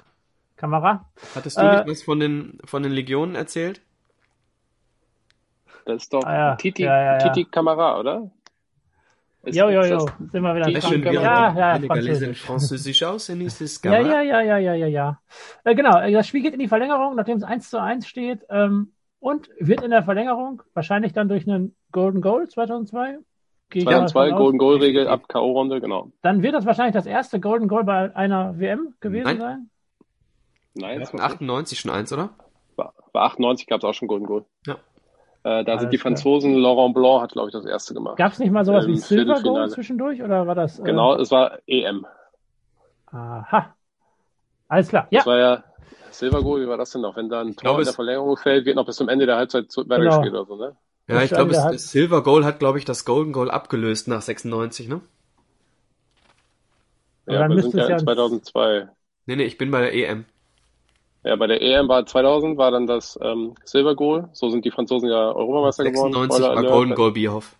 Kamera. 0.56 1.10
Hattest 1.34 1.58
du 1.58 1.62
äh, 1.62 1.76
nicht 1.76 1.88
was 1.88 2.02
von 2.02 2.20
den, 2.20 2.58
von 2.64 2.82
den 2.82 2.92
Legionen 2.92 3.34
erzählt? 3.34 3.82
Das 5.84 6.04
ist 6.04 6.14
doch 6.14 6.24
ah, 6.24 6.34
ja. 6.34 6.56
Titi, 6.56 6.84
ja, 6.84 7.18
ja, 7.18 7.18
Titi 7.18 7.44
Kamera, 7.44 8.00
oder? 8.00 8.30
Ist, 9.42 9.56
jo, 9.56 9.68
jo, 9.68 9.82
jo. 9.82 10.08
Sind 10.32 10.42
wir 10.42 10.54
wieder 10.54 10.70
dran. 10.72 10.90
Schön, 10.90 11.02
ja, 11.02 11.54
ja, 11.54 11.86
Französisch. 11.86 12.40
Französisch 12.40 13.02
aus, 13.02 13.28
ja, 13.28 13.34
ja, 14.00 14.22
ja, 14.22 14.40
ja, 14.40 14.58
ja, 14.58 14.74
ja, 14.74 14.86
ja. 14.86 15.20
Äh, 15.64 15.74
genau, 15.74 16.00
das 16.00 16.26
Spiel 16.26 16.40
geht 16.40 16.54
in 16.54 16.60
die 16.60 16.68
Verlängerung, 16.68 17.14
nachdem 17.14 17.36
es 17.36 17.42
1 17.42 17.68
zu 17.68 17.78
1 17.78 18.08
steht. 18.08 18.40
Ähm, 18.48 18.93
und 19.24 19.48
wird 19.58 19.80
in 19.80 19.90
der 19.90 20.02
Verlängerung 20.02 20.62
wahrscheinlich 20.74 21.14
dann 21.14 21.30
durch 21.30 21.48
einen 21.48 21.74
Golden 21.92 22.20
Goal 22.20 22.46
2002 22.46 23.20
2002 23.72 24.30
Golden 24.32 24.58
Goal 24.58 24.76
Regel 24.76 25.08
ab 25.08 25.28
K.O. 25.28 25.52
Runde, 25.52 25.80
genau. 25.80 26.12
Dann 26.20 26.42
wird 26.42 26.54
das 26.54 26.66
wahrscheinlich 26.66 26.92
das 26.92 27.06
erste 27.06 27.40
Golden 27.40 27.66
Goal 27.66 27.84
bei 27.84 28.14
einer 28.14 28.58
WM 28.58 28.94
gewesen 29.00 29.24
Nein. 29.24 29.38
sein. 29.38 29.70
Nein, 30.74 31.00
das 31.00 31.14
war 31.14 31.24
98 31.24 31.80
schon 31.80 31.90
eins, 31.90 32.12
oder? 32.12 32.34
Bei 32.76 33.20
98 33.20 33.66
gab 33.66 33.78
es 33.78 33.84
auch 33.84 33.94
schon 33.94 34.08
Golden 34.08 34.26
Goal. 34.26 34.44
Ja. 34.66 34.74
Äh, 34.74 35.64
da 35.64 35.72
Alles 35.72 35.80
sind 35.80 35.92
die 35.94 35.98
Franzosen, 35.98 36.50
klar. 36.50 36.62
Laurent 36.62 36.94
Blanc 36.94 37.22
hat, 37.22 37.32
glaube 37.32 37.48
ich, 37.48 37.54
das 37.54 37.64
erste 37.64 37.94
gemacht. 37.94 38.18
Gab 38.18 38.32
es 38.32 38.38
nicht 38.38 38.50
mal 38.50 38.66
sowas 38.66 38.84
ähm, 38.84 38.92
wie 38.92 38.96
Silver 38.98 39.40
Goal 39.40 39.70
zwischendurch 39.70 40.22
oder 40.22 40.46
war 40.46 40.54
das? 40.54 40.78
Äh... 40.80 40.82
Genau, 40.82 41.14
es 41.16 41.30
war 41.30 41.58
EM. 41.66 42.06
Aha. 43.06 43.74
Alles 44.68 44.88
klar. 44.88 45.06
Ja. 45.10 45.20
Das 45.20 45.26
war 45.26 45.38
ja 45.38 45.64
Silver 46.18 46.42
Goal, 46.42 46.62
wie 46.62 46.68
war 46.68 46.76
das 46.76 46.90
denn 46.90 47.02
noch? 47.02 47.16
Wenn 47.16 47.28
da 47.28 47.40
ein 47.40 47.56
Tor 47.56 47.78
in 47.78 47.84
der 47.84 47.94
Verlängerung 47.94 48.36
fällt, 48.36 48.64
wird 48.64 48.76
noch 48.76 48.86
bis 48.86 48.96
zum 48.96 49.08
Ende 49.08 49.26
der 49.26 49.36
Halbzeit 49.36 49.66
weitergespielt 49.76 50.32
genau. 50.32 50.42
oder 50.42 50.46
so, 50.46 50.56
ne? 50.56 50.76
Ja, 51.06 51.22
ich 51.22 51.30
glaube, 51.30 51.52
das 51.52 51.90
Silver 51.90 52.22
Goal 52.22 52.44
hat, 52.44 52.58
glaube 52.58 52.78
ich, 52.78 52.84
das 52.84 53.04
Golden 53.04 53.32
Goal 53.32 53.50
abgelöst 53.50 54.08
nach 54.08 54.22
96, 54.22 54.88
ne? 54.88 55.00
Ja, 57.26 57.40
ja 57.42 57.48
wir 57.48 57.62
sind 57.62 57.74
ja 57.74 57.86
in 57.88 57.98
2002. 57.98 58.88
Nee, 59.26 59.36
nee, 59.36 59.44
ich 59.44 59.58
bin 59.58 59.70
bei 59.70 59.80
der 59.80 59.94
EM. 59.94 60.24
Ja, 61.24 61.36
bei 61.36 61.46
der 61.46 61.62
EM 61.62 61.88
war 61.88 62.04
2000 62.04 62.58
war 62.58 62.70
dann 62.70 62.86
das 62.86 63.18
ähm, 63.22 63.54
Silver 63.64 63.96
Goal. 63.96 64.28
So 64.32 64.50
sind 64.50 64.64
die 64.64 64.70
Franzosen 64.70 65.08
ja 65.08 65.32
Europameister 65.32 65.82
96 65.84 66.12
geworden. 66.12 66.30
96 66.30 66.64
war 66.64 66.72
Golden 66.72 66.94
Goal 66.94 67.12
Bierhoff. 67.12 67.56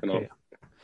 Genau. 0.00 0.16
Okay. 0.16 0.30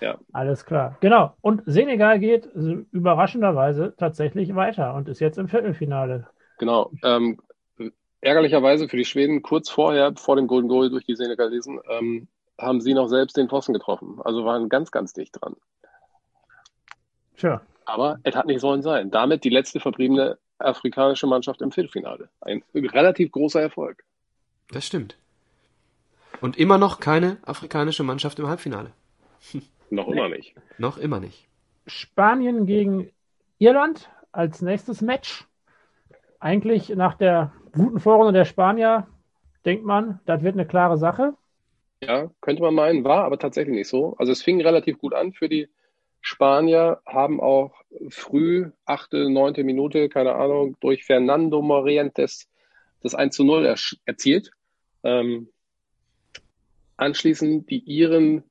Ja. 0.00 0.16
Alles 0.32 0.64
klar. 0.64 0.96
Genau. 1.00 1.34
Und 1.40 1.62
Senegal 1.66 2.20
geht 2.20 2.46
überraschenderweise 2.92 3.94
tatsächlich 3.96 4.54
weiter 4.54 4.94
und 4.94 5.08
ist 5.08 5.20
jetzt 5.20 5.38
im 5.38 5.48
Viertelfinale. 5.48 6.28
Genau. 6.58 6.90
Ähm, 7.02 7.38
ärgerlicherweise 8.20 8.88
für 8.88 8.96
die 8.96 9.04
Schweden 9.04 9.42
kurz 9.42 9.70
vorher, 9.70 10.12
vor 10.16 10.36
dem 10.36 10.46
Golden 10.46 10.68
Goal 10.68 10.90
durch 10.90 11.04
die 11.04 11.14
Senegalesen, 11.14 11.80
ähm, 11.88 12.28
haben 12.58 12.80
sie 12.80 12.94
noch 12.94 13.08
selbst 13.08 13.36
den 13.36 13.48
Pfosten 13.48 13.72
getroffen. 13.72 14.20
Also 14.24 14.44
waren 14.44 14.68
ganz, 14.68 14.90
ganz 14.90 15.12
dicht 15.12 15.40
dran. 15.40 15.56
Tja. 17.36 17.60
Aber 17.84 18.18
es 18.24 18.34
hat 18.34 18.46
nicht 18.46 18.60
sollen 18.60 18.82
sein. 18.82 19.10
Damit 19.10 19.44
die 19.44 19.50
letzte 19.50 19.80
verbliebene 19.80 20.38
afrikanische 20.58 21.26
Mannschaft 21.26 21.62
im 21.62 21.70
Viertelfinale. 21.70 22.28
Ein 22.40 22.62
relativ 22.74 23.30
großer 23.30 23.62
Erfolg. 23.62 24.04
Das 24.70 24.84
stimmt. 24.84 25.16
Und 26.40 26.58
immer 26.58 26.78
noch 26.78 27.00
keine 27.00 27.38
afrikanische 27.42 28.02
Mannschaft 28.02 28.38
im 28.38 28.48
Halbfinale. 28.48 28.92
noch 29.90 30.08
immer 30.08 30.28
nicht. 30.28 30.54
Noch 30.78 30.98
immer 30.98 31.20
nicht. 31.20 31.46
Spanien 31.86 32.66
gegen 32.66 33.10
Irland 33.58 34.10
als 34.32 34.60
nächstes 34.60 35.00
Match 35.00 35.46
eigentlich 36.40 36.90
nach 36.90 37.14
der 37.14 37.52
guten 37.72 38.00
Vorrunde 38.00 38.32
der 38.32 38.44
Spanier 38.44 39.06
denkt 39.64 39.84
man, 39.84 40.20
das 40.26 40.42
wird 40.42 40.54
eine 40.54 40.66
klare 40.66 40.98
Sache. 40.98 41.34
Ja, 42.02 42.30
könnte 42.40 42.62
man 42.62 42.74
meinen, 42.74 43.04
war 43.04 43.24
aber 43.24 43.38
tatsächlich 43.38 43.74
nicht 43.74 43.88
so. 43.88 44.14
Also 44.18 44.32
es 44.32 44.42
fing 44.42 44.60
relativ 44.60 44.98
gut 44.98 45.14
an 45.14 45.32
für 45.32 45.48
die 45.48 45.68
Spanier, 46.20 47.00
haben 47.06 47.40
auch 47.40 47.74
früh, 48.08 48.70
achte, 48.84 49.30
neunte 49.30 49.64
Minute, 49.64 50.08
keine 50.08 50.34
Ahnung, 50.34 50.76
durch 50.80 51.04
Fernando 51.04 51.62
Morientes 51.62 52.48
das 53.02 53.14
1 53.14 53.34
zu 53.34 53.44
0 53.44 53.66
er 53.66 53.76
erzielt. 54.04 54.50
Ähm, 55.04 55.48
anschließend 56.96 57.70
die 57.70 57.78
Iren 57.78 58.44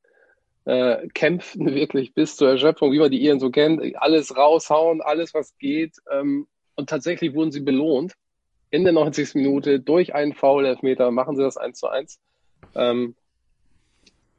äh, 0.65 1.07
kämpften 1.09 1.65
wirklich 1.75 2.13
bis 2.13 2.35
zur 2.35 2.49
Erschöpfung, 2.49 2.91
wie 2.91 2.99
man 2.99 3.11
die 3.11 3.21
Iren 3.21 3.39
so 3.39 3.49
kennt, 3.49 3.81
alles 3.97 4.35
raushauen, 4.35 5.01
alles 5.01 5.33
was 5.33 5.57
geht. 5.57 5.97
Ähm, 6.11 6.47
und 6.77 6.89
tatsächlich 6.89 7.33
wurden 7.33 7.51
sie 7.51 7.59
belohnt. 7.59 8.13
In 8.69 8.83
der 8.83 8.93
90. 8.93 9.35
Minute 9.35 9.79
durch 9.79 10.13
einen 10.13 10.33
Foul-Elfmeter 10.33 11.11
machen 11.11 11.35
sie 11.35 11.43
das 11.43 11.57
1 11.57 11.79
zu 11.79 11.87
1. 11.87 12.19
Ähm, 12.75 13.15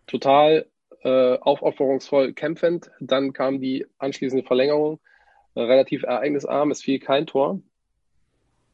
total 0.06 0.66
äh, 1.02 1.38
aufopferungsvoll 1.38 2.32
kämpfend. 2.32 2.90
Dann 3.00 3.32
kam 3.32 3.60
die 3.60 3.86
anschließende 3.98 4.44
Verlängerung. 4.44 5.00
Äh, 5.54 5.62
relativ 5.62 6.02
ereignisarm, 6.04 6.70
es 6.70 6.82
fiel 6.82 6.98
kein 6.98 7.26
Tor. 7.26 7.60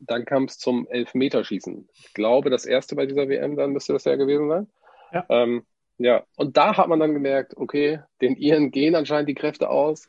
Dann 0.00 0.24
kam 0.24 0.44
es 0.44 0.58
zum 0.58 0.86
Elfmeterschießen. 0.88 1.88
Ich 1.94 2.14
glaube, 2.14 2.50
das 2.50 2.66
erste 2.66 2.96
bei 2.96 3.06
dieser 3.06 3.28
WM, 3.28 3.56
dann 3.56 3.72
müsste 3.72 3.92
das 3.92 4.04
ja 4.04 4.16
gewesen 4.16 4.48
sein. 4.48 4.66
Ja. 5.12 5.26
Ähm, 5.28 5.64
ja, 5.96 6.24
und 6.36 6.56
da 6.56 6.76
hat 6.76 6.88
man 6.88 6.98
dann 6.98 7.14
gemerkt, 7.14 7.56
okay, 7.56 8.00
den 8.20 8.36
Iren 8.36 8.72
gehen 8.72 8.96
anscheinend 8.96 9.28
die 9.28 9.34
Kräfte 9.34 9.70
aus, 9.70 10.08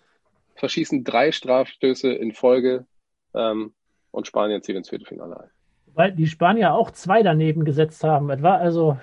verschießen 0.55 1.03
drei 1.03 1.31
Strafstöße 1.31 2.11
in 2.11 2.33
Folge 2.33 2.85
ähm, 3.35 3.73
und 4.11 4.27
Spanien 4.27 4.61
zieht 4.61 4.75
ins 4.75 4.89
Viertelfinale 4.89 5.39
ein. 5.39 5.49
Weil 5.93 6.11
die 6.11 6.27
Spanier 6.27 6.73
auch 6.73 6.91
zwei 6.91 7.23
daneben 7.23 7.63
gesetzt 7.65 8.03
haben. 8.03 8.29
Es 8.29 8.41
war 8.41 8.59
also 8.59 8.97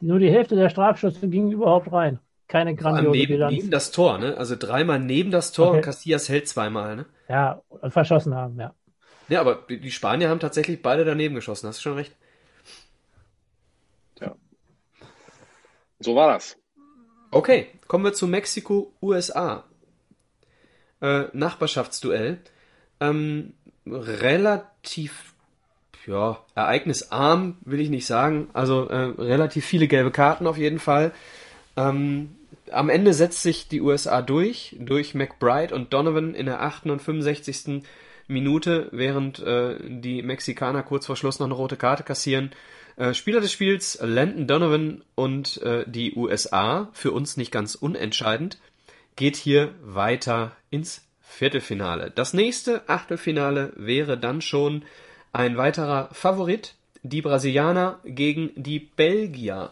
nur 0.00 0.18
die 0.18 0.30
Hälfte 0.30 0.56
der 0.56 0.68
Strafschüsse 0.68 1.28
ging 1.28 1.50
überhaupt 1.50 1.92
rein. 1.92 2.18
Keine 2.48 2.74
grandiose 2.74 3.16
neben, 3.16 3.32
Bilanz. 3.32 3.54
Neben 3.54 3.70
das 3.70 3.92
Tor, 3.92 4.18
ne? 4.18 4.36
Also 4.36 4.56
dreimal 4.58 4.98
neben 4.98 5.30
das 5.30 5.52
Tor 5.52 5.68
okay. 5.68 5.76
und 5.76 5.82
Casillas 5.84 6.28
hält 6.28 6.48
zweimal, 6.48 6.96
ne? 6.96 7.06
Ja, 7.28 7.62
verschossen 7.88 8.34
haben, 8.34 8.58
ja. 8.60 8.74
Ja, 9.28 9.40
aber 9.40 9.64
die 9.68 9.90
Spanier 9.90 10.28
haben 10.28 10.40
tatsächlich 10.40 10.82
beide 10.82 11.04
daneben 11.04 11.34
geschossen, 11.34 11.68
hast 11.68 11.78
du 11.78 11.82
schon 11.82 11.94
recht. 11.94 12.14
Ja. 14.20 14.34
So 16.00 16.14
war 16.14 16.34
das. 16.34 16.58
Okay, 17.30 17.68
kommen 17.88 18.04
wir 18.04 18.12
zu 18.12 18.26
Mexiko-USA. 18.26 19.64
Äh, 21.00 21.24
Nachbarschaftsduell. 21.32 22.38
Ähm, 23.00 23.54
relativ, 23.86 25.34
ja, 26.06 26.38
ereignisarm 26.54 27.56
will 27.64 27.80
ich 27.80 27.90
nicht 27.90 28.06
sagen. 28.06 28.48
Also 28.52 28.88
äh, 28.88 29.14
relativ 29.18 29.64
viele 29.64 29.88
gelbe 29.88 30.10
Karten 30.10 30.46
auf 30.46 30.58
jeden 30.58 30.78
Fall. 30.78 31.12
Ähm, 31.76 32.36
am 32.70 32.88
Ende 32.88 33.12
setzt 33.12 33.42
sich 33.42 33.68
die 33.68 33.80
USA 33.80 34.22
durch, 34.22 34.76
durch 34.78 35.14
McBride 35.14 35.74
und 35.74 35.92
Donovan 35.92 36.34
in 36.34 36.46
der 36.46 36.62
8. 36.62 36.86
und 36.86 37.02
65. 37.02 37.82
Minute, 38.28 38.88
während 38.92 39.40
äh, 39.40 39.76
die 39.82 40.22
Mexikaner 40.22 40.82
kurz 40.82 41.06
vor 41.06 41.16
Schluss 41.16 41.38
noch 41.38 41.46
eine 41.46 41.54
rote 41.54 41.76
Karte 41.76 42.02
kassieren. 42.02 42.50
Äh, 42.96 43.14
Spieler 43.14 43.40
des 43.40 43.52
Spiels 43.52 43.98
Landon 44.00 44.46
Donovan 44.46 45.04
und 45.14 45.60
äh, 45.62 45.84
die 45.86 46.14
USA, 46.14 46.88
für 46.92 47.12
uns 47.12 47.36
nicht 47.36 47.50
ganz 47.50 47.74
unentscheidend, 47.74 48.58
geht 49.16 49.36
hier 49.36 49.74
weiter 49.82 50.56
ins 50.70 51.02
Viertelfinale. 51.32 52.10
Das 52.10 52.34
nächste 52.34 52.88
Achtelfinale 52.88 53.72
wäre 53.76 54.18
dann 54.18 54.42
schon 54.42 54.84
ein 55.32 55.56
weiterer 55.56 56.08
Favorit, 56.12 56.74
die 57.02 57.22
Brasilianer 57.22 57.98
gegen 58.04 58.50
die 58.54 58.78
Belgier. 58.78 59.70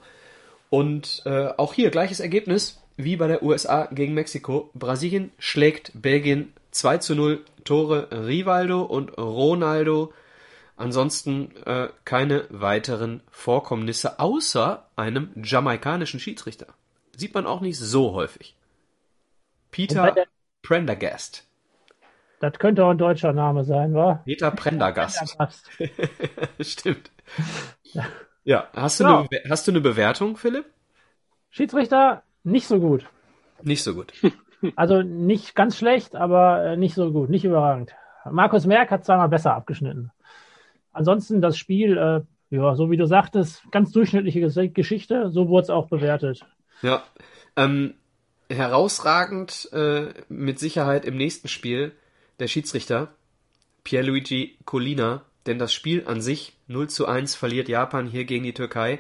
Und 0.71 1.23
äh, 1.27 1.49
auch 1.57 1.75
hier 1.75 1.91
gleiches 1.91 2.21
Ergebnis 2.21 2.81
wie 2.97 3.17
bei 3.17 3.29
der 3.29 3.43
USA 3.43 3.87
gegen 3.93 4.15
Mexiko. 4.15 4.71
Brasilien 4.75 5.33
schlägt 5.39 5.93
Belgien 5.95 6.53
2 6.71 6.99
zu 6.99 7.15
0 7.15 7.45
Tore 7.65 8.09
Rivaldo 8.11 8.83
und 8.83 9.17
Ronaldo. 9.19 10.15
Ansonsten 10.77 11.55
äh, 11.67 11.89
keine 12.07 12.47
weiteren 12.49 13.23
Vorkommnisse 13.31 14.19
außer 14.19 14.87
einem 14.97 15.31
jamaikanischen 15.37 16.21
Schiedsrichter. 16.21 16.69
Sieht 17.15 17.35
man 17.35 17.47
auch 17.47 17.61
nicht 17.61 17.79
so 17.79 18.13
häufig. 18.13 18.55
Peter 19.71 20.15
Prendergast. 20.63 21.50
Das 22.41 22.59
könnte 22.59 22.85
auch 22.85 22.91
ein 22.91 22.99
deutscher 22.99 23.35
Name 23.35 23.65
sein, 23.65 23.95
wa? 23.95 24.23
Peter 24.25 24.51
Prendergast. 24.51 25.37
Stimmt. 26.61 27.11
Ja, 28.45 28.69
hast 28.75 28.99
du, 28.99 29.05
ja. 29.05 29.19
Eine, 29.19 29.51
hast 29.51 29.69
du 29.69 29.73
eine 29.73 29.83
Bewertung, 29.83 30.39
Philipp? 30.39 30.65
Schiedsrichter 31.51 32.23
nicht 32.43 32.67
so 32.67 32.81
gut. 32.81 33.07
Nicht 33.63 33.85
so 33.85 33.95
gut. 33.95 34.13
Also 34.77 35.01
nicht 35.01 35.55
ganz 35.55 35.79
schlecht, 35.79 36.15
aber 36.15 36.63
äh, 36.63 36.77
nicht 36.77 36.95
so 36.95 37.13
gut, 37.13 37.31
nicht 37.31 37.47
überragend. 37.47 37.95
Markus 38.31 38.67
Merck 38.67 38.91
hat 38.91 39.07
zweimal 39.07 39.31
besser 39.31 39.55
abgeschnitten. 39.55 40.11
Ansonsten 40.93 41.41
das 41.41 41.57
Spiel, 41.57 41.97
äh, 41.97 42.55
ja, 42.55 42.75
so 42.75 42.91
wie 42.91 42.99
du 42.99 43.07
sagtest, 43.07 43.63
ganz 43.71 43.91
durchschnittliche 43.91 44.69
Geschichte, 44.69 45.31
so 45.31 45.49
wurde 45.49 45.63
es 45.63 45.71
auch 45.71 45.89
bewertet. 45.89 46.45
Ja, 46.83 47.03
ähm, 47.57 47.95
herausragend 48.51 49.71
äh, 49.73 50.13
mit 50.29 50.59
Sicherheit 50.59 51.07
im 51.07 51.17
nächsten 51.17 51.49
Spiel 51.49 51.93
der 52.41 52.49
Schiedsrichter 52.49 53.15
Pierluigi 53.85 54.59
Colina, 54.65 55.25
denn 55.47 55.59
das 55.59 55.73
Spiel 55.73 56.05
an 56.07 56.21
sich 56.21 56.55
0 56.69 56.89
zu 56.89 57.07
1 57.07 57.35
verliert 57.35 57.69
Japan 57.69 58.07
hier 58.07 58.25
gegen 58.25 58.45
die 58.45 58.55
Türkei. 58.55 58.99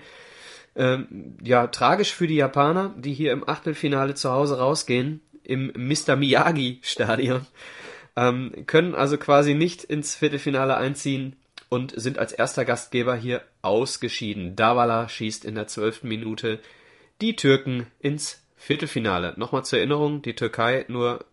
Ähm, 0.76 1.36
ja, 1.42 1.66
tragisch 1.66 2.12
für 2.12 2.26
die 2.26 2.36
Japaner, 2.36 2.94
die 2.96 3.12
hier 3.12 3.32
im 3.32 3.48
Achtelfinale 3.48 4.14
zu 4.14 4.30
Hause 4.30 4.58
rausgehen, 4.58 5.20
im 5.42 5.72
Mr. 5.76 6.16
Miyagi 6.16 6.78
Stadion, 6.82 7.46
ähm, 8.16 8.64
können 8.66 8.94
also 8.94 9.18
quasi 9.18 9.54
nicht 9.54 9.84
ins 9.84 10.14
Viertelfinale 10.14 10.76
einziehen 10.76 11.36
und 11.68 11.92
sind 11.98 12.18
als 12.18 12.32
erster 12.32 12.64
Gastgeber 12.64 13.16
hier 13.16 13.42
ausgeschieden. 13.62 14.56
Davala 14.56 15.08
schießt 15.08 15.44
in 15.44 15.54
der 15.54 15.66
zwölften 15.66 16.08
Minute 16.08 16.60
die 17.20 17.36
Türken 17.36 17.86
ins 17.98 18.42
Viertelfinale. 18.56 19.34
Nochmal 19.36 19.64
zur 19.64 19.78
Erinnerung, 19.78 20.22
die 20.22 20.34
Türkei 20.34 20.84
nur 20.88 21.24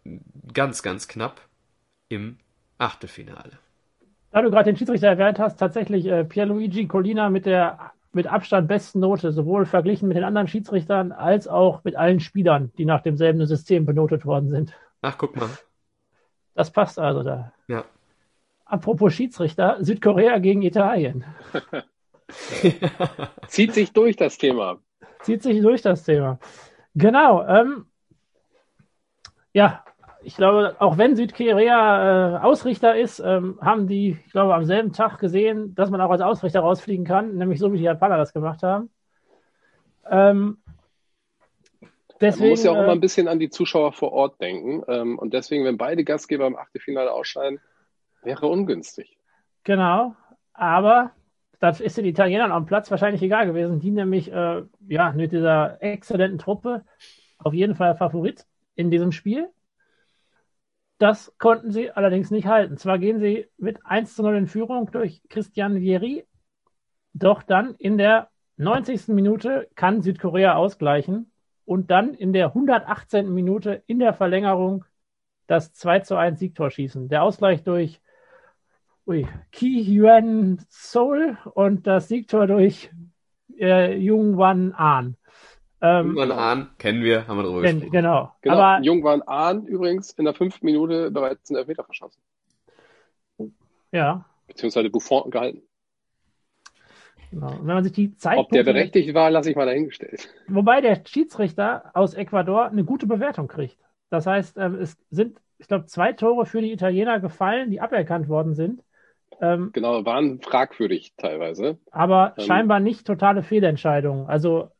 ganz, 0.53 0.81
ganz 0.81 1.07
knapp 1.07 1.46
im 2.09 2.37
Achtelfinale. 2.77 3.59
Da 4.31 4.41
du 4.41 4.51
gerade 4.51 4.71
den 4.71 4.77
Schiedsrichter 4.77 5.07
erwähnt 5.07 5.39
hast, 5.39 5.57
tatsächlich 5.57 6.05
äh, 6.05 6.23
Pierluigi 6.23 6.87
Colina 6.87 7.29
mit 7.29 7.45
der 7.45 7.91
mit 8.13 8.27
Abstand 8.27 8.67
besten 8.67 8.99
Note, 8.99 9.31
sowohl 9.31 9.65
verglichen 9.65 10.07
mit 10.07 10.17
den 10.17 10.23
anderen 10.23 10.47
Schiedsrichtern 10.47 11.11
als 11.11 11.47
auch 11.47 11.83
mit 11.83 11.95
allen 11.95 12.19
Spielern, 12.19 12.71
die 12.77 12.85
nach 12.85 13.01
demselben 13.01 13.45
System 13.45 13.85
benotet 13.85 14.25
worden 14.25 14.49
sind. 14.49 14.73
Ach, 15.01 15.17
guck 15.17 15.35
mal. 15.35 15.49
Das 16.55 16.71
passt 16.71 16.97
also 16.97 17.23
da. 17.23 17.53
Ja. 17.67 17.85
Apropos 18.65 19.13
Schiedsrichter, 19.13 19.77
Südkorea 19.81 20.39
gegen 20.39 20.63
Italien. 20.63 21.23
Zieht 23.47 23.73
sich 23.73 23.93
durch 23.93 24.15
das 24.15 24.37
Thema. 24.37 24.79
Zieht 25.21 25.43
sich 25.43 25.61
durch 25.61 25.81
das 25.81 26.03
Thema. 26.03 26.39
Genau. 26.95 27.47
Ähm, 27.47 27.85
ja, 29.53 29.85
ich 30.27 30.35
glaube, 30.35 30.75
auch 30.79 30.97
wenn 30.97 31.15
Südkorea 31.15 32.35
äh, 32.35 32.37
Ausrichter 32.39 32.97
ist, 32.97 33.19
ähm, 33.19 33.57
haben 33.61 33.87
die, 33.87 34.17
ich 34.25 34.31
glaube, 34.33 34.53
am 34.55 34.65
selben 34.65 34.91
Tag 34.91 35.19
gesehen, 35.19 35.73
dass 35.73 35.89
man 35.89 36.01
auch 36.01 36.11
als 36.11 36.19
Ausrichter 36.19 36.59
rausfliegen 36.59 37.05
kann, 37.05 37.35
nämlich 37.37 37.59
so 37.59 37.71
wie 37.71 37.77
die 37.77 37.85
Japaner 37.85 38.17
das 38.17 38.33
gemacht 38.33 38.61
haben. 38.61 38.89
Ähm, 40.09 40.57
deswegen, 42.19 42.43
man 42.43 42.49
muss 42.49 42.63
ja 42.65 42.71
auch 42.71 42.75
äh, 42.75 42.83
immer 42.83 42.91
ein 42.91 42.99
bisschen 42.99 43.29
an 43.29 43.39
die 43.39 43.49
Zuschauer 43.49 43.93
vor 43.93 44.11
Ort 44.11 44.41
denken. 44.41 44.83
Ähm, 44.89 45.17
und 45.17 45.33
deswegen, 45.33 45.63
wenn 45.63 45.77
beide 45.77 46.03
Gastgeber 46.03 46.45
im 46.45 46.57
Achtelfinale 46.57 47.13
ausscheiden, 47.13 47.61
wäre 48.21 48.47
ungünstig. 48.47 49.17
Genau, 49.63 50.13
aber 50.51 51.11
das 51.61 51.79
ist 51.79 51.97
den 51.97 52.03
Italienern 52.03 52.51
am 52.51 52.65
Platz 52.65 52.91
wahrscheinlich 52.91 53.21
egal 53.21 53.45
gewesen, 53.45 53.79
die 53.79 53.91
nämlich 53.91 54.29
äh, 54.29 54.63
ja 54.89 55.13
mit 55.13 55.31
dieser 55.31 55.81
exzellenten 55.81 56.37
Truppe 56.37 56.83
auf 57.37 57.53
jeden 57.53 57.75
Fall 57.75 57.95
Favorit 57.95 58.45
in 58.75 58.91
diesem 58.91 59.13
Spiel. 59.13 59.49
Das 60.97 61.33
konnten 61.37 61.71
sie 61.71 61.91
allerdings 61.91 62.31
nicht 62.31 62.47
halten. 62.47 62.77
Zwar 62.77 62.97
gehen 62.97 63.19
sie 63.19 63.47
mit 63.57 63.85
1 63.85 64.15
zu 64.15 64.23
0 64.23 64.35
in 64.35 64.47
Führung 64.47 64.89
durch 64.91 65.21
Christian 65.29 65.79
Vieri, 65.79 66.25
doch 67.13 67.43
dann 67.43 67.75
in 67.75 67.97
der 67.97 68.29
90. 68.57 69.09
Minute 69.09 69.67
kann 69.75 70.01
Südkorea 70.01 70.55
ausgleichen 70.55 71.31
und 71.65 71.91
dann 71.91 72.13
in 72.13 72.33
der 72.33 72.47
118. 72.47 73.31
Minute 73.31 73.83
in 73.85 73.99
der 73.99 74.13
Verlängerung 74.13 74.85
das 75.45 75.73
2 75.73 75.99
zu 75.99 76.15
1 76.15 76.39
Siegtor 76.39 76.71
schießen. 76.71 77.09
Der 77.09 77.23
Ausgleich 77.23 77.63
durch 77.63 78.01
ui, 79.05 79.27
Ki 79.51 79.81
Yuan 79.81 80.59
Seoul 80.69 81.37
und 81.53 81.85
das 81.85 82.07
Siegtor 82.07 82.47
durch 82.47 82.91
äh, 83.59 83.95
Jung 83.97 84.37
Wan 84.37 84.73
An. 84.73 85.15
Ähm, 85.81 86.07
Jungwan 86.07 86.31
Ahn 86.31 86.69
kennen 86.77 87.03
wir, 87.03 87.27
haben 87.27 87.37
wir 87.37 87.43
darüber 87.43 87.61
kenn, 87.61 87.75
gesprochen. 87.75 87.91
Genau. 87.91 88.31
genau. 88.41 88.55
Aber 88.55 88.83
Jungwan 88.83 89.21
Ahn 89.23 89.65
übrigens 89.65 90.11
in 90.11 90.25
der 90.25 90.33
fünften 90.33 90.65
Minute 90.65 91.11
bereits 91.11 91.49
einen 91.49 91.59
Elfmeter 91.59 91.83
verschossen. 91.83 92.21
Ja. 93.91 94.25
Beziehungsweise 94.47 94.89
Buffon 94.89 95.29
gehalten. 95.29 95.61
Genau. 97.31 97.51
wenn 97.59 97.75
man 97.75 97.83
sich 97.83 97.93
die 97.93 98.15
Zeit 98.15 98.37
Ob 98.37 98.49
der 98.49 98.63
berechtigt 98.63 99.13
war, 99.13 99.29
lasse 99.29 99.49
ich 99.49 99.55
mal 99.55 99.65
dahingestellt. 99.65 100.29
Wobei 100.47 100.79
der 100.79 101.01
Schiedsrichter 101.05 101.91
aus 101.93 102.13
Ecuador 102.13 102.67
eine 102.67 102.85
gute 102.85 103.05
Bewertung 103.05 103.47
kriegt. 103.49 103.77
Das 104.09 104.25
heißt, 104.25 104.57
ähm, 104.57 104.75
es 104.75 104.97
sind, 105.09 105.37
ich 105.57 105.67
glaube, 105.67 105.85
zwei 105.87 106.13
Tore 106.13 106.45
für 106.45 106.61
die 106.61 106.71
Italiener 106.71 107.19
gefallen, 107.19 107.69
die 107.69 107.81
aberkannt 107.81 108.29
worden 108.29 108.53
sind. 108.55 108.81
Ähm, 109.41 109.71
genau, 109.73 110.05
waren 110.05 110.41
fragwürdig 110.41 111.13
teilweise. 111.17 111.77
Aber 111.91 112.33
ähm, 112.37 112.45
scheinbar 112.45 112.79
nicht 112.79 113.05
totale 113.05 113.43
Fehlentscheidungen. 113.43 114.27
Also 114.27 114.71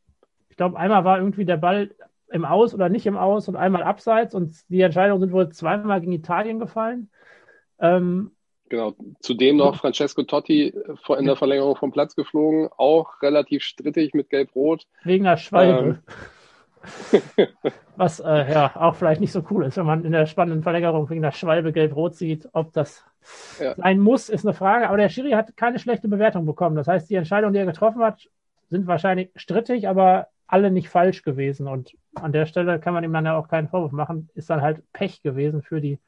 ich 0.57 0.59
glaube, 0.59 0.79
einmal 0.79 1.05
war 1.05 1.19
irgendwie 1.19 1.45
der 1.45 1.57
Ball 1.57 1.91
im 2.31 2.43
Aus 2.43 2.73
oder 2.73 2.89
nicht 2.89 3.05
im 3.05 3.15
Aus 3.15 3.47
und 3.47 3.55
einmal 3.55 3.83
abseits 3.83 4.33
und 4.33 4.55
die 4.69 4.81
Entscheidungen 4.81 5.21
sind 5.21 5.31
wohl 5.31 5.49
zweimal 5.49 6.01
gegen 6.01 6.13
Italien 6.13 6.57
gefallen. 6.57 7.11
Ähm, 7.79 8.31
genau, 8.67 8.95
zudem 9.19 9.57
noch 9.57 9.75
Francesco 9.75 10.23
Totti 10.23 10.73
in 11.15 11.25
der 11.25 11.35
Verlängerung 11.35 11.75
vom 11.75 11.91
Platz 11.91 12.15
geflogen, 12.15 12.69
auch 12.75 13.21
relativ 13.21 13.61
strittig 13.61 14.15
mit 14.15 14.31
Gelb-Rot. 14.31 14.87
Wegen 15.03 15.25
der 15.25 15.37
Schwalbe. 15.37 15.99
Ähm. 17.11 17.47
Was 17.95 18.19
äh, 18.19 18.51
ja 18.51 18.71
auch 18.73 18.95
vielleicht 18.95 19.21
nicht 19.21 19.33
so 19.33 19.43
cool 19.51 19.63
ist, 19.63 19.77
wenn 19.77 19.85
man 19.85 20.05
in 20.05 20.11
der 20.11 20.25
spannenden 20.25 20.63
Verlängerung 20.63 21.07
wegen 21.11 21.21
der 21.21 21.33
Schwalbe 21.33 21.71
gelb-rot 21.71 22.15
sieht. 22.15 22.49
Ob 22.53 22.73
das 22.73 23.05
ja. 23.59 23.75
sein 23.75 23.99
muss, 23.99 24.27
ist 24.27 24.43
eine 24.43 24.55
Frage. 24.55 24.87
Aber 24.87 24.97
der 24.97 25.09
Schiri 25.09 25.33
hat 25.33 25.55
keine 25.55 25.77
schlechte 25.77 26.07
Bewertung 26.07 26.47
bekommen. 26.47 26.75
Das 26.75 26.87
heißt, 26.87 27.07
die 27.11 27.15
Entscheidungen, 27.15 27.53
die 27.53 27.59
er 27.59 27.67
getroffen 27.67 28.01
hat, 28.01 28.27
sind 28.69 28.87
wahrscheinlich 28.87 29.29
strittig, 29.35 29.87
aber 29.87 30.29
alle 30.47 30.71
nicht 30.71 30.89
falsch 30.89 31.23
gewesen. 31.23 31.67
Und 31.67 31.95
an 32.15 32.31
der 32.31 32.45
Stelle 32.45 32.79
kann 32.79 32.93
man 32.93 33.03
ihm 33.03 33.13
dann 33.13 33.25
ja 33.25 33.37
auch 33.37 33.47
keinen 33.47 33.67
Vorwurf 33.67 33.91
machen. 33.91 34.29
Ist 34.33 34.49
dann 34.49 34.61
halt 34.61 34.81
Pech 34.93 35.21
gewesen 35.21 35.61
für 35.61 35.81
die 35.81 35.99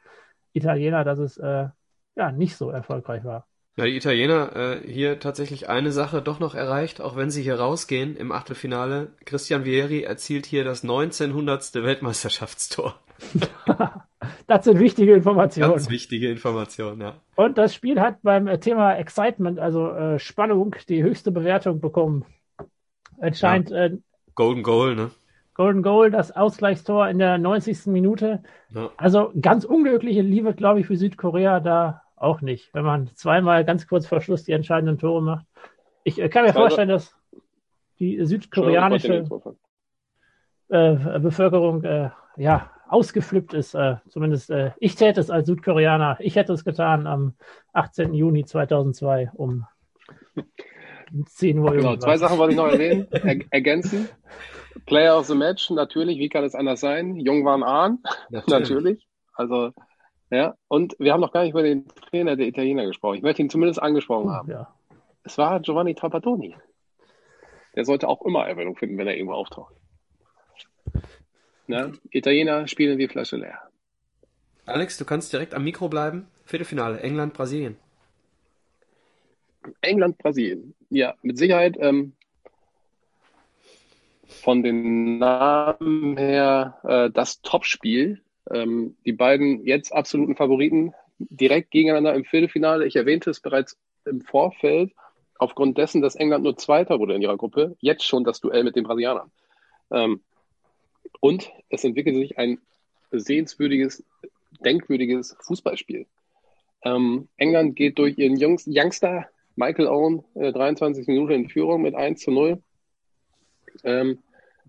Italiener, 0.53 1.03
dass 1.03 1.19
es 1.19 1.37
äh, 1.37 1.67
ja 2.15 2.31
nicht 2.31 2.55
so 2.55 2.69
erfolgreich 2.69 3.23
war. 3.23 3.45
Ja, 3.79 3.85
die 3.85 3.95
Italiener 3.95 4.55
äh, 4.55 4.91
hier 4.91 5.19
tatsächlich 5.19 5.69
eine 5.69 5.93
Sache 5.93 6.21
doch 6.21 6.39
noch 6.39 6.53
erreicht, 6.53 6.99
auch 6.99 7.15
wenn 7.15 7.29
sie 7.29 7.43
hier 7.43 7.59
rausgehen 7.59 8.17
im 8.17 8.33
Achtelfinale. 8.33 9.13
Christian 9.25 9.63
Vieri 9.63 10.03
erzielt 10.03 10.45
hier 10.45 10.65
das 10.65 10.83
1900. 10.83 11.75
Weltmeisterschaftstor. 11.75 12.95
das 14.47 14.65
sind 14.65 14.79
wichtige 14.79 15.13
Informationen. 15.13 15.71
Ganz 15.71 15.89
wichtige 15.89 16.29
Informationen, 16.29 16.99
ja. 16.99 17.21
Und 17.35 17.57
das 17.57 17.73
Spiel 17.73 18.01
hat 18.01 18.21
beim 18.21 18.47
Thema 18.59 18.95
Excitement, 18.95 19.59
also 19.59 19.91
äh, 19.91 20.19
Spannung, 20.19 20.75
die 20.89 21.01
höchste 21.01 21.31
Bewertung 21.31 21.79
bekommen. 21.79 22.25
Es 23.21 23.39
scheint 23.39 23.69
ja. 23.69 23.85
äh, 23.85 23.97
Golden 24.35 24.63
Goal, 24.63 24.95
ne? 24.95 25.11
Golden 25.53 25.83
Goal, 25.83 26.09
das 26.09 26.31
Ausgleichstor 26.31 27.09
in 27.09 27.19
der 27.19 27.37
90. 27.37 27.87
Minute. 27.87 28.43
Ja. 28.73 28.91
Also 28.95 29.33
ganz 29.41 29.65
unglückliche 29.65 30.21
Liebe, 30.21 30.53
glaube 30.53 30.79
ich, 30.79 30.87
für 30.87 30.95
Südkorea 30.95 31.59
da 31.59 32.01
auch 32.15 32.41
nicht, 32.41 32.73
wenn 32.73 32.85
man 32.85 33.07
zweimal 33.15 33.65
ganz 33.65 33.87
kurz 33.87 34.07
vor 34.07 34.21
Schluss 34.21 34.43
die 34.43 34.51
entscheidenden 34.53 34.97
Tore 34.97 35.21
macht. 35.21 35.45
Ich 36.03 36.19
äh, 36.19 36.29
kann 36.29 36.45
mir 36.45 36.53
vorstellen, 36.53 36.89
dass 36.89 37.15
die 37.99 38.23
südkoreanische 38.25 39.25
äh, 40.69 41.19
Bevölkerung 41.19 41.83
äh, 41.83 42.09
ja 42.37 42.71
ausgeflippt 42.87 43.53
ist. 43.53 43.75
Äh, 43.75 43.97
zumindest 44.07 44.49
äh, 44.49 44.71
ich 44.79 44.95
täte 44.95 45.19
es 45.19 45.29
als 45.29 45.47
Südkoreaner. 45.47 46.17
Ich 46.19 46.35
hätte 46.35 46.53
es 46.53 46.63
getan 46.63 47.07
am 47.07 47.33
18. 47.73 48.13
Juni 48.13 48.45
2002 48.45 49.31
um 49.33 49.65
10 51.25 51.59
Uhr. 51.59 51.71
Genau, 51.71 51.97
zwei 51.97 52.17
Sachen 52.17 52.37
wollte 52.37 52.53
ich 52.53 52.57
noch 52.57 52.67
erwähnen, 52.67 53.07
er, 53.11 53.39
ergänzen. 53.49 54.09
Player 54.85 55.17
of 55.17 55.25
the 55.25 55.35
Match, 55.35 55.69
natürlich, 55.69 56.19
wie 56.19 56.29
kann 56.29 56.43
es 56.43 56.55
anders 56.55 56.79
sein? 56.79 57.15
Jung 57.17 57.45
waren 57.45 57.63
Ahn, 57.63 57.99
natürlich. 58.29 58.69
natürlich. 58.69 59.07
Also 59.33 59.71
Ja, 60.31 60.55
und 60.67 60.95
wir 60.99 61.11
haben 61.13 61.21
noch 61.21 61.31
gar 61.31 61.41
nicht 61.41 61.51
über 61.51 61.63
den 61.63 61.87
Trainer 61.87 62.35
der 62.35 62.47
Italiener 62.47 62.85
gesprochen. 62.85 63.15
Ich 63.15 63.23
möchte 63.23 63.41
ihn 63.41 63.49
zumindest 63.49 63.81
angesprochen 63.81 64.29
haben. 64.29 64.51
Ja. 64.51 64.73
Es 65.23 65.37
war 65.37 65.59
Giovanni 65.59 65.95
Trapattoni. 65.95 66.55
Der 67.75 67.85
sollte 67.85 68.07
auch 68.07 68.21
immer 68.23 68.47
Erwähnung 68.47 68.75
finden, 68.75 68.97
wenn 68.97 69.07
er 69.07 69.15
irgendwo 69.15 69.33
auftaucht. 69.33 69.73
Na, 71.67 71.91
Italiener 72.11 72.67
spielen 72.67 72.97
die 72.97 73.07
Flasche 73.07 73.37
leer. 73.37 73.59
Alex, 74.65 74.97
du 74.97 75.05
kannst 75.05 75.33
direkt 75.33 75.53
am 75.53 75.63
Mikro 75.63 75.87
bleiben. 75.87 76.27
Viertelfinale, 76.45 76.99
England, 77.01 77.33
Brasilien. 77.33 77.77
England, 79.81 80.17
Brasilien. 80.17 80.75
Ja, 80.89 81.15
mit 81.21 81.37
Sicherheit 81.37 81.77
ähm, 81.79 82.13
von 84.27 84.63
den 84.63 85.17
Namen 85.17 86.17
her 86.17 86.79
äh, 86.83 87.09
das 87.09 87.41
Topspiel. 87.41 88.21
Ähm, 88.49 88.95
die 89.05 89.13
beiden 89.13 89.65
jetzt 89.65 89.93
absoluten 89.93 90.35
Favoriten 90.35 90.93
direkt 91.19 91.71
gegeneinander 91.71 92.15
im 92.15 92.25
Viertelfinale. 92.25 92.85
Ich 92.85 92.95
erwähnte 92.95 93.29
es 93.29 93.39
bereits 93.39 93.77
im 94.05 94.21
Vorfeld. 94.21 94.93
Aufgrund 95.37 95.77
dessen, 95.77 96.01
dass 96.01 96.15
England 96.15 96.43
nur 96.43 96.57
Zweiter 96.57 96.99
wurde 96.99 97.15
in 97.15 97.21
ihrer 97.21 97.37
Gruppe, 97.37 97.77
jetzt 97.79 98.03
schon 98.03 98.25
das 98.25 98.41
Duell 98.41 98.63
mit 98.63 98.75
den 98.75 98.83
Brasilianern. 98.83 99.31
Ähm, 99.91 100.21
und 101.21 101.51
es 101.69 101.83
entwickelt 101.83 102.15
sich 102.15 102.37
ein 102.37 102.59
sehenswürdiges, 103.11 104.03
denkwürdiges 104.59 105.35
Fußballspiel. 105.41 106.05
Ähm, 106.83 107.27
England 107.37 107.75
geht 107.75 107.97
durch 107.97 108.17
ihren 108.17 108.37
Jungs 108.37 108.65
Youngster 108.67 109.27
Michael 109.59 109.87
Owen 109.87 110.23
äh, 110.35 110.53
23 110.53 111.05
Minuten 111.07 111.33
in 111.33 111.49
Führung 111.49 111.81
mit 111.81 111.93
1 111.93 112.21
zu 112.21 112.31
0. 112.31 112.63
Ähm, 113.83 114.19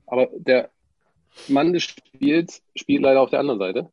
aber 0.06 0.28
der 0.36 0.70
Mann 1.46 1.72
des 1.72 1.84
Spiels 1.84 2.62
spielt 2.74 3.02
leider 3.02 3.20
auf 3.20 3.30
der 3.30 3.38
anderen 3.38 3.60
Seite. 3.60 3.90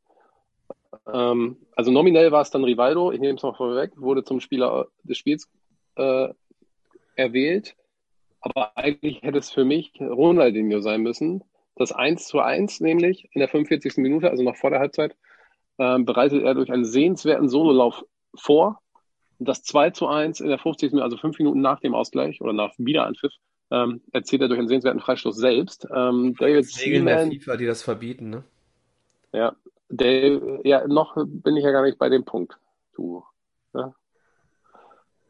Ähm, 1.13 1.57
also 1.75 1.91
nominell 1.91 2.31
war 2.31 2.41
es 2.41 2.49
dann 2.49 2.63
Rivaldo, 2.63 3.11
ich 3.11 3.19
nehme 3.19 3.37
es 3.37 3.43
mal 3.43 3.53
vorweg, 3.53 3.91
wurde 3.95 4.23
zum 4.23 4.39
Spieler 4.39 4.87
des 5.03 5.19
Spiels 5.19 5.47
äh, 5.97 6.29
erwählt. 7.15 7.75
Aber 8.41 8.75
eigentlich 8.75 9.21
hätte 9.21 9.37
es 9.37 9.51
für 9.51 9.65
mich 9.65 9.93
Ronaldinho 10.01 10.79
sein 10.81 11.01
müssen. 11.01 11.43
Das 11.75 11.91
1 11.91 12.25
zu 12.25 12.39
1 12.39 12.79
nämlich 12.79 13.29
in 13.33 13.39
der 13.39 13.49
45. 13.49 13.97
Minute, 13.97 14.31
also 14.31 14.41
noch 14.41 14.55
vor 14.55 14.71
der 14.71 14.79
Halbzeit, 14.79 15.15
äh, 15.77 15.99
bereitet 15.99 16.43
er 16.43 16.55
durch 16.55 16.71
einen 16.71 16.85
sehenswerten 16.85 17.49
Sololauf 17.49 18.03
vor. 18.33 18.81
Und 19.39 19.47
das 19.47 19.63
2 19.63 19.91
zu 19.91 20.07
1 20.07 20.39
in 20.39 20.49
der 20.49 20.57
50. 20.57 20.91
Minute, 20.91 21.03
also 21.03 21.17
fünf 21.17 21.37
Minuten 21.37 21.61
nach 21.61 21.79
dem 21.79 21.93
Ausgleich 21.93 22.41
oder 22.41 22.53
nach 22.53 22.73
Wiederanpfiff, 22.77 23.33
ähm, 23.69 24.01
erzielt 24.11 24.41
er 24.41 24.47
durch 24.47 24.59
einen 24.59 24.67
sehenswerten 24.67 25.01
Freistoß 25.01 25.35
selbst. 25.35 25.87
Ähm, 25.93 26.35
David 26.39 26.65
Regeln 26.79 27.05
der 27.05 27.27
FIFA, 27.27 27.57
die 27.57 27.65
das 27.65 27.83
verbieten, 27.83 28.29
ne? 28.29 28.43
Ja, 29.33 29.55
Dave, 29.89 30.61
ja, 30.63 30.87
noch 30.87 31.15
bin 31.25 31.57
ich 31.57 31.63
ja 31.63 31.71
gar 31.71 31.83
nicht 31.83 31.97
bei 31.97 32.09
dem 32.09 32.25
Punkt. 32.25 32.57
Du. 32.95 33.23
Ne? 33.73 33.93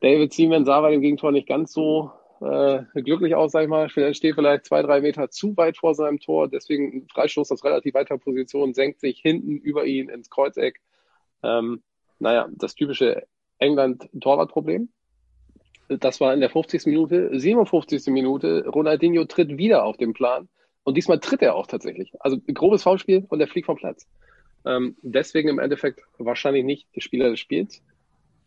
David 0.01 0.33
Seaman 0.33 0.65
sah 0.65 0.81
bei 0.81 0.91
dem 0.91 1.01
Gegentor 1.01 1.31
nicht 1.31 1.47
ganz 1.47 1.73
so 1.73 2.11
äh, 2.41 2.83
glücklich 2.93 3.35
aus, 3.35 3.51
sag 3.51 3.63
ich 3.63 3.69
mal. 3.69 3.89
Er 3.95 4.13
steht 4.13 4.35
vielleicht 4.35 4.65
zwei, 4.65 4.81
drei 4.81 5.01
Meter 5.01 5.29
zu 5.29 5.57
weit 5.57 5.77
vor 5.77 5.95
seinem 5.95 6.19
Tor, 6.19 6.47
deswegen 6.47 7.07
Freistoß 7.09 7.51
aus 7.51 7.63
relativ 7.63 7.93
weiter 7.95 8.17
Position, 8.17 8.73
senkt 8.73 8.99
sich 8.99 9.19
hinten 9.19 9.57
über 9.57 9.85
ihn 9.85 10.09
ins 10.09 10.29
Kreuzeck. 10.29 10.79
Ähm, 11.43 11.81
naja, 12.19 12.47
das 12.51 12.75
typische 12.75 13.27
England-Torwartproblem. 13.59 14.89
Das 15.89 16.19
war 16.19 16.33
in 16.33 16.41
der 16.41 16.49
50. 16.49 16.85
Minute. 16.85 17.39
57. 17.39 18.07
Minute, 18.07 18.65
Ronaldinho 18.67 19.25
tritt 19.25 19.57
wieder 19.57 19.83
auf 19.83 19.97
den 19.97 20.13
Plan. 20.13 20.49
Und 20.83 20.95
diesmal 20.95 21.19
tritt 21.19 21.41
er 21.41 21.55
auch 21.55 21.67
tatsächlich. 21.67 22.11
Also 22.19 22.37
grobes 22.53 22.83
Foulspiel 22.83 23.25
und 23.29 23.41
er 23.41 23.47
fliegt 23.47 23.65
vom 23.65 23.77
Platz. 23.77 24.07
Ähm, 24.65 24.95
deswegen 25.01 25.49
im 25.49 25.59
Endeffekt 25.59 26.01
wahrscheinlich 26.17 26.63
nicht 26.63 26.87
der 26.95 27.01
Spieler 27.01 27.29
des 27.29 27.39
Spiels. 27.39 27.81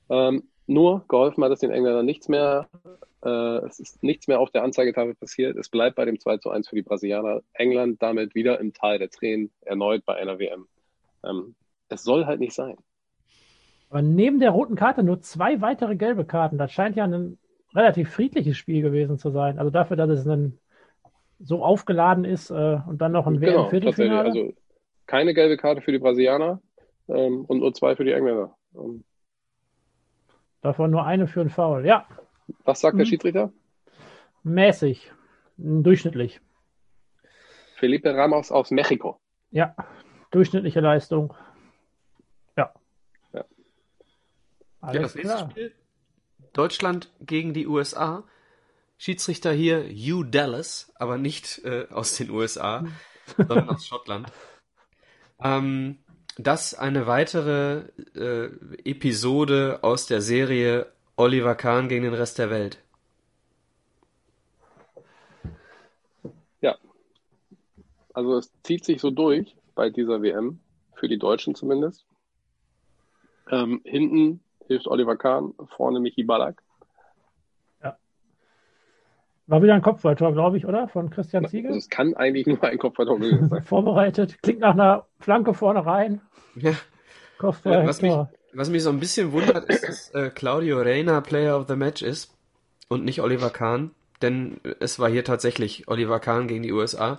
Ähm, 0.08 0.44
nur 0.66 1.04
geholfen 1.08 1.42
hat 1.44 1.52
es 1.52 1.60
den 1.60 1.70
Engländern 1.70 2.06
nichts 2.06 2.28
mehr. 2.28 2.68
Äh, 3.24 3.66
es 3.66 3.80
ist 3.80 4.02
nichts 4.02 4.28
mehr 4.28 4.40
auf 4.40 4.50
der 4.50 4.62
Anzeigetafel 4.62 5.14
passiert. 5.14 5.56
Es 5.56 5.68
bleibt 5.68 5.96
bei 5.96 6.04
dem 6.04 6.18
2 6.18 6.38
zu 6.38 6.50
1 6.50 6.68
für 6.68 6.76
die 6.76 6.82
Brasilianer. 6.82 7.42
England 7.54 8.02
damit 8.02 8.34
wieder 8.34 8.60
im 8.60 8.72
Tal 8.72 8.98
der 8.98 9.10
Tränen, 9.10 9.50
erneut 9.62 10.04
bei 10.04 10.14
einer 10.14 10.38
WM. 10.38 10.66
Ähm, 11.24 11.54
es 11.88 12.04
soll 12.04 12.26
halt 12.26 12.40
nicht 12.40 12.54
sein. 12.54 12.76
Aber 13.90 14.02
neben 14.02 14.38
der 14.38 14.50
roten 14.50 14.76
Karte 14.76 15.02
nur 15.02 15.20
zwei 15.20 15.60
weitere 15.60 15.96
gelbe 15.96 16.24
Karten. 16.24 16.58
Das 16.58 16.72
scheint 16.72 16.96
ja 16.96 17.04
ein 17.04 17.38
relativ 17.74 18.10
friedliches 18.10 18.56
Spiel 18.56 18.82
gewesen 18.82 19.18
zu 19.18 19.30
sein. 19.30 19.58
Also 19.58 19.70
dafür, 19.70 19.96
dass 19.96 20.10
es 20.10 20.26
ein, 20.26 20.58
so 21.40 21.64
aufgeladen 21.64 22.24
ist 22.24 22.50
äh, 22.50 22.78
und 22.86 22.98
dann 22.98 23.12
noch 23.12 23.26
ein 23.26 23.40
genau, 23.40 23.64
WM-Viertelfinale. 23.64 24.28
Also 24.28 24.52
keine 25.06 25.34
gelbe 25.34 25.56
Karte 25.56 25.80
für 25.80 25.90
die 25.90 25.98
Brasilianer 25.98 26.62
ähm, 27.08 27.44
und 27.46 27.58
nur 27.58 27.74
zwei 27.74 27.96
für 27.96 28.04
die 28.04 28.12
Engländer. 28.12 28.56
Ähm, 28.74 29.04
Davon 30.62 30.90
nur 30.90 31.04
eine 31.04 31.26
für 31.26 31.40
einen 31.40 31.50
Foul, 31.50 31.84
ja. 31.84 32.06
Was 32.64 32.80
sagt 32.80 32.98
der 32.98 33.06
Schiedsrichter? 33.06 33.52
Mäßig, 34.42 35.10
durchschnittlich. 35.56 36.40
Felipe 37.76 38.14
Ramos 38.14 38.52
aus 38.52 38.70
Mexiko. 38.70 39.18
Ja, 39.50 39.74
durchschnittliche 40.30 40.80
Leistung. 40.80 41.34
Alles 44.80 44.94
ja, 44.94 45.02
das 45.02 45.14
nächste 45.14 45.34
klar. 45.34 45.50
Spiel 45.50 45.72
Deutschland 46.52 47.10
gegen 47.20 47.54
die 47.54 47.66
USA. 47.66 48.24
Schiedsrichter 48.98 49.52
hier 49.52 49.84
Hugh 49.84 50.24
Dallas, 50.24 50.92
aber 50.96 51.16
nicht 51.16 51.64
äh, 51.64 51.86
aus 51.90 52.16
den 52.16 52.30
USA, 52.30 52.84
sondern 53.36 53.70
aus 53.70 53.86
Schottland. 53.86 54.30
Ähm, 55.42 55.98
das 56.36 56.74
eine 56.74 57.06
weitere 57.06 57.84
äh, 58.14 58.50
Episode 58.84 59.78
aus 59.82 60.06
der 60.06 60.20
Serie 60.20 60.92
Oliver 61.16 61.54
Kahn 61.54 61.88
gegen 61.88 62.04
den 62.04 62.14
Rest 62.14 62.38
der 62.38 62.50
Welt. 62.50 62.78
Ja. 66.60 66.76
Also 68.12 68.36
es 68.38 68.52
zieht 68.62 68.84
sich 68.84 69.00
so 69.00 69.10
durch 69.10 69.54
bei 69.74 69.88
dieser 69.88 70.22
WM, 70.22 70.60
für 70.94 71.08
die 71.08 71.18
Deutschen 71.18 71.54
zumindest. 71.54 72.04
Ähm, 73.50 73.80
hinten 73.84 74.40
hilft 74.70 74.86
Oliver 74.86 75.16
Kahn, 75.16 75.52
vorne 75.76 75.98
Michi 75.98 76.22
Ballack. 76.22 76.62
Ja. 77.82 77.96
War 79.48 79.62
wieder 79.62 79.74
ein 79.74 79.82
Kopfballtor, 79.82 80.32
glaube 80.32 80.58
ich, 80.58 80.64
oder? 80.64 80.86
Von 80.86 81.10
Christian 81.10 81.48
Ziegel? 81.48 81.72
Also 81.72 81.78
es 81.78 81.90
kann 81.90 82.14
eigentlich 82.14 82.46
nur 82.46 82.62
ein 82.62 82.78
Kopfballtor 82.78 83.18
gewesen 83.18 83.48
sein. 83.48 83.62
Vorbereitet, 83.64 84.40
klingt 84.42 84.60
nach 84.60 84.74
einer 84.74 85.06
Flanke 85.18 85.54
vorne 85.54 85.84
rein. 85.84 86.20
Ja. 86.54 86.72
Kopfball, 87.38 87.84
was, 87.84 88.00
mich, 88.00 88.14
was 88.52 88.70
mich 88.70 88.82
so 88.84 88.90
ein 88.90 89.00
bisschen 89.00 89.32
wundert, 89.32 89.68
ist, 89.68 89.88
dass 89.88 90.10
äh, 90.14 90.30
Claudio 90.30 90.80
Reina 90.80 91.20
Player 91.20 91.58
of 91.58 91.66
the 91.66 91.74
Match 91.74 92.02
ist 92.02 92.32
und 92.88 93.04
nicht 93.04 93.22
Oliver 93.22 93.50
Kahn. 93.50 93.90
Denn 94.22 94.60
es 94.78 95.00
war 95.00 95.10
hier 95.10 95.24
tatsächlich 95.24 95.88
Oliver 95.88 96.20
Kahn 96.20 96.46
gegen 96.46 96.62
die 96.62 96.72
USA. 96.72 97.18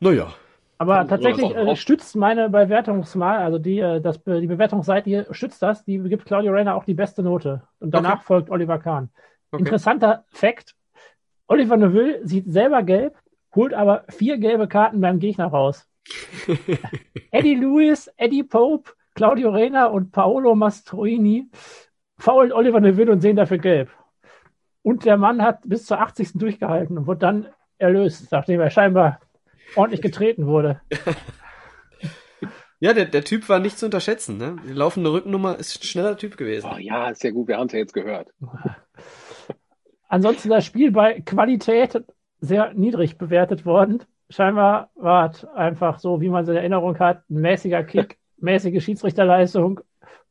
Naja, 0.00 0.34
aber 0.82 1.06
tatsächlich 1.06 1.54
äh, 1.54 1.76
stützt 1.76 2.16
meine 2.16 2.50
Bewertungsmal, 2.50 3.38
also 3.38 3.58
die, 3.58 3.78
äh, 3.78 4.00
das, 4.00 4.22
die 4.24 4.46
Bewertungsseite 4.48 5.08
hier 5.08 5.26
stützt 5.30 5.62
das, 5.62 5.84
die 5.84 5.98
gibt 5.98 6.24
Claudio 6.24 6.52
Reyna 6.52 6.74
auch 6.74 6.84
die 6.84 6.94
beste 6.94 7.22
Note. 7.22 7.62
Und 7.78 7.92
danach 7.94 8.16
okay. 8.16 8.24
folgt 8.24 8.50
Oliver 8.50 8.78
Kahn. 8.78 9.10
Okay. 9.52 9.62
Interessanter 9.62 10.24
Fakt: 10.28 10.74
Oliver 11.46 11.76
Neville 11.76 12.26
sieht 12.26 12.50
selber 12.50 12.82
gelb, 12.82 13.16
holt 13.54 13.74
aber 13.74 14.04
vier 14.08 14.38
gelbe 14.38 14.66
Karten 14.66 15.00
beim 15.00 15.20
Gegner 15.20 15.46
raus. 15.46 15.88
Eddie 17.30 17.54
Lewis, 17.54 18.12
Eddie 18.16 18.42
Pope, 18.42 18.90
Claudio 19.14 19.50
Reyna 19.50 19.86
und 19.86 20.10
Paolo 20.10 20.56
Mastroini 20.56 21.48
faulen 22.18 22.52
Oliver 22.52 22.80
Neville 22.80 23.12
und 23.12 23.20
sehen 23.20 23.36
dafür 23.36 23.58
gelb. 23.58 23.90
Und 24.82 25.04
der 25.04 25.16
Mann 25.16 25.42
hat 25.42 25.60
bis 25.64 25.86
zur 25.86 26.00
80. 26.00 26.32
durchgehalten 26.34 26.98
und 26.98 27.06
wurde 27.06 27.20
dann 27.20 27.46
erlöst, 27.78 28.32
nachdem 28.32 28.60
er 28.60 28.70
scheinbar 28.70 29.20
ordentlich 29.76 30.02
getreten 30.02 30.46
wurde. 30.46 30.80
Ja, 32.82 32.92
der, 32.92 33.04
der 33.04 33.22
Typ 33.22 33.48
war 33.48 33.60
nicht 33.60 33.78
zu 33.78 33.84
unterschätzen. 33.84 34.38
Ne? 34.38 34.56
Die 34.68 34.72
laufende 34.72 35.12
Rückennummer 35.12 35.56
ist 35.56 35.80
ein 35.80 35.86
schneller 35.86 36.16
Typ 36.16 36.36
gewesen. 36.36 36.68
Oh, 36.68 36.78
ja, 36.78 37.10
ist 37.10 37.22
ja 37.22 37.30
gut. 37.30 37.46
Wir 37.46 37.58
haben 37.58 37.68
es 37.68 37.72
ja 37.74 37.78
jetzt 37.78 37.94
gehört. 37.94 38.26
Ansonsten 40.08 40.48
das 40.48 40.66
Spiel 40.66 40.90
bei 40.90 41.20
Qualität 41.20 42.02
sehr 42.40 42.74
niedrig 42.74 43.18
bewertet 43.18 43.64
worden. 43.64 44.02
Scheinbar 44.30 44.90
war 44.96 45.30
es 45.30 45.44
einfach 45.44 46.00
so, 46.00 46.20
wie 46.20 46.28
man 46.28 46.42
es 46.42 46.48
in 46.48 46.56
Erinnerung 46.56 46.98
hat, 46.98 47.22
ein 47.30 47.40
mäßiger 47.40 47.84
Kick, 47.84 48.18
mäßige 48.38 48.82
Schiedsrichterleistung 48.82 49.78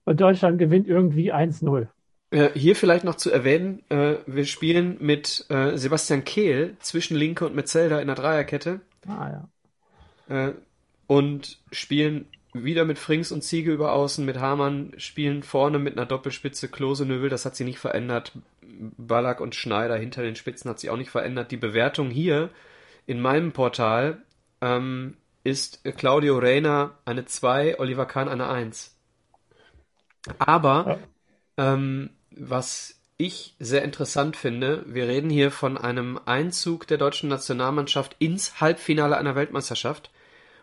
und 0.04 0.20
Deutschland 0.20 0.60
gewinnt 0.60 0.90
irgendwie 0.90 1.34
1-0. 1.34 1.88
Äh, 2.32 2.50
hier 2.54 2.76
vielleicht 2.76 3.06
noch 3.06 3.16
zu 3.16 3.32
erwähnen, 3.32 3.82
äh, 3.88 4.16
wir 4.28 4.44
spielen 4.44 4.98
mit 5.00 5.46
äh, 5.48 5.78
Sebastian 5.78 6.26
Kehl 6.26 6.76
zwischen 6.80 7.16
Linke 7.16 7.46
und 7.46 7.56
Metzelder 7.56 8.02
in 8.02 8.08
der 8.08 8.18
Dreierkette. 8.18 8.82
Ah, 9.08 9.48
ja. 10.30 10.48
Äh, 10.48 10.54
und 11.08 11.60
spielen 11.72 12.28
wieder 12.54 12.86
mit 12.86 13.00
Frings 13.00 13.32
und 13.32 13.44
Ziege 13.44 13.72
über 13.72 13.94
außen, 13.94 14.26
mit 14.26 14.40
Hamann 14.40 14.94
spielen 14.98 15.44
vorne 15.44 15.80
mit 15.80 15.98
einer 15.98 16.06
Doppelspitze 16.06 16.68
Klose 16.68 17.06
Növel, 17.06 17.30
das 17.30 17.46
hat 17.46 17.56
sie 17.56 17.64
nicht 17.64 17.80
verändert. 17.80 18.34
Ballack 18.98 19.42
und 19.42 19.56
Schneider 19.56 19.98
hinter 19.98 20.24
den 20.24 20.36
Spitzen 20.36 20.70
hat 20.70 20.80
sich 20.80 20.90
auch 20.90 20.98
nicht 20.98 21.10
verändert. 21.10 21.52
Die 21.52 21.58
Bewertung 21.58 22.10
hier 22.10 22.50
in 23.06 23.22
meinem 23.22 23.52
Portal 23.52 24.22
ähm, 24.62 25.18
ist 25.44 25.84
Claudio 25.98 26.40
Reina 26.40 26.98
eine 27.06 27.26
2, 27.26 27.80
Oliver 27.80 28.06
Kahn 28.06 28.28
eine 28.28 28.48
1. 28.48 28.98
Aber 30.40 31.00
ja. 31.58 31.74
ähm, 31.74 32.12
was 32.32 33.01
ich 33.26 33.56
sehr 33.60 33.84
interessant 33.84 34.36
finde, 34.36 34.84
wir 34.88 35.08
reden 35.08 35.30
hier 35.30 35.52
von 35.52 35.78
einem 35.78 36.20
Einzug 36.26 36.88
der 36.88 36.98
deutschen 36.98 37.30
Nationalmannschaft 37.30 38.16
ins 38.20 38.60
Halbfinale 38.60 39.18
einer 39.18 39.36
Weltmeisterschaft 39.36 40.12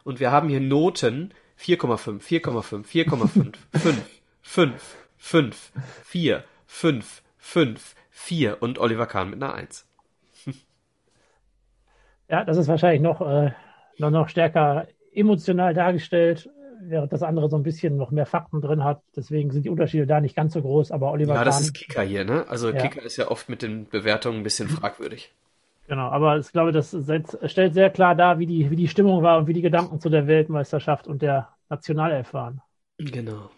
und 0.04 0.20
wir 0.20 0.30
haben 0.30 0.48
hier 0.48 0.60
Noten 0.60 1.32
4,5, 1.58 2.20
4,5, 2.20 2.86
4,5, 2.86 3.54
5, 3.78 4.02
5, 4.42 4.96
5, 5.16 5.72
4, 6.04 6.44
5, 6.66 7.22
5, 7.38 7.94
4 8.10 8.62
und 8.62 8.78
Oliver 8.78 9.06
Kahn 9.06 9.30
mit 9.30 9.42
einer 9.42 9.54
1. 9.54 9.86
Ja, 12.28 12.44
das 12.44 12.58
ist 12.58 12.68
wahrscheinlich 12.68 13.00
noch, 13.00 13.22
äh, 13.22 13.52
noch, 13.96 14.10
noch 14.10 14.28
stärker 14.28 14.86
emotional 15.14 15.72
dargestellt, 15.72 16.50
während 16.80 17.12
das 17.12 17.22
andere 17.22 17.48
so 17.48 17.56
ein 17.56 17.62
bisschen 17.62 17.96
noch 17.96 18.10
mehr 18.10 18.26
Fakten 18.26 18.60
drin 18.60 18.84
hat. 18.84 19.02
Deswegen 19.16 19.50
sind 19.50 19.64
die 19.64 19.70
Unterschiede 19.70 20.06
da 20.06 20.20
nicht 20.20 20.36
ganz 20.36 20.52
so 20.52 20.62
groß, 20.62 20.90
aber 20.90 21.10
Oliver 21.10 21.34
Ja, 21.34 21.38
Kahn, 21.38 21.46
das 21.46 21.60
ist 21.60 21.74
Kicker 21.74 22.02
hier, 22.02 22.24
ne? 22.24 22.46
Also 22.48 22.70
ja. 22.70 22.80
Kicker 22.80 23.02
ist 23.02 23.16
ja 23.16 23.30
oft 23.30 23.48
mit 23.48 23.62
den 23.62 23.88
Bewertungen 23.88 24.38
ein 24.38 24.42
bisschen 24.42 24.68
fragwürdig. 24.68 25.34
Genau, 25.88 26.08
aber 26.08 26.38
ich 26.38 26.52
glaube, 26.52 26.70
das 26.72 26.94
stellt 27.46 27.74
sehr 27.74 27.90
klar 27.90 28.14
dar, 28.14 28.38
wie 28.38 28.46
die, 28.46 28.70
wie 28.70 28.76
die 28.76 28.88
Stimmung 28.88 29.22
war 29.22 29.38
und 29.38 29.46
wie 29.46 29.54
die 29.54 29.62
Gedanken 29.62 30.00
zu 30.00 30.10
der 30.10 30.26
Weltmeisterschaft 30.26 31.06
und 31.06 31.22
der 31.22 31.48
Nationalelf 31.70 32.34
waren. 32.34 32.60
Genau. 32.98 33.50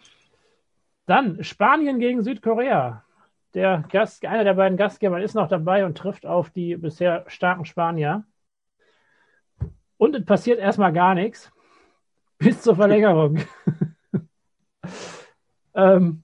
Dann 1.07 1.43
Spanien 1.43 1.99
gegen 1.99 2.23
Südkorea. 2.23 3.05
Der 3.55 3.83
Gast, 3.91 4.25
einer 4.25 4.45
der 4.45 4.55
beiden 4.55 4.79
Gastgeber 4.79 5.21
ist 5.21 5.35
noch 5.35 5.49
dabei 5.49 5.85
und 5.85 5.99
trifft 5.99 6.25
auf 6.25 6.51
die 6.51 6.77
bisher 6.77 7.25
starken 7.27 7.65
Spanier. 7.65 8.23
Und 9.97 10.15
es 10.15 10.25
passiert 10.25 10.61
erstmal 10.61 10.93
gar 10.93 11.17
nichts. 11.17 11.51
Bis 12.41 12.63
zur 12.63 12.75
Verlängerung. 12.75 13.39
ähm, 15.75 16.23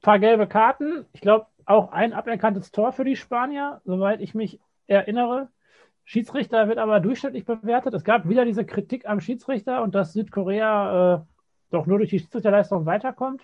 paar 0.00 0.18
gelbe 0.18 0.46
Karten. 0.46 1.04
Ich 1.12 1.20
glaube, 1.20 1.46
auch 1.66 1.92
ein 1.92 2.12
aberkanntes 2.12 2.70
Tor 2.70 2.92
für 2.92 3.04
die 3.04 3.16
Spanier, 3.16 3.80
soweit 3.84 4.20
ich 4.20 4.34
mich 4.34 4.60
erinnere. 4.86 5.48
Schiedsrichter 6.04 6.68
wird 6.68 6.78
aber 6.78 7.00
durchschnittlich 7.00 7.44
bewertet. 7.44 7.92
Es 7.92 8.04
gab 8.04 8.28
wieder 8.28 8.46
diese 8.46 8.64
Kritik 8.64 9.06
am 9.06 9.20
Schiedsrichter 9.20 9.82
und 9.82 9.94
dass 9.94 10.14
Südkorea 10.14 11.16
äh, 11.16 11.20
doch 11.70 11.86
nur 11.86 11.98
durch 11.98 12.10
die 12.10 12.20
Schiedsrichterleistung 12.20 12.86
weiterkommt. 12.86 13.42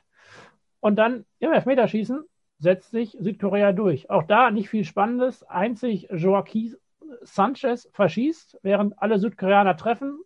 Und 0.80 0.96
dann 0.96 1.26
im 1.40 1.52
Elfmeterschießen 1.52 2.24
setzt 2.60 2.92
sich 2.92 3.16
Südkorea 3.20 3.72
durch. 3.72 4.08
Auch 4.08 4.22
da 4.22 4.50
nicht 4.50 4.70
viel 4.70 4.84
Spannendes. 4.84 5.42
Einzig 5.42 6.08
Joaquin 6.10 6.76
Sanchez 7.22 7.90
verschießt, 7.92 8.60
während 8.62 8.98
alle 9.02 9.18
Südkoreaner 9.18 9.76
treffen. 9.76 10.20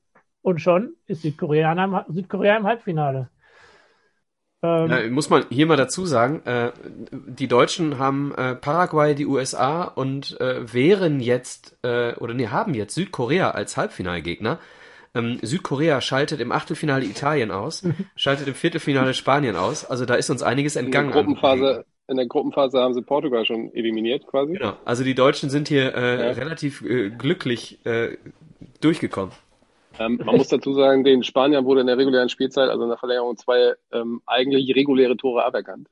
Und 0.49 0.63
schon 0.63 0.95
ist 1.07 1.21
Südkorea 1.21 1.73
im, 1.73 2.01
Südkorea 2.09 2.57
im 2.57 2.67
Halbfinale. 2.67 3.29
Ähm, 4.63 4.91
ja, 4.91 5.11
muss 5.11 5.29
man 5.29 5.45
hier 5.51 5.67
mal 5.67 5.77
dazu 5.77 6.07
sagen, 6.07 6.41
äh, 6.47 6.73
die 7.13 7.49
Deutschen 7.49 7.99
haben 7.99 8.35
äh, 8.35 8.55
Paraguay, 8.55 9.15
die 9.15 9.27
USA 9.27 9.85
und 9.85 10.41
äh, 10.41 10.73
wären 10.73 11.21
jetzt, 11.21 11.77
äh, 11.83 12.15
oder 12.15 12.33
nee, 12.33 12.47
haben 12.47 12.73
jetzt 12.73 12.95
Südkorea 12.95 13.51
als 13.51 13.77
Halbfinalgegner. 13.77 14.59
Ähm, 15.15 15.39
Südkorea 15.43 16.01
schaltet 16.01 16.41
im 16.41 16.51
Achtelfinale 16.51 17.05
Italien 17.05 17.51
aus, 17.51 17.87
schaltet 18.17 18.49
im 18.49 18.55
Viertelfinale 18.55 19.13
Spanien 19.13 19.55
aus. 19.55 19.85
Also 19.85 20.07
da 20.07 20.15
ist 20.15 20.31
uns 20.31 20.43
einiges 20.43 20.77
entgangen. 20.77 21.11
In 21.11 21.13
der 21.13 21.25
Gruppenphase, 21.25 21.85
in 22.07 22.17
der 22.17 22.27
Gruppenphase 22.27 22.79
haben 22.79 22.95
sie 22.95 23.03
Portugal 23.03 23.45
schon 23.45 23.71
eliminiert 23.75 24.27
quasi. 24.27 24.55
Genau. 24.55 24.79
Also 24.87 25.05
die 25.05 25.15
Deutschen 25.15 25.51
sind 25.51 25.69
hier 25.69 25.95
äh, 25.95 26.29
ja. 26.29 26.31
relativ 26.31 26.81
äh, 26.81 27.11
glücklich 27.11 27.85
äh, 27.85 28.17
durchgekommen. 28.81 29.35
Ähm, 29.99 30.21
man 30.25 30.37
muss 30.37 30.49
dazu 30.49 30.73
sagen, 30.75 31.05
den 31.05 31.23
Spaniern 31.23 31.65
wurde 31.65 31.81
in 31.81 31.87
der 31.87 31.99
regulären 31.99 32.29
Spielzeit, 32.29 32.69
also 32.69 32.83
in 32.85 32.89
der 32.89 32.99
Verlängerung, 32.99 33.37
zwei 33.37 33.75
ähm, 33.93 34.23
eigentlich 34.27 34.75
reguläre 34.75 35.17
Tore 35.17 35.45
aberkannt. 35.45 35.89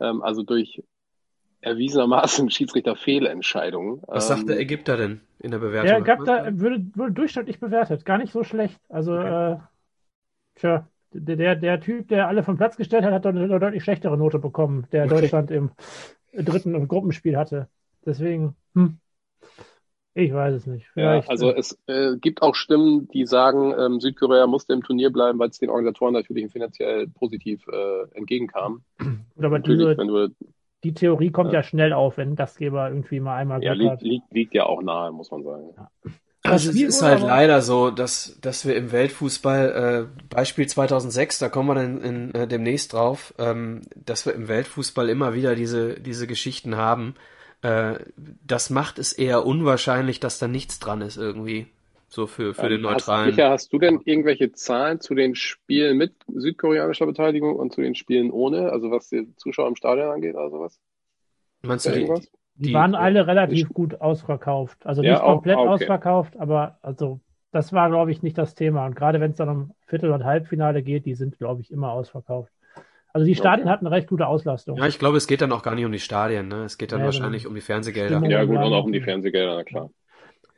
Ähm, 0.00 0.22
also 0.22 0.42
durch 0.42 0.82
erwiesenermaßen 1.60 2.50
Schiedsrichter-Fehlentscheidungen. 2.50 4.02
Was 4.06 4.28
sagt 4.28 4.48
der 4.48 4.56
ähm, 4.56 4.62
Ägypter 4.62 4.96
denn 4.96 5.20
in 5.40 5.50
der 5.50 5.58
Bewertung? 5.58 6.04
Der 6.04 6.16
da, 6.16 6.58
würde, 6.58 6.84
würde 6.94 7.12
durchschnittlich 7.12 7.58
bewertet, 7.58 8.04
gar 8.04 8.18
nicht 8.18 8.32
so 8.32 8.44
schlecht. 8.44 8.78
Also, 8.88 9.14
okay. 9.14 9.52
äh, 9.52 9.56
tja, 10.56 10.88
der, 11.12 11.36
der, 11.36 11.56
der 11.56 11.80
Typ, 11.80 12.08
der 12.08 12.28
alle 12.28 12.42
vom 12.42 12.56
Platz 12.56 12.76
gestellt 12.76 13.04
hat, 13.04 13.12
hat 13.12 13.26
eine, 13.26 13.44
eine 13.44 13.60
deutlich 13.60 13.82
schlechtere 13.82 14.18
Note 14.18 14.38
bekommen, 14.38 14.86
der 14.92 15.06
okay. 15.06 15.20
Deutschland 15.20 15.50
im 15.50 15.70
dritten 16.34 16.86
Gruppenspiel 16.88 17.36
hatte. 17.36 17.68
Deswegen, 18.04 18.56
hm. 18.74 18.98
Ich 20.16 20.32
weiß 20.32 20.54
es 20.54 20.66
nicht. 20.66 20.86
Vielleicht, 20.92 21.26
ja, 21.26 21.30
also 21.30 21.50
äh, 21.50 21.58
es 21.58 21.78
äh, 21.86 22.16
gibt 22.20 22.40
auch 22.42 22.54
Stimmen, 22.54 23.08
die 23.08 23.26
sagen, 23.26 23.74
ähm, 23.76 23.98
Südkorea 23.98 24.46
musste 24.46 24.72
im 24.72 24.82
Turnier 24.82 25.10
bleiben, 25.10 25.38
weil 25.40 25.48
es 25.48 25.58
den 25.58 25.70
Organisatoren 25.70 26.14
natürlich 26.14 26.52
finanziell 26.52 27.08
positiv 27.08 27.66
äh, 27.66 28.16
entgegenkam. 28.16 28.84
Gut, 28.98 29.08
aber 29.44 29.58
diese, 29.58 29.96
du, 29.96 30.28
die 30.84 30.94
Theorie 30.94 31.30
kommt 31.30 31.52
ja. 31.52 31.60
ja. 31.60 31.62
schnell 31.64 31.92
auf, 31.92 32.16
wenn 32.16 32.36
Gastgeber 32.36 32.88
irgendwie 32.88 33.18
mal 33.18 33.36
einmal 33.36 33.62
Ja, 33.64 33.72
liegt, 33.72 34.02
liegt, 34.02 34.32
liegt, 34.32 34.54
ja 34.54 34.66
auch 34.66 34.82
nahe, 34.82 35.10
muss 35.10 35.32
man 35.32 35.42
sagen. 35.42 35.70
Ja. 35.76 35.90
Also 36.46 36.70
es 36.70 36.76
ist 36.76 37.02
halt 37.02 37.22
leider 37.22 37.62
so, 37.62 37.90
dass, 37.90 38.38
dass 38.42 38.66
wir 38.66 38.76
im 38.76 38.92
Weltfußball, 38.92 40.10
äh, 40.12 40.24
Beispiel 40.28 40.66
2006, 40.66 41.38
da 41.38 41.48
kommen 41.48 41.70
wir 41.70 41.74
dann 41.74 42.02
in, 42.02 42.30
in, 42.30 42.34
äh, 42.34 42.46
demnächst 42.46 42.92
drauf, 42.92 43.32
ähm, 43.38 43.80
dass 43.96 44.26
wir 44.26 44.34
im 44.34 44.46
Weltfußball 44.46 45.08
immer 45.08 45.32
wieder 45.32 45.54
diese, 45.54 45.98
diese 45.98 46.26
Geschichten 46.26 46.76
haben, 46.76 47.14
äh, 47.64 47.98
das 48.46 48.68
macht 48.68 48.98
es 48.98 49.14
eher 49.14 49.46
unwahrscheinlich, 49.46 50.20
dass 50.20 50.38
da 50.38 50.48
nichts 50.48 50.78
dran 50.78 51.00
ist 51.00 51.16
irgendwie. 51.16 51.66
So 52.08 52.26
für, 52.26 52.54
für 52.54 52.64
ähm, 52.64 52.68
den 52.68 52.82
neutralen. 52.82 53.26
Hast, 53.26 53.36
Micha, 53.36 53.50
hast 53.50 53.72
du 53.72 53.78
denn 53.78 54.00
irgendwelche 54.04 54.52
Zahlen 54.52 55.00
zu 55.00 55.14
den 55.14 55.34
Spielen 55.34 55.96
mit 55.96 56.12
südkoreanischer 56.28 57.06
Beteiligung 57.06 57.56
und 57.56 57.72
zu 57.72 57.80
den 57.80 57.94
Spielen 57.94 58.30
ohne? 58.30 58.70
Also 58.70 58.90
was 58.90 59.08
die 59.08 59.34
Zuschauer 59.36 59.68
im 59.68 59.76
Stadion 59.76 60.10
angeht 60.10 60.34
oder 60.36 60.50
sowas? 60.50 60.78
Meinst 61.62 61.86
du 61.86 61.90
irgendwas? 61.90 62.30
Die, 62.56 62.66
die 62.68 62.74
waren 62.74 62.94
alle 62.94 63.26
relativ 63.26 63.68
die, 63.68 63.74
gut 63.74 64.00
ausverkauft. 64.00 64.84
Also 64.86 65.00
nicht 65.00 65.10
ja, 65.10 65.18
komplett 65.18 65.56
okay. 65.56 65.68
ausverkauft, 65.68 66.36
aber 66.36 66.78
also 66.82 67.20
das 67.50 67.72
war, 67.72 67.88
glaube 67.88 68.12
ich, 68.12 68.22
nicht 68.22 68.36
das 68.36 68.54
Thema. 68.54 68.84
Und 68.86 68.94
gerade 68.94 69.20
wenn 69.20 69.30
es 69.30 69.38
dann 69.38 69.48
um 69.48 69.72
Viertel- 69.86 70.12
und 70.12 70.24
Halbfinale 70.24 70.82
geht, 70.82 71.06
die 71.06 71.14
sind, 71.14 71.38
glaube 71.38 71.62
ich, 71.62 71.72
immer 71.72 71.92
ausverkauft. 71.92 72.52
Also 73.14 73.26
die 73.26 73.36
Stadien 73.36 73.70
hatten 73.70 73.86
eine 73.86 73.94
recht 73.94 74.08
gute 74.08 74.26
Auslastung. 74.26 74.76
Ja, 74.76 74.88
ich 74.88 74.98
glaube, 74.98 75.16
es 75.16 75.28
geht 75.28 75.40
dann 75.40 75.52
auch 75.52 75.62
gar 75.62 75.76
nicht 75.76 75.84
um 75.84 75.92
die 75.92 76.00
Stadien, 76.00 76.48
ne? 76.48 76.64
Es 76.64 76.78
geht 76.78 76.90
dann 76.90 76.98
ja, 76.98 77.04
wahrscheinlich 77.06 77.44
genau. 77.44 77.50
um 77.50 77.54
die 77.54 77.60
Fernsehgelder. 77.60 78.20
Ja, 78.26 78.44
gut, 78.44 78.56
und 78.56 78.72
auch 78.72 78.84
um 78.84 78.92
die 78.92 79.00
Fernsehgelder, 79.00 79.54
na 79.54 79.62
klar. 79.62 79.90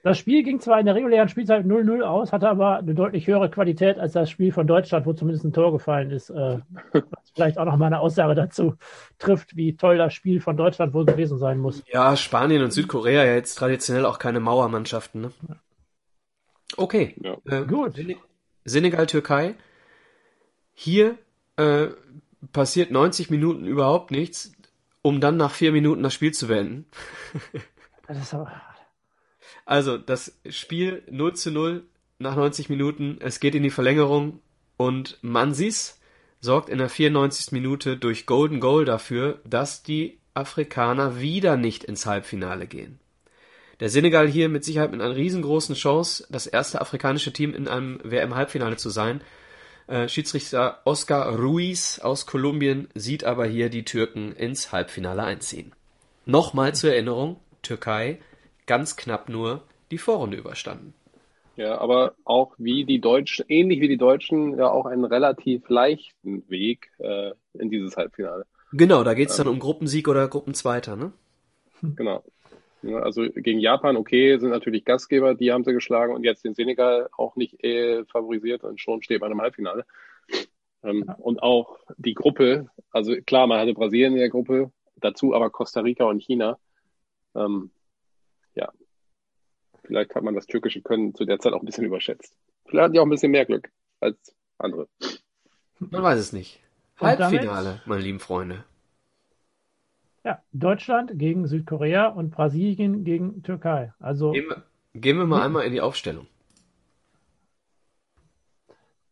Das 0.03 0.17
Spiel 0.17 0.43
ging 0.43 0.59
zwar 0.61 0.81
in 0.81 0.87
der 0.87 0.95
regulären 0.95 1.29
Spielzeit 1.29 1.67
0-0 1.67 2.01
aus, 2.01 2.33
hatte 2.33 2.49
aber 2.49 2.79
eine 2.79 2.95
deutlich 2.95 3.27
höhere 3.27 3.51
Qualität 3.51 3.99
als 3.99 4.15
das 4.15 4.31
Spiel 4.31 4.53
von 4.53 4.67
Deutschland, 4.67 5.05
wo 5.05 5.13
zumindest 5.13 5.45
ein 5.45 5.53
Tor 5.53 5.71
gefallen 5.71 6.11
ist. 6.11 6.31
Äh, 6.31 6.61
was 6.93 7.31
vielleicht 7.35 7.59
auch 7.59 7.67
noch 7.67 7.77
mal 7.77 7.87
eine 7.87 8.01
Aussage 8.01 8.35
dazu 8.35 8.77
trifft, 9.19 9.55
wie 9.57 9.77
toll 9.77 9.99
das 9.99 10.15
Spiel 10.15 10.41
von 10.41 10.57
Deutschland 10.57 10.95
wohl 10.95 11.05
gewesen 11.05 11.37
sein 11.37 11.59
muss. 11.59 11.83
Ja, 11.93 12.17
Spanien 12.17 12.63
und 12.63 12.73
Südkorea 12.73 13.25
ja 13.25 13.35
jetzt 13.35 13.57
traditionell 13.57 14.07
auch 14.07 14.19
keine 14.19 14.41
Mauermannschaften. 14.41 15.21
Ne? 15.21 15.31
Okay, 16.79 17.17
ja. 17.23 17.37
äh, 17.51 17.67
gut. 17.67 18.01
Senegal, 18.65 19.07
Türkei. 19.07 19.57
Hier 20.73 21.19
äh, 21.57 21.89
passiert 22.53 22.91
90 22.91 23.31
Minuten 23.31 23.67
überhaupt 23.67 24.11
nichts, 24.11 24.53
um 25.03 25.21
dann 25.21 25.37
nach 25.37 25.53
vier 25.53 25.73
Minuten 25.73 26.03
das 26.03 26.15
Spiel 26.15 26.33
zu 26.33 26.49
beenden. 26.49 26.87
Das 28.09 28.19
also, 29.65 29.99
das 29.99 30.39
Spiel 30.49 31.03
0 31.11 31.35
zu 31.35 31.51
0 31.51 31.83
nach 32.21 32.37
90 32.37 32.69
Minuten, 32.69 33.19
es 33.21 33.41
geht 33.41 33.57
in 33.57 33.65
die 33.65 33.71
Verlängerung 33.71 34.39
und 34.77 35.19
Mansis 35.23 36.01
sorgt 36.41 36.69
in 36.69 36.79
der 36.79 36.89
94. 36.89 37.51
Minute 37.51 37.97
durch 37.97 38.27
Golden 38.27 38.61
Goal 38.61 38.85
dafür, 38.85 39.41
dass 39.45 39.83
die 39.83 40.21
Afrikaner 40.35 41.21
wieder 41.21 41.57
nicht 41.57 41.83
ins 41.83 42.07
Halbfinale 42.07 42.69
gehen. 42.69 43.01
Der 43.81 43.89
Senegal 43.89 44.29
hier 44.29 44.49
mit 44.49 44.65
Sicherheit 44.65 44.93
mit 44.93 45.03
einer 45.03 45.17
riesengroßen 45.17 45.75
Chance, 45.75 46.27
das 46.31 46.47
erste 46.47 46.81
afrikanische 46.81 47.33
Team 47.33 47.53
in 47.53 47.69
einem 47.69 47.99
WM-Halbfinale 48.05 48.77
zu 48.77 48.89
sein. 48.89 49.21
Äh, 49.87 50.09
Schiedsrichter 50.09 50.81
Oscar 50.85 51.37
Ruiz 51.37 52.01
aus 52.01 52.27
Kolumbien 52.27 52.89
sieht 52.95 53.25
aber 53.25 53.47
hier 53.47 53.71
die 53.71 53.85
Türken 53.85 54.33
ins 54.33 54.73
Halbfinale 54.73 55.23
einziehen. 55.23 55.73
Nochmal 56.25 56.75
zur 56.75 56.91
Erinnerung, 56.91 57.39
Türkei 57.63 58.19
ganz 58.67 58.97
knapp 58.97 59.29
nur 59.29 59.63
die 59.91 59.99
Vorrunde 59.99 60.37
überstanden. 60.37 60.93
Ja, 61.57 61.79
aber 61.79 62.15
auch 62.25 62.53
wie 62.59 62.85
die 62.85 63.01
Deutschen, 63.01 63.47
ähnlich 63.49 63.81
wie 63.81 63.89
die 63.89 63.97
Deutschen, 63.97 64.59
ja 64.59 64.69
auch 64.69 64.85
einen 64.87 65.05
relativ 65.05 65.69
leichten 65.69 66.49
Weg 66.51 66.91
äh, 66.99 67.31
in 67.55 67.71
dieses 67.71 67.97
Halbfinale. 67.97 68.45
Genau, 68.73 69.05
da 69.05 69.15
geht 69.15 69.31
es 69.31 69.37
dann 69.37 69.47
ähm, 69.47 69.55
um 69.55 69.59
Gruppensieg 69.61 70.09
oder 70.09 70.29
Gruppenzweiter, 70.29 70.97
ne? 70.97 71.13
Genau. 71.83 72.23
Ne, 72.87 73.03
also 73.03 73.23
gegen 73.23 73.59
Japan, 73.59 73.97
okay, 73.97 74.39
sind 74.39 74.51
natürlich 74.51 74.85
Gastgeber, 74.85 75.35
die 75.35 75.53
haben 75.53 75.65
sie 75.65 75.73
geschlagen 75.73 76.15
und 76.15 76.23
jetzt 76.23 76.45
den 76.45 76.55
Senegal 76.55 77.09
auch 77.17 77.35
nicht 77.35 77.63
äh, 77.65 78.05
favorisiert 78.05 78.63
und 78.63 78.81
schon 78.81 79.03
steht 79.03 79.21
man 79.21 79.33
im 79.33 79.41
Halbfinale. 79.41 79.85
Ähm, 80.85 81.05
ja. 81.07 81.15
Und 81.15 81.43
auch 81.43 81.81
die 81.97 82.15
Gruppe, 82.15 82.71
also 82.93 83.17
klar, 83.27 83.49
man 83.49 83.59
hatte 83.59 83.75
Brasilien 83.75 84.13
in 84.13 84.21
der 84.21 84.29
Gruppe, 84.29 84.71
dazu 84.97 85.35
aber 85.35 85.51
Costa 85.51 85.81
Rica 85.81 86.05
und 86.05 86.23
China. 86.23 86.59
Ähm, 87.35 87.73
ja, 88.55 88.71
vielleicht 89.83 90.15
hat 90.15 90.23
man 90.23 90.37
das 90.37 90.47
türkische 90.47 90.81
Können 90.81 91.13
zu 91.13 91.25
der 91.25 91.41
Zeit 91.41 91.55
auch 91.55 91.63
ein 91.63 91.67
bisschen 91.67 91.85
überschätzt. 91.85 92.37
Vielleicht 92.67 92.85
hatten 92.85 92.93
die 92.93 93.01
auch 93.01 93.07
ein 93.07 93.11
bisschen 93.11 93.33
mehr 93.33 93.47
Glück 93.47 93.69
als 93.99 94.33
andere. 94.59 94.87
Man 95.81 96.05
weiß 96.05 96.21
es 96.21 96.33
nicht. 96.33 96.61
Halbfinale, 96.99 97.83
meine 97.85 98.03
lieben 98.03 98.21
Freunde. 98.21 98.65
Ja, 100.27 100.43
Deutschland 100.53 101.13
gegen 101.21 101.47
Südkorea 101.47 102.09
und 102.09 102.33
Brasilien 102.33 103.05
gegen 103.05 103.45
Türkei. 103.45 103.93
Also 104.01 104.33
gehen 104.33 104.49
wir, 104.49 104.65
gehen 104.93 105.19
wir 105.19 105.25
mal 105.25 105.41
einmal 105.41 105.65
in 105.65 105.73
die 105.73 105.81
Aufstellung. 105.81 106.27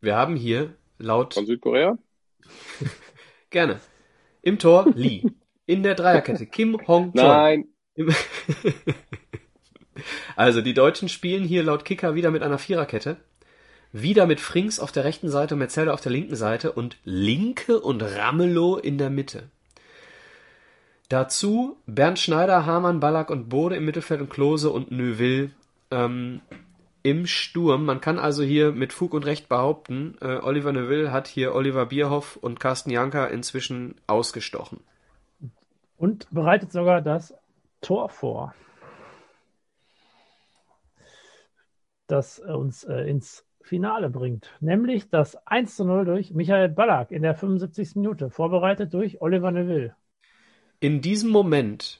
Wir 0.00 0.16
haben 0.16 0.34
hier 0.34 0.74
laut 0.98 1.34
von 1.34 1.46
Südkorea 1.46 1.96
gerne 3.50 3.78
im 4.42 4.58
Tor 4.58 4.90
Lee, 4.96 5.22
in 5.66 5.84
der 5.84 5.94
Dreierkette 5.94 6.46
Kim 6.46 6.84
Hong 6.88 7.12
Chol. 7.12 7.22
Nein. 7.22 7.68
also 10.34 10.62
die 10.62 10.74
Deutschen 10.74 11.08
spielen 11.08 11.44
hier 11.44 11.62
laut 11.62 11.84
Kicker 11.84 12.16
wieder 12.16 12.32
mit 12.32 12.42
einer 12.42 12.58
Viererkette. 12.58 13.18
Wieder 13.92 14.26
mit 14.26 14.40
Frings 14.40 14.80
auf 14.80 14.90
der 14.90 15.04
rechten 15.04 15.28
Seite 15.28 15.54
und 15.54 15.60
Metzelder 15.60 15.94
auf 15.94 16.00
der 16.00 16.10
linken 16.10 16.34
Seite 16.34 16.72
und 16.72 16.96
Linke 17.04 17.78
und 17.78 18.02
Ramelow 18.02 18.78
in 18.78 18.98
der 18.98 19.10
Mitte. 19.10 19.48
Dazu 21.08 21.76
Bernd 21.86 22.18
Schneider, 22.18 22.64
Hamann, 22.64 23.00
Ballack 23.00 23.30
und 23.30 23.48
Bode 23.48 23.76
im 23.76 23.84
Mittelfeld 23.84 24.20
und 24.20 24.30
Klose 24.30 24.70
und 24.70 24.90
Neuville 24.90 25.50
ähm, 25.90 26.40
im 27.02 27.26
Sturm. 27.26 27.84
Man 27.84 28.00
kann 28.00 28.18
also 28.18 28.42
hier 28.42 28.72
mit 28.72 28.92
Fug 28.92 29.12
und 29.12 29.26
Recht 29.26 29.48
behaupten, 29.48 30.16
äh, 30.20 30.38
Oliver 30.38 30.72
Neuville 30.72 31.12
hat 31.12 31.28
hier 31.28 31.54
Oliver 31.54 31.86
Bierhoff 31.86 32.36
und 32.36 32.58
Carsten 32.58 32.90
Janka 32.90 33.26
inzwischen 33.26 33.96
ausgestochen. 34.06 34.80
Und 35.98 36.26
bereitet 36.30 36.72
sogar 36.72 37.02
das 37.02 37.34
Tor 37.82 38.08
vor, 38.08 38.54
das 42.06 42.38
uns 42.38 42.84
äh, 42.84 43.02
ins 43.02 43.46
Finale 43.60 44.08
bringt, 44.10 44.50
nämlich 44.60 45.10
das 45.10 45.36
1 45.46 45.76
zu 45.76 45.84
0 45.84 46.06
durch 46.06 46.32
Michael 46.32 46.70
Ballack 46.70 47.10
in 47.10 47.22
der 47.22 47.34
75. 47.34 47.96
Minute, 47.96 48.30
vorbereitet 48.30 48.92
durch 48.92 49.20
Oliver 49.20 49.50
Neville. 49.50 49.94
In 50.84 51.00
diesem 51.00 51.30
Moment 51.30 51.98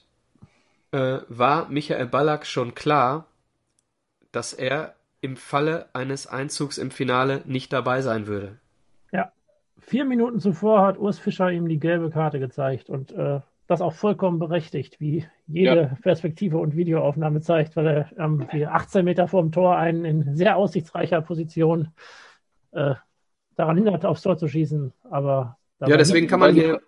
äh, 0.91 1.17
war 1.27 1.69
Michael 1.69 2.05
Ballack 2.05 2.45
schon 2.45 2.75
klar, 2.75 3.25
dass 4.31 4.53
er 4.53 4.93
im 5.21 5.37
Falle 5.37 5.87
eines 5.93 6.27
Einzugs 6.27 6.77
im 6.77 6.91
Finale 6.91 7.41
nicht 7.45 7.73
dabei 7.73 8.03
sein 8.03 8.27
würde. 8.27 8.59
Ja, 9.11 9.31
vier 9.79 10.05
Minuten 10.05 10.39
zuvor 10.39 10.83
hat 10.83 10.99
Urs 10.99 11.17
Fischer 11.17 11.51
ihm 11.51 11.67
die 11.67 11.79
gelbe 11.79 12.11
Karte 12.11 12.37
gezeigt 12.37 12.87
und 12.91 13.11
äh, 13.11 13.39
das 13.65 13.81
auch 13.81 13.93
vollkommen 13.93 14.37
berechtigt, 14.37 14.99
wie 14.99 15.25
jede 15.47 15.81
ja. 15.81 15.97
Perspektive 16.03 16.59
und 16.59 16.75
Videoaufnahme 16.75 17.41
zeigt, 17.41 17.75
weil 17.75 17.87
er 17.87 18.11
ähm, 18.19 18.47
18 18.53 19.03
Meter 19.03 19.27
vor 19.27 19.41
dem 19.41 19.51
Tor 19.51 19.77
einen 19.77 20.05
in 20.05 20.35
sehr 20.35 20.57
aussichtsreicher 20.57 21.23
Position 21.23 21.87
äh, 22.71 22.93
daran 23.55 23.77
hindert, 23.77 24.05
aufs 24.05 24.21
Tor 24.21 24.37
zu 24.37 24.47
schießen. 24.47 24.93
Aber 25.09 25.57
ja, 25.79 25.97
deswegen 25.97 26.27
kann 26.27 26.39
man 26.39 26.53
hier 26.53 26.81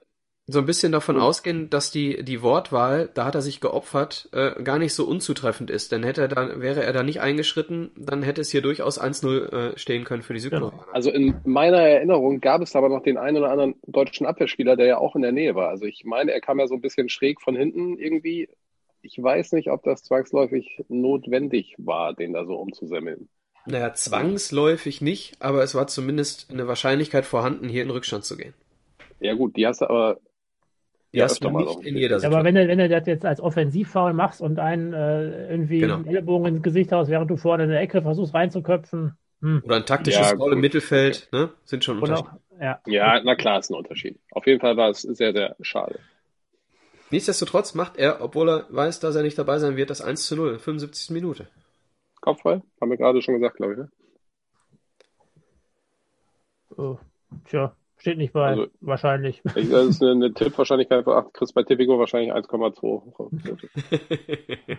so 0.50 0.60
ein 0.60 0.66
bisschen 0.66 0.94
davon 0.94 1.20
ausgehen, 1.20 1.70
dass 1.70 1.92
die, 1.92 2.24
die 2.24 2.42
Wortwahl, 2.42 3.10
da 3.14 3.26
hat 3.26 3.36
er 3.36 3.42
sich 3.42 3.60
geopfert, 3.60 4.30
äh, 4.32 4.64
gar 4.64 4.80
nicht 4.80 4.94
so 4.94 5.06
unzutreffend 5.06 5.70
ist. 5.70 5.92
Denn 5.92 6.04
hätte 6.04 6.22
er 6.22 6.28
dann, 6.30 6.62
wäre 6.62 6.84
er 6.84 6.94
da 6.94 7.04
nicht 7.04 7.20
eingeschritten, 7.20 7.92
dann 7.98 8.24
hätte 8.24 8.40
es 8.40 8.50
hier 8.50 8.62
durchaus 8.62 9.00
1-0 9.00 9.52
äh, 9.52 9.78
stehen 9.78 10.06
können 10.06 10.24
für 10.24 10.34
die 10.34 10.40
Südkoreaner. 10.40 10.86
Also 10.94 11.12
in 11.12 11.36
meiner 11.44 11.80
Erinnerung 11.82 12.40
gab 12.40 12.62
es 12.62 12.78
aber 12.78 12.88
noch 12.88 13.04
den 13.04 13.18
einen 13.18 13.38
oder 13.38 13.52
anderen 13.52 13.76
deutschen 13.86 14.26
Abwehrspieler, 14.26 14.78
der 14.78 14.86
ja 14.86 14.98
auch 15.00 15.18
in 15.18 15.22
der 15.22 15.34
Nähe 15.34 15.54
war. 15.54 15.68
Also 15.68 15.86
ich 15.86 16.06
meine, 16.06 16.32
er 16.32 16.40
kam 16.40 16.60
ja 16.60 16.68
so 16.68 16.76
ein 16.76 16.82
bisschen 16.82 17.10
schräg 17.10 17.42
von 17.42 17.58
hinten 17.58 17.98
irgendwie. 17.98 18.48
Ich 19.02 19.22
weiß 19.22 19.52
nicht, 19.52 19.70
ob 19.70 19.84
das 19.84 20.04
zwangsläufig 20.04 20.82
notwendig 20.88 21.76
war, 21.78 22.14
den 22.14 22.32
da 22.32 22.46
so 22.46 22.56
umzusemmeln. 22.56 23.28
Naja, 23.66 23.94
zwangsläufig 23.94 25.02
nicht, 25.02 25.42
aber 25.42 25.62
es 25.62 25.76
war 25.76 25.88
zumindest 25.88 26.50
eine 26.52 26.70
Wahrscheinlichkeit 26.70 27.26
vorhanden, 27.26 27.68
hier 27.68 27.84
in 27.84 27.90
Rückstand 27.90 28.24
zu 28.24 28.38
gehen. 28.38 28.54
Ja 29.20 29.34
gut, 29.34 29.58
die 29.58 29.68
hast 29.68 29.82
du 29.82 29.90
aber 29.90 30.20
ja, 31.18 31.26
ist 31.26 31.44
doch 31.44 31.52
nicht 31.52 31.84
in 31.84 31.98
jeder 31.98 32.20
Situation. 32.20 32.34
Aber 32.34 32.44
wenn 32.44 32.56
du, 32.56 32.68
wenn 32.68 32.78
du 32.78 32.90
das 32.90 33.06
jetzt 33.06 33.26
als 33.26 33.42
Offensivfoul 33.42 34.14
machst 34.14 34.42
und 34.42 34.60
einen 34.60 34.94
äh, 34.94 35.50
irgendwie 35.50 35.80
genau. 35.80 35.96
einen 35.96 36.08
Ellbogen 36.08 36.56
ins 36.56 36.64
Gesicht 36.64 36.92
hast, 36.92 37.10
während 37.10 37.30
du 37.30 37.38
vorne 37.38 37.64
in 37.64 37.70
der 37.70 37.82
Ecke 37.82 38.02
versuchst 38.02 38.34
reinzuköpfen. 38.34 39.18
Hm. 39.42 39.62
Oder 39.66 39.76
ein 39.76 39.86
taktisches 39.86 40.32
ja, 40.32 40.38
Foul 40.38 40.54
im 40.54 40.60
Mittelfeld, 40.60 41.30
ne? 41.32 41.52
Sind 41.64 41.84
schon 41.84 42.00
Unterschiede. 42.00 42.30
Auch, 42.30 42.62
ja. 42.62 42.80
ja, 42.88 43.22
na 43.24 43.36
klar, 43.36 43.60
ist 43.60 43.70
ein 43.70 43.76
Unterschied. 43.76 44.20
Auf 44.32 44.48
jeden 44.48 44.60
Fall 44.60 44.78
war 44.78 44.90
es 44.90 45.02
sehr, 45.02 45.32
sehr 45.32 45.56
schade. 45.62 46.00
Nichtsdestotrotz 47.12 47.74
macht 47.74 47.98
er, 47.98 48.22
obwohl 48.22 48.50
er 48.50 48.66
weiß, 48.70 49.00
dass 49.00 49.16
er 49.16 49.24
nicht 49.24 49.38
dabei 49.38 49.60
sein 49.60 49.78
wird, 49.78 49.90
das 49.90 50.02
1 50.02 50.28
zu 50.28 50.36
0, 50.36 50.60
75. 50.60 51.12
Minute. 51.12 51.48
Kopfball? 52.20 52.62
Haben 52.82 52.90
wir 52.90 52.98
gerade 52.98 53.22
schon 53.22 53.36
gesagt, 53.36 53.58
glaube 53.58 53.74
ich, 53.74 53.80
ne? 53.80 53.90
Oh, 56.76 56.98
tja, 57.46 57.76
Steht 57.98 58.18
nicht 58.18 58.34
bei, 58.34 58.50
also, 58.50 58.68
wahrscheinlich. 58.80 59.42
Ich, 59.56 59.70
das 59.70 59.88
ist 59.88 60.02
eine, 60.02 60.12
eine 60.12 60.34
Tippwahrscheinlichkeit 60.34 61.04
von 61.04 61.14
8, 61.14 61.34
Chris 61.34 61.52
bei 61.52 61.64
Tipico 61.64 61.98
wahrscheinlich 61.98 62.32
1,2. 62.32 63.58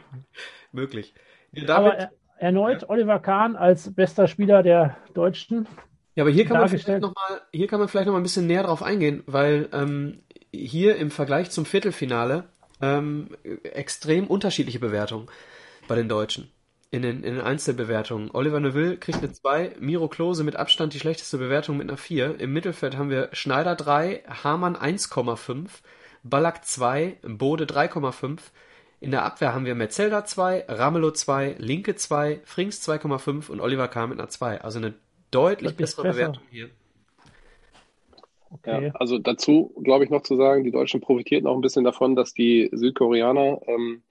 Möglich. 0.73 1.15
Ja, 1.53 1.77
aber 1.77 1.95
er, 1.95 2.11
erneut 2.39 2.89
Oliver 2.89 3.19
Kahn 3.19 3.57
als 3.57 3.93
bester 3.93 4.29
Spieler 4.29 4.63
der 4.63 4.97
Deutschen. 5.15 5.67
Ja, 6.15 6.25
aber 6.25 6.31
hier 6.31 6.45
kann, 6.45 6.59
man 6.59 6.69
vielleicht 6.69 7.01
noch 7.01 7.15
mal, 7.15 7.41
hier 7.53 7.67
kann 7.67 7.81
man 7.81 7.89
vielleicht 7.89 8.07
noch 8.07 8.13
mal 8.13 8.21
ein 8.21 8.25
bisschen 8.25 8.47
näher 8.47 8.63
drauf 8.63 8.83
eingehen, 8.83 9.23
weil 9.27 9.69
ähm, 9.73 10.21
hier 10.53 10.97
im 10.97 11.11
Vergleich 11.11 11.51
zum 11.51 11.65
Viertelfinale 11.65 12.45
ähm, 12.81 13.37
extrem 13.65 14.27
unterschiedliche 14.27 14.79
Bewertungen 14.79 15.27
bei 15.89 15.97
den 15.97 16.09
Deutschen 16.09 16.51
in 16.91 17.03
den, 17.03 17.23
in 17.23 17.35
den 17.35 17.41
Einzelbewertungen. 17.41 18.31
Oliver 18.33 18.61
Neuville 18.61 18.97
kriegt 18.97 19.19
eine 19.19 19.31
2, 19.31 19.77
Miro 19.79 20.09
Klose 20.09 20.43
mit 20.43 20.57
Abstand 20.57 20.95
die 20.95 20.99
schlechteste 20.99 21.39
Bewertung 21.39 21.77
mit 21.77 21.89
einer 21.89 21.99
4. 21.99 22.41
Im 22.41 22.53
Mittelfeld 22.53 22.97
haben 22.97 23.11
wir 23.11 23.29
Schneider 23.33 23.75
3, 23.75 24.23
Hamann 24.43 24.75
1,5, 24.75 25.69
Ballack 26.23 26.65
2, 26.65 27.19
Bode 27.23 27.65
3,5. 27.65 28.39
In 29.01 29.11
der 29.11 29.25
Abwehr 29.25 29.55
haben 29.55 29.67
wir 29.67 29.75
Metzelda 29.75 30.25
2, 30.25 30.65
Ramelow 30.69 31.13
2, 31.13 31.57
Linke 31.59 31.95
2, 31.95 32.41
Frings 32.45 32.89
2,5 32.89 33.51
und 33.51 33.61
Oliver 33.61 33.89
K. 33.89 34.07
mit 34.07 34.19
einer 34.19 34.29
2. 34.29 34.63
Also 34.63 34.79
eine 34.79 34.95
deutlich 35.31 35.77
bessere 35.77 36.03
besser. 36.05 36.15
Bewertung 36.15 36.43
hier. 36.51 36.71
Okay. 38.51 38.87
Ja, 38.87 38.93
also 38.95 39.19
dazu 39.19 39.75
glaube 39.83 40.05
ich 40.05 40.11
noch 40.11 40.23
zu 40.23 40.37
sagen, 40.37 40.65
die 40.65 40.71
Deutschen 40.71 41.03
profitierten 41.03 41.47
auch 41.47 41.55
ein 41.55 41.61
bisschen 41.61 41.85
davon, 41.85 42.17
dass 42.17 42.33
die 42.33 42.71
Südkoreaner 42.73 43.61
ähm, 43.67 44.03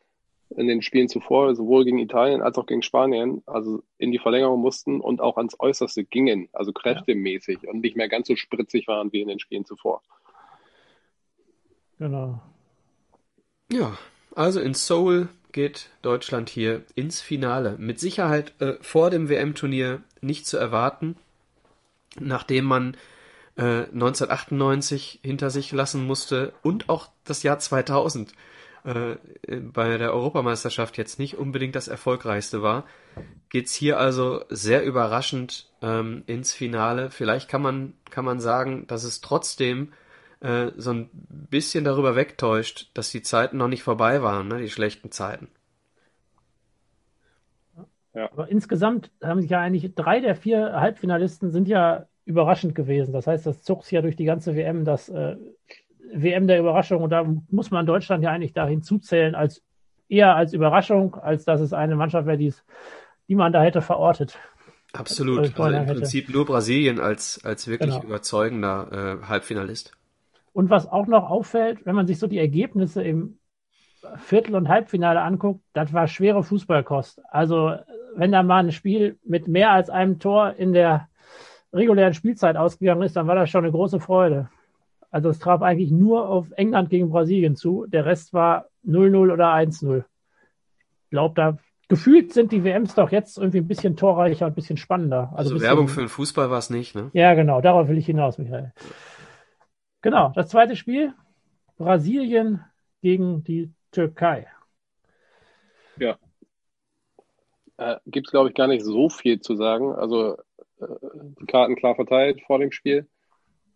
in 0.49 0.67
den 0.67 0.81
Spielen 0.81 1.09
zuvor, 1.09 1.55
sowohl 1.55 1.83
gegen 1.83 1.99
Italien 1.99 2.41
als 2.41 2.57
auch 2.57 2.65
gegen 2.65 2.81
Spanien, 2.81 3.43
also 3.45 3.83
in 3.97 4.11
die 4.11 4.19
Verlängerung 4.19 4.61
mussten 4.61 5.01
und 5.01 5.19
auch 5.19 5.37
ans 5.37 5.59
Äußerste 5.59 6.03
gingen, 6.05 6.47
also 6.53 6.71
kräftemäßig 6.71 7.59
ja. 7.63 7.69
und 7.69 7.81
nicht 7.81 7.97
mehr 7.97 8.07
ganz 8.07 8.27
so 8.27 8.35
spritzig 8.35 8.87
waren 8.87 9.11
wie 9.11 9.21
in 9.21 9.27
den 9.27 9.39
Spielen 9.39 9.65
zuvor. 9.65 10.01
Genau. 11.99 12.41
Ja, 13.71 13.97
also 14.35 14.61
in 14.61 14.73
Seoul 14.73 15.27
geht 15.51 15.89
Deutschland 16.01 16.49
hier 16.49 16.83
ins 16.95 17.19
Finale. 17.21 17.75
Mit 17.77 17.99
Sicherheit 17.99 18.53
äh, 18.61 18.75
vor 18.81 19.09
dem 19.09 19.29
WM-Turnier 19.29 20.01
nicht 20.21 20.45
zu 20.45 20.57
erwarten, 20.57 21.17
nachdem 22.19 22.65
man 22.65 22.95
äh, 23.57 23.85
1998 23.85 25.19
hinter 25.23 25.49
sich 25.49 25.71
lassen 25.71 26.05
musste 26.05 26.53
und 26.61 26.87
auch 26.87 27.09
das 27.25 27.43
Jahr 27.43 27.59
2000 27.59 28.31
äh, 28.31 28.35
bei 28.87 29.97
der 29.97 30.13
Europameisterschaft 30.13 30.97
jetzt 30.97 31.19
nicht 31.19 31.37
unbedingt 31.37 31.75
das 31.75 31.89
erfolgreichste 31.89 32.61
war, 32.61 32.85
geht's 33.49 33.73
hier 33.73 33.99
also 33.99 34.45
sehr 34.49 34.85
überraschend 34.85 35.69
ähm, 35.81 36.23
ins 36.25 36.53
Finale. 36.53 37.09
Vielleicht 37.09 37.49
kann 37.49 37.61
man, 37.61 37.93
kann 38.09 38.23
man 38.23 38.39
sagen, 38.39 38.87
dass 38.87 39.03
es 39.03 39.19
trotzdem 39.19 39.91
äh, 40.39 40.71
so 40.77 40.91
ein 40.91 41.09
bisschen 41.11 41.83
darüber 41.83 42.15
wegtäuscht, 42.15 42.89
dass 42.93 43.11
die 43.11 43.21
Zeiten 43.21 43.57
noch 43.57 43.67
nicht 43.67 43.83
vorbei 43.83 44.21
waren, 44.21 44.47
ne, 44.47 44.59
die 44.59 44.69
schlechten 44.69 45.11
Zeiten. 45.11 45.49
Ja. 48.13 48.31
Aber 48.31 48.47
insgesamt 48.47 49.11
haben 49.21 49.41
sich 49.41 49.49
ja 49.49 49.59
eigentlich 49.59 49.93
drei 49.95 50.21
der 50.21 50.35
vier 50.35 50.79
Halbfinalisten 50.79 51.51
sind 51.51 51.67
ja 51.67 52.07
überraschend 52.23 52.73
gewesen. 52.73 53.11
Das 53.11 53.27
heißt, 53.27 53.45
das 53.45 53.63
zog 53.63 53.83
sich 53.83 53.91
ja 53.91 54.01
durch 54.01 54.15
die 54.15 54.25
ganze 54.25 54.55
WM, 54.55 54.85
dass 54.85 55.09
äh, 55.09 55.35
WM 56.13 56.47
der 56.47 56.59
Überraschung 56.59 57.01
und 57.01 57.09
da 57.09 57.25
muss 57.49 57.71
man 57.71 57.85
Deutschland 57.85 58.23
ja 58.23 58.31
eigentlich 58.31 58.53
dahin 58.53 58.81
zuzählen, 58.81 59.35
als 59.35 59.63
eher 60.09 60.35
als 60.35 60.53
Überraschung, 60.53 61.15
als 61.15 61.45
dass 61.45 61.61
es 61.61 61.73
eine 61.73 61.95
Mannschaft 61.95 62.27
wäre, 62.27 62.37
die 62.37 63.35
man 63.35 63.51
da 63.51 63.61
hätte 63.61 63.81
verortet. 63.81 64.37
Absolut. 64.93 65.59
Also 65.59 65.77
im 65.77 65.85
Prinzip 65.85 66.29
nur 66.29 66.45
Brasilien 66.45 66.99
als, 66.99 67.43
als 67.43 67.67
wirklich 67.67 67.93
genau. 67.95 68.05
überzeugender 68.05 69.19
äh, 69.21 69.27
Halbfinalist. 69.27 69.91
Und 70.53 70.69
was 70.69 70.87
auch 70.87 71.07
noch 71.07 71.29
auffällt, 71.29 71.85
wenn 71.85 71.95
man 71.95 72.07
sich 72.07 72.19
so 72.19 72.27
die 72.27 72.39
Ergebnisse 72.39 73.03
im 73.03 73.37
Viertel- 74.15 74.55
und 74.55 74.69
Halbfinale 74.69 75.21
anguckt, 75.21 75.61
das 75.73 75.93
war 75.93 76.07
schwere 76.07 76.43
Fußballkost. 76.43 77.21
Also 77.29 77.75
wenn 78.15 78.31
da 78.31 78.41
mal 78.41 78.63
ein 78.63 78.71
Spiel 78.71 79.19
mit 79.23 79.47
mehr 79.47 79.71
als 79.71 79.89
einem 79.89 80.19
Tor 80.19 80.53
in 80.57 80.73
der 80.73 81.09
regulären 81.73 82.13
Spielzeit 82.13 82.55
ausgegangen 82.55 83.03
ist, 83.03 83.15
dann 83.15 83.27
war 83.27 83.35
das 83.35 83.49
schon 83.49 83.65
eine 83.65 83.71
große 83.71 83.99
Freude. 83.99 84.49
Also 85.09 85.29
es 85.29 85.39
traf 85.39 85.61
eigentlich 85.61 85.91
nur 85.91 86.27
auf 86.29 86.51
England 86.51 86.89
gegen 86.89 87.09
Brasilien 87.09 87.55
zu. 87.55 87.85
Der 87.87 88.05
Rest 88.05 88.33
war 88.33 88.67
0-0 88.85 89.31
oder 89.31 89.53
1-0. 89.53 89.99
Ich 89.99 91.09
glaube, 91.09 91.35
da 91.35 91.57
gefühlt 91.87 92.33
sind 92.33 92.51
die 92.51 92.63
WMs 92.63 92.95
doch 92.95 93.11
jetzt 93.11 93.37
irgendwie 93.37 93.59
ein 93.59 93.67
bisschen 93.67 93.95
torreicher 93.95 94.45
und 94.45 94.51
ein 94.51 94.55
bisschen 94.55 94.77
spannender. 94.77 95.31
Also, 95.35 95.53
also 95.53 95.65
Werbung 95.65 95.87
für 95.87 96.01
den 96.01 96.09
Fußball 96.09 96.49
war 96.49 96.59
es 96.59 96.69
nicht, 96.69 96.95
ne? 96.95 97.09
Ja, 97.13 97.33
genau, 97.33 97.61
darauf 97.61 97.87
will 97.87 97.97
ich 97.97 98.05
hinaus, 98.05 98.37
Michael. 98.37 98.73
Genau, 100.01 100.31
das 100.35 100.49
zweite 100.49 100.75
Spiel, 100.75 101.13
Brasilien 101.77 102.61
gegen 103.01 103.43
die 103.43 103.71
Türkei. 103.91 104.47
Ja. 105.97 106.17
Äh, 107.77 107.97
Gibt 108.05 108.27
es, 108.27 108.31
glaube 108.31 108.49
ich, 108.49 108.55
gar 108.55 108.67
nicht 108.67 108.83
so 108.83 109.09
viel 109.09 109.39
zu 109.39 109.55
sagen. 109.55 109.93
Also 109.93 110.37
äh, 110.79 110.85
die 111.39 111.45
Karten 111.45 111.75
klar 111.75 111.95
verteilt 111.95 112.41
vor 112.45 112.59
dem 112.59 112.71
Spiel. 112.71 113.07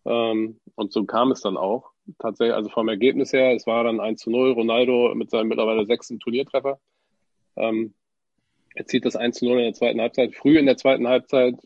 Ähm, 0.04 0.60
und 0.74 0.92
so 0.92 1.04
kam 1.04 1.30
es 1.30 1.40
dann 1.40 1.56
auch. 1.56 1.90
Tatsächlich, 2.18 2.54
also 2.54 2.68
vom 2.68 2.88
Ergebnis 2.88 3.32
her, 3.32 3.54
es 3.54 3.66
war 3.66 3.84
dann 3.84 4.00
1 4.00 4.20
zu 4.20 4.30
0, 4.30 4.52
Ronaldo 4.52 5.14
mit 5.14 5.30
seinem 5.30 5.48
mittlerweile 5.48 5.86
sechsten 5.86 6.18
Turniertreffer. 6.18 6.80
Ähm, 7.56 7.94
er 8.74 8.86
zieht 8.86 9.04
das 9.04 9.16
1 9.16 9.38
zu 9.38 9.44
0 9.44 9.58
in 9.58 9.64
der 9.64 9.74
zweiten 9.74 10.00
Halbzeit, 10.00 10.34
früh 10.34 10.58
in 10.58 10.66
der 10.66 10.76
zweiten 10.76 11.06
Halbzeit, 11.06 11.56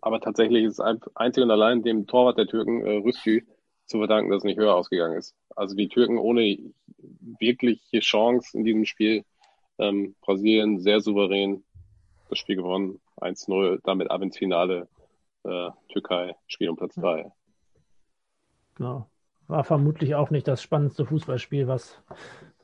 aber 0.00 0.20
tatsächlich 0.20 0.64
ist 0.64 0.78
es 0.78 1.00
einzig 1.14 1.42
und 1.42 1.50
allein 1.50 1.82
dem 1.82 2.06
Torwart 2.06 2.38
der 2.38 2.46
Türken, 2.46 2.84
äh, 2.86 2.96
Rüstü, 2.96 3.42
zu 3.86 3.98
verdanken, 3.98 4.30
dass 4.30 4.38
es 4.38 4.44
nicht 4.44 4.58
höher 4.58 4.74
ausgegangen 4.74 5.18
ist. 5.18 5.34
Also 5.54 5.74
die 5.74 5.88
Türken 5.88 6.18
ohne 6.18 6.58
wirkliche 7.38 8.00
Chance 8.00 8.56
in 8.56 8.64
diesem 8.64 8.86
Spiel, 8.86 9.24
ähm, 9.78 10.14
Brasilien 10.22 10.80
sehr 10.80 11.00
souverän 11.00 11.64
das 12.30 12.38
Spiel 12.38 12.56
gewonnen, 12.56 13.00
1-0, 13.16 13.80
damit 13.84 14.10
ab 14.10 14.22
ins 14.22 14.38
Finale, 14.38 14.88
äh, 15.44 15.70
Türkei, 15.92 16.34
Spiel 16.46 16.70
um 16.70 16.76
Platz 16.76 16.94
3. 16.94 17.30
Genau. 18.76 19.08
War 19.46 19.64
vermutlich 19.64 20.14
auch 20.14 20.30
nicht 20.30 20.48
das 20.48 20.62
spannendste 20.62 21.04
Fußballspiel, 21.04 21.68
was 21.68 22.00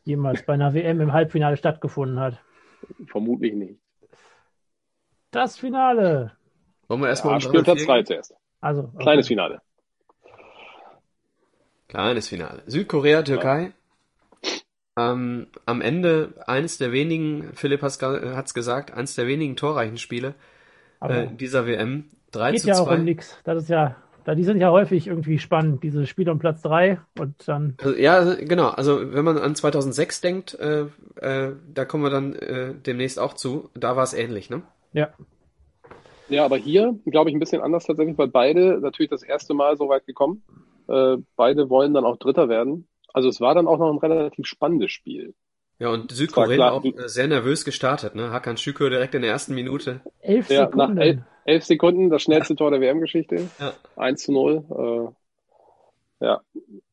jemals 0.04 0.44
bei 0.44 0.54
einer 0.54 0.74
WM 0.74 1.00
im 1.00 1.12
Halbfinale 1.12 1.56
stattgefunden 1.56 2.18
hat. 2.18 2.40
Vermutlich 3.06 3.54
nicht. 3.54 3.80
Das 5.30 5.58
Finale. 5.58 6.32
Wollen 6.88 7.02
wir 7.02 7.08
erstmal 7.08 7.34
ja, 7.34 7.40
Spiel 7.40 7.62
Platz 7.62 7.84
3 7.84 8.02
zuerst. 8.02 8.34
Also, 8.60 8.90
okay. 8.94 9.02
Kleines 9.02 9.28
Finale. 9.28 9.60
Kleines 11.88 12.28
Finale. 12.28 12.62
Südkorea, 12.66 13.22
Türkei. 13.22 13.72
Ja. 14.96 15.12
Ähm, 15.12 15.48
am 15.66 15.80
Ende 15.80 16.34
eines 16.46 16.78
der 16.78 16.92
wenigen, 16.92 17.54
Philipp 17.54 17.82
hat 17.82 18.46
es 18.46 18.54
gesagt, 18.54 18.92
eines 18.92 19.14
der 19.14 19.26
wenigen 19.26 19.56
torreichen 19.56 19.98
Spiele 19.98 20.34
äh, 21.00 21.28
dieser 21.28 21.66
WM. 21.66 22.10
3 22.32 22.52
geht 22.52 22.60
zu 22.62 22.68
ja 22.68 22.74
2. 22.74 22.82
auch 22.82 22.98
um 22.98 23.04
nichts. 23.04 23.38
Das 23.44 23.62
ist 23.62 23.68
ja 23.68 23.96
die 24.34 24.44
sind 24.44 24.60
ja 24.60 24.70
häufig 24.70 25.06
irgendwie 25.06 25.38
spannend, 25.38 25.82
diese 25.82 26.06
Spiele 26.06 26.32
um 26.32 26.38
Platz 26.38 26.62
3 26.62 27.00
und 27.18 27.34
dann. 27.46 27.74
Also, 27.82 27.96
ja, 27.96 28.34
genau. 28.34 28.68
Also 28.68 29.12
wenn 29.14 29.24
man 29.24 29.38
an 29.38 29.54
2006 29.54 30.20
denkt, 30.20 30.54
äh, 30.54 30.86
äh, 31.16 31.52
da 31.72 31.84
kommen 31.84 32.04
wir 32.04 32.10
dann 32.10 32.34
äh, 32.34 32.74
demnächst 32.74 33.18
auch 33.18 33.34
zu. 33.34 33.70
Da 33.74 33.96
war 33.96 34.04
es 34.04 34.14
ähnlich, 34.14 34.50
ne? 34.50 34.62
Ja. 34.92 35.10
Ja, 36.28 36.44
aber 36.44 36.56
hier 36.56 36.98
glaube 37.06 37.30
ich 37.30 37.36
ein 37.36 37.40
bisschen 37.40 37.60
anders 37.60 37.86
tatsächlich, 37.86 38.16
weil 38.16 38.28
beide 38.28 38.80
natürlich 38.80 39.10
das 39.10 39.22
erste 39.22 39.52
Mal 39.54 39.76
so 39.76 39.88
weit 39.88 40.06
gekommen. 40.06 40.42
Äh, 40.88 41.16
beide 41.36 41.70
wollen 41.70 41.94
dann 41.94 42.04
auch 42.04 42.18
Dritter 42.18 42.48
werden. 42.48 42.86
Also 43.12 43.28
es 43.28 43.40
war 43.40 43.54
dann 43.54 43.66
auch 43.66 43.78
noch 43.78 43.90
ein 43.90 43.98
relativ 43.98 44.46
spannendes 44.46 44.92
Spiel. 44.92 45.34
Ja, 45.80 45.88
und 45.88 46.12
Südkorea 46.12 46.72
auch 46.72 46.84
sehr 47.06 47.26
nervös 47.26 47.64
gestartet, 47.64 48.14
ne? 48.14 48.30
Hakan 48.30 48.58
Şükür 48.58 48.90
direkt 48.90 49.14
in 49.14 49.22
der 49.22 49.30
ersten 49.30 49.54
Minute. 49.54 50.02
Elf 50.20 50.48
Sekunden. 50.48 50.78
Ja, 50.78 50.86
nach 50.88 51.02
elf, 51.02 51.18
elf 51.50 51.64
Sekunden, 51.64 52.10
das 52.10 52.22
schnellste 52.22 52.54
Tor 52.54 52.70
der 52.70 52.80
WM-Geschichte. 52.80 53.48
Ja. 53.58 53.72
1 53.96 54.22
zu 54.22 54.32
0. 54.32 55.14
Äh, 56.20 56.24
ja. 56.24 56.40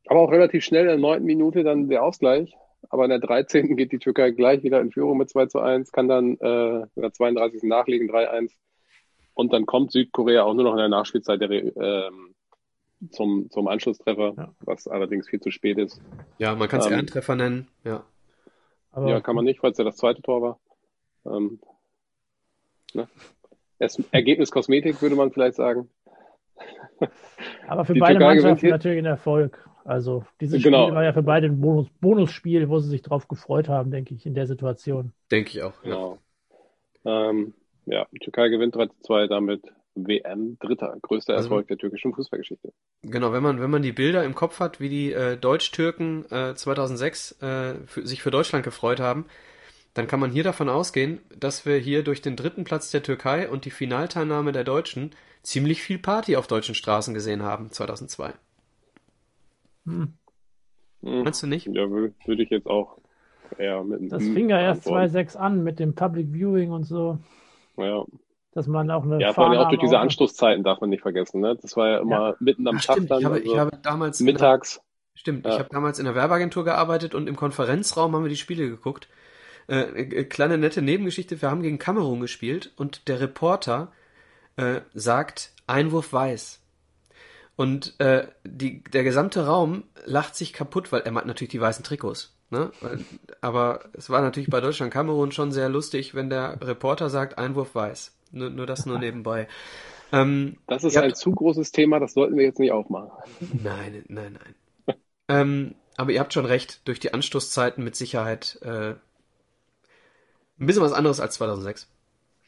Aber 0.07 0.21
auch 0.21 0.31
relativ 0.31 0.63
schnell 0.63 0.83
in 0.83 0.87
der 0.87 0.97
neunten 0.97 1.25
Minute 1.25 1.63
dann 1.63 1.89
der 1.89 2.03
Ausgleich. 2.03 2.55
Aber 2.89 3.03
in 3.03 3.09
der 3.09 3.19
13. 3.19 3.75
geht 3.75 3.91
die 3.91 3.99
Türkei 3.99 4.31
gleich 4.31 4.63
wieder 4.63 4.79
in 4.79 4.91
Führung 4.91 5.17
mit 5.17 5.29
2 5.29 5.47
zu 5.47 5.59
1, 5.59 5.91
kann 5.91 6.07
dann 6.07 6.37
äh, 6.37 6.83
in 6.95 7.01
der 7.01 7.11
32. 7.11 7.63
nachlegen, 7.63 8.09
3-1. 8.09 8.51
Und 9.33 9.53
dann 9.53 9.65
kommt 9.65 9.91
Südkorea 9.91 10.43
auch 10.43 10.53
nur 10.53 10.63
noch 10.63 10.71
in 10.71 10.79
der 10.79 10.89
Nachspielzeit 10.89 11.41
der, 11.41 11.51
äh, 11.51 12.11
zum, 13.11 13.49
zum 13.51 13.67
Anschlusstreffer, 13.67 14.33
ja. 14.37 14.53
was 14.61 14.87
allerdings 14.87 15.29
viel 15.29 15.39
zu 15.39 15.51
spät 15.51 15.77
ist. 15.77 16.01
Ja, 16.39 16.55
man 16.55 16.67
kann 16.67 16.79
es 16.79 16.87
ähm, 16.87 16.93
Ehrentreffer 16.93 17.35
nennen, 17.35 17.67
ja. 17.83 18.03
Aber 18.91 19.09
ja, 19.09 19.21
kann 19.21 19.35
man 19.35 19.45
nicht, 19.45 19.61
weil 19.61 19.71
es 19.71 19.77
ja 19.77 19.83
das 19.83 19.97
zweite 19.97 20.21
Tor 20.21 20.41
war. 20.41 20.59
Ähm, 21.25 21.59
ne? 22.93 23.07
Ergebnis 24.11 24.51
Kosmetik, 24.51 25.01
würde 25.01 25.15
man 25.15 25.31
vielleicht 25.31 25.55
sagen. 25.55 25.89
Aber 27.67 27.85
für 27.85 27.93
die 27.93 27.99
beide 27.99 28.19
Türkei 28.19 28.35
Mannschaften 28.35 28.69
natürlich 28.69 28.99
ein 28.99 29.05
Erfolg. 29.05 29.67
Also 29.85 30.25
dieses 30.41 30.61
genau. 30.61 30.85
Spiel 30.85 30.95
war 30.95 31.03
ja 31.03 31.13
für 31.13 31.23
beide 31.23 31.47
ein 31.47 31.61
Bonus, 31.61 31.87
Bonusspiel, 32.01 32.67
wo 32.67 32.79
sie 32.79 32.89
sich 32.89 33.01
drauf 33.01 33.27
gefreut 33.27 33.69
haben, 33.69 33.89
denke 33.89 34.13
ich, 34.13 34.25
in 34.25 34.33
der 34.33 34.45
Situation. 34.45 35.13
Denke 35.31 35.51
ich 35.51 35.63
auch. 35.63 35.81
Genau. 35.81 36.17
Ja, 37.05 37.29
ähm, 37.29 37.53
ja 37.85 38.05
die 38.11 38.19
Türkei 38.19 38.49
gewinnt 38.49 38.75
3 38.75 38.87
2, 39.03 39.27
damit 39.27 39.61
WM 39.95 40.57
Dritter, 40.59 40.95
größter 41.01 41.35
also, 41.35 41.47
Erfolg 41.47 41.67
der 41.69 41.77
türkischen 41.77 42.13
Fußballgeschichte. 42.13 42.73
Genau, 43.03 43.31
wenn 43.31 43.43
man 43.43 43.61
wenn 43.61 43.69
man 43.69 43.81
die 43.81 43.93
Bilder 43.93 44.23
im 44.23 44.35
Kopf 44.35 44.59
hat, 44.59 44.79
wie 44.79 44.89
die 44.89 45.13
äh, 45.13 45.37
Deutsch-Türken 45.37 46.25
äh, 46.31 46.53
2006 46.53 47.41
äh, 47.41 47.73
für, 47.85 48.05
sich 48.05 48.21
für 48.21 48.31
Deutschland 48.31 48.65
gefreut 48.65 48.99
haben, 48.99 49.25
dann 49.97 50.07
kann 50.07 50.19
man 50.19 50.31
hier 50.31 50.43
davon 50.43 50.69
ausgehen, 50.69 51.19
dass 51.37 51.65
wir 51.65 51.77
hier 51.77 52.03
durch 52.03 52.21
den 52.21 52.35
dritten 52.35 52.63
Platz 52.63 52.91
der 52.91 53.01
Türkei 53.01 53.49
und 53.49 53.65
die 53.65 53.71
Finalteilnahme 53.71 54.51
der 54.51 54.63
Deutschen 54.63 55.11
ziemlich 55.41 55.81
viel 55.81 55.97
Party 55.97 56.35
auf 56.35 56.47
deutschen 56.47 56.75
Straßen 56.75 57.13
gesehen 57.13 57.41
haben 57.41 57.71
2002. 57.71 58.33
Hm. 59.85 60.13
hm. 61.01 61.23
Meinst 61.23 61.41
du 61.41 61.47
nicht? 61.47 61.67
Ja, 61.67 61.89
würde 61.89 62.43
ich 62.43 62.49
jetzt 62.49 62.67
auch 62.67 62.97
eher 63.57 63.83
mit 63.83 64.11
Das 64.11 64.23
fing 64.23 64.49
ja 64.49 64.59
erst 64.59 64.87
2.6 64.87 65.35
an 65.37 65.63
mit 65.63 65.79
dem 65.79 65.95
Public 65.95 66.27
Viewing 66.31 66.71
und 66.71 66.83
so. 66.83 67.17
Ja. 67.77 68.03
Dass 68.51 68.67
man 68.67 68.91
auch 68.91 69.03
eine 69.03 69.19
Ja, 69.19 69.33
vor 69.33 69.49
allem 69.49 69.59
auch 69.59 69.69
durch 69.69 69.81
diese 69.81 69.99
Anstoßzeiten 69.99 70.63
darf 70.63 70.81
man 70.81 70.89
nicht 70.89 71.01
vergessen. 71.01 71.41
Ne? 71.41 71.55
Das 71.61 71.77
war 71.77 71.89
ja 71.89 71.97
immer 71.99 72.29
ja. 72.29 72.35
mitten 72.39 72.67
am 72.67 72.77
Ach, 72.77 72.85
Tag 72.85 73.07
dann. 73.07 73.19
Ich 73.19 73.25
habe, 73.25 73.35
also 73.35 73.51
ich 73.51 73.57
habe 73.57 73.71
damals 73.81 74.19
mittags. 74.19 74.81
Stimmt, 75.15 75.45
ja. 75.45 75.53
ich 75.53 75.59
habe 75.59 75.69
damals 75.71 75.97
in 75.97 76.05
der 76.05 76.13
Werbeagentur 76.13 76.63
gearbeitet 76.63 77.15
und 77.15 77.27
im 77.27 77.35
Konferenzraum 77.35 78.15
haben 78.15 78.23
wir 78.23 78.29
die 78.29 78.35
Spiele 78.35 78.69
geguckt. 78.69 79.07
Äh, 79.67 79.81
äh, 80.01 80.23
kleine 80.23 80.57
nette 80.57 80.81
Nebengeschichte, 80.81 81.41
wir 81.41 81.51
haben 81.51 81.61
gegen 81.61 81.79
Kamerun 81.79 82.21
gespielt 82.21 82.71
und 82.77 83.07
der 83.07 83.19
Reporter 83.19 83.91
äh, 84.55 84.81
sagt 84.93 85.51
Einwurf 85.67 86.13
weiß. 86.13 86.61
Und 87.55 87.99
äh, 87.99 88.27
die, 88.43 88.83
der 88.83 89.03
gesamte 89.03 89.45
Raum 89.45 89.83
lacht 90.05 90.35
sich 90.35 90.53
kaputt, 90.53 90.91
weil 90.91 91.01
er 91.01 91.11
meint 91.11 91.25
natürlich 91.25 91.51
die 91.51 91.61
weißen 91.61 91.83
Trikots. 91.83 92.35
Ne? 92.49 92.71
Aber 93.41 93.89
es 93.93 94.09
war 94.09 94.21
natürlich 94.21 94.49
bei 94.49 94.61
Deutschland 94.61 94.93
Kamerun 94.93 95.31
schon 95.31 95.51
sehr 95.51 95.67
lustig, 95.67 96.15
wenn 96.15 96.29
der 96.29 96.59
Reporter 96.61 97.09
sagt 97.09 97.37
Einwurf 97.37 97.75
weiß. 97.75 98.15
Nur, 98.31 98.49
nur 98.49 98.65
das 98.65 98.85
nur 98.85 98.99
nebenbei. 98.99 99.47
Ähm, 100.11 100.57
das 100.67 100.83
ist 100.83 100.95
ein 100.95 101.09
habt... 101.09 101.17
zu 101.17 101.31
großes 101.31 101.71
Thema, 101.71 101.99
das 101.99 102.13
sollten 102.13 102.37
wir 102.37 102.45
jetzt 102.45 102.59
nicht 102.59 102.71
aufmachen. 102.71 103.11
Nein, 103.63 104.05
nein, 104.07 104.37
nein. 104.85 104.97
ähm, 105.27 105.75
aber 105.97 106.11
ihr 106.11 106.19
habt 106.19 106.33
schon 106.33 106.45
recht, 106.45 106.87
durch 106.87 106.99
die 106.99 107.13
Anstoßzeiten 107.13 107.83
mit 107.83 107.95
Sicherheit 107.95 108.59
äh, 108.61 108.93
ein 110.59 110.65
bisschen 110.65 110.83
was 110.83 110.93
anderes 110.93 111.19
als 111.19 111.35
2006. 111.35 111.89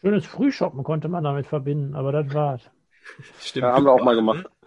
Schönes 0.02 0.26
Frühshoppen 0.26 0.84
konnte 0.84 1.10
man 1.10 1.24
damit 1.24 1.48
verbinden, 1.48 1.96
aber 1.96 2.12
das 2.12 2.34
war's. 2.34 2.62
Stimmt. 3.40 3.64
Ja, 3.64 3.74
haben 3.74 3.86
wir 3.86 3.92
auch 3.92 4.04
mal 4.04 4.16
gemacht. 4.16 4.46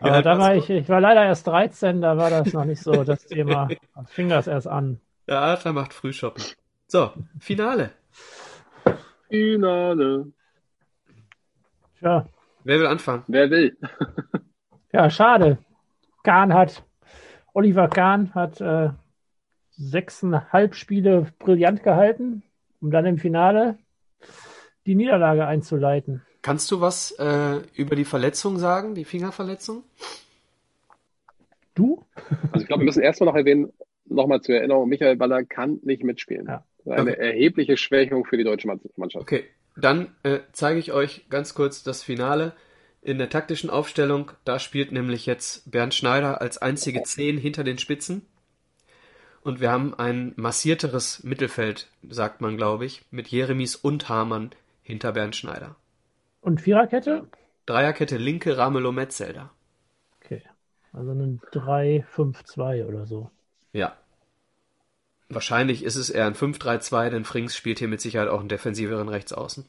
Aber 0.00 0.10
ja, 0.10 0.22
da 0.22 0.38
war 0.38 0.56
ich, 0.56 0.68
ich 0.70 0.88
war 0.88 1.00
leider 1.00 1.24
erst 1.24 1.46
13, 1.46 2.00
da 2.00 2.16
war 2.16 2.30
das 2.30 2.52
noch 2.52 2.64
nicht 2.64 2.82
so 2.82 3.04
das 3.04 3.24
Thema. 3.26 3.68
Da 3.94 4.04
fing 4.04 4.28
das 4.28 4.48
erst 4.48 4.66
an. 4.66 5.00
Der 5.28 5.40
Adler 5.40 5.72
macht 5.72 5.92
Frühshoppen. 5.92 6.42
So, 6.88 7.12
Finale. 7.38 7.92
Finale. 9.28 10.32
Tja. 11.98 12.26
Wer 12.64 12.78
will 12.80 12.86
anfangen? 12.86 13.24
Wer 13.28 13.50
will? 13.50 13.76
ja, 14.92 15.10
schade. 15.10 15.58
Kahn 16.24 16.52
hat, 16.54 16.82
Oliver 17.52 17.88
Kahn 17.88 18.34
hat 18.34 18.60
äh, 18.60 18.90
sechseinhalb 19.70 20.74
Spiele 20.74 21.26
brillant 21.38 21.82
gehalten, 21.82 22.42
um 22.80 22.90
dann 22.90 23.06
im 23.06 23.18
Finale 23.18 23.78
die 24.86 24.94
Niederlage 24.94 25.46
einzuleiten. 25.46 26.22
Kannst 26.42 26.70
du 26.70 26.80
was 26.80 27.10
äh, 27.18 27.60
über 27.74 27.96
die 27.96 28.04
Verletzung 28.04 28.58
sagen, 28.58 28.94
die 28.94 29.04
Fingerverletzung? 29.04 29.82
Du? 31.74 32.04
Also 32.52 32.62
ich 32.62 32.66
glaube, 32.66 32.82
wir 32.82 32.86
müssen 32.86 33.02
erstmal 33.02 33.28
noch 33.28 33.36
erwähnen, 33.36 33.72
nochmal 34.06 34.40
zur 34.40 34.56
Erinnerung, 34.56 34.88
Michael 34.88 35.16
Baller 35.16 35.44
kann 35.44 35.78
nicht 35.82 36.02
mitspielen. 36.02 36.46
Ja. 36.46 36.64
Eine 36.86 37.12
okay. 37.12 37.20
erhebliche 37.20 37.76
Schwächung 37.76 38.24
für 38.24 38.36
die 38.36 38.44
deutsche 38.44 38.66
Mannschaft. 38.66 39.22
Okay, 39.22 39.44
dann 39.76 40.14
äh, 40.22 40.38
zeige 40.52 40.78
ich 40.78 40.92
euch 40.92 41.28
ganz 41.28 41.54
kurz 41.54 41.82
das 41.82 42.02
Finale 42.02 42.52
in 43.02 43.18
der 43.18 43.28
taktischen 43.28 43.70
Aufstellung. 43.70 44.32
Da 44.44 44.58
spielt 44.58 44.90
nämlich 44.92 45.26
jetzt 45.26 45.70
Bernd 45.70 45.94
Schneider 45.94 46.40
als 46.40 46.58
einzige 46.58 47.02
Zehn 47.02 47.36
hinter 47.36 47.62
den 47.62 47.78
Spitzen. 47.78 48.22
Und 49.48 49.62
wir 49.62 49.70
haben 49.70 49.94
ein 49.94 50.34
massierteres 50.36 51.24
Mittelfeld, 51.24 51.88
sagt 52.06 52.42
man, 52.42 52.58
glaube 52.58 52.84
ich, 52.84 53.06
mit 53.10 53.28
Jeremies 53.28 53.76
und 53.76 54.10
Hamann 54.10 54.50
hinter 54.82 55.12
Bernd 55.12 55.36
Schneider. 55.36 55.74
Und 56.42 56.60
Viererkette? 56.60 57.26
Dreierkette 57.64 58.18
linke 58.18 58.58
Ramelow 58.58 58.92
Metzelder. 58.92 59.50
Okay. 60.20 60.42
Also 60.92 61.12
ein 61.12 61.40
3-5-2 61.50 62.84
oder 62.84 63.06
so. 63.06 63.30
Ja. 63.72 63.96
wahrscheinlich 65.30 65.82
ist 65.82 65.96
es 65.96 66.10
eher 66.10 66.26
ein 66.26 66.34
5-3-2, 66.34 67.08
denn 67.08 67.24
Frings 67.24 67.56
spielt 67.56 67.78
hier 67.78 67.88
mit 67.88 68.02
Sicherheit 68.02 68.28
auch 68.28 68.40
einen 68.40 68.50
defensiveren 68.50 69.08
Rechtsaußen. 69.08 69.64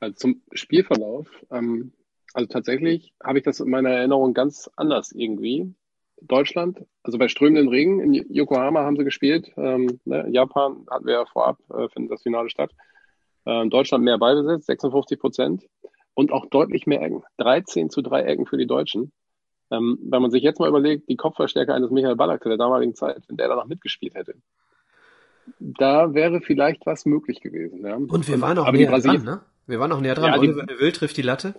Also 0.00 0.16
zum 0.16 0.42
Spielverlauf, 0.50 1.28
ähm, 1.52 1.92
also 2.34 2.48
tatsächlich 2.48 3.12
habe 3.22 3.38
ich 3.38 3.44
das 3.44 3.60
in 3.60 3.70
meiner 3.70 3.90
Erinnerung 3.90 4.34
ganz 4.34 4.68
anders 4.74 5.12
irgendwie. 5.12 5.72
Deutschland, 6.20 6.84
also 7.02 7.18
bei 7.18 7.28
strömenden 7.28 7.68
Regen 7.68 8.00
in 8.00 8.14
Yokohama 8.32 8.80
haben 8.80 8.96
sie 8.96 9.04
gespielt. 9.04 9.52
Ähm, 9.56 10.00
ne, 10.04 10.28
Japan 10.30 10.86
hatten 10.90 11.06
wir 11.06 11.14
ja 11.14 11.26
vorab, 11.26 11.58
äh, 11.70 11.88
findet 11.88 12.12
das 12.12 12.22
Finale 12.22 12.48
statt. 12.50 12.70
Ähm, 13.44 13.70
Deutschland 13.70 14.02
mehr 14.02 14.18
Ballbesitz, 14.18 14.66
56 14.66 15.18
Prozent 15.18 15.66
und 16.14 16.32
auch 16.32 16.46
deutlich 16.46 16.86
mehr 16.86 17.02
Ecken. 17.02 17.22
13 17.38 17.90
zu 17.90 18.02
3 18.02 18.22
Ecken 18.22 18.46
für 18.46 18.56
die 18.56 18.66
Deutschen. 18.66 19.12
Ähm, 19.70 19.98
wenn 20.02 20.22
man 20.22 20.30
sich 20.30 20.42
jetzt 20.42 20.58
mal 20.58 20.68
überlegt, 20.68 21.08
die 21.08 21.16
Kopfverstärker 21.16 21.74
eines 21.74 21.90
Michael 21.90 22.16
Ballack 22.16 22.42
zu 22.42 22.48
der 22.48 22.58
damaligen 22.58 22.94
Zeit, 22.94 23.22
wenn 23.28 23.36
der 23.36 23.48
da 23.48 23.56
noch 23.56 23.66
mitgespielt 23.66 24.14
hätte, 24.14 24.34
da 25.58 26.14
wäre 26.14 26.40
vielleicht 26.40 26.86
was 26.86 27.04
möglich 27.06 27.40
gewesen. 27.40 27.84
Ja. 27.84 27.96
Und 27.96 28.28
wir 28.28 28.40
waren 28.40 28.58
auch 28.58 28.72
näher 28.72 28.98
dran, 28.98 29.24
ne? 29.24 29.40
Wir 29.66 29.80
waren 29.80 29.92
auch 29.92 30.00
näher 30.00 30.14
dran. 30.14 30.32
Ja, 30.32 30.38
Oliver 30.38 30.66
Will 30.78 30.92
trifft 30.92 31.16
die 31.16 31.22
Latte. 31.22 31.54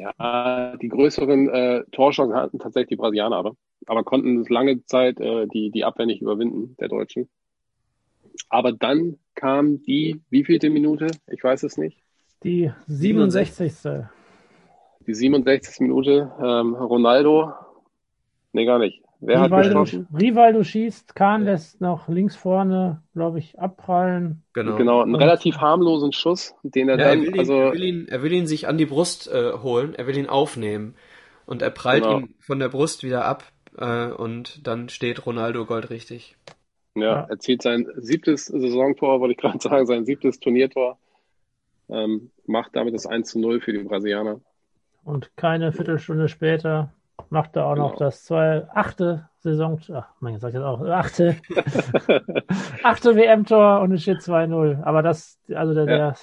Ja, 0.00 0.76
die 0.78 0.88
größeren 0.88 1.48
äh, 1.50 1.84
Torchancen 1.92 2.34
hatten 2.34 2.58
tatsächlich 2.58 2.88
die 2.88 2.96
Brasilianer 2.96 3.36
aber, 3.36 3.52
aber 3.86 4.02
konnten 4.02 4.40
es 4.40 4.48
lange 4.48 4.82
Zeit 4.86 5.20
äh, 5.20 5.46
die, 5.46 5.70
die 5.70 5.84
Abwehr 5.84 6.06
nicht 6.06 6.22
überwinden, 6.22 6.74
der 6.80 6.88
Deutschen. 6.88 7.28
Aber 8.48 8.72
dann 8.72 9.18
kam 9.34 9.82
die, 9.82 10.20
wievielte 10.30 10.70
Minute? 10.70 11.08
Ich 11.26 11.44
weiß 11.44 11.64
es 11.64 11.76
nicht. 11.76 11.98
Die 12.44 12.72
67. 12.86 13.72
Die 15.06 15.14
67. 15.14 15.80
Minute, 15.80 16.32
ähm, 16.42 16.74
Ronaldo, 16.74 17.52
nee, 18.52 18.64
gar 18.64 18.78
nicht. 18.78 19.02
Wer 19.20 19.44
Rivaldo, 19.44 19.56
hat 19.56 19.84
geschossen? 19.84 20.08
Rivaldo 20.18 20.64
schießt, 20.64 21.14
Kahn 21.14 21.44
ja. 21.44 21.52
lässt 21.52 21.80
noch 21.80 22.08
links 22.08 22.36
vorne, 22.36 23.02
glaube 23.12 23.38
ich, 23.38 23.58
abprallen. 23.58 24.42
Genau, 24.54 24.76
genau 24.76 25.02
einen 25.02 25.14
relativ 25.14 25.58
harmlosen 25.58 26.12
Schuss, 26.12 26.54
den 26.62 26.88
er 26.88 26.98
ja, 26.98 27.08
dann, 27.08 27.18
er 27.18 27.26
will, 27.26 27.34
ihn, 27.34 27.38
also 27.38 27.54
er 27.54 27.72
will, 27.72 27.84
ihn, 27.84 28.08
er 28.08 28.22
will 28.22 28.32
ihn 28.32 28.46
sich 28.46 28.66
an 28.66 28.78
die 28.78 28.86
Brust 28.86 29.30
äh, 29.30 29.52
holen, 29.62 29.94
er 29.94 30.06
will 30.06 30.16
ihn 30.16 30.28
aufnehmen 30.28 30.94
und 31.44 31.60
er 31.60 31.70
prallt 31.70 32.04
genau. 32.04 32.20
ihn 32.20 32.34
von 32.40 32.58
der 32.58 32.70
Brust 32.70 33.04
wieder 33.04 33.26
ab 33.26 33.44
äh, 33.76 34.06
und 34.06 34.66
dann 34.66 34.88
steht 34.88 35.26
Ronaldo 35.26 35.66
goldrichtig. 35.66 36.36
Ja, 36.94 37.02
ja, 37.02 37.26
er 37.28 37.38
zieht 37.38 37.60
sein 37.60 37.86
siebtes 37.96 38.46
Saisontor, 38.46 39.20
wollte 39.20 39.32
ich 39.32 39.38
gerade 39.40 39.60
sagen, 39.60 39.84
sein 39.84 40.06
siebtes 40.06 40.40
Turniertor, 40.40 40.98
ähm, 41.90 42.30
macht 42.46 42.74
damit 42.74 42.94
das 42.94 43.06
1 43.06 43.28
zu 43.28 43.38
0 43.38 43.60
für 43.60 43.72
die 43.72 43.80
Brasilianer. 43.80 44.40
Und 45.04 45.30
keine 45.36 45.72
Viertelstunde 45.72 46.28
später 46.28 46.92
macht 47.30 47.56
er 47.56 47.66
auch 47.66 47.74
genau. 47.74 47.88
noch 47.88 47.96
das 47.96 48.24
zwei, 48.24 48.66
achte 48.74 49.28
Saison, 49.40 49.80
ach, 49.92 50.08
mein 50.20 50.34
Gott, 50.34 50.42
sag 50.42 50.48
ich 50.48 50.54
jetzt 50.54 50.64
auch, 50.64 50.80
achte, 50.82 51.36
achte 52.82 53.16
WM-Tor 53.16 53.80
und 53.80 53.92
es 53.92 54.02
steht 54.02 54.18
2-0. 54.18 54.82
Aber 54.82 55.02
das, 55.02 55.38
also 55.54 55.74
der, 55.74 55.84
ja. 55.84 55.96
der, 55.96 56.14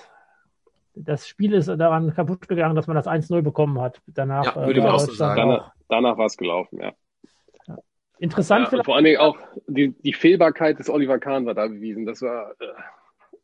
das 0.95 1.27
Spiel 1.27 1.53
ist 1.53 1.67
daran 1.67 2.13
kaputt 2.13 2.47
gegangen, 2.47 2.75
dass 2.75 2.87
man 2.87 2.95
das 2.95 3.07
1-0 3.07 3.41
bekommen 3.41 3.79
hat. 3.81 4.01
Danach, 4.07 4.55
ja, 4.55 4.67
würde 4.67 4.81
äh, 4.81 4.83
ich 4.83 4.89
auch 4.89 4.99
so 4.99 5.13
sagen. 5.13 5.41
Danach, 5.41 5.71
danach 5.89 6.17
war 6.17 6.25
es 6.25 6.37
gelaufen, 6.37 6.79
ja. 6.79 6.93
Interessant 8.19 8.71
ja. 8.71 8.83
Vor 8.83 8.95
allen 8.95 9.05
Dingen 9.05 9.19
auch 9.19 9.37
die, 9.67 9.93
die 10.01 10.13
Fehlbarkeit 10.13 10.79
des 10.79 10.89
Oliver 10.89 11.19
Kahn 11.19 11.45
war 11.45 11.53
da 11.53 11.67
bewiesen. 11.67 12.05
Das 12.05 12.21
war 12.21 12.51
äh, 12.59 12.65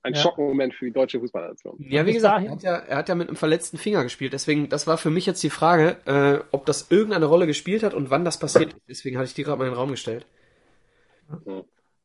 ein 0.04 0.14
ja. 0.14 0.20
Schockmoment 0.20 0.74
für 0.74 0.86
die 0.86 0.92
deutsche 0.92 1.20
Fußballnation. 1.20 1.76
Ja, 1.80 2.06
wie 2.06 2.14
gesagt, 2.14 2.46
er 2.46 2.52
hat 2.52 2.64
ja, 2.64 2.76
er 2.76 2.98
hat 2.98 3.10
ja 3.10 3.16
mit 3.16 3.30
einem 3.30 3.38
verletzten 3.38 3.78
Finger 3.78 4.04
gespielt. 4.04 4.34
Deswegen, 4.34 4.70
das 4.70 4.86
war 4.86 4.98
für 4.98 5.10
mich 5.10 5.26
jetzt 5.26 5.42
die 5.44 5.50
Frage, 5.50 5.98
äh, 6.06 6.44
ob 6.52 6.66
das 6.66 6.92
irgendeine 6.92 7.26
Rolle 7.26 7.48
gespielt 7.48 7.84
hat 7.84 7.94
und 7.94 8.10
wann 8.10 8.26
das 8.26 8.38
passiert 8.38 8.74
ist. 8.74 8.82
Deswegen 8.88 9.18
hatte 9.18 9.28
ich 9.28 9.34
die 9.34 9.44
gerade 9.44 9.58
mal 9.58 9.66
in 9.66 9.72
den 9.72 9.78
Raum 9.78 9.92
gestellt. 9.92 10.28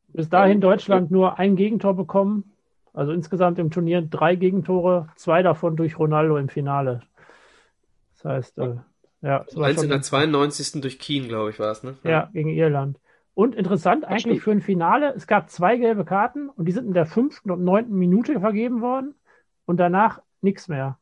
Bis 0.07 0.29
dahin 0.29 0.61
Deutschland 0.61 1.11
nur 1.11 1.37
ein 1.37 1.55
Gegentor 1.55 1.95
bekommen. 1.95 2.51
Also 2.93 3.11
insgesamt 3.11 3.59
im 3.59 3.69
Turnier 3.69 4.01
drei 4.01 4.35
Gegentore, 4.35 5.09
zwei 5.15 5.43
davon 5.43 5.75
durch 5.75 5.99
Ronaldo 5.99 6.37
im 6.37 6.49
Finale. 6.49 7.03
Das 8.15 8.25
heißt, 8.25 8.57
äh, 8.57 8.75
ja. 9.21 9.45
So 9.49 9.61
eins 9.61 9.83
in 9.83 9.89
der 9.89 10.01
92. 10.01 10.81
durch 10.81 10.99
Keen, 10.99 11.27
glaube 11.27 11.51
ich, 11.51 11.59
war 11.59 11.71
es, 11.71 11.83
ne? 11.83 11.97
Ja. 12.03 12.09
ja, 12.09 12.29
gegen 12.33 12.49
Irland. 12.49 12.97
Und 13.39 13.55
interessant 13.55 14.03
eigentlich 14.03 14.41
stimmt. 14.41 14.43
für 14.43 14.51
ein 14.51 14.59
Finale, 14.59 15.13
es 15.15 15.25
gab 15.25 15.49
zwei 15.49 15.77
gelbe 15.77 16.03
Karten 16.03 16.49
und 16.49 16.65
die 16.65 16.73
sind 16.73 16.87
in 16.87 16.93
der 16.93 17.05
fünften 17.05 17.51
und 17.51 17.63
neunten 17.63 17.95
Minute 17.95 18.41
vergeben 18.41 18.81
worden 18.81 19.15
und 19.65 19.77
danach 19.77 20.21
nichts 20.41 20.67
mehr. 20.67 20.99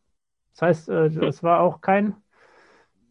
Das 0.54 0.62
heißt, 0.62 0.90
äh, 0.90 1.08
es 1.26 1.42
war 1.42 1.62
auch 1.62 1.82
kein, 1.82 2.14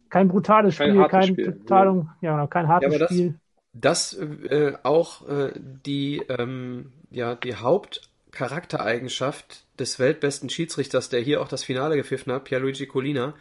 kein 0.09 0.29
brutales 0.29 0.75
Spiel, 0.75 0.95
kein, 0.95 1.09
kein 1.09 1.23
Spiel. 1.23 1.57
Total, 1.57 2.07
ja. 2.21 2.37
ja, 2.37 2.47
kein 2.47 2.69
hartes 2.69 2.93
ja, 2.93 2.99
das, 2.99 3.09
Spiel. 3.09 3.37
Das 3.73 4.13
äh, 4.13 4.77
auch 4.83 5.27
äh, 5.27 5.51
die, 5.57 6.23
ähm, 6.29 6.93
ja, 7.11 7.35
die 7.35 7.55
Hauptcharaktereigenschaft 7.55 9.65
des 9.77 9.99
weltbesten 9.99 10.49
Schiedsrichters, 10.49 11.09
der 11.09 11.19
hier 11.19 11.41
auch 11.41 11.49
das 11.49 11.65
Finale 11.65 11.97
gepfiffen 11.97 12.31
hat, 12.31 12.45
Pierluigi 12.45 12.85
Colina, 12.85 13.33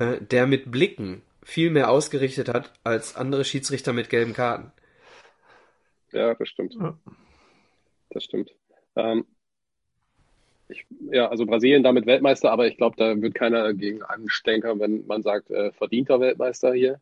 äh, 0.00 0.20
der 0.20 0.48
mit 0.48 0.72
Blicken 0.72 1.22
viel 1.44 1.70
mehr 1.70 1.88
ausgerichtet 1.88 2.48
hat 2.48 2.72
als 2.82 3.14
andere 3.14 3.44
Schiedsrichter 3.44 3.92
mit 3.92 4.10
gelben 4.10 4.32
Karten. 4.32 4.72
Ja, 6.12 6.34
das 6.34 6.48
stimmt. 6.48 6.74
Ja. 6.74 6.98
Das 8.10 8.24
stimmt. 8.24 8.50
Ähm, 8.96 9.24
ich, 10.68 10.86
ja, 11.10 11.28
also 11.28 11.46
Brasilien 11.46 11.82
damit 11.82 12.06
Weltmeister, 12.06 12.50
aber 12.50 12.66
ich 12.66 12.76
glaube, 12.76 12.96
da 12.96 13.20
wird 13.20 13.34
keiner 13.34 13.74
gegen 13.74 14.02
anstenkern, 14.02 14.80
wenn 14.80 15.06
man 15.06 15.22
sagt, 15.22 15.50
äh, 15.50 15.72
verdienter 15.72 16.20
Weltmeister 16.20 16.72
hier. 16.72 17.00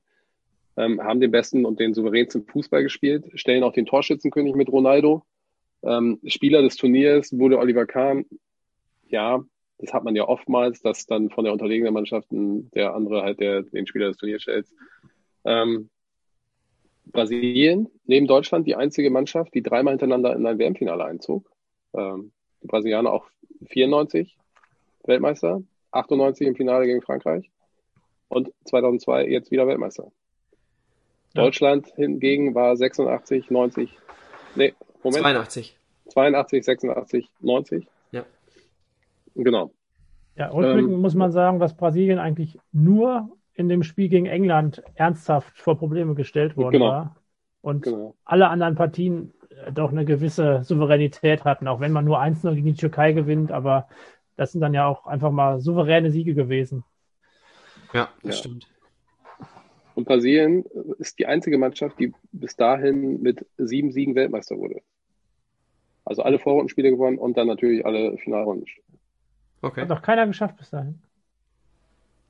Ähm, 0.76 1.02
haben 1.02 1.20
den 1.20 1.32
besten 1.32 1.64
und 1.64 1.80
den 1.80 1.92
souveränsten 1.92 2.46
Fußball 2.46 2.84
gespielt, 2.84 3.24
stellen 3.34 3.64
auch 3.64 3.72
den 3.72 3.86
Torschützenkönig 3.86 4.54
mit 4.54 4.68
Ronaldo. 4.68 5.24
Ähm, 5.82 6.20
Spieler 6.24 6.62
des 6.62 6.76
Turniers 6.76 7.36
wurde 7.36 7.58
Oliver 7.58 7.84
Kahn. 7.84 8.26
Ja, 9.08 9.42
das 9.78 9.92
hat 9.92 10.04
man 10.04 10.14
ja 10.14 10.26
oftmals, 10.26 10.80
dass 10.80 11.06
dann 11.06 11.30
von 11.30 11.44
der 11.44 11.52
unterlegenen 11.52 11.94
Mannschaft 11.94 12.28
der 12.30 12.94
andere 12.94 13.22
halt 13.22 13.40
der, 13.40 13.62
den 13.62 13.86
Spieler 13.86 14.08
des 14.08 14.18
Turniers 14.18 14.42
stellt. 14.42 14.66
Ähm, 15.44 15.88
Brasilien, 17.12 17.88
neben 18.04 18.26
Deutschland, 18.26 18.66
die 18.66 18.76
einzige 18.76 19.10
Mannschaft, 19.10 19.54
die 19.54 19.62
dreimal 19.62 19.92
hintereinander 19.92 20.34
in 20.34 20.46
ein 20.46 20.58
WM-Finale 20.58 21.04
einzog. 21.04 21.50
Ähm, 21.94 22.32
die 22.62 22.66
Brasilianer 22.66 23.12
auch 23.12 23.26
94 23.66 24.36
Weltmeister, 25.04 25.62
98 25.92 26.46
im 26.46 26.56
Finale 26.56 26.86
gegen 26.86 27.02
Frankreich 27.02 27.50
und 28.28 28.52
2002 28.64 29.26
jetzt 29.26 29.50
wieder 29.50 29.66
Weltmeister. 29.66 30.10
Ja. 31.34 31.44
Deutschland 31.44 31.88
hingegen 31.96 32.54
war 32.54 32.76
86, 32.76 33.50
90, 33.50 33.96
nee, 34.54 34.74
Moment. 35.02 35.22
82. 35.22 35.78
82, 36.08 36.64
86, 36.64 37.30
90. 37.40 37.86
Ja. 38.12 38.24
Genau. 39.34 39.72
Ja, 40.36 40.50
rückblickend 40.50 40.94
ähm, 40.94 41.00
muss 41.00 41.14
man 41.14 41.32
sagen, 41.32 41.58
dass 41.58 41.76
Brasilien 41.76 42.18
eigentlich 42.18 42.58
nur 42.72 43.30
in 43.58 43.68
dem 43.68 43.82
Spiel 43.82 44.08
gegen 44.08 44.26
England 44.26 44.82
ernsthaft 44.94 45.58
vor 45.58 45.76
Probleme 45.76 46.14
gestellt 46.14 46.56
worden 46.56 46.74
genau. 46.74 46.86
war. 46.86 47.16
Und 47.60 47.82
genau. 47.82 48.14
alle 48.24 48.48
anderen 48.48 48.76
Partien 48.76 49.34
äh, 49.50 49.72
doch 49.72 49.90
eine 49.90 50.04
gewisse 50.04 50.62
Souveränität 50.62 51.44
hatten, 51.44 51.66
auch 51.66 51.80
wenn 51.80 51.90
man 51.90 52.04
nur 52.04 52.20
1-0 52.20 52.54
gegen 52.54 52.66
die 52.66 52.74
Türkei 52.74 53.12
gewinnt, 53.12 53.50
aber 53.50 53.88
das 54.36 54.52
sind 54.52 54.60
dann 54.60 54.74
ja 54.74 54.86
auch 54.86 55.06
einfach 55.06 55.32
mal 55.32 55.60
souveräne 55.60 56.12
Siege 56.12 56.34
gewesen. 56.34 56.84
Ja, 57.92 58.08
das 58.22 58.36
ja. 58.36 58.38
stimmt. 58.38 58.68
Und 59.96 60.04
Brasilien 60.04 60.64
ist 60.98 61.18
die 61.18 61.26
einzige 61.26 61.58
Mannschaft, 61.58 61.98
die 61.98 62.14
bis 62.30 62.54
dahin 62.54 63.20
mit 63.20 63.44
sieben 63.56 63.90
Siegen 63.90 64.14
Weltmeister 64.14 64.56
wurde. 64.56 64.82
Also 66.04 66.22
alle 66.22 66.38
Vorrundenspiele 66.38 66.90
gewonnen 66.90 67.18
und 67.18 67.36
dann 67.36 67.48
natürlich 67.48 67.84
alle 67.84 68.16
Finalrundenspiele. 68.18 68.86
Okay. 69.62 69.80
Hat 69.80 69.90
doch 69.90 70.02
keiner 70.02 70.28
geschafft 70.28 70.56
bis 70.58 70.70
dahin. 70.70 71.02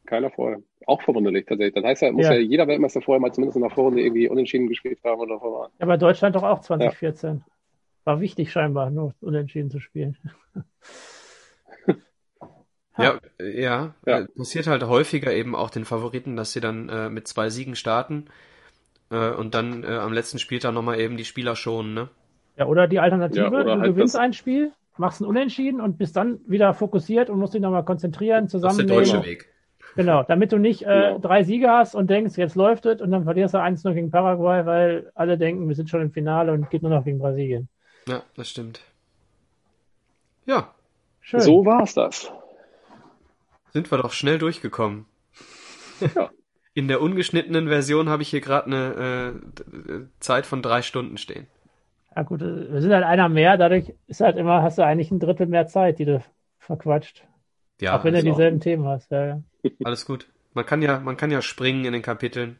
Keiner 0.08 0.30
vorher. 0.30 0.62
Auch 0.86 1.02
verwunderlich 1.02 1.44
tatsächlich. 1.44 1.74
Das 1.74 1.84
heißt 1.84 2.02
ja, 2.02 2.12
muss 2.12 2.24
ja. 2.24 2.32
ja 2.32 2.40
jeder 2.40 2.66
Weltmeister 2.66 3.02
vorher 3.02 3.20
mal 3.20 3.30
zumindest 3.30 3.56
in 3.56 3.62
der 3.62 3.70
Vorrunde 3.70 4.00
irgendwie 4.00 4.26
unentschieden 4.26 4.66
gespielt 4.66 4.98
haben 5.04 5.20
oder 5.20 5.38
verloren. 5.38 5.70
Ja, 5.78 5.84
aber 5.84 5.98
Deutschland 5.98 6.34
doch 6.34 6.44
auch 6.44 6.62
2014. 6.62 7.36
Ja. 7.36 7.44
War 8.04 8.20
wichtig 8.20 8.50
scheinbar, 8.50 8.88
nur 8.88 9.12
unentschieden 9.20 9.70
zu 9.70 9.80
spielen. 9.80 10.16
ja, 12.96 13.20
ja, 13.38 13.94
ja, 14.06 14.26
passiert 14.34 14.66
halt 14.66 14.82
häufiger 14.84 15.30
eben 15.30 15.54
auch 15.54 15.68
den 15.68 15.84
Favoriten, 15.84 16.36
dass 16.36 16.52
sie 16.52 16.60
dann 16.60 16.88
äh, 16.88 17.10
mit 17.10 17.28
zwei 17.28 17.50
Siegen 17.50 17.76
starten 17.76 18.28
äh, 19.10 19.28
und 19.32 19.54
dann 19.54 19.84
äh, 19.84 19.88
am 19.88 20.14
letzten 20.14 20.38
Spieltag 20.38 20.72
nochmal 20.72 20.98
eben 21.00 21.18
die 21.18 21.26
Spieler 21.26 21.54
schonen, 21.54 21.92
ne? 21.92 22.08
Ja, 22.56 22.64
oder 22.64 22.88
die 22.88 22.98
Alternative, 22.98 23.42
ja, 23.42 23.48
oder 23.48 23.64
du 23.64 23.70
halt 23.72 23.90
gewinnst 23.90 24.16
ein 24.16 24.32
Spiel, 24.32 24.72
machst 24.96 25.20
ein 25.20 25.26
Unentschieden 25.26 25.82
und 25.82 25.98
bist 25.98 26.16
dann 26.16 26.40
wieder 26.46 26.72
fokussiert 26.72 27.28
und 27.28 27.38
musst 27.38 27.52
dich 27.52 27.60
nochmal 27.60 27.84
konzentrieren, 27.84 28.48
zusammennehmen. 28.48 28.88
Das 28.88 29.06
ist 29.06 29.12
der 29.12 29.18
deutsche 29.20 29.30
Weg. 29.30 29.57
Genau, 29.98 30.22
damit 30.22 30.52
du 30.52 30.58
nicht 30.58 30.82
äh, 30.82 31.08
genau. 31.08 31.18
drei 31.18 31.42
Siege 31.42 31.68
hast 31.68 31.96
und 31.96 32.08
denkst, 32.08 32.36
jetzt 32.36 32.54
läuft 32.54 32.86
es 32.86 33.00
und 33.00 33.10
dann 33.10 33.24
verlierst 33.24 33.54
du 33.54 33.58
1-0 33.58 33.94
gegen 33.94 34.12
Paraguay, 34.12 34.64
weil 34.64 35.10
alle 35.16 35.36
denken, 35.36 35.66
wir 35.66 35.74
sind 35.74 35.90
schon 35.90 36.00
im 36.00 36.12
Finale 36.12 36.52
und 36.52 36.70
geht 36.70 36.82
nur 36.82 36.92
noch 36.92 37.04
gegen 37.04 37.18
Brasilien. 37.18 37.68
Ja, 38.06 38.22
das 38.36 38.48
stimmt. 38.48 38.80
Ja. 40.46 40.72
Schön. 41.20 41.40
So 41.40 41.66
war's 41.66 41.94
das. 41.94 42.30
Sind 43.72 43.90
wir 43.90 43.98
doch 43.98 44.12
schnell 44.12 44.38
durchgekommen. 44.38 45.06
Ja. 46.14 46.30
In 46.74 46.86
der 46.86 47.02
ungeschnittenen 47.02 47.66
Version 47.66 48.08
habe 48.08 48.22
ich 48.22 48.28
hier 48.28 48.40
gerade 48.40 48.66
eine 48.66 49.34
äh, 49.66 50.00
Zeit 50.20 50.46
von 50.46 50.62
drei 50.62 50.82
Stunden 50.82 51.16
stehen. 51.16 51.48
Ja 52.14 52.22
gut, 52.22 52.40
wir 52.40 52.80
sind 52.80 52.92
halt 52.92 53.04
einer 53.04 53.28
mehr, 53.28 53.56
dadurch 53.56 53.92
ist 54.06 54.20
halt 54.20 54.36
immer, 54.36 54.62
hast 54.62 54.78
du 54.78 54.82
eigentlich 54.82 55.10
ein 55.10 55.18
Drittel 55.18 55.48
mehr 55.48 55.66
Zeit, 55.66 55.98
die 55.98 56.04
du 56.04 56.22
verquatscht. 56.60 57.24
Ja. 57.80 57.98
Auch 57.98 58.04
wenn 58.04 58.14
du 58.14 58.22
dieselben 58.22 58.58
auch. 58.58 58.62
Themen 58.62 58.86
hast, 58.86 59.10
ja, 59.10 59.26
ja. 59.26 59.42
Alles 59.84 60.04
gut. 60.06 60.28
Man 60.54 60.66
kann 60.66 60.82
ja, 60.82 61.00
man 61.00 61.16
kann 61.16 61.30
ja 61.30 61.42
springen 61.42 61.84
in 61.84 61.92
den 61.92 62.02
Kapiteln. 62.02 62.58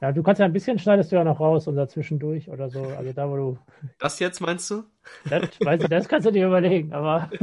Ja, 0.00 0.12
du 0.12 0.22
kannst 0.22 0.38
ja 0.38 0.44
ein 0.44 0.52
bisschen 0.52 0.78
schneidest 0.78 1.12
du 1.12 1.16
ja 1.16 1.24
noch 1.24 1.40
raus 1.40 1.66
und 1.66 1.76
dazwischendurch 1.76 2.50
oder 2.50 2.68
so. 2.68 2.82
Also 2.82 3.12
da, 3.12 3.30
wo 3.30 3.36
du. 3.36 3.58
Das 3.98 4.18
jetzt 4.18 4.40
meinst 4.40 4.70
du? 4.70 4.84
Das, 5.30 5.48
weiß 5.60 5.82
ich, 5.82 5.88
das 5.88 6.08
kannst 6.08 6.26
du 6.26 6.30
dir 6.30 6.46
überlegen, 6.46 6.92
aber. 6.92 7.30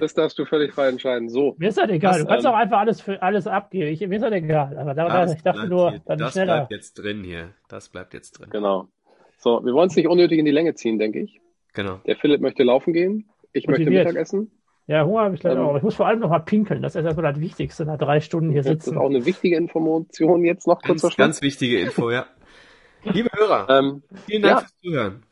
Das 0.00 0.14
darfst 0.14 0.38
du 0.38 0.44
völlig 0.44 0.72
frei 0.72 0.90
entscheiden. 0.90 1.28
So. 1.28 1.56
Mir 1.58 1.70
ist 1.70 1.76
das 1.76 1.90
egal. 1.90 2.12
Das, 2.12 2.20
du 2.20 2.26
kannst 2.28 2.46
ähm, 2.46 2.52
auch 2.52 2.56
einfach 2.56 2.78
alles 2.78 3.00
für 3.00 3.20
alles 3.20 3.48
abgeben. 3.48 3.88
Ich, 3.88 4.00
mir 4.00 4.14
ist 4.14 4.22
das 4.22 4.30
egal. 4.30 4.78
Aber 4.78 4.94
da, 4.94 5.08
da 5.08 5.32
ich 5.32 5.42
dachte 5.42 5.66
nur, 5.66 5.90
hier, 5.90 6.00
dann 6.06 6.18
das 6.18 6.34
schneller. 6.34 6.58
bleibt 6.58 6.70
jetzt 6.70 6.94
drin 6.94 7.24
hier. 7.24 7.54
Das 7.66 7.88
bleibt 7.88 8.14
jetzt 8.14 8.38
drin. 8.38 8.48
Genau. 8.50 8.86
So, 9.38 9.60
wir 9.64 9.74
wollen 9.74 9.88
es 9.88 9.96
nicht 9.96 10.06
unnötig 10.06 10.38
in 10.38 10.44
die 10.44 10.52
Länge 10.52 10.74
ziehen, 10.74 11.00
denke 11.00 11.18
ich. 11.18 11.40
Genau. 11.74 12.00
Der 12.06 12.14
Philipp 12.14 12.40
möchte 12.40 12.62
laufen 12.62 12.92
gehen. 12.92 13.28
Ich 13.52 13.66
Motiviert. 13.66 13.90
möchte 13.90 14.08
Mittagessen. 14.08 14.50
Ja, 14.88 15.04
Hunger 15.04 15.20
habe 15.20 15.34
ich 15.34 15.42
leider 15.42 15.60
ähm, 15.60 15.66
auch. 15.66 15.76
Ich 15.76 15.82
muss 15.82 15.94
vor 15.94 16.06
allem 16.06 16.20
noch 16.20 16.30
mal 16.30 16.38
pinkeln. 16.38 16.80
Das 16.80 16.96
ist 16.96 17.04
erstmal 17.04 17.30
das 17.30 17.40
Wichtigste, 17.42 17.84
nach 17.84 17.98
drei 17.98 18.20
Stunden 18.20 18.50
hier 18.50 18.62
sitzen. 18.62 18.90
Das 18.90 18.94
ist 18.94 18.96
auch 18.96 19.10
eine 19.10 19.26
wichtige 19.26 19.56
Information 19.56 20.44
jetzt 20.46 20.66
noch 20.66 20.80
kurz 20.80 21.02
ganz, 21.02 21.16
ganz 21.16 21.42
wichtige 21.42 21.78
Info, 21.78 22.10
ja. 22.10 22.26
Liebe 23.04 23.28
Hörer, 23.32 23.66
ähm, 23.78 24.02
vielen 24.26 24.42
Dank 24.42 24.54
ja. 24.54 24.60
fürs 24.60 24.80
Zuhören. 24.80 25.22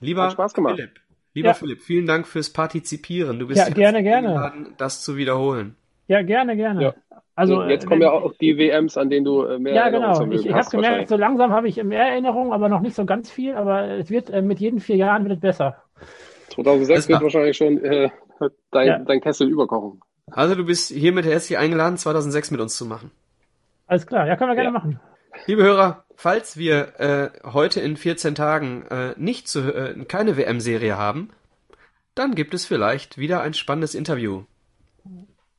Lieber 0.00 0.22
Hat 0.22 0.32
Spaß 0.32 0.54
gemacht. 0.54 0.76
Philipp, 0.76 1.00
lieber 1.34 1.48
ja. 1.48 1.54
Philipp, 1.54 1.82
vielen 1.82 2.06
Dank 2.06 2.26
fürs 2.26 2.50
Partizipieren. 2.50 3.38
Du 3.38 3.46
bist 3.46 3.58
ja, 3.58 3.72
gerne, 3.72 4.02
gerne. 4.02 4.68
das 4.78 5.02
zu 5.02 5.18
wiederholen. 5.18 5.76
Ja, 6.08 6.22
gerne, 6.22 6.56
gerne. 6.56 6.82
Ja. 6.82 6.94
Also 7.34 7.62
jetzt 7.64 7.86
kommen 7.86 8.00
ja 8.00 8.10
auch 8.10 8.32
die 8.40 8.56
WMs, 8.56 8.96
an 8.96 9.10
denen 9.10 9.26
du 9.26 9.42
äh, 9.42 9.58
mehr 9.58 9.74
Ja, 9.74 9.90
genau. 9.90 10.24
Ich, 10.30 10.46
ich 10.46 10.52
habe 10.54 10.70
gemerkt, 10.70 11.08
so 11.08 11.16
langsam 11.16 11.52
habe 11.52 11.68
ich 11.68 11.82
mehr 11.84 12.04
Erinnerungen, 12.04 12.54
aber 12.54 12.70
noch 12.70 12.80
nicht 12.80 12.96
so 12.96 13.04
ganz 13.04 13.30
viel. 13.30 13.54
Aber 13.54 13.90
es 13.90 14.08
wird 14.08 14.30
äh, 14.30 14.40
mit 14.40 14.60
jeden 14.60 14.80
vier 14.80 14.96
Jahren 14.96 15.24
wird 15.24 15.34
es 15.34 15.40
besser. 15.40 15.82
2006 16.48 17.08
wird 17.08 17.22
wahrscheinlich 17.22 17.56
schon 17.58 17.84
äh, 17.84 18.08
dein, 18.70 18.86
ja. 18.86 18.98
dein 18.98 19.20
Kessel 19.20 19.48
überkochen. 19.48 20.00
Also 20.30 20.54
du 20.54 20.64
bist 20.64 20.90
hiermit 20.90 21.24
herzlich 21.24 21.58
eingeladen, 21.58 21.96
2006 21.96 22.50
mit 22.50 22.60
uns 22.60 22.76
zu 22.76 22.84
machen. 22.86 23.10
Alles 23.86 24.06
klar, 24.06 24.26
ja, 24.26 24.36
können 24.36 24.50
wir 24.50 24.56
gerne 24.56 24.68
ja. 24.68 24.72
machen. 24.72 25.00
Liebe 25.46 25.62
Hörer, 25.62 26.04
falls 26.16 26.56
wir 26.56 26.98
äh, 26.98 27.30
heute 27.44 27.80
in 27.80 27.96
14 27.96 28.34
Tagen 28.34 28.86
äh, 28.86 29.14
nicht 29.16 29.48
zu, 29.48 29.60
äh, 29.72 30.04
keine 30.06 30.36
WM-Serie 30.36 30.96
haben, 30.96 31.30
dann 32.14 32.34
gibt 32.34 32.54
es 32.54 32.64
vielleicht 32.64 33.18
wieder 33.18 33.42
ein 33.42 33.54
spannendes 33.54 33.94
Interview. 33.94 34.44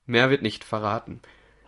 Mehr 0.06 0.30
wird 0.30 0.41
nicht 0.41 0.64
verraten. 0.64 1.22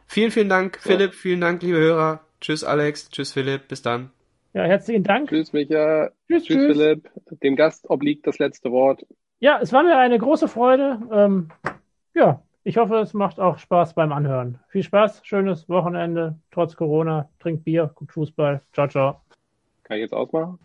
Vielen, 0.08 0.32
vielen 0.32 0.50
Dank. 0.50 0.80
Philipp. 0.82 1.14
Vielen 1.14 1.40
Dank, 1.40 1.62
liebe 1.62 1.78
Hörer. 1.78 2.22
Tschüss, 2.42 2.64
Alex. 2.64 3.10
Tschüss, 3.10 3.34
Philipp. 3.34 3.68
Bis 3.68 3.82
dann. 3.82 4.10
Ja, 4.54 4.64
herzlichen 4.64 5.04
Dank. 5.04 5.30
Tschüss, 5.30 5.54
Micha. 5.54 6.10
Tschüss, 6.28 6.46
tschüss, 6.46 6.58
tschüss. 6.58 6.78
Philipp. 6.78 7.10
Dem 7.44 7.56
Gast 7.56 7.88
obliegt 7.90 8.26
das 8.26 8.40
letzte 8.40 8.72
Wort. 8.72 9.06
Ja, 9.42 9.60
es 9.62 9.72
war 9.72 9.84
mir 9.84 9.98
eine 9.98 10.20
große 10.20 10.50
Freude. 10.50 11.00
Ähm, 11.12 11.50
ja, 12.14 12.42
ich 12.66 12.78
hoffe, 12.78 12.98
es 12.98 13.14
macht 13.14 13.40
auch 13.40 13.58
Spaß 13.58 13.94
beim 13.94 14.12
Anhören. 14.12 14.60
Viel 14.68 14.84
Spaß, 14.84 15.22
schönes 15.24 15.70
Wochenende, 15.70 16.36
trotz 16.52 16.76
Corona. 16.76 17.30
Trinkt 17.40 17.64
Bier, 17.64 17.90
guckt 17.96 18.12
Fußball. 18.12 18.62
Ciao, 18.74 18.90
ciao. 18.90 19.22
Kann 19.84 19.98
ich 19.98 20.02
jetzt 20.02 20.14
ausmachen? 20.14 20.60